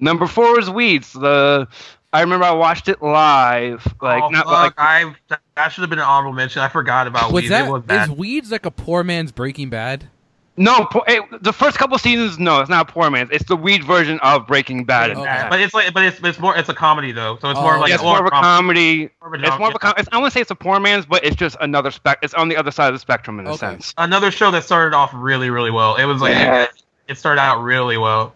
Number 0.00 0.26
four 0.26 0.58
is 0.58 0.70
Weeds. 0.70 1.12
The 1.12 1.68
I 2.12 2.22
remember 2.22 2.46
I 2.46 2.52
watched 2.52 2.88
it 2.88 3.02
live. 3.02 3.86
Like, 4.00 4.22
oh, 4.22 4.28
not 4.30 4.44
fuck, 4.44 4.54
like, 4.54 4.74
I 4.78 5.14
that, 5.58 5.64
that 5.64 5.72
should 5.72 5.82
have 5.82 5.90
been 5.90 5.98
an 5.98 6.04
honorable 6.04 6.34
mention. 6.34 6.62
I 6.62 6.68
forgot 6.68 7.06
about 7.06 7.32
Was 7.32 7.42
Weeds. 7.42 7.50
that 7.50 7.66
it 7.66 7.70
was 7.70 8.08
is. 8.10 8.16
Weeds 8.16 8.50
like 8.50 8.64
a 8.66 8.70
poor 8.70 9.02
man's 9.04 9.32
Breaking 9.32 9.68
Bad? 9.70 10.08
no, 10.56 10.86
po- 10.86 11.04
it, 11.06 11.22
the 11.44 11.52
first 11.52 11.78
couple 11.78 11.96
seasons, 11.98 12.36
no, 12.38 12.58
it's 12.60 12.68
not 12.68 12.88
Poor 12.88 13.08
Man's. 13.10 13.30
It's 13.30 13.44
the 13.44 13.54
weed 13.54 13.84
version 13.84 14.18
of 14.24 14.44
Breaking 14.48 14.84
Bad. 14.84 15.12
Okay. 15.12 15.46
But 15.48 15.60
it's 15.60 15.72
like, 15.72 15.94
but 15.94 16.02
it's 16.04 16.18
it's 16.20 16.40
more 16.40 16.56
it's 16.58 16.68
a 16.68 16.74
comedy 16.74 17.12
though, 17.12 17.38
so 17.40 17.50
it's 17.50 17.58
Oh, 17.60 17.62
more 17.62 17.78
like 17.78 17.90
Yeah, 17.90 17.94
it's 17.94 18.02
more 18.02 18.18
of 18.18 18.26
a 18.26 18.30
com- 18.30 18.42
comedy. 18.42 19.08
more 19.22 19.34
of 19.34 19.40
a 19.40 19.46
It's 19.46 19.56
more 19.58 19.68
of 19.68 19.74
a 19.74 19.78
yeah. 19.80 19.92
com- 19.92 19.94
it's, 19.98 20.08
I 20.10 20.18
want 20.18 20.32
to 20.32 20.36
say 20.36 20.40
it's 20.40 20.50
a 20.50 20.56
poor 20.56 20.80
man's, 20.80 21.06
but 21.06 21.24
it's 21.24 21.36
just 21.36 21.56
another 21.60 21.92
spec. 21.92 22.18
It's 22.22 22.34
on 22.34 22.48
the 22.48 22.56
other 22.56 22.72
side 22.72 22.88
of 22.88 22.94
the 22.94 22.98
spectrum 22.98 23.38
in 23.38 23.46
a 23.46 23.56
sense. 23.56 23.94
another 23.98 24.32
show 24.32 24.50
that 24.50 24.64
started 24.64 24.96
off 24.96 25.12
really 25.14 25.48
really 25.50 25.70
well. 25.70 25.94
It 25.94 26.06
was 26.06 26.20
like 26.20 26.32
Yeah. 26.34 26.66
it 27.06 27.16
started 27.18 27.40
out 27.40 27.62
really 27.62 27.96
well. 27.98 28.34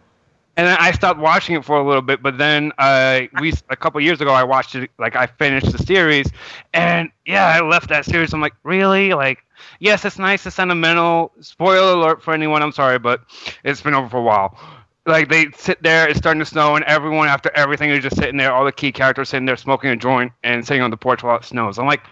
And 0.57 0.66
then 0.66 0.77
I 0.79 0.93
stopped 0.93 1.19
watching 1.19 1.57
it 1.57 1.65
for 1.65 1.77
a 1.77 1.87
little 1.87 2.03
bit. 2.03 2.23
But 2.23 2.39
then 2.39 2.73
I 2.79 3.29
we 3.41 3.53
a 3.70 3.77
couple 3.77 4.01
years 4.01 4.20
ago 4.20 4.33
I 4.33 4.45
watched 4.45 4.74
it 4.74 4.91
like 4.99 5.16
I 5.16 5.27
finished 5.27 5.73
the 5.73 5.79
series, 5.79 6.31
and 6.74 7.11
yeah, 7.24 7.47
I 7.47 7.61
left 7.61 7.89
that 7.89 8.05
series. 8.05 8.33
I'm 8.33 8.41
like, 8.41 8.55
really? 8.62 9.15
Like, 9.15 9.39
yes, 9.79 10.05
it's 10.05 10.19
nice, 10.19 10.45
it's 10.47 10.57
sentimental. 10.57 11.33
Spoiler 11.41 11.95
alert 11.95 12.23
for 12.23 12.35
anyone. 12.35 12.62
I'm 12.62 12.73
sorry, 12.73 12.99
but 12.99 13.23
it's 13.65 13.81
been 13.81 13.95
over 13.95 14.09
for 14.09 14.19
a 14.19 14.23
while. 14.23 14.59
Like 15.07 15.29
they 15.29 15.47
sit 15.57 15.83
there, 15.83 16.09
it's 16.09 16.19
starting 16.19 16.41
to 16.41 16.47
snow, 16.47 16.77
and 16.77 16.85
everyone 16.85 17.29
after 17.29 17.51
everything 17.55 17.91
is 17.91 18.03
just 18.03 18.16
sitting 18.16 18.37
there. 18.37 18.53
All 18.53 18.65
the 18.65 18.73
key 18.73 18.93
characters 18.93 19.31
sitting 19.31 19.47
there 19.47 19.57
smoking 19.57 19.91
a 19.91 19.97
joint 19.97 20.33
and 20.45 20.66
sitting 20.66 20.83
on 20.83 20.91
the 20.91 20.97
porch 20.97 21.23
while 21.23 21.37
it 21.37 21.45
snows. 21.45 21.79
I'm 21.79 21.87
like, 21.87 22.03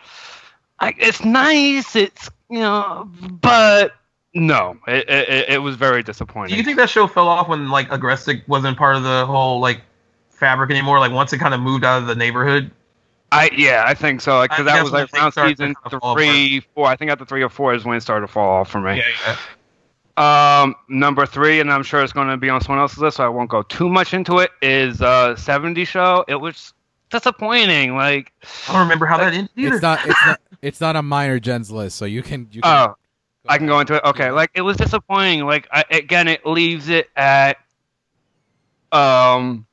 I, 0.81 0.95
it's 0.99 1.25
nice, 1.25 1.95
it's 1.95 2.31
you 2.49 2.59
know, 2.59 3.09
but 3.41 3.93
no, 4.35 4.77
it 4.86 5.09
it, 5.09 5.48
it 5.48 5.59
was 5.59 5.77
very 5.77 6.02
disappointing. 6.02 6.51
Do 6.51 6.57
you 6.57 6.62
think 6.62 6.77
that 6.77 6.90
show 6.90 7.07
fell 7.07 7.28
off 7.28 7.48
when 7.48 7.69
like 7.69 7.89
Agrestic 7.89 8.47
wasn't 8.48 8.77
part 8.78 8.97
of 8.97 9.02
the 9.02 9.27
whole 9.27 9.61
like 9.61 9.81
fabric 10.31 10.70
anymore? 10.70 10.98
Like 10.98 11.12
once 11.12 11.32
it 11.32 11.39
kind 11.39 11.55
of 11.55 11.61
moved 11.61 11.85
out 11.85 12.01
of 12.01 12.07
the 12.07 12.15
neighborhood. 12.15 12.70
I 13.32 13.51
yeah, 13.57 13.85
I 13.86 13.94
think 13.94 14.20
so. 14.20 14.39
Like, 14.39 14.51
because 14.51 14.66
think 14.66 14.77
that 14.77 14.82
was 14.82 14.93
like 14.93 15.11
things 15.11 15.36
around 15.36 15.48
season 15.51 15.74
kind 15.74 15.94
of 15.94 16.01
fall 16.01 16.15
three, 16.15 16.61
four. 16.74 16.86
I 16.86 16.97
think 16.97 17.11
after 17.11 17.24
three 17.24 17.43
or 17.43 17.48
four 17.48 17.74
is 17.74 17.85
when 17.85 17.97
it 17.97 18.01
started 18.01 18.27
to 18.27 18.32
fall 18.32 18.48
off 18.48 18.70
for 18.70 18.81
me. 18.81 19.02
yeah. 19.27 19.36
Um, 20.16 20.74
number 20.89 21.24
three, 21.24 21.61
and 21.61 21.73
I'm 21.73 21.82
sure 21.82 22.02
it's 22.02 22.12
going 22.12 22.28
to 22.28 22.36
be 22.36 22.51
on 22.51 22.61
someone 22.61 22.81
else's 22.81 22.98
list, 22.98 23.16
so 23.16 23.24
I 23.24 23.28
won't 23.28 23.48
go 23.48 23.62
too 23.62 23.89
much 23.89 24.12
into 24.12 24.39
it. 24.39 24.51
Is 24.61 25.01
uh 25.01 25.35
70 25.36 25.85
show? 25.85 26.24
It 26.28 26.35
was 26.35 26.74
disappointing. 27.11 27.97
Like, 27.97 28.32
I 28.69 28.73
don't 28.73 28.82
remember 28.82 29.07
how 29.07 29.16
that 29.19 29.32
ended 29.32 29.51
either. 29.57 29.74
It's 29.74 29.82
not. 29.82 30.07
It's 30.07 30.27
not. 30.27 30.40
It's 30.62 30.78
not 30.78 30.94
on 30.94 31.07
mine 31.07 31.31
or 31.31 31.40
Jen's 31.40 31.70
list, 31.70 31.97
so 31.97 32.05
you 32.05 32.23
can. 32.23 32.47
You 32.52 32.61
can 32.61 32.90
oh, 32.90 32.97
I 33.51 33.59
can 33.59 33.66
go 33.66 33.81
into 33.81 33.97
it. 33.97 34.05
Okay, 34.05 34.31
like 34.31 34.51
it 34.55 34.62
was 34.62 34.77
disappointing. 34.77 35.44
Like 35.44 35.68
I, 35.72 35.85
again, 35.90 36.28
it 36.28 36.47
leaves 36.47 36.89
it 36.89 37.10
at 37.16 37.59
um. 38.93 39.66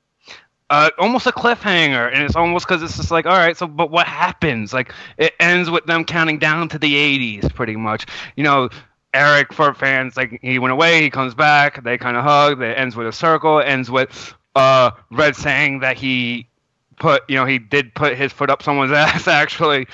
Uh, 0.69 0.89
almost 0.99 1.25
a 1.25 1.31
cliffhanger, 1.31 2.11
and 2.13 2.23
it's 2.23 2.35
almost 2.35 2.67
because 2.67 2.83
it's 2.83 2.97
just 2.97 3.09
like, 3.09 3.25
all 3.25 3.37
right, 3.37 3.55
so 3.55 3.65
but 3.65 3.89
what 3.89 4.05
happens? 4.05 4.73
Like, 4.73 4.91
it 5.17 5.33
ends 5.39 5.69
with 5.69 5.85
them 5.85 6.03
counting 6.03 6.39
down 6.39 6.67
to 6.69 6.77
the 6.77 6.93
'80s, 6.93 7.53
pretty 7.53 7.77
much. 7.77 8.05
You 8.35 8.43
know, 8.43 8.69
Eric 9.13 9.53
for 9.53 9.73
fans, 9.73 10.17
like 10.17 10.39
he 10.41 10.59
went 10.59 10.73
away, 10.73 11.01
he 11.01 11.09
comes 11.09 11.33
back, 11.33 11.83
they 11.83 11.97
kind 11.97 12.17
of 12.17 12.23
hug. 12.23 12.61
It 12.61 12.77
ends 12.77 12.97
with 12.97 13.07
a 13.07 13.13
circle. 13.13 13.61
Ends 13.61 13.89
with 13.89 14.33
uh, 14.55 14.91
Red 15.09 15.35
saying 15.37 15.79
that 15.79 15.97
he 15.97 16.49
put, 16.97 17.23
you 17.29 17.35
know, 17.35 17.45
he 17.45 17.59
did 17.59 17.93
put 17.95 18.17
his 18.17 18.33
foot 18.33 18.49
up 18.49 18.61
someone's 18.61 18.91
ass 18.93 19.27
actually, 19.27 19.87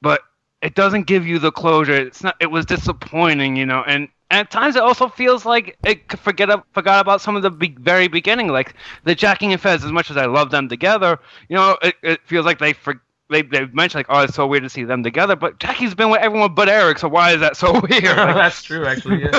but 0.00 0.22
it 0.62 0.74
doesn't 0.74 1.06
give 1.06 1.26
you 1.26 1.38
the 1.38 1.52
closure. 1.52 1.94
It's 1.94 2.22
not. 2.22 2.36
It 2.40 2.50
was 2.50 2.66
disappointing, 2.66 3.56
you 3.56 3.66
know, 3.66 3.82
and. 3.86 4.08
At 4.30 4.50
times, 4.50 4.76
it 4.76 4.82
also 4.82 5.08
feels 5.08 5.46
like 5.46 5.78
it 5.86 6.12
forget 6.18 6.50
forgot 6.74 7.00
about 7.00 7.22
some 7.22 7.34
of 7.34 7.40
the 7.40 7.50
be- 7.50 7.74
very 7.80 8.08
beginning, 8.08 8.48
like 8.48 8.74
the 9.04 9.14
Jackie 9.14 9.50
and 9.50 9.58
Fez. 9.58 9.82
As 9.82 9.90
much 9.90 10.10
as 10.10 10.18
I 10.18 10.26
love 10.26 10.50
them 10.50 10.68
together, 10.68 11.18
you 11.48 11.56
know, 11.56 11.78
it, 11.80 11.94
it 12.02 12.20
feels 12.26 12.44
like 12.44 12.58
they 12.58 12.74
for, 12.74 13.00
they 13.30 13.40
they 13.40 13.64
mentioned 13.72 14.00
like, 14.00 14.06
oh, 14.10 14.24
it's 14.24 14.34
so 14.34 14.46
weird 14.46 14.64
to 14.64 14.68
see 14.68 14.84
them 14.84 15.02
together. 15.02 15.34
But 15.34 15.58
Jackie's 15.58 15.94
been 15.94 16.10
with 16.10 16.20
everyone 16.20 16.54
but 16.54 16.68
Eric, 16.68 16.98
so 16.98 17.08
why 17.08 17.32
is 17.32 17.40
that 17.40 17.56
so 17.56 17.72
weird? 17.88 18.04
Like, 18.04 18.34
That's 18.34 18.62
true, 18.62 18.84
actually. 18.84 19.30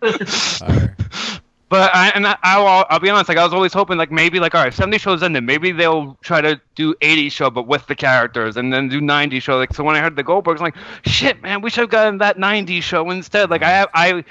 Yeah. 0.00 0.88
All 1.70 1.78
right. 1.78 1.90
but 1.90 1.94
I 1.94 2.08
and 2.10 2.26
I, 2.26 2.36
I'll, 2.42 2.86
I'll 2.90 2.98
be 3.00 3.10
honest, 3.10 3.28
like 3.28 3.38
I 3.38 3.44
was 3.44 3.52
always 3.52 3.72
hoping, 3.72 3.98
like 3.98 4.10
maybe 4.10 4.40
like 4.40 4.54
all 4.54 4.62
right, 4.64 4.72
seventy 4.74 4.98
shows 4.98 5.22
ended, 5.22 5.44
maybe 5.44 5.72
they'll 5.72 6.16
try 6.22 6.40
to 6.40 6.60
do 6.74 6.94
eighty 7.00 7.28
show, 7.28 7.50
but 7.50 7.66
with 7.66 7.86
the 7.86 7.94
characters, 7.94 8.56
and 8.56 8.72
then 8.72 8.88
do 8.88 9.00
ninety 9.00 9.40
show. 9.40 9.56
Like 9.56 9.74
so, 9.74 9.84
when 9.84 9.96
I 9.96 10.00
heard 10.00 10.16
the 10.16 10.24
Goldbergs, 10.24 10.56
I'm 10.58 10.64
like, 10.64 10.76
shit, 11.04 11.42
man, 11.42 11.60
we 11.60 11.70
should 11.70 11.82
have 11.82 11.90
gotten 11.90 12.18
that 12.18 12.38
ninety 12.38 12.80
show 12.80 13.10
instead. 13.10 13.50
Like 13.50 13.62
I 13.62 13.70
have, 13.70 13.88
I 13.94 14.24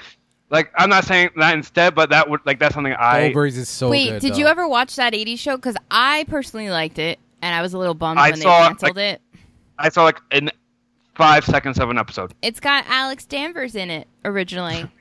like 0.50 0.72
I'm 0.76 0.90
not 0.90 1.04
saying 1.04 1.30
that 1.36 1.54
instead, 1.54 1.94
but 1.94 2.10
that 2.10 2.28
would 2.28 2.40
like 2.44 2.58
that's 2.58 2.74
something 2.74 2.94
I 2.94 3.30
Goldbergs 3.32 3.56
is 3.56 3.68
so 3.68 3.90
Wait, 3.90 4.10
good. 4.10 4.22
did 4.22 4.34
though. 4.34 4.38
you 4.38 4.46
ever 4.46 4.66
watch 4.68 4.96
that 4.96 5.14
eighty 5.14 5.36
show? 5.36 5.56
Because 5.56 5.76
I 5.90 6.24
personally 6.28 6.70
liked 6.70 6.98
it, 6.98 7.18
and 7.42 7.54
I 7.54 7.62
was 7.62 7.74
a 7.74 7.78
little 7.78 7.94
bummed 7.94 8.18
I 8.18 8.30
when 8.30 8.38
they 8.38 8.44
saw 8.44 8.64
it, 8.64 8.68
canceled 8.68 8.98
it. 8.98 9.20
I 9.78 9.88
saw 9.90 10.04
like 10.04 10.20
in 10.32 10.50
five 11.14 11.44
seconds 11.44 11.78
of 11.78 11.90
an 11.90 11.98
episode. 11.98 12.32
It's 12.42 12.60
got 12.60 12.84
Alex 12.88 13.26
Danvers 13.26 13.74
in 13.74 13.90
it 13.90 14.08
originally. 14.24 14.90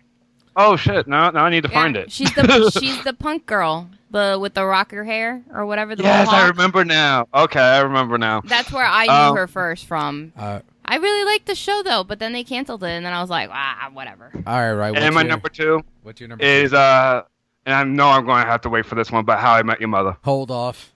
Oh 0.57 0.75
shit! 0.75 1.07
Now 1.07 1.29
now 1.29 1.45
I 1.45 1.49
need 1.49 1.63
to 1.63 1.69
Yeah, 1.69 1.81
find 1.83 1.95
it. 1.95 2.11
She's 2.11 2.33
the 2.33 2.71
she's 2.81 3.01
the 3.03 3.13
punk 3.13 3.45
girl, 3.45 3.89
the 4.11 4.37
with 4.41 4.55
the 4.55 4.65
rocker 4.65 5.03
hair 5.03 5.43
or 5.53 5.65
whatever. 5.65 5.95
The 5.95 6.03
yes, 6.03 6.27
I 6.27 6.47
remember 6.47 6.83
now. 6.83 7.27
Okay, 7.33 7.59
I 7.59 7.79
remember 7.81 8.17
now. 8.17 8.41
That's 8.43 8.71
where 8.71 8.85
I 8.85 9.05
knew 9.05 9.11
Um, 9.31 9.35
her 9.37 9.47
first 9.47 9.85
from. 9.85 10.33
Uh, 10.35 10.59
I 10.83 10.95
really 10.97 11.25
liked 11.31 11.45
the 11.45 11.55
show 11.55 11.83
though, 11.83 12.03
but 12.03 12.17
then 12.19 12.33
they 12.33 12.43
canceled 12.43 12.83
it, 12.83 12.89
and 12.89 13.05
then 13.05 13.13
I 13.13 13.21
was 13.21 13.29
like, 13.29 13.49
ah, 13.51 13.89
whatever. 13.93 14.31
all 14.33 14.41
right, 14.45 14.71
right. 14.73 14.91
What's 14.91 15.03
And 15.03 15.13
my 15.13 15.21
your, 15.21 15.29
number 15.29 15.49
two 15.49 15.83
What's 16.01 16.19
your 16.19 16.29
number? 16.29 16.43
is 16.43 16.73
uh, 16.73 17.23
and 17.65 17.75
I 17.75 17.83
know 17.83 18.07
I'm 18.07 18.25
going 18.25 18.43
to 18.43 18.49
have 18.49 18.61
to 18.61 18.69
wait 18.69 18.85
for 18.85 18.95
this 18.95 19.11
one, 19.11 19.25
but 19.25 19.37
How 19.39 19.53
I 19.53 19.63
Met 19.63 19.79
Your 19.81 19.89
Mother. 19.89 20.17
Hold 20.23 20.49
off. 20.49 20.93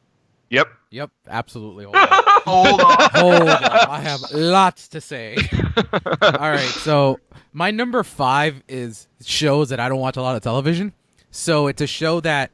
Yep. 0.50 0.68
Yep, 0.92 1.12
absolutely. 1.30 1.84
Hold 1.86 1.96
off. 1.98 2.44
Hold 2.44 2.82
on. 2.82 3.10
Hold 3.14 3.50
off. 3.50 3.90
I 3.90 4.00
have 4.00 4.20
lots 4.32 4.88
to 4.90 5.02
say. 5.02 5.38
All 6.22 6.32
right, 6.50 6.60
so 6.60 7.20
my 7.54 7.72
number 7.72 8.04
five 8.04 8.64
is 8.68 9.08
shows 9.24 9.70
that 9.70 9.80
I 9.80 9.90
don't 9.90 10.00
watch 10.00 10.18
a 10.18 10.22
lot 10.22 10.36
of 10.36 10.42
television. 10.42 10.94
So 11.30 11.68
it's 11.68 11.82
a 11.82 11.88
show 11.88 12.20
that 12.22 12.52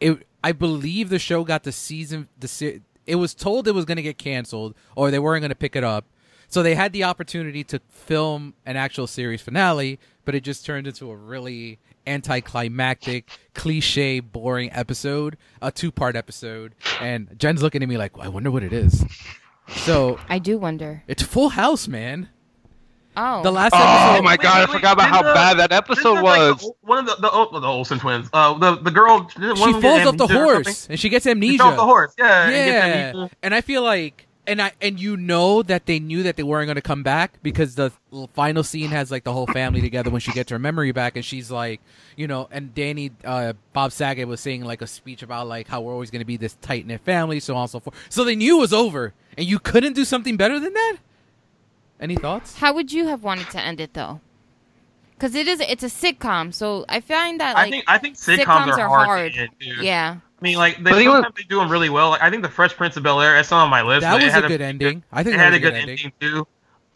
it. 0.00 0.26
I 0.44 0.52
believe 0.52 1.08
the 1.08 1.18
show 1.18 1.42
got 1.44 1.64
the 1.64 1.72
season. 1.72 2.28
The 2.38 2.46
se- 2.48 2.80
it 3.06 3.16
was 3.16 3.34
told 3.34 3.66
it 3.66 3.72
was 3.72 3.84
going 3.84 3.96
to 3.96 4.02
get 4.02 4.18
canceled 4.18 4.74
or 4.94 5.10
they 5.10 5.18
weren't 5.18 5.42
going 5.42 5.50
to 5.50 5.54
pick 5.56 5.74
it 5.74 5.82
up. 5.84 6.04
So 6.48 6.62
they 6.62 6.76
had 6.76 6.92
the 6.92 7.02
opportunity 7.02 7.64
to 7.64 7.80
film 7.90 8.54
an 8.64 8.76
actual 8.76 9.08
series 9.08 9.40
finale, 9.42 9.98
but 10.24 10.36
it 10.36 10.44
just 10.44 10.64
turned 10.64 10.86
into 10.86 11.10
a 11.10 11.16
really 11.16 11.80
anticlimactic, 12.06 13.28
cliche, 13.54 14.20
boring 14.20 14.70
episode, 14.72 15.36
a 15.60 15.72
two-part 15.72 16.14
episode. 16.14 16.74
And 17.00 17.34
Jen's 17.38 17.62
looking 17.62 17.82
at 17.82 17.88
me 17.88 17.96
like, 17.96 18.12
I 18.18 18.28
wonder 18.28 18.50
what 18.52 18.62
it 18.62 18.72
is. 18.72 19.04
So 19.68 20.20
I 20.28 20.38
do 20.38 20.58
wonder. 20.58 21.02
it's 21.08 21.24
Full 21.24 21.48
House, 21.50 21.88
man. 21.88 22.28
Oh, 23.16 23.42
The 23.42 23.50
last 23.50 23.72
Episode. 23.74 24.18
Oh 24.18 24.22
my 24.22 24.32
Wait, 24.32 24.40
god, 24.40 24.68
wait, 24.68 24.68
I 24.68 24.72
forgot 24.78 24.92
about 24.94 25.08
how 25.08 25.22
the- 25.22 25.32
bad 25.34 25.54
that 25.58 25.72
episode 25.72 26.16
the, 26.16 26.22
like, 26.22 26.38
was. 26.52 26.60
the- 26.60 26.72
one 26.82 26.98
of 26.98 27.06
the 27.06 27.16
the, 27.16 27.30
oh, 27.32 27.58
the 27.60 27.66
Olsen 27.66 27.98
twins. 27.98 28.28
Uh, 28.32 28.54
the 28.58 28.76
the 28.76 28.90
girl. 28.90 29.28
she 29.28 29.36
of 29.42 29.58
them 29.58 29.72
get 29.72 29.82
falls 29.82 30.06
off 30.06 30.16
the 30.16 30.26
horse 30.26 30.86
and 30.90 31.00
she 31.00 31.08
gets 31.08 31.26
amnesia. 31.26 31.58
fell 31.58 31.68
off 31.68 31.76
the 31.76 31.84
horse. 31.84 32.14
Yeah. 32.18 32.42
and 32.44 32.52
gets 32.52 32.68
Yeah, 32.68 32.84
amnesia. 32.84 33.30
and 33.42 33.54
I 33.54 33.60
feel 33.62 33.82
like, 33.82 34.26
and 34.46 34.60
I 34.62 34.72
and 34.82 35.00
you 35.00 35.16
know 35.16 35.62
that 35.62 35.86
they 35.86 35.98
knew 35.98 36.22
that 36.24 36.36
they 36.36 36.42
weren't 36.42 36.66
going 36.66 36.76
to 36.76 36.82
come 36.82 37.02
back 37.02 37.38
because 37.42 37.74
the 37.74 37.90
final 38.34 38.62
scene 38.62 38.90
has 38.90 39.10
like 39.10 39.24
the 39.24 39.32
whole 39.32 39.46
family 39.46 39.80
together 39.80 40.10
when 40.10 40.20
she 40.20 40.32
gets 40.32 40.50
her 40.52 40.58
memory 40.58 40.92
back, 40.92 41.16
and 41.16 41.24
she's 41.24 41.50
like, 41.50 41.80
you 42.16 42.26
know, 42.26 42.48
and 42.52 42.74
Danny, 42.74 43.10
uh, 43.24 43.54
Bob 43.72 43.92
Saget 43.92 44.28
was 44.28 44.40
saying 44.40 44.62
like 44.64 44.82
a 44.82 44.86
speech 44.86 45.22
about 45.22 45.48
like 45.48 45.68
how 45.68 45.80
we're 45.80 45.92
always 45.92 46.10
going 46.10 46.20
to 46.20 46.26
be 46.26 46.36
this 46.36 46.54
tight 46.60 46.86
knit 46.86 47.00
family, 47.00 47.40
so 47.40 47.54
on 47.56 47.62
and 47.62 47.70
so 47.70 47.80
forth. 47.80 47.96
So 48.10 48.24
they 48.24 48.36
knew 48.36 48.58
it 48.58 48.60
was 48.60 48.72
over, 48.74 49.14
and 49.38 49.46
you 49.46 49.58
couldn't 49.58 49.94
do 49.94 50.04
something 50.04 50.36
better 50.36 50.60
than 50.60 50.74
that. 50.74 50.96
Any 52.00 52.16
thoughts? 52.16 52.58
how 52.58 52.72
would 52.74 52.92
you 52.92 53.06
have 53.06 53.22
wanted 53.22 53.50
to 53.50 53.60
end 53.60 53.80
it 53.80 53.94
though? 53.94 54.20
because 55.16 55.34
it 55.34 55.48
is 55.48 55.60
it's 55.60 55.82
a 55.82 55.86
sitcom. 55.86 56.52
So 56.52 56.84
I 56.88 57.00
find 57.00 57.40
that 57.40 57.54
like 57.54 57.66
I 57.66 57.70
think 57.70 57.84
I 57.88 57.98
think 57.98 58.16
sitcoms, 58.16 58.44
sitcoms 58.44 58.78
are, 58.78 58.80
are 58.80 58.88
hard. 58.88 59.06
hard. 59.08 59.32
To 59.32 59.38
get 59.38 59.50
into. 59.60 59.84
yeah, 59.84 60.16
I 60.40 60.44
mean, 60.44 60.56
like 60.56 60.76
they 60.78 60.90
But 60.90 61.02
you 61.02 61.10
sometimes 61.10 61.34
they 61.36 61.44
do 61.44 61.58
them 61.58 61.70
really 61.70 61.88
well. 61.88 62.10
Like, 62.10 62.22
I 62.22 62.30
think 62.30 62.42
the 62.42 62.48
Fresh 62.48 62.74
Prince 62.76 62.96
of 62.96 63.02
Bel 63.02 63.20
Air. 63.20 63.34
That's 63.34 63.50
not 63.50 63.64
on 63.64 63.70
my 63.70 63.82
list. 63.82 64.02
That 64.02 64.22
was 64.22 64.34
a 64.34 64.46
good 64.46 64.60
ending. 64.60 65.02
I 65.12 65.22
think 65.22 65.34
It 65.34 65.38
that 65.38 65.44
had 65.44 65.52
was 65.52 65.58
a 65.58 65.60
good 65.60 65.74
ending, 65.74 66.12
too. 66.20 66.46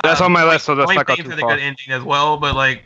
That's 0.03 0.21
Um, 0.21 0.27
on 0.27 0.33
my 0.33 0.45
list, 0.45 0.65
so 0.67 0.75
that's 0.75 0.87
Point 0.87 0.97
not 0.97 1.07
go 1.07 1.17
Games 1.17 1.27
too 1.27 1.31
had 1.31 1.39
a 1.39 1.43
good 1.43 1.59
ending 1.59 1.91
as 1.91 2.03
well, 2.03 2.37
but 2.37 2.55
like, 2.55 2.85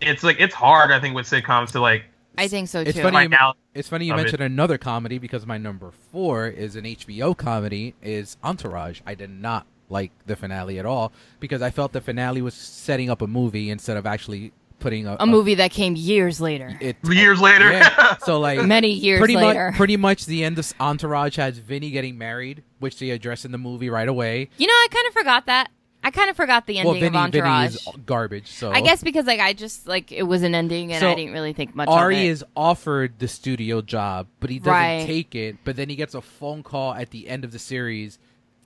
it's 0.00 0.22
like 0.22 0.40
it's 0.40 0.54
hard. 0.54 0.90
I 0.90 1.00
think 1.00 1.14
with 1.14 1.26
sitcoms 1.28 1.72
to 1.72 1.80
like 1.80 2.04
I 2.38 2.48
think 2.48 2.68
so 2.68 2.84
too. 2.84 2.90
It's 2.90 2.98
funny 2.98 3.16
find 3.16 3.32
you, 3.32 3.52
it's 3.74 3.88
funny 3.88 4.06
you 4.06 4.12
of 4.12 4.18
it. 4.18 4.22
mentioned 4.22 4.42
another 4.42 4.78
comedy 4.78 5.18
because 5.18 5.46
my 5.46 5.58
number 5.58 5.90
four 6.12 6.46
is 6.46 6.76
an 6.76 6.84
HBO 6.84 7.36
comedy 7.36 7.94
is 8.02 8.36
Entourage. 8.44 9.00
I 9.06 9.14
did 9.14 9.30
not 9.30 9.66
like 9.88 10.10
the 10.26 10.36
finale 10.36 10.78
at 10.78 10.86
all 10.86 11.12
because 11.40 11.62
I 11.62 11.70
felt 11.70 11.92
the 11.92 12.00
finale 12.00 12.42
was 12.42 12.54
setting 12.54 13.10
up 13.10 13.22
a 13.22 13.26
movie 13.26 13.70
instead 13.70 13.96
of 13.96 14.06
actually 14.06 14.52
putting 14.78 15.06
a, 15.06 15.16
a 15.20 15.26
movie 15.26 15.54
that 15.54 15.70
came 15.70 15.96
years 15.96 16.40
later, 16.40 16.76
It 16.80 16.96
Years 17.04 17.40
later. 17.40 17.72
Yeah. 17.72 18.16
So 18.18 18.38
like 18.40 18.62
many 18.66 18.90
years 18.90 19.18
pretty 19.18 19.36
later. 19.36 19.68
much 19.70 19.76
pretty 19.76 19.96
much 19.96 20.26
the 20.26 20.44
end 20.44 20.58
of 20.58 20.72
Entourage 20.80 21.36
has 21.36 21.58
Vinny 21.58 21.90
getting 21.90 22.18
married, 22.18 22.62
which 22.78 22.98
they 22.98 23.10
address 23.10 23.44
in 23.44 23.52
the 23.52 23.58
movie 23.58 23.88
right 23.90 24.08
away. 24.08 24.50
you 24.58 24.66
know, 24.66 24.72
I 24.72 24.88
kind 24.90 25.06
of 25.08 25.12
forgot 25.14 25.46
that. 25.46 25.70
I 26.04 26.10
kind 26.12 26.30
of 26.30 26.36
forgot 26.36 26.66
the 26.68 26.78
ending 26.78 26.92
well, 26.92 27.00
Vinny, 27.00 27.06
of 27.08 27.14
Entourage. 27.16 27.76
Vinny 27.84 27.96
is 27.96 28.04
garbage. 28.04 28.46
So 28.48 28.70
I 28.70 28.80
guess 28.80 29.02
because 29.02 29.24
like 29.26 29.40
I 29.40 29.54
just 29.54 29.88
like 29.88 30.12
it 30.12 30.22
was 30.24 30.42
an 30.42 30.54
ending 30.54 30.92
and 30.92 31.00
So, 31.00 31.10
I 31.10 31.14
didn't 31.14 31.32
really 31.32 31.52
think 31.52 31.74
much 31.74 31.88
about 31.88 31.96
it. 31.96 32.00
Ari 32.02 32.16
of 32.16 32.22
it. 32.22 32.26
is 32.28 32.44
offered 32.54 33.18
the 33.18 33.26
studio 33.28 33.80
job, 33.80 34.28
but 34.40 34.50
he 34.50 34.58
doesn't 34.58 34.72
Right. 34.72 35.06
take 35.06 35.34
it. 35.34 35.56
But 35.64 35.74
then 35.76 35.88
he 35.88 35.96
gets 35.96 36.14
a 36.14 36.20
phone 36.20 36.62
call 36.62 36.92
at 36.94 37.10
the 37.10 37.28
end 37.28 37.44
of 37.44 37.50
the 37.50 37.58
series, 37.58 38.18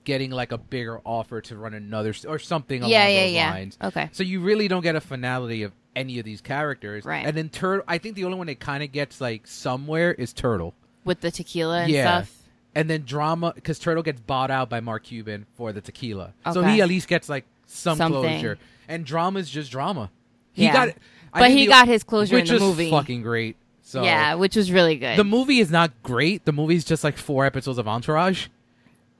getting 0.03 0.31
like 0.31 0.51
a 0.51 0.57
bigger 0.57 0.99
offer 1.05 1.41
to 1.41 1.55
run 1.57 1.73
another 1.73 2.13
or 2.27 2.39
something 2.39 2.81
along 2.81 2.91
yeah, 2.91 3.05
those 3.07 3.31
yeah. 3.33 3.51
lines. 3.51 3.77
Okay. 3.83 4.09
So 4.11 4.23
you 4.23 4.39
really 4.41 4.67
don't 4.67 4.81
get 4.81 4.95
a 4.95 5.01
finality 5.01 5.63
of 5.63 5.71
any 5.95 6.19
of 6.19 6.25
these 6.25 6.41
characters. 6.41 7.05
Right. 7.05 7.25
And 7.25 7.35
then 7.35 7.49
Turtle, 7.49 7.83
I 7.87 7.97
think 7.97 8.15
the 8.15 8.25
only 8.25 8.37
one 8.37 8.47
that 8.47 8.59
kind 8.59 8.83
of 8.83 8.91
gets 8.91 9.21
like 9.21 9.45
somewhere 9.47 10.13
is 10.13 10.33
Turtle. 10.33 10.73
With 11.03 11.21
the 11.21 11.31
tequila 11.31 11.81
and 11.83 11.91
Yeah. 11.91 12.21
stuff. 12.23 12.37
And 12.73 12.89
then 12.89 13.03
drama 13.03 13.51
because 13.53 13.79
Turtle 13.79 14.01
gets 14.01 14.21
bought 14.21 14.49
out 14.49 14.69
by 14.69 14.79
Mark 14.79 15.03
Cuban 15.03 15.45
for 15.55 15.73
the 15.73 15.81
tequila, 15.81 16.33
so 16.53 16.63
he 16.63 16.81
at 16.81 16.87
least 16.87 17.09
gets 17.09 17.27
like 17.27 17.43
some 17.65 17.97
Something. 17.97 18.21
closure. 18.21 18.57
And 18.87 19.05
drama 19.05 19.39
is 19.39 19.49
just 19.49 19.71
drama. 19.71 20.09
He 20.53 20.63
Yeah. 20.63 20.73
got, 20.73 20.95
I 21.33 21.39
But 21.39 21.51
he 21.51 21.65
the- 21.65 21.71
got 21.71 21.87
his 21.89 22.03
closure 22.03 22.37
in 22.37 22.43
which 22.43 22.49
the 22.49 22.59
movie. 22.59 22.89
fucking 22.89 23.23
great. 23.23 23.57
So 23.83 24.03
yeah, 24.03 24.35
which 24.35 24.55
was 24.55 24.71
really 24.71 24.95
good. 24.95 25.17
the 25.17 25.25
movie 25.25 25.59
is 25.59 25.69
not 25.69 25.91
great. 26.01 26.45
The 26.45 26.53
movie 26.53 26.75
is 26.75 26.85
just 26.85 27.03
like 27.03 27.17
four 27.17 27.45
episodes 27.45 27.77
of 27.77 27.89
Entourage. 27.89 28.47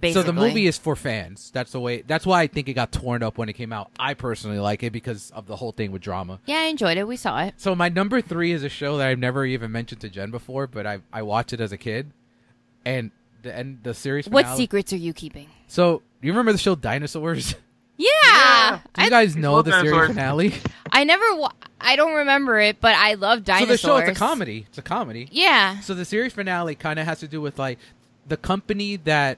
Basically. 0.02 0.22
So 0.24 0.26
the 0.26 0.34
movie 0.34 0.68
is 0.68 0.78
for 0.78 0.96
fans. 0.96 1.52
That's 1.54 1.72
the 1.72 1.80
way. 1.80 2.02
That's 2.02 2.26
why 2.26 2.42
I 2.42 2.48
think 2.48 2.68
it 2.68 2.74
got 2.74 2.92
torn 2.92 3.24
up 3.24 3.38
when 3.38 3.48
it 3.50 3.54
came 3.54 3.72
out. 3.72 3.92
I 4.00 4.14
personally 4.16 4.60
like 4.60 4.84
it 4.84 4.92
because 4.92 5.32
of 5.32 5.46
the 5.48 5.56
whole 5.56 5.72
thing 5.72 5.92
with 5.92 6.02
drama. 6.02 6.40
Yeah, 6.46 6.58
I 6.58 6.64
enjoyed 6.64 6.98
it. 6.98 7.08
We 7.08 7.16
saw 7.16 7.44
it. 7.44 7.54
So 7.58 7.76
my 7.76 7.90
number 7.90 8.20
three 8.22 8.52
is 8.52 8.64
a 8.64 8.70
show 8.70 8.98
that 8.98 9.08
I've 9.08 9.20
never 9.20 9.46
even 9.46 9.72
mentioned 9.72 10.02
to 10.02 10.10
Jen 10.10 10.32
before, 10.32 10.68
but 10.68 10.86
I 10.86 11.00
I 11.14 11.22
watched 11.22 11.54
it 11.54 11.62
as 11.62 11.72
a 11.72 11.78
kid, 11.78 12.12
and 12.86 13.12
the 13.44 13.56
and 13.56 13.80
the 13.84 13.94
series. 13.94 14.28
What 14.28 14.44
finale- 14.46 14.58
secrets 14.58 14.94
are 14.94 14.98
you 14.98 15.14
keeping? 15.14 15.48
So 15.68 16.02
you 16.22 16.32
remember 16.32 16.52
the 16.52 16.58
show 16.58 16.76
Dinosaurs? 16.76 17.56
Yeah, 17.98 18.80
Do 18.96 19.02
you 19.02 19.08
I, 19.08 19.10
guys 19.12 19.36
know 19.36 19.54
love 19.54 19.66
the 19.66 19.80
series 19.80 20.08
finale? 20.08 20.54
I 20.92 21.04
never. 21.04 21.36
Wa- 21.36 21.52
I 21.80 21.96
don't 21.96 22.16
remember 22.16 22.60
it, 22.60 22.82
but 22.82 22.96
I 22.96 23.14
love 23.14 23.44
dinosaurs. 23.44 23.80
So 23.82 23.88
the 23.98 24.02
show 24.04 24.10
it's 24.10 24.18
a 24.18 24.20
comedy. 24.20 24.66
It's 24.70 24.78
a 24.80 24.82
comedy. 24.82 25.30
Yeah, 25.32 25.80
So 25.82 25.94
the 25.94 26.06
series 26.06 26.34
finale 26.34 26.74
kind 26.74 26.98
of 26.98 27.06
has 27.06 27.20
to 27.20 27.28
do 27.28 27.42
with 27.42 27.60
like 27.60 27.78
the 28.28 28.38
company 28.38 28.96
that 28.96 29.38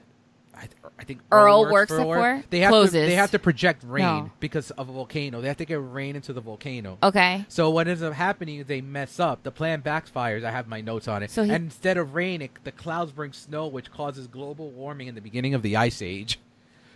I, 0.56 0.68
I 0.98 1.04
think 1.04 1.20
Earl 1.32 1.70
works 1.70 1.90
for. 1.90 2.02
for 2.02 2.44
They 2.50 2.60
have 2.60 2.72
to 2.84 2.90
they 2.90 3.14
have 3.14 3.30
to 3.32 3.38
project 3.38 3.82
rain 3.86 4.02
No. 4.04 4.30
because 4.40 4.70
of 4.72 4.88
a 4.88 4.92
volcano. 4.92 5.40
They 5.40 5.48
have 5.48 5.56
to 5.58 5.64
get 5.64 5.74
rain 5.82 6.16
into 6.16 6.32
the 6.32 6.40
volcano. 6.40 6.98
okay. 7.02 7.44
So 7.48 7.70
what 7.70 7.88
ends 7.88 8.02
up 8.02 8.12
happening 8.12 8.58
is 8.60 8.66
they 8.66 8.80
mess 8.80 9.18
up. 9.18 9.42
The 9.42 9.50
plan 9.50 9.82
backfires. 9.82 10.44
I 10.44 10.50
have 10.50 10.68
my 10.68 10.80
notes 10.80 11.08
on 11.08 11.22
it. 11.22 11.30
So 11.30 11.42
he- 11.44 11.50
and 11.50 11.64
instead 11.64 11.96
of 11.96 12.14
rain, 12.14 12.42
it, 12.42 12.50
the 12.64 12.72
clouds 12.72 13.12
bring 13.12 13.32
snow, 13.32 13.66
which 13.66 13.90
causes 13.90 14.26
global 14.26 14.70
warming 14.70 15.08
in 15.08 15.14
the 15.14 15.20
beginning 15.20 15.54
of 15.54 15.62
the 15.62 15.76
ice 15.76 16.00
age. 16.00 16.38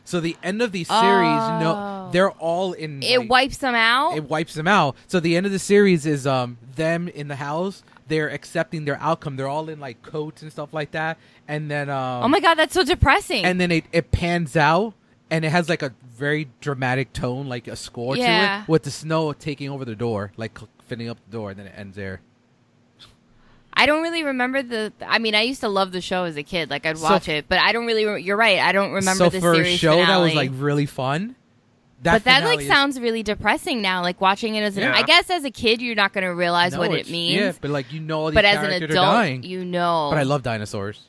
So 0.05 0.21
the 0.21 0.37
end 0.43 0.63
of 0.63 0.73
the 0.73 0.85
series, 0.85 0.99
no, 1.61 1.75
Oh. 1.77 2.09
they're 2.13 2.31
all 2.31 2.73
in. 2.73 3.03
It 3.03 3.19
like- 3.19 3.29
wipes 3.31 3.59
them 3.59 3.75
out. 3.75 4.17
it 4.17 4.25
wipes 4.25 4.55
them 4.55 4.67
out. 4.67 4.97
So 5.07 5.21
the 5.21 5.37
end 5.37 5.45
of 5.45 5.53
the 5.53 5.59
series 5.59 6.07
is 6.07 6.27
um 6.27 6.57
them 6.77 7.09
in 7.09 7.29
the 7.29 7.37
house. 7.37 7.83
They're 8.07 8.31
accepting 8.31 8.87
their 8.87 8.97
outcome. 9.03 9.37
They're 9.37 9.49
all 9.49 9.69
in 9.69 9.81
like 9.81 10.01
coats 10.01 10.41
and 10.41 10.51
stuff 10.51 10.73
like 10.73 10.93
that. 10.93 11.19
And 11.49 11.71
then 11.71 11.89
um 11.89 12.25
oh 12.25 12.29
my 12.29 12.41
god, 12.41 12.55
that's 12.57 12.75
so 12.75 12.85
depressing. 12.85 13.45
and 13.45 13.59
then 13.61 13.73
it, 13.73 13.85
it 13.91 14.11
pans 14.11 14.55
out 14.57 14.93
and 15.31 15.45
it 15.45 15.49
has 15.51 15.69
like 15.69 15.83
a 15.83 15.93
very 16.17 16.49
dramatic 16.61 17.13
tone, 17.15 17.49
like 17.49 17.67
a 17.69 17.77
score 17.77 18.15
to 18.17 18.21
Yeah. 18.21 18.63
it, 18.63 18.69
with 18.69 18.83
the 18.83 18.91
snow 18.91 19.33
taking 19.33 19.71
over 19.71 19.85
the 19.87 19.95
door, 19.97 20.33
like 20.37 20.59
cl- 20.59 20.69
filling 20.87 21.09
up 21.09 21.17
the 21.27 21.33
door, 21.33 21.51
and 21.51 21.59
then 21.59 21.67
it 21.67 21.75
ends 21.77 21.97
there. 21.97 22.21
I 23.73 23.87
don't 23.87 24.03
really 24.03 24.25
remember 24.25 24.63
the. 24.63 24.93
I 25.07 25.19
mean, 25.21 25.35
I 25.37 25.43
used 25.43 25.61
to 25.61 25.69
love 25.69 25.93
the 25.93 26.01
show 26.01 26.25
as 26.25 26.37
a 26.37 26.43
kid. 26.43 26.69
Like 26.69 26.85
I'd 26.85 26.99
So- 26.99 27.05
watch 27.05 27.29
it, 27.29 27.47
but 27.49 27.59
I 27.61 27.73
don't 27.73 27.87
really. 27.87 28.05
Re- 28.05 28.23
you're 28.23 28.37
right. 28.37 28.59
I 28.59 28.73
don't 28.73 28.91
remember 28.93 29.25
so 29.25 29.31
the 29.31 29.41
for 29.41 29.53
a 29.53 29.57
series 29.57 29.79
show 29.79 29.97
that 29.97 30.17
was 30.19 30.31
finale. 30.33 30.35
like 30.35 30.51
really 30.61 30.87
fun, 30.87 31.37
that 32.03 32.13
but 32.15 32.25
that 32.25 32.39
finale 32.41 32.57
like 32.57 32.63
is- 32.65 32.69
sounds 32.69 32.99
really 32.99 33.23
depressing 33.23 33.81
now. 33.81 34.03
Like 34.03 34.21
watching 34.21 34.57
it 34.57 34.63
as 34.63 34.77
an. 34.77 34.83
Yeah. 34.83 34.95
I 34.97 35.03
guess 35.03 35.31
as 35.31 35.45
a 35.45 35.51
kid, 35.53 35.81
you're 35.81 35.95
not 35.95 36.13
going 36.13 36.25
to 36.25 36.35
realize 36.35 36.73
No, 36.73 36.81
what 36.81 36.91
it 36.91 36.95
it's- 37.01 37.11
means. 37.11 37.37
Yeah, 37.41 37.53
but 37.61 37.71
like 37.71 37.93
you 37.93 38.01
know, 38.01 38.21
all 38.23 38.27
these 38.27 38.35
but 38.35 38.45
as 38.45 38.57
an 38.57 38.63
characters 38.71 38.91
adult, 38.91 39.07
are 39.07 39.13
dying. 39.13 39.43
you 39.45 39.65
know. 39.65 40.09
But 40.11 40.19
I 40.19 40.25
love 40.25 40.43
dinosaurs. 40.43 41.08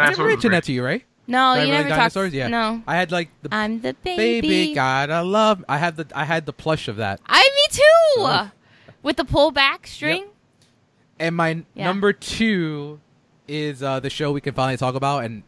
I 0.00 0.06
That's 0.06 0.18
never 0.18 0.28
mentioned 0.30 0.54
that 0.54 0.64
to 0.64 0.72
you, 0.72 0.84
right? 0.84 1.04
No, 1.26 1.54
Did 1.54 1.60
I 1.60 1.64
you 1.64 1.70
really 1.70 1.70
never 1.84 1.88
talked. 1.90 1.98
dinosaurs. 2.14 2.32
Yeah, 2.32 2.48
No, 2.48 2.82
I 2.86 2.96
had 2.96 3.12
like 3.12 3.28
the 3.42 3.54
I'm 3.54 3.80
the 3.80 3.94
baby. 4.02 4.40
baby. 4.48 4.74
gotta 4.74 5.22
love. 5.22 5.64
I 5.68 5.78
had 5.78 5.96
the 5.96 6.06
I 6.14 6.24
had 6.24 6.44
the 6.46 6.52
plush 6.52 6.88
of 6.88 6.96
that. 6.96 7.20
I 7.26 7.40
me 7.42 7.76
too. 7.76 7.82
Oh. 8.18 8.50
With 9.02 9.16
the 9.16 9.24
pull 9.24 9.50
back 9.52 9.86
string. 9.86 10.26
And 11.18 11.36
my 11.36 11.62
Yeah. 11.74 11.84
number 11.84 12.12
two 12.12 13.00
is 13.46 13.82
uh, 13.82 14.00
the 14.00 14.10
show 14.10 14.32
we 14.32 14.40
can 14.40 14.54
finally 14.54 14.76
talk 14.76 14.94
about, 14.94 15.24
and 15.24 15.42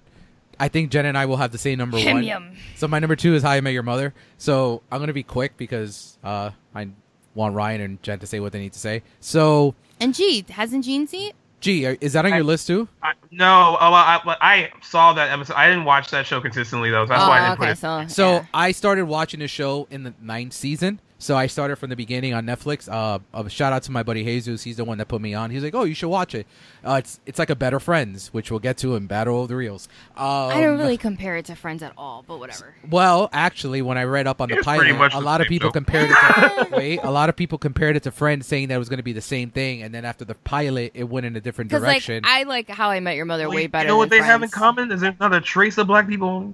I 0.60 0.68
think 0.68 0.90
Jen 0.90 1.06
and 1.06 1.16
I 1.18 1.26
will 1.26 1.38
have 1.38 1.50
the 1.50 1.58
same 1.58 1.78
number 1.78 1.98
Yum 1.98 2.14
one. 2.16 2.24
yum. 2.24 2.50
So 2.76 2.86
my 2.86 2.98
number 2.98 3.16
two 3.16 3.34
is 3.34 3.42
How 3.42 3.50
I 3.50 3.60
Met 3.60 3.72
Your 3.72 3.82
Mother. 3.82 4.12
So 4.38 4.82
I'm 4.92 5.00
gonna 5.00 5.12
be 5.12 5.22
quick 5.22 5.56
because 5.56 6.18
uh, 6.22 6.50
I 6.74 6.88
want 7.34 7.54
Ryan 7.54 7.80
and 7.80 8.02
Jen 8.02 8.18
to 8.20 8.26
say 8.26 8.38
what 8.40 8.52
they 8.52 8.58
need 8.60 8.74
to 8.74 8.78
say. 8.78 9.02
So, 9.20 9.74
And 9.98 10.14
gee, 10.14 10.44
hasn't 10.50 10.84
Gene 10.84 11.06
seen 11.06 11.30
it? 11.30 11.36
Gee, 11.62 11.84
is 11.84 12.12
that 12.12 12.26
on 12.26 12.32
I- 12.32 12.36
your 12.36 12.44
list 12.44 12.66
too? 12.66 12.88
I, 13.02 13.12
no, 13.30 13.78
oh, 13.80 13.92
I, 13.94 14.20
I, 14.24 14.36
I 14.42 14.72
saw 14.82 15.14
that 15.14 15.30
episode. 15.30 15.54
I 15.54 15.68
didn't 15.70 15.86
watch 15.86 16.10
that 16.10 16.26
show 16.26 16.40
consistently 16.40 16.90
though, 16.90 17.06
so 17.06 17.10
that's 17.10 17.24
oh, 17.24 17.28
why 17.28 17.38
I 17.38 17.40
oh, 17.40 17.56
didn't 17.56 17.62
okay. 17.62 17.66
put 17.66 18.02
it. 18.02 18.10
So, 18.10 18.14
So 18.14 18.32
yeah. 18.32 18.46
I 18.52 18.72
started 18.72 19.06
watching 19.06 19.40
the 19.40 19.48
show 19.48 19.88
in 19.90 20.02
the 20.02 20.12
ninth 20.20 20.52
season. 20.52 21.00
So 21.22 21.36
I 21.36 21.46
started 21.46 21.76
from 21.76 21.88
the 21.90 21.94
beginning 21.94 22.34
on 22.34 22.44
Netflix. 22.46 22.88
Uh, 22.92 23.20
a 23.32 23.48
shout 23.48 23.72
out 23.72 23.84
to 23.84 23.92
my 23.92 24.02
buddy 24.02 24.24
Jesus. 24.24 24.64
He's 24.64 24.76
the 24.78 24.84
one 24.84 24.98
that 24.98 25.06
put 25.06 25.20
me 25.20 25.34
on. 25.34 25.50
He's 25.50 25.62
like, 25.62 25.72
"Oh, 25.72 25.84
you 25.84 25.94
should 25.94 26.08
watch 26.08 26.34
it. 26.34 26.48
Uh, 26.84 26.94
it's 26.94 27.20
it's 27.26 27.38
like 27.38 27.48
a 27.48 27.54
Better 27.54 27.78
Friends, 27.78 28.34
which 28.34 28.50
we'll 28.50 28.58
get 28.58 28.76
to 28.78 28.96
in 28.96 29.06
Battle 29.06 29.42
of 29.42 29.48
the 29.48 29.54
Reels." 29.54 29.88
Um, 30.16 30.26
I 30.26 30.60
don't 30.60 30.78
really 30.78 30.96
compare 30.96 31.36
it 31.36 31.44
to 31.44 31.54
Friends 31.54 31.80
at 31.80 31.92
all, 31.96 32.24
but 32.26 32.40
whatever. 32.40 32.74
Well, 32.90 33.30
actually, 33.32 33.82
when 33.82 33.98
I 33.98 34.02
read 34.02 34.26
up 34.26 34.40
on 34.40 34.48
the 34.48 34.56
It's 34.56 34.64
pilot, 34.64 34.90
a 35.14 35.20
lot 35.20 35.40
of 35.40 35.46
people 35.46 35.68
show. 35.68 35.72
compared 35.74 36.10
it. 36.10 36.14
To, 36.14 36.68
wait, 36.76 36.98
a 37.04 37.10
lot 37.12 37.28
of 37.28 37.36
people 37.36 37.56
compared 37.56 37.94
it 37.94 38.02
to 38.02 38.10
Friends, 38.10 38.44
saying 38.48 38.66
that 38.68 38.74
it 38.74 38.78
was 38.78 38.88
going 38.88 38.96
to 38.98 39.04
be 39.04 39.12
the 39.12 39.20
same 39.20 39.50
thing, 39.50 39.84
and 39.84 39.94
then 39.94 40.04
after 40.04 40.24
the 40.24 40.34
pilot, 40.34 40.90
it 40.94 41.04
went 41.04 41.24
in 41.24 41.36
a 41.36 41.40
different 41.40 41.70
Because 41.70 41.84
like 41.84 42.02
direction. 42.02 42.24
I 42.26 42.42
like 42.42 42.68
How 42.68 42.90
I 42.90 42.98
Met 42.98 43.14
Your 43.14 43.26
Mother 43.26 43.46
Well, 43.48 43.54
way 43.54 43.68
better. 43.68 43.84
you 43.84 43.88
know 43.90 43.96
what 43.96 44.10
than 44.10 44.18
they 44.22 44.26
have 44.26 44.42
in 44.42 44.48
common? 44.50 44.90
Is 44.90 45.02
there's 45.02 45.14
not 45.20 45.32
a 45.32 45.40
trace 45.40 45.78
of 45.78 45.86
black 45.86 46.08
people. 46.08 46.52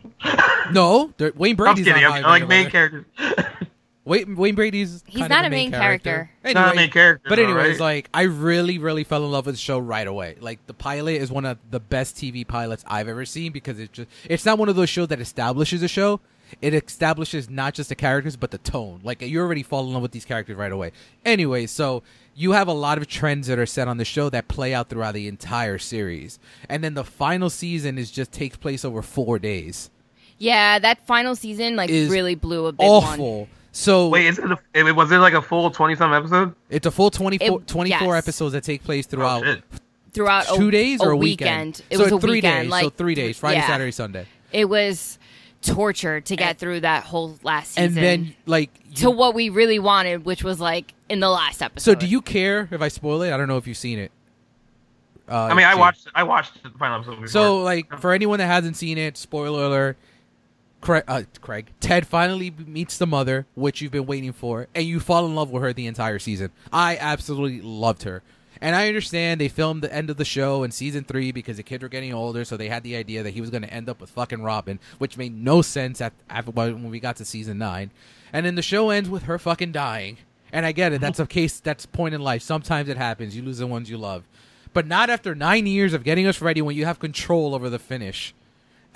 no, 0.73 1.11
there- 1.17 1.33
Wayne 1.37 1.53
I'm 1.53 1.57
Brady's 1.57 1.87
kidding. 1.87 2.03
not 2.03 2.13
I'm, 2.19 2.25
I 2.25 2.29
I 2.29 2.31
like 2.33 2.49
main 2.49 2.65
Mother. 2.65 2.71
characters. 2.71 3.05
Wayne, 4.09 4.37
Wayne 4.37 4.55
Brady's 4.55 5.05
He's 5.07 5.21
kind 5.21 5.31
not 5.31 5.45
of 5.45 5.53
a 5.53 5.55
main 5.55 5.71
character. 5.71 6.31
He's 6.43 6.55
not 6.55 6.73
a 6.73 6.77
main 6.77 6.91
character. 6.91 7.29
But 7.29 7.37
though, 7.37 7.43
anyways, 7.43 7.79
right? 7.79 7.81
like 7.81 8.11
I 8.15 8.23
really, 8.23 8.79
really 8.79 9.05
fell 9.05 9.23
in 9.23 9.31
love 9.31 9.45
with 9.45 9.57
the 9.57 9.61
show 9.61 9.79
right 9.79 10.07
away. 10.07 10.37
Like 10.41 10.67
the 10.67 10.73
pilot 10.73 11.17
is 11.17 11.31
one 11.31 11.45
of 11.45 11.59
the 11.71 11.79
best 11.79 12.17
TV 12.17 12.47
pilots 12.47 12.85
I've 12.87 13.07
ever 13.07 13.27
seen 13.27 13.53
because 13.53 13.79
it's 13.79 13.93
just 13.93 14.09
it's 14.25 14.47
not 14.47 14.59
one 14.59 14.71
of 14.71 14.77
those 14.77 14.89
shows 14.89 15.09
that 15.09 15.21
establishes 15.21 15.83
a 15.83 15.89
show. 15.89 16.21
It 16.63 16.73
establishes 16.73 17.51
not 17.51 17.75
just 17.75 17.91
the 17.91 17.95
characters 17.95 18.37
but 18.37 18.51
the 18.51 18.57
tone. 18.57 19.01
Like 19.05 19.21
you 19.21 19.41
already 19.41 19.63
fall 19.63 19.87
in 19.87 19.93
love 19.93 20.01
with 20.01 20.13
these 20.13 20.25
characters 20.25 20.57
right 20.57 20.73
away. 20.73 20.93
Anyway, 21.27 21.67
so 21.67 22.03
you 22.35 22.53
have 22.53 22.67
a 22.67 22.73
lot 22.73 22.97
of 22.97 23.07
trends 23.07 23.49
that 23.49 23.59
are 23.59 23.67
set 23.67 23.89
on 23.89 23.99
the 23.99 24.07
show 24.07 24.31
that 24.31 24.49
play 24.49 24.73
out 24.73 24.89
throughout 24.89 25.13
the 25.13 25.29
entire 25.29 25.77
series, 25.77 26.39
and 26.67 26.83
then 26.83 26.95
the 26.95 27.05
final 27.05 27.51
season 27.51 27.99
is 27.99 28.11
just 28.11 28.33
takes 28.33 28.57
place 28.57 28.87
over 28.87 29.03
four 29.03 29.39
days. 29.39 29.91
Yeah, 30.39 30.79
that 30.79 31.07
final 31.07 31.35
season 31.35 31.77
like 31.77 31.91
Is 31.91 32.09
really 32.09 32.37
blew 32.37 32.67
a 32.67 32.73
big 32.73 32.89
one. 32.89 33.49
Oh. 33.87 33.91
Awful. 33.91 34.05
So 34.05 34.09
wait, 34.09 34.27
is 34.27 34.39
it? 34.39 34.45
A, 34.75 34.93
was 34.95 35.13
it 35.13 35.19
like 35.19 35.35
a 35.35 35.43
full 35.43 35.71
twenty 35.71 35.95
some 35.95 36.13
episode? 36.13 36.55
it's 36.71 36.87
a 36.87 36.91
full 36.91 37.11
24, 37.11 37.61
It- 37.61 37.67
24 37.69 38.15
yes. 38.15 38.25
episodes 38.25 38.53
that 38.55 38.65
take 38.65 38.83
place 38.85 39.07
Oh, 39.07 39.11
throughout 39.11 39.45
shit. 39.45 39.63
throughout 40.13 40.47
two 40.57 40.69
a, 40.69 40.71
days 40.71 41.01
or 41.01 41.11
a 41.13 41.17
weekend. 41.17 41.77
weekend. 41.77 41.83
It 41.91 41.97
so 41.99 42.05
was 42.05 42.13
a 42.13 42.19
three 42.21 42.31
weekend, 42.33 42.65
days. 42.65 42.71
like 42.71 42.85
so 42.85 42.91
three 42.91 43.15
days: 43.15 43.39
Friday, 43.39 43.59
yeah. 43.61 43.67
Saturday, 43.67 43.91
Sunday. 43.93 44.27
It 44.53 44.69
was 44.69 45.19
torture 45.63 46.21
to 46.21 46.37
get 46.37 46.59
through 46.59 46.81
that 46.81 47.03
whole 47.05 47.39
last 47.43 47.73
season. 47.73 47.85
And 47.85 47.97
then, 47.97 48.35
like, 48.47 48.71
you- 48.91 48.97
to 48.97 49.11
what 49.11 49.35
we 49.35 49.49
really 49.49 49.79
wanted, 49.79 50.25
which 50.25 50.43
was 50.45 50.61
like 50.61 50.95
in 51.09 51.21
the 51.21 51.29
last 51.31 51.63
episode. 51.63 51.93
so 51.93 51.95
do 51.99 52.07
you 52.07 52.21
care 52.23 52.69
if 52.71 52.81
I 52.83 52.89
spoil 52.89 53.23
it? 53.23 53.33
I 53.33 53.37
don't 53.37 53.49
know 53.49 53.57
if 53.59 53.67
you've 53.67 53.77
seen 53.77 53.99
it. 53.99 54.11
Uh, 55.31 55.43
I 55.45 55.55
mean, 55.55 55.67
I 55.67 55.73
Jake. 55.73 55.81
watched. 55.81 56.09
I 56.15 56.23
watched 56.23 56.63
the 56.63 56.71
final 56.79 56.97
episode. 56.97 57.11
Before. 57.17 57.27
So, 57.29 57.59
like, 57.63 57.99
for 58.01 58.13
anyone 58.13 58.39
that 58.39 58.47
hasn't 58.47 58.77
seen 58.77 58.97
it, 58.99 59.17
spoiler 59.19 59.65
alert: 59.65 59.97
Craig, 60.81 61.05
uh, 61.09 61.23
Craig, 61.41 61.73
Ted 61.81 62.07
finally 62.07 62.51
meets 62.51 62.99
the 62.99 63.07
mother, 63.07 63.47
which 63.55 63.81
you've 63.81 63.93
been 63.93 64.07
waiting 64.07 64.33
for, 64.33 64.69
and 64.75 64.85
you 64.85 65.01
fall 65.01 65.27
in 65.27 65.35
love 65.35 65.51
with 65.51 65.63
her 65.63 65.73
the 65.73 65.87
entire 65.87 66.19
season. 66.19 66.51
I 66.73 66.97
absolutely 66.97 67.61
loved 67.61 68.05
her. 68.05 68.23
And 68.61 68.75
I 68.75 68.89
understand 68.89 69.41
they 69.41 69.49
filmed 69.49 69.83
the 69.83 69.95
end 69.95 70.11
of 70.11 70.17
the 70.17 70.25
show 70.25 70.65
in 70.65 70.73
season 70.73 71.05
three 71.05 71.31
because 71.31 71.59
the 71.59 71.63
kids 71.63 71.83
were 71.83 71.89
getting 71.89 72.13
older, 72.13 72.45
so 72.45 72.57
they 72.57 72.69
had 72.69 72.83
the 72.83 72.97
idea 72.97 73.23
that 73.23 73.35
he 73.35 73.41
was 73.41 73.51
going 73.51 73.63
to 73.63 73.73
end 73.73 73.89
up 73.89 74.01
with 74.01 74.11
fucking 74.11 74.43
Robin, 74.43 74.81
which 74.99 75.17
made 75.17 75.37
no 75.37 75.63
sense 75.63 76.01
at, 76.01 76.13
after 76.29 76.51
when 76.51 76.91
we 76.91 76.99
got 77.01 77.17
to 77.17 77.25
season 77.25 77.59
nine. 77.59 77.91
And 78.33 78.45
then 78.45 78.57
the 78.57 78.63
show 78.63 78.91
ends 78.91 79.09
with 79.09 79.25
her 79.25 79.39
fucking 79.39 79.73
dying. 79.73 80.19
And 80.53 80.67
I 80.67 80.73
get 80.73 80.93
it. 80.93 81.01
That's 81.01 81.21
a 81.21 81.27
case. 81.29 81.61
That's 81.61 81.85
a 81.85 81.89
point 81.89 82.15
in 82.15 82.21
life. 82.21 82.43
Sometimes 82.43 82.89
it 82.89 82.97
happens. 82.97 83.37
You 83.37 83.43
lose 83.43 83.59
the 83.59 83.67
ones 83.67 83.91
you 83.91 83.99
love, 83.99 84.25
but 84.73 84.87
not 84.87 85.11
after 85.11 85.35
nine 85.35 85.67
years 85.67 85.93
of 85.93 86.05
getting 86.05 86.27
us 86.27 86.41
ready 86.41 86.63
when 86.63 86.75
you 86.77 86.85
have 86.85 86.99
control 86.99 87.55
over 87.55 87.71
the 87.71 87.79
finish. 87.79 88.35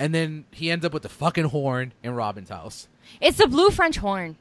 And 0.03 0.12
then 0.12 0.47
he 0.51 0.69
ends 0.69 0.85
up 0.85 0.93
with 0.93 1.05
the 1.05 1.09
fucking 1.09 1.45
horn 1.45 1.93
in 2.03 2.16
Robin's 2.16 2.49
house. 2.49 2.89
It's 3.20 3.39
the 3.39 3.47
blue 3.47 3.70
French 3.70 3.99
horn. 3.99 4.37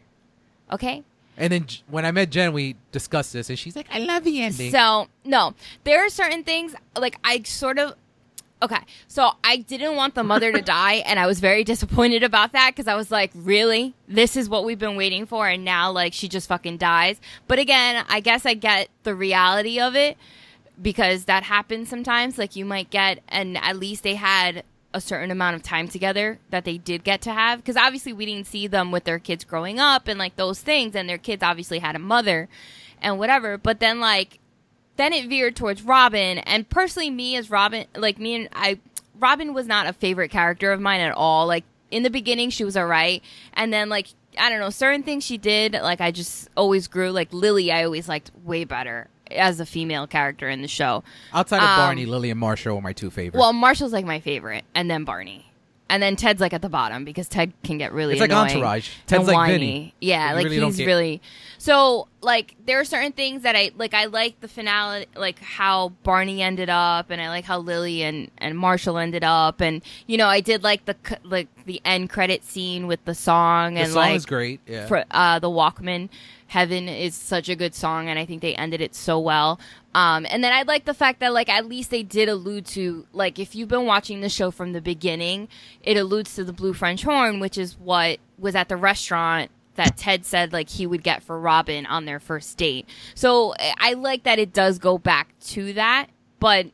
Okay? 0.71 1.03
And 1.37 1.53
then 1.53 1.67
J- 1.67 1.83
when 1.87 2.03
I 2.03 2.09
met 2.09 2.31
Jen, 2.31 2.51
we 2.51 2.77
discussed 2.91 3.31
this, 3.31 3.47
and 3.47 3.59
she's 3.59 3.75
like, 3.75 3.85
"I 3.93 3.99
love 3.99 4.23
the 4.23 4.41
ending." 4.41 4.71
So, 4.71 5.07
no. 5.23 5.53
There 5.83 6.03
are 6.03 6.09
certain 6.09 6.43
things, 6.43 6.73
like, 6.97 7.19
I 7.23 7.43
sort 7.43 7.77
of. 7.77 7.93
Okay, 8.63 8.79
so 9.07 9.33
I 9.43 9.57
didn't 9.57 9.95
want 9.95 10.15
the 10.15 10.23
mother 10.23 10.51
to 10.51 10.61
die, 10.79 10.95
and 11.05 11.19
I 11.19 11.27
was 11.27 11.39
very 11.39 11.63
disappointed 11.63 12.23
about 12.23 12.53
that 12.53 12.71
because 12.71 12.87
I 12.87 12.95
was 12.95 13.11
like, 13.11 13.29
really? 13.35 13.93
This 14.07 14.35
is 14.35 14.49
what 14.49 14.65
we've 14.65 14.79
been 14.79 14.95
waiting 14.95 15.27
for, 15.27 15.47
and 15.47 15.63
now, 15.63 15.91
like, 15.91 16.13
she 16.13 16.27
just 16.27 16.47
fucking 16.47 16.77
dies. 16.77 17.21
But 17.47 17.59
again, 17.59 18.03
I 18.09 18.19
guess 18.19 18.47
I 18.47 18.55
get 18.55 18.89
the 19.03 19.13
reality 19.13 19.79
of 19.79 19.95
it 19.95 20.17
because 20.81 21.25
that 21.25 21.43
happens 21.43 21.87
sometimes. 21.87 22.39
Like, 22.39 22.55
you 22.55 22.65
might 22.65 22.89
get, 22.89 23.19
and 23.29 23.59
at 23.59 23.77
least 23.77 24.01
they 24.01 24.15
had 24.15 24.63
a 24.93 25.01
certain 25.01 25.31
amount 25.31 25.55
of 25.55 25.63
time 25.63 25.87
together 25.87 26.39
that 26.49 26.65
they 26.65 26.77
did 26.77 27.03
get 27.03 27.21
to 27.21 27.31
have 27.31 27.59
because 27.59 27.77
obviously 27.77 28.11
we 28.11 28.25
didn't 28.25 28.47
see 28.47 28.67
them 28.67 28.91
with 28.91 29.03
their 29.05 29.19
kids 29.19 29.43
growing 29.43 29.79
up 29.79 30.07
and 30.07 30.19
like 30.19 30.35
those 30.35 30.59
things 30.61 30.95
and 30.95 31.07
their 31.07 31.17
kids 31.17 31.41
obviously 31.41 31.79
had 31.79 31.95
a 31.95 31.99
mother 31.99 32.49
and 33.01 33.17
whatever 33.17 33.57
but 33.57 33.79
then 33.79 33.99
like 33.99 34.39
then 34.97 35.13
it 35.13 35.27
veered 35.27 35.55
towards 35.55 35.81
robin 35.83 36.39
and 36.39 36.69
personally 36.69 37.09
me 37.09 37.35
as 37.35 37.49
robin 37.49 37.85
like 37.95 38.19
me 38.19 38.35
and 38.35 38.49
i 38.53 38.77
robin 39.19 39.53
was 39.53 39.67
not 39.67 39.87
a 39.87 39.93
favorite 39.93 40.29
character 40.29 40.71
of 40.71 40.81
mine 40.81 40.99
at 40.99 41.13
all 41.13 41.47
like 41.47 41.63
in 41.89 42.03
the 42.03 42.09
beginning 42.09 42.49
she 42.49 42.63
was 42.63 42.75
all 42.75 42.85
right 42.85 43.23
and 43.53 43.71
then 43.71 43.87
like 43.87 44.07
i 44.37 44.49
don't 44.49 44.59
know 44.59 44.69
certain 44.69 45.03
things 45.03 45.23
she 45.23 45.37
did 45.37 45.73
like 45.73 46.01
i 46.01 46.11
just 46.11 46.49
always 46.57 46.87
grew 46.87 47.11
like 47.11 47.31
lily 47.31 47.71
i 47.71 47.83
always 47.83 48.09
liked 48.09 48.31
way 48.43 48.65
better 48.65 49.07
as 49.35 49.59
a 49.59 49.65
female 49.65 50.07
character 50.07 50.49
in 50.49 50.61
the 50.61 50.67
show 50.67 51.03
Outside 51.33 51.57
of 51.57 51.63
Um, 51.69 51.77
Barney, 51.77 52.05
Lily, 52.05 52.29
and 52.29 52.39
Marshall 52.39 52.77
are 52.77 52.81
my 52.81 52.93
two 52.93 53.09
favorites. 53.09 53.39
well, 53.39 53.53
Marshall's 53.53 53.93
like 53.93 54.05
my 54.05 54.19
favorite, 54.19 54.63
and 54.75 54.89
then 54.89 55.03
Barney, 55.03 55.45
and 55.89 56.01
then 56.01 56.15
Ted's 56.15 56.39
like 56.39 56.53
at 56.53 56.61
the 56.61 56.69
bottom 56.69 57.03
because 57.03 57.27
Ted 57.27 57.51
can 57.63 57.77
get 57.77 57.91
really 57.93 58.13
It's 58.13 58.21
like 58.21 58.31
Entourage. 58.31 58.89
Ted's 59.07 59.27
like. 59.27 59.49
Vinny. 59.51 59.93
Yeah, 59.99 60.33
like 60.33 60.45
really 60.45 60.59
he's 60.61 60.79
really 60.79 61.21
so 61.57 62.07
like 62.21 62.55
there 62.65 62.79
are 62.79 62.85
certain 62.85 63.11
things 63.11 63.43
that 63.43 63.55
I 63.55 63.71
like. 63.77 63.93
I 63.93 64.05
like 64.05 64.39
the 64.41 64.47
finale, 64.47 65.05
like 65.15 65.39
how 65.39 65.89
Barney 66.03 66.41
ended 66.41 66.69
up, 66.69 67.09
and 67.09 67.21
I 67.21 67.27
like 67.29 67.43
how 67.45 67.59
Lily 67.59 68.03
and 68.03 68.31
and 68.37 68.57
Marshall 68.57 68.97
ended 68.97 69.23
up, 69.23 69.59
and 69.61 69.81
you 70.07 70.17
know 70.17 70.27
I 70.27 70.39
did 70.39 70.63
like 70.63 70.85
the 70.85 70.95
like 71.23 71.47
the 71.65 71.81
end 71.85 72.09
credit 72.09 72.43
scene 72.45 72.87
with 72.87 73.03
the 73.05 73.13
song 73.15 73.73
the 73.75 73.81
and 73.81 73.89
song 73.91 74.01
like 74.03 74.15
is 74.15 74.25
great. 74.25 74.59
Yeah. 74.65 74.85
for 74.87 75.03
uh, 75.11 75.39
the 75.39 75.49
Walkman. 75.49 76.09
Heaven 76.51 76.89
is 76.89 77.15
such 77.15 77.47
a 77.47 77.55
good 77.55 77.73
song, 77.73 78.09
and 78.09 78.19
I 78.19 78.25
think 78.25 78.41
they 78.41 78.53
ended 78.55 78.81
it 78.81 78.93
so 78.93 79.17
well. 79.17 79.57
Um, 79.95 80.27
and 80.29 80.43
then 80.43 80.51
I 80.51 80.63
like 80.63 80.83
the 80.83 80.93
fact 80.93 81.21
that 81.21 81.31
like 81.31 81.47
at 81.47 81.65
least 81.65 81.91
they 81.91 82.03
did 82.03 82.27
allude 82.27 82.65
to 82.67 83.07
like 83.13 83.39
if 83.39 83.55
you've 83.55 83.69
been 83.69 83.85
watching 83.85 84.19
the 84.19 84.27
show 84.27 84.51
from 84.51 84.73
the 84.73 84.81
beginning, 84.81 85.47
it 85.81 85.95
alludes 85.95 86.35
to 86.35 86.43
the 86.43 86.51
blue 86.51 86.73
French 86.73 87.03
horn, 87.03 87.39
which 87.39 87.57
is 87.57 87.77
what 87.77 88.19
was 88.37 88.53
at 88.53 88.67
the 88.67 88.75
restaurant 88.75 89.49
that 89.75 89.95
Ted 89.95 90.25
said 90.25 90.51
like 90.51 90.69
he 90.69 90.85
would 90.85 91.03
get 91.03 91.23
for 91.23 91.39
Robin 91.39 91.85
on 91.85 92.03
their 92.03 92.19
first 92.19 92.57
date. 92.57 92.85
So 93.15 93.53
I 93.57 93.73
I 93.79 93.93
like 93.93 94.23
that 94.23 94.37
it 94.37 94.51
does 94.51 94.77
go 94.77 94.97
back 94.97 95.33
to 95.51 95.71
that, 95.71 96.07
but 96.41 96.65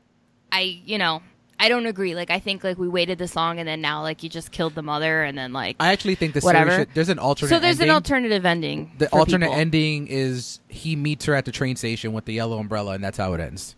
I 0.52 0.82
you 0.86 0.98
know 0.98 1.22
I 1.60 1.70
don't 1.70 1.86
agree. 1.88 2.14
Like 2.14 2.30
I 2.30 2.40
think 2.40 2.64
like 2.64 2.78
we 2.78 2.88
waited 2.88 3.18
this 3.18 3.36
long 3.36 3.58
and 3.60 3.68
then 3.68 3.82
now 3.82 4.02
like 4.04 4.22
you 4.22 4.30
just 4.30 4.52
killed 4.52 4.76
the 4.76 4.84
mother 4.84 5.24
and 5.24 5.36
then 5.38 5.54
like 5.54 5.76
I 5.80 5.92
actually 5.92 6.16
think 6.16 6.34
the 6.36 6.42
Whatever. 6.42 6.72
should, 6.80 6.90
there's 6.94 7.10
an 7.10 7.18
alternate. 7.20 7.48
Ending. 7.52 7.58
So 7.58 7.62
there's 7.62 7.76
ending. 7.78 7.90
an 7.90 7.96
alternative 7.96 8.46
ending. 8.46 8.92
The 9.00 9.10
for 9.10 9.20
alternate 9.20 9.48
people. 9.48 9.60
ending 9.60 10.08
is 10.08 10.60
he 10.68 10.96
meets 10.96 11.26
her 11.26 11.34
at 11.34 11.46
the 11.46 11.52
train 11.52 11.76
station 11.76 12.14
with 12.14 12.26
the 12.26 12.34
yellow 12.34 12.60
umbrella, 12.60 12.94
and 12.94 13.04
that's 13.04 13.18
how 13.18 13.34
it 13.34 13.40
ends. 13.40 13.76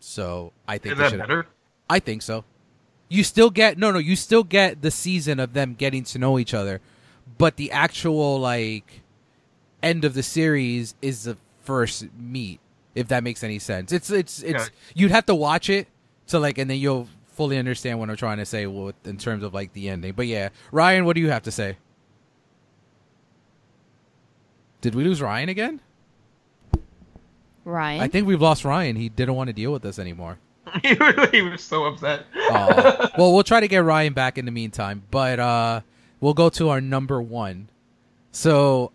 So 0.00 0.52
I 0.66 0.78
think 0.78 0.92
Is 0.94 0.98
that 0.98 1.10
should- 1.10 1.18
better? 1.20 1.46
I 1.90 1.98
think 2.00 2.22
so. 2.22 2.44
You 3.10 3.24
still 3.24 3.48
get 3.50 3.78
no, 3.78 3.90
no. 3.90 3.98
You 3.98 4.16
still 4.16 4.44
get 4.44 4.82
the 4.82 4.90
season 4.90 5.40
of 5.40 5.54
them 5.54 5.74
getting 5.74 6.04
to 6.04 6.18
know 6.18 6.38
each 6.38 6.52
other, 6.52 6.80
but 7.38 7.56
the 7.56 7.70
actual 7.72 8.38
like 8.38 9.00
end 9.82 10.04
of 10.04 10.12
the 10.14 10.22
series 10.22 10.94
is 11.00 11.24
the 11.24 11.36
first 11.62 12.06
meet. 12.18 12.60
If 12.94 13.08
that 13.08 13.22
makes 13.24 13.42
any 13.42 13.58
sense, 13.58 13.92
it's 13.92 14.10
it's 14.10 14.42
it's 14.42 14.64
Yeah. 14.64 14.74
you'd 14.94 15.10
have 15.10 15.24
to 15.26 15.34
watch 15.34 15.70
it 15.70 15.88
to 16.28 16.38
like, 16.38 16.58
and 16.58 16.70
then 16.70 16.78
you'll 16.78 17.08
fully 17.32 17.58
understand 17.58 17.98
what 17.98 18.10
I'm 18.10 18.16
trying 18.16 18.38
to 18.38 18.46
say 18.46 18.66
with, 18.66 18.94
in 19.06 19.16
terms 19.18 19.42
of 19.42 19.54
like 19.54 19.72
the 19.72 19.88
ending. 19.88 20.12
But 20.12 20.26
yeah, 20.26 20.48
Ryan, 20.72 21.04
what 21.04 21.14
do 21.14 21.20
you 21.20 21.30
have 21.30 21.42
to 21.44 21.50
say? 21.50 21.76
Did 24.80 24.94
we 24.94 25.04
lose 25.04 25.20
Ryan 25.20 25.48
again? 25.48 25.80
Ryan. 27.64 28.00
I 28.00 28.08
think 28.08 28.26
we've 28.26 28.40
lost 28.40 28.64
Ryan. 28.64 28.96
He 28.96 29.08
didn't 29.08 29.34
want 29.34 29.48
to 29.48 29.52
deal 29.52 29.72
with 29.72 29.84
us 29.84 29.98
anymore. 29.98 30.38
he 30.82 30.94
was- 31.42 31.62
so 31.62 31.84
upset. 31.84 32.26
Aw. 32.50 33.10
well, 33.18 33.32
we'll 33.34 33.42
try 33.42 33.60
to 33.60 33.68
get 33.68 33.78
Ryan 33.78 34.12
back 34.12 34.38
in 34.38 34.44
the 34.44 34.50
meantime, 34.50 35.02
but 35.10 35.38
uh, 35.40 35.80
we'll 36.20 36.34
go 36.34 36.48
to 36.50 36.68
our 36.68 36.80
number 36.80 37.20
one. 37.20 37.68
So, 38.32 38.92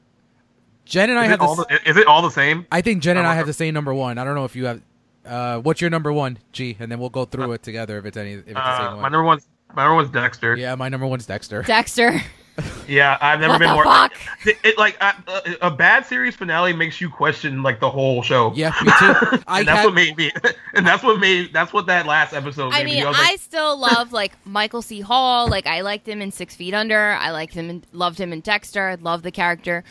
Jen 0.86 1.10
and 1.10 1.20
I 1.20 1.26
have 1.26 1.42
all 1.42 1.56
this. 1.56 1.66
the, 1.68 1.90
is 1.90 1.98
it 1.98 2.08
all 2.08 2.22
the 2.22 2.30
same? 2.30 2.66
I 2.72 2.82
think 2.82 3.02
Jen 3.02 3.18
and 3.18 3.28
I 3.28 3.36
have 3.36 3.48
the 3.48 3.54
same 3.54 3.74
number 3.74 3.94
one. 3.94 4.18
I 4.18 4.24
don't 4.24 4.36
know 4.36 4.46
if 4.46 4.56
you 4.56 4.66
have. 4.66 4.82
Uh, 5.26 5.60
what's 5.60 5.80
your 5.82 5.90
number 5.90 6.12
one, 6.12 6.38
G? 6.52 6.76
And 6.80 6.92
then 6.92 7.00
we'll 7.00 7.10
go 7.10 7.26
through 7.26 7.52
it 7.54 7.64
together 7.64 7.98
if 7.98 8.06
it's 8.06 8.18
any. 8.18 8.34
If 8.34 8.40
it's 8.48 8.54
the 8.54 8.60
Uh, 8.60 8.78
same 8.78 8.86
my 8.86 8.94
one. 9.04 9.12
number 9.12 9.24
one's 9.24 9.48
my 9.74 9.84
number 9.84 9.96
one's 9.96 10.10
Dexter. 10.12 10.56
Yeah, 10.56 10.76
my 10.76 10.90
number 10.90 11.08
one's 11.08 11.26
Dexter. 11.26 11.64
Dexter. 11.64 12.22
Yeah, 12.88 13.18
I've 13.20 13.40
never 13.40 13.54
What 13.54 13.60
been 13.62 13.70
the 13.70 13.74
more. 13.74 13.84
fuck? 13.84 14.14
It, 14.46 14.58
it- 14.64 14.78
like 14.78 14.96
a, 15.02 15.16
a, 15.28 15.68
a 15.70 15.72
bad 15.72 16.06
series 16.06 16.36
finale 16.36 16.72
makes 16.72 17.02
you 17.02 17.10
question 17.10 17.64
like 17.64 17.80
the 17.80 17.90
whole 17.90 18.22
show. 18.22 18.52
Yeah, 18.54 18.70
me 18.84 18.92
too. 19.00 19.40
I 19.48 19.60
and 19.62 19.68
that's 19.68 19.80
had- 19.80 19.86
what 19.86 19.96
made 19.96 20.16
me. 20.18 20.32
And 20.76 20.86
that's 20.86 21.02
what 21.02 21.20
made. 21.20 21.52
That's 21.52 21.74
what 21.74 21.88
that 21.88 22.06
last 22.06 22.32
episode. 22.34 22.70
Made 22.70 22.82
I 22.82 22.84
me. 22.84 22.94
mean, 22.96 23.06
I 23.06 23.10
was 23.10 23.18
I 23.18 23.24
like, 23.32 23.40
still 23.40 23.76
love 23.80 24.12
like 24.14 24.34
Michael 24.46 24.84
C. 24.84 25.00
Hall. 25.02 25.48
Like 25.50 25.66
I 25.66 25.82
liked 25.82 26.08
him 26.08 26.22
in 26.22 26.32
Six 26.32 26.54
Feet 26.56 26.76
Under. 26.76 27.14
I 27.14 27.32
liked 27.32 27.56
him 27.56 27.72
and 27.72 27.88
loved 27.92 28.20
him 28.20 28.32
in 28.32 28.42
Dexter. 28.42 28.88
I 28.90 28.96
love 28.96 29.24
the 29.24 29.32
character. 29.32 29.84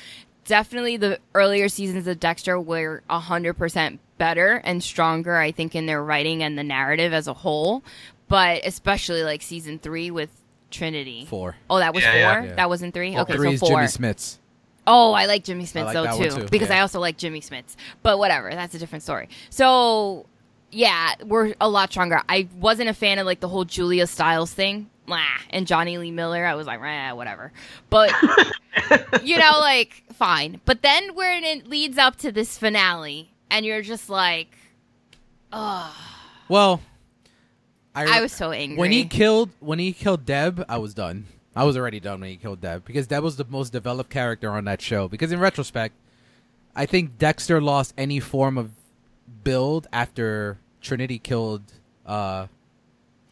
Definitely 0.44 0.98
the 0.98 1.18
earlier 1.34 1.68
seasons 1.68 2.06
of 2.06 2.20
Dexter 2.20 2.60
were 2.60 3.02
hundred 3.10 3.54
percent 3.54 3.98
better 4.22 4.60
and 4.62 4.80
stronger. 4.84 5.36
I 5.36 5.50
think 5.50 5.74
in 5.74 5.86
their 5.86 6.00
writing 6.02 6.44
and 6.44 6.56
the 6.56 6.62
narrative 6.62 7.12
as 7.12 7.26
a 7.26 7.34
whole, 7.34 7.82
but 8.28 8.64
especially 8.64 9.24
like 9.24 9.42
season 9.42 9.80
three 9.80 10.12
with 10.12 10.30
Trinity. 10.70 11.26
Four. 11.28 11.56
Oh, 11.68 11.78
that 11.80 11.92
was 11.92 12.04
Yeah, 12.04 12.12
four. 12.12 12.20
yeah. 12.20 12.44
Yeah. 12.50 12.54
That 12.54 12.68
wasn't 12.68 12.94
three. 12.94 13.18
Okay, 13.18 13.32
Three 13.34 13.48
so 13.48 13.52
is 13.54 13.60
four. 13.60 13.68
Jimmy 13.70 13.82
Smits. 13.86 14.38
Oh, 14.86 15.12
I 15.12 15.26
like 15.26 15.42
Jimmy 15.42 15.66
Smith 15.66 15.86
like 15.86 15.94
though 15.94 16.04
that 16.04 16.14
too, 16.16 16.28
one, 16.36 16.40
too. 16.42 16.48
because 16.50 16.68
Yeah. 16.68 16.78
I 16.78 16.80
also 16.82 17.00
like 17.00 17.16
Jimmy 17.18 17.40
Smiths. 17.40 17.76
But 18.04 18.18
whatever, 18.18 18.50
that's 18.50 18.74
a 18.76 18.78
different 18.78 19.02
story. 19.02 19.28
So 19.50 20.26
yeah, 20.70 21.14
we're 21.24 21.54
a 21.60 21.68
lot 21.68 21.90
stronger. 21.90 22.22
I 22.28 22.46
wasn't 22.60 22.88
a 22.90 22.94
fan 22.94 23.18
of 23.18 23.26
like 23.26 23.40
the 23.40 23.48
whole 23.48 23.64
Julia 23.64 24.06
Stiles 24.06 24.52
thing, 24.54 24.88
Blah. 25.06 25.20
and 25.50 25.66
Jonny 25.66 25.98
Lee 25.98 26.12
Miller. 26.12 26.46
I 26.46 26.54
was 26.54 26.68
like, 26.68 26.80
eh, 26.80 27.10
whatever. 27.12 27.52
But 27.90 28.12
you 29.24 29.36
know, 29.36 29.58
like 29.58 30.04
fine. 30.14 30.60
But 30.64 30.82
then 30.82 31.14
when 31.16 31.42
it 31.44 31.66
leads 31.66 31.98
up 31.98 32.16
to 32.18 32.30
this 32.32 32.56
finale, 32.56 33.31
and 33.52 33.64
you're 33.66 33.82
just 33.82 34.08
like, 34.10 34.48
oh, 35.52 35.94
Well, 36.48 36.80
I 37.94 38.18
I 38.18 38.20
was 38.20 38.32
so 38.32 38.50
angry 38.50 38.78
when 38.78 38.90
he 38.90 39.04
killed 39.04 39.50
when 39.60 39.78
he 39.78 39.92
killed 39.92 40.24
Deb, 40.24 40.64
I 40.68 40.78
was 40.78 40.94
done. 40.94 41.26
I 41.54 41.64
was 41.64 41.76
already 41.76 42.00
done 42.00 42.20
when 42.20 42.30
he 42.30 42.36
killed 42.36 42.62
Deb 42.62 42.84
because 42.84 43.06
Deb 43.06 43.22
was 43.22 43.36
the 43.36 43.44
most 43.44 43.72
developed 43.72 44.10
character 44.10 44.50
on 44.50 44.64
that 44.64 44.80
show. 44.80 45.06
Because 45.06 45.30
in 45.30 45.38
retrospect, 45.38 45.94
I 46.74 46.86
think 46.86 47.18
Dexter 47.18 47.60
lost 47.60 47.92
any 47.98 48.18
form 48.20 48.56
of 48.56 48.70
build 49.44 49.86
after 49.92 50.58
Trinity 50.80 51.18
killed 51.18 51.62
uh, 52.06 52.46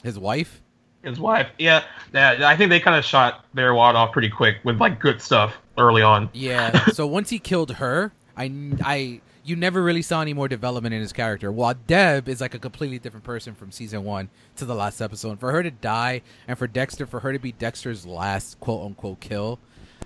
his 0.05 0.19
wife. 0.19 0.61
his 1.03 1.19
wife. 1.19 1.49
Yeah, 1.59 1.83
yeah. 2.13 2.47
I 2.47 2.59
think 2.59 2.69
they 2.69 2.79
kind 2.79 2.99
of 2.99 3.07
shot 3.07 3.47
their 3.55 3.73
wad 3.73 3.97
off 3.97 4.13
pretty 4.13 4.29
quick 4.29 4.59
with 4.65 4.79
like 4.79 5.01
good 5.01 5.23
stuff 5.23 5.57
early 5.79 6.03
on. 6.03 6.29
Yeah. 6.35 6.85
so 6.93 7.07
once 7.07 7.31
he 7.31 7.39
killed 7.39 7.73
her, 7.73 8.13
I, 8.37 8.53
I, 8.85 9.21
you 9.51 9.56
never 9.56 9.82
really 9.82 10.01
saw 10.01 10.22
any 10.22 10.32
more 10.32 10.47
development 10.47 10.94
in 10.94 11.01
his 11.01 11.12
character. 11.12 11.51
While 11.51 11.74
Deb 11.74 12.28
is 12.28 12.40
like 12.40 12.55
a 12.55 12.59
completely 12.59 13.01
different 13.01 13.24
person 13.24 13.55
from 13.55 13.72
season 13.72 14.05
one 14.05 14.31
to 14.56 14.64
the 14.64 14.77
last 14.77 15.01
episode. 15.01 15.32
And 15.32 15.40
for 15.40 15.51
her 15.51 15.62
to 15.62 15.72
die, 15.72 16.22
and 16.47 16.56
for 16.56 16.68
Dexter, 16.68 17.05
for 17.05 17.20
her 17.20 17.32
to 17.32 17.39
be 17.39 17.51
Dexter's 17.52 18.06
last 18.06 18.60
quote 18.60 18.86
unquote 18.86 19.18
kill, 19.18 19.59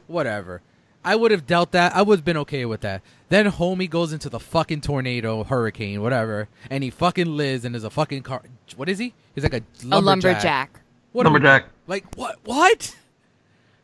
whatever. 0.07 0.63
I 1.05 1.17
would 1.17 1.31
have 1.31 1.47
dealt 1.47 1.73
that. 1.73 1.95
I 1.95 2.01
would 2.01 2.19
have 2.19 2.25
been 2.25 2.39
okay 2.39 2.65
with 2.65 2.81
that. 2.81 3.03
Then 3.29 3.51
homie 3.51 3.91
goes 3.91 4.15
into 4.15 4.31
the 4.31 4.41
fucking 4.41 4.81
tornado, 4.81 5.45
hurricane, 5.45 6.01
whatever, 6.01 6.49
and 6.71 6.83
he 6.83 6.89
fucking 6.89 7.37
lives 7.37 7.67
and 7.67 7.77
is 7.77 7.85
a 7.85 7.91
fucking 7.91 8.23
car. 8.23 8.43
What 8.77 8.89
is 8.89 8.99
he? 8.99 9.13
He's 9.35 9.45
like 9.45 9.53
a 9.53 9.63
lumberjack. 9.85 9.93
a 9.93 10.01
lumberjack. 10.01 10.81
What 11.13 11.25
Lumberjack. 11.25 11.63
doing? 11.63 11.73
Like 11.87 12.15
what? 12.17 12.39
What? 12.45 12.97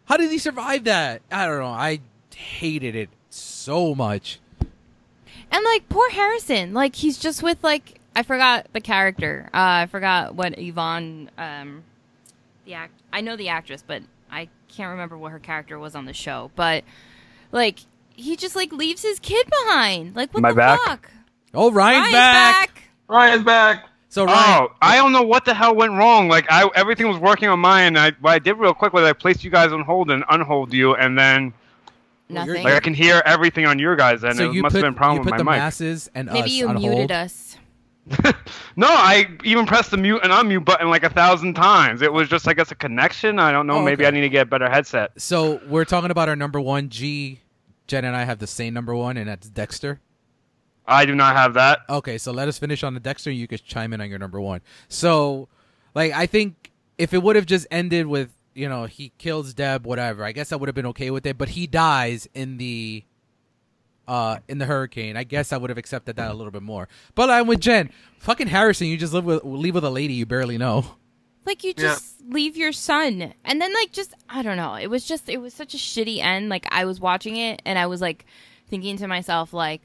How 0.07 0.17
did 0.17 0.31
he 0.31 0.39
survive 0.39 0.85
that? 0.85 1.21
I 1.31 1.47
don't 1.47 1.59
know. 1.59 1.67
I 1.67 2.01
hated 2.35 2.97
it 2.97 3.11
so 3.29 3.95
much. 3.95 4.41
And 5.53 5.65
like 5.65 5.89
poor 5.89 6.09
Harrison, 6.11 6.73
like 6.75 6.95
he's 6.95 7.19
just 7.19 7.43
with 7.43 7.63
like 7.65 8.01
I 8.15 8.23
forgot 8.23 8.67
the 8.73 8.81
character. 8.81 9.49
Uh, 9.53 9.85
I 9.85 9.87
forgot 9.87 10.35
what 10.35 10.59
Yvonne, 10.59 11.31
um, 11.39 11.83
the 12.65 12.75
act. 12.75 12.93
I 13.13 13.21
know 13.21 13.37
the 13.37 13.49
actress, 13.49 13.83
but 13.87 14.03
I 14.31 14.49
can't 14.69 14.91
remember 14.91 15.17
what 15.19 15.33
her 15.33 15.39
character 15.39 15.79
was 15.79 15.95
on 15.95 16.05
the 16.05 16.13
show. 16.13 16.51
But 16.57 16.85
like 17.53 17.81
he 18.15 18.37
just 18.37 18.55
like 18.55 18.73
leaves 18.73 19.03
his 19.03 19.19
kid 19.19 19.47
behind. 19.65 20.15
Like 20.15 20.33
what 20.33 20.41
Am 20.41 20.45
I 20.47 20.51
the 20.51 20.57
back? 20.57 20.81
fuck? 20.85 21.11
Oh, 21.55 21.71
Ryan's, 21.73 22.13
Ryan's 22.13 22.13
back. 22.13 22.83
Ryan's 23.09 23.45
back. 23.45 23.87
So 24.09 24.25
Ryan, 24.25 24.69
Oh, 24.71 24.75
I 24.83 24.97
don't 24.97 25.13
know 25.13 25.23
what 25.23 25.45
the 25.45 25.55
hell 25.55 25.75
went 25.75 25.93
wrong. 25.93 26.29
Like 26.29 26.47
I, 26.51 26.69
everything 26.77 27.09
was 27.09 27.19
working 27.19 27.49
on 27.49 27.59
mine. 27.61 27.97
I, 27.97 28.13
what 28.21 28.31
I 28.33 28.39
did 28.39 28.55
real 28.55 28.75
quick 28.75 28.93
was 28.93 29.05
I 29.05 29.13
placed 29.13 29.43
you 29.45 29.51
guys 29.51 29.73
on 29.73 29.83
hold 29.83 30.11
and 30.11 30.25
unhold 30.29 30.73
you, 30.73 30.95
and 30.95 31.17
then 31.19 31.43
Well, 31.43 31.43
you're- 31.43 31.53
Nothing. 32.31 32.65
like 32.65 32.75
I 32.75 32.81
can 32.81 32.95
hear 32.95 33.23
everything 33.27 33.67
on 33.67 33.79
your 33.79 33.97
guys. 33.97 34.23
And 34.25 34.37
so 34.37 34.51
it 34.51 34.55
you 34.55 34.63
must 34.63 34.75
put 34.75 34.79
have 34.79 34.87
been 34.87 34.95
a 34.95 34.97
problem 34.97 35.17
you 35.19 35.25
with 35.25 35.33
put 35.33 35.39
the 35.39 35.45
my 35.45 35.53
mic. 35.53 35.61
masses 35.61 36.11
and 36.15 36.27
Maybe 36.29 36.41
us 36.43 36.51
you 36.51 36.69
on 36.69 36.77
muted 36.77 36.97
hold. 36.99 37.13
us. 37.13 37.57
no, 38.77 38.87
I 38.89 39.29
even 39.45 39.67
pressed 39.67 39.91
the 39.91 39.97
mute 39.97 40.21
and 40.25 40.33
unmute 40.33 40.65
button 40.65 40.89
like 40.91 41.05
a 41.05 41.11
thousand 41.11 41.55
times. 41.55 42.03
It 42.03 42.13
was 42.13 42.29
just, 42.29 42.49
I 42.49 42.55
guess, 42.55 42.71
a 42.73 42.75
connection. 42.75 43.39
I 43.39 43.53
don't 43.53 43.67
know. 43.67 43.77
Oh, 43.77 43.83
Maybe 43.85 44.05
okay. 44.05 44.09
I 44.09 44.11
need 44.11 44.23
to 44.23 44.29
get 44.29 44.43
a 44.43 44.51
better 44.51 44.69
headset. 44.69 45.13
So 45.21 45.61
we're 45.69 45.85
talking 45.85 46.11
about 46.11 46.29
our 46.29 46.35
number 46.37 46.61
one. 46.61 46.89
G, 46.89 47.41
Jen 47.87 48.05
and 48.05 48.17
I 48.17 48.25
have 48.25 48.39
the 48.39 48.47
same 48.47 48.75
number 48.75 48.95
one, 48.97 49.17
and 49.17 49.29
that's 49.29 49.49
Dexter. 49.49 50.01
I 50.87 51.05
do 51.07 51.15
not 51.15 51.37
have 51.37 51.55
that. 51.55 51.81
Okay, 51.89 52.19
so 52.19 52.33
let 52.33 52.49
us 52.49 52.59
finish 52.59 52.83
on 52.83 52.95
the 52.95 53.01
Dexter. 53.01 53.31
You 53.31 53.47
could 53.47 53.63
chime 53.65 53.93
in 53.93 54.01
on 54.01 54.09
your 54.11 54.19
number 54.19 54.41
one. 54.41 54.61
So, 54.89 55.49
like, 55.95 56.13
I 56.13 56.27
think 56.27 56.73
if 56.99 57.15
it 57.15 57.23
would 57.23 57.37
have 57.37 57.47
just 57.47 57.67
ended 57.71 58.07
with 58.07 58.31
you 58.61 58.69
know 58.69 58.85
he 58.85 59.13
kills 59.19 59.55
Deb, 59.55 59.87
whatever, 59.87 60.25
I 60.25 60.33
guess 60.33 60.53
I 60.53 60.57
would 60.57 60.69
have 60.69 60.75
been 60.75 60.87
okay 60.87 61.11
with 61.11 61.27
it. 61.27 61.39
But 61.39 61.49
he 61.51 61.67
dies 61.67 62.29
in 62.35 62.59
the 62.59 63.05
uh 64.09 64.39
in 64.49 64.59
the 64.59 64.67
hurricane. 64.67 65.17
I 65.17 65.25
guess 65.25 65.53
I 65.53 65.57
would 65.57 65.71
have 65.71 65.79
accepted 65.79 66.17
that 66.17 66.31
a 66.31 66.35
little 66.35 66.51
bit 66.51 66.63
more. 66.63 66.89
But 67.15 67.31
I'm 67.31 67.47
with 67.47 67.61
Jen. 67.61 67.91
Fucking 68.19 68.49
Harrison, 68.49 68.87
you 68.89 68.97
just 68.97 69.13
live 69.13 69.25
with 69.25 69.45
leave 69.45 69.75
with 69.75 69.85
a 69.85 69.91
lady 69.91 70.15
you 70.15 70.27
barely 70.27 70.59
know. 70.59 70.85
Like 71.47 71.65
you 71.65 71.71
Yeah. 71.77 71.95
just 71.95 72.21
leave 72.29 72.57
your 72.57 72.71
son, 72.73 73.33
and 73.47 73.61
then 73.63 73.73
like 73.73 73.93
just 73.93 74.13
I 74.29 74.43
don't 74.43 74.59
know. 74.59 74.75
It 74.75 74.89
was 74.89 75.05
just 75.07 75.29
it 75.29 75.39
was 75.41 75.55
such 75.55 75.73
a 75.75 75.79
shitty 75.79 76.19
end. 76.19 76.49
Like 76.51 76.67
I 76.71 76.85
was 76.85 77.01
watching 77.01 77.37
it, 77.37 77.63
and 77.65 77.79
I 77.79 77.87
was 77.87 78.01
like 78.01 78.27
thinking 78.69 78.97
to 78.99 79.09
myself 79.09 79.53
like. 79.53 79.81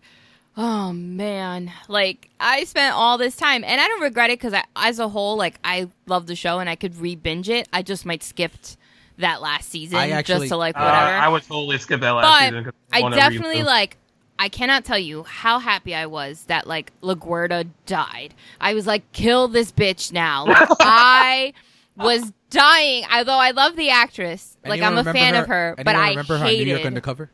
Oh 0.58 0.94
man, 0.94 1.72
like 1.90 2.30
I 2.40 2.64
spent 2.64 2.96
all 2.96 3.18
this 3.18 3.36
time, 3.36 3.64
and 3.66 3.82
I 3.82 3.88
don't 3.88 4.02
regret 4.02 4.30
it 4.30 4.40
because 4.40 4.54
I, 4.54 4.64
as 4.76 5.00
a 5.00 5.10
whole, 5.10 5.36
like 5.38 5.60
I 5.64 5.90
love 6.08 6.28
the 6.28 6.36
show 6.36 6.60
and 6.60 6.70
I 6.70 6.76
could 6.76 6.96
re 6.98 7.16
binge 7.16 7.50
it. 7.50 7.68
I 7.74 7.82
just 7.82 8.06
might 8.06 8.24
skipped 8.24 8.78
that 9.18 9.42
last 9.42 9.70
season 9.70 9.98
I 9.98 10.10
actually- 10.12 10.36
just 10.40 10.50
to 10.50 10.58
like 10.58 10.76
Uh, 10.78 10.80
whatever. 10.80 11.12
I 11.18 11.28
would 11.28 11.44
totally 11.44 11.78
skip 11.78 12.00
that 12.02 12.12
last 12.12 12.24
but 12.26 12.46
season. 12.50 12.64
'cause 12.66 12.74
I 12.94 13.02
wanna 13.02 13.16
definitely 13.18 13.58
them. 13.58 13.66
like. 13.66 13.98
I 14.38 14.50
cannot 14.50 14.84
tell 14.84 15.00
you 15.00 15.24
how 15.24 15.60
happy 15.60 15.96
I 15.96 16.08
was 16.08 16.44
that 16.48 16.68
like 16.68 16.92
LaGuerta 17.02 17.70
died. 17.86 18.34
I 18.60 18.74
was 18.74 18.86
like, 18.86 19.10
kill 19.14 19.48
this 19.48 19.72
bitch 19.72 20.12
now. 20.12 20.46
Like, 20.46 20.68
I 20.82 21.54
was 21.96 22.34
dying. 22.50 23.06
Although 23.10 23.32
I 23.40 23.52
love 23.52 23.78
the 23.78 23.92
actress, 23.92 24.58
like 24.66 24.82
Anyone 24.82 24.88
I'm 24.88 24.94
a 24.94 24.98
remember 25.00 25.14
fan 25.20 25.36
of 25.36 25.48
her, 25.48 25.76
but 25.78 25.96
I 25.96 26.10
remember 26.10 26.38
her 26.38 26.44
on 26.44 26.52
New 26.52 26.58
York 26.66 26.80
hated. 26.80 26.86
Undercover. 26.88 27.30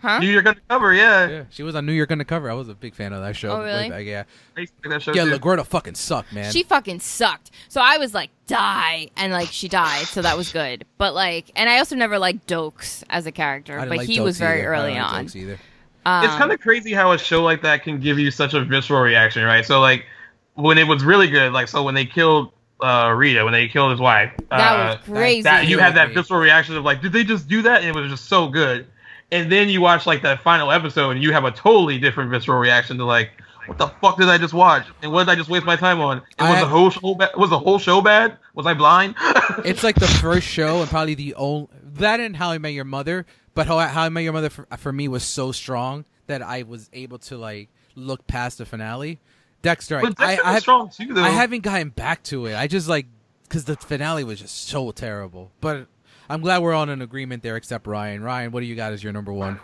Huh? 0.00 0.20
New 0.20 0.30
York 0.30 0.46
Undercover, 0.46 0.94
yeah. 0.94 1.28
Yeah, 1.28 1.44
she 1.50 1.62
was 1.64 1.74
on 1.74 1.84
New 1.84 1.92
York 1.92 2.12
Undercover. 2.12 2.50
I 2.50 2.54
was 2.54 2.68
a 2.68 2.74
big 2.74 2.94
fan 2.94 3.12
of 3.12 3.20
that 3.22 3.34
show. 3.34 3.50
Oh, 3.50 3.58
way 3.58 3.64
really? 3.64 3.90
back, 3.90 4.04
yeah, 4.04 4.24
I 4.56 4.60
used 4.60 4.72
to 4.82 4.88
like 4.88 4.98
that 4.98 5.02
show 5.02 5.12
yeah. 5.12 5.24
too. 5.24 5.38
LaGuerta 5.38 5.66
fucking 5.66 5.96
sucked, 5.96 6.32
man. 6.32 6.52
She 6.52 6.62
fucking 6.62 7.00
sucked. 7.00 7.50
So 7.68 7.80
I 7.80 7.98
was 7.98 8.14
like, 8.14 8.30
die, 8.46 9.10
and 9.16 9.32
like 9.32 9.48
she 9.48 9.68
died, 9.68 10.06
so 10.06 10.22
that 10.22 10.36
was 10.36 10.52
good. 10.52 10.84
But 10.98 11.14
like, 11.14 11.50
and 11.56 11.68
I 11.68 11.78
also 11.78 11.96
never 11.96 12.18
liked 12.18 12.46
Doakes 12.46 13.02
as 13.10 13.26
a 13.26 13.32
character, 13.32 13.74
didn't 13.74 13.88
but 13.88 13.98
like 13.98 14.06
he 14.06 14.20
was 14.20 14.36
Doakes 14.36 14.40
very 14.40 14.60
either. 14.60 14.74
I 14.74 14.78
early 14.78 14.92
didn't 14.92 15.02
like 15.02 15.12
on. 15.14 15.26
Doakes 15.26 15.36
either. 15.36 15.58
Um, 16.06 16.24
it's 16.24 16.34
kind 16.36 16.52
of 16.52 16.60
crazy 16.60 16.92
how 16.92 17.12
a 17.12 17.18
show 17.18 17.42
like 17.42 17.62
that 17.62 17.82
can 17.82 18.00
give 18.00 18.18
you 18.18 18.30
such 18.30 18.54
a 18.54 18.64
visceral 18.64 19.00
reaction, 19.00 19.42
right? 19.44 19.64
So 19.64 19.80
like 19.80 20.06
when 20.54 20.78
it 20.78 20.86
was 20.86 21.02
really 21.02 21.28
good, 21.28 21.52
like 21.52 21.68
so 21.68 21.82
when 21.82 21.94
they 21.94 22.06
killed 22.06 22.52
uh, 22.80 23.12
Rita, 23.16 23.44
when 23.44 23.52
they 23.52 23.68
killed 23.68 23.90
his 23.90 24.00
wife, 24.00 24.32
That 24.50 24.60
uh, 24.60 24.96
was 24.96 25.04
crazy. 25.04 25.42
that 25.42 25.66
you 25.66 25.78
had 25.78 25.96
that 25.96 26.14
visceral 26.14 26.40
reaction 26.40 26.76
of 26.76 26.84
like, 26.84 27.02
did 27.02 27.12
they 27.12 27.24
just 27.24 27.48
do 27.48 27.62
that? 27.62 27.82
And 27.82 27.96
it 27.96 28.00
was 28.00 28.10
just 28.10 28.26
so 28.26 28.48
good. 28.48 28.86
And 29.30 29.52
then 29.52 29.68
you 29.68 29.80
watch 29.80 30.06
like 30.06 30.22
that 30.22 30.42
final 30.42 30.70
episode, 30.70 31.10
and 31.10 31.22
you 31.22 31.32
have 31.32 31.44
a 31.44 31.50
totally 31.50 31.98
different 31.98 32.30
visceral 32.30 32.58
reaction 32.58 32.96
to 32.98 33.04
like, 33.04 33.30
what 33.66 33.76
the 33.76 33.88
fuck 34.00 34.16
did 34.16 34.28
I 34.28 34.38
just 34.38 34.54
watch? 34.54 34.86
And 35.02 35.12
what 35.12 35.24
did 35.24 35.32
I 35.32 35.34
just 35.34 35.50
waste 35.50 35.66
my 35.66 35.76
time 35.76 36.00
on? 36.00 36.22
And 36.38 36.48
was 36.48 36.58
I- 36.58 36.60
the 36.60 36.66
whole 36.66 36.90
show 36.90 37.14
bad? 37.14 37.36
Was 37.36 37.50
the 37.50 37.58
whole 37.58 37.78
show 37.78 38.00
bad? 38.00 38.38
Was 38.54 38.66
I 38.66 38.74
blind? 38.74 39.14
It's 39.64 39.82
like 39.82 39.96
the 39.96 40.06
first 40.06 40.46
show 40.46 40.80
and 40.80 40.88
probably 40.90 41.14
the 41.14 41.34
only 41.34 41.68
that 41.94 42.20
and 42.20 42.36
How 42.36 42.50
I 42.50 42.58
Met 42.58 42.74
Your 42.74 42.84
Mother. 42.84 43.26
But 43.54 43.66
How, 43.66 43.78
How 43.80 44.02
I 44.04 44.08
Met 44.08 44.22
Your 44.22 44.32
Mother 44.32 44.50
for, 44.50 44.66
for 44.76 44.92
me 44.92 45.08
was 45.08 45.24
so 45.24 45.52
strong 45.52 46.04
that 46.26 46.42
I 46.42 46.62
was 46.62 46.88
able 46.92 47.18
to 47.20 47.36
like 47.36 47.70
look 47.94 48.26
past 48.26 48.58
the 48.58 48.66
finale. 48.66 49.20
Dexter, 49.62 50.00
but 50.00 50.14
I, 50.20 50.26
Dexter 50.36 50.46
I, 50.46 50.52
have, 50.52 50.62
strong 50.62 50.90
too, 50.90 51.12
though. 51.12 51.22
I 51.22 51.30
haven't 51.30 51.62
gotten 51.62 51.88
back 51.88 52.22
to 52.24 52.46
it. 52.46 52.54
I 52.54 52.68
just 52.68 52.88
like 52.88 53.06
because 53.42 53.64
the 53.64 53.76
finale 53.76 54.22
was 54.22 54.38
just 54.40 54.68
so 54.68 54.92
terrible. 54.92 55.50
But 55.60 55.88
I'm 56.28 56.40
glad 56.40 56.58
we're 56.62 56.74
on 56.74 56.88
an 56.90 57.02
agreement 57.02 57.42
there, 57.42 57.56
except 57.56 57.86
Ryan. 57.86 58.22
Ryan, 58.22 58.52
what 58.52 58.60
do 58.60 58.66
you 58.66 58.74
got 58.76 58.92
as 58.92 59.02
your 59.02 59.12
number 59.12 59.32
one? 59.32 59.58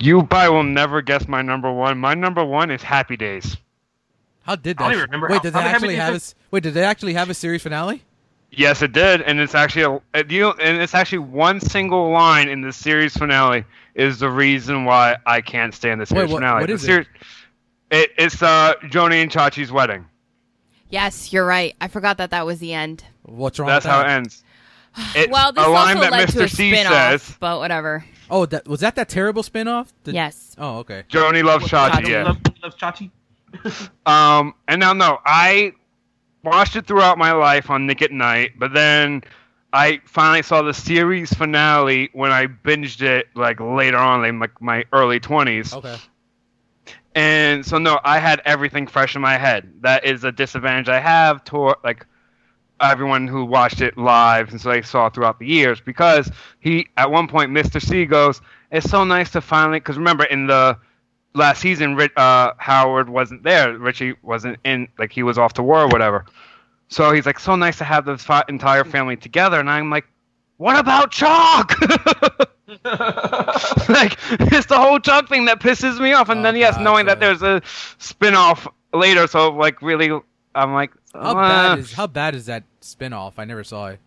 You 0.00 0.22
probably 0.24 0.56
will 0.56 0.62
never 0.64 1.02
guess 1.02 1.28
my 1.28 1.42
number 1.42 1.70
one. 1.72 1.98
My 1.98 2.14
number 2.14 2.44
one 2.44 2.70
is 2.70 2.82
Happy 2.82 3.16
Days. 3.16 3.56
How 4.42 4.56
did 4.56 4.78
that? 4.78 4.84
I 4.84 4.86
don't 4.88 4.92
even 4.98 5.04
remember 5.04 5.28
Wait, 5.28 5.36
how- 5.36 5.42
did 5.42 5.52
they 5.52 5.58
actually 5.60 5.94
Happy 5.96 6.14
have 6.14 6.22
a 6.22 6.34
wait? 6.50 6.62
Did 6.64 6.74
they 6.74 6.84
actually 6.84 7.14
have 7.14 7.30
a 7.30 7.34
series 7.34 7.62
finale? 7.62 8.02
Yes, 8.50 8.82
it 8.82 8.92
did, 8.92 9.22
and 9.22 9.38
it's 9.40 9.54
actually 9.54 10.00
a 10.14 10.24
you 10.28 10.40
know, 10.40 10.52
and 10.60 10.82
it's 10.82 10.94
actually 10.94 11.18
one 11.20 11.60
single 11.60 12.10
line 12.10 12.48
in 12.48 12.60
the 12.60 12.72
series 12.72 13.16
finale 13.16 13.64
is 13.94 14.18
the 14.18 14.28
reason 14.30 14.84
why 14.84 15.16
I 15.26 15.40
can't 15.40 15.72
stand 15.72 16.00
the 16.00 16.06
series 16.06 16.30
what- 16.30 16.38
finale. 16.38 16.60
what 16.62 16.66
The 16.66 16.72
is 16.74 16.88
it? 16.88 17.06
it? 17.90 18.10
It's 18.18 18.42
uh 18.42 18.74
Joanie 18.90 19.20
and 19.22 19.30
Chachi's 19.30 19.70
wedding. 19.70 20.06
yes, 20.90 21.32
you're 21.32 21.46
right. 21.46 21.74
I 21.80 21.86
forgot 21.88 22.18
that 22.18 22.30
that 22.30 22.44
was 22.44 22.58
the 22.58 22.74
end. 22.74 23.04
What's 23.22 23.58
wrong? 23.58 23.68
That's 23.68 23.84
with 23.84 23.92
how 23.92 24.02
that? 24.02 24.08
it 24.10 24.12
ends. 24.12 24.42
It's 25.14 25.30
well, 25.32 25.52
this 25.52 25.64
a 25.64 25.68
line 25.68 25.96
also 25.96 26.00
that 26.10 26.12
led 26.12 26.28
Mr. 26.28 26.32
to 26.32 26.42
a 26.44 26.48
C 26.48 26.72
spin-off, 26.72 26.92
says. 27.22 27.36
but 27.40 27.58
whatever. 27.58 28.04
Oh, 28.30 28.46
that 28.46 28.66
was 28.68 28.80
that 28.80 28.94
that 28.96 29.08
terrible 29.08 29.42
spinoff? 29.42 29.88
Did- 30.04 30.14
Yes. 30.14 30.54
Oh, 30.58 30.78
okay. 30.78 31.04
Joanie 31.08 31.42
loves 31.42 31.66
Chachi. 31.66 31.90
Chachi. 31.90 32.08
Yeah. 32.08 32.24
Love, 32.24 32.38
love 32.62 32.76
Chachi. 32.76 33.10
Um, 34.06 34.54
and 34.68 34.80
now 34.80 34.92
no, 34.94 35.18
I 35.26 35.72
watched 36.42 36.76
it 36.76 36.86
throughout 36.86 37.18
my 37.18 37.32
life 37.32 37.68
on 37.70 37.86
Nick 37.86 38.00
at 38.02 38.10
Nite, 38.10 38.58
but 38.58 38.72
then 38.72 39.22
I 39.74 40.00
finally 40.04 40.42
saw 40.42 40.62
the 40.62 40.72
series 40.74 41.32
finale 41.32 42.08
when 42.14 42.30
I 42.32 42.46
binged 42.46 43.02
it 43.02 43.28
like 43.34 43.60
later 43.60 43.98
on, 43.98 44.24
in 44.24 44.38
like 44.38 44.60
my 44.60 44.84
early 44.92 45.20
twenties. 45.20 45.72
Okay. 45.74 45.96
And 47.14 47.64
so 47.64 47.76
no, 47.78 48.00
I 48.04 48.18
had 48.18 48.40
everything 48.46 48.86
fresh 48.86 49.14
in 49.16 49.20
my 49.22 49.36
head. 49.36 49.70
That 49.82 50.04
is 50.06 50.24
a 50.24 50.32
disadvantage 50.32 50.88
I 50.88 50.98
have 51.00 51.44
to 51.44 51.74
like 51.84 52.06
everyone 52.82 53.28
who 53.28 53.44
watched 53.44 53.80
it 53.80 53.96
live 53.96 54.50
and 54.50 54.60
so 54.60 54.70
they 54.70 54.82
saw 54.82 55.06
it 55.06 55.14
throughout 55.14 55.38
the 55.38 55.46
years 55.46 55.80
because 55.80 56.30
he 56.60 56.88
at 56.96 57.10
one 57.10 57.28
point 57.28 57.50
Mr. 57.50 57.80
C 57.80 58.04
goes, 58.04 58.40
"It's 58.70 58.88
so 58.90 59.04
nice 59.04 59.30
to 59.32 59.40
finally." 59.40 59.78
Because 59.80 59.96
remember 59.96 60.24
in 60.24 60.46
the 60.46 60.78
last 61.34 61.60
season, 61.60 61.98
uh, 62.16 62.52
Howard 62.58 63.08
wasn't 63.08 63.42
there. 63.44 63.76
Richie 63.78 64.14
wasn't 64.22 64.58
in. 64.64 64.88
Like 64.98 65.12
he 65.12 65.22
was 65.22 65.38
off 65.38 65.54
to 65.54 65.62
war 65.62 65.80
or 65.82 65.88
whatever. 65.88 66.26
So 66.88 67.12
he's 67.12 67.26
like, 67.26 67.38
"So 67.40 67.56
nice 67.56 67.78
to 67.78 67.84
have 67.84 68.04
the 68.04 68.18
fi- 68.18 68.44
entire 68.48 68.84
family 68.84 69.16
together." 69.16 69.58
And 69.60 69.70
I'm 69.70 69.90
like, 69.90 70.06
"What 70.58 70.78
about 70.78 71.10
Chuck?" 71.12 71.72
like 72.84 74.16
it's 74.40 74.66
the 74.66 74.76
whole 74.78 74.98
Chuck 75.00 75.28
thing 75.28 75.44
that 75.46 75.60
pisses 75.60 76.00
me 76.00 76.12
off. 76.12 76.28
And 76.28 76.40
Oh, 76.40 76.42
then 76.42 76.56
yes, 76.56 76.78
knowing 76.78 77.06
that 77.06 77.20
there's 77.20 77.42
a 77.42 77.62
spin-off 77.98 78.66
later, 78.92 79.26
so 79.26 79.50
like 79.52 79.80
really, 79.82 80.10
I'm 80.54 80.72
like, 80.72 80.92
How 81.14 81.34
uh, 81.34 81.34
bad 81.34 81.78
is 81.78 81.92
how 81.92 82.06
bad 82.06 82.34
is 82.34 82.46
that 82.46 82.64
spinoff? 82.82 83.34
I 83.38 83.44
never 83.44 83.64
saw 83.64 83.88
it. 83.88 84.00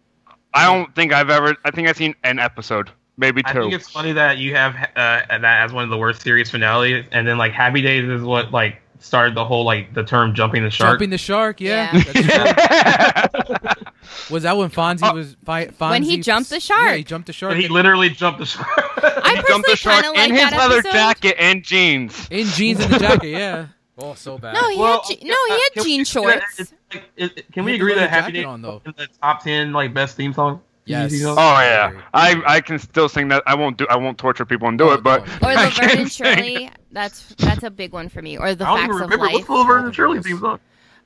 I 0.54 0.66
don't 0.66 0.94
think 0.96 1.12
I've 1.14 1.30
ever. 1.30 1.56
I 1.66 1.72
think 1.72 1.88
I've 1.90 1.98
seen 1.98 2.16
an 2.24 2.40
episode, 2.40 2.90
maybe 3.18 3.44
two. 3.44 3.50
I 3.50 3.54
think 3.54 3.74
it's 3.74 3.90
funny 3.90 4.14
that 4.14 4.38
you 4.38 4.56
have 4.56 4.76
uh, 4.96 5.22
that 5.30 5.44
as 5.44 5.74
one 5.74 5.84
of 5.84 5.90
the 5.90 5.98
worst 5.98 6.22
series 6.22 6.50
finales, 6.50 7.06
and 7.12 7.28
then 7.28 7.38
like 7.38 7.52
Happy 7.52 7.82
Days 7.82 8.08
is 8.08 8.22
what 8.22 8.52
like 8.52 8.82
started 9.00 9.36
the 9.36 9.44
whole 9.46 9.66
like 9.66 9.94
the 9.94 10.04
term 10.04 10.34
jumping 10.34 10.64
the 10.64 10.70
shark. 10.70 10.94
Jumping 10.94 11.10
the 11.10 11.18
shark, 11.18 11.60
yeah. 11.60 11.94
Yeah. 12.16 13.28
That's. 13.28 13.82
Was 14.30 14.44
that 14.44 14.56
when 14.56 14.70
Fonzie 14.70 15.00
Oh. 15.12 15.14
was 15.16 15.36
fi- 15.46 15.68
Fonzie, 15.68 15.90
When 15.90 16.04
he 16.04 16.18
jumped 16.20 16.50
the 16.50 16.56
Yeah, 16.56 16.60
shark. 16.60 16.96
he 16.98 17.04
jumped 17.04 17.28
the 17.28 17.34
shark. 17.34 17.52
But 17.52 17.60
he 17.60 17.68
literally 17.68 18.10
jumped 18.10 18.40
the 18.40 18.46
shark. 18.46 18.68
I 18.98 19.36
he 19.36 19.44
jumped 19.48 19.68
the 19.68 19.74
personally 19.74 19.76
shark 19.76 20.04
kind 20.04 20.06
of 20.06 20.16
like 20.16 20.30
in 20.30 20.36
his 20.36 20.52
leather 20.52 20.78
episode. 20.80 20.92
jacket 20.94 21.36
and 21.40 21.64
jeans. 21.64 22.28
in 22.32 22.46
jeans 22.48 22.80
and 22.80 22.94
the 22.94 23.00
jacket, 23.00 23.30
yeah. 23.30 23.68
Oh, 23.98 24.14
so 24.14 24.38
bad. 24.38 24.54
No, 24.56 24.70
he 24.70 24.78
Well, 24.78 25.02
had 25.08 25.20
je- 25.20 25.26
no, 25.26 25.36
he 25.48 25.52
had 25.54 25.72
can 25.74 25.84
we 25.84 25.90
jean 25.90 26.02
agree 26.02 26.04
that 26.04 26.42
shorts. 26.44 26.60
it's, 26.60 26.74
like, 26.94 27.04
it- 27.16 27.38
it- 27.38 27.52
Can 27.54 27.64
He 27.64 27.72
we 27.72 27.76
agree 27.76 27.94
that 27.96 28.10
Happy 28.10 28.22
jacket 28.34 28.38
Days 28.40 28.46
on, 28.46 28.62
though. 28.62 28.82
in 28.86 28.94
the 28.98 29.08
top 29.22 29.44
ten 29.44 29.72
like 29.72 29.94
best 29.94 30.18
theme 30.18 30.34
song? 30.34 30.62
Yes. 30.88 31.14
Oh 31.26 31.36
yeah. 31.36 31.94
I 32.14 32.42
I 32.46 32.62
can 32.62 32.78
still 32.78 33.10
sing 33.10 33.30
that. 33.30 33.42
I 33.48 33.56
won't 33.56 33.78
do. 33.78 33.88
I 33.90 33.96
won't 33.96 34.18
torture 34.18 34.46
people 34.46 34.68
and 34.68 34.78
do 34.78 34.90
Oh, 34.90 34.94
it, 34.94 35.02
but 35.04 35.26
no. 35.42 35.48
Or 35.48 35.52
I 35.52 35.56
Laverne 35.66 35.72
can 35.90 36.00
and 36.00 36.12
sing. 36.12 36.36
Shirley. 36.36 36.70
That's 36.92 37.34
that's 37.40 37.64
a 37.64 37.72
big 37.72 37.92
one 37.94 38.08
for 38.10 38.22
me. 38.22 38.38
Or 38.38 38.54
the 38.54 38.66
I 38.68 38.68
don't 38.70 38.78
facts 38.78 38.84
even 38.90 38.96
of 38.96 39.02
remember 39.10 39.26
life. 39.26 39.34
what's 39.34 39.48
the 39.48 39.54
Laverne 39.54 39.86
and 39.86 39.96
Shirley 39.96 40.22
theme 40.22 40.40
song. 40.40 40.60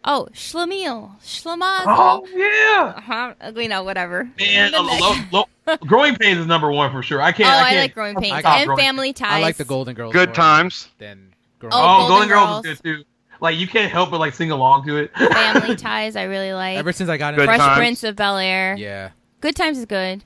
Oh, 0.04 0.28
Schlemiel, 0.34 1.18
Schlemazel. 1.22 1.84
Oh 1.88 2.26
yeah, 2.34 2.94
Uh-huh. 2.98 3.52
You 3.56 3.68
know, 3.70 3.84
whatever. 3.84 4.30
man. 4.40 4.72
The 4.72 4.78
uh, 4.80 5.16
lo- 5.32 5.46
lo- 5.68 5.78
growing 5.86 6.16
pains 6.16 6.40
is 6.40 6.46
number 6.46 6.72
one 6.72 6.92
for 6.92 7.04
sure. 7.04 7.22
I 7.22 7.30
oh, 7.30 7.34
can't. 7.34 7.50
I 7.50 7.60
I, 7.60 7.64
can't. 7.70 7.80
like 7.82 7.94
Growing 7.94 8.16
Pains 8.16 8.44
I 8.46 8.58
and 8.60 8.66
Growing 8.68 8.80
Family 8.82 9.14
Ties. 9.14 9.28
I 9.32 9.40
like 9.42 9.58
the 9.58 9.66
Golden 9.66 9.94
Girls. 9.96 10.12
Good 10.14 10.30
more 10.30 10.36
times. 10.36 10.90
Than 10.98 11.29
Growing 11.60 11.74
Oh, 11.74 11.78
Oh, 11.78 12.08
Golden, 12.08 12.10
Golden 12.10 12.28
Girls 12.30 12.48
Girls. 12.48 12.66
is 12.66 12.82
good 12.82 12.98
too. 13.00 13.04
Like 13.42 13.58
you 13.58 13.68
can't 13.68 13.92
help 13.92 14.12
but 14.12 14.20
like 14.20 14.34
sing 14.34 14.52
along 14.52 14.86
to 14.88 14.98
it. 14.98 15.12
Family 15.16 15.76
Ties. 15.78 16.16
I 16.16 16.24
really 16.24 16.52
like. 16.54 16.78
Ever 16.78 16.92
since 16.92 17.10
I 17.10 17.18
got 17.18 17.36
Good 17.36 17.44
into 17.44 17.54
Fresh 17.54 17.60
Times. 17.60 17.78
Prince 17.78 18.04
of 18.04 18.16
Bel 18.16 18.38
Air. 18.38 18.76
yeah. 18.78 19.12
Good 19.42 19.56
Times 19.56 19.78
is 19.78 19.86
good. 19.86 20.24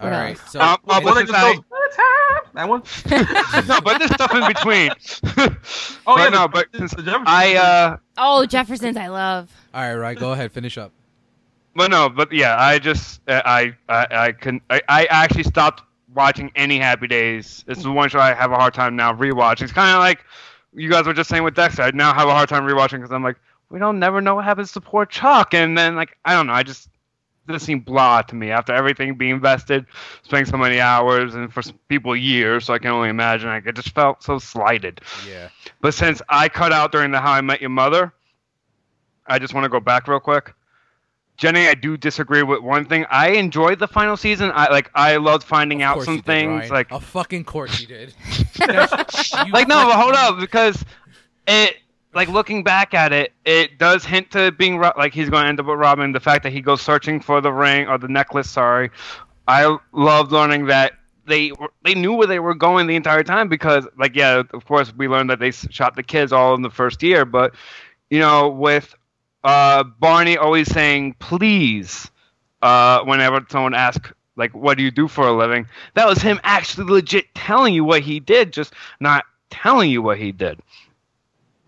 All 0.00 0.08
What 0.10 0.16
right. 0.16 0.30
else? 0.38 0.50
So 0.52 0.60
Uh, 0.60 0.62
uh, 0.64 0.76
but 0.84 1.04
Well, 1.04 1.14
it 1.14 1.26
since 1.26 1.30
just 1.30 1.44
I- 1.44 1.52
goes, 1.54 1.62
"Good 1.70 1.96
time." 1.96 2.52
That 2.54 2.68
one. 2.68 2.82
no, 3.68 3.80
but 3.80 3.98
there's 3.98 4.12
stuff 4.12 4.32
in 4.34 4.46
between. 4.46 4.90
Oh 6.06 6.14
But 6.16 6.18
yeah, 6.24 6.28
no, 6.28 6.42
the- 6.42 6.48
but 6.48 6.72
the 6.72 6.88
since 6.88 6.94
I 7.26 7.54
uh 7.56 7.96
Oh, 8.18 8.46
Jeffersons, 8.46 8.96
I 8.96 9.08
love. 9.08 9.50
all 9.72 9.82
right, 9.82 9.94
right. 9.94 10.18
Go 10.18 10.32
ahead. 10.32 10.52
Finish 10.52 10.78
up. 10.78 10.92
But 11.74 11.90
no, 11.90 12.08
but 12.08 12.30
yeah, 12.32 12.56
I 12.58 12.78
just 12.78 13.20
uh, 13.28 13.42
I 13.44 13.74
I 13.88 14.06
I 14.10 14.32
can 14.32 14.60
I, 14.70 14.80
I 14.88 15.04
actually 15.06 15.42
stopped 15.42 15.82
watching 16.14 16.52
any 16.54 16.78
Happy 16.78 17.08
Days. 17.08 17.64
This 17.66 17.78
is 17.78 17.88
one 17.88 18.08
show 18.08 18.20
I 18.20 18.32
have 18.34 18.52
a 18.52 18.56
hard 18.56 18.74
time 18.74 18.94
now 18.94 19.12
rewatching. 19.12 19.62
It's 19.62 19.72
kind 19.72 19.92
of 19.96 19.98
like 20.00 20.24
you 20.74 20.90
guys 20.90 21.06
were 21.06 21.14
just 21.14 21.30
saying 21.30 21.44
with 21.44 21.54
Dexter. 21.54 21.82
I 21.82 21.90
now 21.92 22.12
have 22.14 22.28
a 22.28 22.32
hard 22.32 22.48
time 22.48 22.64
rewatching 22.64 22.98
because 22.98 23.12
I'm 23.12 23.22
like, 23.22 23.36
we 23.70 23.78
don't 23.78 23.98
never 23.98 24.20
know 24.20 24.36
what 24.36 24.44
happens 24.44 24.72
to 24.72 24.80
poor 24.80 25.06
Chuck, 25.06 25.54
and 25.54 25.76
then 25.76 25.96
like 25.96 26.16
I 26.24 26.34
don't 26.34 26.46
know, 26.46 26.52
I 26.52 26.62
just 26.62 26.88
this 27.46 27.62
seemed 27.62 27.84
blah 27.84 28.22
to 28.22 28.34
me 28.34 28.50
after 28.50 28.72
everything 28.72 29.14
being 29.16 29.32
invested, 29.32 29.84
spending 30.22 30.50
so 30.50 30.56
many 30.56 30.80
hours 30.80 31.34
and 31.34 31.52
for 31.52 31.62
people 31.88 32.16
years. 32.16 32.64
So 32.64 32.74
I 32.74 32.78
can 32.78 32.90
only 32.90 33.08
imagine. 33.08 33.48
Like 33.48 33.66
it 33.66 33.76
just 33.76 33.94
felt 33.94 34.22
so 34.22 34.38
slighted. 34.38 35.00
Yeah. 35.28 35.48
But 35.80 35.94
since 35.94 36.22
I 36.28 36.48
cut 36.48 36.72
out 36.72 36.92
during 36.92 37.10
the 37.10 37.20
How 37.20 37.32
I 37.32 37.40
Met 37.40 37.60
Your 37.60 37.70
Mother, 37.70 38.12
I 39.26 39.38
just 39.38 39.54
want 39.54 39.64
to 39.64 39.68
go 39.68 39.80
back 39.80 40.08
real 40.08 40.20
quick. 40.20 40.54
Jenny, 41.36 41.66
I 41.66 41.74
do 41.74 41.96
disagree 41.96 42.42
with 42.44 42.60
one 42.60 42.84
thing. 42.84 43.06
I 43.10 43.30
enjoyed 43.30 43.80
the 43.80 43.88
final 43.88 44.16
season. 44.16 44.52
I 44.54 44.70
like 44.70 44.90
I 44.94 45.16
loved 45.16 45.42
finding 45.42 45.82
out 45.82 46.02
some 46.02 46.16
did, 46.16 46.26
things 46.26 46.60
Ryan. 46.60 46.70
like 46.70 46.92
a 46.92 47.00
fucking 47.00 47.44
course 47.44 47.80
you 47.80 47.86
did. 47.86 48.14
You 48.56 49.52
like 49.52 49.66
no, 49.68 49.84
but 49.84 49.98
hold 49.98 50.14
up 50.14 50.38
because 50.38 50.84
it 51.46 51.76
like 52.14 52.28
looking 52.28 52.62
back 52.62 52.94
at 52.94 53.12
it, 53.12 53.32
it 53.44 53.78
does 53.78 54.04
hint 54.04 54.30
to 54.30 54.52
being 54.52 54.78
Ro- 54.78 54.92
like 54.96 55.12
he's 55.12 55.28
going 55.28 55.42
to 55.42 55.48
end 55.48 55.60
up 55.60 55.66
with 55.66 55.78
Robin. 55.78 56.12
The 56.12 56.20
fact 56.20 56.44
that 56.44 56.52
he 56.52 56.60
goes 56.60 56.80
searching 56.80 57.20
for 57.20 57.40
the 57.40 57.52
ring 57.52 57.88
or 57.88 57.98
the 57.98 58.08
necklace. 58.08 58.48
Sorry, 58.48 58.90
I 59.48 59.76
loved 59.92 60.30
learning 60.30 60.66
that 60.66 60.92
they 61.26 61.52
they 61.82 61.94
knew 61.94 62.14
where 62.14 62.26
they 62.26 62.38
were 62.38 62.54
going 62.54 62.86
the 62.86 62.96
entire 62.96 63.24
time 63.24 63.48
because 63.48 63.86
like 63.98 64.14
yeah, 64.14 64.42
of 64.52 64.64
course 64.66 64.94
we 64.94 65.08
learned 65.08 65.30
that 65.30 65.40
they 65.40 65.50
shot 65.50 65.96
the 65.96 66.02
kids 66.02 66.32
all 66.32 66.54
in 66.54 66.62
the 66.62 66.70
first 66.70 67.02
year, 67.02 67.24
but 67.24 67.54
you 68.10 68.18
know 68.18 68.48
with 68.48 68.94
uh, 69.44 69.84
Barney 69.84 70.36
always 70.36 70.68
saying 70.68 71.14
please 71.18 72.10
uh, 72.62 73.04
whenever 73.04 73.44
someone 73.48 73.74
asks 73.74 74.12
like 74.36 74.52
what 74.54 74.76
do 74.78 74.82
you 74.84 74.90
do 74.90 75.06
for 75.06 75.28
a 75.28 75.32
living? 75.32 75.66
That 75.94 76.06
was 76.06 76.20
him 76.22 76.40
actually 76.42 76.90
legit 76.90 77.32
telling 77.34 77.74
you 77.74 77.84
what 77.84 78.02
he 78.02 78.20
did 78.20 78.52
just 78.52 78.72
not 79.00 79.24
telling 79.50 79.90
you 79.90 80.02
what 80.02 80.18
he 80.18 80.32
did. 80.32 80.60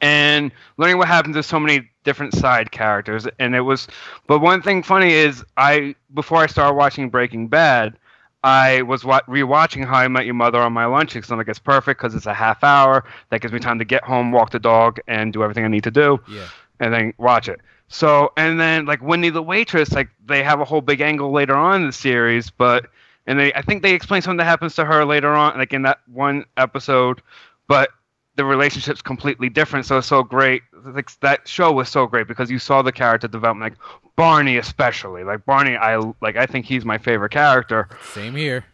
And 0.00 0.52
learning 0.76 0.98
what 0.98 1.08
happened 1.08 1.34
to 1.34 1.42
so 1.42 1.58
many 1.58 1.88
different 2.04 2.34
side 2.34 2.70
characters 2.70 3.26
and 3.40 3.54
it 3.56 3.60
was 3.60 3.88
but 4.28 4.38
one 4.38 4.62
thing 4.62 4.80
funny 4.80 5.12
is 5.12 5.44
i 5.56 5.92
before 6.14 6.38
i 6.38 6.46
started 6.46 6.74
watching 6.74 7.10
breaking 7.10 7.48
bad 7.48 7.98
i 8.44 8.80
was 8.82 9.04
wa- 9.04 9.22
rewatching 9.26 9.84
how 9.84 9.96
i 9.96 10.06
met 10.06 10.24
your 10.24 10.34
mother 10.34 10.60
on 10.60 10.72
my 10.72 10.84
lunch 10.84 11.14
because 11.14 11.32
i'm 11.32 11.38
like 11.38 11.48
it's 11.48 11.58
perfect 11.58 12.00
because 12.00 12.14
it's 12.14 12.26
a 12.26 12.32
half 12.32 12.62
hour 12.62 13.04
that 13.30 13.40
gives 13.40 13.52
me 13.52 13.58
time 13.58 13.80
to 13.80 13.84
get 13.84 14.04
home 14.04 14.30
walk 14.30 14.50
the 14.50 14.58
dog 14.60 15.00
and 15.08 15.32
do 15.32 15.42
everything 15.42 15.64
i 15.64 15.68
need 15.68 15.82
to 15.82 15.90
do. 15.90 16.20
Yeah. 16.28 16.46
And 16.80 16.92
then 16.92 17.14
watch 17.18 17.48
it. 17.48 17.60
So 17.88 18.32
and 18.36 18.58
then 18.58 18.84
like 18.86 19.02
Wendy 19.02 19.30
the 19.30 19.42
waitress, 19.42 19.92
like 19.92 20.08
they 20.24 20.42
have 20.42 20.60
a 20.60 20.64
whole 20.64 20.80
big 20.80 21.00
angle 21.00 21.30
later 21.30 21.54
on 21.54 21.82
in 21.82 21.86
the 21.86 21.92
series, 21.92 22.50
but 22.50 22.86
and 23.26 23.38
they 23.38 23.52
I 23.54 23.62
think 23.62 23.82
they 23.82 23.94
explain 23.94 24.22
something 24.22 24.38
that 24.38 24.44
happens 24.44 24.74
to 24.76 24.84
her 24.84 25.04
later 25.04 25.32
on, 25.32 25.56
like 25.56 25.72
in 25.72 25.82
that 25.82 26.00
one 26.12 26.44
episode, 26.56 27.22
but 27.68 27.90
the 28.36 28.44
relationship's 28.44 29.02
completely 29.02 29.48
different. 29.48 29.86
So 29.86 29.98
it's 29.98 30.06
so 30.06 30.22
great. 30.22 30.62
Like 30.84 31.18
that 31.20 31.48
show 31.48 31.72
was 31.72 31.88
so 31.88 32.06
great 32.06 32.28
because 32.28 32.50
you 32.50 32.58
saw 32.58 32.82
the 32.82 32.92
character 32.92 33.28
development, 33.28 33.72
like 33.72 34.14
Barney 34.16 34.58
especially. 34.58 35.24
Like 35.24 35.44
Barney, 35.46 35.76
I 35.76 35.96
like 36.20 36.36
I 36.36 36.46
think 36.46 36.66
he's 36.66 36.84
my 36.84 36.98
favorite 36.98 37.32
character 37.32 37.88
Same 38.12 38.34
here. 38.34 38.64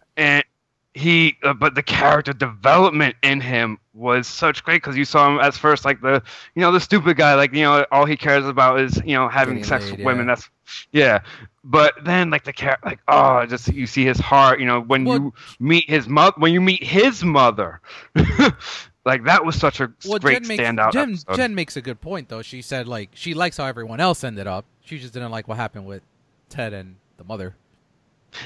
And 0.95 1.03
he 1.03 1.37
uh, 1.43 1.53
but 1.55 1.75
the 1.75 1.83
character 1.83 2.33
development 2.33 3.17
in 3.23 3.41
him 3.41 3.79
was 3.95 4.27
such 4.27 4.63
great 4.65 4.83
because 4.83 4.97
you 4.97 5.05
saw 5.05 5.29
him 5.31 5.39
as 5.41 5.57
first 5.57 5.85
like 5.85 6.01
the 6.01 6.23
you 6.55 6.61
know 6.61 6.71
the 6.73 6.81
stupid 6.81 7.17
guy 7.17 7.35
like 7.35 7.53
you 7.53 7.63
know 7.63 7.85
all 7.91 8.05
he 8.07 8.17
cares 8.17 8.47
about 8.47 8.81
is 8.81 8.97
you 9.05 9.15
know 9.15 9.29
having 9.29 9.55
Getting 9.57 9.69
sex 9.69 9.85
laid, 9.85 9.91
with 9.93 10.01
yeah. 10.01 10.07
women 10.07 10.27
that's 10.27 10.49
yeah 10.93 11.21
but 11.65 11.95
then 12.05 12.31
like 12.31 12.45
the 12.45 12.53
character 12.53 12.89
like 12.89 13.01
oh 13.09 13.45
just 13.47 13.69
you 13.69 13.87
see 13.87 14.05
his 14.05 14.19
heart 14.19 14.61
you 14.61 14.67
know 14.67 14.81
when 14.81 15.05
Well- 15.05 15.19
you 15.19 15.35
meet 15.61 15.89
his 15.89 16.09
mother 16.09 16.35
when 16.39 16.53
you 16.53 16.61
meet 16.61 16.83
his 16.83 17.23
mother 17.25 17.81
like 19.05 19.25
that 19.25 19.45
was 19.45 19.57
such 19.57 19.81
a 19.81 19.93
Well, 20.07 20.19
great 20.19 20.43
Jen 20.43 20.49
makes, 20.49 20.63
standout 20.63 20.93
Jen, 20.93 21.11
episode. 21.11 21.37
Jen 21.37 21.55
makes 21.55 21.77
a 21.77 21.83
good 21.83 22.01
point 22.01 22.29
though. 22.29 22.43
She 22.43 22.63
said 22.63 22.87
like 22.89 23.11
she 23.15 23.35
likes 23.35 23.57
how 23.57 23.65
everyone 23.67 24.01
else 24.01 24.25
ended 24.25 24.47
up. 24.47 24.65
She 24.85 24.99
just 24.99 25.13
didn't 25.13 25.31
like 25.31 25.49
what 25.49 25.57
happened 25.57 25.87
with 25.87 26.03
Ted 26.49 26.73
and 26.73 26.97
the 27.17 27.25
mother. 27.25 27.55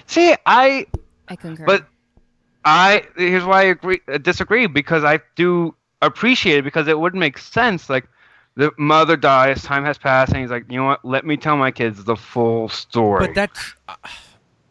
see 0.07 0.35
I 0.47 0.87
I 1.29 1.37
concur. 1.37 1.65
But 1.67 1.87
I 2.67 3.05
here's 3.17 3.45
why 3.45 3.61
I 3.61 3.65
agree 3.67 4.01
uh, 4.13 4.19
disagree 4.19 4.67
because 4.67 5.05
I 5.05 5.21
do 5.37 5.75
appreciate 6.03 6.59
it 6.59 6.65
because 6.65 6.89
it 6.89 6.99
would 6.99 7.15
make 7.15 7.39
sense. 7.39 7.89
Like 7.89 8.09
the 8.57 8.73
mother 8.77 9.17
dies, 9.17 9.63
time 9.63 9.85
has 9.85 9.99
passed, 9.99 10.33
and 10.33 10.41
he's 10.41 10.51
like, 10.51 10.65
you 10.69 10.79
know 10.79 10.87
what? 10.87 11.05
Let 11.05 11.25
me 11.25 11.37
tell 11.37 11.57
my 11.57 11.71
kids 11.71 12.03
the 12.03 12.17
full 12.17 12.69
story. 12.69 13.29
But 13.29 13.35
that's, 13.37 13.75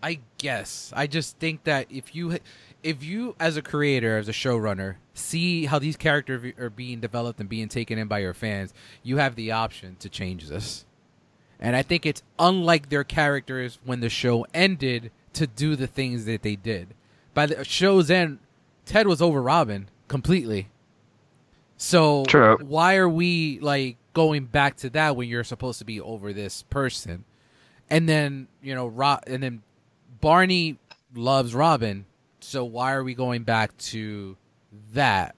I 0.03 0.19
guess, 0.37 0.91
I 0.93 1.07
just 1.07 1.39
think 1.39 1.63
that 1.63 1.87
if 1.89 2.13
you, 2.13 2.37
if 2.83 3.01
you 3.01 3.33
as 3.39 3.55
a 3.55 3.61
creator, 3.61 4.17
as 4.17 4.27
a 4.27 4.33
showrunner, 4.33 4.95
see 5.13 5.65
how 5.65 5.79
these 5.79 5.95
characters 5.95 6.53
are 6.59 6.69
being 6.69 6.99
developed 6.99 7.39
and 7.39 7.47
being 7.47 7.69
taken 7.69 7.97
in 7.97 8.09
by 8.09 8.19
your 8.19 8.33
fans, 8.33 8.73
you 9.03 9.17
have 9.17 9.35
the 9.35 9.51
option 9.51 9.95
to 9.99 10.09
change 10.09 10.49
this. 10.49 10.85
And 11.61 11.77
I 11.77 11.81
think 11.81 12.05
it's 12.05 12.23
unlike 12.37 12.89
their 12.89 13.05
characters 13.05 13.79
when 13.85 14.01
the 14.01 14.09
show 14.09 14.45
ended 14.53 15.11
to 15.33 15.47
do 15.47 15.77
the 15.77 15.87
things 15.87 16.25
that 16.25 16.41
they 16.41 16.57
did. 16.57 16.93
By 17.35 17.45
the 17.45 17.63
show's 17.63 18.09
end, 18.09 18.39
Ted 18.85 19.05
was 19.05 19.21
over 19.21 19.39
Robin 19.39 19.89
completely. 20.07 20.69
So 21.77 22.23
True. 22.25 22.57
why 22.61 22.95
are 22.95 23.09
we 23.09 23.59
like 23.59 23.97
going 24.13 24.45
back 24.45 24.77
to 24.77 24.89
that 24.91 25.15
when 25.15 25.27
you're 25.27 25.43
supposed 25.43 25.77
to 25.79 25.85
be 25.85 26.01
over 26.01 26.33
this 26.33 26.63
person? 26.63 27.25
And 27.89 28.09
then 28.09 28.47
you 28.63 28.73
know, 28.73 28.87
Ro- 28.87 29.19
and 29.27 29.43
then 29.43 29.61
Barney 30.21 30.77
loves 31.13 31.53
Robin, 31.53 32.05
so 32.39 32.63
why 32.63 32.93
are 32.93 33.03
we 33.03 33.13
going 33.13 33.43
back 33.43 33.77
to 33.77 34.37
that? 34.93 35.35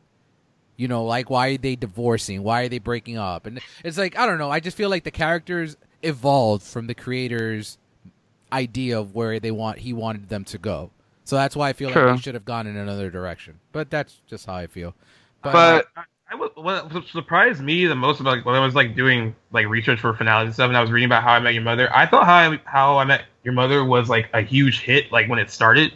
You 0.76 0.88
know, 0.88 1.04
like 1.04 1.30
why 1.32 1.50
are 1.50 1.58
they 1.58 1.76
divorcing? 1.76 2.44
Why 2.44 2.62
are 2.62 2.70
they 2.70 2.78
breaking 2.80 3.18
up? 3.18 3.48
And 3.48 3.60
it's 3.84 3.98
like 3.98 4.18
I 4.18 4.28
don't 4.28 4.38
know. 4.38 4.52
I 4.52 4.60
just 4.60 4.78
feel 4.78 4.90
like 4.92 5.04
the 5.04 5.12
characters 5.12 5.76
evolved 6.04 6.64
from 6.64 6.86
the 6.86 6.94
creators' 6.94 7.80
idea 8.54 9.00
of 9.00 9.16
where 9.16 9.40
they 9.40 9.52
want 9.52 9.80
he 9.80 9.94
wanted 9.94 10.30
them 10.30 10.44
to 10.46 10.60
go. 10.60 10.92
So 11.28 11.36
that's 11.36 11.58
why 11.58 11.70
I 11.70 11.74
feel 11.74 11.90
like 11.90 11.98
True. 11.98 12.12
they 12.14 12.18
should 12.18 12.36
have 12.36 12.46
gone 12.46 12.68
in 12.68 12.78
another 12.78 13.10
direction. 13.12 13.60
But 13.74 13.90
that's 13.90 14.22
just 14.28 14.46
how 14.46 14.56
I 14.56 14.68
feel. 14.68 14.96
But- 15.42 15.56
uh, 15.56 15.82
I, 15.98 16.04
I 16.32 16.36
was, 16.36 16.52
what 16.56 17.06
surprised 17.08 17.62
me 17.62 17.86
the 17.86 17.96
most 17.96 18.20
about 18.20 18.38
like, 18.38 18.46
when 18.46 18.56
I 18.56 18.66
was 18.66 18.76
like 18.76 18.96
doing 18.96 19.36
like 19.52 19.68
research 19.68 20.00
for 20.00 20.14
finales 20.14 20.48
and 20.48 20.54
stuff, 20.54 20.68
and 20.70 20.78
I 20.78 20.82
was 20.82 20.92
reading 20.92 21.08
about 21.08 21.24
How 21.24 21.34
I 21.34 21.40
Met 21.40 21.54
Your 21.54 21.64
Mother. 21.64 21.94
I 21.94 22.06
thought 22.06 22.26
How 22.26 22.36
I, 22.36 22.62
How 22.66 22.98
I 22.98 23.06
Met 23.06 23.26
Your 23.44 23.54
Mother 23.54 23.84
was 23.84 24.10
like 24.10 24.30
a 24.34 24.42
huge 24.42 24.82
hit, 24.82 25.12
like 25.12 25.30
when 25.30 25.40
it 25.40 25.50
started. 25.50 25.94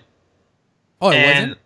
oh, 1.01 1.09
it 1.09 1.15
and 1.15 1.49
wasn't. 1.49 1.57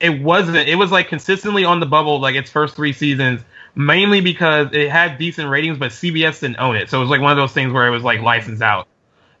It 0.00 0.22
wasn't. 0.22 0.56
It 0.68 0.74
was 0.76 0.90
like 0.90 1.08
consistently 1.08 1.64
on 1.64 1.78
the 1.78 1.86
bubble, 1.86 2.20
like 2.20 2.34
its 2.34 2.50
first 2.50 2.74
three 2.74 2.92
seasons, 2.92 3.42
mainly 3.74 4.20
because 4.20 4.68
it 4.72 4.88
had 4.90 5.18
decent 5.18 5.48
ratings, 5.48 5.78
but 5.78 5.92
CBS 5.92 6.40
didn't 6.40 6.58
own 6.58 6.76
it. 6.76 6.90
So 6.90 6.98
it 6.98 7.00
was 7.00 7.10
like 7.10 7.20
one 7.20 7.30
of 7.30 7.36
those 7.36 7.52
things 7.52 7.72
where 7.72 7.86
it 7.86 7.90
was 7.90 8.02
like 8.02 8.20
licensed 8.20 8.62
out. 8.62 8.88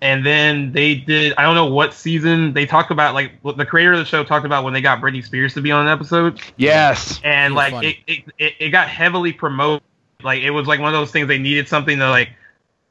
And 0.02 0.24
then 0.24 0.72
they 0.72 0.94
did. 0.94 1.34
I 1.36 1.42
don't 1.42 1.54
know 1.54 1.66
what 1.66 1.92
season 1.92 2.54
they 2.54 2.64
talked 2.64 2.90
about. 2.90 3.14
Like 3.14 3.32
the 3.42 3.66
creator 3.66 3.92
of 3.92 3.98
the 3.98 4.04
show 4.04 4.24
talked 4.24 4.46
about 4.46 4.64
when 4.64 4.72
they 4.72 4.80
got 4.80 5.00
Britney 5.00 5.24
Spears 5.24 5.52
to 5.54 5.60
be 5.60 5.70
on 5.70 5.86
an 5.86 5.92
episode 5.92 6.40
yes, 6.56 7.20
and 7.22 7.52
It 7.52 7.56
like 7.56 7.84
it, 7.84 7.96
it, 8.06 8.24
it, 8.38 8.54
it 8.58 8.70
got 8.70 8.88
heavily 8.88 9.32
promoted 9.32 9.82
like 10.22 10.42
it 10.42 10.50
was 10.50 10.66
like 10.66 10.80
one 10.80 10.92
of 10.92 10.98
those 10.98 11.10
things 11.10 11.28
they 11.28 11.38
needed 11.38 11.68
something 11.68 11.98
to 11.98 12.08
like 12.08 12.30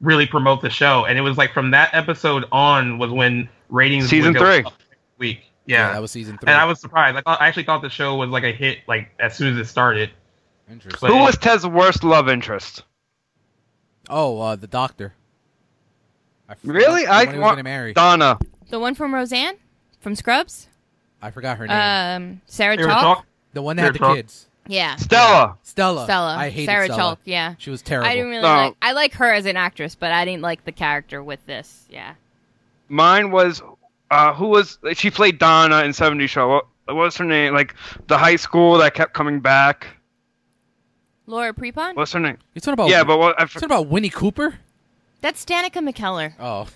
really 0.00 0.26
promote 0.26 0.62
the 0.62 0.70
show 0.70 1.04
and 1.04 1.18
it 1.18 1.20
was 1.20 1.36
like 1.36 1.52
from 1.52 1.70
that 1.72 1.90
episode 1.92 2.44
on 2.50 2.98
was 2.98 3.10
when 3.10 3.48
ratings 3.68 4.08
Season 4.08 4.32
three. 4.34 4.62
up 4.64 4.72
every 4.72 4.72
week 5.18 5.40
yeah, 5.66 5.92
that 5.92 6.00
was 6.00 6.10
season 6.10 6.38
three. 6.38 6.50
and 6.50 6.60
i 6.60 6.64
was 6.64 6.80
surprised 6.80 7.16
I, 7.16 7.20
thought, 7.20 7.40
I 7.40 7.46
actually 7.46 7.64
thought 7.64 7.82
the 7.82 7.90
show 7.90 8.16
was 8.16 8.30
like 8.30 8.42
a 8.42 8.50
hit 8.50 8.78
like 8.88 9.10
as 9.20 9.36
soon 9.36 9.52
as 9.52 9.58
it 9.58 9.70
started 9.70 10.10
Interesting. 10.70 10.98
but- 11.00 11.16
who 11.16 11.22
was 11.22 11.36
Ted's 11.36 11.66
worst 11.66 12.04
love 12.04 12.28
interest? 12.28 12.84
Oh, 14.08 14.40
uh, 14.40 14.56
the 14.56 14.66
doctor. 14.66 15.14
I 16.50 16.54
Really? 16.64 17.06
I 17.06 17.24
was 17.24 17.36
want- 17.36 17.52
gonna 17.52 17.62
marry. 17.62 17.92
Donna. 17.94 18.38
the 18.70 18.78
one 18.80 18.94
from 18.94 19.14
Roseanne, 19.14 19.54
from 20.00 20.14
Scrubs, 20.16 20.66
I 21.22 21.30
forgot 21.30 21.58
her 21.58 21.66
name. 21.66 21.76
um, 21.76 22.40
Sarah 22.46 22.76
Sarah 22.76 22.88
Chalke. 22.92 23.16
Chalke? 23.16 23.22
the 23.52 23.62
one 23.62 23.76
that 23.76 23.82
had 23.82 23.94
the 23.94 23.98
Sarah 23.98 24.10
Chalke. 24.12 24.16
kids. 24.16 24.46
Yeah. 24.66 24.96
Stella. 24.96 25.56
Stella. 25.62 26.04
Stella. 26.04 26.36
I 26.36 26.48
hated 26.50 26.66
Sarah 26.66 26.84
Stella. 26.86 27.16
Chalke. 27.16 27.18
Yeah. 27.24 27.54
She 27.58 27.70
was 27.70 27.82
terrible. 27.82 28.08
I 28.08 28.14
didn't 28.14 28.30
really 28.30 28.42
No. 28.42 28.48
like. 28.48 28.76
I 28.82 28.92
like 28.92 29.14
her 29.14 29.32
as 29.32 29.46
an 29.46 29.56
actress, 29.56 29.94
but 29.94 30.12
I 30.12 30.24
didn't 30.24 30.42
like 30.42 30.64
the 30.64 30.72
character 30.72 31.22
with 31.22 31.44
this. 31.46 31.86
Yeah. 31.90 32.14
Mine 32.88 33.30
was 33.30 33.62
uh, 34.10 34.32
who 34.34 34.46
was 34.48 34.78
she 34.94 35.10
played 35.10 35.38
Donna 35.38 35.82
in 35.84 35.92
70 35.92 36.26
Show. 36.26 36.48
What, 36.48 36.66
what 36.86 36.96
was 36.96 37.16
her 37.16 37.24
name? 37.24 37.54
Like 37.54 37.74
the 38.08 38.18
high 38.18 38.36
school 38.36 38.78
that 38.78 38.94
kept 38.94 39.12
coming 39.14 39.40
back. 39.40 39.86
Laura 41.26 41.52
Prepon. 41.52 41.94
What's 41.94 42.12
her 42.12 42.20
name? 42.20 42.38
You're 42.54 42.60
talking 42.60 42.72
about 42.74 42.88
yeah, 42.90 43.04
but 43.04 43.18
what? 43.18 43.38
I 43.38 43.42
you're 43.42 43.48
talking 43.48 43.64
about 43.66 43.86
Winnie 43.88 44.10
Cooper. 44.10 44.58
That's 45.20 45.44
Danica 45.44 45.82
McKellar. 45.86 46.32
Oh, 46.40 46.66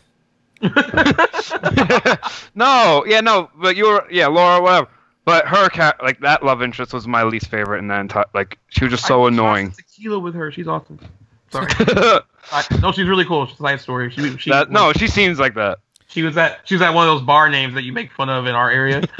no, 2.54 3.04
yeah, 3.06 3.20
no, 3.20 3.50
but 3.56 3.76
you 3.76 3.86
were 3.86 4.06
yeah, 4.10 4.26
Laura, 4.26 4.60
whatever. 4.62 4.88
But 5.24 5.46
her 5.46 5.68
cat, 5.70 5.96
like 6.02 6.20
that 6.20 6.42
love 6.44 6.62
interest 6.62 6.92
was 6.92 7.06
my 7.06 7.22
least 7.22 7.48
favorite 7.48 7.78
in 7.78 7.88
that 7.88 8.00
entire. 8.00 8.26
Like 8.34 8.58
she 8.68 8.84
was 8.84 8.92
just 8.92 9.06
so 9.06 9.24
I 9.24 9.28
annoying. 9.28 9.72
Tequila 9.72 10.18
with 10.18 10.34
her. 10.34 10.52
She's 10.52 10.68
awesome. 10.68 10.98
Sorry. 11.50 11.66
I, 12.52 12.62
no, 12.82 12.92
she's 12.92 13.08
really 13.08 13.24
cool. 13.24 13.46
She's 13.46 13.58
a 13.58 13.62
nice 13.62 13.82
story. 13.82 14.10
She, 14.10 14.36
she 14.36 14.50
that, 14.50 14.70
no, 14.70 14.92
she 14.92 15.06
seems 15.08 15.38
like 15.38 15.54
that. 15.54 15.78
She 16.08 16.22
was 16.22 16.36
at 16.36 16.60
she 16.64 16.74
was 16.74 16.82
at 16.82 16.92
one 16.92 17.08
of 17.08 17.14
those 17.16 17.26
bar 17.26 17.48
names 17.48 17.74
that 17.74 17.84
you 17.84 17.92
make 17.92 18.12
fun 18.12 18.28
of 18.28 18.46
in 18.46 18.54
our 18.54 18.70
area. 18.70 19.02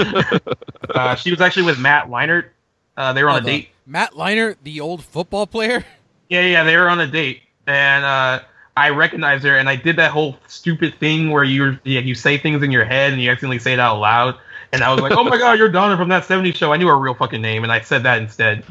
uh, 0.94 1.14
she 1.14 1.30
was 1.30 1.40
actually 1.40 1.64
with 1.64 1.78
Matt 1.78 2.08
Leinart. 2.08 2.50
Uh, 2.96 3.12
they 3.12 3.22
were 3.24 3.30
on 3.30 3.36
Oh, 3.36 3.38
a 3.38 3.42
the- 3.42 3.50
date. 3.50 3.68
Matt 3.86 4.12
Leinart, 4.12 4.56
the 4.62 4.80
old 4.80 5.02
football 5.04 5.46
player. 5.46 5.84
Yeah, 6.30 6.40
yeah, 6.46 6.64
they 6.64 6.74
were 6.76 6.88
on 6.88 7.00
a 7.00 7.06
date, 7.06 7.42
and 7.66 8.02
uh, 8.04 8.40
I 8.76 8.90
recognized 8.90 9.44
her, 9.44 9.56
and 9.56 9.68
I 9.68 9.76
did 9.76 9.96
that 9.96 10.10
whole 10.10 10.36
stupid 10.48 10.94
thing 10.98 11.30
where 11.30 11.44
you 11.44 11.78
yeah, 11.84 12.00
you 12.00 12.14
say 12.14 12.38
things 12.38 12.62
in 12.62 12.70
your 12.70 12.84
head 12.84 13.12
and 13.12 13.22
you 13.22 13.30
accidentally 13.30 13.58
say 13.60 13.72
it 13.72 13.78
out 13.80 14.00
loud, 14.00 14.36
and 14.72 14.82
I 14.82 14.92
was 14.92 15.00
like, 15.00 15.12
"Oh 15.12 15.22
my 15.24 15.38
god, 15.38 15.58
you're 15.58 15.68
Donna 15.68 15.96
from 15.96 16.08
that 16.08 16.24
'70s 16.24 16.56
show." 16.56 16.72
I 16.72 16.76
knew 16.76 16.88
her 16.88 16.98
real 16.98 17.14
fucking 17.14 17.40
name, 17.40 17.62
and 17.62 17.70
I 17.72 17.80
said 17.80 18.02
that 18.02 18.20
instead, 18.20 18.64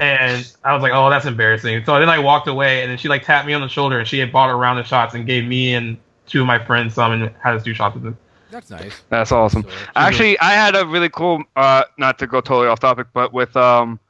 and 0.00 0.52
I 0.64 0.74
was 0.74 0.82
like, 0.82 0.92
"Oh, 0.92 1.10
that's 1.10 1.26
embarrassing." 1.26 1.84
So 1.84 1.98
then 2.00 2.08
I 2.08 2.18
walked 2.18 2.48
away, 2.48 2.82
and 2.82 2.90
then 2.90 2.98
she 2.98 3.08
like 3.08 3.24
tapped 3.24 3.46
me 3.46 3.52
on 3.54 3.60
the 3.60 3.68
shoulder, 3.68 3.98
and 4.00 4.08
she 4.08 4.18
had 4.18 4.32
bought 4.32 4.50
a 4.50 4.54
round 4.54 4.78
of 4.80 4.86
shots 4.86 5.14
and 5.14 5.24
gave 5.26 5.44
me 5.44 5.74
and 5.74 5.96
two 6.26 6.40
of 6.40 6.46
my 6.48 6.58
friends 6.64 6.94
some, 6.94 7.12
and 7.12 7.30
had 7.40 7.54
us 7.54 7.62
do 7.62 7.72
shots 7.72 7.94
with 7.94 8.02
them. 8.02 8.18
That's 8.50 8.70
nice. 8.70 9.02
That's 9.10 9.30
awesome. 9.32 9.62
So- 9.62 9.68
Actually, 9.94 10.38
I 10.40 10.52
had 10.52 10.74
a 10.74 10.86
really 10.86 11.08
cool. 11.08 11.44
Uh, 11.54 11.84
not 11.98 12.18
to 12.18 12.26
go 12.26 12.40
totally 12.40 12.66
off 12.68 12.80
topic, 12.80 13.06
but 13.12 13.32
with 13.32 13.56
um, 13.56 14.00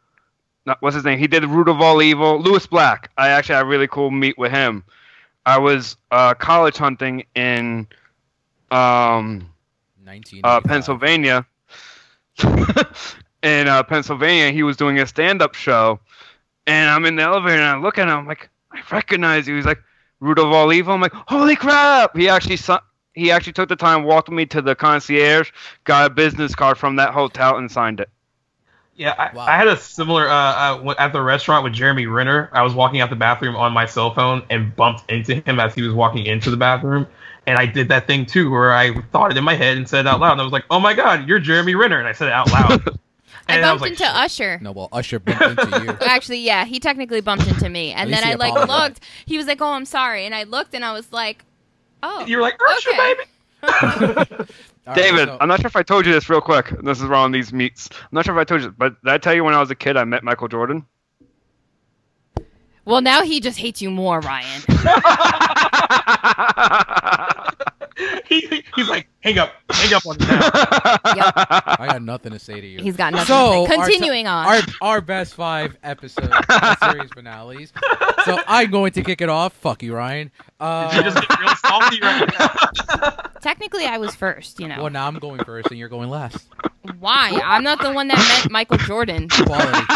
not, 0.65 0.81
what's 0.81 0.95
his 0.95 1.05
name? 1.05 1.19
He 1.19 1.27
did 1.27 1.45
Root 1.45 1.69
of 1.69 1.81
All 1.81 2.01
Evil. 2.01 2.41
Lewis 2.41 2.67
Black. 2.67 3.11
I 3.19 3.29
actually 3.29 3.57
had 3.57 3.65
a 3.65 3.69
really 3.69 3.87
cool 3.89 4.11
meet 4.11 4.39
with 4.39 4.51
him. 4.53 4.83
I 5.47 5.59
was 5.59 5.97
uh, 6.11 6.35
college 6.35 6.77
hunting 6.77 7.25
in 7.37 7.87
um, 8.73 9.49
uh, 10.43 10.61
Pennsylvania. 10.61 11.47
in 13.43 13.69
uh, 13.69 13.83
Pennsylvania, 13.85 14.51
he 14.51 14.65
was 14.65 14.77
doing 14.77 14.99
a 14.99 15.07
stand-up 15.07 15.55
show, 15.55 16.01
and 16.67 16.91
I'm 16.91 17.05
in 17.07 17.15
the 17.15 17.23
elevator 17.23 17.63
and 17.63 17.65
I 17.65 17.79
look 17.79 17.97
at 17.97 18.09
him. 18.09 18.19
I'm 18.19 18.27
like, 18.27 18.51
I 18.73 18.83
recognize 18.91 19.47
you. 19.47 19.55
He's 19.55 19.65
like, 19.65 19.81
Root 20.19 20.41
of 20.41 20.51
All 20.53 20.73
Evil. 20.73 20.95
I'm 20.95 21.01
like, 21.01 21.15
holy 21.15 21.55
crap! 21.57 22.17
He 22.17 22.29
actually 22.29 22.57
su- 22.57 22.79
he 23.15 23.31
actually 23.31 23.53
took 23.53 23.69
the 23.69 23.77
time, 23.77 24.05
walked 24.05 24.31
me 24.31 24.47
to 24.47 24.61
the 24.61 24.75
concierge, 24.75 25.51
got 25.85 26.07
a 26.07 26.11
business 26.11 26.55
card 26.55 26.77
from 26.77 26.97
that 26.97 27.15
hotel, 27.15 27.57
and 27.57 27.71
signed 27.71 28.01
it. 28.01 28.11
Yeah, 28.97 29.15
I, 29.19 29.35
Wow. 29.37 29.45
I 29.47 29.57
had 29.57 29.69
a 29.69 29.77
similar 29.77 30.29
uh, 30.29 30.33
uh, 30.35 30.95
at 30.99 31.13
the 31.13 31.21
restaurant 31.21 31.65
with 31.65 31.75
Jeremy 31.75 32.07
Renner. 32.07 32.49
I 32.53 32.63
was 32.63 32.73
walking 32.75 33.01
out 33.01 33.11
the 33.11 33.17
bathroom 33.17 33.55
on 33.55 33.73
my 33.73 33.85
cell 33.87 34.15
phone 34.15 34.43
and 34.49 34.75
bumped 34.75 35.11
into 35.11 35.35
him 35.43 35.61
as 35.61 35.75
he 35.75 35.83
was 35.83 35.93
walking 35.93 36.25
into 36.27 36.51
the 36.51 36.57
bathroom. 36.57 37.07
And 37.47 37.59
I 37.59 37.67
did 37.67 37.89
that 37.91 38.07
thing 38.07 38.25
too, 38.27 38.51
where 38.51 38.73
I 38.73 38.99
thought 39.13 39.31
it 39.31 39.37
in 39.37 39.45
my 39.45 39.55
head 39.55 39.77
and 39.77 39.89
said 39.89 40.01
it 40.01 40.09
out 40.09 40.19
loud. 40.21 40.33
And 40.33 40.41
I 40.41 40.45
was 40.45 40.53
like, 40.53 40.65
"Oh 40.71 40.81
my 40.81 40.95
god, 40.95 41.29
you're 41.29 41.39
Jeremy 41.39 41.75
Renner!" 41.77 41.99
And 41.99 42.09
I 42.09 42.13
said 42.13 42.27
it 42.29 42.33
out 42.33 42.51
loud. 42.51 42.83
I 43.49 43.61
bumped 43.61 43.73
was 43.75 43.83
like, 43.83 43.91
into 43.93 44.03
"Shit." 44.05 44.15
Usher. 44.15 44.59
No, 44.61 44.73
well, 44.73 44.89
Usher 44.91 45.21
bumped 45.21 45.61
into 45.63 45.85
you. 45.85 45.91
Actually, 46.07 46.39
yeah, 46.41 46.65
he 46.65 46.81
technically 46.81 47.21
bumped 47.21 47.47
into 47.47 47.69
me, 47.69 47.93
and 47.93 48.13
then 48.13 48.25
I 48.25 48.35
like 48.35 48.51
apologized. 48.51 48.69
looked. 48.95 49.01
He 49.27 49.37
was 49.37 49.47
like, 49.47 49.61
"Oh, 49.61 49.73
I'm 49.75 49.85
sorry," 49.85 50.27
and 50.27 50.35
I 50.35 50.43
looked, 50.43 50.75
and 50.75 50.85
I 50.85 50.93
was 50.93 51.13
like, 51.13 51.45
"Oh." 52.03 52.27
You 52.27 52.39
were 52.39 52.43
like, 52.43 52.59
Usher, 52.69 52.91
Okay. 52.91 53.15
baby. 53.63 54.45
All 54.87 54.95
right, 54.95 55.03
David, 55.03 55.29
so- 55.29 55.37
I'm 55.41 55.49
not 55.49 55.61
sure 55.61 55.67
if 55.67 55.77
I 55.77 55.83
told 55.83 56.07
you 56.07 56.13
this 56.13 56.31
real 56.31 56.41
quick. 56.41 56.73
This 56.83 56.99
is 56.99 57.05
around 57.05 57.33
these 57.33 57.53
meets. 57.53 57.89
I'm 57.93 57.99
not 58.13 58.25
sure 58.25 58.37
if 58.37 58.41
I 58.41 58.45
told 58.45 58.63
you, 58.63 58.71
but 58.71 59.03
did 59.03 59.13
I 59.13 59.19
tell 59.19 59.35
you 59.35 59.43
when 59.43 59.55
I 59.55 59.61
was 59.61 59.71
a 59.71 59.75
kid 59.75 59.97
I 59.97 60.05
met 60.05 60.23
Michael 60.23 60.49
Jordan? 60.49 60.87
Well, 62.85 63.01
now 63.01 63.23
he 63.23 63.41
just 63.41 63.59
hates 63.59 63.83
you 63.83 63.91
more, 63.91 64.21
Ryan. 64.21 64.63
he, 68.27 68.63
he's 68.75 68.89
like, 68.89 69.09
hang 69.21 69.39
up, 69.39 69.55
hang 69.71 69.95
up 69.95 70.07
on 70.07 70.17
me 70.19 70.27
now. 70.27 70.51
I 70.55 71.89
got 71.91 72.03
nothing 72.03 72.33
to 72.33 72.39
say 72.39 72.61
to 72.61 72.67
you. 72.67 72.81
He's 72.81 72.97
got 72.97 73.13
nothing. 73.13 73.27
So 73.27 73.67
to 73.67 73.71
say. 73.71 73.77
our 73.77 73.85
Continuing 73.85 74.27
on. 74.27 74.47
our 74.47 74.61
our 74.83 75.01
best 75.01 75.35
five 75.35 75.77
episodes, 75.83 76.33
uh, 76.49 76.77
series 76.93 77.11
finales. 77.13 77.73
So 78.25 78.39
I'm 78.47 78.71
going 78.71 78.93
to 78.93 79.03
kick 79.03 79.21
it 79.21 79.29
off. 79.29 79.55
Fuck 79.55 79.83
you, 79.83 79.95
Ryan. 79.95 80.31
Uh, 80.61 80.93
you 80.95 81.03
just 81.03 81.29
get 81.29 81.41
real 81.41 81.57
salty 81.57 82.01
right 82.03 82.31
now. 82.39 83.11
Technically, 83.41 83.87
I 83.87 83.99
was 83.99 84.15
first. 84.15 84.61
You 84.61 84.69
know 84.69 84.83
well, 84.83 84.91
now 84.91 85.07
I'm 85.07 85.19
going 85.19 85.43
first, 85.45 85.69
and 85.71 85.79
you're 85.79 85.89
going 85.89 86.11
last. 86.11 86.47
why? 86.99 87.41
I'm 87.45 87.65
not 87.65 87.81
the 87.81 87.93
one 87.93 88.09
that 88.09 88.19
met 88.19 88.51
Michael 88.51 88.79
Jordan. 88.79 89.29
Quality. 89.29 89.87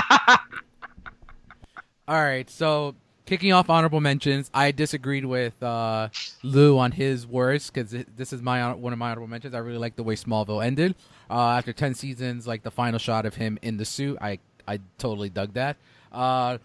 All 2.08 2.16
right, 2.16 2.48
so 2.48 2.96
kicking 3.30 3.52
off 3.52 3.70
honorable 3.70 4.00
mentions, 4.00 4.50
I 4.52 4.72
disagreed 4.72 5.24
with 5.24 5.62
uh, 5.62 6.08
Lou 6.42 6.76
on 6.78 6.90
his 6.90 7.28
words 7.28 7.70
because 7.70 7.94
this 8.16 8.32
is 8.32 8.42
my 8.42 8.72
one 8.74 8.92
of 8.92 8.98
my 8.98 9.12
honorable 9.12 9.28
mentions. 9.28 9.54
I 9.54 9.58
really 9.58 9.78
like 9.78 9.94
the 9.94 10.02
way 10.02 10.16
Smallville 10.16 10.62
ended. 10.64 10.96
Uh, 11.30 11.50
after 11.52 11.72
ten 11.72 11.94
seasons, 11.94 12.48
like 12.48 12.64
the 12.64 12.72
final 12.72 12.98
shot 12.98 13.24
of 13.26 13.36
him 13.36 13.56
in 13.62 13.76
the 13.76 13.84
suit, 13.84 14.18
I 14.20 14.40
I 14.66 14.80
totally 14.98 15.30
dug 15.30 15.54
that. 15.54 15.76
Uh, 16.10 16.58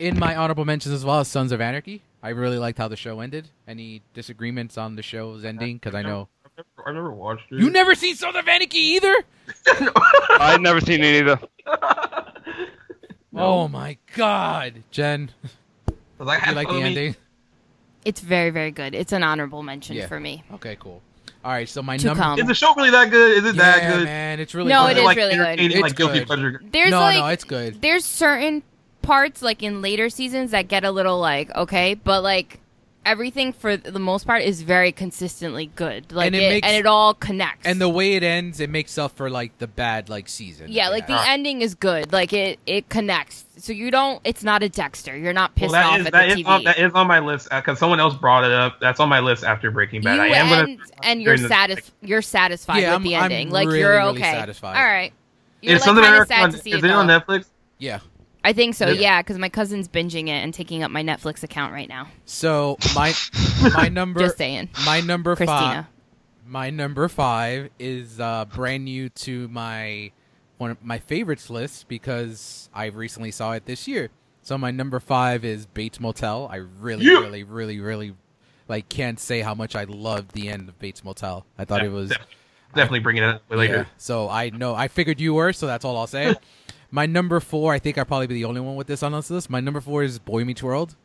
in 0.00 0.18
my 0.18 0.34
honorable 0.34 0.64
mentions 0.64 0.92
as 0.92 1.04
well 1.04 1.20
as 1.20 1.28
Sons 1.28 1.52
of 1.52 1.60
Anarchy, 1.60 2.02
I 2.24 2.30
really 2.30 2.58
liked 2.58 2.78
how 2.78 2.88
the 2.88 2.96
show 2.96 3.20
ended. 3.20 3.48
Any 3.68 4.02
disagreements 4.12 4.76
on 4.76 4.96
the 4.96 5.02
show's 5.02 5.44
ending? 5.44 5.76
Because 5.76 5.94
I 5.94 6.02
know 6.02 6.28
I've 6.44 6.50
never, 6.56 6.88
I've 6.88 6.94
never 6.94 7.12
watched 7.12 7.52
it. 7.52 7.60
you 7.60 7.70
never 7.70 7.94
seen 7.94 8.16
Sons 8.16 8.34
of 8.34 8.48
Anarchy 8.48 8.78
either. 8.78 9.14
I've 10.40 10.60
never 10.60 10.80
seen 10.80 11.04
it 11.04 11.22
either. 11.22 11.38
Oh 13.32 13.68
my 13.68 13.96
God, 14.16 14.82
Jen, 14.90 15.30
Was 15.42 15.52
like, 16.24 16.46
you 16.46 16.52
like 16.52 16.68
the 16.68 16.74
I 16.74 16.82
ending? 16.82 17.16
It's 18.04 18.20
very, 18.20 18.50
very 18.50 18.70
good. 18.70 18.94
It's 18.94 19.12
an 19.12 19.22
honorable 19.22 19.62
mention 19.62 19.96
Yeah. 19.96 20.06
for 20.06 20.18
me. 20.18 20.42
Okay, 20.54 20.76
cool. 20.80 21.02
All 21.44 21.52
right, 21.52 21.68
so 21.68 21.82
my 21.82 21.96
To 21.96 22.06
number. 22.08 22.22
come. 22.22 22.38
Is 22.38 22.46
the 22.46 22.54
show 22.54 22.74
really 22.74 22.90
that 22.90 23.10
good? 23.10 23.38
Is 23.38 23.44
it 23.44 23.56
yeah, 23.56 23.62
that 23.80 23.94
good? 23.96 24.04
man, 24.04 24.40
it's 24.40 24.54
really 24.54 24.68
good. 24.68 24.74
No, 24.74 24.86
good. 24.86 24.96
it 24.96 25.00
is 25.00 25.04
like 25.04 25.16
really 25.16 25.36
good. 25.36 25.60
It's 25.60 25.80
like 25.80 25.96
good. 25.96 26.26
pleasure. 26.26 26.62
There's 26.70 26.90
no, 26.90 27.00
like 27.00 27.18
no, 27.18 27.26
it's 27.28 27.44
good. 27.44 27.80
there's 27.80 28.04
certain 28.04 28.62
parts 29.02 29.40
like 29.40 29.62
in 29.62 29.80
later 29.80 30.10
seasons 30.10 30.50
that 30.50 30.68
get 30.68 30.84
a 30.84 30.90
little 30.90 31.18
like 31.18 31.54
okay, 31.56 31.94
but 31.94 32.22
like 32.22 32.60
everything 33.06 33.52
for 33.52 33.76
the 33.76 33.98
most 33.98 34.26
part 34.26 34.42
is 34.42 34.62
very 34.62 34.92
consistently 34.92 35.70
good. 35.74 36.12
Like 36.12 36.26
And 36.26 36.34
it 36.36 36.42
it, 36.42 36.48
makes- 36.50 36.66
and 36.68 36.76
it 36.76 36.86
all 36.86 37.14
connects. 37.14 37.66
And 37.66 37.80
the 37.80 37.88
way 37.88 38.14
it 38.14 38.22
ends, 38.22 38.60
it 38.60 38.70
makes 38.70 38.98
up 38.98 39.16
for 39.16 39.30
like 39.30 39.56
the 39.58 39.66
bad 39.66 40.08
like 40.08 40.28
season. 40.28 40.66
yeah, 40.70 40.88
like 40.88 41.06
the 41.06 41.14
Yeah. 41.14 41.24
ending 41.28 41.62
is 41.62 41.74
good. 41.74 42.12
Like 42.12 42.32
it 42.32 42.58
it 42.66 42.88
connects. 42.88 43.44
So 43.56 43.72
you 43.72 43.90
don't. 43.90 44.20
It's 44.24 44.42
not 44.44 44.62
a 44.62 44.68
Dexter. 44.68 45.16
You're 45.16 45.32
not 45.32 45.50
Well, 45.50 45.68
pissed 45.68 45.72
that 45.72 45.84
off 45.86 46.00
is 46.00 46.06
at 46.06 46.12
that 46.12 46.26
the 46.28 46.32
is 46.32 46.38
TV. 46.40 46.46
on, 46.46 46.64
that 46.64 46.78
is 46.78 46.92
on 46.94 47.06
my 47.06 47.18
list 47.20 47.48
uh, 47.50 47.60
because 47.60 47.78
someone 47.78 48.00
else 48.00 48.14
brought 48.14 48.44
it 48.44 48.52
up. 48.52 48.80
That's 48.80 49.00
on 49.00 49.08
my 49.08 49.20
list 49.20 49.44
after 49.44 49.70
Breaking 49.70 50.02
Bad. 50.02 50.16
you 50.16 50.20
I 50.22 50.26
am 50.38 50.48
gonna. 50.48 50.62
end 50.72 50.80
and 51.02 51.22
you're 51.22 51.36
satisfied. 51.36 51.92
you're 52.02 52.22
satisfied 52.22 52.78
Yeah, 52.82 52.94
with 52.94 53.02
the 53.04 53.14
I'm- 53.16 53.24
I'm 53.24 53.32
ending. 53.32 53.50
like 53.50 53.66
really, 53.66 53.80
you're 53.80 53.96
really 53.96 54.18
okay. 54.18 54.32
satisfied. 54.32 54.76
All 54.76 54.84
right. 54.84 55.12
You're 55.62 55.74
Is 55.74 55.80
like 55.80 55.86
something 55.86 56.04
kind 56.04 56.14
of 56.14 56.18
America 56.20 56.32
sad 56.34 56.42
on, 56.44 56.52
to 56.52 56.58
see 56.58 56.70
is 56.72 56.78
it 56.82 56.84
it 56.86 56.90
on. 56.90 57.06
Netflix? 57.06 57.44
Yeah. 57.78 57.98
I 58.42 58.52
think 58.52 58.74
so. 58.74 58.88
Yeah. 58.88 59.00
Yeah, 59.00 59.22
because 59.22 59.38
my 59.38 59.48
cousin's 59.48 59.88
binging 59.88 60.28
it 60.28 60.42
and 60.42 60.52
taking 60.54 60.82
up 60.82 60.90
my 60.90 61.02
Netflix 61.02 61.42
account 61.42 61.72
right 61.72 61.88
now. 61.88 62.08
So 62.24 62.78
my 62.94 63.12
my 63.74 63.88
number 63.88 64.20
Just 64.20 64.38
saying, 64.38 64.70
my 64.84 65.00
number 65.00 65.36
five 65.36 65.86
my 66.46 66.68
number 66.68 67.08
five 67.08 67.70
is 67.78 68.18
uh, 68.18 68.44
brand 68.46 68.84
new 68.84 69.08
to 69.08 69.46
my 69.48 70.10
one 70.58 70.72
of 70.72 70.82
my 70.84 70.98
favorites 70.98 71.48
list 71.48 71.86
because 71.86 72.68
I 72.74 72.86
recently 72.86 73.30
saw 73.30 73.52
it 73.52 73.66
this 73.66 73.86
year. 73.86 74.10
So 74.42 74.58
my 74.58 74.72
number 74.72 74.98
five 74.98 75.44
is 75.44 75.66
Bates 75.66 76.00
Motel. 76.00 76.48
I 76.50 76.56
really, 76.56 77.04
Yeah. 77.06 77.20
really, 77.20 77.44
really, 77.44 77.78
really 77.78 78.14
like 78.66 78.88
can't 78.88 79.20
say 79.20 79.42
how 79.42 79.54
much 79.54 79.76
I 79.76 79.84
loved 79.84 80.32
the 80.32 80.48
end 80.48 80.68
of 80.68 80.78
Bates 80.80 81.04
Motel. 81.04 81.46
I 81.56 81.64
thought 81.64 81.82
Yeah, 81.82 81.88
it 81.88 81.92
was 81.92 82.08
def- 82.10 82.26
definitely 82.74 83.00
bringing 83.00 83.22
it 83.22 83.28
up 83.28 83.42
later. 83.48 83.74
Yeah, 83.74 83.84
so 83.96 84.28
I 84.28 84.50
know 84.50 84.74
I 84.74 84.88
figured 84.88 85.20
you 85.20 85.34
were, 85.34 85.52
so 85.52 85.66
that's 85.68 85.84
all 85.84 85.96
I'll 85.96 86.06
say. 86.08 86.34
My 86.90 87.06
number 87.06 87.38
four, 87.40 87.72
I 87.72 87.78
think 87.78 87.98
I'll 87.98 88.04
probably 88.04 88.26
be 88.26 88.34
the 88.34 88.44
only 88.44 88.60
one 88.60 88.74
with 88.74 88.86
this 88.86 89.02
on 89.02 89.12
this 89.12 89.30
list. 89.30 89.48
My 89.48 89.60
number 89.60 89.80
four 89.80 90.02
is 90.02 90.18
Boy 90.18 90.44
Meets 90.44 90.62
World. 90.62 90.96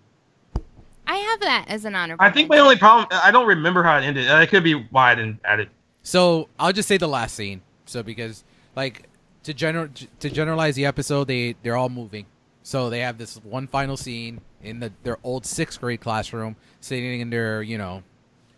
I 1.08 1.18
have 1.18 1.40
that 1.42 1.66
as 1.68 1.86
an 1.86 1.96
honorable. 1.96 2.26
I 2.26 2.32
think 2.32 2.50
my 2.50 2.58
only 2.58 2.78
problem 2.78 3.08
I 3.12 3.30
don't 3.32 3.48
remember 3.48 3.84
how 3.84 3.98
it 3.98 4.04
ended. 4.04 4.30
Uh, 4.30 4.38
it 4.38 4.50
could 4.50 4.64
be 4.64 4.74
why 4.74 5.12
I 5.12 5.16
didn't 5.16 5.40
add 5.46 5.60
it. 5.60 5.70
So 6.02 6.50
I'll 6.60 6.74
just 6.74 6.88
say 6.88 6.98
the 6.98 7.08
last 7.08 7.36
scene. 7.36 7.62
So 7.86 8.02
because 8.02 8.44
like 8.76 9.08
to 9.44 9.54
general 9.54 9.90
to 10.20 10.30
generalize 10.30 10.76
the 10.76 10.86
episode, 10.86 11.28
they 11.28 11.56
they're 11.62 11.78
all 11.78 11.90
moving. 11.90 12.26
So 12.64 12.90
they 12.90 13.02
have 13.02 13.20
this 13.20 13.38
one 13.44 13.68
final 13.68 13.96
scene 13.98 14.42
in 14.64 14.80
the 14.80 14.92
their 15.04 15.20
old 15.24 15.46
sixth 15.46 15.80
grade 15.80 16.02
classroom, 16.02 16.56
sitting 16.80 17.22
in 17.22 17.30
their 17.30 17.62
you 17.62 17.78
know 17.78 18.02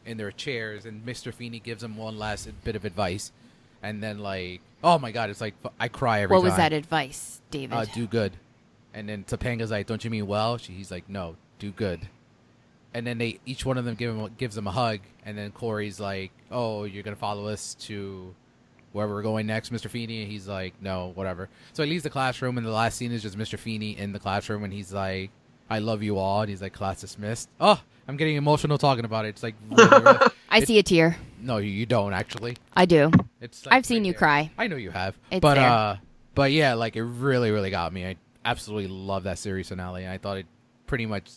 in 0.06 0.16
their 0.16 0.32
chairs, 0.32 0.86
and 0.86 1.06
Mr. 1.06 1.34
Feeney 1.34 1.60
gives 1.60 1.82
them 1.82 1.98
one 1.98 2.18
last 2.18 2.50
bit 2.64 2.78
of 2.78 2.86
advice, 2.86 3.34
and 3.84 4.02
then 4.02 4.20
like 4.20 4.62
oh 4.84 5.00
my 5.00 5.12
god, 5.12 5.30
it's 5.30 5.42
like 5.42 5.56
I 5.80 5.88
cry 5.88 6.22
every 6.22 6.36
What 6.36 6.42
time. 6.42 6.50
was 6.52 6.58
that 6.58 6.74
advice, 6.74 7.42
David? 7.52 7.76
Uh, 7.76 7.86
do 7.86 8.08
good. 8.08 8.34
And 8.94 9.08
then 9.08 9.24
Topanga's 9.26 9.72
like, 9.72 9.86
"Don't 9.88 10.04
you 10.04 10.10
mean 10.10 10.26
well?" 10.28 10.58
She, 10.58 10.74
he's 10.74 10.90
like, 10.92 11.08
"No, 11.10 11.36
do 11.60 11.72
good." 11.72 12.08
And 12.94 13.06
then 13.06 13.18
they 13.18 13.40
each 13.46 13.66
one 13.66 13.78
of 13.78 13.86
them 13.86 13.96
give 13.96 14.16
him 14.16 14.30
gives 14.38 14.58
him 14.58 14.66
a 14.68 14.72
hug, 14.72 15.00
and 15.26 15.38
then 15.38 15.52
Cory's 15.52 16.00
like, 16.00 16.32
"Oh, 16.50 16.86
you're 16.86 17.04
gonna 17.04 17.16
follow 17.16 17.48
us 17.48 17.76
to 17.82 18.34
wherever 18.94 19.14
we're 19.14 19.22
going 19.22 19.46
next, 19.46 19.72
Mr. 19.72 19.90
Feeney?" 19.90 20.24
And 20.24 20.32
he's 20.32 20.48
like, 20.48 20.74
"No, 20.82 21.12
whatever." 21.14 21.50
So 21.74 21.84
he 21.84 21.90
leaves 21.92 22.04
the 22.04 22.10
classroom, 22.10 22.58
and 22.58 22.66
the 22.66 22.72
last 22.72 22.98
scene 22.98 23.12
is 23.12 23.22
just 23.22 23.38
Mr. 23.38 23.60
Feeney 23.60 23.98
in 23.98 24.14
the 24.14 24.20
classroom, 24.20 24.64
and 24.64 24.74
he's 24.74 24.92
like, 24.94 25.30
"I 25.70 25.78
love 25.80 26.02
you 26.02 26.18
all," 26.18 26.42
and 26.42 26.50
he's 26.50 26.62
like, 26.62 26.74
"Class 26.74 27.02
dismissed." 27.02 27.50
Oh, 27.60 27.80
I'm 28.08 28.18
getting 28.18 28.36
emotional 28.38 28.78
talking 28.80 29.06
about 29.06 29.26
it. 29.26 29.30
It's 29.30 29.44
like, 29.44 29.56
really, 29.70 30.02
really- 30.02 30.28
I 30.50 30.62
see 30.64 30.80
a 30.80 30.84
tear. 30.84 31.18
No, 31.40 31.58
you, 31.58 31.70
you 31.70 31.86
don't 31.86 32.14
actually. 32.14 32.58
I 32.76 32.86
do. 32.86 33.12
It's 33.42 33.66
like 33.66 33.74
I've 33.76 33.86
seen 33.86 34.00
right 34.00 34.08
you 34.08 34.12
there. 34.14 34.20
cry. 34.20 34.52
I 34.58 34.68
know 34.68 34.76
you 34.76 34.92
have. 34.92 35.16
It's 35.32 35.42
but 35.42 35.56
there. 35.56 35.70
uh 35.70 35.98
but 36.36 36.52
yeah, 36.52 36.74
like 36.76 36.96
it 36.96 37.04
really, 37.04 37.52
really 37.52 37.70
got 37.72 37.92
me. 37.94 38.06
I 38.06 38.16
absolutely 38.46 38.88
love 38.88 39.24
that 39.24 39.38
series 39.40 39.70
finale. 39.70 40.04
and 40.04 40.12
I 40.14 40.18
thought 40.18 40.38
it 40.38 40.46
pretty 40.86 41.06
much 41.06 41.30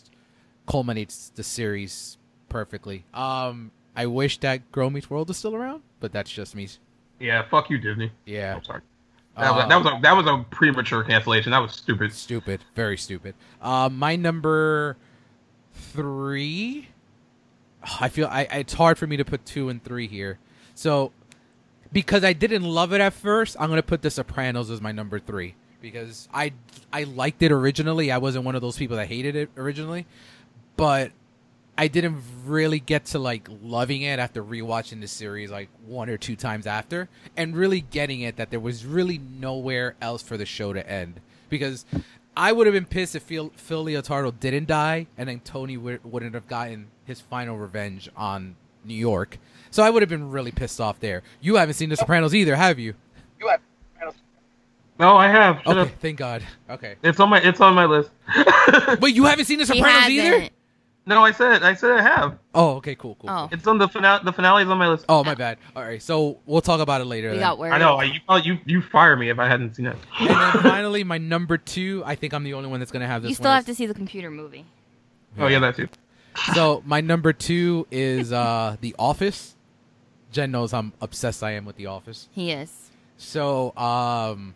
culminates 0.66 1.30
the 1.34 1.42
series 1.42 2.18
perfectly. 2.48 3.04
Um 3.14 3.70
I 3.96 4.06
wish 4.06 4.38
that 4.40 4.70
Girl 4.72 4.88
Meets 4.90 5.10
World 5.10 5.28
was 5.28 5.36
still 5.36 5.54
around, 5.56 5.82
but 6.00 6.12
that's 6.12 6.30
just 6.30 6.54
me. 6.54 6.68
Yeah, 7.18 7.42
fuck 7.50 7.68
you, 7.70 7.78
Disney. 7.78 8.12
Yeah. 8.24 8.54
I'm 8.56 8.64
sorry. 8.64 8.80
That, 9.36 9.54
was, 9.54 9.64
Uh, 9.64 9.68
that 9.68 9.76
was 9.76 9.86
a 9.86 10.00
that 10.02 10.16
was 10.16 10.26
a 10.26 10.44
premature 10.54 11.02
cancellation. 11.04 11.50
That 11.52 11.58
was 11.60 11.72
stupid. 11.72 12.12
stupid, 12.12 12.60
very 12.74 12.96
stupid. 12.96 13.34
Um 13.60 13.98
my 13.98 14.16
number 14.16 14.96
3 15.72 16.88
I 18.00 18.08
feel 18.08 18.28
I 18.30 18.42
it's 18.42 18.74
hard 18.74 18.98
for 18.98 19.06
me 19.06 19.16
to 19.16 19.24
put 19.24 19.44
2 19.44 19.68
and 19.68 19.82
3 19.82 20.06
here. 20.06 20.38
So 20.74 21.12
because 21.92 22.24
I 22.24 22.32
didn't 22.32 22.64
love 22.64 22.92
it 22.92 23.00
at 23.00 23.12
first, 23.12 23.56
I'm 23.58 23.68
gonna 23.68 23.82
put 23.82 24.02
The 24.02 24.10
Sopranos 24.10 24.70
as 24.70 24.80
my 24.80 24.92
number 24.92 25.18
three 25.18 25.54
because 25.80 26.28
I 26.32 26.52
I 26.92 27.04
liked 27.04 27.42
it 27.42 27.52
originally. 27.52 28.12
I 28.12 28.18
wasn't 28.18 28.44
one 28.44 28.54
of 28.54 28.62
those 28.62 28.76
people 28.76 28.96
that 28.96 29.08
hated 29.08 29.36
it 29.36 29.50
originally, 29.56 30.06
but 30.76 31.12
I 31.76 31.88
didn't 31.88 32.22
really 32.44 32.80
get 32.80 33.06
to 33.06 33.18
like 33.18 33.48
loving 33.62 34.02
it 34.02 34.18
after 34.18 34.44
rewatching 34.44 35.00
the 35.00 35.08
series 35.08 35.50
like 35.50 35.68
one 35.86 36.10
or 36.10 36.16
two 36.16 36.36
times 36.36 36.66
after, 36.66 37.08
and 37.36 37.56
really 37.56 37.80
getting 37.80 38.20
it 38.20 38.36
that 38.36 38.50
there 38.50 38.60
was 38.60 38.84
really 38.84 39.18
nowhere 39.18 39.96
else 40.00 40.22
for 40.22 40.36
the 40.36 40.46
show 40.46 40.72
to 40.72 40.88
end 40.88 41.20
because. 41.48 41.84
I 42.36 42.52
would 42.52 42.68
have 42.68 42.74
been 42.74 42.86
pissed 42.86 43.16
if 43.16 43.24
Phil, 43.24 43.50
Phil 43.56 43.84
Leotardo 43.84 44.32
didn't 44.38 44.68
die, 44.68 45.08
and 45.18 45.28
then 45.28 45.40
Tony 45.40 45.74
w- 45.74 45.98
wouldn't 46.04 46.34
have 46.34 46.46
gotten 46.46 46.86
his 47.10 47.20
final 47.20 47.58
revenge 47.58 48.08
on 48.16 48.56
New 48.84 48.94
York. 48.94 49.38
So 49.70 49.82
I 49.82 49.90
would 49.90 50.02
have 50.02 50.08
been 50.08 50.30
really 50.30 50.50
pissed 50.50 50.80
off 50.80 50.98
there. 51.00 51.22
You 51.40 51.56
haven't 51.56 51.74
seen 51.74 51.90
The 51.90 51.96
Sopranos 51.96 52.34
either, 52.34 52.56
have 52.56 52.78
you? 52.78 52.94
You 53.38 53.48
have. 53.48 53.60
No, 54.98 55.16
I 55.16 55.28
have. 55.28 55.56
Shut 55.64 55.78
Okay, 55.78 55.80
up. 55.92 55.98
thank 56.00 56.18
God. 56.18 56.42
Okay. 56.68 56.96
It's 57.02 57.18
on 57.20 57.30
my 57.30 57.40
it's 57.40 57.60
on 57.60 57.74
my 57.74 57.86
list. 57.86 58.10
Wait, 59.00 59.14
you 59.14 59.24
haven't 59.24 59.46
seen 59.46 59.58
The 59.58 59.64
Sopranos 59.66 60.10
either? 60.10 60.50
no, 61.06 61.24
I 61.24 61.32
said 61.32 61.62
I 61.62 61.72
said 61.72 61.92
I 61.92 62.02
have. 62.02 62.38
Oh, 62.54 62.72
okay, 62.76 62.94
cool, 62.96 63.16
cool. 63.18 63.30
Oh. 63.30 63.48
It's 63.50 63.66
on 63.66 63.78
the 63.78 63.88
finale. 63.88 64.20
The 64.24 64.32
finale 64.32 64.62
is 64.64 64.68
on 64.68 64.76
my 64.76 64.88
list. 64.88 65.06
Oh, 65.08 65.24
my 65.24 65.34
bad. 65.34 65.56
All 65.74 65.82
right, 65.82 66.02
so 66.02 66.38
we'll 66.44 66.60
talk 66.60 66.80
about 66.80 67.00
it 67.00 67.06
later. 67.06 67.28
We 67.30 67.36
then. 67.36 67.40
got 67.44 67.58
worried. 67.58 67.72
I 67.72 67.78
know. 67.78 68.00
You 68.02 68.20
you 68.42 68.58
you 68.66 68.82
fire 68.82 69.16
me 69.16 69.30
if 69.30 69.38
I 69.38 69.48
hadn't 69.48 69.74
seen 69.74 69.86
it. 69.86 69.96
And 70.18 70.28
then 70.28 70.62
finally, 70.62 71.02
my 71.02 71.16
number 71.16 71.56
two. 71.56 72.02
I 72.04 72.14
think 72.14 72.34
I'm 72.34 72.44
the 72.44 72.52
only 72.52 72.68
one 72.68 72.78
that's 72.80 72.92
gonna 72.92 73.06
have 73.06 73.22
this. 73.22 73.30
You 73.30 73.34
still 73.36 73.46
one 73.46 73.56
have 73.56 73.66
to 73.66 73.74
see 73.74 73.86
the 73.86 73.94
computer 73.94 74.30
movie. 74.30 74.66
Oh 75.38 75.46
yeah, 75.46 75.60
that 75.60 75.76
too. 75.76 75.88
So 76.54 76.82
my 76.86 77.00
number 77.00 77.32
two 77.32 77.86
is 77.90 78.32
uh 78.32 78.76
The 78.80 78.94
Office. 78.98 79.56
Jen 80.32 80.50
knows 80.50 80.72
how 80.72 80.90
obsessed 81.00 81.42
I 81.42 81.52
am 81.52 81.64
with 81.64 81.76
The 81.76 81.86
Office. 81.86 82.28
He 82.32 82.52
is. 82.52 82.90
So 83.16 83.76
um, 83.76 84.54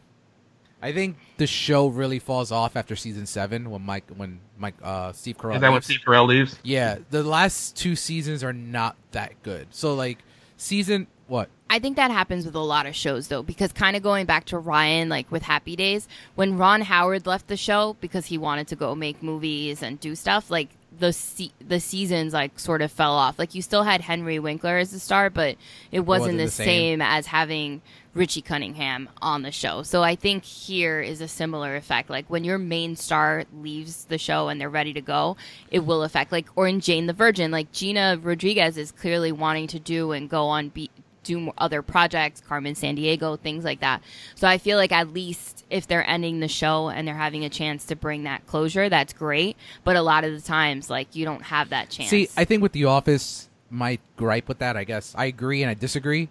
I 0.80 0.92
think 0.92 1.16
the 1.36 1.46
show 1.46 1.88
really 1.88 2.18
falls 2.18 2.52
off 2.52 2.76
after 2.76 2.96
season 2.96 3.26
seven 3.26 3.70
when 3.70 3.82
Mike 3.82 4.04
when 4.16 4.40
Mike 4.58 4.74
uh 4.82 5.12
Steve 5.12 5.36
Carell. 5.36 5.56
Is 5.56 5.60
that 5.60 5.72
when. 5.72 5.82
Steve 5.82 6.00
Carell 6.06 6.26
leaves? 6.26 6.58
Yeah, 6.62 6.98
the 7.10 7.22
last 7.22 7.76
two 7.76 7.96
seasons 7.96 8.44
are 8.44 8.52
not 8.52 8.96
that 9.12 9.42
good. 9.42 9.68
So 9.70 9.94
like 9.94 10.18
season 10.56 11.06
what? 11.26 11.48
I 11.70 11.78
think 11.78 11.96
that 11.96 12.10
happens 12.10 12.44
with 12.44 12.54
a 12.54 12.60
lot 12.60 12.86
of 12.86 12.94
shows 12.94 13.28
though, 13.28 13.42
because 13.42 13.72
kind 13.72 13.96
of 13.96 14.02
going 14.02 14.26
back 14.26 14.44
to 14.46 14.58
Ryan, 14.58 15.08
like 15.08 15.30
with 15.32 15.42
Happy 15.42 15.74
Days, 15.74 16.06
when 16.34 16.56
Ron 16.56 16.82
Howard 16.82 17.26
left 17.26 17.48
the 17.48 17.56
show 17.56 17.96
because 18.00 18.26
he 18.26 18.38
wanted 18.38 18.68
to 18.68 18.76
go 18.76 18.94
make 18.94 19.22
movies 19.22 19.82
and 19.82 19.98
do 19.98 20.14
stuff, 20.14 20.50
like 20.50 20.68
the 20.98 21.12
se- 21.12 21.52
the 21.66 21.80
seasons 21.80 22.32
like 22.32 22.58
sort 22.58 22.82
of 22.82 22.92
fell 22.92 23.12
off. 23.12 23.38
Like 23.38 23.54
you 23.54 23.62
still 23.62 23.82
had 23.82 24.00
Henry 24.00 24.38
Winkler 24.38 24.78
as 24.78 24.90
the 24.90 24.98
star, 24.98 25.30
but 25.30 25.56
it 25.90 26.00
wasn't, 26.00 26.06
wasn't 26.06 26.38
the, 26.38 26.44
the 26.44 26.50
same. 26.50 26.66
same. 26.66 27.02
as 27.02 27.26
having 27.26 27.82
Richie 28.14 28.42
Cunningham 28.42 29.08
on 29.20 29.42
the 29.42 29.50
show. 29.50 29.82
So 29.82 30.02
I 30.02 30.14
think 30.14 30.44
here 30.44 31.00
is 31.00 31.20
a 31.20 31.28
similar 31.28 31.76
effect. 31.76 32.10
Like 32.10 32.26
when 32.28 32.44
your 32.44 32.58
main 32.58 32.96
star 32.96 33.44
leaves 33.52 34.04
the 34.04 34.18
show 34.18 34.48
and 34.48 34.60
they're 34.60 34.70
ready 34.70 34.92
to 34.92 35.00
go, 35.00 35.36
it 35.70 35.80
will 35.80 36.02
affect. 36.02 36.32
Like 36.32 36.46
or 36.54 36.68
in 36.68 36.80
Jane 36.80 37.06
the 37.06 37.12
Virgin, 37.12 37.50
like 37.50 37.72
Gina 37.72 38.18
Rodriguez 38.22 38.76
is 38.76 38.92
clearly 38.92 39.32
wanting 39.32 39.66
to 39.68 39.78
do 39.78 40.12
and 40.12 40.28
go 40.28 40.46
on 40.46 40.68
be 40.68 40.90
do 41.24 41.52
other 41.58 41.82
projects, 41.82 42.40
Carmen 42.40 42.74
Sandiego, 42.74 43.38
things 43.38 43.64
like 43.64 43.80
that. 43.80 44.02
So 44.34 44.46
I 44.46 44.58
feel 44.58 44.78
like 44.78 44.92
at 44.92 45.12
least 45.12 45.64
if 45.70 45.86
they're 45.86 46.08
ending 46.08 46.40
the 46.40 46.48
show 46.48 46.88
and 46.88 47.08
they're 47.08 47.14
having 47.16 47.44
a 47.44 47.48
chance 47.50 47.84
to 47.86 47.96
bring 47.96 48.22
that 48.24 48.46
closure, 48.46 48.88
that's 48.88 49.12
great. 49.12 49.56
But 49.82 49.96
a 49.96 50.02
lot 50.02 50.24
of 50.24 50.32
the 50.32 50.40
times, 50.40 50.88
like 50.88 51.16
you 51.16 51.24
don't 51.24 51.42
have 51.42 51.70
that 51.70 51.90
chance. 51.90 52.10
See, 52.10 52.28
I 52.36 52.44
think 52.44 52.62
with 52.62 52.72
The 52.72 52.84
Office, 52.84 53.48
my 53.70 53.98
gripe 54.16 54.46
with 54.48 54.58
that, 54.58 54.76
I 54.76 54.84
guess, 54.84 55.14
I 55.16 55.24
agree 55.24 55.62
and 55.62 55.70
I 55.70 55.74
disagree. 55.74 56.28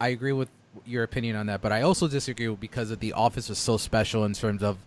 I 0.00 0.08
agree 0.08 0.32
with 0.32 0.48
your 0.86 1.02
opinion 1.02 1.36
on 1.36 1.46
that, 1.46 1.60
but 1.60 1.70
I 1.70 1.82
also 1.82 2.08
disagree 2.08 2.48
because 2.48 2.90
of 2.90 3.00
The 3.00 3.12
Office 3.12 3.48
was 3.48 3.58
so 3.58 3.76
special 3.76 4.24
in 4.24 4.32
terms 4.32 4.62
of 4.62 4.78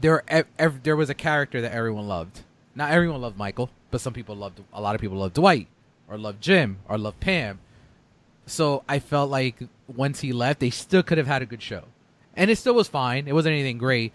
there. 0.00 0.22
Ev- 0.28 0.46
ev- 0.58 0.82
there 0.82 0.96
was 0.96 1.10
a 1.10 1.14
character 1.14 1.60
that 1.60 1.72
everyone 1.72 2.06
loved. 2.06 2.42
Not 2.74 2.90
everyone 2.90 3.20
loved 3.20 3.36
Michael, 3.36 3.70
but 3.90 4.00
some 4.00 4.12
people 4.12 4.36
loved. 4.36 4.60
A 4.72 4.80
lot 4.80 4.94
of 4.94 5.00
people 5.00 5.18
loved 5.18 5.34
Dwight, 5.34 5.66
or 6.08 6.16
loved 6.16 6.40
Jim, 6.40 6.78
or 6.88 6.96
loved 6.96 7.20
Pam. 7.20 7.58
So 8.46 8.82
I 8.88 8.98
felt 8.98 9.30
like 9.30 9.56
once 9.94 10.20
he 10.20 10.32
left, 10.32 10.60
they 10.60 10.70
still 10.70 11.02
could 11.02 11.18
have 11.18 11.26
had 11.26 11.42
a 11.42 11.46
good 11.46 11.62
show, 11.62 11.84
and 12.36 12.50
it 12.50 12.56
still 12.56 12.74
was 12.74 12.88
fine. 12.88 13.28
It 13.28 13.34
wasn't 13.34 13.52
anything 13.54 13.78
great, 13.78 14.12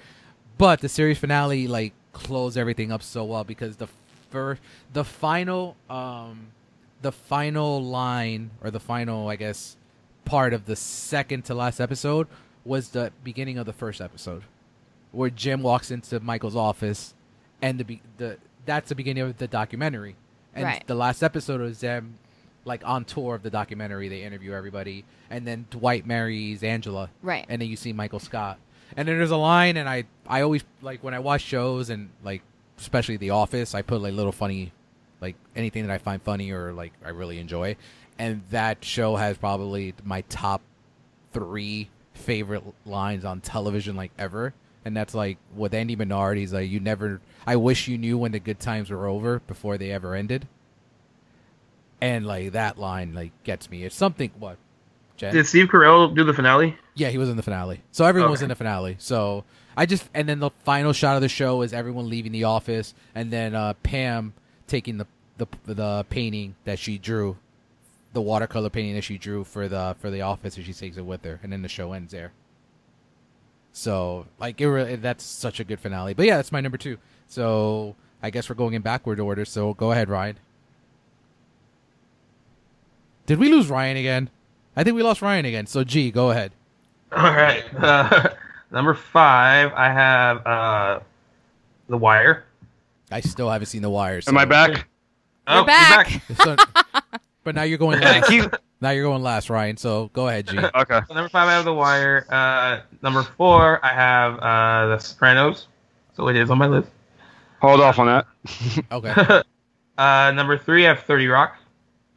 but 0.57 0.81
the 0.81 0.89
series 0.89 1.17
finale 1.17 1.67
like 1.67 1.93
closed 2.13 2.57
everything 2.57 2.91
up 2.91 3.01
so 3.03 3.23
well 3.23 3.43
because 3.43 3.77
the 3.77 3.87
first, 4.29 4.61
the 4.93 5.03
final, 5.05 5.75
um, 5.89 6.47
the 7.01 7.11
final 7.11 7.81
line 7.83 8.51
or 8.61 8.69
the 8.71 8.79
final, 8.79 9.29
I 9.29 9.35
guess, 9.37 9.77
part 10.25 10.53
of 10.53 10.65
the 10.65 10.75
second 10.75 11.45
to 11.45 11.53
last 11.55 11.79
episode 11.79 12.27
was 12.65 12.89
the 12.89 13.11
beginning 13.23 13.57
of 13.57 13.65
the 13.65 13.71
first 13.73 14.01
episode, 14.01 14.43
where 15.13 15.29
Jim 15.29 15.61
walks 15.61 15.89
into 15.89 16.19
Michael's 16.19 16.55
office, 16.55 17.13
and 17.61 17.79
the 17.79 17.85
be- 17.85 18.01
the 18.17 18.37
that's 18.65 18.89
the 18.89 18.95
beginning 18.95 19.23
of 19.23 19.37
the 19.37 19.47
documentary, 19.47 20.15
and 20.53 20.65
Right. 20.65 20.83
the 20.85 20.95
last 20.95 21.23
episode 21.23 21.61
was 21.61 21.79
them 21.79 22.15
like 22.67 22.85
on 22.85 23.05
tour 23.05 23.33
of 23.33 23.43
the 23.43 23.49
documentary. 23.49 24.09
They 24.09 24.23
interview 24.23 24.53
everybody, 24.53 25.05
and 25.29 25.47
then 25.47 25.65
Dwight 25.69 26.05
marries 26.05 26.63
Angela, 26.63 27.09
Right. 27.23 27.45
And 27.49 27.61
then 27.61 27.69
you 27.69 27.75
see 27.75 27.93
Michael 27.93 28.19
Scott, 28.19 28.59
and 28.95 29.07
then 29.07 29.17
there's 29.17 29.31
a 29.31 29.37
line, 29.37 29.77
and 29.77 29.89
I 29.89 30.03
I 30.27 30.41
always 30.41 30.63
like 30.81 31.03
when 31.03 31.13
I 31.13 31.19
watch 31.19 31.41
shows 31.41 31.89
and 31.89 32.09
like 32.23 32.41
especially 32.77 33.17
The 33.17 33.31
Office, 33.31 33.73
I 33.73 33.81
put 33.81 34.01
like 34.01 34.13
little 34.13 34.31
funny, 34.31 34.71
like 35.21 35.35
anything 35.55 35.87
that 35.87 35.93
I 35.93 35.97
find 35.97 36.21
funny 36.21 36.51
or 36.51 36.73
like 36.73 36.93
I 37.03 37.09
really 37.09 37.39
enjoy, 37.39 37.77
and 38.19 38.43
that 38.51 38.83
show 38.83 39.15
has 39.15 39.37
probably 39.37 39.93
my 40.03 40.21
top 40.29 40.61
three 41.33 41.89
favorite 42.13 42.63
lines 42.85 43.25
on 43.25 43.41
television 43.41 43.95
like 43.95 44.11
ever. 44.19 44.53
And 44.85 44.95
that's 44.95 45.13
like 45.13 45.37
with 45.55 45.73
Andy 45.73 45.95
Bernard, 45.95 46.37
he's 46.37 46.53
like, 46.53 46.69
"You 46.69 46.79
never. 46.79 47.19
I 47.45 47.55
wish 47.55 47.87
you 47.87 47.97
knew 47.97 48.17
when 48.17 48.31
the 48.31 48.39
good 48.39 48.59
times 48.59 48.89
were 48.89 49.07
over 49.07 49.39
before 49.39 49.77
they 49.77 49.91
ever 49.91 50.15
ended." 50.15 50.47
And 51.99 52.25
like 52.25 52.51
that 52.51 52.77
line, 52.77 53.13
like 53.13 53.31
gets 53.43 53.69
me. 53.69 53.83
It's 53.83 53.95
something. 53.95 54.31
What? 54.37 54.57
Jen? 55.17 55.33
Did 55.33 55.47
Steve 55.47 55.67
Carell 55.67 56.15
do 56.15 56.23
the 56.23 56.33
finale? 56.33 56.77
Yeah, 56.93 57.09
he 57.09 57.17
was 57.17 57.29
in 57.29 57.37
the 57.37 57.43
finale. 57.43 57.81
So 57.91 58.05
everyone 58.05 58.31
was 58.31 58.41
in 58.41 58.49
the 58.49 58.55
finale. 58.55 58.95
So 58.99 59.43
I 59.75 59.85
just 59.85 60.07
and 60.13 60.29
then 60.29 60.39
the 60.39 60.51
final 60.63 60.93
shot 60.93 61.15
of 61.15 61.21
the 61.21 61.29
show 61.29 61.61
is 61.63 61.73
everyone 61.73 62.09
leaving 62.09 62.31
the 62.31 62.45
office 62.45 62.93
and 63.15 63.31
then 63.31 63.55
uh, 63.55 63.73
Pam 63.83 64.33
taking 64.67 64.97
the, 64.97 65.07
the 65.37 65.47
the 65.65 66.05
painting 66.09 66.55
that 66.65 66.79
she 66.79 66.97
drew, 66.97 67.37
the 68.13 68.21
watercolor 68.21 68.69
painting 68.69 68.95
that 68.95 69.03
she 69.03 69.17
drew 69.17 69.43
for 69.43 69.67
the 69.67 69.95
for 69.99 70.09
the 70.11 70.21
office 70.21 70.55
and 70.55 70.65
she 70.65 70.73
takes 70.73 70.97
it 70.97 71.05
with 71.05 71.23
her 71.25 71.39
and 71.41 71.51
then 71.51 71.63
the 71.63 71.69
show 71.69 71.93
ends 71.93 72.11
there. 72.11 72.31
So 73.71 74.25
like 74.39 74.59
it 74.61 74.67
really, 74.67 74.95
that's 74.95 75.23
such 75.23 75.59
a 75.59 75.63
good 75.63 75.79
finale. 75.79 76.13
But 76.13 76.25
yeah, 76.25 76.37
that's 76.37 76.51
my 76.51 76.61
number 76.61 76.77
2. 76.77 76.97
So 77.27 77.95
I 78.23 78.31
guess 78.31 78.49
we're 78.49 78.55
going 78.55 78.73
in 78.73 78.81
backward 78.81 79.19
order. 79.19 79.45
So 79.45 79.75
go 79.75 79.91
ahead, 79.91 80.09
Ryan. 80.09 80.37
Did 83.27 83.37
we 83.39 83.49
lose 83.51 83.67
Ryan 83.69 83.97
again? 83.97 84.29
I 84.75 84.83
think 84.83 84.95
we 84.95 85.03
lost 85.03 85.21
Ryan 85.21 85.45
again. 85.45 85.67
So 85.67 85.83
G, 85.83 86.09
go 86.11 86.31
ahead. 86.31 86.51
All 87.11 87.23
right. 87.23 87.63
Uh, 87.77 88.29
number 88.71 88.93
five, 88.95 89.71
I 89.73 89.85
have 89.91 90.45
uh, 90.45 90.99
The 91.87 91.97
Wire. 91.97 92.45
I 93.11 93.21
still 93.21 93.49
haven't 93.49 93.67
seen 93.67 93.81
The 93.81 93.89
Wire. 93.89 94.19
So. 94.21 94.29
Am 94.31 94.37
I 94.37 94.45
back? 94.45 94.87
Oh, 95.47 95.63
back. 95.63 96.21
So- 96.43 96.55
but 97.43 97.55
now 97.55 97.63
you're 97.63 97.77
going 97.77 97.99
last. 98.01 98.27
Keep- 98.27 98.53
now 98.81 98.89
you're 98.91 99.03
going 99.05 99.23
last, 99.23 99.49
Ryan. 99.49 99.77
So 99.77 100.09
go 100.13 100.27
ahead, 100.27 100.47
G. 100.47 100.57
okay. 100.59 100.99
So 101.07 101.13
number 101.13 101.29
five, 101.29 101.47
I 101.47 101.53
have 101.53 101.63
The 101.65 101.73
Wire. 101.73 102.25
Uh, 102.29 102.81
number 103.01 103.23
four, 103.23 103.83
I 103.85 103.93
have 103.93 104.33
uh, 104.39 104.95
The 104.95 104.99
Sopranos. 104.99 105.67
so 106.15 106.27
it 106.27 106.35
is 106.35 106.49
on 106.49 106.57
my 106.57 106.67
list. 106.67 106.89
Hold 107.61 107.79
off 107.81 107.97
on 107.99 108.07
that. 108.07 108.27
Okay. 108.91 109.41
uh, 109.97 110.31
number 110.35 110.57
three, 110.57 110.85
I 110.85 110.89
have 110.89 111.03
Thirty 111.05 111.27
Rock. 111.27 111.57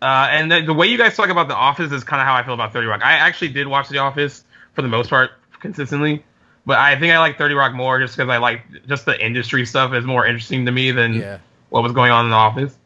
Uh, 0.02 0.28
and 0.30 0.50
the, 0.50 0.62
the 0.62 0.72
way 0.74 0.86
you 0.86 0.96
guys 0.96 1.14
talk 1.14 1.28
about 1.28 1.48
The 1.48 1.54
Office 1.54 1.92
is 1.92 2.04
kind 2.04 2.20
of 2.20 2.26
how 2.26 2.34
I 2.34 2.42
feel 2.42 2.54
about 2.54 2.72
Thirty 2.72 2.86
Rock. 2.86 3.02
I 3.04 3.12
actually 3.12 3.48
did 3.48 3.66
watch 3.66 3.88
The 3.88 3.98
Office 3.98 4.44
for 4.74 4.82
the 4.82 4.88
most 4.88 5.10
part 5.10 5.32
consistently, 5.60 6.24
but 6.64 6.78
I 6.78 6.98
think 6.98 7.12
I 7.12 7.18
like 7.18 7.36
Thirty 7.36 7.54
Rock 7.54 7.74
more 7.74 8.00
just 8.00 8.16
because 8.16 8.30
I 8.30 8.38
like 8.38 8.62
just 8.86 9.04
the 9.04 9.22
industry 9.22 9.66
stuff 9.66 9.92
is 9.92 10.04
more 10.04 10.26
interesting 10.26 10.64
to 10.66 10.72
me 10.72 10.90
than 10.90 11.14
yeah. 11.14 11.38
what 11.68 11.82
was 11.82 11.92
going 11.92 12.10
on 12.10 12.26
in 12.26 12.30
The 12.30 12.36
Office. 12.36 12.76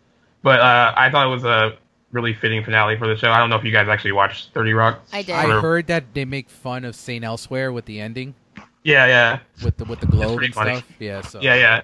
But 0.43 0.61
uh, 0.61 0.93
I 0.97 1.11
thought 1.11 1.27
it 1.27 1.31
was 1.31 1.45
a 1.45 1.79
really 2.11 2.35
fitting 2.35 2.65
finale 2.65 2.97
for 2.97 3.07
the 3.07 3.17
show. 3.17 3.31
I 3.31 3.39
don't 3.39 3.51
know 3.51 3.57
if 3.57 3.65
you 3.65 3.73
guys 3.73 3.89
actually 3.89 4.13
watched 4.13 4.53
Thirty 4.53 4.73
Rock. 4.73 5.01
I 5.13 5.23
did. 5.23 5.35
I 5.35 5.61
heard 5.61 5.87
that 5.87 6.15
they 6.15 6.25
make 6.25 6.51
fun 6.51 6.85
of 6.85 6.97
Saint 6.97 7.25
Elsewhere 7.25 7.73
with 7.73 7.85
the 7.85 8.01
ending, 8.01 8.35
Yeah, 8.83 9.07
yeah, 9.07 9.39
with 9.63 9.77
the 9.77 9.85
with 9.85 10.01
the 10.01 10.07
globe 10.07 10.43
and 10.43 10.53
funny. 10.53 10.77
stuff. 10.77 10.89
Yeah. 10.99 11.21
So. 11.23 11.41
yeah, 11.41 11.55
yeah. 11.55 11.83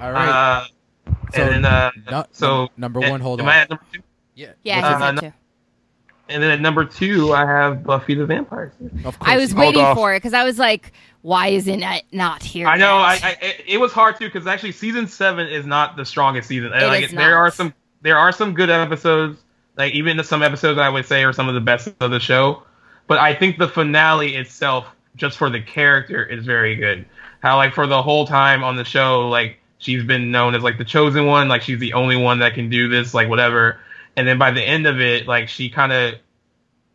All 0.00 0.12
right. 0.12 0.28
Uh, 0.28 0.64
so 1.34 1.42
and 1.42 1.64
then 1.64 1.64
uh, 1.64 1.90
no- 2.10 2.26
so 2.32 2.68
number 2.76 3.00
one. 3.00 3.20
Hold 3.20 3.40
am 3.40 3.46
on. 3.46 3.52
I 3.52 3.58
at 3.58 3.70
number 3.70 3.84
two? 3.92 4.00
Yeah. 4.34 4.52
Yeah, 4.62 4.86
Uh, 4.86 4.94
he 4.94 5.00
said 5.02 5.14
no- 5.14 5.20
too. 5.20 5.32
And 6.28 6.42
then 6.42 6.50
at 6.50 6.60
number 6.60 6.86
two, 6.86 7.34
I 7.34 7.44
have 7.44 7.84
Buffy 7.84 8.14
the 8.14 8.24
Vampire. 8.24 8.72
Slayer. 8.78 8.90
Of 9.04 9.18
course. 9.18 9.30
I 9.30 9.36
was 9.36 9.54
waiting 9.54 9.82
off. 9.82 9.96
for 9.96 10.14
it 10.14 10.18
because 10.18 10.32
I 10.32 10.42
was 10.44 10.58
like, 10.58 10.92
why 11.20 11.48
isn't 11.48 11.82
it 11.82 12.04
not 12.12 12.42
here? 12.42 12.66
I 12.66 12.78
know. 12.78 12.96
I. 12.96 13.18
I 13.22 13.36
it, 13.42 13.64
it 13.66 13.78
was 13.78 13.92
hard 13.92 14.16
too 14.16 14.26
because 14.26 14.46
actually 14.46 14.72
season 14.72 15.06
seven 15.06 15.46
is 15.48 15.66
not 15.66 15.96
the 15.96 16.04
strongest 16.04 16.48
season. 16.48 16.72
It 16.72 16.86
like 16.86 17.04
is 17.04 17.10
there 17.10 17.36
are 17.36 17.50
some 17.50 17.74
there 18.00 18.16
are 18.16 18.32
some 18.32 18.54
good 18.54 18.70
episodes, 18.70 19.38
like 19.76 19.92
even 19.92 20.22
some 20.24 20.42
episodes 20.42 20.78
I 20.78 20.88
would 20.88 21.04
say 21.04 21.24
are 21.24 21.32
some 21.32 21.48
of 21.48 21.54
the 21.54 21.60
best 21.60 21.88
of 22.00 22.10
the 22.10 22.20
show. 22.20 22.62
But 23.06 23.18
I 23.18 23.34
think 23.34 23.58
the 23.58 23.68
finale 23.68 24.36
itself, 24.36 24.86
just 25.16 25.36
for 25.36 25.50
the 25.50 25.60
character, 25.60 26.24
is 26.24 26.46
very 26.46 26.74
good. 26.74 27.04
How 27.40 27.58
like 27.58 27.74
for 27.74 27.86
the 27.86 28.02
whole 28.02 28.26
time 28.26 28.64
on 28.64 28.76
the 28.76 28.84
show, 28.84 29.28
like 29.28 29.58
she's 29.76 30.04
been 30.04 30.30
known 30.30 30.54
as 30.54 30.62
like 30.62 30.78
the 30.78 30.84
chosen 30.84 31.26
one, 31.26 31.48
like 31.48 31.60
she's 31.60 31.80
the 31.80 31.92
only 31.92 32.16
one 32.16 32.38
that 32.38 32.54
can 32.54 32.70
do 32.70 32.88
this, 32.88 33.12
like 33.12 33.28
whatever. 33.28 33.78
And 34.16 34.26
then 34.26 34.38
by 34.38 34.50
the 34.50 34.62
end 34.62 34.86
of 34.86 35.00
it, 35.00 35.26
like 35.26 35.48
she 35.48 35.68
kind 35.68 35.92
of 35.92 36.14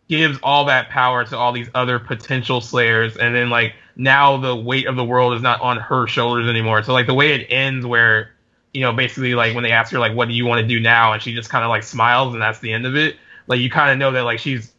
gives 0.07 0.39
all 0.41 0.65
that 0.65 0.89
power 0.89 1.23
to 1.23 1.37
all 1.37 1.51
these 1.51 1.69
other 1.75 1.99
potential 1.99 2.61
slayers. 2.61 3.15
And 3.17 3.35
then 3.35 3.49
like 3.49 3.75
now 3.95 4.37
the 4.37 4.55
weight 4.55 4.87
of 4.87 4.95
the 4.95 5.03
world 5.03 5.33
is 5.35 5.41
not 5.41 5.61
on 5.61 5.77
her 5.77 6.07
shoulders 6.07 6.47
anymore. 6.47 6.83
So 6.83 6.93
like 6.93 7.05
the 7.07 7.13
way 7.13 7.33
it 7.33 7.47
ends 7.49 7.85
where 7.85 8.31
you 8.73 8.81
know 8.81 8.93
basically 8.93 9.35
like 9.35 9.53
when 9.55 9.63
they 9.63 9.71
ask 9.71 9.91
her 9.91 9.99
like 9.99 10.15
what 10.15 10.27
do 10.27 10.33
you 10.33 10.45
want 10.45 10.61
to 10.61 10.67
do 10.67 10.79
now? 10.79 11.13
And 11.13 11.21
she 11.21 11.33
just 11.33 11.49
kind 11.49 11.63
of 11.63 11.69
like 11.69 11.83
smiles 11.83 12.33
and 12.33 12.41
that's 12.41 12.59
the 12.59 12.73
end 12.73 12.85
of 12.85 12.95
it. 12.95 13.17
Like 13.47 13.59
you 13.59 13.69
kind 13.69 13.91
of 13.91 13.97
know 13.97 14.11
that 14.11 14.23
like 14.23 14.39
she's 14.39 14.73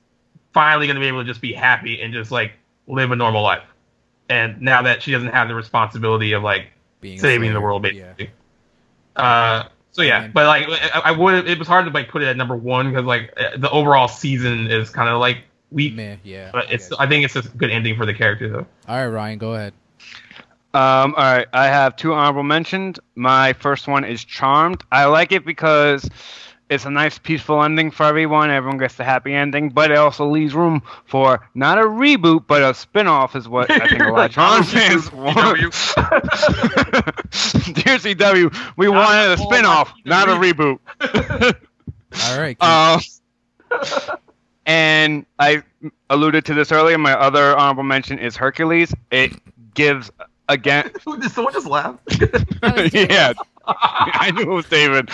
finally 0.53 0.87
going 0.87 0.97
to 0.97 1.01
be 1.01 1.07
able 1.07 1.21
to 1.21 1.27
just 1.27 1.41
be 1.41 1.53
happy 1.53 2.01
and 2.01 2.13
just 2.13 2.31
like 2.31 2.53
live 2.87 3.11
a 3.13 3.17
normal 3.17 3.43
life. 3.43 3.63
And 4.29 4.61
now 4.63 4.83
that 4.83 5.03
she 5.03 5.13
doesn't 5.13 5.31
have 5.31 5.49
the 5.49 5.55
responsibility 5.55 6.33
of 6.33 6.43
like 6.43 6.73
being 7.01 7.19
saving 7.19 7.53
the 7.53 7.61
world 7.61 7.85
Yeah. 7.85 8.13
basically. 8.13 8.31
Uh 9.17 9.65
so 9.93 10.03
yeah, 10.03 10.25
And- 10.25 10.35
but 10.35 10.47
like 10.47 10.67
I, 10.69 11.01
I 11.07 11.11
would, 11.13 11.49
it 11.49 11.59
was 11.59 11.69
hard 11.69 11.87
to 11.87 11.91
like 11.93 12.09
put 12.09 12.23
it 12.23 12.27
at 12.29 12.37
number 12.37 12.57
one 12.57 12.91
because 12.91 13.05
like 13.05 13.33
uh, 13.37 13.57
the 13.57 13.71
overall 13.71 14.09
season 14.09 14.67
is 14.71 14.91
kind 14.91 15.09
of 15.09 15.19
like 15.21 15.39
weak. 15.71 15.95
Meh, 15.95 16.17
yeah. 16.25 16.51
But 16.53 16.69
I 16.69 16.73
it's 16.73 16.89
guess. 16.89 16.99
I 16.99 17.07
think 17.07 17.25
it's 17.25 17.37
a 17.37 17.43
good 17.43 17.71
ending 17.71 17.97
for 17.97 18.07
the 18.07 18.15
character 18.15 18.49
though. 18.49 18.67
All 18.89 18.97
right, 18.97 19.07
Ryan, 19.07 19.39
go 19.39 19.55
ahead. 19.55 19.73
Um, 20.73 21.15
all 21.17 21.25
right, 21.25 21.49
I 21.53 21.67
have 21.67 21.97
two 21.97 22.13
honorable 22.15 22.45
mentions. 22.45 23.01
My 23.17 23.53
first 23.55 23.89
one 23.89 24.05
is 24.05 24.25
Charmed. 24.25 24.85
I 24.93 25.07
like 25.07 25.33
it 25.33 25.45
because 25.45 26.09
it's 26.71 26.85
a 26.87 26.91
nice, 26.91 27.19
peaceful 27.19 27.63
ending 27.63 27.91
for 27.91 28.05
everyone. 28.05 28.51
Everyone 28.51 28.79
gets 28.79 28.95
the 28.95 29.05
happy 29.05 29.35
ending, 29.35 29.69
but 29.71 29.91
it 29.91 29.99
also 29.99 30.31
leaves 30.31 30.55
room 30.55 30.83
for 31.05 31.47
not 31.55 31.79
a 31.79 31.83
reboot, 31.83 32.47
but 32.47 32.63
a 32.63 32.73
spin-off 32.73 33.37
is 33.37 33.49
what 33.49 33.71
I 33.71 33.87
think 33.89 34.01
a 34.01 34.13
lot 34.13 34.27
of 34.27 34.31
Charmed 34.33 34.69
fans 34.69 35.13
want. 35.13 35.59
Dear 35.59 35.69
CW, 37.99 38.75
we 38.77 38.87
Not 38.87 38.95
wanted 38.95 39.39
a 39.39 39.43
all 39.43 39.53
spin-off, 39.53 39.93
not 40.05 40.29
a 40.29 40.33
reboot. 40.33 40.79
reboot. 41.01 41.57
All 42.25 42.41
right. 42.41 42.59
Keith. 42.59 43.21
Um, 44.11 44.17
and 44.67 45.27
I 45.39 45.63
alluded 46.09 46.45
to 46.47 46.55
this 46.55 46.71
earlier. 46.71 46.99
My 46.99 47.13
other 47.19 47.57
honorable 47.57 47.83
mention 47.83 48.19
is 48.19 48.37
Hercules. 48.37 48.93
It 49.11 49.33
gives 49.75 50.11
again. 50.49 50.91
Did 51.21 51.31
someone 51.31 51.53
just 51.53 51.67
laugh? 51.67 51.97
That 52.07 52.91
yeah, 52.93 53.33
I 53.67 54.31
knew 54.33 54.43
it 54.43 54.49
was 54.55 54.67
David. 54.67 55.11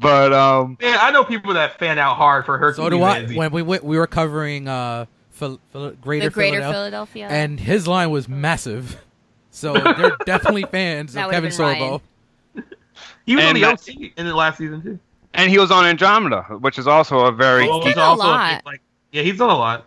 But 0.00 0.32
um, 0.32 0.78
Man, 0.80 0.98
I 1.00 1.10
know 1.10 1.24
people 1.24 1.54
that 1.54 1.78
fan 1.78 1.98
out 1.98 2.16
hard 2.16 2.44
for 2.46 2.56
Hercules. 2.58 2.76
so 2.76 2.90
do 2.90 3.02
I. 3.02 3.18
and 3.18 3.36
When 3.36 3.50
we 3.52 3.62
went, 3.62 3.84
we 3.84 3.98
were 3.98 4.06
covering 4.06 4.66
uh, 4.68 5.06
Phil, 5.30 5.60
Phil, 5.72 5.92
Greater, 6.00 6.26
the 6.28 6.30
Greater 6.34 6.56
Philadelphia, 6.60 6.72
Philadelphia. 7.28 7.28
and 7.28 7.60
his 7.60 7.86
line 7.86 8.10
was 8.10 8.28
massive. 8.28 8.96
So 9.50 9.74
they're 9.74 10.16
definitely 10.26 10.62
fans 10.64 11.16
of 11.16 11.30
Kevin 11.30 11.50
Sorbo. 11.50 12.00
Ryan. 12.54 12.64
he 13.26 13.36
was 13.36 13.44
on 13.44 13.54
the 13.54 13.60
that- 13.62 13.72
OC 13.88 14.12
in 14.16 14.26
the 14.26 14.34
last 14.34 14.58
season 14.58 14.82
too. 14.82 14.98
and 15.34 15.50
he 15.50 15.58
was 15.58 15.70
on 15.70 15.84
Andromeda, 15.84 16.42
which 16.60 16.78
is 16.78 16.86
also 16.86 17.26
a 17.26 17.32
very 17.32 17.68
Oh, 17.68 17.82
done 17.82 17.98
a 17.98 18.00
also 18.00 18.24
lot. 18.24 18.64
like 18.64 18.80
yeah, 19.12 19.22
he's 19.22 19.38
done 19.38 19.50
a 19.50 19.56
lot. 19.56 19.86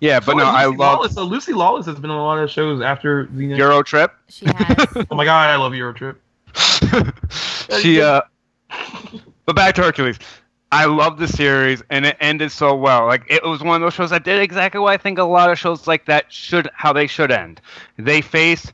yeah. 0.00 0.18
But 0.18 0.32
So 0.32 0.38
no, 0.38 0.42
is 0.44 0.48
I 0.48 0.64
love 0.64 0.76
Lawless. 0.78 1.14
So 1.14 1.24
Lucy 1.24 1.52
Lawless 1.52 1.84
has 1.86 2.00
been 2.00 2.10
on 2.10 2.18
a 2.18 2.24
lot 2.24 2.38
of 2.38 2.50
shows 2.50 2.80
after 2.80 3.26
Xena. 3.26 3.56
Euro 3.58 3.82
Trip. 3.82 4.12
she 4.28 4.46
has. 4.46 4.86
oh 5.10 5.14
my 5.14 5.24
god, 5.24 5.50
I 5.50 5.56
love 5.56 5.74
Euro 5.74 5.92
Trip. 5.92 6.20
she 7.80 8.00
uh 8.00 8.22
but 9.46 9.56
back 9.56 9.74
to 9.76 9.82
hercules. 9.82 10.18
I 10.72 10.86
love 10.86 11.18
the 11.18 11.28
series 11.28 11.82
and 11.90 12.04
it 12.04 12.16
ended 12.20 12.50
so 12.50 12.74
well. 12.74 13.06
Like 13.06 13.24
it 13.30 13.42
was 13.44 13.62
one 13.62 13.76
of 13.76 13.80
those 13.80 13.94
shows 13.94 14.10
that 14.10 14.24
did 14.24 14.42
exactly 14.42 14.80
what 14.80 14.92
i 14.92 14.96
think 14.96 15.18
a 15.18 15.24
lot 15.24 15.50
of 15.50 15.58
shows 15.58 15.86
like 15.86 16.04
that 16.06 16.30
should 16.32 16.68
how 16.74 16.92
they 16.92 17.06
should 17.06 17.30
end. 17.30 17.60
They 17.96 18.20
face 18.20 18.72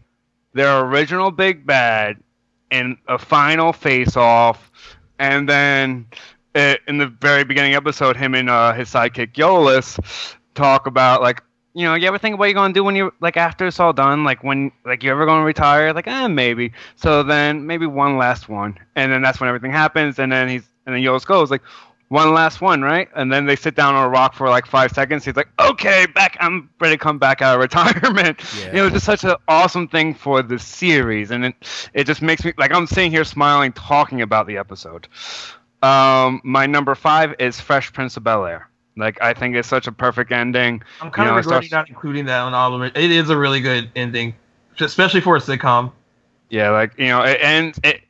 their 0.55 0.81
original 0.81 1.31
big 1.31 1.67
bad 1.67 2.17
in 2.71 2.97
a 3.07 3.19
final 3.19 3.73
face 3.73 4.17
off 4.17 4.71
and 5.19 5.49
then 5.49 6.07
uh, 6.55 6.75
in 6.89 6.99
the 6.99 7.07
very 7.07 7.45
beginning 7.45 7.75
episode 7.75 8.17
him 8.17 8.35
and 8.35 8.49
uh, 8.49 8.73
his 8.73 8.89
sidekick 8.91 9.35
Iolaus 9.35 10.35
talk 10.55 10.87
about 10.87 11.21
like 11.23 11.43
you 11.75 11.85
know, 11.85 11.95
you 11.95 12.07
ever 12.07 12.19
think 12.19 12.39
what 12.39 12.47
you're 12.47 12.55
gonna 12.55 12.75
do 12.75 12.85
when 12.85 12.97
you're 12.97 13.13
like 13.21 13.37
after 13.37 13.67
it's 13.67 13.81
all 13.81 13.93
done? 13.93 14.25
Like 14.25 14.45
when 14.45 14.73
like 14.85 15.03
you're 15.03 15.15
ever 15.15 15.27
gonna 15.27 15.45
retire? 15.45 15.93
Like, 15.93 16.07
eh, 16.07 16.29
maybe. 16.29 16.73
So 16.97 17.23
then 17.23 17.67
maybe 17.67 17.87
one 17.87 18.19
last 18.19 18.49
one, 18.49 18.79
and 18.95 19.11
then 19.11 19.23
that's 19.23 19.41
when 19.41 19.49
everything 19.49 19.73
happens, 19.73 20.19
and 20.19 20.31
then 20.31 20.49
he's 20.49 20.69
and 20.87 20.95
then 20.95 21.03
Iolaus 21.03 21.25
goes 21.25 21.51
like, 21.51 21.63
one 22.13 22.35
last 22.35 22.61
one, 22.61 22.83
right? 22.83 23.09
And 23.17 23.33
then 23.33 23.47
they 23.47 23.57
sit 23.57 23.75
down 23.75 23.95
on 23.95 24.05
a 24.05 24.09
rock 24.09 24.35
for 24.35 24.51
like 24.51 24.67
five 24.67 24.91
seconds. 24.91 25.25
He's 25.25 25.35
like, 25.35 25.49
okay, 25.59 26.05
back. 26.15 26.37
I'm 26.41 26.69
ready 26.79 26.95
to 26.95 26.99
come 26.99 27.19
back 27.19 27.41
out 27.41 27.55
of 27.55 27.61
retirement. 27.63 28.39
Yeah. 28.61 28.67
You 28.67 28.73
know, 28.75 28.91
just 28.91 29.07
such 29.07 29.25
an 29.25 29.35
awesome 29.49 29.89
thing 29.89 30.13
for 30.13 30.43
the 30.43 30.59
series, 30.59 31.31
and 31.31 31.47
it 31.47 31.55
it 31.95 32.05
just 32.05 32.21
makes 32.21 32.45
me 32.45 32.53
like 32.59 32.71
I'm 32.71 32.87
sitting 32.87 33.11
here 33.11 33.25
smiling 33.25 33.73
talking 33.73 34.21
about 34.21 34.47
the 34.47 34.59
episode. 34.59 35.09
Um, 35.83 36.43
my 36.45 36.67
number 36.67 36.95
five 36.95 37.35
is 37.39 37.59
Fresh 37.59 37.95
Prince 37.95 38.19
of 38.19 38.25
Bel 38.25 38.45
Air. 38.45 38.69
Like 38.97 39.21
I 39.23 39.33
think 39.35 39.57
it's 39.57 39.69
such 39.69 39.87
a 39.87 39.93
perfect 39.93 40.33
ending. 40.33 40.83
I'm 41.01 41.11
kind 41.11 41.27
You 41.27 41.31
of 41.33 41.37
it 41.37 41.41
regretting 41.47 41.69
starts- 41.69 41.71
not 41.71 41.89
including 41.89 42.27
that 42.27 42.41
on 42.41 42.53
honorable. 42.55 42.79
men- 42.81 42.93
It 42.95 43.11
is 43.11 43.31
a 43.31 43.37
really 43.37 43.61
good 43.61 43.91
ending, 43.97 44.35
especially 44.81 45.21
for 45.21 45.37
a 45.37 45.41
sitcom. 45.41 45.93
Yeah, 46.51 46.71
like 46.71 46.99
you 46.99 47.07
know, 47.09 47.23
it 47.23 47.39
ends 47.41 47.81
it 47.83 48.03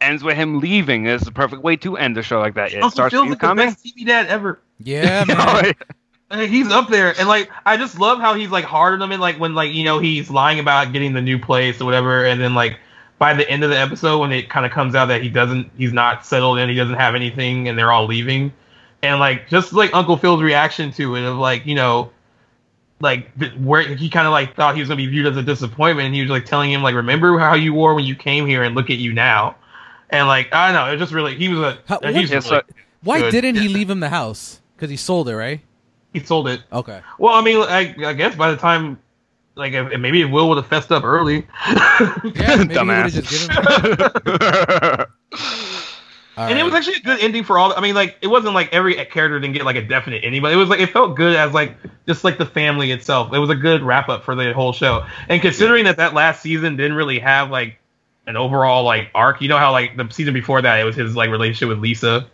ends 0.00 0.22
with 0.22 0.36
him 0.36 0.60
leaving. 0.60 1.06
It's 1.06 1.24
the 1.24 1.32
perfect 1.32 1.62
way 1.62 1.76
to 1.76 1.96
end 1.96 2.18
a 2.18 2.22
show 2.22 2.38
like 2.40 2.54
that. 2.54 2.72
It 2.72 2.76
Uncle 2.76 2.90
starts 2.90 3.12
Phil's 3.14 3.30
with 3.30 3.40
you 3.42 3.48
like 3.48 3.56
the 3.56 3.62
best 3.64 3.84
TV 3.84 4.06
dad 4.06 4.26
ever. 4.26 4.60
Yeah, 4.78 5.24
man. 5.28 5.36
Oh, 5.40 5.62
yeah. 5.64 5.72
Like, 6.28 6.50
he's 6.50 6.70
up 6.70 6.88
there, 6.90 7.14
and 7.18 7.28
like 7.28 7.50
I 7.64 7.76
just 7.78 7.98
love 7.98 8.18
how 8.20 8.34
he's 8.34 8.50
like 8.50 8.64
hard 8.66 8.92
on 8.94 8.98
them, 8.98 9.12
and 9.12 9.20
like 9.22 9.38
when 9.40 9.54
like 9.54 9.72
you 9.72 9.84
know 9.84 10.00
he's 10.00 10.28
lying 10.28 10.58
about 10.58 10.92
getting 10.92 11.14
the 11.14 11.22
new 11.22 11.38
place 11.38 11.80
or 11.80 11.84
whatever, 11.86 12.26
and 12.26 12.40
then 12.40 12.54
like 12.54 12.78
by 13.18 13.32
the 13.32 13.48
end 13.48 13.64
of 13.64 13.70
the 13.70 13.78
episode 13.78 14.18
when 14.18 14.32
it 14.32 14.50
kind 14.50 14.66
of 14.66 14.72
comes 14.72 14.94
out 14.94 15.06
that 15.06 15.22
he 15.22 15.30
doesn't, 15.30 15.70
he's 15.78 15.92
not 15.94 16.26
settled 16.26 16.58
in, 16.58 16.68
he 16.68 16.74
doesn't 16.74 16.96
have 16.96 17.14
anything, 17.14 17.66
and 17.68 17.78
they're 17.78 17.90
all 17.92 18.06
leaving, 18.06 18.52
and 19.02 19.20
like 19.20 19.48
just 19.48 19.72
like 19.72 19.94
Uncle 19.94 20.16
Phil's 20.16 20.42
reaction 20.42 20.92
to 20.92 21.14
it 21.16 21.24
of 21.24 21.36
like 21.38 21.66
you 21.66 21.74
know. 21.74 22.10
Like 22.98 23.28
where 23.58 23.82
he 23.82 24.08
kind 24.08 24.26
of 24.26 24.32
like 24.32 24.56
thought 24.56 24.74
he 24.74 24.80
was 24.80 24.88
gonna 24.88 24.96
be 24.96 25.06
viewed 25.06 25.26
as 25.26 25.36
a 25.36 25.42
disappointment, 25.42 26.06
and 26.06 26.14
he 26.14 26.22
was 26.22 26.30
like 26.30 26.46
telling 26.46 26.72
him 26.72 26.82
like, 26.82 26.94
"Remember 26.94 27.38
how 27.38 27.52
you 27.52 27.74
were 27.74 27.94
when 27.94 28.04
you 28.06 28.14
came 28.16 28.46
here, 28.46 28.62
and 28.62 28.74
look 28.74 28.88
at 28.88 28.96
you 28.96 29.12
now." 29.12 29.54
And 30.08 30.26
like 30.26 30.50
I 30.50 30.72
don't 30.72 30.76
know, 30.86 30.90
it 30.94 30.96
just 30.96 31.12
really 31.12 31.34
he 31.34 31.50
was 31.50 31.58
a 31.58 31.78
How- 31.86 31.98
what- 31.98 32.14
he's 32.14 32.30
Yeah, 32.30 32.36
really, 32.36 32.48
so- 32.48 32.62
Why 33.02 33.20
Good. 33.20 33.32
didn't 33.32 33.56
he 33.56 33.68
leave 33.68 33.90
him 33.90 34.00
the 34.00 34.08
house? 34.08 34.62
Because 34.74 34.88
he 34.88 34.96
sold 34.96 35.28
it, 35.28 35.36
right? 35.36 35.60
he 36.14 36.20
sold 36.20 36.48
it. 36.48 36.62
Okay. 36.72 37.02
Well, 37.18 37.34
I 37.34 37.42
mean, 37.42 37.58
I, 37.58 37.94
I 38.02 38.14
guess 38.14 38.34
by 38.34 38.50
the 38.50 38.56
time, 38.56 38.98
like, 39.56 39.74
if, 39.74 40.00
maybe 40.00 40.24
Will 40.24 40.48
would 40.48 40.56
have 40.56 40.66
fessed 40.66 40.90
up 40.90 41.04
early. 41.04 41.46
Yeah, 41.68 42.20
maybe 42.24 42.30
he 42.32 42.48
would 42.58 42.70
Dumbass. 42.70 43.02
have 43.12 43.12
just 43.12 43.50
given 43.50 45.00
him. 45.00 45.06
All 46.36 46.46
and 46.46 46.58
it 46.58 46.62
was 46.62 46.74
actually 46.74 46.96
a 46.96 47.00
good 47.00 47.20
ending 47.20 47.44
for 47.44 47.58
all. 47.58 47.72
I 47.74 47.80
mean, 47.80 47.94
like, 47.94 48.18
it 48.20 48.26
wasn't 48.26 48.54
like 48.54 48.72
every 48.72 48.94
character 49.06 49.40
didn't 49.40 49.54
get 49.54 49.64
like 49.64 49.76
a 49.76 49.82
definite 49.82 50.22
ending, 50.22 50.42
but 50.42 50.52
it 50.52 50.56
was 50.56 50.68
like 50.68 50.80
it 50.80 50.90
felt 50.90 51.16
good 51.16 51.34
as 51.34 51.54
like 51.54 51.76
just 52.06 52.24
like 52.24 52.36
the 52.36 52.44
family 52.44 52.90
itself. 52.90 53.32
It 53.32 53.38
was 53.38 53.48
a 53.48 53.54
good 53.54 53.82
wrap 53.82 54.08
up 54.10 54.24
for 54.24 54.34
the 54.34 54.52
whole 54.52 54.72
show. 54.72 55.06
And 55.28 55.40
considering 55.40 55.84
that 55.84 55.96
that 55.96 56.12
last 56.12 56.42
season 56.42 56.76
didn't 56.76 56.94
really 56.94 57.20
have 57.20 57.50
like 57.50 57.78
an 58.26 58.36
overall 58.36 58.84
like 58.84 59.10
arc, 59.14 59.40
you 59.40 59.48
know 59.48 59.56
how 59.56 59.72
like 59.72 59.96
the 59.96 60.08
season 60.10 60.34
before 60.34 60.60
that 60.60 60.78
it 60.78 60.84
was 60.84 60.96
his 60.96 61.16
like 61.16 61.30
relationship 61.30 61.70
with 61.70 61.78
Lisa. 61.78 62.26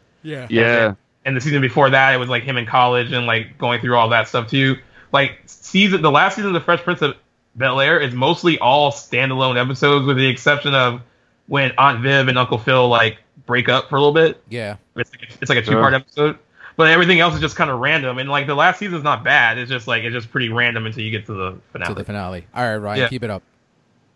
yeah. 0.50 0.62
yeah, 0.62 0.94
and 1.24 1.36
the 1.36 1.40
season 1.40 1.60
before 1.60 1.90
that 1.90 2.14
it 2.14 2.16
was 2.16 2.28
like 2.28 2.42
him 2.42 2.56
in 2.56 2.66
college 2.66 3.12
and 3.12 3.26
like 3.26 3.56
going 3.58 3.80
through 3.80 3.96
all 3.96 4.08
that 4.08 4.26
stuff 4.26 4.48
too. 4.48 4.76
Like 5.12 5.38
season, 5.46 6.02
the 6.02 6.10
last 6.10 6.36
season 6.36 6.48
of 6.48 6.54
the 6.54 6.60
Fresh 6.60 6.82
Prince 6.82 7.02
of 7.02 7.16
Bel 7.54 7.80
Air 7.80 8.00
is 8.00 8.14
mostly 8.14 8.58
all 8.58 8.90
standalone 8.90 9.62
episodes, 9.62 10.06
with 10.06 10.16
the 10.16 10.26
exception 10.26 10.74
of 10.74 11.02
when 11.46 11.72
Aunt 11.76 12.00
Viv 12.00 12.28
and 12.28 12.38
Uncle 12.38 12.58
Phil 12.58 12.88
like 12.88 13.18
break 13.46 13.68
up 13.68 13.88
for 13.88 13.96
a 13.96 13.98
little 14.00 14.14
bit. 14.14 14.42
Yeah. 14.48 14.76
It's 14.96 15.10
like 15.12 15.28
it's 15.40 15.48
like 15.48 15.58
a 15.58 15.62
two 15.62 15.72
part 15.72 15.94
episode, 15.94 16.38
but 16.76 16.88
everything 16.88 17.20
else 17.20 17.34
is 17.34 17.40
just 17.40 17.56
kind 17.56 17.70
of 17.70 17.78
random. 17.80 18.18
And 18.18 18.28
like 18.28 18.46
the 18.46 18.54
last 18.54 18.78
season's 18.78 19.04
not 19.04 19.24
bad. 19.24 19.58
It's 19.58 19.70
just 19.70 19.86
like 19.86 20.02
it's 20.04 20.14
just 20.14 20.30
pretty 20.30 20.48
random 20.48 20.86
until 20.86 21.02
you 21.02 21.10
get 21.10 21.26
to 21.26 21.32
the 21.34 21.58
finale. 21.72 21.88
To 21.88 21.98
the 21.98 22.04
finale. 22.04 22.46
All 22.54 22.62
right, 22.64 22.76
Ryan, 22.76 23.00
Yeah. 23.00 23.08
keep 23.08 23.22
it 23.24 23.30
up. 23.30 23.42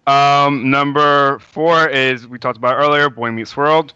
Um, 0.06 0.70
number 0.70 1.38
four 1.40 1.88
is 1.88 2.26
we 2.28 2.38
talked 2.38 2.56
about 2.58 2.76
earlier, 2.76 3.10
Boy 3.10 3.30
Meets 3.32 3.56
World. 3.56 3.92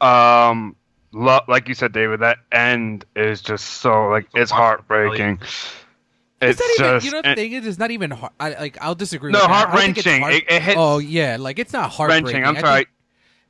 Um, 0.00 0.76
lo- 1.12 1.40
like 1.48 1.68
you 1.68 1.74
said, 1.74 1.92
David, 1.92 2.20
that 2.20 2.38
end 2.52 3.04
is 3.16 3.42
just 3.42 3.64
so 3.80 4.08
like 4.08 4.28
it's 4.34 4.50
heartbreaking. 4.50 5.38
It's 6.42 6.58
It's 6.58 6.60
not 6.60 6.70
even, 6.86 6.94
just 6.94 7.04
you 7.06 7.12
know, 7.12 7.22
the 7.22 7.28
and- 7.28 7.36
thing 7.36 7.52
is, 7.52 7.66
it's 7.66 7.78
not 7.78 7.90
even 7.90 8.10
hard. 8.12 8.32
I, 8.40 8.50
like, 8.54 8.78
I'll 8.80 8.94
disagree. 8.94 9.30
No, 9.30 9.40
with 9.40 9.48
that. 9.48 9.68
I 9.68 9.72
don't 9.72 9.80
think 9.94 9.98
it's 9.98 10.06
heart-wrenching. 10.06 10.22
heart- 10.22 10.34
It- 10.34 10.44
it 10.56 10.62
hits- 10.62 10.76
oh 10.78 10.98
yeah, 10.98 11.36
like 11.38 11.58
it's 11.58 11.72
not 11.74 11.90
heartbreaking. 11.90 12.24
wrenching. 12.26 12.44
I'm 12.46 12.56
I 12.56 12.60
sorry, 12.60 12.76
think- 12.84 12.88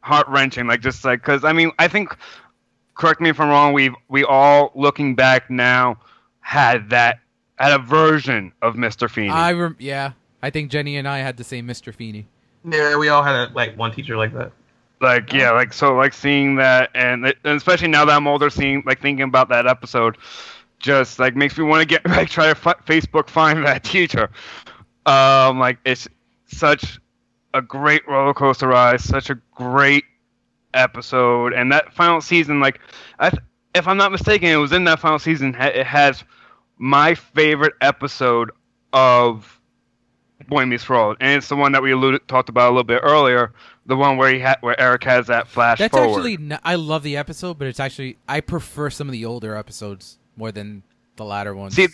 heart 0.00 0.26
wrenching. 0.28 0.66
Like 0.66 0.80
just 0.80 1.04
like 1.04 1.20
because 1.20 1.44
I 1.44 1.52
mean 1.52 1.70
I 1.78 1.88
think, 1.88 2.16
correct 2.94 3.20
me 3.20 3.30
if 3.30 3.40
I'm 3.40 3.48
wrong. 3.48 3.72
We 3.72 3.90
we 4.08 4.24
all 4.24 4.72
looking 4.74 5.14
back 5.14 5.50
now 5.50 5.98
had 6.40 6.90
that 6.90 7.18
had 7.58 7.72
a 7.72 7.78
version 7.82 8.52
of 8.62 8.74
Mr. 8.74 9.08
Feeney. 9.10 9.30
I 9.30 9.52
rem- 9.52 9.76
yeah, 9.78 10.12
I 10.42 10.50
think 10.50 10.70
Jenny 10.70 10.96
and 10.96 11.06
I 11.06 11.18
had 11.18 11.36
the 11.36 11.44
same 11.44 11.66
Mr. 11.66 11.94
Feeney. 11.94 12.26
Yeah, 12.64 12.96
we 12.96 13.08
all 13.08 13.22
had 13.22 13.34
a, 13.34 13.52
like 13.54 13.76
one 13.78 13.92
teacher 13.92 14.16
like 14.16 14.32
that. 14.34 14.52
like 15.00 15.32
yeah 15.32 15.50
like 15.50 15.72
so 15.72 15.94
like 15.94 16.12
seeing 16.12 16.56
that 16.56 16.90
and, 16.94 17.24
and 17.24 17.56
especially 17.56 17.88
now 17.88 18.04
that 18.04 18.14
i'm 18.14 18.26
older 18.26 18.50
seeing 18.50 18.82
like 18.84 19.00
thinking 19.00 19.22
about 19.24 19.48
that 19.48 19.66
episode 19.66 20.18
just 20.78 21.18
like 21.18 21.34
makes 21.34 21.56
me 21.56 21.64
want 21.64 21.80
to 21.80 21.86
get 21.86 22.06
like 22.08 22.28
try 22.28 22.48
to 22.48 22.54
fi- 22.54 22.74
facebook 22.86 23.30
find 23.30 23.64
that 23.64 23.82
teacher 23.82 24.28
um 25.06 25.58
like 25.58 25.78
it's 25.86 26.06
such 26.48 27.00
a 27.54 27.62
great 27.62 28.06
roller 28.08 28.34
coaster 28.34 28.68
ride 28.68 29.00
such 29.00 29.30
a 29.30 29.34
great 29.54 30.04
episode 30.74 31.52
and 31.52 31.72
that 31.72 31.92
final 31.92 32.20
season 32.20 32.60
like 32.60 32.80
I 33.18 33.32
if 33.74 33.88
i'm 33.88 33.96
not 33.96 34.12
mistaken 34.12 34.48
it 34.48 34.56
was 34.56 34.72
in 34.72 34.84
that 34.84 35.00
final 35.00 35.18
season 35.18 35.56
it 35.58 35.84
has 35.84 36.22
my 36.78 37.14
favorite 37.14 37.74
episode 37.80 38.50
of 38.92 39.60
Boy 40.48 40.64
Meets 40.64 40.88
World, 40.88 41.16
and 41.20 41.36
it's 41.36 41.48
the 41.48 41.56
one 41.56 41.72
that 41.72 41.82
we 41.82 41.92
alluded 41.92 42.26
talked 42.26 42.48
about 42.48 42.68
a 42.68 42.72
little 42.72 42.84
bit 42.84 43.00
earlier, 43.02 43.52
the 43.86 43.96
one 43.96 44.16
where 44.16 44.32
he 44.32 44.40
ha- 44.40 44.56
where 44.60 44.78
Eric 44.80 45.04
has 45.04 45.26
that 45.26 45.48
flash 45.48 45.78
That's 45.78 45.92
forward. 45.92 46.18
actually 46.18 46.58
I 46.64 46.74
love 46.76 47.02
the 47.02 47.16
episode, 47.16 47.58
but 47.58 47.68
it's 47.68 47.80
actually 47.80 48.18
I 48.28 48.40
prefer 48.40 48.90
some 48.90 49.08
of 49.08 49.12
the 49.12 49.24
older 49.24 49.54
episodes 49.54 50.18
more 50.36 50.50
than 50.52 50.82
the 51.16 51.24
latter 51.24 51.54
ones. 51.54 51.74
See, 51.74 51.88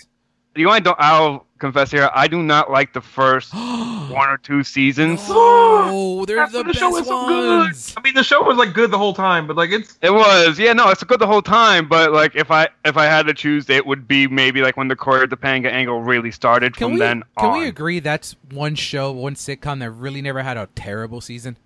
you 0.55 0.67
know, 0.67 0.70
I 0.70 0.81
don't. 0.81 0.97
I'll 0.99 1.45
confess 1.59 1.91
here, 1.91 2.10
I 2.15 2.28
do 2.28 2.43
not 2.43 2.70
like 2.70 2.93
the 2.93 3.01
first 3.01 3.52
one 3.55 4.28
or 4.28 4.39
two 4.39 4.62
seasons. 4.62 5.20
oh, 5.28 6.25
they're 6.26 6.36
That's 6.36 6.52
the 6.52 6.59
why 6.59 6.65
best 6.65 6.78
show 6.78 6.91
was 6.91 7.07
so 7.07 7.23
ones. 7.25 7.93
good. 7.94 7.99
I 7.99 8.02
mean, 8.02 8.15
the 8.15 8.23
show 8.23 8.43
was 8.43 8.57
like 8.57 8.73
good 8.75 8.91
the 8.91 8.99
whole 8.99 9.15
time, 9.15 9.47
but 9.47 9.57
like 9.57 9.70
it's 9.70 9.99
It 10.02 10.12
was, 10.12 10.59
yeah, 10.59 10.73
no, 10.73 10.89
it's 10.91 11.02
good 11.05 11.20
the 11.20 11.26
whole 11.26 11.43
time, 11.43 11.89
but 11.89 12.12
like 12.12 12.35
if 12.36 12.51
I 12.51 12.68
if 12.85 12.97
I 12.97 13.05
had 13.07 13.26
to 13.26 13.35
choose, 13.35 13.68
it 13.70 13.86
would 13.86 14.07
be 14.07 14.26
maybe 14.26 14.62
like 14.62 14.76
when 14.76 14.89
the 14.89 14.97
Cory 14.97 15.25
of 15.25 15.31
Topanga 15.31 15.70
angle 15.70 16.01
really 16.02 16.31
started. 16.31 16.76
Can 16.76 16.86
from 16.89 16.93
we 16.94 16.99
then 16.99 17.23
on, 17.36 17.43
can 17.43 17.51
on. 17.51 17.59
we 17.60 17.67
agree 17.68 18.01
that's 18.01 18.36
one 18.51 18.75
show, 18.75 19.10
one 19.12 19.35
sitcom 19.35 19.81
that 19.81 19.91
really 19.91 20.23
never 20.23 20.43
had 20.43 20.57
a 20.57 20.68
terrible 20.75 21.20
season? 21.20 21.57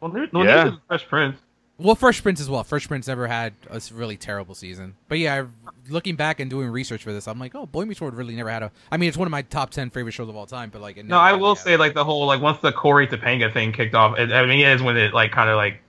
well, 0.00 0.10
there, 0.10 0.28
well, 0.32 0.44
Yeah. 0.44 0.64
yeah. 0.66 0.76
Fresh 0.86 1.08
Prince. 1.08 1.36
Well, 1.80 1.94
Fresh 1.94 2.24
Prince 2.24 2.40
as 2.40 2.50
well. 2.50 2.64
Fresh 2.64 2.88
Prince 2.88 3.06
never 3.06 3.28
had 3.28 3.54
a 3.70 3.80
really 3.92 4.16
terrible 4.16 4.56
season. 4.56 4.96
But 5.08 5.20
yeah, 5.20 5.46
looking 5.88 6.16
back 6.16 6.40
and 6.40 6.50
doing 6.50 6.68
research 6.70 7.04
for 7.04 7.12
this, 7.12 7.28
I'm 7.28 7.38
like, 7.38 7.54
oh, 7.54 7.66
Boy 7.66 7.84
Meets 7.84 8.00
World 8.00 8.14
really 8.14 8.34
never 8.34 8.50
had 8.50 8.64
a. 8.64 8.72
I 8.90 8.96
mean, 8.96 9.08
it's 9.08 9.16
one 9.16 9.26
of 9.26 9.30
my 9.30 9.42
top 9.42 9.70
ten 9.70 9.90
favorite 9.90 10.10
shows 10.12 10.28
of 10.28 10.34
all 10.34 10.46
time. 10.46 10.70
But 10.70 10.82
like, 10.82 10.96
it 10.96 11.06
No, 11.06 11.18
I 11.18 11.34
will 11.34 11.54
say 11.54 11.76
like 11.76 11.94
the 11.94 12.04
whole 12.04 12.26
like 12.26 12.40
once 12.40 12.58
the 12.60 12.72
Cory 12.72 13.06
Topanga 13.06 13.52
thing 13.52 13.72
kicked 13.72 13.94
off. 13.94 14.18
It, 14.18 14.32
I 14.32 14.44
mean, 14.46 14.58
it 14.66 14.72
is 14.72 14.82
when 14.82 14.96
it 14.96 15.14
like 15.14 15.30
kind 15.30 15.48
of 15.48 15.56
like 15.56 15.80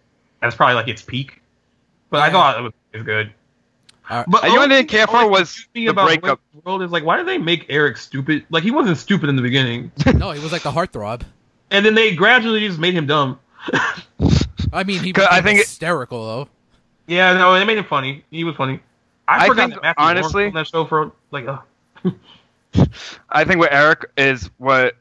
that's 0.42 0.56
probably 0.56 0.76
like 0.76 0.88
its 0.88 1.02
peak. 1.02 1.42
But 2.12 2.22
I 2.22 2.32
thought 2.32 2.60
it 2.60 2.62
was, 2.62 2.74
it 2.94 2.98
was 2.98 3.06
good. 3.06 3.34
Uh, 4.08 4.24
But 4.28 4.44
you 4.44 4.50
know 4.50 4.56
what 4.56 4.62
I 4.62 4.64
only 4.64 4.76
didn't 4.78 4.90
care 4.90 5.08
for 5.08 5.28
was 5.30 5.54
confused 5.54 5.88
the 5.88 5.92
about 5.92 6.06
breakup. 6.08 6.40
Wayne's 6.54 6.66
World 6.66 6.82
is 6.84 6.92
like, 6.92 7.04
why 7.04 7.18
did 7.18 7.28
they 7.28 7.38
make 7.40 7.66
Eric 7.70 7.98
stupid? 7.98 8.46
Like 8.52 8.64
he 8.64 8.72
wasn't 8.72 8.98
stupid 8.98 9.30
in 9.30 9.36
the 9.36 9.42
beginning, 9.42 9.92
no, 10.16 10.32
he 10.32 10.40
was 10.40 10.52
like 10.52 10.64
the 10.64 10.72
heartthrob. 10.72 11.22
and 11.72 11.86
then 11.86 11.94
they 11.96 12.16
gradually 12.16 12.66
just 12.68 12.80
made 12.80 12.94
him 12.96 13.06
dumb. 13.08 13.40
I 14.74 14.84
mean, 14.84 15.00
he 15.04 15.14
'Cause 15.14 15.24
was 15.24 15.30
I 15.32 15.42
think 15.42 15.60
it- 15.60 15.66
hysterical 15.66 16.26
though. 16.26 16.50
Yeah, 17.08 17.34
no, 17.34 17.54
they 17.58 17.66
made 17.66 17.78
him 17.78 17.86
funny. 17.86 18.24
He 18.30 18.44
was 18.44 18.56
funny. 18.56 18.80
I, 19.28 19.46
I 19.46 19.48
forgot 19.48 19.70
think, 19.72 19.82
that 19.82 19.98
Matthew 19.98 20.04
Vaughn 20.04 20.16
was 20.16 20.26
honestly- 20.26 20.46
on 20.48 20.54
that 20.54 20.68
show 20.68 20.86
for 20.86 21.12
like. 21.32 21.48
Uh, 21.48 21.58
I 23.30 23.44
think 23.44 23.60
what 23.60 23.74
Eric 23.74 24.06
is 24.18 24.50
what 24.58 24.96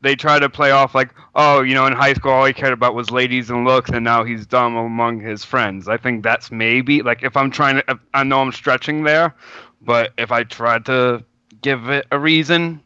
they 0.00 0.16
try 0.16 0.40
to 0.40 0.50
play 0.50 0.72
off 0.72 0.94
like, 0.96 1.14
oh, 1.36 1.62
you 1.62 1.74
know, 1.74 1.86
in 1.86 1.92
high 1.92 2.12
school 2.14 2.32
all 2.32 2.44
he 2.44 2.52
cared 2.52 2.72
about 2.72 2.94
was 2.96 3.10
ladies 3.12 3.50
and 3.50 3.64
looks, 3.64 3.90
and 3.90 4.02
now 4.04 4.24
he's 4.24 4.44
dumb 4.46 4.74
among 4.76 5.20
his 5.20 5.44
friends. 5.44 5.86
I 5.88 5.96
think 5.96 6.24
that's 6.24 6.50
maybe 6.50 7.02
like 7.02 7.22
if 7.22 7.36
I'm 7.36 7.50
trying 7.52 7.76
to, 7.76 7.84
if, 7.88 7.98
I 8.12 8.24
know 8.24 8.40
I'm 8.40 8.50
stretching 8.50 9.04
there, 9.04 9.32
but 9.80 10.12
if 10.18 10.32
I 10.32 10.42
tried 10.42 10.84
to 10.86 11.22
give 11.60 11.88
it 11.88 12.06
a 12.10 12.18
reason, 12.18 12.80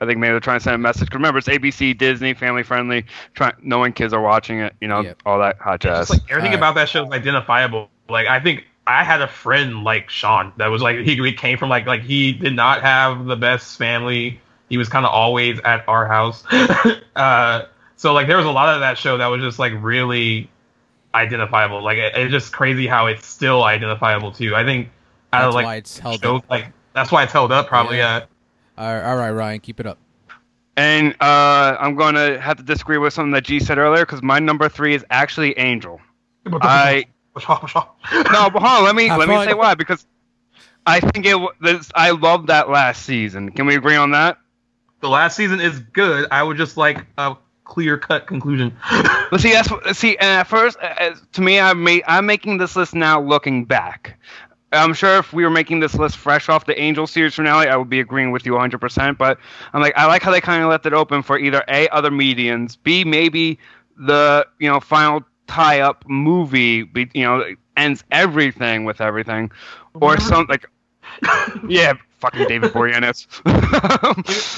I 0.00 0.06
think 0.06 0.18
maybe 0.18 0.30
they're 0.32 0.40
trying 0.40 0.58
to 0.58 0.62
send 0.64 0.74
a 0.74 0.78
message. 0.78 1.10
'Cause 1.10 1.14
remember, 1.16 1.38
it's 1.38 1.48
ABC, 1.48 1.92
Disney, 1.96 2.32
family 2.34 2.62
friendly, 2.62 3.04
try, 3.34 3.52
knowing 3.62 3.92
kids 3.92 4.12
are 4.12 4.20
watching 4.20 4.60
it, 4.60 4.74
you 4.80 4.88
know, 4.88 5.00
Yep. 5.02 5.22
all 5.26 5.38
that 5.40 5.58
hot 5.58 5.80
jazz. 5.80 6.08
just 6.08 6.10
like 6.10 6.22
everything 6.30 6.52
Alright. 6.52 6.58
about 6.58 6.74
that 6.76 6.88
show 6.88 7.04
is 7.04 7.10
identifiable. 7.12 7.90
Like 8.08 8.26
I 8.26 8.40
think 8.40 8.64
I 8.86 9.04
had 9.04 9.20
a 9.22 9.28
friend 9.28 9.84
like 9.84 10.08
Sean 10.10 10.52
that 10.56 10.68
was 10.68 10.82
like 10.82 10.98
he, 11.00 11.14
he 11.16 11.32
came 11.32 11.58
from 11.58 11.68
like 11.68 11.86
like 11.86 12.02
he 12.02 12.32
did 12.32 12.54
not 12.56 12.80
have 12.82 13.26
the 13.26 13.36
best 13.36 13.76
family. 13.78 14.40
He 14.68 14.78
was 14.78 14.88
kind 14.88 15.04
of 15.04 15.12
always 15.12 15.60
at 15.64 15.84
our 15.88 16.06
house. 16.06 16.44
uh, 17.16 17.64
so 17.96 18.12
like 18.14 18.26
there 18.26 18.36
was 18.38 18.46
a 18.46 18.50
lot 18.50 18.74
of 18.74 18.80
that 18.80 18.96
show 18.98 19.18
that 19.18 19.26
was 19.26 19.42
just 19.42 19.58
like 19.58 19.72
really 19.80 20.48
identifiable. 21.14 21.82
Like 21.82 21.98
it, 21.98 22.12
it's 22.16 22.32
just 22.32 22.52
crazy 22.52 22.86
how 22.86 23.06
it's 23.06 23.26
still 23.26 23.62
identifiable 23.64 24.32
too. 24.32 24.54
I 24.56 24.64
think 24.64 24.88
out 25.32 25.40
That's 25.40 25.48
of 25.48 25.54
like 25.54 25.64
why 25.66 25.76
it's 25.76 25.98
held 25.98 26.20
shows, 26.22 26.38
up. 26.38 26.50
like 26.50 26.66
that's 26.94 27.12
why 27.12 27.22
it's 27.22 27.32
held 27.32 27.52
up 27.52 27.68
probably. 27.68 27.98
Yeah. 27.98 28.18
Yeah. 28.20 28.24
All 28.80 28.86
right, 28.94 29.10
all 29.10 29.16
right, 29.16 29.30
Ryan, 29.30 29.60
keep 29.60 29.78
it 29.78 29.84
up. 29.86 29.98
And 30.74 31.14
uh, 31.20 31.76
I'm 31.78 31.96
going 31.96 32.14
to 32.14 32.40
have 32.40 32.56
to 32.56 32.62
disagree 32.62 32.96
with 32.96 33.12
something 33.12 33.32
that 33.32 33.44
G 33.44 33.60
said 33.60 33.76
earlier 33.76 34.06
because 34.06 34.22
my 34.22 34.38
number 34.38 34.70
three 34.70 34.94
is 34.94 35.04
actually 35.10 35.58
Angel. 35.58 36.00
I 36.46 37.04
no, 38.32 38.48
but 38.50 38.62
hold 38.62 38.64
on. 38.64 38.84
Let 38.84 38.96
me 38.96 39.08
Have 39.08 39.18
let 39.18 39.28
me 39.28 39.34
say 39.44 39.52
why 39.52 39.74
because 39.74 40.06
I 40.86 41.00
think 41.00 41.26
it. 41.26 41.34
wa- 41.38 41.52
This, 41.60 41.90
I 41.94 42.12
love 42.12 42.46
that 42.46 42.70
last 42.70 43.02
season. 43.04 43.50
Can 43.50 43.66
we 43.66 43.76
agree 43.76 43.96
on 43.96 44.12
that? 44.12 44.38
the 45.00 45.08
last 45.10 45.36
season 45.36 45.60
is 45.60 45.78
good. 45.78 46.26
I 46.30 46.42
would 46.42 46.56
just 46.56 46.76
like 46.78 47.04
a 47.18 47.36
clear 47.64 47.98
cut 47.98 48.26
conclusion. 48.26 48.74
But 49.30 49.40
see, 49.40 49.52
that's 49.52 49.98
see. 49.98 50.16
And 50.16 50.40
at 50.40 50.46
first, 50.48 50.76
uh, 50.82 51.14
to 51.32 51.40
me, 51.40 51.60
I 51.60 51.72
made 51.74 52.02
I'm 52.06 52.26
making 52.26 52.56
this 52.58 52.74
list 52.74 52.94
now 52.94 53.20
looking 53.20 53.64
back. 53.64 54.18
I'm 54.72 54.94
sure 54.94 55.18
if 55.18 55.32
we 55.32 55.42
were 55.42 55.50
making 55.50 55.80
this 55.80 55.94
list 55.94 56.16
fresh 56.16 56.48
off 56.48 56.66
the 56.66 56.80
Angel 56.80 57.06
series 57.06 57.34
finale, 57.34 57.68
I 57.68 57.76
would 57.76 57.90
be 57.90 58.00
agreeing 58.00 58.30
with 58.30 58.46
you 58.46 58.52
100%. 58.52 59.18
But 59.18 59.38
I'm 59.72 59.80
like, 59.80 59.94
I 59.96 60.06
like 60.06 60.22
how 60.22 60.30
they 60.30 60.40
kind 60.40 60.62
of 60.62 60.70
left 60.70 60.86
it 60.86 60.92
open 60.92 61.22
for 61.22 61.38
either 61.38 61.64
a 61.68 61.88
other 61.88 62.10
medians, 62.10 62.76
b 62.80 63.04
maybe 63.04 63.58
the 63.96 64.46
you 64.58 64.68
know 64.68 64.80
final 64.80 65.24
tie-up 65.46 66.04
movie, 66.08 66.84
be, 66.84 67.10
you 67.12 67.24
know, 67.24 67.44
ends 67.76 68.04
everything 68.12 68.84
with 68.84 69.00
everything, 69.00 69.50
or 69.94 70.14
mm-hmm. 70.14 70.28
something 70.28 70.46
like, 70.48 70.66
yeah, 71.68 71.94
fucking 72.20 72.46
David 72.46 72.70
Boreanaz. 72.74 73.26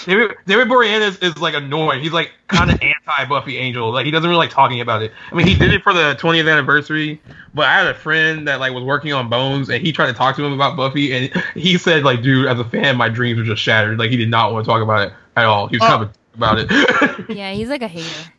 David, 0.04 0.36
David 0.46 0.68
Boreanaz 0.68 1.22
is 1.22 1.38
like 1.38 1.54
annoying. 1.54 2.02
He's 2.02 2.12
like 2.12 2.32
kind 2.48 2.70
of 2.70 2.82
anti 2.82 3.24
Buffy 3.26 3.56
Angel. 3.56 3.90
Like 3.90 4.04
he 4.04 4.10
doesn't 4.10 4.28
really 4.28 4.38
like 4.38 4.50
talking 4.50 4.80
about 4.80 5.02
it. 5.02 5.12
I 5.30 5.34
mean, 5.34 5.46
he 5.46 5.54
did 5.54 5.72
it 5.72 5.82
for 5.82 5.92
the 5.92 6.16
20th 6.20 6.50
anniversary, 6.50 7.20
but 7.54 7.66
I 7.66 7.78
had 7.78 7.86
a 7.86 7.94
friend 7.94 8.46
that 8.48 8.60
like 8.60 8.72
was 8.72 8.84
working 8.84 9.12
on 9.12 9.28
Bones, 9.28 9.70
and 9.70 9.84
he 9.84 9.92
tried 9.92 10.08
to 10.08 10.12
talk 10.12 10.36
to 10.36 10.44
him 10.44 10.52
about 10.52 10.76
Buffy, 10.76 11.12
and 11.12 11.42
he 11.54 11.78
said 11.78 12.04
like, 12.04 12.22
dude, 12.22 12.46
as 12.46 12.58
a 12.58 12.64
fan, 12.64 12.96
my 12.96 13.08
dreams 13.08 13.38
were 13.38 13.44
just 13.44 13.62
shattered. 13.62 13.98
Like 13.98 14.10
he 14.10 14.16
did 14.16 14.30
not 14.30 14.52
want 14.52 14.64
to 14.64 14.70
talk 14.70 14.82
about 14.82 15.08
it 15.08 15.14
at 15.36 15.44
all. 15.46 15.68
He 15.68 15.76
was 15.76 15.82
oh. 15.82 15.88
kind 15.88 16.02
of 16.02 16.12
about 16.34 16.58
it. 16.58 16.70
Yeah, 17.28 17.52
he's 17.52 17.68
like 17.68 17.82
a 17.82 17.88
hater. 17.88 18.32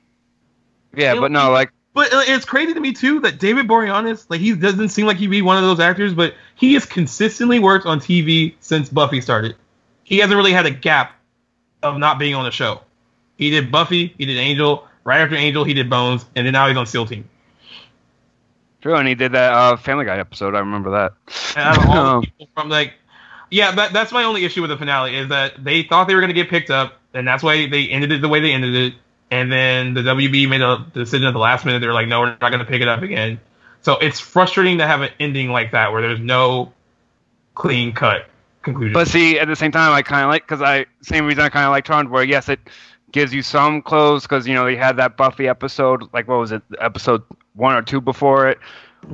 yeah, 0.95 1.15
but 1.19 1.31
no, 1.31 1.51
like. 1.51 1.71
But 1.93 2.11
uh, 2.11 2.21
it's 2.25 2.45
crazy 2.45 2.73
to 2.73 2.79
me 2.79 2.93
too 2.93 3.19
that 3.21 3.39
David 3.39 3.67
Boreanaz, 3.67 4.25
like 4.29 4.41
he 4.41 4.55
doesn't 4.55 4.89
seem 4.89 5.05
like 5.05 5.17
he'd 5.17 5.27
be 5.27 5.41
one 5.41 5.57
of 5.57 5.63
those 5.63 5.79
actors, 5.79 6.13
but 6.13 6.33
he 6.55 6.73
has 6.73 6.85
consistently 6.85 7.59
worked 7.59 7.85
on 7.85 7.99
TV 7.99 8.55
since 8.59 8.89
Buffy 8.89 9.21
started. 9.21 9.55
He 10.03 10.17
hasn't 10.17 10.35
really 10.35 10.53
had 10.53 10.65
a 10.65 10.71
gap 10.71 11.13
of 11.83 11.97
not 11.97 12.17
being 12.17 12.33
on 12.33 12.45
the 12.45 12.51
show. 12.51 12.81
He 13.37 13.49
did 13.51 13.71
Buffy, 13.71 14.13
he 14.17 14.25
did 14.25 14.37
Angel, 14.37 14.87
right 15.03 15.21
after 15.21 15.35
Angel 15.35 15.63
he 15.63 15.73
did 15.73 15.89
Bones, 15.89 16.25
and 16.35 16.45
then 16.45 16.53
now 16.53 16.67
he's 16.67 16.77
on 16.77 16.85
SEAL 16.87 17.05
Team. 17.07 17.29
True, 18.81 18.95
and 18.95 19.07
he 19.07 19.15
did 19.15 19.31
that 19.33 19.53
uh, 19.53 19.77
Family 19.77 20.05
Guy 20.05 20.17
episode. 20.17 20.55
I 20.55 20.59
remember 20.59 20.91
that. 20.91 21.13
And 21.55 21.69
out 21.69 21.77
of 21.77 21.89
all 21.89 21.97
Um, 21.97 22.21
the 22.21 22.27
people 22.27 22.47
from 22.55 22.69
like, 22.69 22.93
yeah, 23.49 23.71
that, 23.75 23.93
that's 23.93 24.11
my 24.11 24.23
only 24.23 24.43
issue 24.45 24.61
with 24.61 24.71
the 24.71 24.77
finale 24.77 25.15
is 25.15 25.29
that 25.29 25.63
they 25.63 25.83
thought 25.83 26.07
they 26.07 26.15
were 26.15 26.21
going 26.21 26.33
to 26.33 26.41
get 26.41 26.49
picked 26.49 26.69
up, 26.69 26.99
and 27.13 27.27
that's 27.27 27.43
why 27.43 27.67
they 27.67 27.87
ended 27.87 28.11
it 28.11 28.21
the 28.21 28.27
way 28.27 28.39
they 28.39 28.51
ended 28.51 28.75
it. 28.75 28.93
And 29.33 29.51
then 29.51 29.93
the 29.95 30.01
WB 30.01 30.47
made 30.47 30.61
a 30.61 30.85
decision 30.93 31.27
at 31.27 31.31
the 31.33 31.39
last 31.39 31.65
minute. 31.65 31.79
They're 31.79 31.93
like, 31.93 32.07
no, 32.07 32.19
we're 32.21 32.37
not 32.39 32.51
going 32.51 32.59
to 32.59 32.65
pick 32.65 32.81
it 32.81 32.87
up 32.87 33.01
again. 33.01 33.39
So 33.81 33.97
it's 33.97 34.19
frustrating 34.19 34.77
to 34.77 34.85
have 34.87 35.01
an 35.01 35.09
ending 35.19 35.49
like 35.49 35.71
that 35.71 35.91
where 35.91 36.01
there's 36.01 36.19
no 36.19 36.71
clean 37.55 37.93
cut. 37.93 38.27
conclusion. 38.61 38.93
But 38.93 39.07
see, 39.07 39.39
at 39.39 39.47
the 39.47 39.55
same 39.55 39.71
time, 39.71 39.91
I 39.91 40.01
kind 40.03 40.23
of 40.23 40.29
like 40.29 40.43
because 40.43 40.61
I 40.61 40.85
same 41.01 41.25
reason 41.25 41.43
I 41.43 41.49
kind 41.49 41.65
of 41.65 41.71
like 41.71 41.85
Tron, 41.85 42.09
where 42.09 42.23
yes, 42.23 42.47
it 42.49 42.59
gives 43.11 43.33
you 43.33 43.41
some 43.41 43.81
close 43.81 44.23
because 44.23 44.47
you 44.47 44.53
know 44.53 44.65
they 44.65 44.75
had 44.75 44.97
that 44.97 45.17
Buffy 45.17 45.47
episode, 45.47 46.03
like 46.13 46.27
what 46.27 46.39
was 46.39 46.51
it, 46.51 46.61
episode 46.79 47.23
one 47.55 47.75
or 47.75 47.81
two 47.81 48.01
before 48.01 48.47
it. 48.49 48.59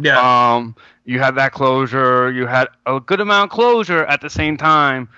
yeah, 0.02 0.20
Um, 0.56 0.76
you 1.06 1.20
had 1.20 1.36
that 1.36 1.52
closure. 1.54 2.32
You 2.32 2.46
had 2.46 2.68
a 2.86 3.00
good 3.00 3.20
amount 3.22 3.52
of 3.52 3.56
closure 3.56 4.06
at 4.06 4.22
the 4.22 4.30
same 4.30 4.58
time, 4.58 5.10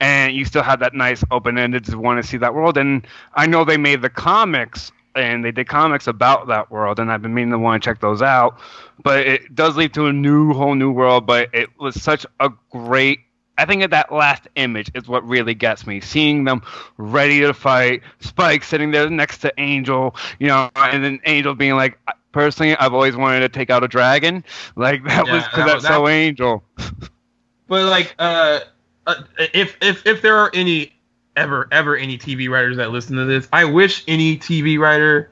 and 0.00 0.34
you 0.34 0.44
still 0.44 0.62
have 0.62 0.80
that 0.80 0.94
nice 0.94 1.22
open-ended 1.30 1.84
to 1.86 1.98
want 1.98 2.22
to 2.22 2.28
see 2.28 2.36
that 2.38 2.54
world. 2.54 2.76
And 2.76 3.06
I 3.34 3.46
know 3.46 3.64
they 3.64 3.76
made 3.76 4.02
the 4.02 4.10
comics, 4.10 4.92
and 5.14 5.44
they 5.44 5.52
did 5.52 5.68
comics 5.68 6.06
about 6.06 6.48
that 6.48 6.70
world, 6.70 6.98
and 6.98 7.10
I've 7.12 7.22
been 7.22 7.34
meaning 7.34 7.52
to 7.52 7.58
want 7.58 7.82
to 7.82 7.88
check 7.88 8.00
those 8.00 8.20
out. 8.22 8.58
But 9.02 9.26
it 9.26 9.54
does 9.54 9.76
lead 9.76 9.94
to 9.94 10.06
a 10.06 10.12
new, 10.12 10.52
whole 10.52 10.74
new 10.74 10.90
world. 10.90 11.26
But 11.26 11.50
it 11.54 11.68
was 11.78 12.00
such 12.00 12.26
a 12.40 12.50
great. 12.70 13.20
I 13.56 13.64
think 13.66 13.82
that 13.82 13.90
that 13.90 14.12
last 14.12 14.48
image 14.56 14.90
is 14.94 15.06
what 15.06 15.26
really 15.28 15.54
gets 15.54 15.86
me. 15.86 16.00
Seeing 16.00 16.42
them 16.44 16.62
ready 16.96 17.40
to 17.40 17.54
fight, 17.54 18.02
Spike 18.18 18.64
sitting 18.64 18.90
there 18.90 19.08
next 19.08 19.38
to 19.38 19.52
Angel, 19.58 20.16
you 20.40 20.48
know, 20.48 20.70
and 20.74 21.04
then 21.04 21.20
Angel 21.24 21.54
being 21.54 21.76
like, 21.76 21.96
personally, 22.32 22.76
I've 22.76 22.92
always 22.92 23.14
wanted 23.14 23.40
to 23.40 23.48
take 23.48 23.70
out 23.70 23.84
a 23.84 23.88
dragon. 23.88 24.42
Like 24.74 25.04
that 25.04 25.26
Yeah, 25.28 25.34
was 25.34 25.44
because 25.44 25.64
that- 25.66 25.82
that's 25.82 25.86
so 25.86 26.08
Angel. 26.08 26.64
but 27.68 27.84
like, 27.84 28.14
uh, 28.18 28.60
uh, 29.06 29.22
if 29.38 29.76
if 29.80 30.06
if 30.06 30.22
there 30.22 30.36
are 30.36 30.50
any 30.54 30.92
ever 31.36 31.68
ever 31.70 31.96
any 31.96 32.18
TV 32.18 32.48
writers 32.48 32.76
that 32.76 32.90
listen 32.90 33.16
to 33.16 33.24
this, 33.24 33.48
I 33.52 33.64
wish 33.64 34.04
any 34.06 34.36
TV 34.38 34.78
writer 34.78 35.30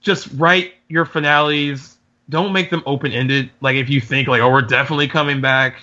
just 0.00 0.28
write 0.34 0.74
your 0.88 1.04
finales. 1.04 1.96
Don't 2.28 2.52
make 2.52 2.70
them 2.70 2.82
open 2.86 3.12
ended. 3.12 3.50
Like 3.60 3.76
if 3.76 3.88
you 3.88 4.00
think 4.00 4.28
like, 4.28 4.40
oh, 4.40 4.50
we're 4.50 4.62
definitely 4.62 5.08
coming 5.08 5.40
back. 5.40 5.82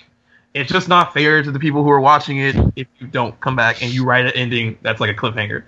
It's 0.53 0.71
just 0.71 0.89
not 0.89 1.13
fair 1.13 1.43
to 1.43 1.51
the 1.51 1.59
people 1.59 1.83
who 1.83 1.91
are 1.91 1.99
watching 2.01 2.39
it 2.39 2.55
if 2.75 2.87
you 2.97 3.07
don't 3.07 3.39
come 3.39 3.55
back 3.55 3.83
and 3.83 3.93
you 3.93 4.03
write 4.03 4.25
an 4.25 4.31
ending 4.31 4.77
that's 4.81 4.99
like 4.99 5.11
a 5.11 5.13
cliffhanger. 5.13 5.63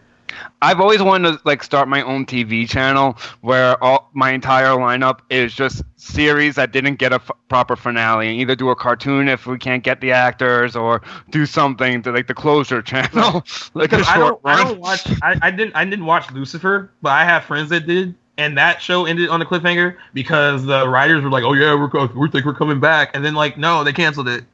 I've 0.61 0.79
always 0.79 1.01
wanted 1.01 1.33
to 1.33 1.41
like 1.45 1.63
start 1.63 1.87
my 1.87 2.01
own 2.01 2.25
TV 2.25 2.67
channel 2.67 3.17
where 3.41 3.81
all 3.83 4.09
my 4.13 4.31
entire 4.31 4.77
lineup 4.77 5.19
is 5.29 5.53
just 5.53 5.83
series 5.95 6.55
that 6.55 6.71
didn't 6.71 6.95
get 6.95 7.11
a 7.11 7.15
f- 7.15 7.31
proper 7.47 7.75
finale, 7.75 8.27
and 8.29 8.39
either 8.39 8.55
do 8.55 8.69
a 8.69 8.75
cartoon 8.75 9.27
if 9.27 9.45
we 9.45 9.57
can't 9.57 9.83
get 9.83 10.01
the 10.01 10.11
actors, 10.11 10.75
or 10.75 11.01
do 11.29 11.45
something 11.45 12.01
to 12.03 12.11
like 12.11 12.27
the 12.27 12.33
closure 12.33 12.81
channel, 12.81 13.43
like 13.73 13.93
I 13.93 14.17
don't, 14.17 14.39
I 14.43 14.63
don't 14.63 14.79
watch. 14.79 15.07
I, 15.21 15.37
I 15.41 15.51
didn't. 15.51 15.75
I 15.75 15.85
didn't 15.85 16.05
watch 16.05 16.31
Lucifer, 16.31 16.91
but 17.01 17.11
I 17.11 17.23
have 17.25 17.43
friends 17.45 17.69
that 17.69 17.85
did, 17.87 18.15
and 18.37 18.57
that 18.57 18.81
show 18.81 19.05
ended 19.05 19.29
on 19.29 19.41
a 19.41 19.45
cliffhanger 19.45 19.97
because 20.13 20.65
the 20.65 20.87
writers 20.87 21.23
were 21.23 21.29
like, 21.29 21.43
"Oh 21.43 21.53
yeah, 21.53 21.75
we're 21.75 22.07
we 22.15 22.29
think 22.29 22.45
we're 22.45 22.53
coming 22.53 22.79
back," 22.79 23.11
and 23.13 23.23
then 23.23 23.33
like, 23.33 23.57
no, 23.57 23.83
they 23.83 23.93
canceled 23.93 24.27
it. 24.27 24.45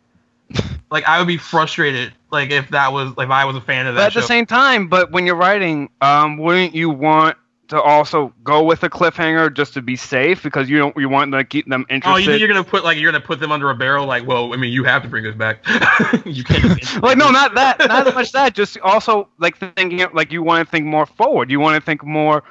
Like 0.91 1.05
I 1.05 1.19
would 1.19 1.27
be 1.27 1.37
frustrated, 1.37 2.13
like 2.31 2.51
if 2.51 2.69
that 2.69 2.93
was 2.93 3.15
like 3.17 3.25
if 3.25 3.31
I 3.31 3.45
was 3.45 3.55
a 3.55 3.61
fan 3.61 3.87
of 3.87 3.95
But 3.95 3.99
that 3.99 4.05
at 4.07 4.13
show. 4.13 4.21
the 4.21 4.27
same 4.27 4.45
time, 4.45 4.87
but 4.87 5.11
when 5.11 5.25
you're 5.25 5.35
writing, 5.35 5.89
um, 6.01 6.37
wouldn't 6.37 6.73
you 6.75 6.89
want 6.89 7.37
to 7.69 7.81
also 7.81 8.33
go 8.43 8.63
with 8.63 8.83
a 8.83 8.89
cliffhanger 8.89 9.53
just 9.53 9.73
to 9.73 9.81
be 9.81 9.95
safe 9.95 10.41
because 10.41 10.69
you 10.69 10.77
don't 10.77 10.95
you 10.95 11.09
want 11.09 11.31
to 11.33 11.43
keep 11.43 11.67
them 11.67 11.85
oh, 11.89 11.93
interested? 11.93 12.19
you 12.19 12.31
think 12.31 12.39
you're 12.39 12.47
gonna 12.47 12.63
put 12.63 12.83
like 12.83 12.97
you're 12.97 13.11
gonna 13.11 13.23
put 13.23 13.39
them 13.39 13.51
under 13.51 13.69
a 13.69 13.75
barrel? 13.75 14.05
Like, 14.05 14.25
well, 14.25 14.53
I 14.53 14.57
mean, 14.57 14.71
you 14.71 14.83
have 14.85 15.03
to 15.03 15.09
bring 15.09 15.25
us 15.25 15.35
back. 15.35 15.65
you 16.25 16.43
can't. 16.43 17.01
Like 17.01 17.17
no, 17.17 17.29
not 17.29 17.55
that, 17.55 17.79
not 17.79 18.07
so 18.07 18.13
much 18.13 18.31
that. 18.31 18.53
Just 18.53 18.79
also 18.79 19.27
like 19.37 19.57
thinking 19.57 20.05
like 20.13 20.31
you 20.31 20.43
want 20.43 20.65
to 20.65 20.71
think 20.71 20.85
more 20.85 21.05
forward. 21.05 21.51
You 21.51 21.59
want 21.59 21.75
to 21.75 21.85
think 21.85 22.03
more. 22.03 22.43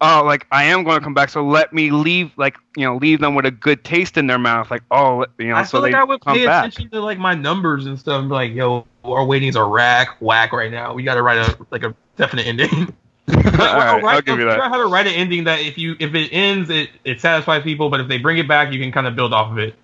Oh, 0.00 0.22
like 0.24 0.46
I 0.52 0.64
am 0.64 0.84
going 0.84 0.98
to 0.98 1.04
come 1.04 1.14
back, 1.14 1.28
so 1.28 1.44
let 1.44 1.72
me 1.72 1.90
leave, 1.90 2.30
like 2.36 2.56
you 2.76 2.84
know, 2.84 2.96
leave 2.96 3.20
them 3.20 3.34
with 3.34 3.46
a 3.46 3.50
good 3.50 3.82
taste 3.82 4.16
in 4.16 4.28
their 4.28 4.38
mouth. 4.38 4.70
Like, 4.70 4.82
oh, 4.92 5.26
you 5.38 5.48
know, 5.48 5.56
I 5.56 5.64
so 5.64 5.78
feel 5.78 5.82
like 5.82 5.94
I 5.94 6.04
would 6.04 6.20
pay 6.22 6.46
back. 6.46 6.66
attention 6.66 6.90
to 6.90 7.00
like 7.00 7.18
my 7.18 7.34
numbers 7.34 7.86
and 7.86 7.98
stuff, 7.98 8.20
and 8.20 8.28
be 8.28 8.34
like, 8.34 8.52
yo, 8.52 8.86
our 9.04 9.24
weightings 9.24 9.56
are 9.56 9.68
rack 9.68 10.16
whack 10.20 10.52
right 10.52 10.70
now. 10.70 10.94
We 10.94 11.02
got 11.02 11.14
to 11.14 11.22
write 11.22 11.38
a 11.38 11.58
like 11.70 11.82
a 11.82 11.94
definite 12.16 12.46
ending. 12.46 12.94
Like, 13.28 13.44
right, 13.58 14.02
write- 14.02 14.14
I'll 14.14 14.22
give 14.22 14.38
you 14.38 14.46
that. 14.46 14.58
how 14.58 14.78
to 14.78 14.86
write 14.86 15.06
an 15.06 15.12
ending 15.12 15.44
that 15.44 15.60
if 15.60 15.76
you 15.76 15.96
if 16.00 16.14
it 16.14 16.30
ends, 16.32 16.70
it 16.70 16.88
it 17.04 17.20
satisfies 17.20 17.62
people, 17.62 17.90
but 17.90 18.00
if 18.00 18.08
they 18.08 18.16
bring 18.16 18.38
it 18.38 18.48
back, 18.48 18.72
you 18.72 18.80
can 18.80 18.90
kind 18.90 19.06
of 19.06 19.16
build 19.16 19.34
off 19.34 19.52
of 19.52 19.58
it. 19.58 19.74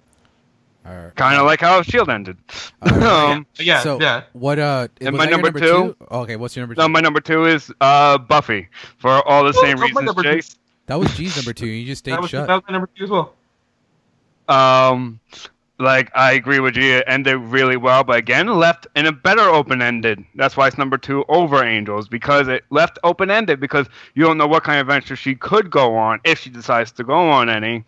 All 0.87 0.95
right. 0.95 1.15
Kind 1.17 1.41
of 1.41 1.47
like 1.47 1.61
how 1.61 1.81
Shield 1.83 2.11
ended. 2.11 2.37
All 2.83 2.91
right. 2.93 3.03
um, 3.33 3.47
But 3.57 3.65
yeah, 3.67 3.81
so 3.81 3.99
yeah. 4.01 4.25
what? 4.35 4.59
Uh, 4.59 4.89
And 5.01 5.17
my 5.17 5.25
that 5.25 5.31
your 5.31 5.41
number 5.43 5.59
two? 5.59 5.97
Oh, 6.11 6.21
okay, 6.21 6.37
what's 6.37 6.55
your 6.55 6.63
number 6.65 6.75
two? 6.75 6.81
no, 6.83 6.89
my 6.89 7.01
number 7.01 7.21
two 7.21 7.47
is 7.47 7.73
uh 7.81 8.19
Buffy 8.19 8.69
for 8.99 9.27
all 9.27 9.45
the 9.45 9.55
Oh, 9.57 9.63
same 9.63 9.79
reasons. 9.79 10.05
number 10.05 10.23
two. 10.23 10.29
Jace. 10.29 10.57
that 10.87 10.99
was 10.99 11.15
G's 11.17 11.37
number 11.37 11.53
two. 11.55 11.67
You 11.67 11.87
just 11.87 12.01
stayed 12.01 12.13
That 12.13 12.21
was, 12.21 12.31
shut. 12.31 12.47
that 12.49 12.55
was 12.55 12.63
my 12.69 12.73
number 12.73 12.89
two 12.95 13.05
as 13.05 13.11
well. 13.11 13.33
Um, 14.49 15.21
like 15.79 16.11
I 16.15 16.33
agree 16.33 16.61
with 16.61 16.77
you. 16.77 16.97
It 16.99 17.05
ended 17.07 17.37
really 17.39 17.77
well, 17.77 18.05
but 18.05 18.17
again, 18.17 18.47
left 18.47 18.87
in 18.95 19.07
a 19.07 19.13
better 19.13 19.41
open 19.43 19.83
ended. 19.83 20.25
That's 20.35 20.57
why 20.57 20.69
it's 20.69 20.79
number 20.79 20.99
two 20.99 21.25
over 21.29 21.65
Angels 21.65 22.09
because 22.09 22.47
it 22.49 22.63
left 22.71 22.99
open 23.03 23.31
ended 23.31 23.59
because 23.59 23.87
you 24.15 24.23
don't 24.23 24.39
know 24.39 24.47
what 24.47 24.63
kind 24.65 24.79
of 24.81 24.87
adventure 24.89 25.17
she 25.17 25.35
could 25.35 25.71
go 25.71 25.97
on 25.97 26.21
if 26.25 26.39
she 26.39 26.51
decides 26.51 26.93
to 26.93 27.05
go 27.05 27.15
on 27.31 27.49
any. 27.49 27.85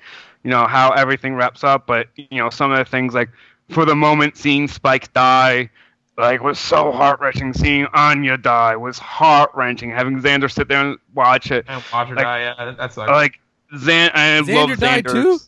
You 0.47 0.53
know 0.53 0.69
how 0.69 0.91
everything 0.93 1.35
wraps 1.35 1.65
up, 1.65 1.89
but 1.89 2.07
you 2.15 2.39
know 2.39 2.51
some 2.51 2.71
of 2.71 2.79
the 2.79 2.85
things 2.85 3.15
like 3.15 3.31
for 3.69 3.85
the 3.85 3.97
moment 3.97 4.37
seeing 4.37 4.69
Spike 4.69 5.13
die. 5.13 5.71
Like 6.17 6.41
was 6.41 6.61
so 6.61 6.93
heart 6.93 7.19
wrenching. 7.19 7.53
Seeing 7.53 7.87
Anya 7.93 8.37
die 8.39 8.77
was 8.77 8.97
heart 8.97 9.51
wrenching. 9.55 9.91
Having 9.91 10.21
Xander 10.23 10.49
sit 10.49 10.69
there 10.69 10.81
and 10.87 10.99
watch 11.15 11.51
it, 11.51 11.65
And 11.67 11.83
watch 11.93 12.09
her 12.11 12.15
Like- 12.15 12.25
die. 12.25 12.41
Yeah, 12.43 12.75
that's 12.79 12.95
sucks. 12.95 13.11
like 13.11 13.41
Xan, 13.75 14.13
I 14.15 14.39
love 14.39 14.47
Xander 14.47 14.79
died 14.79 15.05
Xander. 15.05 15.13
too? 15.13 15.39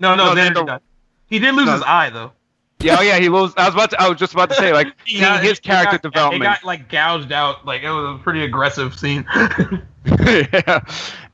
no, 0.00 0.16
no, 0.16 0.34
no, 0.34 0.40
Xander 0.40 0.54
Xander- 0.54 0.66
died. 0.66 0.80
He 1.26 1.38
did 1.38 1.54
lose 1.54 1.66
No. 1.66 1.72
his 1.74 1.82
eye 1.86 2.10
though. 2.10 2.32
Yeah, 2.80 2.96
oh 2.98 3.02
yeah, 3.02 3.20
he 3.20 3.28
was. 3.28 3.54
I 3.56 3.66
was 3.66 3.74
about 3.74 3.90
to. 3.90 4.02
I 4.02 4.08
was 4.08 4.18
just 4.18 4.32
about 4.34 4.48
to 4.50 4.56
say, 4.56 4.72
like, 4.72 4.88
He 5.04 5.18
seeing 5.18 5.22
got- 5.22 5.40
his 5.44 5.58
he 5.60 5.62
character 5.62 5.98
got- 5.98 6.02
development. 6.02 6.42
It 6.42 6.46
got 6.46 6.64
like 6.64 6.88
gouged 6.88 7.30
out. 7.30 7.64
Like 7.64 7.82
it 7.84 7.90
was 7.90 8.18
a 8.18 8.22
pretty 8.24 8.42
aggressive 8.42 8.98
scene. 8.98 9.24
yeah, 10.04 10.80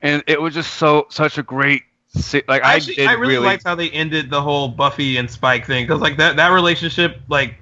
and 0.02 0.22
it 0.26 0.42
was 0.42 0.52
just 0.52 0.74
so 0.74 1.06
such 1.08 1.38
a 1.38 1.42
great. 1.42 1.84
Se- 2.18 2.44
Like 2.48 2.62
I, 2.64 2.74
Actually, 2.76 2.96
did 2.96 3.08
I 3.08 3.12
really, 3.12 3.34
really. 3.34 3.46
liked 3.46 3.64
how 3.64 3.74
they 3.74 3.90
ended 3.90 4.30
the 4.30 4.40
whole 4.42 4.68
Buffy 4.68 5.16
and 5.16 5.30
Spike 5.30 5.66
thing 5.66 5.86
because 5.86 6.00
like 6.00 6.16
that 6.18 6.36
that 6.36 6.48
relationship, 6.48 7.20
like, 7.28 7.56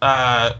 uh, 0.00 0.54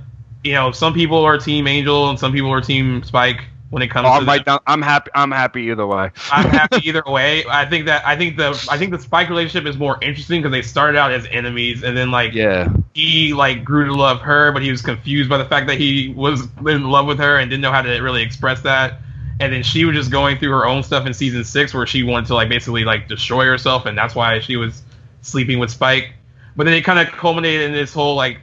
you 0.45 0.53
know, 0.53 0.73
some 0.73 0.95
people 0.95 1.25
are 1.25 1.39
Team 1.39 1.67
Angel 1.67 2.11
and 2.11 2.19
some 2.19 2.33
people 2.33 2.51
are 2.51 2.61
Team 2.61 3.03
Spike 3.03 3.45
when 3.71 3.83
it 3.83 3.89
comes 3.89 4.07
Oh, 4.09 4.21
to 4.21 4.27
right 4.27 4.45
down, 4.45 4.61
I'm 4.67 4.83
happy. 4.83 5.11
I'm 5.15 5.31
happy 5.31 5.63
either 5.63 5.87
way. 5.87 6.11
I'm 6.31 6.49
happy 6.51 6.87
either 6.89 7.03
way. 7.07 7.45
I 7.49 7.65
think 7.67 7.87
that 7.87 8.07
I 8.07 8.17
think 8.17 8.37
the 8.37 8.51
I 8.71 8.79
think 8.79 8.93
the 8.93 8.99
Spike 8.99 9.29
relationship 9.29 9.67
is 9.69 9.77
more 9.79 9.99
interesting 10.03 10.41
because 10.43 10.53
they 10.53 10.63
started 10.63 10.99
out 10.99 11.11
as 11.13 11.27
enemies 11.31 11.83
and 11.83 11.97
then 11.97 12.11
like 12.11 12.35
Yeah, 12.35 12.69
he 12.95 13.33
like 13.35 13.65
grew 13.65 13.87
to 13.87 13.95
love 13.95 14.21
her, 14.21 14.53
but 14.53 14.63
he 14.63 14.71
was 14.71 14.83
confused 14.83 15.29
by 15.31 15.39
the 15.39 15.45
fact 15.47 15.67
that 15.69 15.79
he 15.79 16.13
was 16.17 16.49
in 16.67 16.85
love 16.91 17.07
with 17.07 17.19
her 17.19 17.39
and 17.39 17.51
didn't 17.51 17.63
know 17.63 17.73
how 17.73 17.83
to 17.83 18.01
really 18.01 18.23
express 18.23 18.61
that. 18.63 19.01
And 19.43 19.53
then 19.53 19.63
she 19.65 19.85
was 19.85 19.97
just 19.97 20.11
going 20.11 20.39
through 20.39 20.51
her 20.51 20.67
own 20.67 20.83
stuff 20.83 21.05
in 21.07 21.13
season 21.13 21.43
six, 21.45 21.75
where 21.75 21.87
she 21.87 22.03
wanted 22.05 22.27
to 22.29 22.35
like 22.35 22.49
basically 22.49 22.85
like 22.85 23.09
destroy 23.09 23.45
herself, 23.45 23.87
and 23.87 23.99
that's 23.99 24.15
why 24.15 24.39
she 24.41 24.57
was 24.57 24.83
sleeping 25.23 25.59
with 25.59 25.71
Spike. 25.71 26.13
But 26.57 26.65
then 26.65 26.75
it 26.75 26.83
kind 26.83 26.99
of 26.99 27.13
culminated 27.13 27.63
in 27.63 27.73
this 27.73 27.93
whole 27.93 28.15
like, 28.15 28.39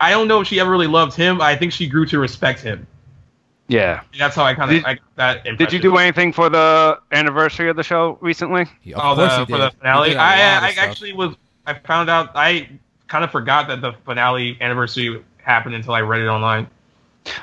I 0.00 0.10
don't 0.10 0.26
know 0.28 0.40
if 0.40 0.48
she 0.48 0.58
ever 0.58 0.70
really 0.70 0.86
loved 0.88 1.14
him. 1.14 1.40
I 1.40 1.54
think 1.56 1.72
she 1.72 1.86
grew 1.86 2.04
to 2.06 2.18
respect 2.18 2.60
him. 2.60 2.86
yeah. 3.68 4.00
That's 4.18 4.34
how 4.34 4.44
I 4.44 4.54
kind 4.54 4.74
of 4.76 4.84
I 4.84 4.94
got 4.94 5.02
that 5.16 5.36
impression. 5.46 5.56
Did 5.56 5.72
you 5.72 5.78
do 5.78 5.96
anything 5.98 6.32
for 6.32 6.48
the 6.48 6.98
anniversary 7.12 7.68
of 7.70 7.76
the 7.76 7.82
show 7.84 8.18
recently? 8.20 8.66
He- 8.80 8.92
Oh, 8.94 9.12
of 9.12 9.16
the, 9.18 9.28
course 9.28 9.38
he 9.38 9.44
for 9.44 9.58
did. 9.58 9.60
the 9.60 9.70
He 9.70 9.76
finale. 9.78 10.08
did 10.10 10.16
I, 10.18 10.68
I 10.68 10.70
actually 10.78 11.12
was. 11.12 11.34
I 11.66 11.74
found 11.74 12.10
out. 12.10 12.30
I 12.34 12.68
kind 13.06 13.22
of 13.22 13.30
forgot 13.30 13.68
that 13.68 13.80
the 13.82 13.92
finale 14.04 14.56
anniversary 14.60 15.22
happened 15.42 15.74
until 15.76 15.92
I 15.94 16.00
read 16.00 16.22
it 16.22 16.26
online. 16.28 16.66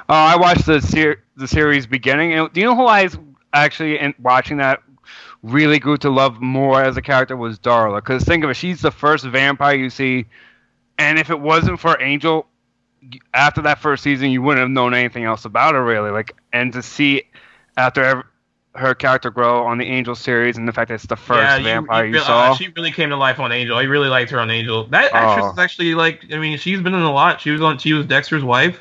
Uh, 0.10 0.14
I 0.14 0.36
watched 0.38 0.66
the 0.66 0.82
ser- 0.82 1.24
the 1.36 1.48
series 1.48 1.86
beginning. 1.88 2.34
And 2.34 2.52
do 2.54 2.60
you 2.60 2.66
know 2.66 2.76
who 2.76 2.86
I 2.86 3.10
actually 3.54 4.00
in 4.00 4.14
watching 4.22 4.58
that 4.58 4.82
really 5.44 5.80
grew 5.80 5.98
to 5.98 6.10
love 6.10 6.42
more 6.42 6.82
as 6.82 6.98
a 6.98 7.02
character 7.02 7.36
was 7.38 7.60
Darla? 7.60 7.98
Because 7.98 8.24
think 8.24 8.44
of 8.44 8.50
it, 8.50 8.56
she's 8.56 8.82
the 8.82 8.92
first 8.92 9.26
vampire 9.26 9.76
you 9.76 9.90
see, 9.90 10.26
and 10.98 11.20
if 11.20 11.30
it 11.30 11.40
wasn't 11.40 11.80
for 11.80 12.02
Angel, 12.02 12.48
after 13.34 13.62
that 13.62 13.80
first 13.80 14.04
season, 14.04 14.32
you 14.32 14.42
wouldn't 14.42 14.62
have 14.62 14.70
known 14.72 14.94
anything 14.94 15.24
else 15.24 15.46
about 15.46 15.76
her 15.76 15.84
really. 15.84 16.10
Like, 16.12 16.36
and 16.52 16.74
to 16.74 16.82
see 16.82 17.24
after 17.78 18.04
ev- 18.04 18.24
her 18.76 18.94
character 18.94 19.30
grow 19.32 19.66
on 19.66 19.78
the 19.80 19.86
Angel 19.86 20.14
series, 20.16 20.58
and 20.58 20.68
the 20.68 20.72
fact 20.72 20.90
that 20.90 20.96
it's 20.96 21.06
the 21.08 21.16
first 21.16 21.60
you- 21.60 21.64
vampire 21.64 22.06
you, 22.06 22.14
real- 22.14 22.24
saw. 22.24 22.52
uh, 22.52 22.56
she 22.56 22.68
really 22.76 22.92
came 22.92 23.10
to 23.10 23.16
life 23.16 23.40
on 23.40 23.52
Angel. 23.52 23.78
I 23.78 23.84
really 23.84 24.08
liked 24.10 24.30
her 24.32 24.40
on 24.40 24.50
Angel. 24.52 24.86
That 24.88 25.14
actress 25.14 25.46
Oh. 25.48 25.52
is 25.54 25.58
actually 25.60 25.96
like. 25.96 26.26
I 26.34 26.38
mean, 26.38 26.58
she's 26.58 26.82
been 26.82 26.94
in 26.94 27.02
a 27.02 27.12
lot. 27.12 27.40
She 27.42 27.52
was 27.52 27.62
on. 27.62 27.78
She 27.78 27.94
was 27.94 28.06
Dexter's 28.06 28.44
wife. 28.44 28.80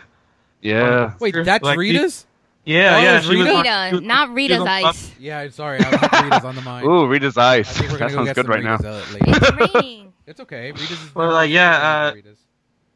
Yeah. 0.66 1.12
Wait, 1.20 1.34
that's 1.44 1.64
Like, 1.64 1.78
Rita's? 1.78 2.26
Yeah, 2.64 2.96
Oh, 2.96 3.00
yeah. 3.02 3.16
it's 3.18 3.26
She 3.26 3.36
was 3.36 3.46
Rita? 3.46 3.52
on- 3.56 3.62
Rita, 3.62 3.86
she 3.90 3.94
was- 3.94 4.02
not 4.04 4.28
she 4.28 4.34
Rita's 4.34 4.58
was 4.58 4.68
ice. 4.68 5.12
Yeah, 5.20 5.38
I'm 5.38 5.50
sorry. 5.52 5.78
I 5.80 5.84
have 5.84 6.24
Rita's 6.24 6.44
on 6.44 6.54
the 6.56 6.62
mind. 6.62 6.86
Ooh, 6.88 7.06
Rita's 7.06 7.36
I 7.38 7.56
eyes. 7.58 7.68
think 7.70 7.92
we're 7.92 7.98
That 7.98 8.08
go 8.10 8.14
sounds 8.16 8.32
good 8.32 8.48
right 8.48 8.64
now. 8.64 8.76
Rita's, 8.76 8.86
uh, 8.86 9.12
later. 9.14 9.38
It's 9.60 9.74
raining. 9.74 10.12
It's 10.26 10.40
okay. 10.40 10.72
Rita's 10.72 10.90
is 10.90 11.14
Well, 11.14 11.32
like, 11.32 11.50
yeah, 11.50 11.76
uh, 12.14 12.14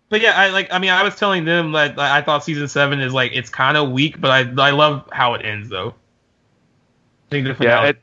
But 0.08 0.20
yeah, 0.22 0.32
I 0.36 0.48
like. 0.50 0.72
I 0.72 0.80
mean, 0.80 0.90
I 0.90 1.04
was 1.04 1.14
telling 1.14 1.44
them 1.44 1.70
that 1.72 1.96
like, 1.96 2.10
I 2.10 2.22
thought 2.22 2.42
season 2.42 2.66
seven 2.66 3.00
is 3.00 3.12
like 3.12 3.30
it's 3.32 3.48
kind 3.48 3.76
of 3.76 3.92
weak, 3.92 4.20
but 4.20 4.30
I 4.32 4.40
I 4.60 4.70
love 4.72 5.08
how 5.12 5.34
it 5.34 5.46
ends 5.46 5.68
though. 5.68 5.94
I 7.28 7.30
think 7.30 7.60
Yeah, 7.60 7.84
it 7.84 8.02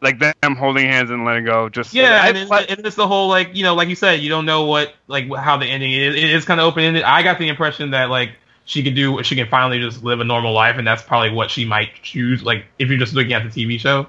like 0.00 0.20
them 0.20 0.54
holding 0.56 0.86
hands 0.86 1.10
and 1.10 1.24
letting 1.24 1.44
go. 1.44 1.68
Just 1.68 1.92
Yeah, 1.92 2.20
I, 2.22 2.28
and, 2.28 2.38
it's, 2.38 2.50
and 2.50 2.86
it's 2.86 2.94
the 2.94 3.08
whole 3.08 3.28
like 3.28 3.50
you 3.56 3.64
know, 3.64 3.74
like 3.74 3.88
you 3.88 3.96
said, 3.96 4.20
you 4.20 4.28
don't 4.28 4.46
know 4.46 4.66
what 4.66 4.94
like 5.08 5.28
how 5.34 5.56
the 5.56 5.66
ending 5.66 5.92
is. 5.92 6.14
It 6.14 6.30
is 6.30 6.44
kind 6.44 6.60
of 6.60 6.66
open 6.66 6.84
ended. 6.84 7.02
I 7.02 7.24
got 7.24 7.40
the 7.40 7.48
impression 7.48 7.90
that 7.90 8.10
like 8.10 8.30
she 8.70 8.84
could 8.84 8.94
do, 8.94 9.20
she 9.24 9.34
can 9.34 9.48
finally 9.48 9.80
just 9.80 10.04
live 10.04 10.20
a 10.20 10.24
normal 10.24 10.52
life, 10.52 10.76
and 10.78 10.86
that's 10.86 11.02
probably 11.02 11.30
what 11.32 11.50
she 11.50 11.64
might 11.64 11.88
choose. 12.02 12.44
Like 12.44 12.66
if 12.78 12.88
you're 12.88 12.98
just 13.00 13.14
looking 13.14 13.32
at 13.32 13.42
the 13.42 13.48
TV 13.50 13.80
show, 13.80 14.06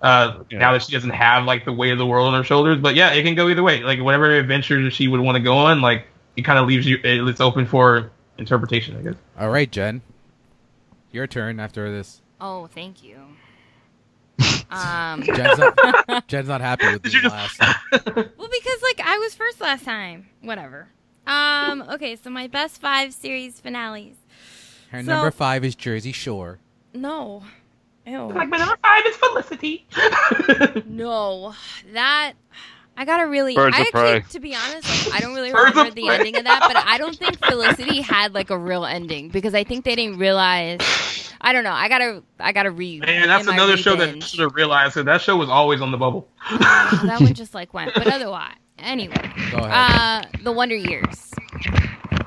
uh, 0.00 0.42
Yeah. 0.50 0.58
now 0.58 0.72
that 0.72 0.82
she 0.82 0.90
doesn't 0.90 1.10
have 1.10 1.44
like 1.44 1.64
the 1.64 1.72
weight 1.72 1.92
of 1.92 1.98
the 1.98 2.06
world 2.06 2.26
on 2.26 2.34
her 2.34 2.42
shoulders. 2.42 2.78
But 2.80 2.96
yeah, 2.96 3.12
it 3.12 3.22
can 3.22 3.36
go 3.36 3.48
either 3.48 3.62
way. 3.62 3.80
Like 3.84 4.00
whatever 4.00 4.36
adventure 4.36 4.90
she 4.90 5.06
would 5.06 5.20
want 5.20 5.36
to 5.36 5.40
go 5.40 5.56
on, 5.56 5.80
like 5.80 6.06
it 6.36 6.42
kind 6.42 6.58
of 6.58 6.66
leaves 6.66 6.84
you. 6.84 6.98
It's 7.04 7.40
open 7.40 7.64
for 7.64 8.10
interpretation, 8.38 8.96
I 8.96 9.02
guess. 9.02 9.14
All 9.38 9.50
right, 9.50 9.70
Jen. 9.70 10.02
Your 11.12 11.28
turn 11.28 11.60
after 11.60 11.88
this. 11.92 12.22
Oh, 12.40 12.66
thank 12.66 13.04
you. 13.04 13.18
um, 14.70 15.22
Jen's 15.22 15.58
not, 15.58 16.26
Jen's 16.26 16.48
not 16.48 16.60
happy 16.60 16.86
with 16.90 17.02
Did 17.02 17.12
the 17.12 17.16
you 17.16 17.22
just- 17.22 17.60
last. 17.60 17.60
well, 17.92 18.48
because 18.50 18.82
like 18.82 19.00
I 19.04 19.18
was 19.22 19.34
first 19.36 19.60
last 19.60 19.84
time. 19.84 20.26
Whatever. 20.40 20.88
Um, 21.26 21.82
okay, 21.90 22.16
so 22.16 22.30
my 22.30 22.46
best 22.48 22.80
five 22.80 23.12
series 23.14 23.60
finales. 23.60 24.14
Her 24.90 25.02
So- 25.02 25.06
number 25.12 25.30
five 25.30 25.64
is 25.64 25.74
Jersey 25.74 26.12
Shore. 26.12 26.58
No. 26.94 27.42
Ew. 28.04 28.18
like 28.32 28.48
my 28.48 28.56
number 28.58 28.76
five 28.82 29.04
is 29.06 29.16
Felicity. 29.16 29.86
No, 30.86 31.54
that 31.92 32.32
I 32.96 33.04
gotta 33.04 33.26
really. 33.28 33.54
Birds 33.54 33.76
I 33.76 33.80
of 33.82 33.86
actually, 33.86 34.20
Prey. 34.20 34.24
to 34.30 34.40
be 34.40 34.54
honest, 34.54 35.06
like, 35.06 35.14
I 35.16 35.20
don't 35.20 35.34
really 35.34 35.52
Birds 35.52 35.70
remember 35.70 35.94
the 35.94 36.06
Prey. 36.06 36.16
ending 36.16 36.36
of 36.36 36.44
that, 36.44 36.60
but 36.66 36.76
I 36.76 36.98
don't 36.98 37.16
think 37.16 37.38
Felicity 37.44 38.00
had 38.00 38.34
like 38.34 38.50
a 38.50 38.58
real 38.58 38.84
ending 38.84 39.28
because 39.28 39.54
I 39.54 39.62
think 39.64 39.84
they 39.84 39.94
didn't 39.94 40.18
realize. 40.18 40.80
I 41.40 41.52
don't 41.52 41.64
know. 41.64 41.72
I 41.72 41.88
gotta. 41.88 42.22
I 42.40 42.52
gotta 42.52 42.70
read. 42.72 43.00
Man, 43.06 43.28
that's 43.28 43.46
another 43.46 43.76
show 43.76 43.94
that 43.96 44.22
should 44.22 44.40
have 44.40 44.54
realized 44.54 44.96
that 44.96 45.04
that 45.06 45.20
show 45.22 45.36
was 45.36 45.48
always 45.48 45.80
on 45.80 45.90
the 45.92 45.96
bubble. 45.96 46.28
that 46.50 47.18
one 47.20 47.32
just 47.34 47.54
like 47.54 47.72
went. 47.72 47.94
But 47.94 48.08
otherwise, 48.08 48.56
anyway, 48.82 49.30
Go 49.50 49.58
ahead. 49.58 50.24
uh, 50.34 50.38
the 50.42 50.52
Wonder 50.52 50.76
Years. 50.76 51.32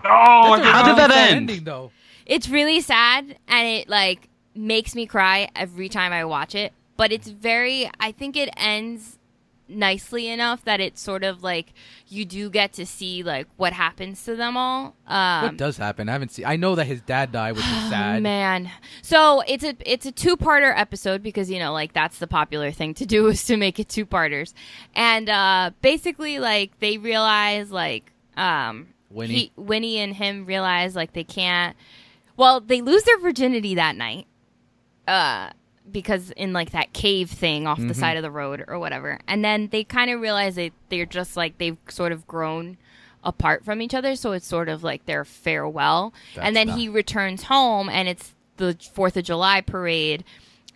Oh, 0.08 0.56
That's 0.58 0.68
a 0.68 0.72
How 0.72 0.88
did 0.88 0.98
that 0.98 1.12
sad 1.12 1.30
end? 1.30 1.38
Ending 1.50 1.64
though. 1.64 1.92
It's 2.26 2.50
really 2.50 2.82
sad, 2.82 3.38
and 3.48 3.68
it 3.68 3.90
like 3.90 4.30
makes 4.56 4.96
me 4.96 5.06
cry 5.06 5.50
every 5.56 5.90
time 5.90 6.12
I 6.14 6.26
watch 6.26 6.56
it. 6.56 6.74
But 6.98 7.12
it's 7.12 7.28
very. 7.30 7.90
I 8.00 8.12
think 8.12 8.36
it 8.38 8.50
ends 8.58 9.18
nicely 9.68 10.28
enough 10.30 10.64
that 10.66 10.80
it's 10.80 11.02
sort 11.02 11.24
of 11.24 11.42
like 11.44 11.74
you 12.16 12.26
do 12.26 12.50
get 12.50 12.74
to 12.74 12.86
see 12.86 13.24
like 13.24 13.48
what 13.58 13.74
happens 13.74 14.24
to 14.26 14.36
them 14.36 14.56
all. 14.58 14.96
Um, 15.08 15.44
what 15.44 15.58
does 15.58 15.78
happen? 15.78 16.08
I 16.10 16.14
haven't 16.14 16.32
seen. 16.32 16.46
I 16.46 16.56
know 16.56 16.76
that 16.76 16.86
his 16.86 17.02
dad 17.02 17.32
died, 17.32 17.56
which 17.56 17.66
is 17.66 17.72
sad. 17.90 18.24
man. 18.24 18.72
So 19.02 19.42
it's 19.48 19.64
a 19.64 19.76
it's 19.86 20.06
a 20.06 20.12
two 20.12 20.38
parter 20.38 20.74
episode 20.76 21.22
because 21.22 21.50
you 21.52 21.60
know 21.60 21.74
like 21.74 21.94
that's 21.94 22.18
the 22.20 22.28
popular 22.28 22.72
thing 22.72 22.94
to 22.96 23.06
do 23.06 23.28
is 23.34 23.44
to 23.46 23.58
make 23.58 23.80
it 23.80 23.90
two 23.90 24.06
parters, 24.06 24.54
and 24.96 25.30
uh, 25.30 25.72
basically 25.82 26.40
like 26.40 26.80
they 26.80 26.98
realize 26.98 27.72
like 27.72 28.12
um 28.38 28.88
Winnie. 29.10 29.34
he, 29.34 29.52
Winnie 29.56 29.98
and 29.98 30.14
him 30.16 30.46
realize 30.46 30.96
like 30.96 31.14
they 31.14 31.24
can't. 31.24 31.76
Well, 32.38 32.60
they 32.60 32.82
lose 32.82 33.04
their 33.04 33.18
virginity 33.20 33.76
that 33.76 33.96
night, 33.96 34.28
uh, 35.08 35.52
because 35.92 36.32
in 36.32 36.52
like 36.54 36.72
that 36.72 36.94
cave 36.94 37.30
thing 37.30 37.68
off 37.68 37.78
the 37.80 37.86
Mhm. 37.88 37.96
side 37.96 38.18
of 38.18 38.24
the 38.24 38.32
road 38.32 38.64
or 38.68 38.80
whatever, 38.80 39.20
and 39.28 39.44
then 39.44 39.70
they 39.72 39.84
kind 39.84 40.10
of 40.12 40.20
realize 40.22 40.56
that 40.56 40.72
they're 40.90 41.06
just 41.06 41.38
like 41.38 41.58
they've 41.58 41.78
sort 41.90 42.12
of 42.12 42.28
grown 42.28 42.78
apart 43.24 43.64
from 43.66 43.82
each 43.82 43.94
other, 43.94 44.16
so 44.16 44.32
it's 44.34 44.46
sort 44.48 44.70
of 44.70 44.84
like 44.84 45.06
their 45.06 45.26
farewell. 45.26 46.14
That's 46.36 46.48
and 46.48 46.56
then 46.56 46.68
not- 46.68 46.78
he 46.80 46.90
returns 46.90 47.44
home, 47.44 47.90
and 47.90 48.08
it's 48.08 48.34
the 48.58 48.78
Fourth 48.94 49.18
of 49.18 49.24
July 49.24 49.62
parade. 49.62 50.24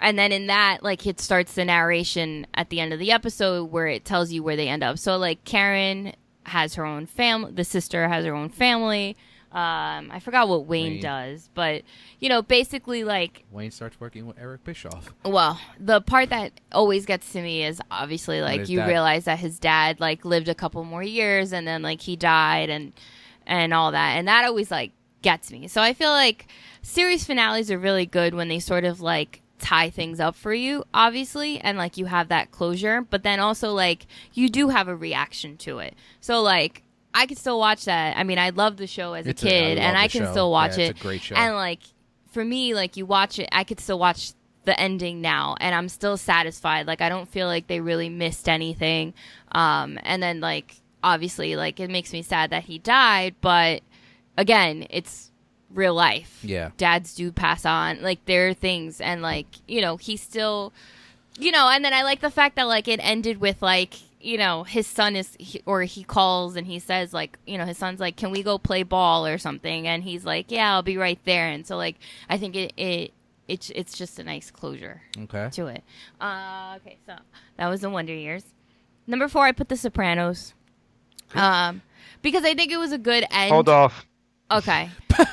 And 0.02 0.18
then 0.18 0.32
in 0.32 0.48
that, 0.48 0.82
like, 0.82 1.06
it 1.06 1.20
starts 1.20 1.54
the 1.56 1.66
narration 1.66 2.48
at 2.54 2.70
the 2.70 2.80
end 2.80 2.94
of 2.94 3.00
the 3.00 3.12
episode 3.12 3.66
where 3.72 3.88
it 3.88 4.06
tells 4.06 4.32
you 4.32 4.42
where 4.42 4.56
they 4.56 4.70
end 4.70 4.82
up. 4.84 4.98
So, 4.98 5.18
like, 5.18 5.44
Karen 5.44 6.14
has 6.44 6.76
her 6.76 6.86
own 6.86 7.06
family. 7.06 7.52
The 7.52 7.66
sister 7.66 8.08
has 8.08 8.24
her 8.26 8.34
own 8.34 8.48
family. 8.50 9.18
Um, 9.52 10.12
I 10.12 10.20
forgot 10.20 10.48
what 10.48 10.66
Wayne, 10.68 10.94
Wayne. 10.94 11.02
does, 11.02 11.50
but 11.56 11.82
you 12.20 12.30
know, 12.30 12.42
basically, 12.44 13.04
like, 13.04 13.46
Wayne 13.52 13.72
starts 13.72 14.00
working 14.00 14.28
with 14.28 14.38
Eric 14.40 14.64
Bischoff. 14.64 15.12
well, 15.26 15.60
the 15.80 16.02
part 16.02 16.30
that 16.30 16.52
always 16.72 17.06
gets 17.08 17.32
to 17.34 17.42
me 17.42 17.64
is 17.64 17.82
obviously 17.90 18.42
like 18.42 18.70
you 18.70 18.78
dad- 18.78 18.88
realize 18.88 19.26
that 19.26 19.40
his 19.40 19.58
dad 19.58 20.00
like 20.00 20.24
lived 20.24 20.50
a 20.50 20.56
couple 20.56 20.84
more 20.84 21.02
years 21.02 21.52
and 21.52 21.68
then 21.68 21.82
like 21.82 22.02
he 22.02 22.16
died 22.16 22.70
and 22.70 22.94
and 23.48 23.74
all 23.74 23.92
that, 23.92 24.18
and 24.18 24.28
that 24.28 24.46
always 24.46 24.70
like 24.70 24.92
gets 25.24 25.52
me. 25.52 25.68
So 25.68 25.82
I 25.82 25.94
feel 25.94 26.12
like 26.12 26.48
series 26.84 27.26
finales 27.26 27.72
are 27.72 27.80
really 27.80 28.06
good 28.06 28.36
when 28.36 28.48
they 28.50 28.60
sort 28.60 28.84
of 28.86 29.02
like 29.02 29.42
tie 29.58 29.90
things 29.90 30.20
up 30.20 30.36
for 30.36 30.54
you, 30.54 30.84
obviously, 30.94 31.60
and 31.60 31.78
like 31.78 31.98
you 31.98 32.06
have 32.06 32.28
that 32.30 32.52
closure, 32.52 33.02
but 33.02 33.24
then 33.24 33.40
also 33.40 33.74
like 33.74 34.06
you 34.34 34.48
do 34.48 34.70
have 34.70 34.88
a 34.88 34.96
reaction 34.96 35.58
to 35.58 35.80
it. 35.80 35.96
So 36.22 36.42
like 36.42 36.84
I 37.14 37.26
could 37.26 37.38
still 37.38 37.60
watch 37.60 37.86
that. 37.86 38.18
I 38.18 38.24
mean, 38.24 38.38
I 38.38 38.50
love 38.52 38.78
the 38.78 38.88
show 38.88 39.14
as 39.14 39.26
It's 39.28 39.44
a 39.44 39.48
a- 39.48 39.50
I 39.50 39.52
kid, 39.52 39.78
and 39.80 39.98
I 39.98 40.08
can 40.08 40.24
show. 40.26 40.32
still 40.32 40.52
watch 40.52 40.78
Yeah, 40.78 40.86
it. 40.86 40.90
it's 40.92 41.00
a 41.00 41.04
great 41.04 41.22
show. 41.22 41.36
And 41.36 41.56
like 41.56 41.80
for 42.32 42.46
me, 42.46 42.74
like 42.76 42.98
you 42.98 43.06
watch 43.06 43.40
it, 43.40 43.50
I 43.52 43.64
could 43.64 43.80
still 43.80 43.98
watch 44.00 44.32
the 44.66 44.80
ending 44.80 45.20
now, 45.22 45.56
and 45.60 45.74
I'm 45.74 45.90
still 45.90 46.18
satisfied. 46.18 46.86
Like 46.86 47.02
I 47.02 47.10
don't 47.10 47.28
feel 47.28 47.48
like 47.48 47.68
they 47.68 47.80
really 47.82 48.10
missed 48.10 48.48
anything. 48.48 49.14
Um, 49.52 49.98
and 50.04 50.22
then 50.22 50.40
like 50.40 50.76
obviously, 51.04 51.56
like 51.56 51.80
it 51.80 51.90
makes 51.90 52.14
me 52.14 52.22
sad 52.22 52.52
that 52.52 52.66
he 52.66 52.78
died, 52.78 53.36
but 53.42 53.82
again, 54.38 54.86
it's 54.92 55.32
real 55.72 55.94
life. 55.96 56.40
Yeah. 56.44 56.72
dads 56.78 57.16
do 57.16 57.32
pass 57.32 57.66
on. 57.66 58.02
Like 58.04 58.24
there 58.26 58.50
are 58.50 58.54
things, 58.54 59.02
and 59.02 59.22
like 59.24 59.48
you 59.68 59.82
know, 59.82 59.98
he 59.98 60.16
still, 60.18 60.72
you 61.40 61.52
know, 61.52 61.70
and 61.70 61.84
then 61.84 61.94
I 61.94 62.04
like 62.04 62.20
the 62.22 62.30
fact 62.30 62.56
that 62.58 62.68
like 62.68 62.88
it 62.88 63.00
ended 63.02 63.40
with 63.42 63.62
like 63.64 63.96
you 64.22 64.38
know 64.38 64.64
his 64.64 64.86
son 64.86 65.16
is 65.16 65.36
he, 65.40 65.62
or 65.66 65.84
he 65.84 66.04
calls 66.04 66.56
and 66.56 66.68
he 66.68 66.78
says 66.80 67.14
like 67.14 67.38
you 67.48 67.58
know 67.58 67.66
his 67.66 67.78
son's 67.78 68.00
like 68.00 68.16
can 68.18 68.32
we 68.32 68.44
go 68.44 68.58
play 68.58 68.84
ball 68.84 69.26
or 69.26 69.38
something 69.38 69.88
and 69.88 70.04
he's 70.04 70.26
like 70.26 70.52
yeah 70.52 70.74
I'll 70.74 70.82
be 70.84 70.98
right 70.98 71.20
there 71.26 71.48
and 71.48 71.66
so 71.66 71.78
like 71.78 71.96
I 72.30 72.38
think 72.38 72.56
it 72.56 72.74
it 72.76 73.14
it's 73.48 73.70
it's 73.72 73.98
just 73.98 74.20
a 74.20 74.24
nice 74.24 74.52
closure 74.52 75.02
Okay. 75.24 75.50
to 75.54 75.68
it. 75.68 75.84
Uh, 76.22 76.78
okay, 76.78 76.98
so 77.06 77.16
that 77.58 77.68
was 77.68 77.82
the 77.82 77.90
Wonder 77.90 78.14
Years. 78.14 78.44
Number 79.08 79.28
four, 79.28 79.46
I 79.46 79.54
put 79.54 79.70
The 79.70 79.76
Sopranos. 79.78 80.54
Um, 81.34 81.82
because 82.22 82.44
I 82.44 82.54
think 82.54 82.72
it 82.72 82.78
was 82.78 82.92
a 82.92 82.98
good 83.00 83.26
end. 83.32 83.52
Hold 83.52 83.68
off. 83.70 84.06
Okay. 84.52 84.90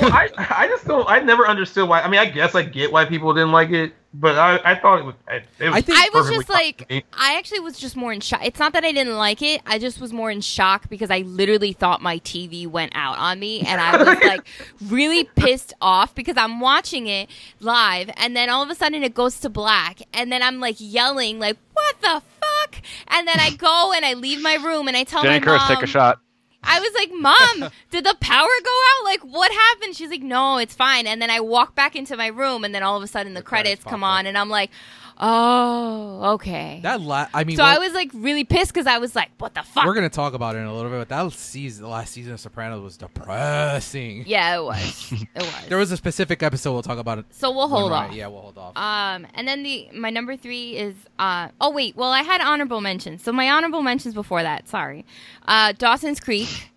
Well, 0.00 0.12
I 0.12 0.28
I 0.36 0.66
just 0.68 0.84
don't. 0.86 1.08
I 1.08 1.20
never 1.20 1.46
understood 1.48 1.88
why. 1.88 2.00
I 2.02 2.08
mean, 2.08 2.20
I 2.20 2.26
guess 2.26 2.54
I 2.54 2.62
get 2.62 2.92
why 2.92 3.04
people 3.06 3.32
didn't 3.32 3.52
like 3.52 3.70
it, 3.70 3.92
but 4.20 4.38
I, 4.38 4.72
I 4.72 4.74
thought 4.74 5.00
it 5.00 5.04
was. 5.04 5.14
I, 5.28 5.34
it 5.36 5.44
was 5.60 5.74
I 5.74 5.80
think- 5.80 5.98
I 5.98 6.10
was 6.12 6.28
just 6.30 6.48
like. 6.48 6.90
I 7.12 7.36
actually 7.38 7.60
was 7.60 7.78
just 7.78 7.96
more 7.96 8.12
in 8.12 8.20
shock. 8.20 8.40
It's 8.44 8.58
not 8.58 8.72
that 8.72 8.84
I 8.84 8.92
didn't 8.92 9.16
like 9.16 9.42
it. 9.42 9.60
I 9.66 9.78
just 9.78 10.00
was 10.00 10.12
more 10.12 10.30
in 10.30 10.40
shock 10.40 10.88
because 10.88 11.10
I 11.10 11.18
literally 11.20 11.72
thought 11.72 12.00
my 12.00 12.18
TV 12.20 12.66
went 12.66 12.92
out 12.94 13.18
on 13.18 13.38
me, 13.38 13.60
and 13.60 13.80
I 13.80 13.96
was 13.96 14.06
like 14.24 14.46
really 14.86 15.24
pissed 15.36 15.74
off 15.80 16.14
because 16.14 16.36
I'm 16.36 16.60
watching 16.60 17.06
it 17.06 17.28
live, 17.60 18.10
and 18.16 18.36
then 18.36 18.48
all 18.50 18.62
of 18.62 18.70
a 18.70 18.74
sudden 18.74 19.02
it 19.02 19.14
goes 19.14 19.40
to 19.40 19.48
black, 19.48 20.00
and 20.14 20.32
then 20.32 20.42
I'm 20.42 20.60
like 20.60 20.76
yelling 20.78 21.38
like, 21.38 21.56
"What 21.72 22.00
the 22.00 22.22
fuck!" 22.40 22.82
And 23.08 23.28
then 23.28 23.38
I 23.38 23.50
go 23.50 23.92
and 23.94 24.04
I 24.04 24.14
leave 24.14 24.40
my 24.42 24.54
room 24.54 24.88
and 24.88 24.96
I 24.96 25.04
tell 25.04 25.22
Jenny 25.22 25.40
my 25.40 25.44
Curse, 25.44 25.68
mom, 25.68 25.74
take 25.76 25.84
a 25.84 25.86
shot. 25.86 26.20
I 26.66 26.80
was 26.80 26.92
like, 26.94 27.10
Mom, 27.12 27.70
did 27.90 28.04
the 28.04 28.16
power 28.20 28.48
go 28.64 28.80
out? 28.98 29.04
Like, 29.04 29.20
what 29.22 29.52
happened? 29.52 29.96
She's 29.96 30.10
like, 30.10 30.22
No, 30.22 30.58
it's 30.58 30.74
fine. 30.74 31.06
And 31.06 31.22
then 31.22 31.30
I 31.30 31.40
walk 31.40 31.74
back 31.74 31.94
into 31.96 32.16
my 32.16 32.26
room, 32.26 32.64
and 32.64 32.74
then 32.74 32.82
all 32.82 32.96
of 32.96 33.02
a 33.02 33.06
sudden 33.06 33.34
the, 33.34 33.40
The 33.40 33.44
credits 33.44 33.82
credits, 33.82 33.84
come 33.84 34.00
pop 34.00 34.10
up. 34.14 34.18
on, 34.18 34.26
and 34.26 34.36
I'm 34.36 34.48
like, 34.48 34.70
Oh, 35.18 36.32
okay. 36.34 36.80
That 36.82 37.00
la- 37.00 37.26
I 37.32 37.44
mean, 37.44 37.56
so 37.56 37.62
we're, 37.62 37.68
I 37.70 37.78
was 37.78 37.92
like 37.94 38.10
really 38.14 38.44
pissed 38.44 38.72
because 38.72 38.86
I 38.86 38.98
was 38.98 39.14
like, 39.16 39.30
What 39.38 39.54
the 39.54 39.62
fuck? 39.62 39.84
we're 39.86 39.94
gonna 39.94 40.08
talk 40.10 40.34
about 40.34 40.56
it 40.56 40.58
in 40.58 40.64
a 40.66 40.74
little 40.74 40.90
bit, 40.90 40.98
but 40.98 41.08
that 41.08 41.32
season, 41.32 41.84
the 41.84 41.88
last 41.88 42.12
season 42.12 42.34
of 42.34 42.40
Sopranos 42.40 42.82
was 42.82 42.96
depressing. 42.96 44.24
yeah, 44.26 44.58
it 44.58 44.62
was. 44.62 45.12
It 45.12 45.28
was. 45.36 45.54
There 45.68 45.78
was 45.78 45.92
a 45.92 45.96
specific 45.96 46.42
episode 46.42 46.72
we'll 46.72 46.82
talk 46.82 46.98
about 46.98 47.18
it. 47.18 47.26
so 47.30 47.50
we'll 47.50 47.68
hold 47.68 47.90
when 47.90 48.00
off. 48.04 48.12
Yeah, 48.12 48.26
we'll 48.28 48.42
hold 48.42 48.58
off. 48.58 48.76
Um, 48.76 49.26
and 49.34 49.48
then 49.48 49.62
the 49.62 49.88
my 49.94 50.10
number 50.10 50.36
three 50.36 50.76
is 50.76 50.94
uh 51.18 51.48
oh 51.60 51.70
wait, 51.70 51.96
well 51.96 52.10
I 52.12 52.22
had 52.22 52.40
honorable 52.40 52.80
mentions. 52.80 53.22
So 53.22 53.32
my 53.32 53.50
honorable 53.50 53.82
mentions 53.82 54.14
before 54.14 54.42
that, 54.42 54.68
sorry. 54.68 55.04
Uh, 55.46 55.72
Dawson's 55.72 56.20
Creek. 56.20 56.70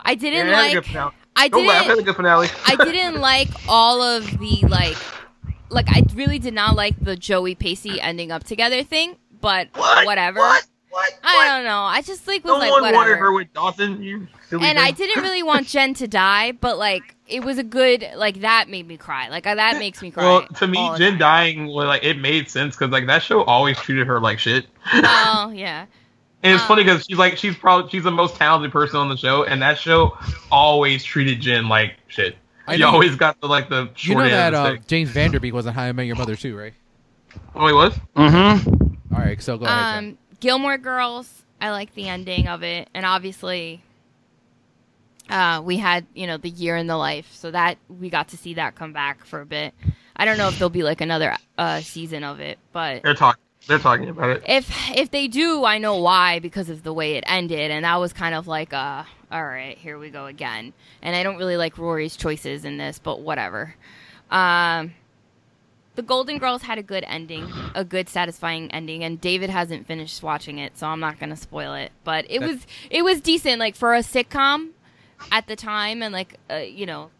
I 0.00 0.14
didn't 0.14 0.46
Yeah, 0.48 0.52
it 0.52 0.72
had 0.74 0.76
a 0.76 0.80
good 0.80 0.94
like. 0.94 1.14
I 1.36 1.48
Don't 1.48 1.66
laugh. 1.66 1.82
It 1.82 1.84
had 1.84 1.92
a 1.92 1.94
didn't. 1.96 2.06
good 2.06 2.16
finale. 2.16 2.48
I 2.66 2.76
didn't 2.76 3.20
like 3.20 3.48
all 3.68 4.02
of 4.02 4.24
the 4.38 4.66
like. 4.68 4.96
Like 5.70 5.86
I 5.88 6.02
really 6.14 6.38
did 6.38 6.54
not 6.54 6.76
like 6.76 6.94
the 7.02 7.16
Joey 7.16 7.54
Pacey 7.54 8.00
ending 8.00 8.30
up 8.32 8.44
together 8.44 8.82
thing, 8.82 9.16
but 9.40 9.68
What? 9.74 10.04
whatever. 10.06 10.38
What? 10.40 10.66
What? 10.90 11.12
I 11.22 11.46
don't 11.56 11.64
know. 11.64 11.82
I 11.82 12.02
just 12.02 12.26
like 12.26 12.42
was 12.44 12.52
No 12.54 12.58
like 12.58 12.70
one 12.72 12.82
whatever. 12.82 12.96
wanted 12.96 13.16
her 13.18 13.32
with 13.32 13.52
Dawson. 13.54 14.02
You 14.02 14.26
silly 14.48 14.66
and 14.66 14.76
I 14.76 14.90
didn't 14.90 15.22
really 15.22 15.44
want 15.44 15.66
Jen 15.68 15.94
to 15.94 16.08
die, 16.08 16.50
but 16.52 16.78
like 16.78 17.14
it 17.28 17.44
was 17.44 17.58
a 17.58 17.62
good 17.62 18.04
like 18.16 18.40
that 18.40 18.68
made 18.68 18.88
me 18.88 18.96
cry. 18.96 19.28
Like 19.28 19.44
that 19.44 19.78
makes 19.78 20.02
me 20.02 20.10
cry. 20.12 20.24
Well, 20.24 20.46
to 20.48 20.66
me, 20.66 20.90
Jen 20.98 21.16
dying, 21.16 21.68
well, 21.72 21.86
like 21.86 22.02
it 22.02 22.18
made 22.18 22.50
sense 22.50 22.74
because 22.74 22.90
like 22.90 23.06
that 23.06 23.22
show 23.22 23.44
always 23.44 23.78
treated 23.78 24.08
her 24.08 24.18
like 24.20 24.40
shit. 24.40 24.66
Oh 24.92 25.52
yeah. 25.54 25.86
And 26.42 26.54
it's 26.54 26.62
Um, 26.62 26.68
funny 26.68 26.82
because 26.84 27.04
she's 27.04 27.18
like 27.18 27.36
she's 27.36 27.54
probably 27.54 27.88
she's 27.90 28.02
the 28.02 28.10
most 28.10 28.34
talented 28.34 28.72
person 28.72 28.96
on 28.96 29.08
the 29.10 29.16
show, 29.16 29.44
and 29.44 29.62
that 29.62 29.78
show 29.78 30.18
always 30.50 31.04
treated 31.04 31.40
Jen 31.40 31.68
like 31.68 31.92
shit. 32.08 32.34
I 32.70 32.76
She 32.76 32.82
know- 32.82 32.90
always 32.90 33.16
got 33.16 33.40
the 33.40 33.48
like 33.48 33.68
the 33.68 33.90
you 33.98 34.14
know 34.14 34.20
end 34.20 34.32
that 34.32 34.54
uh. 34.54 34.76
James 34.86 35.10
Van 35.10 35.30
Der 35.30 35.38
Beek 35.40 35.52
was 35.54 35.66
on 35.66 35.74
How 35.74 35.82
I 35.82 35.92
Met 35.92 36.06
Your 36.06 36.16
Mother 36.16 36.36
too, 36.36 36.56
right? 36.56 36.74
Oh, 37.54 37.66
he 37.66 37.72
was. 37.72 37.94
Mm-hmm. 38.16 39.14
All 39.14 39.20
right, 39.20 39.40
so 39.42 39.58
go 39.58 39.64
ahead. 39.66 39.94
Jen. 39.94 40.10
Um, 40.10 40.18
Gilmore 40.40 40.78
Girls. 40.78 41.42
I 41.60 41.70
like 41.70 41.94
the 41.94 42.08
ending 42.08 42.48
of 42.48 42.62
it, 42.62 42.88
and 42.94 43.04
obviously, 43.04 43.82
uh, 45.28 45.60
we 45.64 45.76
had 45.76 46.06
you 46.14 46.26
know 46.26 46.36
the 46.38 46.48
year 46.48 46.76
in 46.76 46.86
the 46.86 46.96
life, 46.96 47.28
so 47.34 47.50
that 47.50 47.76
we 47.88 48.08
got 48.10 48.28
to 48.28 48.36
see 48.36 48.54
that 48.54 48.74
come 48.74 48.92
back 48.92 49.24
for 49.24 49.40
a 49.40 49.46
bit. 49.46 49.74
I 50.16 50.24
don't 50.24 50.38
know 50.38 50.48
if 50.48 50.58
there'll 50.58 50.70
be 50.70 50.82
like 50.82 51.00
another 51.00 51.36
uh, 51.58 51.80
season 51.80 52.24
of 52.24 52.40
it, 52.40 52.58
but 52.72 53.02
They're 53.02 53.14
talking. 53.14 53.42
They're 53.66 53.78
talking 53.78 54.08
about 54.08 54.30
it. 54.30 54.42
if 54.46 54.70
if 54.96 55.10
they 55.10 55.28
do, 55.28 55.64
I 55.64 55.78
know 55.78 55.98
why 56.00 56.38
because 56.38 56.70
of 56.70 56.82
the 56.82 56.92
way 56.94 57.16
it 57.16 57.24
ended, 57.26 57.70
and 57.70 57.84
that 57.84 57.96
was 57.96 58.12
kind 58.12 58.34
of 58.34 58.46
like 58.48 58.72
uh, 58.72 59.04
all 59.32 59.44
right, 59.44 59.76
here 59.78 59.98
we 59.98 60.10
go 60.10 60.26
again. 60.26 60.72
And 61.02 61.14
I 61.14 61.22
don't 61.22 61.36
really 61.36 61.56
like 61.56 61.78
Rory's 61.78 62.16
choices 62.16 62.64
in 62.64 62.76
this, 62.78 62.98
but 62.98 63.20
whatever. 63.20 63.74
Um, 64.30 64.94
the 65.96 66.02
Golden 66.02 66.38
Girls 66.38 66.62
had 66.62 66.78
a 66.78 66.82
good 66.82 67.04
ending, 67.06 67.46
a 67.74 67.84
good 67.84 68.08
satisfying 68.08 68.70
ending, 68.70 69.04
and 69.04 69.20
David 69.20 69.50
hasn't 69.50 69.86
finished 69.86 70.22
watching 70.22 70.58
it, 70.58 70.78
so 70.78 70.86
I'm 70.86 71.00
not 71.00 71.18
gonna 71.18 71.36
spoil 71.36 71.74
it. 71.74 71.92
But 72.04 72.26
it 72.30 72.40
That- 72.40 72.48
was 72.48 72.66
it 72.90 73.02
was 73.02 73.20
decent, 73.20 73.58
like 73.58 73.74
for 73.76 73.94
a 73.94 73.98
sitcom 74.00 74.70
at 75.30 75.46
the 75.46 75.56
time, 75.56 76.02
and 76.02 76.12
like 76.12 76.36
uh, 76.50 76.56
you 76.56 76.86
know, 76.86 77.10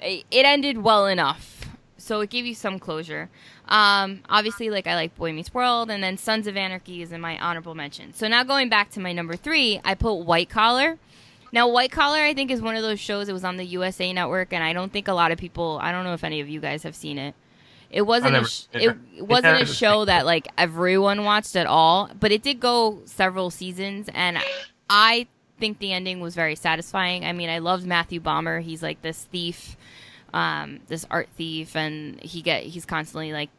it 0.00 0.24
it 0.30 0.44
ended 0.44 0.78
well 0.78 1.06
enough, 1.06 1.66
so 1.96 2.20
it 2.20 2.30
gave 2.30 2.44
you 2.46 2.54
some 2.54 2.78
closure. 2.78 3.30
Um, 3.68 4.20
obviously, 4.28 4.68
like 4.68 4.86
I 4.86 4.94
like 4.94 5.16
Boy 5.16 5.32
Meets 5.32 5.54
World, 5.54 5.90
and 5.90 6.04
then 6.04 6.18
Sons 6.18 6.46
of 6.46 6.56
Anarchy 6.56 7.00
is 7.00 7.10
in 7.10 7.20
my 7.22 7.38
honorable 7.38 7.74
mention. 7.74 8.12
So 8.12 8.28
now 8.28 8.44
going 8.44 8.68
back 8.68 8.90
to 8.90 9.00
my 9.00 9.12
number 9.14 9.34
three, 9.34 9.80
I 9.84 9.94
put 9.94 10.14
White 10.16 10.50
Collar. 10.50 10.98
Now, 11.54 11.68
White 11.68 11.92
Collar, 11.92 12.18
I 12.18 12.34
think, 12.34 12.50
is 12.50 12.60
one 12.60 12.74
of 12.74 12.82
those 12.82 12.98
shows. 12.98 13.28
It 13.28 13.32
was 13.32 13.44
on 13.44 13.56
the 13.58 13.64
USA 13.64 14.12
Network, 14.12 14.52
and 14.52 14.64
I 14.64 14.72
don't 14.72 14.92
think 14.92 15.06
a 15.06 15.12
lot 15.12 15.30
of 15.30 15.38
people. 15.38 15.78
I 15.80 15.92
don't 15.92 16.02
know 16.02 16.12
if 16.12 16.24
any 16.24 16.40
of 16.40 16.48
you 16.48 16.60
guys 16.60 16.82
have 16.82 16.96
seen 16.96 17.16
it. 17.16 17.32
It 17.90 18.02
wasn't 18.02 18.32
never 18.32 18.44
a 18.44 18.48
sh- 18.48 18.64
it, 18.72 18.96
it. 19.16 19.22
wasn't 19.22 19.62
a 19.62 19.64
show 19.64 20.04
that 20.04 20.26
like 20.26 20.48
everyone 20.58 21.22
watched 21.22 21.54
at 21.54 21.68
all, 21.68 22.10
but 22.18 22.32
it 22.32 22.42
did 22.42 22.58
go 22.58 23.02
several 23.04 23.52
seasons, 23.52 24.10
and 24.12 24.38
I 24.90 25.28
think 25.60 25.78
the 25.78 25.92
ending 25.92 26.18
was 26.18 26.34
very 26.34 26.56
satisfying. 26.56 27.24
I 27.24 27.32
mean, 27.32 27.48
I 27.48 27.58
loved 27.58 27.86
Matthew 27.86 28.20
Bomer. 28.20 28.60
He's 28.60 28.82
like 28.82 29.00
this 29.02 29.28
thief, 29.30 29.76
um, 30.32 30.80
this 30.88 31.06
art 31.08 31.28
thief, 31.36 31.76
and 31.76 32.20
he 32.20 32.42
get 32.42 32.64
he's 32.64 32.84
constantly 32.84 33.32
like 33.32 33.50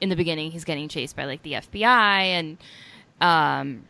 in 0.00 0.08
the 0.08 0.16
beginning 0.16 0.50
he's 0.50 0.64
getting 0.64 0.88
chased 0.88 1.14
by 1.14 1.26
like 1.26 1.44
the 1.44 1.52
FBI 1.52 1.84
and 1.92 2.58
um, 3.20 3.84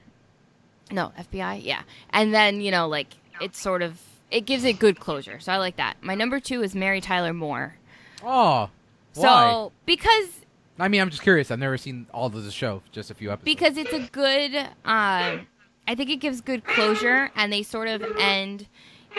no 0.91 1.11
FBI, 1.19 1.65
yeah, 1.65 1.85
and 2.11 2.35
then 2.35 2.61
you 2.61 2.71
know 2.71 2.87
like 2.87 3.15
it's 3.41 3.59
sort 3.61 3.83
of 3.83 4.01
it 4.31 4.41
gives 4.43 4.65
it 4.65 4.79
good 4.79 4.99
closure. 4.99 5.39
So 5.41 5.53
I 5.53 5.59
like 5.59 5.77
that. 5.77 5.97
My 6.03 6.15
number 6.15 6.41
two 6.41 6.63
is 6.63 6.75
Mary 6.75 7.01
Tyler 7.01 7.33
Moore. 7.33 7.77
oh, 8.23 8.71
why? 9.15 9.23
So 9.23 9.73
because 9.87 10.41
I 10.79 10.89
mean, 10.89 11.01
I'm 11.01 11.11
just 11.11 11.23
curious. 11.23 11.51
I've 11.51 11.59
never 11.59 11.79
seen 11.79 12.07
all 12.13 12.27
of 12.27 12.33
the 12.33 12.51
show, 12.51 12.83
just 12.93 13.11
a 13.11 13.15
few 13.15 13.31
episodes. 13.31 13.45
because 13.45 13.77
it's 13.79 13.93
a 13.93 14.09
good 14.13 14.55
um 14.85 15.47
i 15.89 15.95
think 15.95 16.11
it 16.11 16.17
gives 16.17 16.41
good 16.41 16.65
closure 16.65 17.31
and 17.37 17.53
they 17.53 17.63
sort 17.63 17.87
of 17.89 18.05
end 18.19 18.67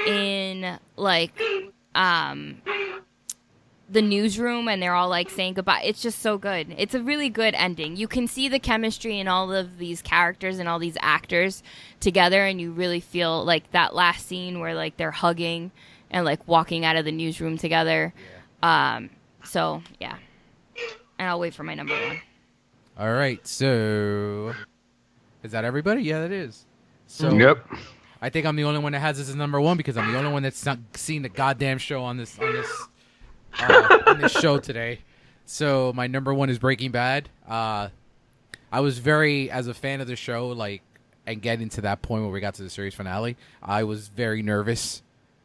in 0.05 0.77
like 0.97 1.31
um 1.95 2.61
the 3.89 4.01
newsroom 4.01 4.67
and 4.67 4.81
they're 4.81 4.93
all 4.93 5.07
like 5.09 5.29
saying 5.29 5.53
goodbye. 5.53 5.81
It's 5.83 6.01
just 6.01 6.19
so 6.19 6.37
good. 6.37 6.75
It's 6.77 6.93
a 6.93 7.01
really 7.01 7.29
good 7.29 7.53
ending. 7.55 7.95
You 7.95 8.07
can 8.07 8.27
see 8.27 8.49
the 8.49 8.59
chemistry 8.59 9.19
in 9.19 9.27
all 9.27 9.53
of 9.53 9.77
these 9.77 10.01
characters 10.01 10.59
and 10.59 10.67
all 10.67 10.77
these 10.79 10.97
actors 11.01 11.63
together 11.99 12.45
and 12.45 12.59
you 12.59 12.71
really 12.71 12.99
feel 12.99 13.45
like 13.45 13.71
that 13.71 13.95
last 13.95 14.27
scene 14.27 14.59
where 14.59 14.75
like 14.75 14.97
they're 14.97 15.11
hugging 15.11 15.71
and 16.11 16.25
like 16.25 16.45
walking 16.47 16.83
out 16.83 16.95
of 16.97 17.05
the 17.05 17.11
newsroom 17.11 17.57
together. 17.57 18.13
Um 18.61 19.09
so 19.43 19.81
yeah. 19.99 20.17
And 21.17 21.29
i'll 21.29 21.39
wait 21.39 21.53
for 21.53 21.63
my 21.63 21.73
number 21.73 21.93
one. 21.93 22.21
All 22.99 23.13
right, 23.13 23.45
so 23.47 24.53
is 25.43 25.51
that 25.51 25.63
everybody? 25.63 26.01
Yeah, 26.01 26.21
that 26.21 26.31
is. 26.31 26.65
So 27.05 27.31
Yep. 27.31 27.65
I 28.21 28.29
think 28.29 28.45
I'm 28.45 28.55
the 28.55 28.63
only 28.63 28.79
one 28.79 28.91
that 28.93 28.99
has 28.99 29.17
this 29.17 29.29
as 29.29 29.35
number 29.35 29.61
one 29.61 29.77
because 29.77 29.95
I'm 29.95 30.11
the 30.11 30.17
only 30.17 30.31
one 30.31 30.43
that's 30.43 30.65
not 30.65 30.79
seen 30.93 31.21
the 31.21 31.29
goddamn 31.29 31.77
show 31.77 32.03
on 32.03 32.17
this 32.17 32.37
on 32.39 32.51
this 32.51 32.87
uh, 33.59 33.99
on 34.07 34.19
this 34.21 34.31
show 34.33 34.59
today. 34.59 34.99
So 35.45 35.93
my 35.95 36.07
number 36.07 36.33
one 36.33 36.49
is 36.49 36.59
Breaking 36.59 36.91
Bad. 36.91 37.29
Uh, 37.47 37.89
I 38.71 38.79
was 38.81 38.99
very 38.99 39.49
as 39.49 39.67
a 39.67 39.73
fan 39.73 40.01
of 40.01 40.07
the 40.07 40.15
show, 40.15 40.49
like 40.49 40.81
and 41.25 41.41
getting 41.41 41.69
to 41.69 41.81
that 41.81 42.01
point 42.01 42.23
where 42.23 42.31
we 42.31 42.39
got 42.39 42.53
to 42.55 42.63
the 42.63 42.69
series 42.69 42.93
finale. 42.93 43.37
I 43.61 43.83
was 43.83 44.07
very 44.09 44.41
nervous 44.41 45.01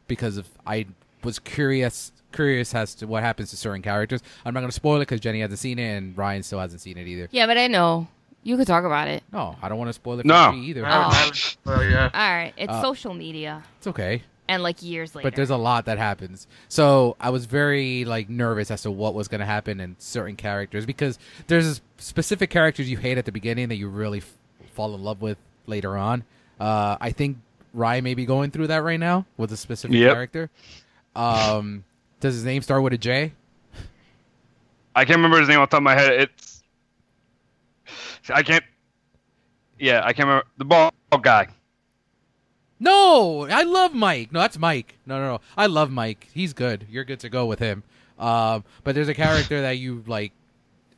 because 0.08 0.36
of 0.36 0.48
I 0.66 0.86
was 1.24 1.38
curious 1.38 2.12
curious 2.32 2.74
as 2.74 2.94
to 2.96 3.06
what 3.06 3.22
happens 3.22 3.50
to 3.50 3.56
certain 3.56 3.82
characters. 3.82 4.22
I'm 4.44 4.54
not 4.54 4.60
going 4.60 4.70
to 4.70 4.74
spoil 4.74 4.96
it 4.96 5.00
because 5.00 5.20
Jenny 5.20 5.40
hasn't 5.40 5.58
seen 5.58 5.78
it 5.78 5.96
and 5.98 6.16
Ryan 6.16 6.42
still 6.42 6.58
hasn't 6.60 6.80
seen 6.80 6.96
it 6.98 7.06
either. 7.06 7.28
Yeah, 7.30 7.46
but 7.46 7.58
I 7.58 7.66
know. 7.66 8.08
You 8.42 8.56
could 8.56 8.66
talk 8.66 8.84
about 8.84 9.06
it. 9.06 9.22
No, 9.32 9.54
I 9.62 9.68
don't 9.68 9.78
want 9.78 9.88
to 9.90 9.92
spoil 9.92 10.18
it 10.18 10.22
for 10.22 10.28
No. 10.28 10.50
G 10.52 10.58
either. 10.70 10.84
I 10.84 10.88
Oh. 10.90 11.08
I 11.10 11.14
haven't- 11.14 11.56
well, 11.64 11.84
yeah. 11.84 12.10
All 12.12 12.34
right. 12.34 12.52
It's 12.56 12.72
Uh, 12.72 12.82
social 12.82 13.14
media 13.14 13.62
It's 13.78 13.86
okay. 13.86 14.22
And 14.48 14.62
like 14.62 14.82
years 14.82 15.14
later. 15.14 15.26
but 15.28 15.34
there's 15.36 15.50
a 15.50 15.56
lot 15.56 15.84
that 15.86 15.98
happens 15.98 16.46
so 16.68 17.16
i 17.20 17.30
was 17.30 17.44
very 17.46 18.04
like 18.04 18.28
nervous 18.28 18.70
as 18.70 18.82
to 18.82 18.90
what 18.90 19.14
was 19.14 19.28
going 19.28 19.38
to 19.40 19.46
happen 19.46 19.80
in 19.80 19.94
certain 19.98 20.36
characters 20.36 20.84
because 20.84 21.18
there's 21.46 21.80
specific 21.98 22.50
characters 22.50 22.90
you 22.90 22.96
hate 22.96 23.18
at 23.18 23.24
the 23.24 23.32
beginning 23.32 23.68
that 23.68 23.76
you 23.76 23.88
really 23.88 24.18
f- 24.18 24.36
fall 24.72 24.94
in 24.94 25.02
love 25.02 25.22
with 25.22 25.38
later 25.66 25.96
on 25.96 26.24
uh, 26.60 26.96
i 27.00 27.10
think 27.10 27.38
ryan 27.72 28.02
may 28.04 28.14
be 28.14 28.26
going 28.26 28.50
through 28.50 28.66
that 28.66 28.82
right 28.82 29.00
now 29.00 29.24
with 29.36 29.52
a 29.52 29.56
specific 29.56 29.96
Yep. 29.96 30.12
character 30.12 30.50
um, 31.14 31.84
does 32.20 32.34
his 32.34 32.44
name 32.44 32.62
start 32.62 32.82
with 32.82 32.92
a 32.94 32.98
j 32.98 33.32
I 34.94 35.04
can't 35.06 35.16
remember 35.16 35.40
his 35.40 35.48
name 35.48 35.58
off 35.58 35.70
the 35.70 35.76
top 35.76 35.78
of 35.78 35.84
my 35.84 35.94
head. 35.94 36.12
It's 36.20 36.62
I 38.28 38.42
can't. 38.42 38.62
Yeah, 39.78 40.02
I 40.04 40.12
can't 40.12 40.26
remember 40.28 40.46
the 40.58 40.66
ball 40.66 40.92
guy. 41.22 41.48
No, 42.82 43.46
I 43.48 43.62
love 43.62 43.94
Mike. 43.94 44.32
No, 44.32 44.40
that's 44.40 44.58
Mike. 44.58 44.98
No, 45.06 45.16
no, 45.20 45.34
no. 45.34 45.40
I 45.56 45.66
love 45.66 45.88
Mike. 45.88 46.26
He's 46.34 46.52
good. 46.52 46.84
You're 46.90 47.04
good 47.04 47.20
to 47.20 47.28
go 47.28 47.46
with 47.46 47.60
him. 47.60 47.84
Um, 48.18 48.64
but 48.82 48.96
there's 48.96 49.06
a 49.06 49.14
character 49.14 49.60
that 49.60 49.78
you 49.78 50.02
like. 50.08 50.32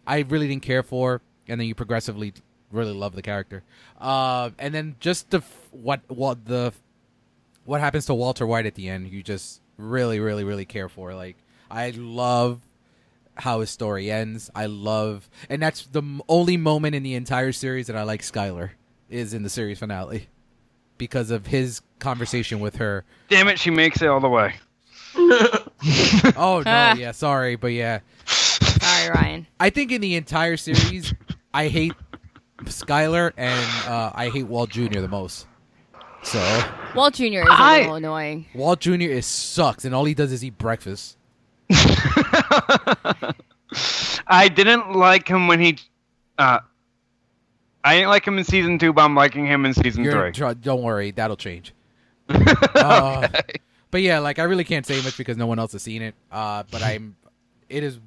I 0.06 0.20
really 0.20 0.48
didn't 0.48 0.62
care 0.62 0.82
for, 0.82 1.20
and 1.46 1.60
then 1.60 1.68
you 1.68 1.74
progressively 1.74 2.32
really 2.72 2.94
love 2.94 3.14
the 3.14 3.20
character. 3.20 3.64
Uh, 4.00 4.48
and 4.58 4.72
then 4.72 4.96
just 4.98 5.28
the 5.28 5.42
what 5.72 6.00
what 6.08 6.46
the 6.46 6.72
what 7.66 7.82
happens 7.82 8.06
to 8.06 8.14
Walter 8.14 8.46
White 8.46 8.64
at 8.64 8.76
the 8.76 8.88
end, 8.88 9.08
you 9.08 9.22
just 9.22 9.60
really, 9.76 10.20
really, 10.20 10.42
really 10.42 10.64
care 10.64 10.88
for. 10.88 11.12
Like 11.12 11.36
I 11.70 11.90
love 11.90 12.62
how 13.34 13.60
his 13.60 13.68
story 13.68 14.10
ends. 14.10 14.50
I 14.54 14.66
love, 14.66 15.28
and 15.50 15.60
that's 15.60 15.84
the 15.84 16.02
only 16.30 16.56
moment 16.56 16.94
in 16.94 17.02
the 17.02 17.14
entire 17.14 17.52
series 17.52 17.88
that 17.88 17.96
I 17.96 18.04
like. 18.04 18.22
Skyler 18.22 18.70
is 19.10 19.34
in 19.34 19.42
the 19.42 19.50
series 19.50 19.80
finale 19.80 20.28
because 20.98 21.30
of 21.30 21.46
his 21.46 21.80
conversation 21.98 22.60
with 22.60 22.76
her. 22.76 23.04
Damn 23.28 23.48
it, 23.48 23.58
she 23.58 23.70
makes 23.70 24.00
it 24.02 24.08
all 24.08 24.20
the 24.20 24.28
way. 24.28 24.54
Oh 26.36 26.62
no, 26.64 26.94
yeah, 26.96 27.12
sorry, 27.12 27.56
but 27.56 27.68
yeah, 27.68 28.00
Sorry, 28.26 29.10
Ryan. 29.10 29.46
I 29.60 29.70
think 29.70 29.92
in 29.92 30.00
the 30.00 30.14
entire 30.16 30.56
series, 30.56 31.12
I 31.52 31.68
hate 31.68 31.92
Skyler 32.62 33.32
and 33.36 33.88
uh, 33.88 34.10
I 34.14 34.30
hate 34.30 34.44
Walt 34.44 34.70
Jr. 34.70 35.00
the 35.00 35.08
most. 35.08 35.46
So 36.22 36.40
Walt 36.94 37.14
Jr. 37.14 37.24
is 37.24 37.42
a 37.42 37.46
I- 37.50 37.78
little 37.80 37.94
annoying. 37.96 38.46
Walt 38.54 38.80
Jr. 38.80 38.92
is 39.02 39.26
sucks, 39.26 39.84
and 39.84 39.94
all 39.94 40.04
he 40.06 40.14
does 40.14 40.32
is 40.32 40.42
eat 40.44 40.56
breakfast. 40.58 41.16
I 44.26 44.48
didn't 44.54 44.92
like 44.92 45.28
him 45.28 45.46
when 45.48 45.60
he. 45.60 45.78
Uh, 46.38 46.60
I 47.84 47.96
didn't 47.96 48.08
like 48.08 48.26
him 48.26 48.38
in 48.38 48.44
season 48.44 48.78
two, 48.78 48.92
but 48.92 49.02
I'm 49.02 49.14
liking 49.14 49.46
him 49.46 49.64
in 49.66 49.74
season 49.74 50.02
You're, 50.04 50.32
three. 50.32 50.54
don't 50.54 50.82
worry, 50.82 51.10
that'll 51.10 51.36
change. 51.36 51.72
Uh, 52.74 53.28
but 53.90 54.02
yeah, 54.02 54.18
like 54.18 54.38
I 54.38 54.42
really 54.44 54.64
can't 54.64 54.84
say 54.84 55.00
much 55.02 55.16
because 55.16 55.36
no 55.36 55.46
one 55.46 55.58
else 55.58 55.72
has 55.72 55.82
seen 55.82 56.02
it. 56.02 56.14
Uh, 56.32 56.64
but 56.70 56.82
I'm, 56.82 57.16
it 57.68 57.82
is, 57.84 57.98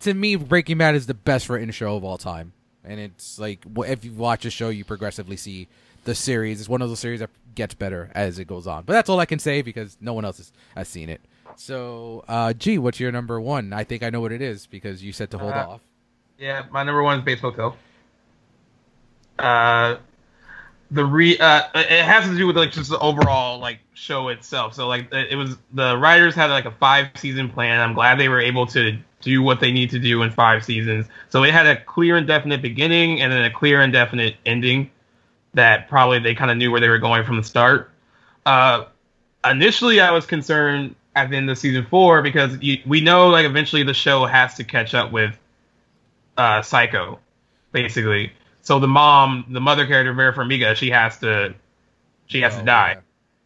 to 0.00 0.14
me, 0.14 0.36
Breaking 0.36 0.78
Bad 0.78 0.94
is 0.94 1.06
the 1.06 1.14
best 1.14 1.48
written 1.48 1.70
show 1.72 1.96
of 1.96 2.04
all 2.04 2.16
time, 2.18 2.52
and 2.84 3.00
it's 3.00 3.38
like 3.38 3.64
if 3.78 4.04
you 4.04 4.12
watch 4.12 4.44
a 4.44 4.50
show, 4.50 4.68
you 4.68 4.84
progressively 4.84 5.36
see 5.36 5.66
the 6.04 6.14
series. 6.14 6.60
It's 6.60 6.68
one 6.68 6.80
of 6.82 6.88
those 6.88 7.00
series 7.00 7.20
that 7.20 7.30
gets 7.54 7.74
better 7.74 8.10
as 8.14 8.38
it 8.38 8.46
goes 8.46 8.66
on. 8.66 8.84
But 8.84 8.92
that's 8.92 9.08
all 9.10 9.18
I 9.18 9.26
can 9.26 9.38
say 9.40 9.62
because 9.62 9.96
no 10.00 10.12
one 10.12 10.24
else 10.24 10.36
has, 10.38 10.52
has 10.76 10.88
seen 10.88 11.08
it. 11.08 11.20
So, 11.56 12.24
uh, 12.28 12.52
G, 12.52 12.78
what's 12.78 13.00
your 13.00 13.10
number 13.10 13.40
one? 13.40 13.72
I 13.72 13.82
think 13.84 14.02
I 14.04 14.10
know 14.10 14.20
what 14.20 14.30
it 14.32 14.40
is 14.40 14.66
because 14.66 15.02
you 15.02 15.12
said 15.12 15.30
to 15.32 15.38
hold 15.38 15.52
Uh, 15.54 15.66
off. 15.70 15.80
Yeah, 16.38 16.66
my 16.70 16.84
number 16.84 17.02
one 17.02 17.18
is 17.18 17.24
Bates 17.24 17.42
Motel. 17.42 17.76
Uh, 19.38 19.96
the 20.90 21.04
re 21.04 21.36
uh, 21.38 21.62
it 21.74 22.04
has 22.04 22.24
to 22.24 22.36
do 22.36 22.46
with 22.46 22.56
like 22.56 22.72
just 22.72 22.90
the 22.90 22.98
overall 22.98 23.58
like 23.58 23.80
show 23.94 24.28
itself. 24.28 24.74
So 24.74 24.88
like 24.88 25.08
it 25.12 25.36
was 25.36 25.56
the 25.72 25.96
writers 25.98 26.34
had 26.34 26.50
like 26.50 26.64
a 26.64 26.70
five 26.70 27.10
season 27.16 27.50
plan. 27.50 27.80
I'm 27.80 27.94
glad 27.94 28.18
they 28.18 28.28
were 28.28 28.40
able 28.40 28.66
to 28.68 28.98
do 29.20 29.42
what 29.42 29.60
they 29.60 29.72
need 29.72 29.90
to 29.90 29.98
do 29.98 30.22
in 30.22 30.30
five 30.30 30.64
seasons. 30.64 31.06
So 31.28 31.44
it 31.44 31.52
had 31.52 31.66
a 31.66 31.76
clear 31.82 32.16
and 32.16 32.26
definite 32.26 32.62
beginning 32.62 33.20
and 33.20 33.32
then 33.32 33.44
a 33.44 33.50
clear 33.50 33.80
and 33.80 33.92
definite 33.92 34.36
ending 34.46 34.90
that 35.54 35.88
probably 35.88 36.20
they 36.20 36.34
kind 36.34 36.50
of 36.50 36.56
knew 36.56 36.70
where 36.70 36.80
they 36.80 36.88
were 36.88 36.98
going 36.98 37.24
from 37.24 37.36
the 37.36 37.42
start. 37.42 37.90
Uh, 38.46 38.84
initially, 39.44 40.00
I 40.00 40.10
was 40.12 40.24
concerned 40.24 40.94
at 41.14 41.30
the 41.30 41.36
end 41.36 41.50
of 41.50 41.58
season 41.58 41.84
four 41.86 42.22
because 42.22 42.56
you, 42.62 42.78
we 42.86 43.00
know 43.00 43.28
like 43.28 43.44
eventually 43.44 43.82
the 43.82 43.94
show 43.94 44.24
has 44.24 44.54
to 44.54 44.64
catch 44.64 44.94
up 44.94 45.12
with 45.12 45.36
uh, 46.36 46.62
psycho, 46.62 47.18
basically. 47.72 48.32
So 48.68 48.78
the 48.78 48.86
mom, 48.86 49.46
the 49.48 49.62
mother 49.62 49.86
character, 49.86 50.12
Vera 50.12 50.34
Farmiga, 50.34 50.76
she 50.76 50.90
has 50.90 51.16
to, 51.20 51.54
she 52.26 52.42
has 52.42 52.54
Oh, 52.54 52.58
to 52.58 52.64
die. 52.66 52.98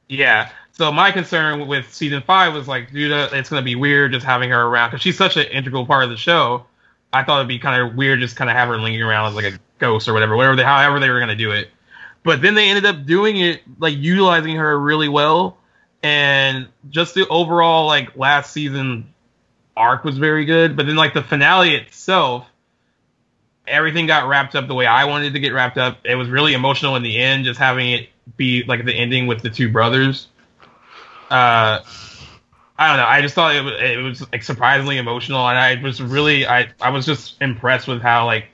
Yeah. 0.08 0.50
So 0.72 0.90
my 0.90 1.12
concern 1.12 1.68
with 1.68 1.94
season 1.94 2.24
five 2.26 2.54
was 2.54 2.66
like, 2.66 2.90
dude, 2.90 3.12
uh, 3.12 3.28
it's 3.30 3.48
gonna 3.48 3.62
be 3.62 3.76
weird 3.76 4.10
just 4.10 4.26
having 4.26 4.50
her 4.50 4.60
around 4.60 4.90
because 4.90 5.00
she's 5.00 5.16
such 5.16 5.36
an 5.36 5.44
integral 5.44 5.86
part 5.86 6.02
of 6.02 6.10
the 6.10 6.16
show. 6.16 6.66
I 7.12 7.22
thought 7.22 7.38
it'd 7.38 7.46
be 7.46 7.60
kind 7.60 7.80
of 7.80 7.94
weird 7.94 8.18
just 8.18 8.34
kind 8.34 8.50
of 8.50 8.56
have 8.56 8.66
her 8.66 8.78
lingering 8.78 9.04
around 9.04 9.28
as 9.28 9.36
like 9.36 9.44
a 9.44 9.60
ghost 9.78 10.08
or 10.08 10.12
whatever, 10.12 10.34
whatever 10.34 10.56
they, 10.56 10.64
however 10.64 10.98
they 10.98 11.08
were 11.08 11.20
gonna 11.20 11.36
do 11.36 11.52
it. 11.52 11.68
But 12.24 12.42
then 12.42 12.56
they 12.56 12.68
ended 12.68 12.84
up 12.84 13.06
doing 13.06 13.36
it 13.36 13.62
like 13.78 13.94
utilizing 13.96 14.56
her 14.56 14.76
really 14.76 15.08
well, 15.08 15.56
and 16.02 16.66
just 16.90 17.14
the 17.14 17.28
overall 17.28 17.86
like 17.86 18.16
last 18.16 18.50
season 18.52 19.14
arc 19.76 20.02
was 20.02 20.18
very 20.18 20.46
good. 20.46 20.76
But 20.76 20.86
then 20.86 20.96
like 20.96 21.14
the 21.14 21.22
finale 21.22 21.76
itself, 21.76 22.44
everything 23.66 24.06
got 24.06 24.28
wrapped 24.28 24.54
up 24.54 24.66
the 24.66 24.74
way 24.74 24.86
I 24.86 25.04
wanted 25.04 25.28
it 25.28 25.30
to 25.32 25.40
get 25.40 25.52
wrapped 25.52 25.78
up. 25.78 25.98
It 26.04 26.14
was 26.14 26.28
really 26.28 26.54
emotional 26.54 26.96
in 26.96 27.02
the 27.02 27.18
end, 27.18 27.44
just 27.44 27.58
having 27.58 27.92
it 27.92 28.08
be 28.36 28.64
like 28.64 28.84
the 28.84 28.94
ending 28.94 29.26
with 29.26 29.42
the 29.42 29.50
two 29.50 29.70
brothers. 29.70 30.28
Uh, 31.30 31.80
I 32.78 32.88
don't 32.88 32.96
know. 32.96 33.06
I 33.06 33.20
just 33.22 33.34
thought 33.34 33.54
it 33.54 33.62
was, 33.62 33.74
it 33.80 34.02
was 34.02 34.32
like 34.32 34.42
surprisingly 34.42 34.98
emotional, 34.98 35.46
and 35.46 35.58
I 35.58 35.80
was 35.82 36.02
really 36.02 36.46
I 36.46 36.68
I 36.80 36.90
was 36.90 37.06
just 37.06 37.40
impressed 37.40 37.86
with 37.86 38.02
how 38.02 38.26
like 38.26 38.46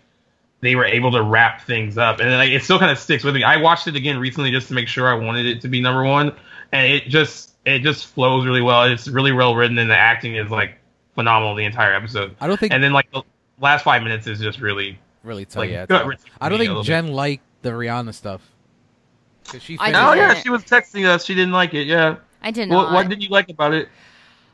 they 0.61 0.75
were 0.75 0.85
able 0.85 1.13
to 1.13 1.23
wrap 1.23 1.63
things 1.63 1.97
up, 1.99 2.21
and 2.21 2.31
like 2.33 2.51
it 2.51 2.63
still 2.63 2.79
kind 2.79 2.91
of 2.91 2.99
sticks 2.99 3.25
with 3.25 3.35
me. 3.35 3.43
I 3.43 3.57
watched 3.57 3.87
it 3.87 3.97
again 3.97 4.19
recently 4.19 4.51
just 4.51 4.69
to 4.69 4.75
make 4.75 4.89
sure 4.89 5.09
I 5.09 5.15
wanted 5.15 5.47
it 5.47 5.61
to 5.63 5.69
be 5.69 5.81
number 5.81 6.05
one, 6.05 6.35
and 6.73 6.93
it 6.93 7.05
just 7.09 7.55
it 7.65 7.81
just 7.81 8.07
flows 8.07 8.45
really 8.45 8.63
well. 8.63 8.85
It's 8.85 9.09
really 9.09 9.33
well 9.33 9.55
written, 9.55 9.79
and 9.79 9.91
the 9.91 9.97
acting 9.97 10.37
is 10.37 10.51
like 10.51 10.79
phenomenal 11.15 11.55
the 11.55 11.65
entire 11.65 11.95
episode. 11.95 12.37
I 12.41 12.47
don't 12.47 12.59
think 12.59 12.73
And 12.73 12.83
then 12.83 12.93
like 12.93 13.11
the 13.11 13.23
last 13.61 13.83
five 13.85 14.03
minutes 14.03 14.27
is 14.27 14.39
just 14.41 14.61
really 14.61 14.99
really 15.25 15.45
tell 15.45 15.63
like 15.63 15.71
yeah. 15.71 15.87
gut 15.87 16.01
it's- 16.03 16.09
wrenching 16.09 16.31
I 16.41 16.49
don't 16.49 16.59
for 16.59 16.61
me 16.61 16.67
a 16.67 16.69
think 16.69 16.69
little 16.71 16.83
Jen 16.85 17.09
liked 17.13 17.43
the 17.63 17.71
Rihanna 17.71 18.15
stuff. 18.15 18.41
she 19.59 19.77
I 19.79 19.89
Oh 19.93 20.13
yeah, 20.15 20.35
she 20.35 20.51
was 20.51 20.63
texting 20.65 21.07
us. 21.07 21.25
She 21.25 21.35
didn't 21.35 21.53
like 21.53 21.75
it. 21.75 21.87
Yeah. 21.87 22.17
I 22.43 22.51
did 22.51 22.69
not. 22.69 22.77
What, 22.77 22.93
what 22.93 23.09
did 23.09 23.23
you 23.23 23.29
like 23.31 23.49
about 23.49 23.75
it? 23.75 23.89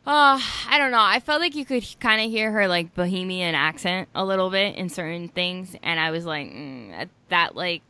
Uh, 0.06 0.38
I 0.68 0.76
don't 0.78 0.90
know. 0.90 1.00
I 1.02 1.20
felt 1.20 1.40
like 1.40 1.54
you 1.54 1.64
could 1.64 1.84
kind 2.00 2.20
of 2.24 2.30
hear 2.30 2.50
her 2.52 2.68
like 2.68 2.94
bohemian 2.94 3.54
accent 3.54 4.08
a 4.14 4.24
little 4.24 4.50
bit 4.50 4.76
in 4.76 4.88
certain 4.88 5.28
things, 5.28 5.74
and 5.82 5.98
I 5.98 6.10
was 6.10 6.24
like, 6.26 6.48
mm, 6.48 6.90
that- 6.90 7.08
that 7.30 7.56
like, 7.56 7.82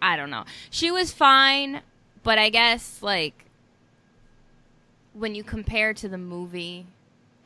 I 0.00 0.16
don't 0.16 0.30
know. 0.30 0.44
She 0.70 0.90
was 0.90 1.12
fine, 1.12 1.80
but 2.22 2.38
I 2.38 2.48
guess 2.50 3.02
like 3.02 3.46
when 5.14 5.34
you 5.34 5.44
compare 5.44 5.94
to 5.94 6.08
the 6.08 6.18
movie, 6.18 6.86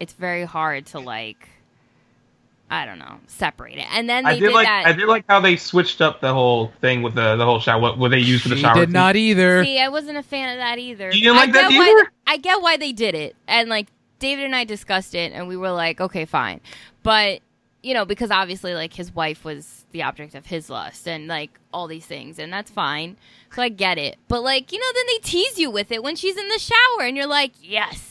it's 0.01 0.13
very 0.13 0.45
hard 0.45 0.87
to 0.87 0.99
like, 1.01 1.49
I 2.71 2.85
don't 2.85 2.99
know, 2.99 3.19
separate 3.27 3.79
it. 3.79 3.87
And 3.93 4.09
then 4.09 4.25
they 4.25 4.31
I 4.31 4.35
did 4.35 4.41
did 4.41 4.53
like 4.53 4.67
that. 4.67 4.87
I 4.87 4.93
did 4.93 5.07
like 5.09 5.25
how 5.29 5.41
they 5.41 5.57
switched 5.57 6.01
up 6.03 6.21
the 6.21 6.33
whole 6.35 6.71
thing 6.81 7.03
with 7.03 7.15
the 7.15 7.37
the 7.37 7.45
whole 7.45 7.61
shower. 7.61 7.81
What 7.81 7.99
what 7.99 8.11
they 8.11 8.19
used 8.19 8.43
for 8.43 8.51
the 8.51 8.57
She 8.57 8.63
shower? 8.63 8.75
did 8.75 8.91
not 8.91 9.17
either. 9.17 9.65
See, 9.65 9.79
I 9.81 9.89
wasn't 9.89 10.19
a 10.19 10.23
fan 10.23 10.51
of 10.51 10.59
that 10.59 10.79
either. 10.79 11.07
You 11.11 11.23
didn't 11.23 11.37
I 11.37 11.41
like 11.41 11.53
that 11.53 11.71
get 11.71 11.79
why- 11.79 11.87
either? 12.01 12.13
I 12.27 12.37
get 12.37 12.61
why 12.61 12.77
they 12.77 12.93
did 12.93 13.15
it, 13.15 13.37
and 13.47 13.69
like 13.71 13.87
David 14.19 14.45
and 14.45 14.55
I 14.55 14.65
discussed 14.65 15.15
it, 15.15 15.33
and 15.33 15.49
we 15.49 15.57
were 15.57 15.71
like, 15.71 16.01
okay, 16.01 16.25
fine, 16.27 16.61
but 17.03 17.41
you 17.83 17.95
know, 17.95 18.05
because 18.05 18.31
obviously, 18.31 18.75
like 18.75 18.93
his 18.93 19.15
wife 19.15 19.45
was 19.45 19.87
the 19.93 20.03
object 20.03 20.35
of 20.35 20.45
his 20.47 20.69
lust, 20.69 21.09
and 21.09 21.27
like 21.29 21.59
all 21.73 21.87
these 21.87 22.05
things, 22.05 22.39
and 22.39 22.53
that's 22.53 22.71
fine. 22.71 23.17
So 23.55 23.63
I 23.63 23.71
get 23.71 23.97
it, 23.97 24.17
but 24.29 24.43
like 24.43 24.73
you 24.73 24.79
know, 24.79 24.87
then 24.95 25.05
they 25.09 25.19
tease 25.21 25.59
you 25.59 25.71
with 25.71 25.91
it 25.91 26.03
when 26.03 26.17
she's 26.17 26.37
in 26.37 26.49
the 26.49 26.59
shower, 26.59 27.03
and 27.03 27.17
you're 27.17 27.27
like, 27.27 27.53
yes. 27.63 28.08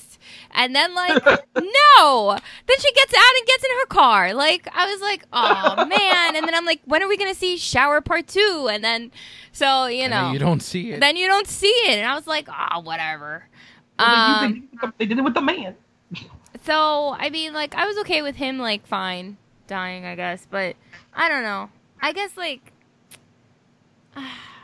And 0.58 0.76
then 0.76 0.94
like 0.96 1.16
no, 1.26 2.38
then 2.68 2.78
she 2.80 2.92
gets 2.94 3.14
out 3.14 3.34
and 3.38 3.48
gets 3.48 3.64
in 3.64 3.70
her 3.80 3.86
car. 3.86 4.34
Like 4.34 4.68
I 4.74 4.92
was 4.92 5.00
like, 5.02 5.24
oh 5.32 5.86
man. 5.90 6.36
And 6.36 6.46
then 6.46 6.54
I'm 6.56 6.66
like, 6.66 6.82
when 6.86 7.02
are 7.02 7.08
we 7.08 7.16
gonna 7.16 7.34
see 7.36 7.56
shower 7.58 8.02
part 8.02 8.28
two? 8.28 8.68
And 8.70 8.84
then 8.84 9.12
so 9.54 9.86
you 9.86 10.10
know 10.10 10.32
you 10.32 10.40
don't 10.40 10.62
see 10.62 10.92
it. 10.92 11.00
then 11.00 11.16
you 11.16 11.28
don't 11.28 11.48
see 11.48 11.68
it. 11.68 11.96
And 12.00 12.06
I 12.06 12.16
was 12.16 12.28
like, 12.28 12.50
oh, 12.50 12.80
whatever. 12.82 13.48
Well, 14.00 14.08
Um, 14.10 14.68
they 14.98 15.06
did 15.06 15.18
it 15.18 15.24
with 15.24 15.34
the 15.34 15.42
man. 15.42 15.76
so, 16.64 17.16
I 17.18 17.32
mean, 17.32 17.54
like, 17.54 17.74
I 17.74 17.88
was 17.88 17.98
okay 18.00 18.22
with 18.22 18.36
him, 18.36 18.60
like, 18.60 18.86
fine, 18.86 19.38
dying, 19.66 20.06
I 20.06 20.14
guess. 20.14 20.46
But 20.48 20.76
I 21.16 21.28
don't 21.30 21.42
know. 21.42 21.72
I 22.00 22.14
guess, 22.14 22.38
like, 22.38 22.74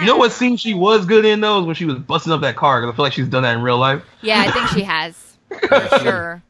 You 0.00 0.06
know 0.06 0.16
what 0.16 0.32
scene 0.32 0.56
she 0.56 0.74
was 0.74 1.06
good 1.06 1.24
in 1.24 1.40
though? 1.40 1.60
Is 1.60 1.66
when 1.66 1.74
she 1.74 1.84
was 1.84 1.98
busting 1.98 2.32
up 2.32 2.40
that 2.42 2.56
car. 2.56 2.80
Because 2.80 2.92
I 2.92 2.96
feel 2.96 3.04
like 3.04 3.12
she's 3.12 3.28
done 3.28 3.42
that 3.44 3.56
in 3.56 3.62
real 3.62 3.78
life. 3.78 4.02
yeah, 4.22 4.40
I 4.46 4.50
think 4.50 4.68
she 4.68 4.82
has. 4.82 5.36
For 5.68 5.98
sure. 6.00 6.42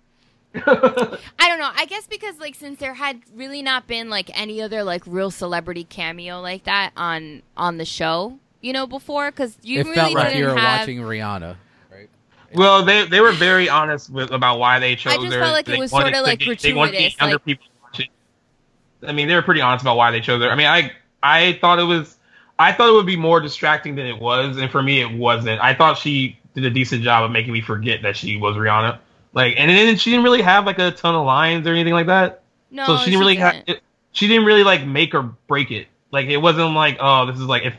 I 0.54 1.48
don't 1.48 1.58
know. 1.58 1.70
I 1.74 1.84
guess 1.86 2.06
because, 2.06 2.38
like, 2.38 2.54
since 2.54 2.78
there 2.78 2.94
had 2.94 3.20
really 3.34 3.60
not 3.62 3.86
been, 3.86 4.08
like, 4.08 4.30
any 4.38 4.62
other, 4.62 4.82
like, 4.84 5.02
real 5.06 5.30
celebrity 5.30 5.84
cameo 5.84 6.40
like 6.40 6.64
that 6.64 6.92
on 6.96 7.42
on 7.58 7.76
the 7.76 7.84
show, 7.84 8.38
you 8.62 8.72
know, 8.72 8.86
before, 8.86 9.30
because 9.30 9.56
you 9.62 9.80
it 9.80 9.84
really 9.84 9.94
felt 9.96 10.12
like 10.14 10.34
you 10.34 10.44
were 10.46 10.56
have. 10.56 10.80
watching 10.80 10.98
Rihanna. 11.00 11.56
Right? 11.92 12.08
Well, 12.54 12.84
they 12.86 13.06
they 13.06 13.20
were 13.20 13.32
very 13.32 13.68
honest 13.68 14.08
with 14.10 14.30
about 14.30 14.58
why 14.58 14.78
they 14.78 14.96
chose. 14.96 15.12
I 15.12 15.16
just 15.18 15.34
her. 15.34 15.40
felt 15.40 15.52
like 15.52 15.68
it 15.68 15.78
was 15.78 15.90
sorta, 15.90 16.22
like, 16.22 16.38
get- 16.38 16.58
They 16.60 16.72
wanted 16.72 16.92
to 16.92 16.98
get 16.98 17.16
gratuitous, 17.18 17.20
younger 17.20 17.34
like- 17.34 17.44
people 17.44 17.66
to. 17.92 19.08
I 19.08 19.12
mean, 19.12 19.28
they 19.28 19.34
were 19.34 19.42
pretty 19.42 19.60
honest 19.60 19.82
about 19.82 19.98
why 19.98 20.10
they 20.10 20.20
chose 20.22 20.42
her. 20.42 20.50
I 20.50 20.54
mean, 20.54 20.66
I 20.68 20.90
I 21.22 21.58
thought 21.60 21.78
it 21.78 21.84
was 21.84 22.16
I 22.58 22.72
thought 22.72 22.88
it 22.88 22.92
would 22.92 23.06
be 23.06 23.16
more 23.16 23.40
distracting 23.40 23.94
than 23.96 24.06
it 24.06 24.18
was, 24.20 24.56
and 24.56 24.70
for 24.70 24.82
me, 24.82 25.00
it 25.00 25.12
wasn't. 25.12 25.60
I 25.62 25.74
thought 25.74 25.98
she 25.98 26.38
did 26.54 26.64
a 26.64 26.70
decent 26.70 27.02
job 27.02 27.24
of 27.24 27.30
making 27.30 27.52
me 27.52 27.60
forget 27.60 28.02
that 28.02 28.16
she 28.16 28.36
was 28.36 28.56
Rihanna. 28.56 28.98
Like, 29.34 29.54
and 29.58 29.70
then 29.70 29.96
she 29.98 30.10
didn't 30.10 30.24
really 30.24 30.40
have 30.42 30.64
like 30.64 30.78
a 30.78 30.90
ton 30.90 31.14
of 31.14 31.26
lines 31.26 31.66
or 31.66 31.72
anything 31.72 31.92
like 31.92 32.06
that. 32.06 32.42
no, 32.70 32.86
so 32.86 32.96
she 32.98 33.06
didn't 33.10 33.20
really 33.20 33.34
didn't. 33.36 33.54
have. 33.68 33.76
It, 33.76 33.82
she 34.12 34.26
didn't 34.26 34.46
really 34.46 34.64
like 34.64 34.86
make 34.86 35.14
or 35.14 35.22
break 35.46 35.70
it. 35.70 35.88
Like, 36.10 36.28
it 36.28 36.38
wasn't 36.38 36.72
like, 36.74 36.96
oh, 37.00 37.26
this 37.26 37.36
is 37.36 37.44
like 37.46 37.64
if. 37.64 37.74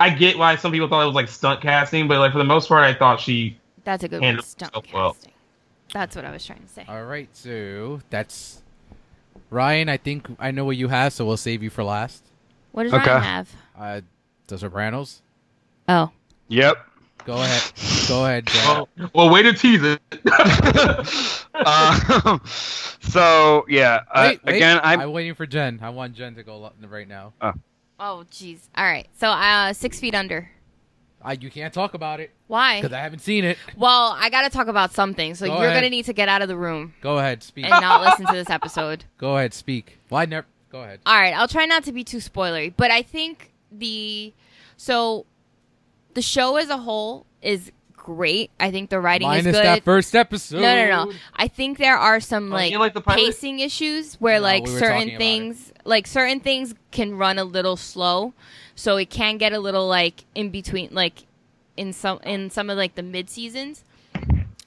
I 0.00 0.10
get 0.10 0.38
why 0.38 0.54
some 0.56 0.70
people 0.72 0.88
thought 0.88 1.02
it 1.02 1.06
was 1.06 1.14
like 1.16 1.28
stunt 1.28 1.60
casting, 1.60 2.06
but 2.08 2.18
like 2.18 2.32
for 2.32 2.38
the 2.38 2.44
most 2.44 2.68
part, 2.68 2.84
I 2.84 2.94
thought 2.94 3.18
she 3.20 3.58
That's 3.84 4.04
a 4.04 4.08
good 4.08 4.22
handled 4.22 4.44
one. 4.44 4.48
Stunt 4.48 4.74
herself 4.76 4.94
well. 4.94 5.12
casting. 5.14 5.32
That's 5.92 6.14
what 6.16 6.24
I 6.24 6.30
was 6.30 6.46
trying 6.46 6.62
to 6.62 6.68
say. 6.68 6.84
All 6.88 7.04
right, 7.04 7.28
so 7.32 8.00
that's 8.08 8.62
Ryan. 9.50 9.88
I 9.88 9.96
think 9.96 10.28
I 10.38 10.52
know 10.52 10.64
what 10.64 10.76
you 10.76 10.88
have, 10.88 11.12
so 11.12 11.26
we'll 11.26 11.36
save 11.36 11.62
you 11.62 11.68
for 11.70 11.82
last. 11.82 12.22
What 12.72 12.84
does 12.84 12.92
Okay. 12.94 13.10
Ryan 13.10 13.22
have? 13.22 13.52
Uh, 13.78 14.00
The 14.46 14.58
Sopranos. 14.58 15.22
Oh. 15.88 16.10
Yep. 16.48 16.76
Go 17.24 17.34
ahead. 17.34 17.72
Go 18.08 18.24
ahead, 18.24 18.46
Jen. 18.46 18.64
Well, 18.66 18.88
well, 19.14 19.30
way 19.30 19.42
to 19.42 19.52
tease 19.52 19.82
it. 19.82 20.00
um, 21.66 22.40
so 23.00 23.66
yeah, 23.68 24.00
uh, 24.10 24.28
Wait, 24.30 24.44
wait. 24.44 24.56
again, 24.56 24.80
I 24.82 24.94
I'm 24.94 25.12
waiting 25.12 25.34
for 25.34 25.44
Jen. 25.46 25.78
I 25.82 25.90
want 25.90 26.14
Jen 26.14 26.34
to 26.36 26.42
go 26.42 26.72
right 26.88 27.06
now. 27.06 27.34
Oh, 28.00 28.24
jeez. 28.30 28.60
All 28.76 28.84
right. 28.84 29.06
So, 29.18 29.28
uh, 29.28 29.72
six 29.72 30.00
feet 30.00 30.14
under. 30.14 30.48
I, 31.20 31.32
you 31.32 31.50
can't 31.50 31.74
talk 31.74 31.94
about 31.94 32.20
it 32.20 32.30
Why? 32.46 32.80
because 32.80 32.92
I 32.94 33.00
haven't 33.00 33.18
seen 33.18 33.44
it. 33.44 33.58
Well, 33.76 34.16
I 34.16 34.30
got 34.30 34.42
to 34.42 34.50
talk 34.50 34.68
about 34.68 34.92
something. 34.92 35.34
So 35.34 35.46
Go 35.46 35.60
you're 35.60 35.72
gonna 35.74 35.90
need 35.90 36.04
to 36.04 36.12
get 36.12 36.28
out 36.28 36.42
of 36.42 36.48
the 36.48 36.56
room 36.56 36.94
Go 37.00 37.18
ahead, 37.18 37.42
speak. 37.42 37.64
and 37.64 37.72
not 37.72 38.00
listen 38.02 38.26
to 38.26 38.32
this 38.32 38.48
episode. 38.48 39.04
Go 39.18 39.36
ahead, 39.36 39.52
speak. 39.52 39.98
Well, 40.10 40.20
I 40.20 40.26
never. 40.26 40.46
Go 40.70 40.82
ahead. 40.82 41.00
All 41.06 41.18
right. 41.18 41.34
I'll 41.34 41.48
try 41.48 41.66
not 41.66 41.82
to 41.84 41.92
be 41.92 42.04
too 42.04 42.18
spoilery, 42.18 42.72
but 42.76 42.90
I 42.90 43.02
think 43.02 43.52
the 43.70 44.32
so 44.76 45.26
the 46.14 46.22
show 46.22 46.56
as 46.56 46.68
a 46.68 46.78
whole 46.78 47.26
is 47.42 47.70
great. 47.96 48.50
I 48.58 48.70
think 48.70 48.88
the 48.90 49.00
writing 49.00 49.28
Minus 49.28 49.46
is 49.46 49.52
good. 49.52 49.64
that 49.64 49.84
first 49.84 50.14
episode. 50.16 50.60
no, 50.62 50.86
no, 50.86 51.04
no. 51.04 51.12
I 51.34 51.48
think 51.48 51.78
there 51.78 51.96
are 51.98 52.20
some 52.20 52.50
Oh, 52.52 52.56
like, 52.56 52.72
you 52.72 52.78
like 52.78 52.94
the 52.94 53.02
pacing 53.02 53.60
issues 53.60 54.14
where 54.14 54.38
No, 54.38 54.44
like 54.44 54.64
we 54.64 54.70
certain 54.70 55.18
things, 55.18 55.72
like 55.84 56.06
certain 56.06 56.40
things, 56.40 56.74
can 56.90 57.16
run 57.18 57.38
a 57.38 57.44
little 57.44 57.76
slow, 57.76 58.32
so 58.74 58.96
it 58.96 59.10
can 59.10 59.36
get 59.36 59.52
a 59.52 59.58
little 59.58 59.86
like 59.86 60.24
in 60.34 60.50
between, 60.50 60.88
like 60.92 61.24
in 61.76 61.92
some 61.92 62.18
in 62.24 62.50
some 62.50 62.70
of 62.70 62.78
like 62.78 62.94
the 62.94 63.02
mid 63.02 63.28
seasons. 63.28 63.84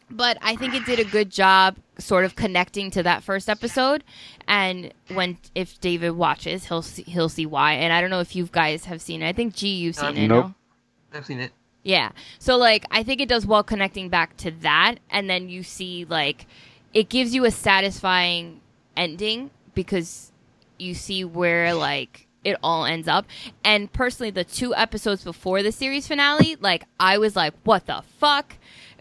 But 0.10 0.38
I 0.42 0.56
think 0.56 0.76
it 0.76 0.86
did 0.86 1.00
a 1.00 1.06
good 1.06 1.30
job, 1.32 1.78
sort 2.04 2.26
of 2.26 2.36
connecting 2.36 2.92
to 2.92 3.04
that 3.04 3.24
first 3.24 3.50
episode. 3.50 4.04
And 4.48 4.94
when 5.14 5.38
if 5.56 5.80
David 5.82 6.12
watches, 6.12 6.66
he'll 6.66 6.82
see 6.82 7.04
he'll 7.04 7.30
see 7.30 7.46
why. 7.46 7.74
And 7.74 7.94
I 7.94 8.02
don't 8.02 8.10
know 8.10 8.20
if 8.20 8.36
you 8.36 8.48
guys 8.52 8.86
have 8.86 9.02
seen 9.02 9.22
it. 9.22 9.28
I 9.30 9.34
think 9.34 9.56
G, 9.56 9.70
you've 9.76 9.96
seen 9.96 10.06
Um, 10.10 10.18
it. 10.18 10.28
nope. 10.28 10.46
no? 10.46 11.18
I've 11.18 11.26
seen 11.26 11.40
it. 11.40 11.52
Yeah. 11.84 12.12
So 12.40 12.58
like 12.58 12.86
I 12.92 13.04
think 13.04 13.22
it 13.22 13.30
does 13.30 13.46
well 13.46 13.64
connecting 13.64 14.10
back 14.10 14.38
to 14.38 14.52
that 14.62 14.96
and 15.10 15.30
then 15.30 15.50
you 15.50 15.64
see 15.64 16.06
like 16.06 16.46
it 16.94 17.10
gives 17.10 17.34
you 17.34 17.46
a 17.46 17.52
satisfying 17.52 18.60
ending 18.98 19.50
because 19.74 20.32
you 20.78 20.94
see 20.94 21.24
where 21.24 21.74
like 21.74 22.28
it 22.44 22.58
all 22.64 22.86
ends 22.86 23.08
up. 23.08 23.26
And 23.64 23.92
personally 23.92 24.32
the 24.32 24.44
two 24.44 24.74
episodes 24.76 25.24
before 25.24 25.62
the 25.64 25.72
series 25.72 26.08
finale, 26.08 26.56
like 26.60 26.86
I 27.00 27.18
was 27.18 27.36
like 27.36 27.54
what 27.64 27.86
the 27.86 28.04
fuck 28.20 28.56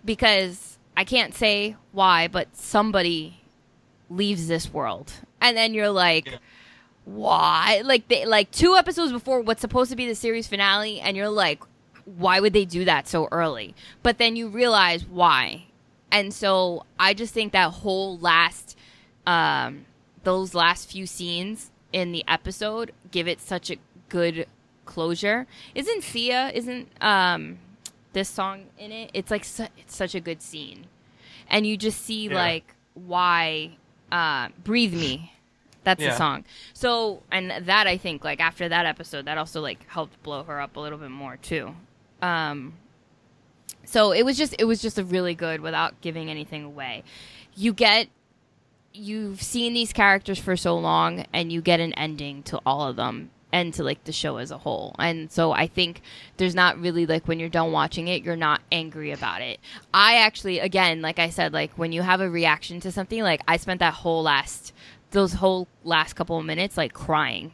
because 0.04 0.69
I 0.96 1.04
can't 1.04 1.34
say 1.34 1.76
why, 1.92 2.28
but 2.28 2.54
somebody 2.56 3.40
leaves 4.08 4.48
this 4.48 4.72
world. 4.72 5.12
And 5.40 5.56
then 5.56 5.72
you're 5.74 5.90
like 5.90 6.26
Yeah. 6.26 6.36
why? 7.04 7.82
Like 7.84 8.08
they 8.08 8.26
like 8.26 8.50
two 8.50 8.74
episodes 8.76 9.12
before 9.12 9.40
what's 9.40 9.60
supposed 9.60 9.90
to 9.90 9.96
be 9.96 10.06
the 10.06 10.14
series 10.14 10.46
finale 10.46 11.00
and 11.00 11.16
you're 11.16 11.28
like 11.28 11.62
why 12.04 12.40
would 12.40 12.52
they 12.52 12.64
do 12.64 12.84
that 12.86 13.06
so 13.06 13.28
early? 13.30 13.74
But 14.02 14.18
then 14.18 14.34
you 14.34 14.48
realize 14.48 15.04
why. 15.06 15.66
And 16.10 16.34
so 16.34 16.84
I 16.98 17.14
just 17.14 17.32
think 17.32 17.52
that 17.52 17.70
whole 17.70 18.18
last 18.18 18.76
um, 19.26 19.84
those 20.24 20.54
last 20.54 20.90
few 20.90 21.06
scenes 21.06 21.70
in 21.92 22.10
the 22.12 22.24
episode 22.26 22.92
give 23.12 23.28
it 23.28 23.40
such 23.40 23.70
a 23.70 23.76
good 24.08 24.46
closure. 24.86 25.46
Isn't 25.74 26.02
Sia? 26.02 26.50
Isn't 26.52 26.88
um 27.00 27.58
this 28.12 28.28
song 28.28 28.64
in 28.78 28.92
it? 28.92 29.10
It's 29.14 29.30
like 29.30 29.44
su- 29.44 29.68
it's 29.78 29.94
such 29.96 30.14
a 30.14 30.20
good 30.20 30.42
scene, 30.42 30.86
and 31.48 31.66
you 31.66 31.76
just 31.76 32.02
see 32.04 32.28
Yeah. 32.28 32.34
like 32.34 32.74
why 32.94 33.76
uh, 34.12 34.48
"Breathe 34.64 34.94
Me." 34.94 35.32
That's 35.82 36.02
the 36.02 36.12
song. 36.14 36.44
So, 36.74 37.22
and 37.32 37.64
that 37.66 37.86
I 37.86 37.96
think 37.96 38.22
like 38.22 38.38
after 38.40 38.68
that 38.68 38.84
episode, 38.84 39.24
that 39.24 39.38
also 39.38 39.60
like 39.62 39.88
helped 39.88 40.22
blow 40.22 40.42
her 40.44 40.60
up 40.60 40.76
a 40.76 40.80
little 40.80 40.98
bit 40.98 41.10
more 41.10 41.36
too. 41.38 41.74
Um, 42.20 42.74
so 43.84 44.12
it 44.12 44.24
was 44.24 44.36
just 44.36 44.54
it 44.58 44.64
was 44.64 44.82
just 44.82 44.98
a 44.98 45.04
really 45.04 45.34
good 45.34 45.60
without 45.62 45.98
giving 46.02 46.28
anything 46.28 46.64
away. 46.64 47.02
You 47.56 47.72
get 47.72 48.08
you've 48.92 49.40
seen 49.40 49.72
these 49.72 49.92
characters 49.92 50.38
for 50.38 50.56
so 50.56 50.76
long 50.76 51.24
and 51.32 51.50
you 51.50 51.62
get 51.62 51.80
an 51.80 51.92
ending 51.94 52.42
to 52.42 52.60
all 52.66 52.86
of 52.86 52.96
them 52.96 53.30
and 53.52 53.74
to 53.74 53.82
like 53.84 54.04
the 54.04 54.12
show 54.12 54.36
as 54.36 54.50
a 54.50 54.58
whole. 54.58 54.94
And 54.98 55.30
so 55.30 55.52
I 55.52 55.66
think 55.66 56.02
there's 56.36 56.54
not 56.54 56.80
really 56.80 57.06
like 57.06 57.26
when 57.26 57.40
you're 57.40 57.48
done 57.48 57.72
watching 57.72 58.08
it, 58.08 58.22
you're 58.22 58.36
not 58.36 58.60
angry 58.70 59.10
about 59.12 59.42
it. 59.42 59.58
I 59.92 60.16
actually 60.16 60.58
again, 60.60 61.02
like 61.02 61.18
I 61.18 61.30
said, 61.30 61.52
like 61.52 61.72
when 61.72 61.92
you 61.92 62.02
have 62.02 62.20
a 62.20 62.30
reaction 62.30 62.80
to 62.80 62.92
something, 62.92 63.22
like 63.22 63.40
I 63.48 63.56
spent 63.56 63.80
that 63.80 63.94
whole 63.94 64.22
last 64.22 64.72
those 65.12 65.32
whole 65.32 65.66
last 65.84 66.12
couple 66.14 66.38
of 66.38 66.44
minutes 66.44 66.76
like 66.76 66.92
crying 66.92 67.52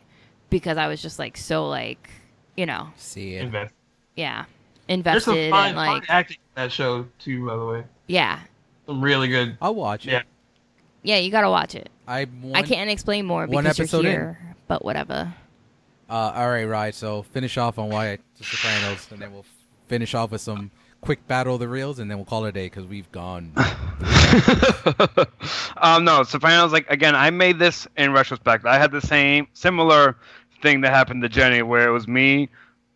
because 0.50 0.76
I 0.76 0.88
was 0.88 1.00
just 1.00 1.18
like 1.18 1.36
so 1.36 1.66
like, 1.68 2.10
you 2.56 2.66
know, 2.66 2.88
See 2.96 3.34
it. 3.34 3.42
Invest. 3.44 3.72
yeah, 4.14 4.44
There's 4.86 4.98
invested 4.98 5.24
some 5.24 5.50
fine, 5.50 5.68
and 5.68 5.76
like 5.76 5.88
fine 6.06 6.16
acting 6.16 6.36
in 6.56 6.62
that 6.62 6.72
show 6.72 7.06
too, 7.18 7.46
by 7.46 7.56
the 7.56 7.64
way. 7.64 7.84
yeah. 8.06 8.40
Some 8.86 9.02
really 9.02 9.28
good. 9.28 9.56
I'll 9.60 9.74
watch 9.74 10.06
it. 10.06 10.10
Yeah. 10.12 10.22
Yeah, 11.02 11.16
you 11.18 11.30
got 11.30 11.40
to 11.42 11.50
watch 11.50 11.74
it. 11.74 11.88
I'm 12.06 12.42
one, 12.42 12.54
I 12.56 12.62
can't 12.62 12.90
explain 12.90 13.26
more 13.26 13.46
one 13.46 13.64
because 13.64 13.80
episode 13.80 14.04
you're 14.04 14.12
in. 14.12 14.18
here, 14.18 14.54
but 14.68 14.84
whatever. 14.84 15.32
Uh, 16.08 16.32
all 16.34 16.48
right, 16.48 16.64
right. 16.64 16.94
So 16.94 17.22
finish 17.22 17.58
off 17.58 17.78
on 17.78 17.88
why 17.88 18.18
The 18.38 18.44
Sopranos, 18.44 19.08
and 19.10 19.20
then 19.20 19.32
we'll 19.32 19.44
finish 19.88 20.14
off 20.14 20.30
with 20.30 20.40
some 20.40 20.70
quick 21.00 21.26
battle 21.26 21.54
of 21.54 21.60
the 21.60 21.68
reels, 21.68 21.98
and 21.98 22.10
then 22.10 22.18
we'll 22.18 22.24
call 22.24 22.44
it 22.44 22.50
a 22.50 22.52
day 22.52 22.66
because 22.66 22.86
we've 22.86 23.10
gone. 23.12 23.52
um, 25.76 26.04
no, 26.04 26.22
Sopranos. 26.22 26.72
Like 26.72 26.88
again, 26.90 27.14
I 27.14 27.30
made 27.30 27.58
this 27.58 27.86
in 27.96 28.12
retrospect. 28.12 28.64
I 28.66 28.78
had 28.78 28.92
the 28.92 29.00
same 29.00 29.48
similar 29.52 30.16
thing 30.62 30.80
that 30.82 30.92
happened 30.92 31.22
to 31.22 31.28
Jenny, 31.28 31.62
where 31.62 31.88
it 31.88 31.92
was 31.92 32.06
me, 32.06 32.48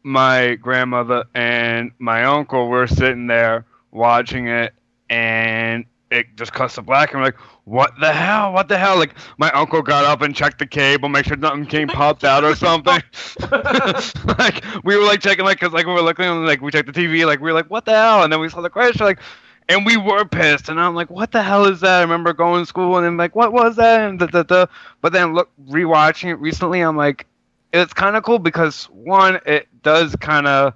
my 0.02 0.54
grandmother, 0.54 1.24
and 1.34 1.92
my 1.98 2.24
uncle 2.24 2.68
were 2.68 2.86
sitting 2.86 3.26
there 3.26 3.66
watching 3.90 4.48
it, 4.48 4.72
and 5.08 5.84
it 6.10 6.36
just 6.36 6.52
cuts 6.52 6.74
to 6.74 6.82
black, 6.82 7.12
and 7.12 7.20
we're 7.20 7.26
like, 7.26 7.38
"What 7.64 7.92
the 8.00 8.12
hell? 8.12 8.52
What 8.52 8.68
the 8.68 8.78
hell?" 8.78 8.98
Like 8.98 9.14
my 9.38 9.50
uncle 9.52 9.82
got 9.82 10.04
up 10.04 10.22
and 10.22 10.34
checked 10.34 10.58
the 10.58 10.66
cable, 10.66 11.08
make 11.08 11.26
sure 11.26 11.36
nothing 11.36 11.66
came 11.66 11.88
popped 12.00 12.24
out 12.24 12.44
or 12.44 12.54
something. 12.54 13.02
like 14.38 14.64
we 14.84 14.96
were 14.96 15.04
like 15.04 15.20
checking, 15.20 15.44
like, 15.44 15.60
cause 15.60 15.72
like 15.72 15.86
we 15.86 15.92
were 15.92 16.02
looking, 16.02 16.44
like 16.44 16.60
we 16.60 16.70
checked 16.70 16.92
the 16.92 17.00
TV, 17.00 17.24
like 17.26 17.40
we 17.40 17.44
were 17.50 17.52
like, 17.54 17.70
"What 17.70 17.84
the 17.84 17.92
hell?" 17.92 18.22
And 18.24 18.32
then 18.32 18.40
we 18.40 18.48
saw 18.48 18.60
the 18.60 18.70
crash, 18.70 19.00
like. 19.00 19.20
And 19.68 19.86
we 19.86 19.96
were 19.96 20.24
pissed, 20.24 20.68
and 20.68 20.80
I'm 20.80 20.96
like, 20.96 21.10
"What 21.10 21.30
the 21.30 21.44
hell 21.44 21.64
is 21.64 21.78
that?" 21.80 21.98
I 21.98 22.02
remember 22.02 22.32
going 22.32 22.62
to 22.62 22.66
school, 22.66 22.96
and 22.96 23.06
I'm 23.06 23.16
like, 23.16 23.36
"What 23.36 23.52
was 23.52 23.76
that?" 23.76 24.00
And 24.00 24.18
da, 24.18 24.26
da, 24.26 24.42
da. 24.42 24.66
But 25.00 25.12
then 25.12 25.32
look, 25.32 25.48
rewatching 25.68 26.30
it 26.30 26.40
recently, 26.40 26.80
I'm 26.80 26.96
like, 26.96 27.26
it's 27.72 27.92
kind 27.92 28.16
of 28.16 28.22
cool 28.22 28.38
because 28.38 28.84
one, 28.86 29.40
it 29.46 29.68
does 29.82 30.14
kind 30.16 30.46
of, 30.46 30.74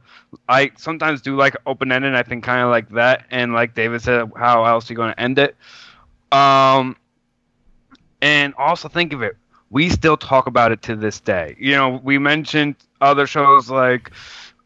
I 0.49 0.73
sometimes 0.77 1.21
do 1.23 1.37
like 1.37 1.57
open 1.67 1.93
ended. 1.93 2.15
I 2.15 2.23
think 2.23 2.45
kind 2.45 2.63
of 2.63 2.71
like 2.71 2.89
that, 2.91 3.27
and 3.31 3.53
like 3.53 3.75
David 3.75 4.03
said, 4.03 4.31
how 4.37 4.65
else 4.65 4.89
are 4.89 4.93
you 4.93 4.97
going 4.97 5.13
to 5.13 5.21
end 5.21 5.39
it? 5.39 5.57
Um, 6.33 6.97
and 8.21 8.55
also 8.57 8.89
think 8.89 9.13
of 9.13 9.23
it, 9.23 9.37
we 9.71 9.89
still 9.89 10.17
talk 10.17 10.47
about 10.47 10.73
it 10.73 10.83
to 10.83 10.97
this 10.97 11.21
day. 11.21 11.57
You 11.59 11.73
know, 11.73 12.01
we 12.03 12.19
mentioned 12.19 12.77
other 13.01 13.27
shows 13.27 13.71
like 13.71 14.11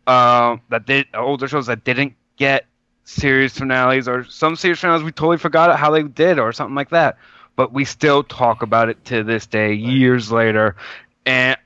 uh, 0.06 0.56
that 0.70 0.86
did 0.86 1.06
older 1.14 1.48
shows 1.48 1.66
that 1.66 1.84
didn't 1.84 2.14
get 2.36 2.66
series 3.04 3.56
finales, 3.58 4.08
or 4.08 4.24
some 4.24 4.56
series 4.56 4.78
finales 4.78 5.02
we 5.02 5.12
totally 5.12 5.38
forgot 5.38 5.76
how 5.78 5.90
they 5.90 6.02
did, 6.02 6.38
or 6.38 6.52
something 6.52 6.74
like 6.74 6.90
that. 6.90 7.16
But 7.56 7.72
we 7.72 7.84
still 7.84 8.22
talk 8.22 8.62
about 8.62 8.88
it 8.88 9.04
to 9.06 9.24
this 9.24 9.46
day, 9.46 9.72
years 9.74 10.30
later, 10.30 10.76
and 11.26 11.56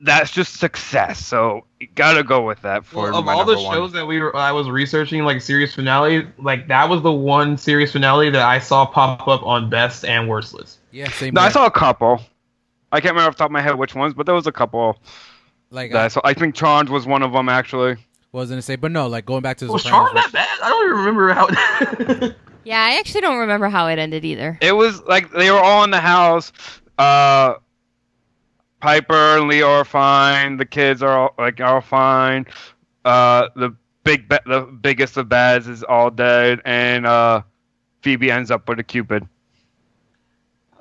that's 0.00 0.30
just 0.30 0.54
success. 0.60 1.24
So 1.24 1.64
you 1.80 1.88
gotta 1.94 2.22
go 2.22 2.44
with 2.46 2.60
that 2.62 2.84
for 2.84 3.04
Well, 3.10 3.18
of 3.18 3.24
my 3.24 3.32
all 3.32 3.44
the 3.44 3.54
number 3.54 3.66
one. 3.68 3.76
shows 3.76 3.92
that 3.92 4.06
we 4.06 4.20
were, 4.20 4.34
I 4.36 4.52
was 4.52 4.68
researching, 4.68 5.24
like 5.24 5.40
series 5.40 5.74
finale, 5.74 6.26
like 6.38 6.68
that 6.68 6.88
was 6.88 7.02
the 7.02 7.12
one 7.12 7.56
series 7.56 7.92
finale 7.92 8.30
that 8.30 8.42
I 8.42 8.58
saw 8.58 8.84
pop 8.86 9.26
up 9.28 9.42
on 9.44 9.70
best 9.70 10.04
and 10.04 10.28
worst 10.28 10.54
list. 10.54 10.78
yeah, 10.92 11.08
same. 11.10 11.34
No, 11.34 11.40
I 11.40 11.48
saw 11.48 11.66
a 11.66 11.70
couple. 11.70 12.20
I 12.92 13.00
can't 13.00 13.12
remember 13.12 13.28
off 13.30 13.34
the 13.36 13.38
top 13.38 13.48
of 13.48 13.52
my 13.52 13.62
head 13.62 13.74
which 13.76 13.94
ones, 13.94 14.14
but 14.14 14.26
there 14.26 14.34
was 14.34 14.46
a 14.46 14.52
couple 14.52 14.98
like 15.70 15.92
that 15.92 16.02
I 16.02 16.04
I 16.04 16.08
saw. 16.08 16.20
I 16.24 16.34
think 16.34 16.54
Charmed 16.54 16.88
was 16.88 17.06
one 17.06 17.22
of 17.22 17.32
them 17.32 17.48
actually. 17.48 17.96
was 18.32 18.50
gonna 18.50 18.62
say, 18.62 18.76
but 18.76 18.92
no, 18.92 19.06
like 19.06 19.24
going 19.26 19.42
back 19.42 19.56
to 19.58 19.66
the 19.66 19.72
Was 19.72 19.82
Sopranos. 19.82 20.12
Charmed 20.12 20.16
that 20.18 20.32
bad? 20.32 20.58
I 20.62 20.68
don't 20.68 20.86
even 20.86 20.98
remember 20.98 21.32
how. 21.32 22.30
Yeah, 22.64 22.80
I 22.84 22.98
actually 22.98 23.20
don't 23.20 23.38
remember 23.38 23.68
how 23.68 23.86
it 23.86 23.96
ended 24.00 24.24
either. 24.24 24.58
It 24.60 24.72
was 24.72 25.00
like 25.04 25.30
they 25.30 25.52
were 25.52 25.60
all 25.60 25.84
in 25.84 25.92
the 25.92 26.00
house. 26.00 26.50
Uh, 26.98 27.54
Piper 28.86 29.38
and 29.38 29.48
Leo 29.48 29.66
are 29.66 29.84
fine. 29.84 30.58
The 30.58 30.64
kids 30.64 31.02
are 31.02 31.18
all, 31.18 31.34
like 31.38 31.60
are 31.60 31.82
fine. 31.82 32.46
Uh, 33.04 33.48
the 33.56 33.74
big 34.04 34.28
the 34.28 34.60
biggest 34.80 35.16
of 35.16 35.28
bads 35.28 35.66
is 35.66 35.82
all 35.82 36.08
dead, 36.08 36.60
and 36.64 37.04
uh, 37.04 37.42
Phoebe 38.02 38.30
ends 38.30 38.52
up 38.52 38.68
with 38.68 38.78
a 38.78 38.84
Cupid. 38.84 39.28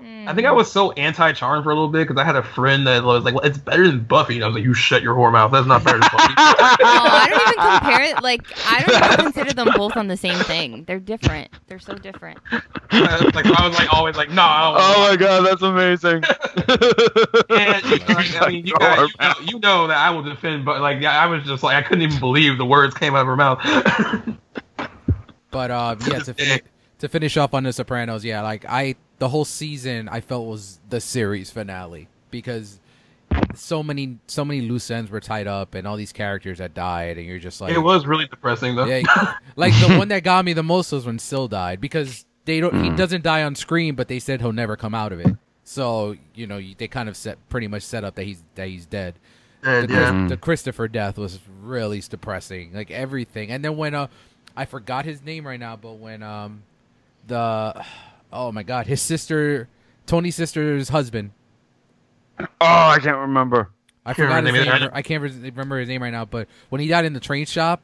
I 0.05 0.33
think 0.33 0.45
I 0.47 0.51
was 0.51 0.71
so 0.71 0.91
anti 0.93 1.33
Charmed 1.33 1.63
for 1.63 1.71
a 1.71 1.73
little 1.73 1.89
bit 1.89 2.07
because 2.07 2.19
I 2.21 2.23
had 2.23 2.35
a 2.35 2.43
friend 2.43 2.85
that 2.85 3.03
was 3.03 3.23
like, 3.23 3.33
well, 3.33 3.43
"It's 3.43 3.57
better 3.57 3.87
than 3.87 4.03
Buffy," 4.03 4.35
and 4.35 4.43
I 4.43 4.47
was 4.47 4.55
like, 4.55 4.63
"You 4.63 4.73
shut 4.73 5.01
your 5.01 5.15
whore 5.15 5.31
mouth. 5.31 5.51
That's 5.51 5.67
not 5.67 5.83
better 5.83 5.99
than 5.99 6.09
Buffy." 6.11 6.33
Oh, 6.87 7.07
I 7.07 7.27
don't 7.29 7.41
even 7.41 7.79
compare 7.79 8.01
it. 8.03 8.23
Like, 8.23 8.41
I 8.67 8.81
don't 8.81 9.03
even 9.03 9.17
consider 9.33 9.53
them 9.53 9.69
both 9.75 9.97
on 9.97 10.07
the 10.07 10.17
same 10.17 10.37
thing. 10.43 10.83
They're 10.85 10.99
different. 10.99 11.49
They're 11.67 11.79
so 11.79 11.95
different. 11.95 12.39
like 12.51 13.45
I 13.45 13.67
was 13.67 13.77
like 13.77 13.93
always 13.93 14.15
like, 14.15 14.29
"No." 14.29 14.43
I 14.43 14.71
don't 14.71 14.81
Oh 14.81 15.09
my 15.09 15.15
god, 15.15 15.47
that's 15.47 15.61
amazing. 15.61 16.23
And, 17.49 18.07
like, 18.07 18.41
I 18.41 18.49
mean, 18.49 18.65
you, 18.65 18.73
guys, 18.75 18.99
you, 18.99 19.15
know, 19.19 19.33
you 19.53 19.59
know 19.59 19.87
that 19.87 19.97
I 19.97 20.09
will 20.11 20.23
defend, 20.23 20.65
but 20.65 20.81
like, 20.81 21.01
yeah, 21.01 21.19
I 21.19 21.25
was 21.27 21.43
just 21.43 21.63
like, 21.63 21.75
I 21.75 21.81
couldn't 21.87 22.03
even 22.03 22.19
believe 22.19 22.57
the 22.57 22.65
words 22.65 22.93
came 22.95 23.15
out 23.15 23.21
of 23.21 23.27
her 23.27 23.35
mouth. 23.35 23.59
But 25.51 25.71
uh, 25.71 25.95
yeah, 26.05 26.19
to 26.19 26.33
fin- 26.33 26.61
to 26.99 27.07
finish 27.07 27.37
off 27.37 27.53
on 27.53 27.63
the 27.63 27.71
Sopranos, 27.71 28.25
yeah, 28.25 28.41
like 28.41 28.65
I 28.67 28.95
the 29.19 29.29
whole 29.29 29.45
season 29.45 30.09
I 30.09 30.21
felt 30.21 30.45
was 30.45 30.79
the 30.89 30.99
series 30.99 31.51
finale 31.51 32.07
because 32.31 32.79
so 33.53 33.81
many 33.81 34.17
so 34.27 34.45
many 34.45 34.61
loose 34.61 34.91
ends 34.91 35.09
were 35.09 35.19
tied 35.19 35.47
up 35.47 35.75
and 35.75 35.87
all 35.87 35.95
these 35.95 36.11
characters 36.11 36.59
that 36.59 36.73
died 36.73 37.17
and 37.17 37.25
you're 37.25 37.39
just 37.39 37.61
like 37.61 37.73
it 37.73 37.79
was 37.79 38.05
really 38.05 38.27
depressing, 38.27 38.75
though. 38.75 38.85
yeah, 38.85 39.01
like 39.55 39.73
the 39.79 39.95
one 39.97 40.09
that 40.09 40.23
got 40.23 40.45
me 40.45 40.53
the 40.53 40.63
most 40.63 40.91
was 40.91 41.05
when 41.05 41.19
Sil 41.19 41.47
died 41.47 41.81
because 41.81 42.25
they 42.45 42.59
don't 42.59 42.83
he 42.83 42.89
doesn't 42.91 43.23
die 43.23 43.43
on 43.43 43.55
screen 43.55 43.95
but 43.95 44.07
they 44.07 44.19
said 44.19 44.41
he'll 44.41 44.51
never 44.51 44.75
come 44.75 44.93
out 44.93 45.11
of 45.11 45.19
it. 45.19 45.35
So, 45.63 46.15
you 46.35 46.45
know, 46.45 46.61
they 46.77 46.87
kind 46.87 47.09
of 47.09 47.17
set 47.17 47.37
pretty 47.49 47.67
much 47.67 47.81
set 47.81 48.03
up 48.03 48.15
that 48.15 48.23
he's 48.23 48.43
that 48.53 48.67
he's 48.67 48.85
dead. 48.85 49.15
The, 49.61 49.87
yeah. 49.89 50.27
the 50.29 50.37
Christopher 50.37 50.87
death 50.87 51.17
was 51.17 51.39
really 51.63 51.99
depressing. 52.01 52.71
Like 52.71 52.91
everything. 52.91 53.49
And 53.49 53.65
then 53.65 53.75
when 53.75 53.95
uh 53.95 54.07
I 54.55 54.65
forgot 54.65 55.05
his 55.05 55.23
name 55.23 55.45
right 55.45 55.59
now, 55.59 55.75
but 55.75 55.93
when 55.93 56.21
um 56.21 56.61
the 57.27 57.83
oh 58.35 58.51
my 58.51 58.63
god, 58.63 58.87
his 58.87 59.01
sister 59.01 59.67
Tony's 60.05 60.35
sister's 60.35 60.89
husband. 60.89 61.31
oh, 62.39 62.45
I 62.61 62.99
can't 63.01 63.17
remember. 63.17 63.71
I 64.05 64.13
Can't 64.13 64.27
forgot 64.29 64.43
his 64.43 64.53
remember 64.53 64.71
name. 64.71 64.81
name. 64.81 64.89
I 64.93 65.01
can't 65.01 65.23
remember 65.23 65.79
his 65.79 65.87
name 65.89 66.03
right 66.03 66.11
now, 66.11 66.25
but 66.25 66.47
when 66.69 66.79
he 66.79 66.87
died 66.87 67.05
in 67.05 67.13
the 67.13 67.19
train 67.19 67.45
shop 67.45 67.81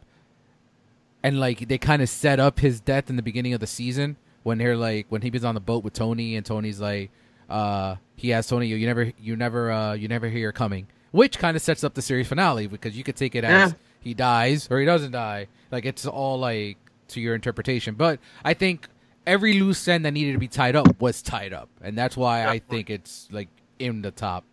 and 1.24 1.40
like 1.40 1.68
they 1.68 1.78
kind 1.80 2.02
of 2.02 2.10
set 2.10 2.40
up 2.40 2.60
his 2.60 2.80
death 2.80 3.10
in 3.10 3.16
the 3.16 3.24
beginning 3.24 3.54
of 3.54 3.60
the 3.60 3.68
season 3.68 4.18
when 4.44 4.58
they're 4.58 4.76
like 4.78 5.06
when 5.10 5.22
he 5.24 5.30
was 5.32 5.44
on 5.44 5.56
the 5.56 5.62
boat 5.62 5.84
with 5.84 5.94
Tony 5.94 6.36
and 6.36 6.46
Tony's 6.46 6.80
like 6.80 7.10
uh 7.50 7.96
he 8.16 8.34
asked 8.34 8.50
Tony 8.50 8.68
you 8.68 8.86
never 8.86 9.12
you 9.20 9.36
never 9.36 9.72
uh 9.72 9.94
you 9.94 10.08
never 10.08 10.28
hear 10.30 10.48
her 10.50 10.52
coming 10.52 10.88
which 11.12 11.38
kind 11.40 11.56
of 11.56 11.62
sets 11.62 11.84
up 11.84 11.94
the 11.94 12.02
series 12.02 12.28
finale 12.28 12.66
because 12.68 12.96
you 12.98 13.04
could 13.04 13.16
take 13.16 13.36
it 13.36 13.44
as 13.44 13.72
Yeah. 13.72 13.78
he 14.00 14.14
dies 14.14 14.68
or 14.72 14.80
he 14.80 14.86
doesn't 14.86 15.12
die 15.12 15.48
like 15.72 15.86
it's 15.86 16.06
all 16.08 16.40
like 16.40 16.78
to 17.10 17.20
your 17.22 17.36
interpretation 17.36 17.94
but 17.96 18.20
I 18.44 18.54
think 18.56 18.88
every 19.28 19.60
loose 19.60 19.88
end 19.88 20.06
that 20.06 20.12
needed 20.12 20.34
to 20.34 20.40
be 20.40 20.48
tied 20.48 20.76
up 20.76 21.00
was 21.02 21.22
tied 21.22 21.54
up 21.54 21.70
and 21.82 21.98
that's 21.98 22.18
why 22.18 22.46
I 22.48 22.60
think 22.60 22.90
it's 22.90 23.28
like 23.32 23.50
in 23.80 24.02
the 24.02 24.12
top 24.12 24.44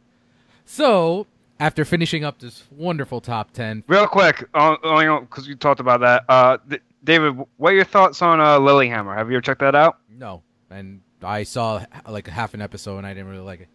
so 0.64 1.26
after 1.60 1.84
finishing 1.84 2.24
up 2.24 2.38
this 2.38 2.62
wonderful 2.70 3.20
top 3.20 3.50
10 3.52 3.84
Real 3.88 4.06
quick, 4.06 4.48
uh, 4.54 4.76
because 5.20 5.48
you 5.48 5.56
talked 5.56 5.80
about 5.80 6.00
that. 6.00 6.24
Uh, 6.28 6.58
D- 6.68 6.78
David, 7.02 7.36
what 7.56 7.72
are 7.72 7.76
your 7.76 7.84
thoughts 7.84 8.22
on 8.22 8.40
uh, 8.40 8.58
Lilyhammer? 8.60 9.16
Have 9.16 9.30
you 9.30 9.36
ever 9.36 9.40
checked 9.42 9.60
that 9.60 9.74
out? 9.74 9.98
no 10.10 10.42
and 10.70 11.00
i 11.22 11.42
saw 11.42 11.82
like 12.06 12.26
half 12.28 12.52
an 12.54 12.60
episode 12.60 12.98
and 12.98 13.06
i 13.06 13.14
didn't 13.14 13.28
really 13.28 13.42
like 13.42 13.60
it 13.62 13.68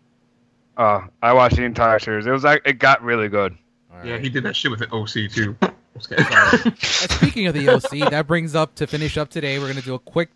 Uh, 0.77 1.01
I 1.22 1.33
watched 1.33 1.55
the 1.57 1.63
entire 1.63 1.99
series. 1.99 2.25
It 2.25 2.31
was 2.31 2.43
like 2.43 2.61
it 2.65 2.80
got 2.80 3.01
really 3.03 3.30
good. 3.30 3.55
All 3.93 4.03
Yeah, 4.05 4.17
he 4.17 4.27
did 4.30 4.43
that 4.43 4.55
shit 4.55 4.72
with 4.72 4.80
the 4.80 4.91
OC 4.91 5.31
too. 5.31 5.55
Just 5.95 6.09
kidding. 6.09 6.25
And 6.65 6.77
speaking 6.80 7.45
of 7.47 7.53
the 7.53 7.69
OC, 7.69 8.09
that 8.09 8.25
brings 8.25 8.55
up 8.55 8.73
to 8.75 8.88
finish 8.88 9.15
up 9.17 9.30
today. 9.30 9.59
We're 9.59 9.67
gonna 9.67 9.81
do 9.83 9.93
a 9.93 9.99
quick, 9.99 10.30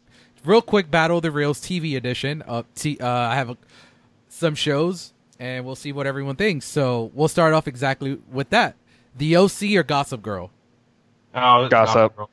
real 0.46 0.62
quick 0.62 0.90
battle 0.92 1.18
of 1.18 1.24
the 1.24 1.32
reels 1.32 1.60
TV 1.60 1.96
edition. 1.98 2.42
Of 2.44 2.66
T, 2.76 2.98
uh, 3.00 3.08
I 3.08 3.36
have 3.36 3.50
a 3.50 3.58
some 4.30 4.56
shows, 4.56 5.14
and 5.40 5.66
we'll 5.66 5.76
see 5.76 5.92
what 5.92 6.06
everyone 6.08 6.36
thinks. 6.36 6.66
So 6.66 7.12
we'll 7.14 7.28
start 7.28 7.54
off 7.54 7.68
exactly 7.68 8.20
with 8.32 8.50
that: 8.50 8.76
the 9.18 9.36
OC 9.38 9.76
or 9.76 9.84
Gossip 9.84 10.22
Girl. 10.22 10.52
Oh, 11.34 11.68
Gossip. 11.70 12.16
Girl. 12.16 12.30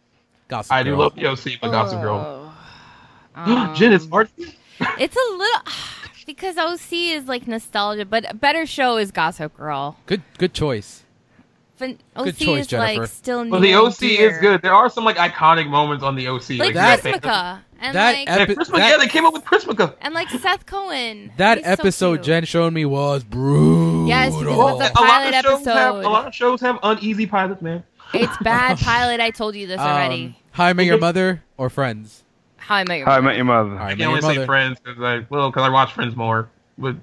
Gossip 0.49 0.73
I 0.73 0.83
do 0.83 0.97
love 0.97 1.15
the 1.15 1.27
OC, 1.27 1.59
but 1.61 1.71
Gossip 1.71 2.01
Girl. 2.01 2.53
Oh. 3.37 3.75
Jen, 3.77 3.93
it's 3.93 4.05
Um, 4.05 4.11
hard. 4.11 4.29
It's 4.99 5.17
a 5.17 5.33
little 5.37 5.63
because 6.27 6.57
OC 6.59 6.93
is 6.93 7.27
like 7.27 7.47
nostalgia, 7.49 8.05
but 8.05 8.31
a 8.31 8.35
better 8.35 8.67
show 8.67 8.97
is 8.97 9.11
Gossip 9.11 9.57
Girl. 9.57 9.97
Good, 10.07 10.23
good 10.39 10.53
choice. 10.53 11.04
But 11.79 11.97
OC 12.15 12.25
Good 12.27 12.37
choice, 12.39 12.61
is 12.63 12.67
Jennifer. 12.69 13.01
like 13.03 13.11
still. 13.11 13.49
Well, 13.49 13.61
the 13.61 13.75
OC 13.75 13.99
dear. 13.99 14.31
is 14.31 14.39
good. 14.39 14.63
There 14.63 14.73
are 14.73 14.89
some 14.89 15.05
like 15.05 15.17
iconic 15.17 15.69
moments 15.69 16.05
on 16.05 16.15
the 16.15 16.29
OC. 16.29 16.51
Like 16.59 16.75
That- 16.75 17.01
Chrismukkah 17.01 17.59
and 17.81 17.95
that 17.97 18.13
like 18.15 18.29
Yeah, 18.29 18.35
epi- 18.37 18.55
Chrismukkah, 18.55 18.73
that- 18.77 18.91
yeah, 18.91 18.97
they 18.99 19.09
came 19.09 19.27
up 19.27 19.33
with 19.33 19.45
Chrismukkah. 19.45 19.95
and 20.01 20.15
like 20.15 20.29
Seth 20.31 20.67
Cohen. 20.67 21.33
That 21.37 21.59
He's 21.59 21.67
episode 21.67 22.17
cute. 22.19 22.27
Jen 22.27 22.45
showed 22.45 22.73
me 22.73 22.85
was 22.85 23.25
brutal. 23.25 24.07
Yes, 24.07 24.33
because 24.37 24.53
of 24.53 24.57
Well, 24.57 24.79
the 24.79 24.85
a 24.85 24.87
lot 24.87 24.95
pilot 24.95 25.35
of 25.35 25.43
shows 25.45 25.65
have 25.67 25.77
episode. 25.97 26.05
a 26.05 26.09
lot 26.09 26.27
of 26.29 26.35
shows 26.35 26.61
have 26.61 26.79
uneasy 26.83 27.27
pilots, 27.27 27.61
man. 27.61 27.83
It's 28.13 28.37
bad 28.39 28.79
pilot. 28.81 29.21
I 29.21 29.31
told 29.31 29.57
you 29.57 29.67
this 29.67 29.81
already. 29.81 30.27
Um, 30.27 30.35
How 30.53 30.67
I 30.67 30.73
Met 30.75 30.87
Your 30.87 30.99
Mother 30.99 31.43
or 31.57 31.69
Friends? 31.71 32.23
How 32.59 32.77
I 32.77 32.85
Met 32.85 32.99
Your 32.99 33.07
How 33.07 33.13
I 33.13 33.17
Mother. 33.17 33.27
Met 33.27 33.37
Your 33.37 33.45
Mother. 33.47 33.79
I 33.81 33.87
I 33.87 33.91
can 33.91 33.99
Your 33.99 34.09
only 34.11 34.21
say 34.37 34.47
Friends 34.47 34.79
because 34.83 35.03
I 35.03 35.27
well 35.29 35.51
because 35.51 35.65
I 35.65 35.71
watch 35.71 35.93
Friends 35.93 36.15
more. 36.15 36.49
But 36.79 36.95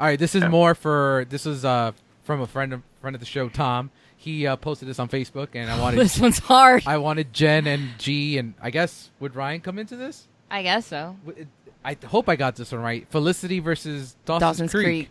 All 0.00 0.06
right, 0.06 0.18
this 0.18 0.34
is 0.34 0.42
Yeah. 0.42 0.48
more 0.48 0.74
for 0.74 1.26
this 1.30 1.46
is 1.46 1.64
uh 1.64 1.92
from 2.24 2.40
a 2.40 2.46
friend 2.48 2.72
of 2.72 2.82
friend 3.00 3.14
of 3.14 3.20
the 3.20 3.26
show, 3.26 3.48
Tom. 3.48 3.90
He 4.22 4.46
uh, 4.46 4.56
posted 4.56 4.86
this 4.86 4.98
on 4.98 5.08
Facebook, 5.08 5.48
and 5.54 5.70
I 5.70 5.80
wanted 5.80 5.98
This 5.98 6.20
one's 6.20 6.38
hard. 6.38 6.82
I 6.86 6.98
wanted 6.98 7.32
Jen 7.32 7.66
and 7.66 7.88
G, 7.96 8.36
and 8.36 8.52
I 8.60 8.68
guess 8.70 9.08
would 9.18 9.34
Ryan 9.34 9.62
come 9.62 9.78
into 9.78 9.96
this? 9.96 10.28
I 10.50 10.62
guess 10.62 10.86
so. 10.86 11.16
W- 11.26 11.46
I 11.82 11.96
hope 12.06 12.28
I 12.28 12.36
got 12.36 12.54
this 12.56 12.70
one 12.72 12.82
right. 12.82 13.06
Felicity 13.08 13.60
versus 13.60 14.16
Dawson's, 14.26 14.40
Dawson's 14.40 14.70
Creek. 14.72 15.08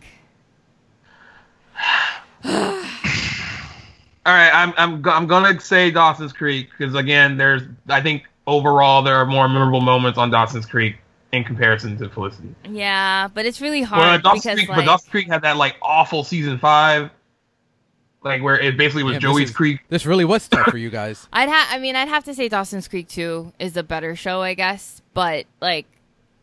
all 2.44 4.32
right, 4.32 4.50
I'm 4.54 4.72
I'm 4.76 5.08
I'm 5.08 5.26
gonna 5.26 5.58
say 5.60 5.90
Dawson's 5.90 6.32
Creek 6.32 6.68
because 6.70 6.94
again, 6.94 7.36
there's 7.36 7.62
I 7.88 8.00
think 8.00 8.22
overall 8.46 9.02
there 9.02 9.16
are 9.16 9.26
more 9.26 9.48
memorable 9.48 9.80
moments 9.80 10.18
on 10.18 10.30
Dawson's 10.30 10.66
Creek 10.66 10.96
in 11.32 11.42
comparison 11.42 11.98
to 11.98 12.08
Felicity. 12.08 12.54
Yeah, 12.68 13.26
but 13.34 13.44
it's 13.46 13.60
really 13.60 13.80
Well, 13.82 13.90
hard 14.02 14.22
Dawson's 14.22 14.42
because 14.44 14.56
Creek, 14.58 14.68
like 14.68 14.76
but 14.78 14.84
Dawson's 14.84 15.10
Creek 15.10 15.26
had 15.26 15.42
that 15.42 15.56
like 15.56 15.74
awful 15.82 16.22
season 16.22 16.58
five, 16.58 17.10
like 18.22 18.42
where 18.42 18.58
it 18.58 18.76
basically 18.76 19.02
was 19.02 19.14
Damn, 19.14 19.20
Joey's 19.22 19.38
this 19.44 19.50
is- 19.50 19.56
Creek. 19.56 19.80
This 19.88 20.06
really 20.06 20.24
was 20.24 20.46
tough 20.48 20.66
for 20.66 20.76
you 20.78 20.90
guys. 21.00 21.26
I'd 21.32 21.48
have. 21.48 21.68
I 21.70 21.78
mean, 21.78 21.96
I'd 21.96 22.08
have 22.08 22.24
to 22.24 22.34
say 22.34 22.48
Dawson's 22.48 22.88
Creek 22.88 23.08
2 23.08 23.52
is 23.58 23.72
the 23.74 23.82
better 23.82 24.14
show, 24.16 24.42
I 24.42 24.54
guess. 24.54 25.00
But 25.14 25.46
like, 25.60 25.86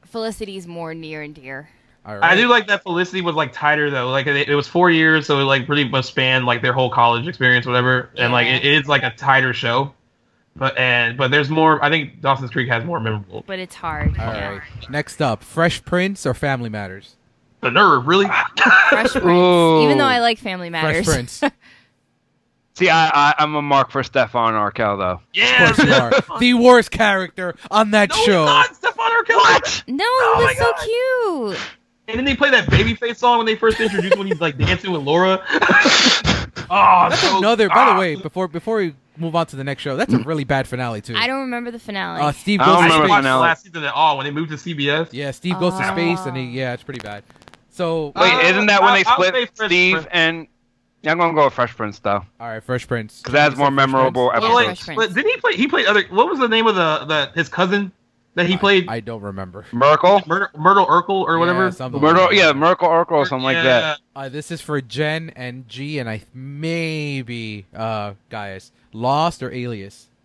Felicity's 0.06 0.68
more 0.68 0.94
near 0.94 1.22
and 1.22 1.36
dear. 1.36 1.70
All 2.06 2.14
right. 2.16 2.24
I 2.24 2.36
do 2.36 2.48
like 2.48 2.68
that 2.68 2.84
Felicity 2.84 3.22
was 3.22 3.36
like 3.36 3.52
tighter 3.52 3.90
though. 3.90 4.10
Like 4.10 4.28
it, 4.28 4.48
it 4.48 4.56
was 4.56 4.66
four 4.68 4.90
years, 4.90 5.26
so 5.28 5.40
it 5.40 5.44
like 5.44 5.66
pretty 5.68 5.88
much 5.90 6.06
span 6.06 6.46
like 6.46 6.62
their 6.62 6.72
whole 6.72 6.90
college 6.90 7.28
experience, 7.28 7.66
whatever. 7.66 8.10
And 8.18 8.32
like 8.32 8.48
Yeah. 8.48 8.56
it 8.56 8.66
is 8.66 8.88
like 8.88 9.04
a 9.04 9.10
tighter 9.12 9.54
show. 9.54 9.94
But 10.56 10.78
and 10.78 11.18
but 11.18 11.30
there's 11.32 11.50
more. 11.50 11.84
I 11.84 11.90
think 11.90 12.22
Dawson's 12.22 12.50
Creek 12.50 12.70
has 12.70 12.86
more 12.86 13.00
memorable. 13.02 13.44
But 13.46 13.60
it's 13.60 13.76
hard. 13.76 14.18
All 14.18 14.34
yeah. 14.34 14.50
right. 14.52 14.90
Next 14.90 15.22
up, 15.22 15.44
Fresh 15.44 15.84
Prince 15.84 16.26
or 16.26 16.34
Family 16.34 16.70
Matters? 16.70 17.17
The 17.68 17.72
nerve, 17.72 18.08
really. 18.08 18.26
Fresh 18.90 19.12
Prince. 19.12 19.84
Even 19.84 19.98
though 19.98 20.06
I 20.06 20.20
like 20.20 20.38
Family 20.40 20.70
Matters. 20.70 21.06
Fresh 21.06 21.16
Prince. 21.16 21.44
See, 22.76 22.90
I, 22.90 23.08
I 23.10 23.34
I'm 23.40 23.56
a 23.56 23.62
mark 23.62 23.90
for 23.92 24.04
Stefan 24.04 24.54
Urkel 24.54 24.98
though. 25.00 25.22
yeah, 25.34 25.74
course 25.74 25.88
you 25.88 25.94
are. 25.94 26.12
the 26.40 26.54
worst 26.54 26.92
character 26.92 27.56
on 27.72 27.92
that 27.92 28.10
No, 28.12 28.16
show. 28.18 28.42
he's 28.46 28.54
not. 28.54 28.76
Stefan 28.76 29.12
Urkel. 29.12 29.36
What? 29.36 29.84
no, 29.88 30.04
Oh 30.06 30.36
he 30.38 30.44
my 30.44 30.50
was 30.52 30.58
so 30.58 30.72
God. 30.72 31.56
cute. 31.56 31.70
And 32.10 32.18
then 32.20 32.24
they 32.26 32.36
play 32.36 32.52
that 32.52 32.68
Babyface 32.70 33.18
song 33.18 33.38
when 33.40 33.48
they 33.48 33.56
first 33.56 33.80
introduced 33.82 34.16
when 34.18 34.28
he's 34.28 34.40
like 34.40 34.58
dancing 34.60 34.92
with 34.92 35.02
Laura. 35.02 35.44
oh, 35.50 37.08
That's 37.10 37.20
so- 37.20 37.40
another. 37.40 37.68
By 37.68 37.76
ah. 37.78 37.94
the 37.96 38.00
way, 38.00 38.16
before 38.16 38.48
before 38.48 38.78
we 38.78 38.94
move 39.18 39.36
on 39.36 39.48
to 39.48 39.56
the 39.56 39.64
next 39.64 39.82
show, 39.82 39.96
that's 39.98 40.14
a 40.14 40.20
really 40.20 40.44
bad 40.44 40.68
finale 40.68 41.02
too. 41.02 41.16
I 41.18 41.26
don't 41.26 41.42
remember 41.42 41.72
the 41.72 41.80
finale. 41.80 42.22
Uh, 42.22 42.32
Steve 42.32 42.62
I 42.62 42.66
goes 42.66 42.76
don't 42.76 42.84
I 42.84 42.88
to 42.88 42.94
didn't 42.94 43.02
remember 43.02 43.22
space. 43.24 43.34
the 43.34 43.38
last 43.40 43.64
season 43.64 43.84
at 43.86 43.94
all 43.96 44.18
when 44.18 44.26
they 44.26 44.32
moved 44.32 44.52
to 44.52 44.56
CBS. 44.58 45.10
Yeah, 45.12 45.32
Steve 45.32 45.60
goes 45.60 45.74
to 45.74 45.84
Ah. 45.84 45.92
space, 45.94 46.20
and 46.28 46.38
he 46.38 46.44
yeah, 46.44 46.74
it's 46.74 46.84
pretty 46.84 47.00
bad. 47.00 47.24
So 47.78 48.12
Uh, 48.16 48.22
Wait, 48.24 48.50
isn't 48.50 48.66
that 48.66 48.82
when 48.82 48.94
they 48.96 49.04
I'll- 49.06 49.14
I'll 49.22 49.24
split 49.28 49.50
Steve 49.54 49.94
Prince. 49.94 50.08
and? 50.12 50.48
Yeah, 51.04 51.12
I'm 51.12 51.20
gonna 51.20 51.34
go 51.34 51.46
with 51.46 51.54
Fresh 51.54 51.76
Prince 51.78 52.00
though, 52.00 52.26
all 52.40 52.48
right, 52.50 52.62
Fresh 52.64 52.88
Prince. 52.88 53.20
because 53.22 53.32
that's 53.34 53.56
more 53.56 53.70
memorable 53.70 54.32
Yeah, 54.34 54.40
Well, 54.40 54.56
wait, 54.58 54.84
but 54.96 55.14
didn't 55.14 55.30
he 55.32 55.38
play? 55.38 55.54
He 55.54 55.68
played 55.68 55.86
other. 55.86 56.04
What 56.10 56.28
was 56.28 56.40
the 56.40 56.50
name 56.50 56.66
of 56.66 56.76
the 56.76 57.06
the 57.06 57.32
his 57.36 57.48
cousin 57.50 57.92
that 58.34 58.48
he 58.48 58.58
played? 58.58 58.90
I 58.90 59.00
don't 59.00 59.22
remember. 59.22 59.66
Merkel, 59.72 60.24
Myrtle, 60.26 60.60
Myrtle 60.60 60.88
Urkel 60.88 61.22
or 61.22 61.38
whatever. 61.38 61.66
Yeah, 61.66 61.70
something 61.70 62.02
Myrtle, 62.02 62.26
like 62.26 62.36
yeah, 62.36 62.52
Merkel 62.52 62.90
Urkel 62.90 63.12
or 63.12 63.26
something 63.28 63.44
like 63.44 63.64
that. 63.64 64.00
Uh, 64.16 64.28
this 64.28 64.50
is 64.50 64.60
for 64.60 64.82
Jen 64.82 65.32
and 65.36 65.70
G, 65.70 66.00
and 66.00 66.10
I 66.10 66.24
maybe 66.34 67.68
uh 67.76 68.14
guys, 68.30 68.72
Lost 68.92 69.44
or 69.44 69.52
Alias. 69.54 70.08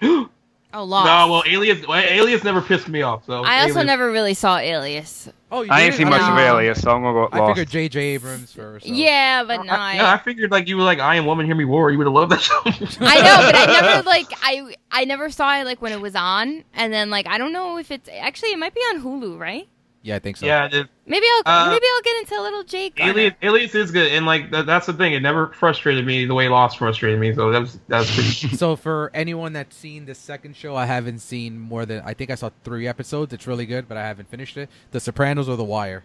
Yeah. 0.72 0.78
oh, 0.80 0.84
Lost. 0.84 1.06
no, 1.06 1.32
well, 1.32 1.42
Alias. 1.46 1.86
Well, 1.86 1.98
Alias 1.98 2.42
never 2.44 2.60
pissed 2.60 2.88
me 2.88 3.02
off. 3.02 3.24
So 3.26 3.42
I 3.44 3.60
also 3.62 3.74
Alias- 3.74 3.86
never 3.86 4.10
really 4.10 4.34
saw 4.34 4.56
Alias. 4.58 5.28
Oh, 5.50 5.60
you 5.62 5.70
I 5.70 5.82
ain't 5.82 5.92
didn't? 5.92 5.98
seen 5.98 6.08
much 6.08 6.22
of 6.22 6.34
No. 6.34 6.40
Alias, 6.40 6.80
so 6.80 6.90
I'm 6.92 7.02
gonna 7.02 7.12
go 7.12 7.22
with 7.24 7.34
I 7.34 7.38
Lost. 7.38 7.50
figured 7.50 7.68
J.J. 7.68 8.00
Abrams 8.00 8.52
first. 8.54 8.86
so. 8.86 8.92
Yeah, 8.92 9.44
but 9.44 9.62
no, 9.64 9.72
I, 9.72 9.76
I, 9.76 9.94
yeah, 9.96 10.12
I 10.12 10.16
figured 10.18 10.50
like 10.50 10.66
you 10.66 10.78
were 10.78 10.82
like 10.82 10.98
I 10.98 11.16
am 11.16 11.26
woman, 11.26 11.44
hear 11.44 11.54
me 11.54 11.64
roar. 11.64 11.90
You 11.90 11.98
would 11.98 12.06
have 12.06 12.14
loved 12.14 12.32
that 12.32 12.40
show. 12.40 12.58
I 12.64 12.70
know, 13.16 13.36
but 13.46 13.54
I 13.54 13.66
never 13.90 14.02
like 14.04 14.26
I 14.42 14.74
I 14.90 15.04
never 15.04 15.28
saw 15.30 15.54
it 15.60 15.64
like 15.64 15.82
when 15.82 15.92
it 15.92 16.00
was 16.00 16.14
on, 16.16 16.64
and 16.72 16.90
then 16.92 17.10
like 17.10 17.26
I 17.26 17.36
don't 17.36 17.52
know 17.52 17.76
if 17.76 17.90
it's 17.90 18.08
actually 18.10 18.52
it 18.52 18.58
might 18.58 18.74
be 18.74 18.80
on 18.80 19.02
Hulu, 19.02 19.38
right? 19.38 19.68
Yeah, 20.02 20.16
I 20.16 20.18
think 20.18 20.36
so. 20.36 20.46
yeah, 20.46 20.68
it, 20.70 20.86
Maybe 21.06 21.26
I'll 21.46 21.52
Uh, 21.52 21.70
maybe 21.70 21.84
I'll 21.94 22.02
get 22.02 22.16
into 22.20 22.34
a 22.38 22.42
little 22.42 22.62
Jake. 22.64 22.98
on 23.00 23.08
Alias. 23.10 23.34
Alias 23.42 23.74
is 23.74 23.90
good, 23.90 24.12
and 24.12 24.24
like 24.26 24.50
that, 24.52 24.66
that's 24.66 24.86
the 24.86 24.92
thing. 24.92 25.12
It 25.14 25.20
never 25.20 25.48
frustrated 25.48 26.06
me 26.06 26.24
the 26.26 26.34
way 26.34 26.48
Lost 26.48 26.78
frustrated 26.78 27.18
me. 27.20 27.34
So 27.34 27.50
that 27.50 27.60
was 27.60 27.78
that's 27.88 28.14
pretty. 28.14 28.56
So 28.56 28.76
for 28.76 29.10
anyone 29.14 29.52
that's 29.52 29.76
seen 29.76 30.04
the 30.06 30.14
second 30.14 30.56
show, 30.56 30.76
I 30.76 30.86
haven't 30.86 31.18
seen 31.20 31.58
more 31.58 31.84
than 31.86 32.02
I 32.04 32.14
think 32.14 32.30
I 32.30 32.34
saw 32.36 32.50
three 32.64 32.86
episodes. 32.86 33.32
It's 33.32 33.46
really 33.46 33.66
good, 33.66 33.88
but 33.88 33.96
I 33.96 34.02
haven't 34.06 34.28
finished 34.28 34.56
it. 34.56 34.68
The 34.92 35.00
Sopranos 35.00 35.48
or 35.48 35.56
The 35.56 35.64
Wire. 35.64 36.04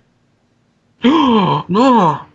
no. 1.03 2.25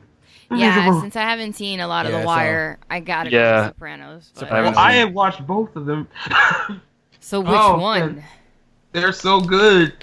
Yeah, 0.50 1.00
since 1.00 1.16
I 1.16 1.22
haven't 1.22 1.54
seen 1.54 1.80
a 1.80 1.88
lot 1.88 2.06
of 2.06 2.12
Yeah, 2.12 2.18
The 2.18 2.22
so- 2.24 2.26
Wire, 2.28 2.78
I 2.90 3.00
gotta 3.00 3.30
go 3.30 3.36
Yeah. 3.38 3.60
to 3.62 3.68
Sopranos. 3.68 4.30
but- 4.34 4.40
Sopranos. 4.40 4.76
I 4.76 4.92
have 4.94 5.12
watched 5.14 5.46
both 5.46 5.74
of 5.76 5.86
them. 5.86 6.06
So 7.20 7.40
which 7.40 7.50
Oh, 7.52 7.78
one? 7.78 8.14
good. 8.14 8.24
They're 8.92 9.12
so 9.12 9.40
good. 9.40 9.94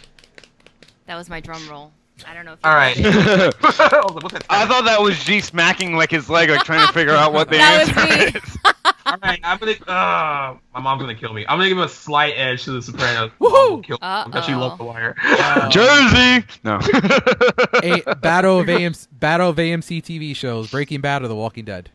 That 1.09 1.15
was 1.17 1.27
my 1.27 1.39
drum 1.39 1.67
roll. 1.67 1.91
I 2.27 2.35
don't 2.35 2.45
know. 2.45 2.53
if 2.53 2.59
All 2.63 2.71
right. 2.75 2.95
I 2.95 3.01
it. 3.01 3.61
was 3.63 3.79
like, 3.79 4.13
what's 4.21 4.33
that? 4.33 4.45
I 4.47 4.67
thought 4.67 4.85
that 4.85 5.01
was 5.01 5.17
G 5.23 5.39
smacking 5.41 5.95
like 5.95 6.11
his 6.11 6.29
leg, 6.29 6.51
like 6.51 6.63
trying 6.65 6.85
to 6.85 6.93
figure 6.93 7.13
out 7.15 7.33
what 7.33 7.49
the 7.49 7.57
That 7.57 7.88
was 7.88 7.97
answer 7.97 8.31
me. 8.38 8.39
is. 8.43 8.57
All 9.07 9.17
right, 9.23 9.39
I'm 9.43 9.57
gonna. 9.57 9.71
Uh, 9.88 10.57
my 10.75 10.79
mom's 10.81 11.01
gonna 11.01 11.15
kill 11.15 11.33
me. 11.33 11.47
I'm 11.49 11.57
gonna 11.57 11.69
give 11.69 11.79
a 11.79 11.89
slight 11.89 12.33
edge 12.38 12.63
to 12.65 12.71
the 12.73 12.81
Sopranos. 12.83 13.31
Woohoo! 13.39 13.51
Mom 13.51 13.71
will 13.71 13.81
kill 13.81 13.97
me 13.97 14.23
because 14.27 14.45
she 14.45 14.53
Uh-oh. 14.53 14.75
The 14.77 14.83
Wire. 14.83 15.15
Uh, 15.23 15.69
Jersey. 15.71 16.45
No. 16.63 16.75
A 18.05 18.15
battle 18.17 18.59
of 18.59 18.67
AMC, 18.67 19.07
battle 19.13 19.49
of 19.49 19.55
AMC 19.55 20.03
TV 20.03 20.35
shows: 20.35 20.69
Breaking 20.69 21.01
Bad 21.01 21.23
or 21.23 21.27
The 21.27 21.35
Walking 21.35 21.65
Dead. 21.65 21.89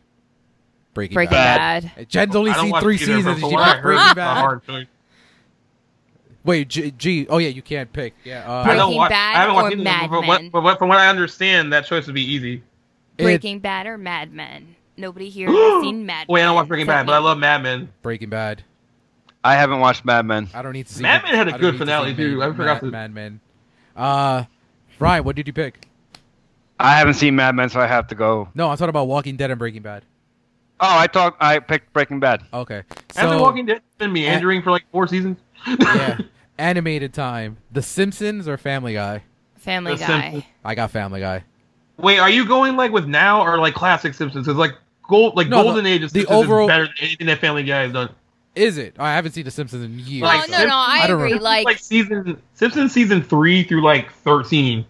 Breaking, 0.93 1.13
Breaking 1.15 1.31
Bad. 1.31 1.91
Bad. 1.95 2.09
Jen's 2.09 2.35
only 2.35 2.53
seen 2.55 2.77
three 2.81 2.97
seasons. 2.97 3.23
but 3.25 3.31
and 3.31 3.39
from 3.39 3.49
She 3.49 3.55
what 3.55 3.77
I 3.77 3.81
Breaking 3.81 4.15
Bad. 4.15 4.87
Hard 6.45 6.69
choice. 6.69 6.83
Wait, 6.83 6.93
G, 6.97 7.21
G. 7.23 7.27
Oh 7.29 7.37
yeah, 7.37 7.49
you 7.49 7.61
can't 7.61 7.91
pick. 7.91 8.13
Yeah. 8.23 8.47
Uh, 8.47 8.53
I 8.59 8.63
Breaking 8.63 8.77
don't 8.79 8.95
watch, 8.95 9.09
Bad 9.09 9.35
I 9.35 9.39
haven't 9.39 9.55
watched 9.55 9.65
or 9.65 9.73
either, 9.73 9.83
Mad 9.83 10.09
but, 10.09 10.21
Men? 10.21 10.49
but 10.49 10.63
what, 10.63 10.77
from 10.79 10.89
what 10.89 10.97
I 10.97 11.07
understand, 11.09 11.73
that 11.73 11.85
choice 11.85 12.05
would 12.05 12.15
be 12.15 12.23
easy. 12.23 12.63
it- 13.17 13.23
Breaking 13.23 13.59
Bad 13.59 13.87
or 13.87 13.97
Mad 13.97 14.31
Men? 14.33 14.75
Nobody 14.97 15.29
here 15.29 15.47
has 15.51 15.81
seen 15.81 16.05
Mad 16.05 16.27
Wait, 16.29 16.41
I 16.41 16.45
don't 16.45 16.55
watch 16.55 16.67
Breaking 16.67 16.85
except 16.85 16.99
Bad, 16.99 17.05
but 17.07 17.13
I 17.13 17.17
love 17.19 17.37
Mad 17.37 17.63
Men. 17.63 17.89
Breaking 18.01 18.29
Bad. 18.29 18.63
I 19.43 19.55
haven't 19.55 19.79
watched 19.79 20.05
Mad 20.05 20.25
Men. 20.25 20.49
I 20.53 20.61
don't 20.61 20.73
need 20.73 20.87
to 20.87 20.93
see. 20.93 21.03
Mad 21.03 21.23
Men 21.23 21.35
had 21.35 21.47
a 21.47 21.51
good 21.57 21.61
need 21.61 21.71
to 21.73 21.77
finale, 21.77 22.15
too. 22.15 22.37
Mad- 22.39 22.49
I 22.49 22.53
forgot 22.55 22.73
Mad, 22.75 22.79
to- 22.81 22.91
Mad 22.91 23.13
Men. 23.13 23.39
Uh, 23.95 24.43
Ryan, 24.99 25.23
what 25.23 25.35
did 25.35 25.47
you 25.47 25.53
pick? 25.53 25.87
I 26.79 26.97
haven't 26.97 27.13
seen 27.15 27.35
Mad 27.35 27.55
Men, 27.55 27.69
so 27.69 27.79
I 27.79 27.87
have 27.87 28.07
to 28.07 28.15
go. 28.15 28.49
No, 28.55 28.69
I'm 28.69 28.77
talking 28.77 28.89
about 28.89 29.07
Walking 29.07 29.35
Dead 29.37 29.49
and 29.51 29.59
Breaking 29.59 29.81
Bad. 29.81 30.03
Oh, 30.79 30.97
I 30.97 31.07
thought 31.07 31.37
I 31.39 31.59
picked 31.59 31.93
Breaking 31.93 32.19
Bad. 32.19 32.43
Okay. 32.53 32.83
Has 33.15 33.29
So 33.29 33.29
The 33.29 33.41
Walking 33.41 33.65
Dead 33.65 33.81
been 33.97 34.11
meandering 34.11 34.61
for 34.61 34.71
like 34.71 34.83
four 34.91 35.07
seasons? 35.07 35.37
yeah, 35.67 36.17
animated 36.57 37.13
time. 37.13 37.57
The 37.71 37.81
Simpsons 37.81 38.47
or 38.47 38.57
Family 38.57 38.93
Guy? 38.93 39.23
Family 39.57 39.93
The 39.95 39.99
Guy. 40.05 40.21
Simpsons. 40.21 40.43
I 40.63 40.75
got 40.75 40.91
Family 40.91 41.19
Guy. 41.21 41.43
Wait, 41.97 42.19
are 42.19 42.29
you 42.29 42.45
going 42.45 42.75
like 42.75 42.91
with 42.91 43.05
now 43.07 43.41
or 43.41 43.57
like 43.57 43.73
classic 43.73 44.13
Simpsons? 44.13 44.45
Because 44.45 44.57
like 44.57 44.73
gold, 45.07 45.35
like 45.35 45.47
No, 45.47 45.57
the- 45.57 45.63
Golden 45.63 45.85
Age 45.85 46.03
of 46.03 46.11
the 46.13 46.19
Simpsons 46.21 46.43
overall- 46.43 46.65
is 46.67 46.71
better 46.71 46.85
than 46.85 46.93
anything 47.01 47.27
that 47.27 47.39
Family 47.39 47.63
Guy 47.63 47.81
has 47.83 47.93
done. 47.93 48.09
Is 48.55 48.77
it? 48.77 48.95
I 48.97 49.13
haven't 49.13 49.33
seen 49.33 49.43
The 49.43 49.51
Simpsons 49.51 49.83
in 49.83 49.99
years. 49.99 50.23
Oh 50.23 50.25
Like, 50.27 50.49
no, 50.49 50.65
no, 50.65 50.75
I, 50.75 51.01
I 51.03 51.07
don't 51.07 51.17
agree. 51.17 51.23
remember. 51.33 51.43
Like, 51.43 51.65
Like, 51.65 51.77
season 51.79 52.41
Simpsons 52.53 52.93
season 52.93 53.21
three 53.21 53.63
through 53.63 53.81
like 53.83 54.11
thirteen. 54.13 54.85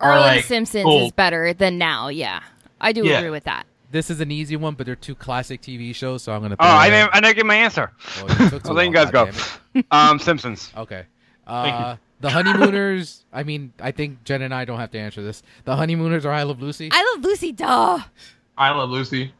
are, 0.00 0.12
early 0.12 0.20
like, 0.22 0.44
Simpsons 0.44 0.84
gold. 0.84 1.02
is 1.02 1.12
better 1.12 1.52
than 1.52 1.76
now. 1.76 2.08
Yeah, 2.08 2.40
I 2.80 2.92
do 2.92 3.04
Yeah. 3.04 3.18
agree 3.18 3.28
with 3.30 3.44
that. 3.44 3.66
This 3.90 4.08
is 4.10 4.20
an 4.20 4.30
easy 4.30 4.56
one, 4.56 4.74
but 4.74 4.86
they're 4.86 4.94
two 4.96 5.14
classic 5.14 5.60
TV 5.62 5.94
shows, 5.94 6.22
so 6.22 6.32
I'm 6.32 6.42
gonna. 6.42 6.56
Oh, 6.60 6.64
throw 6.64 6.70
I 6.72 6.84
it 6.86 6.88
in. 6.88 6.92
didn't. 7.00 7.14
I 7.14 7.20
didn't 7.20 7.36
get 7.36 7.46
my 7.46 7.54
answer. 7.56 7.90
Well, 8.22 8.28
you 8.40 8.50
took 8.50 8.62
too 8.62 8.68
I'll 8.70 8.74
let 8.76 8.86
you 8.86 8.92
long, 8.92 9.10
guys 9.10 9.10
go. 9.10 9.82
Um, 9.90 10.18
Simpsons. 10.18 10.72
Okay. 10.76 11.04
Thank 11.46 11.74
Uh, 11.74 11.96
The 12.20 12.30
honeymooners. 12.30 13.24
I 13.32 13.42
mean, 13.44 13.72
I 13.80 13.90
think 13.92 14.22
Jen 14.24 14.42
and 14.42 14.54
I 14.54 14.64
don't 14.64 14.78
have 14.78 14.90
to 14.92 14.98
answer 14.98 15.22
this. 15.22 15.42
The 15.64 15.74
honeymooners 15.76 16.24
are 16.26 16.32
I 16.32 16.42
Love 16.44 16.60
Lucy. 16.60 16.88
I 16.92 17.12
love 17.14 17.24
Lucy. 17.24 17.52
Duh. 17.52 17.98
I 18.58 18.70
love 18.72 18.90
Lucy. 18.90 19.32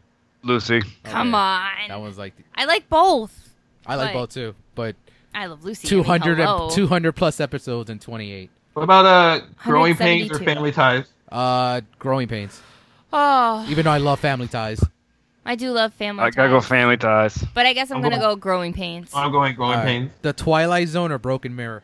Lucy. 0.42 0.80
Come 1.04 1.34
on. 1.34 1.66
That 1.88 2.00
one's 2.00 2.16
like 2.18 2.34
I 2.54 2.64
like 2.64 2.88
both. 2.88 3.54
I 3.86 3.96
like 3.96 4.12
both 4.12 4.32
too, 4.32 4.54
but 4.74 4.96
I 5.34 5.46
love 5.46 5.64
Lucy. 5.64 5.88
I 5.88 5.94
mean, 5.94 6.04
200 6.04 6.40
and- 6.40 6.70
200 6.70 7.12
plus 7.12 7.40
episodes 7.40 7.90
and 7.90 8.00
28. 8.00 8.50
What 8.72 8.82
about 8.82 9.04
uh 9.04 9.40
growing 9.64 9.96
pains 9.96 10.30
or 10.30 10.38
family 10.38 10.72
ties? 10.72 11.06
Uh, 11.30 11.80
Growing 11.98 12.26
Pains. 12.28 12.60
Oh, 13.12 13.66
Even 13.68 13.84
though 13.84 13.90
I 13.90 13.98
love 13.98 14.20
Family 14.20 14.46
Ties. 14.48 14.82
I 15.44 15.54
do 15.56 15.70
love 15.72 15.92
Family 15.94 16.22
I 16.22 16.30
gotta 16.30 16.48
go 16.50 16.60
Ties. 16.60 16.68
Family 16.68 16.96
Ties. 16.96 17.44
But 17.54 17.66
I 17.66 17.72
guess 17.72 17.90
I'm, 17.90 17.96
I'm 17.96 18.02
gonna 18.02 18.18
going- 18.18 18.34
go 18.34 18.36
Growing 18.36 18.72
Pains. 18.72 19.10
I'm 19.14 19.32
going 19.32 19.54
growing 19.56 19.72
All 19.72 19.78
right. 19.78 19.86
pains. 19.86 20.10
The 20.22 20.32
Twilight 20.32 20.88
Zone 20.88 21.10
or 21.10 21.18
Broken 21.18 21.56
Mirror. 21.56 21.82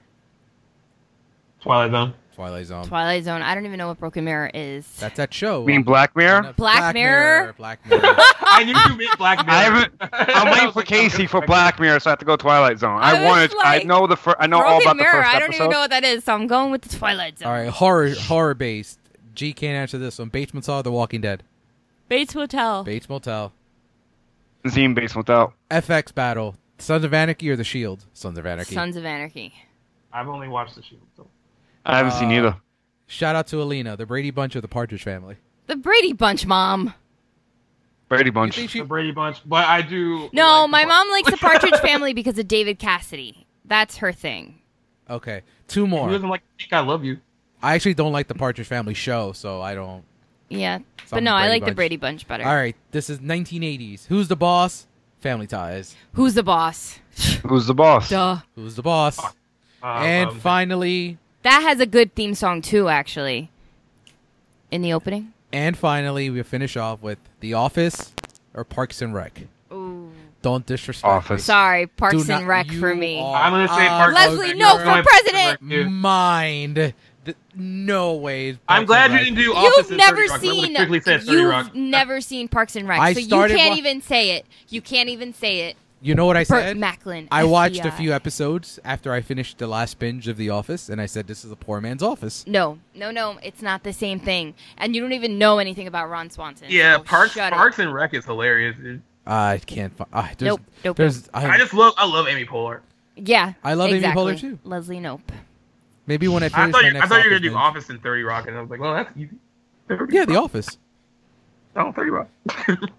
Twilight 1.60 1.90
Zone. 1.90 2.14
Twilight 2.34 2.66
Zone. 2.66 2.84
Twilight 2.86 3.24
Zone. 3.24 3.40
I 3.40 3.54
don't 3.54 3.64
even 3.64 3.78
know 3.78 3.88
what 3.88 3.98
Broken 3.98 4.24
Mirror 4.24 4.50
is. 4.52 4.86
That's 4.98 5.16
that 5.16 5.32
show. 5.32 5.60
You 5.62 5.66
mean 5.68 5.82
Black 5.82 6.14
Mirror? 6.14 6.52
Black 6.58 6.92
Mirror? 6.94 7.54
Black 7.56 7.84
Mirror. 7.88 8.02
I 8.42 8.62
knew 8.62 8.74
you 8.92 8.98
meant 8.98 9.18
Black 9.18 9.38
Mirror. 9.46 9.58
I 9.58 9.62
haven't. 9.62 9.94
I'm 10.12 10.52
waiting 10.52 10.70
for 10.72 10.82
Casey 10.82 11.26
for. 11.26 11.40
Black 11.46 11.80
Mirror, 11.80 12.00
so 12.00 12.10
I 12.10 12.12
have 12.12 12.18
to 12.18 12.26
go 12.26 12.36
Twilight 12.36 12.78
Zone. 12.78 12.98
I 13.00 13.10
I, 13.10 13.12
was 13.14 13.22
wanted. 13.24 13.52
I 13.64 13.76
like, 13.78 13.86
know 13.86 14.06
the. 14.06 14.16
Fir- 14.18 14.36
I 14.38 14.46
know 14.46 14.58
Broken 14.58 14.74
all 14.74 14.82
about 14.82 14.96
Mirror. 14.96 15.12
the 15.12 15.16
first 15.22 15.34
I 15.34 15.38
don't 15.38 15.48
episode. 15.48 15.62
even 15.64 15.70
know 15.72 15.80
what 15.80 15.90
that 15.90 16.04
is, 16.04 16.24
so 16.24 16.34
I'm 16.34 16.46
going 16.46 16.70
with 16.72 16.82
the 16.82 16.94
Twilight 16.96 17.38
Zone. 17.38 17.48
All 17.48 17.54
right, 17.54 17.68
horror 17.70 18.10
horror 18.14 18.54
based. 18.54 18.98
G 19.36 19.52
can't 19.52 19.76
answer 19.76 19.98
this 19.98 20.18
one. 20.18 20.28
Bates 20.28 20.52
Motel, 20.52 20.78
or 20.78 20.82
The 20.82 20.90
Walking 20.92 21.20
Dead. 21.20 21.44
Bates 22.08 22.34
Motel. 22.34 22.82
Bates 22.84 23.08
Motel. 23.08 23.52
Zine 24.64 24.94
Base 24.94 25.14
Motel. 25.14 25.52
FX 25.70 26.12
Battle. 26.14 26.56
Sons 26.78 27.04
of 27.04 27.14
Anarchy 27.14 27.48
or 27.50 27.56
The 27.56 27.64
Shield? 27.64 28.04
Sons 28.12 28.36
of 28.38 28.46
Anarchy. 28.46 28.74
Sons 28.74 28.96
of 28.96 29.04
Anarchy. 29.04 29.54
I've 30.12 30.28
only 30.28 30.48
watched 30.48 30.74
the 30.74 30.82
Shield. 30.82 31.02
So. 31.16 31.28
I 31.84 31.98
haven't 31.98 32.12
seen 32.12 32.30
Uh, 32.30 32.34
either. 32.38 32.56
Shout 33.06 33.36
out 33.36 33.46
to 33.48 33.62
Alina, 33.62 33.96
the 33.96 34.06
Brady 34.06 34.30
Bunch 34.30 34.56
of 34.56 34.62
the 34.62 34.68
Partridge 34.68 35.04
Family. 35.04 35.36
The 35.68 35.76
Brady 35.76 36.12
Bunch, 36.12 36.44
Mom. 36.46 36.92
Brady 38.08 38.30
Bunch. 38.30 38.56
think 38.56 38.70
The? 38.72 38.82
Brady 38.84 39.12
Bunch, 39.12 39.38
but 39.46 39.66
I 39.66 39.82
do. 39.82 40.28
No, 40.32 40.62
like 40.62 40.70
my 40.70 40.84
mom 40.84 41.10
likes 41.10 41.30
the 41.30 41.36
Partridge 41.40 41.78
Family 41.80 42.12
because 42.14 42.38
of 42.38 42.48
David 42.48 42.78
Cassidy. 42.78 43.46
That's 43.64 43.98
her 43.98 44.12
thing. 44.12 44.60
Okay, 45.08 45.42
two 45.68 45.82
Who 45.82 45.86
more. 45.88 46.10
doesn't 46.10 46.28
like 46.28 46.42
I 46.72 46.80
love 46.80 47.04
you? 47.04 47.18
I 47.62 47.74
actually 47.74 47.94
don't 47.94 48.12
like 48.12 48.28
the 48.28 48.34
Partridge 48.34 48.66
Family 48.66 48.94
show, 48.94 49.32
so 49.32 49.60
I 49.60 49.74
don't. 49.74 50.04
Yeah, 50.48 50.78
So 50.78 50.84
but 51.10 51.16
I'm 51.18 51.24
no, 51.24 51.34
I 51.34 51.46
Brady 51.48 51.50
like 51.60 51.64
the 51.68 51.74
Brady 51.74 51.96
Bunch 51.96 52.28
better. 52.28 52.44
All 52.44 52.54
right, 52.54 52.76
this 52.92 53.10
is 53.10 53.18
1980s. 53.18 54.06
Who's 54.06 54.28
the 54.28 54.36
boss? 54.36 54.86
Family 55.20 55.46
Ties. 55.48 55.96
Who's 56.12 56.34
the 56.34 56.42
boss? 56.44 57.00
Who's 57.48 57.66
the 57.66 57.74
boss? 57.74 58.08
Duh. 58.10 58.38
Who's 58.54 58.76
the 58.76 58.82
boss? 58.82 59.18
Uh, 59.18 59.32
and 60.02 60.30
um, 60.30 60.38
finally, 60.40 61.18
That 61.42 61.62
has 61.62 61.80
a 61.80 61.86
good 61.86 62.14
theme 62.14 62.34
song 62.34 62.62
too, 62.62 62.88
actually. 62.88 63.50
In 64.70 64.82
the 64.82 64.92
opening. 64.92 65.32
and 65.52 65.76
finally, 65.76 66.28
we 66.30 66.42
finish 66.42 66.76
off 66.76 67.00
with 67.00 67.18
The 67.40 67.54
Office 67.54 68.12
or 68.54 68.64
Parks 68.64 69.00
and 69.00 69.14
Rec. 69.14 69.42
Ooh. 69.72 70.10
Don't 70.42 70.66
disrespect. 70.66 71.04
Office. 71.08 71.44
Sorry, 71.44 71.86
Parks 71.86 72.24
Do 72.24 72.32
and 72.32 72.46
Rec 72.46 72.70
for 72.70 72.94
me. 72.94 73.18
are 73.20 73.34
I'm 73.42 73.52
gonna 73.52 73.68
say 73.68 73.86
out 73.86 74.12
Parks 74.12 74.26
of 74.26 74.38
Leslie, 74.38 74.54
no, 74.54 74.76
for 74.78 75.02
president! 75.02 75.90
Mind. 75.92 76.94
Th- 77.26 77.36
No 77.54 78.14
way. 78.14 78.58
I'm 78.68 78.84
glad 78.86 79.12
you 79.12 79.18
didn't 79.18 79.34
do 79.34 79.54
Office 79.54 79.90
You've 79.90 79.98
never 79.98 80.26
30 80.26 80.28
Rock. 80.28 80.40
That 80.40 80.46
seen. 80.64 80.74
strictly 80.74 81.00
said 81.02 81.22
30 81.22 81.32
You've 81.38 81.50
Rock. 81.50 81.74
never 81.74 82.20
seen 82.20 82.48
Parks 82.48 82.74
and 82.76 82.88
Rec, 82.88 82.98
I 83.00 83.12
so 83.12 83.20
you 83.20 83.28
can't 83.28 83.70
wa- 83.72 83.76
even 83.76 84.00
say 84.00 84.30
it. 84.36 84.46
You 84.68 84.80
can't 84.80 85.08
even 85.10 85.34
say 85.34 85.60
it. 85.68 85.76
You 86.02 86.14
know 86.14 86.26
what 86.26 86.36
I 86.36 86.40
Burt 86.44 86.62
said? 86.62 86.76
Macklin. 86.76 87.26
I 87.32 87.44
watched 87.44 87.84
a 87.84 87.90
few 87.90 88.12
episodes 88.12 88.78
after 88.84 89.12
I 89.12 89.22
finished 89.22 89.58
the 89.58 89.66
last 89.66 89.98
binge 89.98 90.28
of 90.28 90.36
The 90.36 90.50
Office, 90.50 90.88
and 90.90 91.00
I 91.00 91.06
said, 91.06 91.26
"This 91.26 91.42
is 91.44 91.50
a 91.50 91.56
poor 91.56 91.80
man's 91.80 92.02
office." 92.02 92.44
No, 92.46 92.78
no, 92.94 93.10
no. 93.10 93.38
It's 93.42 93.62
not 93.62 93.82
the 93.82 93.94
same 93.94 94.20
thing, 94.20 94.54
and 94.76 94.94
you 94.94 95.00
don't 95.00 95.14
even 95.14 95.38
know 95.38 95.58
anything 95.58 95.86
about 95.86 96.10
Ron 96.10 96.28
Swanson. 96.30 96.68
Yeah, 96.70 96.98
so 96.98 97.02
Parks. 97.02 97.34
Parks 97.34 97.78
and 97.78 97.92
Rec 97.92 98.12
is 98.14 98.24
hilarious, 98.26 98.76
dude. 98.76 99.02
I 99.26 99.58
can't. 99.66 99.96
Fi- 99.96 100.06
uh, 100.12 100.28
there's, 100.38 100.48
Nope, 100.48 100.60
nope, 100.84 100.96
There's. 100.98 101.28
I 101.34 101.48
I, 101.48 101.58
just 101.58 101.72
love 101.74 101.94
I 101.96 102.06
love 102.06 102.28
Amy 102.28 102.44
Poehler. 102.44 102.80
Yeah, 103.16 103.54
I 103.64 103.72
love 103.74 103.88
Amy 103.88 103.96
exactly. 103.96 104.34
Poehler, 104.34 104.38
too. 104.40 104.58
Leslie 104.64 105.00
Nope. 105.00 105.32
Maybe 106.06 106.28
when 106.28 106.42
I 106.42 106.46
I 106.46 106.48
finish 106.50 106.72
thought 106.72 106.82
my 106.82 106.88
you, 106.88 106.92
next 106.94 107.04
I 107.04 107.08
thought 107.08 107.24
you 107.24 107.30
were 107.30 107.38
gonna 107.38 107.38
Office 107.38 107.42
do 107.42 107.48
binge. 107.50 107.56
Office 107.56 107.90
and 107.90 108.02
30 108.02 108.22
Rock, 108.22 108.46
and 108.48 108.56
I 108.56 108.60
was 108.60 108.70
like, 108.70 108.80
well, 108.80 108.94
that's 108.94 109.16
easy. 109.16 109.30
30 109.88 110.14
Yeah, 110.14 110.24
The 110.24 110.34
Rock. 110.34 110.44
Office. 110.44 110.78
Oh, 111.76 111.92
30 111.92 112.10
Rock. 112.10 112.28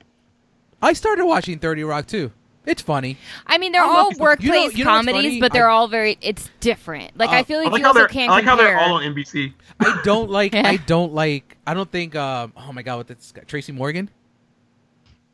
I 0.81 0.93
started 0.93 1.25
watching 1.25 1.57
Thirty 1.59 1.83
Rock 1.83 2.05
too. 2.05 2.31
It's 2.65 2.81
funny. 2.81 3.17
I 3.47 3.57
mean, 3.57 3.71
they're 3.71 3.81
I 3.83 3.87
all 3.87 4.11
workplace 4.19 4.43
you 4.43 4.51
know- 4.51 4.69
you 4.69 4.83
know 4.83 4.89
comedies, 4.91 5.39
but 5.39 5.51
they're 5.53 5.69
I- 5.69 5.73
all 5.73 5.87
very. 5.87 6.17
It's 6.21 6.49
different. 6.59 7.17
Like 7.17 7.29
Uh, 7.29 7.33
I 7.35 7.43
feel 7.43 7.59
I 7.59 7.63
like 7.63 7.71
like 7.73 7.81
you 7.81 7.87
also 7.87 8.07
can't 8.07 8.29
I 8.29 8.35
like 8.35 8.45
how 8.45 8.55
they're 8.55 8.77
all 8.77 8.95
on 8.95 9.03
NBC. 9.03 9.53
I 9.79 10.01
don't 10.03 10.29
like. 10.29 10.53
Yeah. 10.53 10.67
I 10.67 10.77
don't 10.85 11.13
like. 11.13 11.57
I 11.65 11.73
don't 11.73 11.89
think. 11.91 12.15
Um, 12.15 12.53
oh 12.57 12.71
my 12.73 12.81
god, 12.83 12.97
what 12.97 13.07
this 13.07 13.31
guy, 13.31 13.41
Tracy 13.43 13.71
Morgan? 13.71 14.09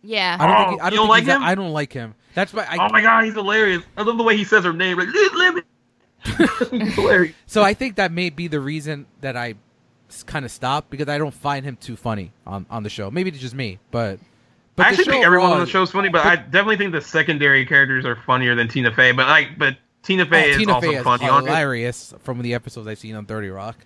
yeah. 0.03 0.37
I 0.39 0.47
don't 0.47 0.55
Oh, 0.55 0.69
think. 0.69 0.81
He, 0.81 0.85
I 0.85 0.89
don't, 0.89 0.95
don't 0.97 1.05
think 1.05 1.09
like 1.09 1.23
he's 1.23 1.33
him? 1.33 1.43
I 1.43 1.55
don't 1.55 1.71
like 1.73 1.93
him. 1.93 2.15
That's 2.35 2.53
why. 2.53 2.65
I, 2.69 2.77
oh 2.85 2.89
my 2.91 3.01
god, 3.01 3.25
he's 3.25 3.33
hilarious. 3.33 3.83
I 3.97 4.03
love 4.03 4.17
the 4.17 4.23
way 4.23 4.37
he 4.37 4.43
says 4.43 4.63
her 4.63 4.73
name. 4.73 4.97
Like, 4.99 5.07
"Liz 5.09 5.31
Lemon." 5.33 5.63
he's 5.63 5.63
hilarious. 6.71 7.35
So 7.45 7.63
I 7.63 7.73
think 7.73 7.95
that 7.95 8.11
may 8.11 8.29
be 8.29 8.47
the 8.47 8.59
reason 8.59 9.05
that 9.21 9.35
I 9.35 9.55
kind 10.25 10.45
of 10.45 10.51
stopped 10.51 10.89
because 10.89 11.09
I 11.09 11.17
don't 11.17 11.33
find 11.33 11.65
him 11.65 11.75
too 11.77 11.95
funny 11.95 12.31
on, 12.45 12.65
on 12.69 12.83
the 12.83 12.89
show. 12.89 13.09
Maybe 13.09 13.29
it's 13.29 13.39
just 13.39 13.55
me, 13.55 13.79
but 13.91 14.19
but 14.75 14.85
I 14.85 14.89
actually 14.89 15.05
think 15.05 15.25
everyone 15.25 15.51
on 15.51 15.59
the 15.59 15.67
show 15.67 15.83
is 15.83 15.91
funny, 15.91 16.09
but, 16.09 16.25
I 16.25 16.35
definitely 16.35 16.77
think 16.77 16.93
the 16.93 17.01
secondary 17.01 17.65
characters 17.65 18.05
are 18.05 18.15
funnier 18.15 18.55
than 18.55 18.67
Tina 18.67 18.91
Fey. 18.93 19.11
But 19.11 19.27
like, 19.27 19.57
but 19.57 19.77
Tina 20.01 20.25
Fey 20.25 20.47
Oh, 20.47 20.51
is 20.51 20.57
Tina 20.57 20.73
also 20.73 20.87
Fey 20.89 20.95
is 20.97 21.03
funny 21.03 21.29
on 21.29 21.43
it. 21.43 21.47
hilarious 21.47 22.13
from 22.23 22.41
the 22.41 22.53
episodes 22.55 22.87
I've 22.87 22.97
seen 22.99 23.15
on 23.15 23.25
Thirty 23.25 23.49
Rock. 23.49 23.77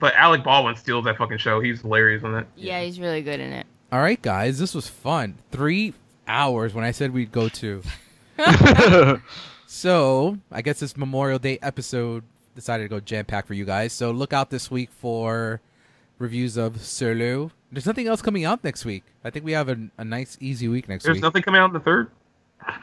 But 0.00 0.14
Alec 0.16 0.42
Baldwin 0.42 0.74
steals 0.74 1.04
that 1.04 1.16
fucking 1.16 1.38
show. 1.38 1.60
He's 1.60 1.82
hilarious 1.82 2.24
on 2.24 2.32
that. 2.32 2.46
yeah, 2.56 2.82
he's 2.82 2.98
really 2.98 3.22
good 3.22 3.38
in 3.38 3.52
it. 3.52 3.66
All 3.92 4.00
right, 4.00 4.20
guys, 4.20 4.58
this 4.58 4.74
was 4.74 4.88
fun. 4.88 5.36
Three 5.52 5.94
hours 6.26 6.74
when 6.74 6.84
I 6.84 6.90
said 6.90 7.12
we'd 7.12 7.30
go 7.30 7.48
to. 7.48 7.82
So 9.74 10.36
I 10.50 10.60
guess 10.60 10.80
this 10.80 10.98
Memorial 10.98 11.38
Day 11.38 11.58
episode 11.62 12.24
decided 12.54 12.82
to 12.82 12.88
go 12.90 13.00
jam 13.00 13.24
packed 13.24 13.48
for 13.48 13.54
you 13.54 13.64
guys. 13.64 13.94
So 13.94 14.10
look 14.10 14.34
out 14.34 14.50
this 14.50 14.70
week 14.70 14.90
for 14.92 15.62
reviews 16.18 16.58
of 16.58 16.82
Solo. 16.82 17.50
There's 17.72 17.86
nothing 17.86 18.06
else 18.06 18.20
coming 18.20 18.44
out 18.44 18.62
next 18.62 18.84
week. 18.84 19.02
I 19.24 19.30
think 19.30 19.46
we 19.46 19.52
have 19.52 19.70
a, 19.70 19.78
a 19.96 20.04
nice 20.04 20.36
easy 20.42 20.68
week 20.68 20.90
next 20.90 21.04
There's 21.04 21.14
week. 21.14 21.22
There's 21.22 21.30
nothing 21.30 21.42
coming 21.42 21.58
out 21.58 21.70
in 21.70 21.72
the 21.72 21.80
third. 21.80 22.10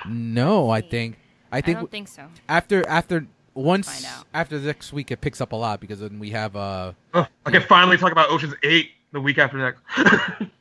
no, 0.09 0.71
I 0.71 0.81
think 0.81 1.19
I 1.51 1.59
I, 1.59 1.61
think 1.61 1.77
don't 1.77 1.91
think 1.91 2.07
so. 2.07 2.25
after 2.49 2.85
after 2.89 3.27
once 3.53 3.87
Find 3.87 4.05
out. 4.17 4.25
after 4.33 4.57
next 4.57 4.91
week 4.91 5.11
it 5.11 5.21
picks 5.21 5.41
up 5.41 5.51
a 5.51 5.55
lot 5.55 5.79
because 5.79 5.99
then 5.99 6.17
we 6.17 6.31
have 6.31 6.55
uh 6.55 6.93
Oh, 7.13 7.27
I 7.45 7.51
can 7.51 7.61
finally 7.61 7.97
talk 7.97 8.11
about 8.11 8.31
Ocean's 8.31 8.55
Eight 8.63 8.93
the 9.11 9.21
week 9.21 9.37
after 9.37 9.59
next. 9.59 9.83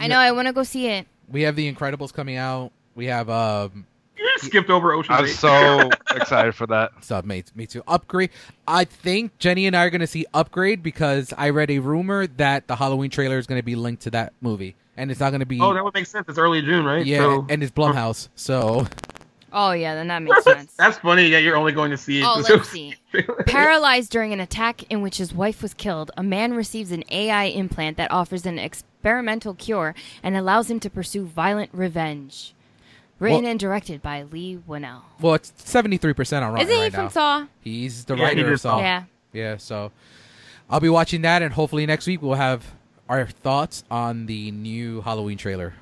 I 0.00 0.06
know. 0.08 0.18
I 0.18 0.32
want 0.32 0.48
to 0.48 0.54
go 0.54 0.62
see 0.62 0.88
it. 0.88 1.06
we 1.28 1.42
have 1.42 1.56
the 1.56 1.70
Incredibles 1.70 2.10
coming 2.10 2.36
out. 2.36 2.72
We 2.94 3.04
have 3.06 3.28
um 3.28 3.84
you 3.84 3.84
just 3.84 3.95
skipped 4.38 4.70
over 4.70 4.92
Ocean's 4.92 5.20
I'm 5.20 5.28
so 5.28 5.90
excited 6.16 6.54
for 6.54 6.66
that. 6.68 6.92
So 7.02 7.20
me, 7.22 7.44
me 7.54 7.66
too. 7.66 7.82
Upgrade. 7.86 8.30
I 8.66 8.84
think 8.84 9.38
Jenny 9.38 9.66
and 9.66 9.76
I 9.76 9.84
are 9.84 9.90
going 9.90 10.00
to 10.00 10.06
see 10.06 10.26
Upgrade 10.34 10.82
because 10.82 11.32
I 11.36 11.50
read 11.50 11.70
a 11.70 11.78
rumor 11.78 12.26
that 12.26 12.66
the 12.68 12.76
Halloween 12.76 13.10
trailer 13.10 13.38
is 13.38 13.46
going 13.46 13.60
to 13.60 13.64
be 13.64 13.76
linked 13.76 14.02
to 14.02 14.10
that 14.10 14.32
movie, 14.40 14.76
and 14.96 15.10
it's 15.10 15.20
not 15.20 15.30
going 15.30 15.40
to 15.40 15.46
be. 15.46 15.60
oh, 15.60 15.74
that 15.74 15.84
would 15.84 15.94
make 15.94 16.06
sense. 16.06 16.26
It's 16.28 16.38
early 16.38 16.62
June, 16.62 16.84
right? 16.84 17.04
yeah, 17.04 17.18
So- 17.18 17.46
and 17.48 17.62
it's 17.62 17.72
Blumhouse. 17.72 18.28
So 18.34 18.86
Oh 19.52 19.72
yeah, 19.72 19.94
then 19.94 20.08
that 20.08 20.22
makes 20.22 20.44
sense. 20.44 20.74
That's 20.78 20.98
funny. 20.98 21.28
Yeah, 21.28 21.38
you're 21.38 21.56
only 21.56 21.72
going 21.72 21.90
to 21.90 21.96
see. 21.96 22.22
Oh, 22.22 22.42
let's 22.46 22.68
see. 22.68 22.94
Paralyzed 23.46 24.10
during 24.10 24.32
an 24.32 24.40
attack 24.40 24.82
in 24.90 25.00
which 25.00 25.16
his 25.16 25.32
wife 25.32 25.62
was 25.62 25.72
killed, 25.72 26.10
a 26.16 26.22
man 26.22 26.52
receives 26.52 26.90
an 26.92 27.04
AI 27.10 27.44
implant 27.44 27.96
that 27.96 28.10
offers 28.10 28.44
an 28.44 28.58
experimental 28.58 29.54
cure 29.54 29.94
and 30.22 30.36
allows 30.36 30.70
him 30.70 30.78
to 30.80 30.90
pursue 30.90 31.24
violent 31.24 31.70
revenge. 31.72 32.54
Written 33.18 33.42
Well- 33.42 33.50
and 33.50 33.58
directed 33.60 34.02
by 34.02 34.22
Leigh 34.24 34.58
Whannell. 34.68 35.00
well, 35.20 35.34
it's 35.34 35.52
seventy 35.56 35.96
three 35.96 36.12
percent 36.12 36.44
on 36.44 36.52
Rotten 36.52 36.68
Isn't 36.68 36.84
he 36.84 36.90
from 36.90 37.04
now. 37.04 37.08
Saw? 37.10 37.46
He's 37.60 38.04
the 38.04 38.16
Yeah, 38.16 38.24
writer 38.24 38.42
did 38.42 38.52
of 38.52 38.60
Saw. 38.60 38.76
Saw. 38.76 38.80
Yeah. 38.80 39.02
Yeah, 39.32 39.56
so 39.56 39.90
I'll 40.68 40.80
be 40.80 40.88
watching 40.88 41.22
that, 41.22 41.42
and 41.42 41.52
hopefully 41.54 41.86
next 41.86 42.06
week 42.06 42.20
we'll 42.22 42.34
have 42.34 42.64
our 43.08 43.26
thoughts 43.26 43.84
on 43.90 44.26
the 44.26 44.50
new 44.50 45.00
Halloween 45.02 45.38
trailer. 45.38 45.74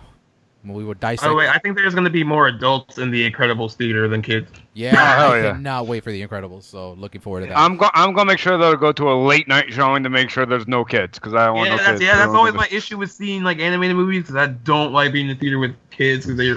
We 0.67 0.83
will 0.83 0.95
dissect. 0.95 1.25
Oh, 1.25 1.27
by 1.27 1.31
the 1.31 1.37
way, 1.37 1.49
I 1.49 1.59
think 1.59 1.77
there's 1.77 1.93
going 1.93 2.05
to 2.05 2.11
be 2.11 2.25
more 2.25 2.47
adults 2.47 2.97
in 2.97 3.11
the 3.11 3.31
Incredibles 3.31 3.75
theater 3.75 4.09
than 4.09 4.23
kids. 4.23 4.51
yeah, 4.73 4.93
Oh, 4.93 4.97
hell 5.21 5.33
I 5.33 5.37
yeah. 5.43 5.53
cannot 5.53 5.87
wait 5.87 6.03
for 6.05 6.11
the 6.11 6.27
Incredibles. 6.27 6.63
So 6.63 6.93
looking 6.95 7.21
forward 7.21 7.41
to 7.43 7.47
that. 7.49 7.59
I'm 7.59 7.77
go- 7.77 7.91
I'm 7.93 8.15
gonna 8.15 8.29
make 8.29 8.39
sure 8.39 8.57
that 8.57 8.65
I 8.75 8.75
go 8.81 8.91
to 8.91 9.11
a 9.11 9.17
late 9.27 9.47
night 9.47 9.71
showing 9.73 10.03
to 10.05 10.09
make 10.09 10.31
sure 10.31 10.47
there's 10.47 10.67
no 10.67 10.83
kids 10.83 11.19
because 11.19 11.35
I 11.35 11.47
don't 11.47 11.57
want 11.57 11.69
Yeah, 11.69 11.77
no 11.77 11.83
that's, 11.83 11.91
kids. 11.91 12.03
yeah, 12.03 12.17
that's 12.17 12.33
always 12.33 12.55
my 12.55 12.67
issue 12.71 12.97
with 12.97 13.13
seeing 13.13 13.43
like 13.43 13.59
animated 13.59 13.95
movies 13.97 14.23
because 14.23 14.37
I 14.37 14.47
don't 14.47 14.93
like 14.93 15.13
being 15.13 15.29
in 15.29 15.37
the 15.37 15.41
theater 15.41 15.59
with 15.59 15.75
kids 15.91 16.25
because 16.25 16.39
they're 16.39 16.57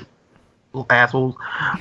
little 0.74 0.88
assholes. 0.90 1.36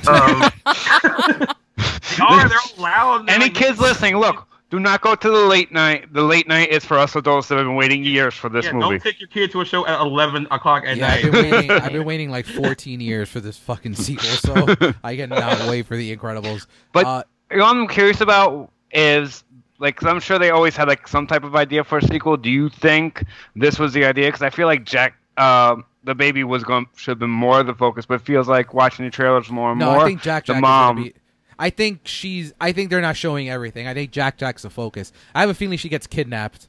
Um, 0.08 0.42
they 0.66 2.22
are. 2.24 2.48
They're 2.48 2.58
all 2.58 2.82
loud. 2.82 3.20
and 3.22 3.30
Any 3.30 3.44
like, 3.46 3.54
kids 3.54 3.78
listening, 3.78 4.16
look, 4.18 4.46
do 4.70 4.80
not 4.80 5.00
go 5.00 5.14
to 5.14 5.30
the 5.30 5.46
late 5.46 5.70
night. 5.72 6.12
The 6.12 6.22
late 6.22 6.48
night 6.48 6.70
is 6.70 6.84
for 6.84 6.98
us 6.98 7.14
adults 7.14 7.48
that 7.48 7.56
have 7.56 7.66
been 7.66 7.76
waiting 7.76 8.04
years 8.04 8.34
for 8.34 8.48
this 8.48 8.64
Yeah, 8.64 8.72
movie. 8.72 8.88
don't 8.98 9.02
take 9.02 9.20
your 9.20 9.28
kid 9.28 9.50
to 9.52 9.60
a 9.60 9.64
show 9.64 9.86
at 9.86 10.00
11 10.00 10.48
o'clock 10.50 10.84
at 10.86 10.96
yeah, 10.96 11.08
I've 11.12 11.22
night. 11.24 11.32
been 11.32 11.50
waiting. 11.50 11.70
I've 11.82 11.92
been 11.92 12.04
waiting 12.04 12.30
like 12.30 12.46
14 12.46 13.00
years 13.00 13.28
for 13.28 13.40
this 13.40 13.56
fucking 13.58 13.94
sequel, 13.94 14.24
so 14.28 14.92
I 15.04 15.16
cannot 15.16 15.68
wait 15.68 15.86
for 15.86 15.96
the 15.96 16.14
Incredibles. 16.16 16.66
But- 16.92 17.06
uh, 17.06 17.22
What 17.52 17.62
I'm 17.76 17.86
curious 17.86 18.20
about 18.20 18.72
is 18.92 19.44
like 19.78 19.94
'cause 19.96 20.08
I'm 20.08 20.20
sure 20.20 20.38
they 20.38 20.50
always 20.50 20.74
had 20.74 20.88
like 20.88 21.06
some 21.06 21.26
type 21.26 21.44
of 21.44 21.54
idea 21.54 21.84
for 21.84 21.98
a 21.98 22.02
sequel. 22.02 22.36
Do 22.38 22.50
you 22.50 22.68
think 22.70 23.22
this 23.54 23.78
was 23.78 23.92
the 23.92 24.04
idea? 24.06 24.26
Because 24.28 24.42
I 24.42 24.50
feel 24.50 24.66
like 24.66 24.84
Jack, 24.84 25.14
uh, 25.36 25.76
the 26.06 26.14
baby 26.14 26.44
was 26.44 26.62
going 26.64 26.86
should 26.96 27.10
have 27.12 27.18
been 27.18 27.30
more 27.30 27.60
of 27.60 27.66
the 27.66 27.74
focus, 27.74 28.06
but 28.06 28.14
it 28.14 28.22
feels 28.22 28.48
like 28.48 28.72
watching 28.72 29.04
the 29.04 29.10
trailers 29.10 29.50
more 29.50 29.72
and 29.72 29.80
No, 29.80 29.92
more. 29.92 30.00
I 30.00 30.04
think 30.06 30.22
Jack 30.22 30.44
Jack 30.44 30.56
the 30.56 30.60
mom. 30.60 30.98
is 30.98 31.04
be. 31.04 31.14
I 31.58 31.70
think 31.70 32.02
she's. 32.04 32.52
I 32.60 32.72
think 32.72 32.90
they're 32.90 33.00
not 33.00 33.16
showing 33.16 33.50
everything. 33.50 33.86
I 33.86 33.94
think 33.94 34.12
Jack 34.12 34.38
Jack's 34.38 34.62
the 34.62 34.70
focus. 34.70 35.12
I 35.34 35.40
have 35.40 35.50
a 35.50 35.54
feeling 35.54 35.78
she 35.78 35.88
gets 35.88 36.06
kidnapped, 36.06 36.68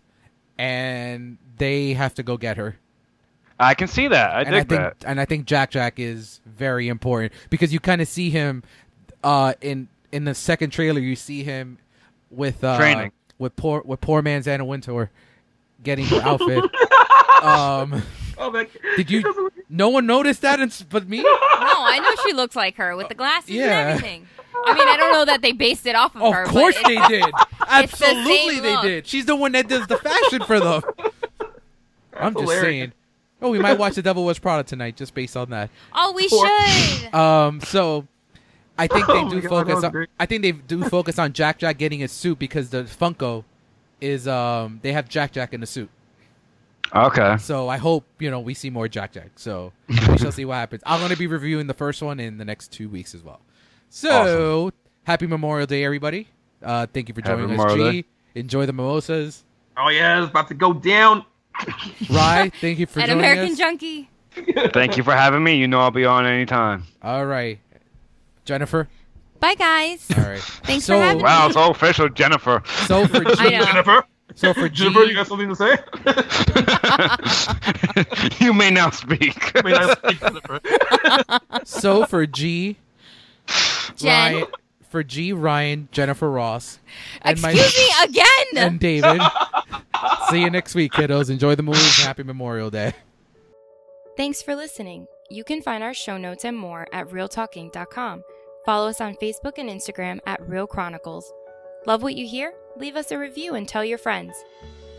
and 0.57 1.37
they 1.57 1.93
have 1.93 2.15
to 2.15 2.23
go 2.23 2.35
get 2.35 2.57
her. 2.57 2.77
I 3.59 3.73
can 3.73 3.87
see 3.87 4.07
that. 4.07 4.31
I 4.31 4.41
and 4.41 4.49
dig 4.49 4.55
I 4.55 4.63
think 4.63 4.81
that. 4.81 4.95
and 5.05 5.21
I 5.21 5.25
think 5.25 5.45
Jack 5.45 5.71
Jack 5.71 5.99
is 5.99 6.41
very 6.45 6.87
important 6.87 7.33
because 7.49 7.71
you 7.71 7.79
kind 7.79 8.01
of 8.01 8.07
see 8.07 8.29
him 8.29 8.63
uh, 9.23 9.53
in 9.61 9.87
in 10.11 10.23
the 10.23 10.33
second 10.33 10.71
trailer. 10.71 10.99
You 10.99 11.15
see 11.15 11.43
him 11.43 11.77
with 12.31 12.63
uh, 12.63 12.77
Training. 12.77 13.11
with 13.37 13.55
poor 13.55 13.81
with 13.85 14.01
poor 14.01 14.21
man's 14.21 14.47
Anna 14.47 14.65
Wintour 14.65 15.11
getting 15.83 16.05
her 16.05 16.21
outfit. 16.21 16.63
um, 17.43 18.01
Oh, 18.39 18.51
man. 18.51 18.67
did 18.95 19.09
you? 19.09 19.51
No 19.69 19.89
one 19.89 20.05
noticed 20.05 20.41
that, 20.41 20.59
and, 20.59 20.71
s- 20.71 20.83
but 20.83 21.07
me. 21.09 21.17
No, 21.23 21.83
I 21.83 21.99
know 21.99 22.23
she 22.25 22.33
looks 22.33 22.55
like 22.55 22.75
her 22.77 22.95
with 22.95 23.09
the 23.09 23.15
glasses 23.15 23.49
Yeah. 23.49 23.63
and 23.79 23.89
everything. 23.91 24.27
I 24.65 24.73
mean, 24.73 24.87
I 24.87 24.95
don't 24.97 25.11
know 25.11 25.25
that 25.25 25.41
they 25.41 25.51
based 25.51 25.85
it 25.85 25.95
off 25.95 26.15
of 26.15 26.33
her. 26.33 26.43
Of 26.43 26.49
course 26.49 26.75
it's- 26.77 26.87
they 27.09 27.15
did. 27.19 27.25
it's 27.69 27.97
the 27.99 28.05
Absolutely 28.07 28.59
they 28.59 28.73
look. 28.73 28.81
did. 28.83 29.07
She's 29.07 29.25
the 29.25 29.35
one 29.35 29.51
that 29.53 29.67
does 29.67 29.85
the 29.87 29.97
fashion 29.97 30.43
for 30.43 30.59
them. 30.59 30.81
I'm 32.13 32.33
just 32.33 32.41
hilarious. 32.43 32.61
saying. 32.63 32.93
Oh, 33.41 33.51
we 33.51 33.59
might 33.59 33.77
watch 33.77 33.93
The 33.95 34.01
Devil 34.01 34.25
Wears 34.25 34.39
Prada 34.39 34.63
tonight 34.63 34.95
just 34.97 35.13
based 35.13 35.37
on 35.37 35.51
that. 35.51 35.69
Oh, 35.93 36.11
we 36.13 36.27
should. 36.27 37.13
Um, 37.13 37.61
so 37.61 38.07
I 38.77 38.87
think 38.87 39.05
they 39.05 39.13
Oh 39.13 39.29
do 39.29 39.35
my 39.35 39.41
God, 39.41 39.49
focus. 39.49 39.75
was 39.75 39.83
On. 39.83 40.07
I 40.19 40.25
think 40.25 40.41
they 40.41 40.53
do 40.53 40.83
focus 40.85 41.19
on 41.19 41.33
Jack 41.33 41.59
Jack 41.59 41.77
getting 41.77 41.99
his 41.99 42.11
suit 42.11 42.39
because 42.39 42.71
the 42.71 42.83
Funko 42.83 43.43
is 44.01 44.27
um 44.27 44.79
they 44.81 44.91
have 44.93 45.07
Jack 45.07 45.31
Jack 45.33 45.53
in 45.53 45.61
the 45.61 45.67
suit. 45.67 45.89
Okay. 46.95 47.37
So 47.37 47.67
I 47.67 47.77
hope 47.77 48.05
you 48.19 48.31
know 48.31 48.39
we 48.39 48.53
see 48.53 48.69
more 48.69 48.87
Jack 48.87 49.13
Jack. 49.13 49.31
So 49.35 49.73
we 49.89 50.17
shall 50.17 50.31
see 50.31 50.45
what 50.45 50.55
happens. 50.55 50.81
I'm 50.85 50.99
going 50.99 51.11
to 51.11 51.17
be 51.17 51.27
reviewing 51.27 51.67
the 51.67 51.73
first 51.73 52.01
one 52.01 52.19
in 52.19 52.37
the 52.37 52.45
next 52.45 52.71
two 52.71 52.89
weeks 52.89 53.13
as 53.13 53.23
well. 53.23 53.41
So 53.89 54.71
happy 55.03 55.27
Memorial 55.27 55.67
Day, 55.67 55.83
everybody! 55.83 56.27
Uh, 56.61 56.87
thank 56.87 57.09
you 57.09 57.15
for 57.15 57.21
Happy 57.21 57.41
joining 57.41 57.59
us. 57.59 57.65
Memorial 57.65 57.91
G. 57.91 58.05
Enjoy 58.35 58.65
the 58.65 58.73
mimosas. 58.73 59.43
Oh, 59.77 59.89
yeah, 59.89 60.21
it's 60.21 60.29
about 60.29 60.47
to 60.47 60.53
go 60.53 60.73
down. 60.73 61.23
Rye, 62.09 62.51
thank 62.61 62.79
you 62.79 62.85
for 62.85 62.99
An 62.99 63.07
joining 63.07 63.23
American 63.23 63.53
us. 63.53 63.57
Junkie. 63.57 64.09
Thank 64.73 64.97
you 64.97 65.03
for 65.03 65.13
having 65.13 65.43
me. 65.43 65.55
You 65.55 65.67
know 65.67 65.79
I'll 65.79 65.91
be 65.91 66.05
on 66.05 66.25
anytime. 66.25 66.83
All 67.01 67.25
right, 67.25 67.59
Jennifer. 68.45 68.87
Bye, 69.39 69.55
guys. 69.55 70.07
All 70.15 70.23
right. 70.23 70.39
Thanks 70.39 70.85
so, 70.85 70.97
for 70.97 71.03
having 71.03 71.23
Wow, 71.23 71.49
so 71.49 71.69
official, 71.71 72.09
Jennifer. 72.09 72.61
So 72.85 73.07
for 73.07 73.23
G, 73.23 73.33
I. 73.39 73.63
Jennifer? 73.63 74.03
So 74.35 74.53
for 74.53 74.69
G, 74.69 74.75
Jennifer, 74.83 75.03
you 75.03 75.13
got 75.15 75.27
something 75.27 75.49
to 75.49 75.55
say? 75.55 75.77
you 78.45 78.53
may 78.53 78.69
now 78.71 78.89
speak. 78.89 79.51
I 79.55 79.61
mean, 79.61 79.75
I 79.75 79.93
speak 79.93 81.63
so 81.67 82.05
for 82.05 82.25
G, 82.25 82.77
Jen. 83.95 84.33
Ryan, 84.35 84.45
for 84.89 85.03
G, 85.03 85.33
Ryan, 85.33 85.89
Jennifer 85.91 86.29
Ross, 86.29 86.79
and 87.21 87.41
my 87.41 87.51
Excuse 87.51 87.77
me 87.77 87.89
again. 88.05 88.67
and 88.67 88.79
David. 88.79 89.21
See 90.29 90.41
you 90.41 90.49
next 90.49 90.75
week, 90.75 90.91
kiddos. 90.93 91.29
Enjoy 91.29 91.55
the 91.55 91.63
movies. 91.63 91.97
Happy 92.03 92.23
Memorial 92.23 92.69
Day. 92.69 92.93
Thanks 94.15 94.41
for 94.41 94.55
listening. 94.55 95.07
You 95.29 95.43
can 95.43 95.61
find 95.61 95.83
our 95.83 95.93
show 95.93 96.17
notes 96.17 96.45
and 96.45 96.57
more 96.57 96.87
at 96.93 97.09
realtalking.com. 97.09 98.23
Follow 98.65 98.87
us 98.89 98.99
on 99.01 99.15
Facebook 99.15 99.53
and 99.57 99.69
Instagram 99.69 100.19
at 100.25 100.41
Real 100.47 100.67
Chronicles. 100.67 101.31
Love 101.87 102.03
what 102.03 102.15
you 102.15 102.27
hear? 102.27 102.53
Leave 102.75 102.97
us 102.97 103.11
a 103.11 103.17
review 103.17 103.55
and 103.55 103.65
tell 103.65 103.85
your 103.85 103.97
friends. 103.97 104.43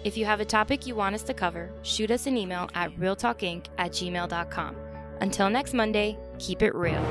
If 0.04 0.16
you 0.16 0.24
have 0.24 0.40
a 0.40 0.44
topic 0.46 0.86
you 0.86 0.94
want 0.94 1.14
us 1.14 1.22
to 1.24 1.34
cover, 1.34 1.70
shoot 1.82 2.10
us 2.10 2.26
an 2.26 2.38
email 2.38 2.66
at 2.74 2.96
realtalkinc 2.96 3.66
at 3.76 3.90
gmail.com. 3.90 4.76
Until 5.20 5.50
next 5.50 5.74
Monday, 5.74 6.16
keep 6.38 6.62
it 6.62 6.74
real. 6.74 7.04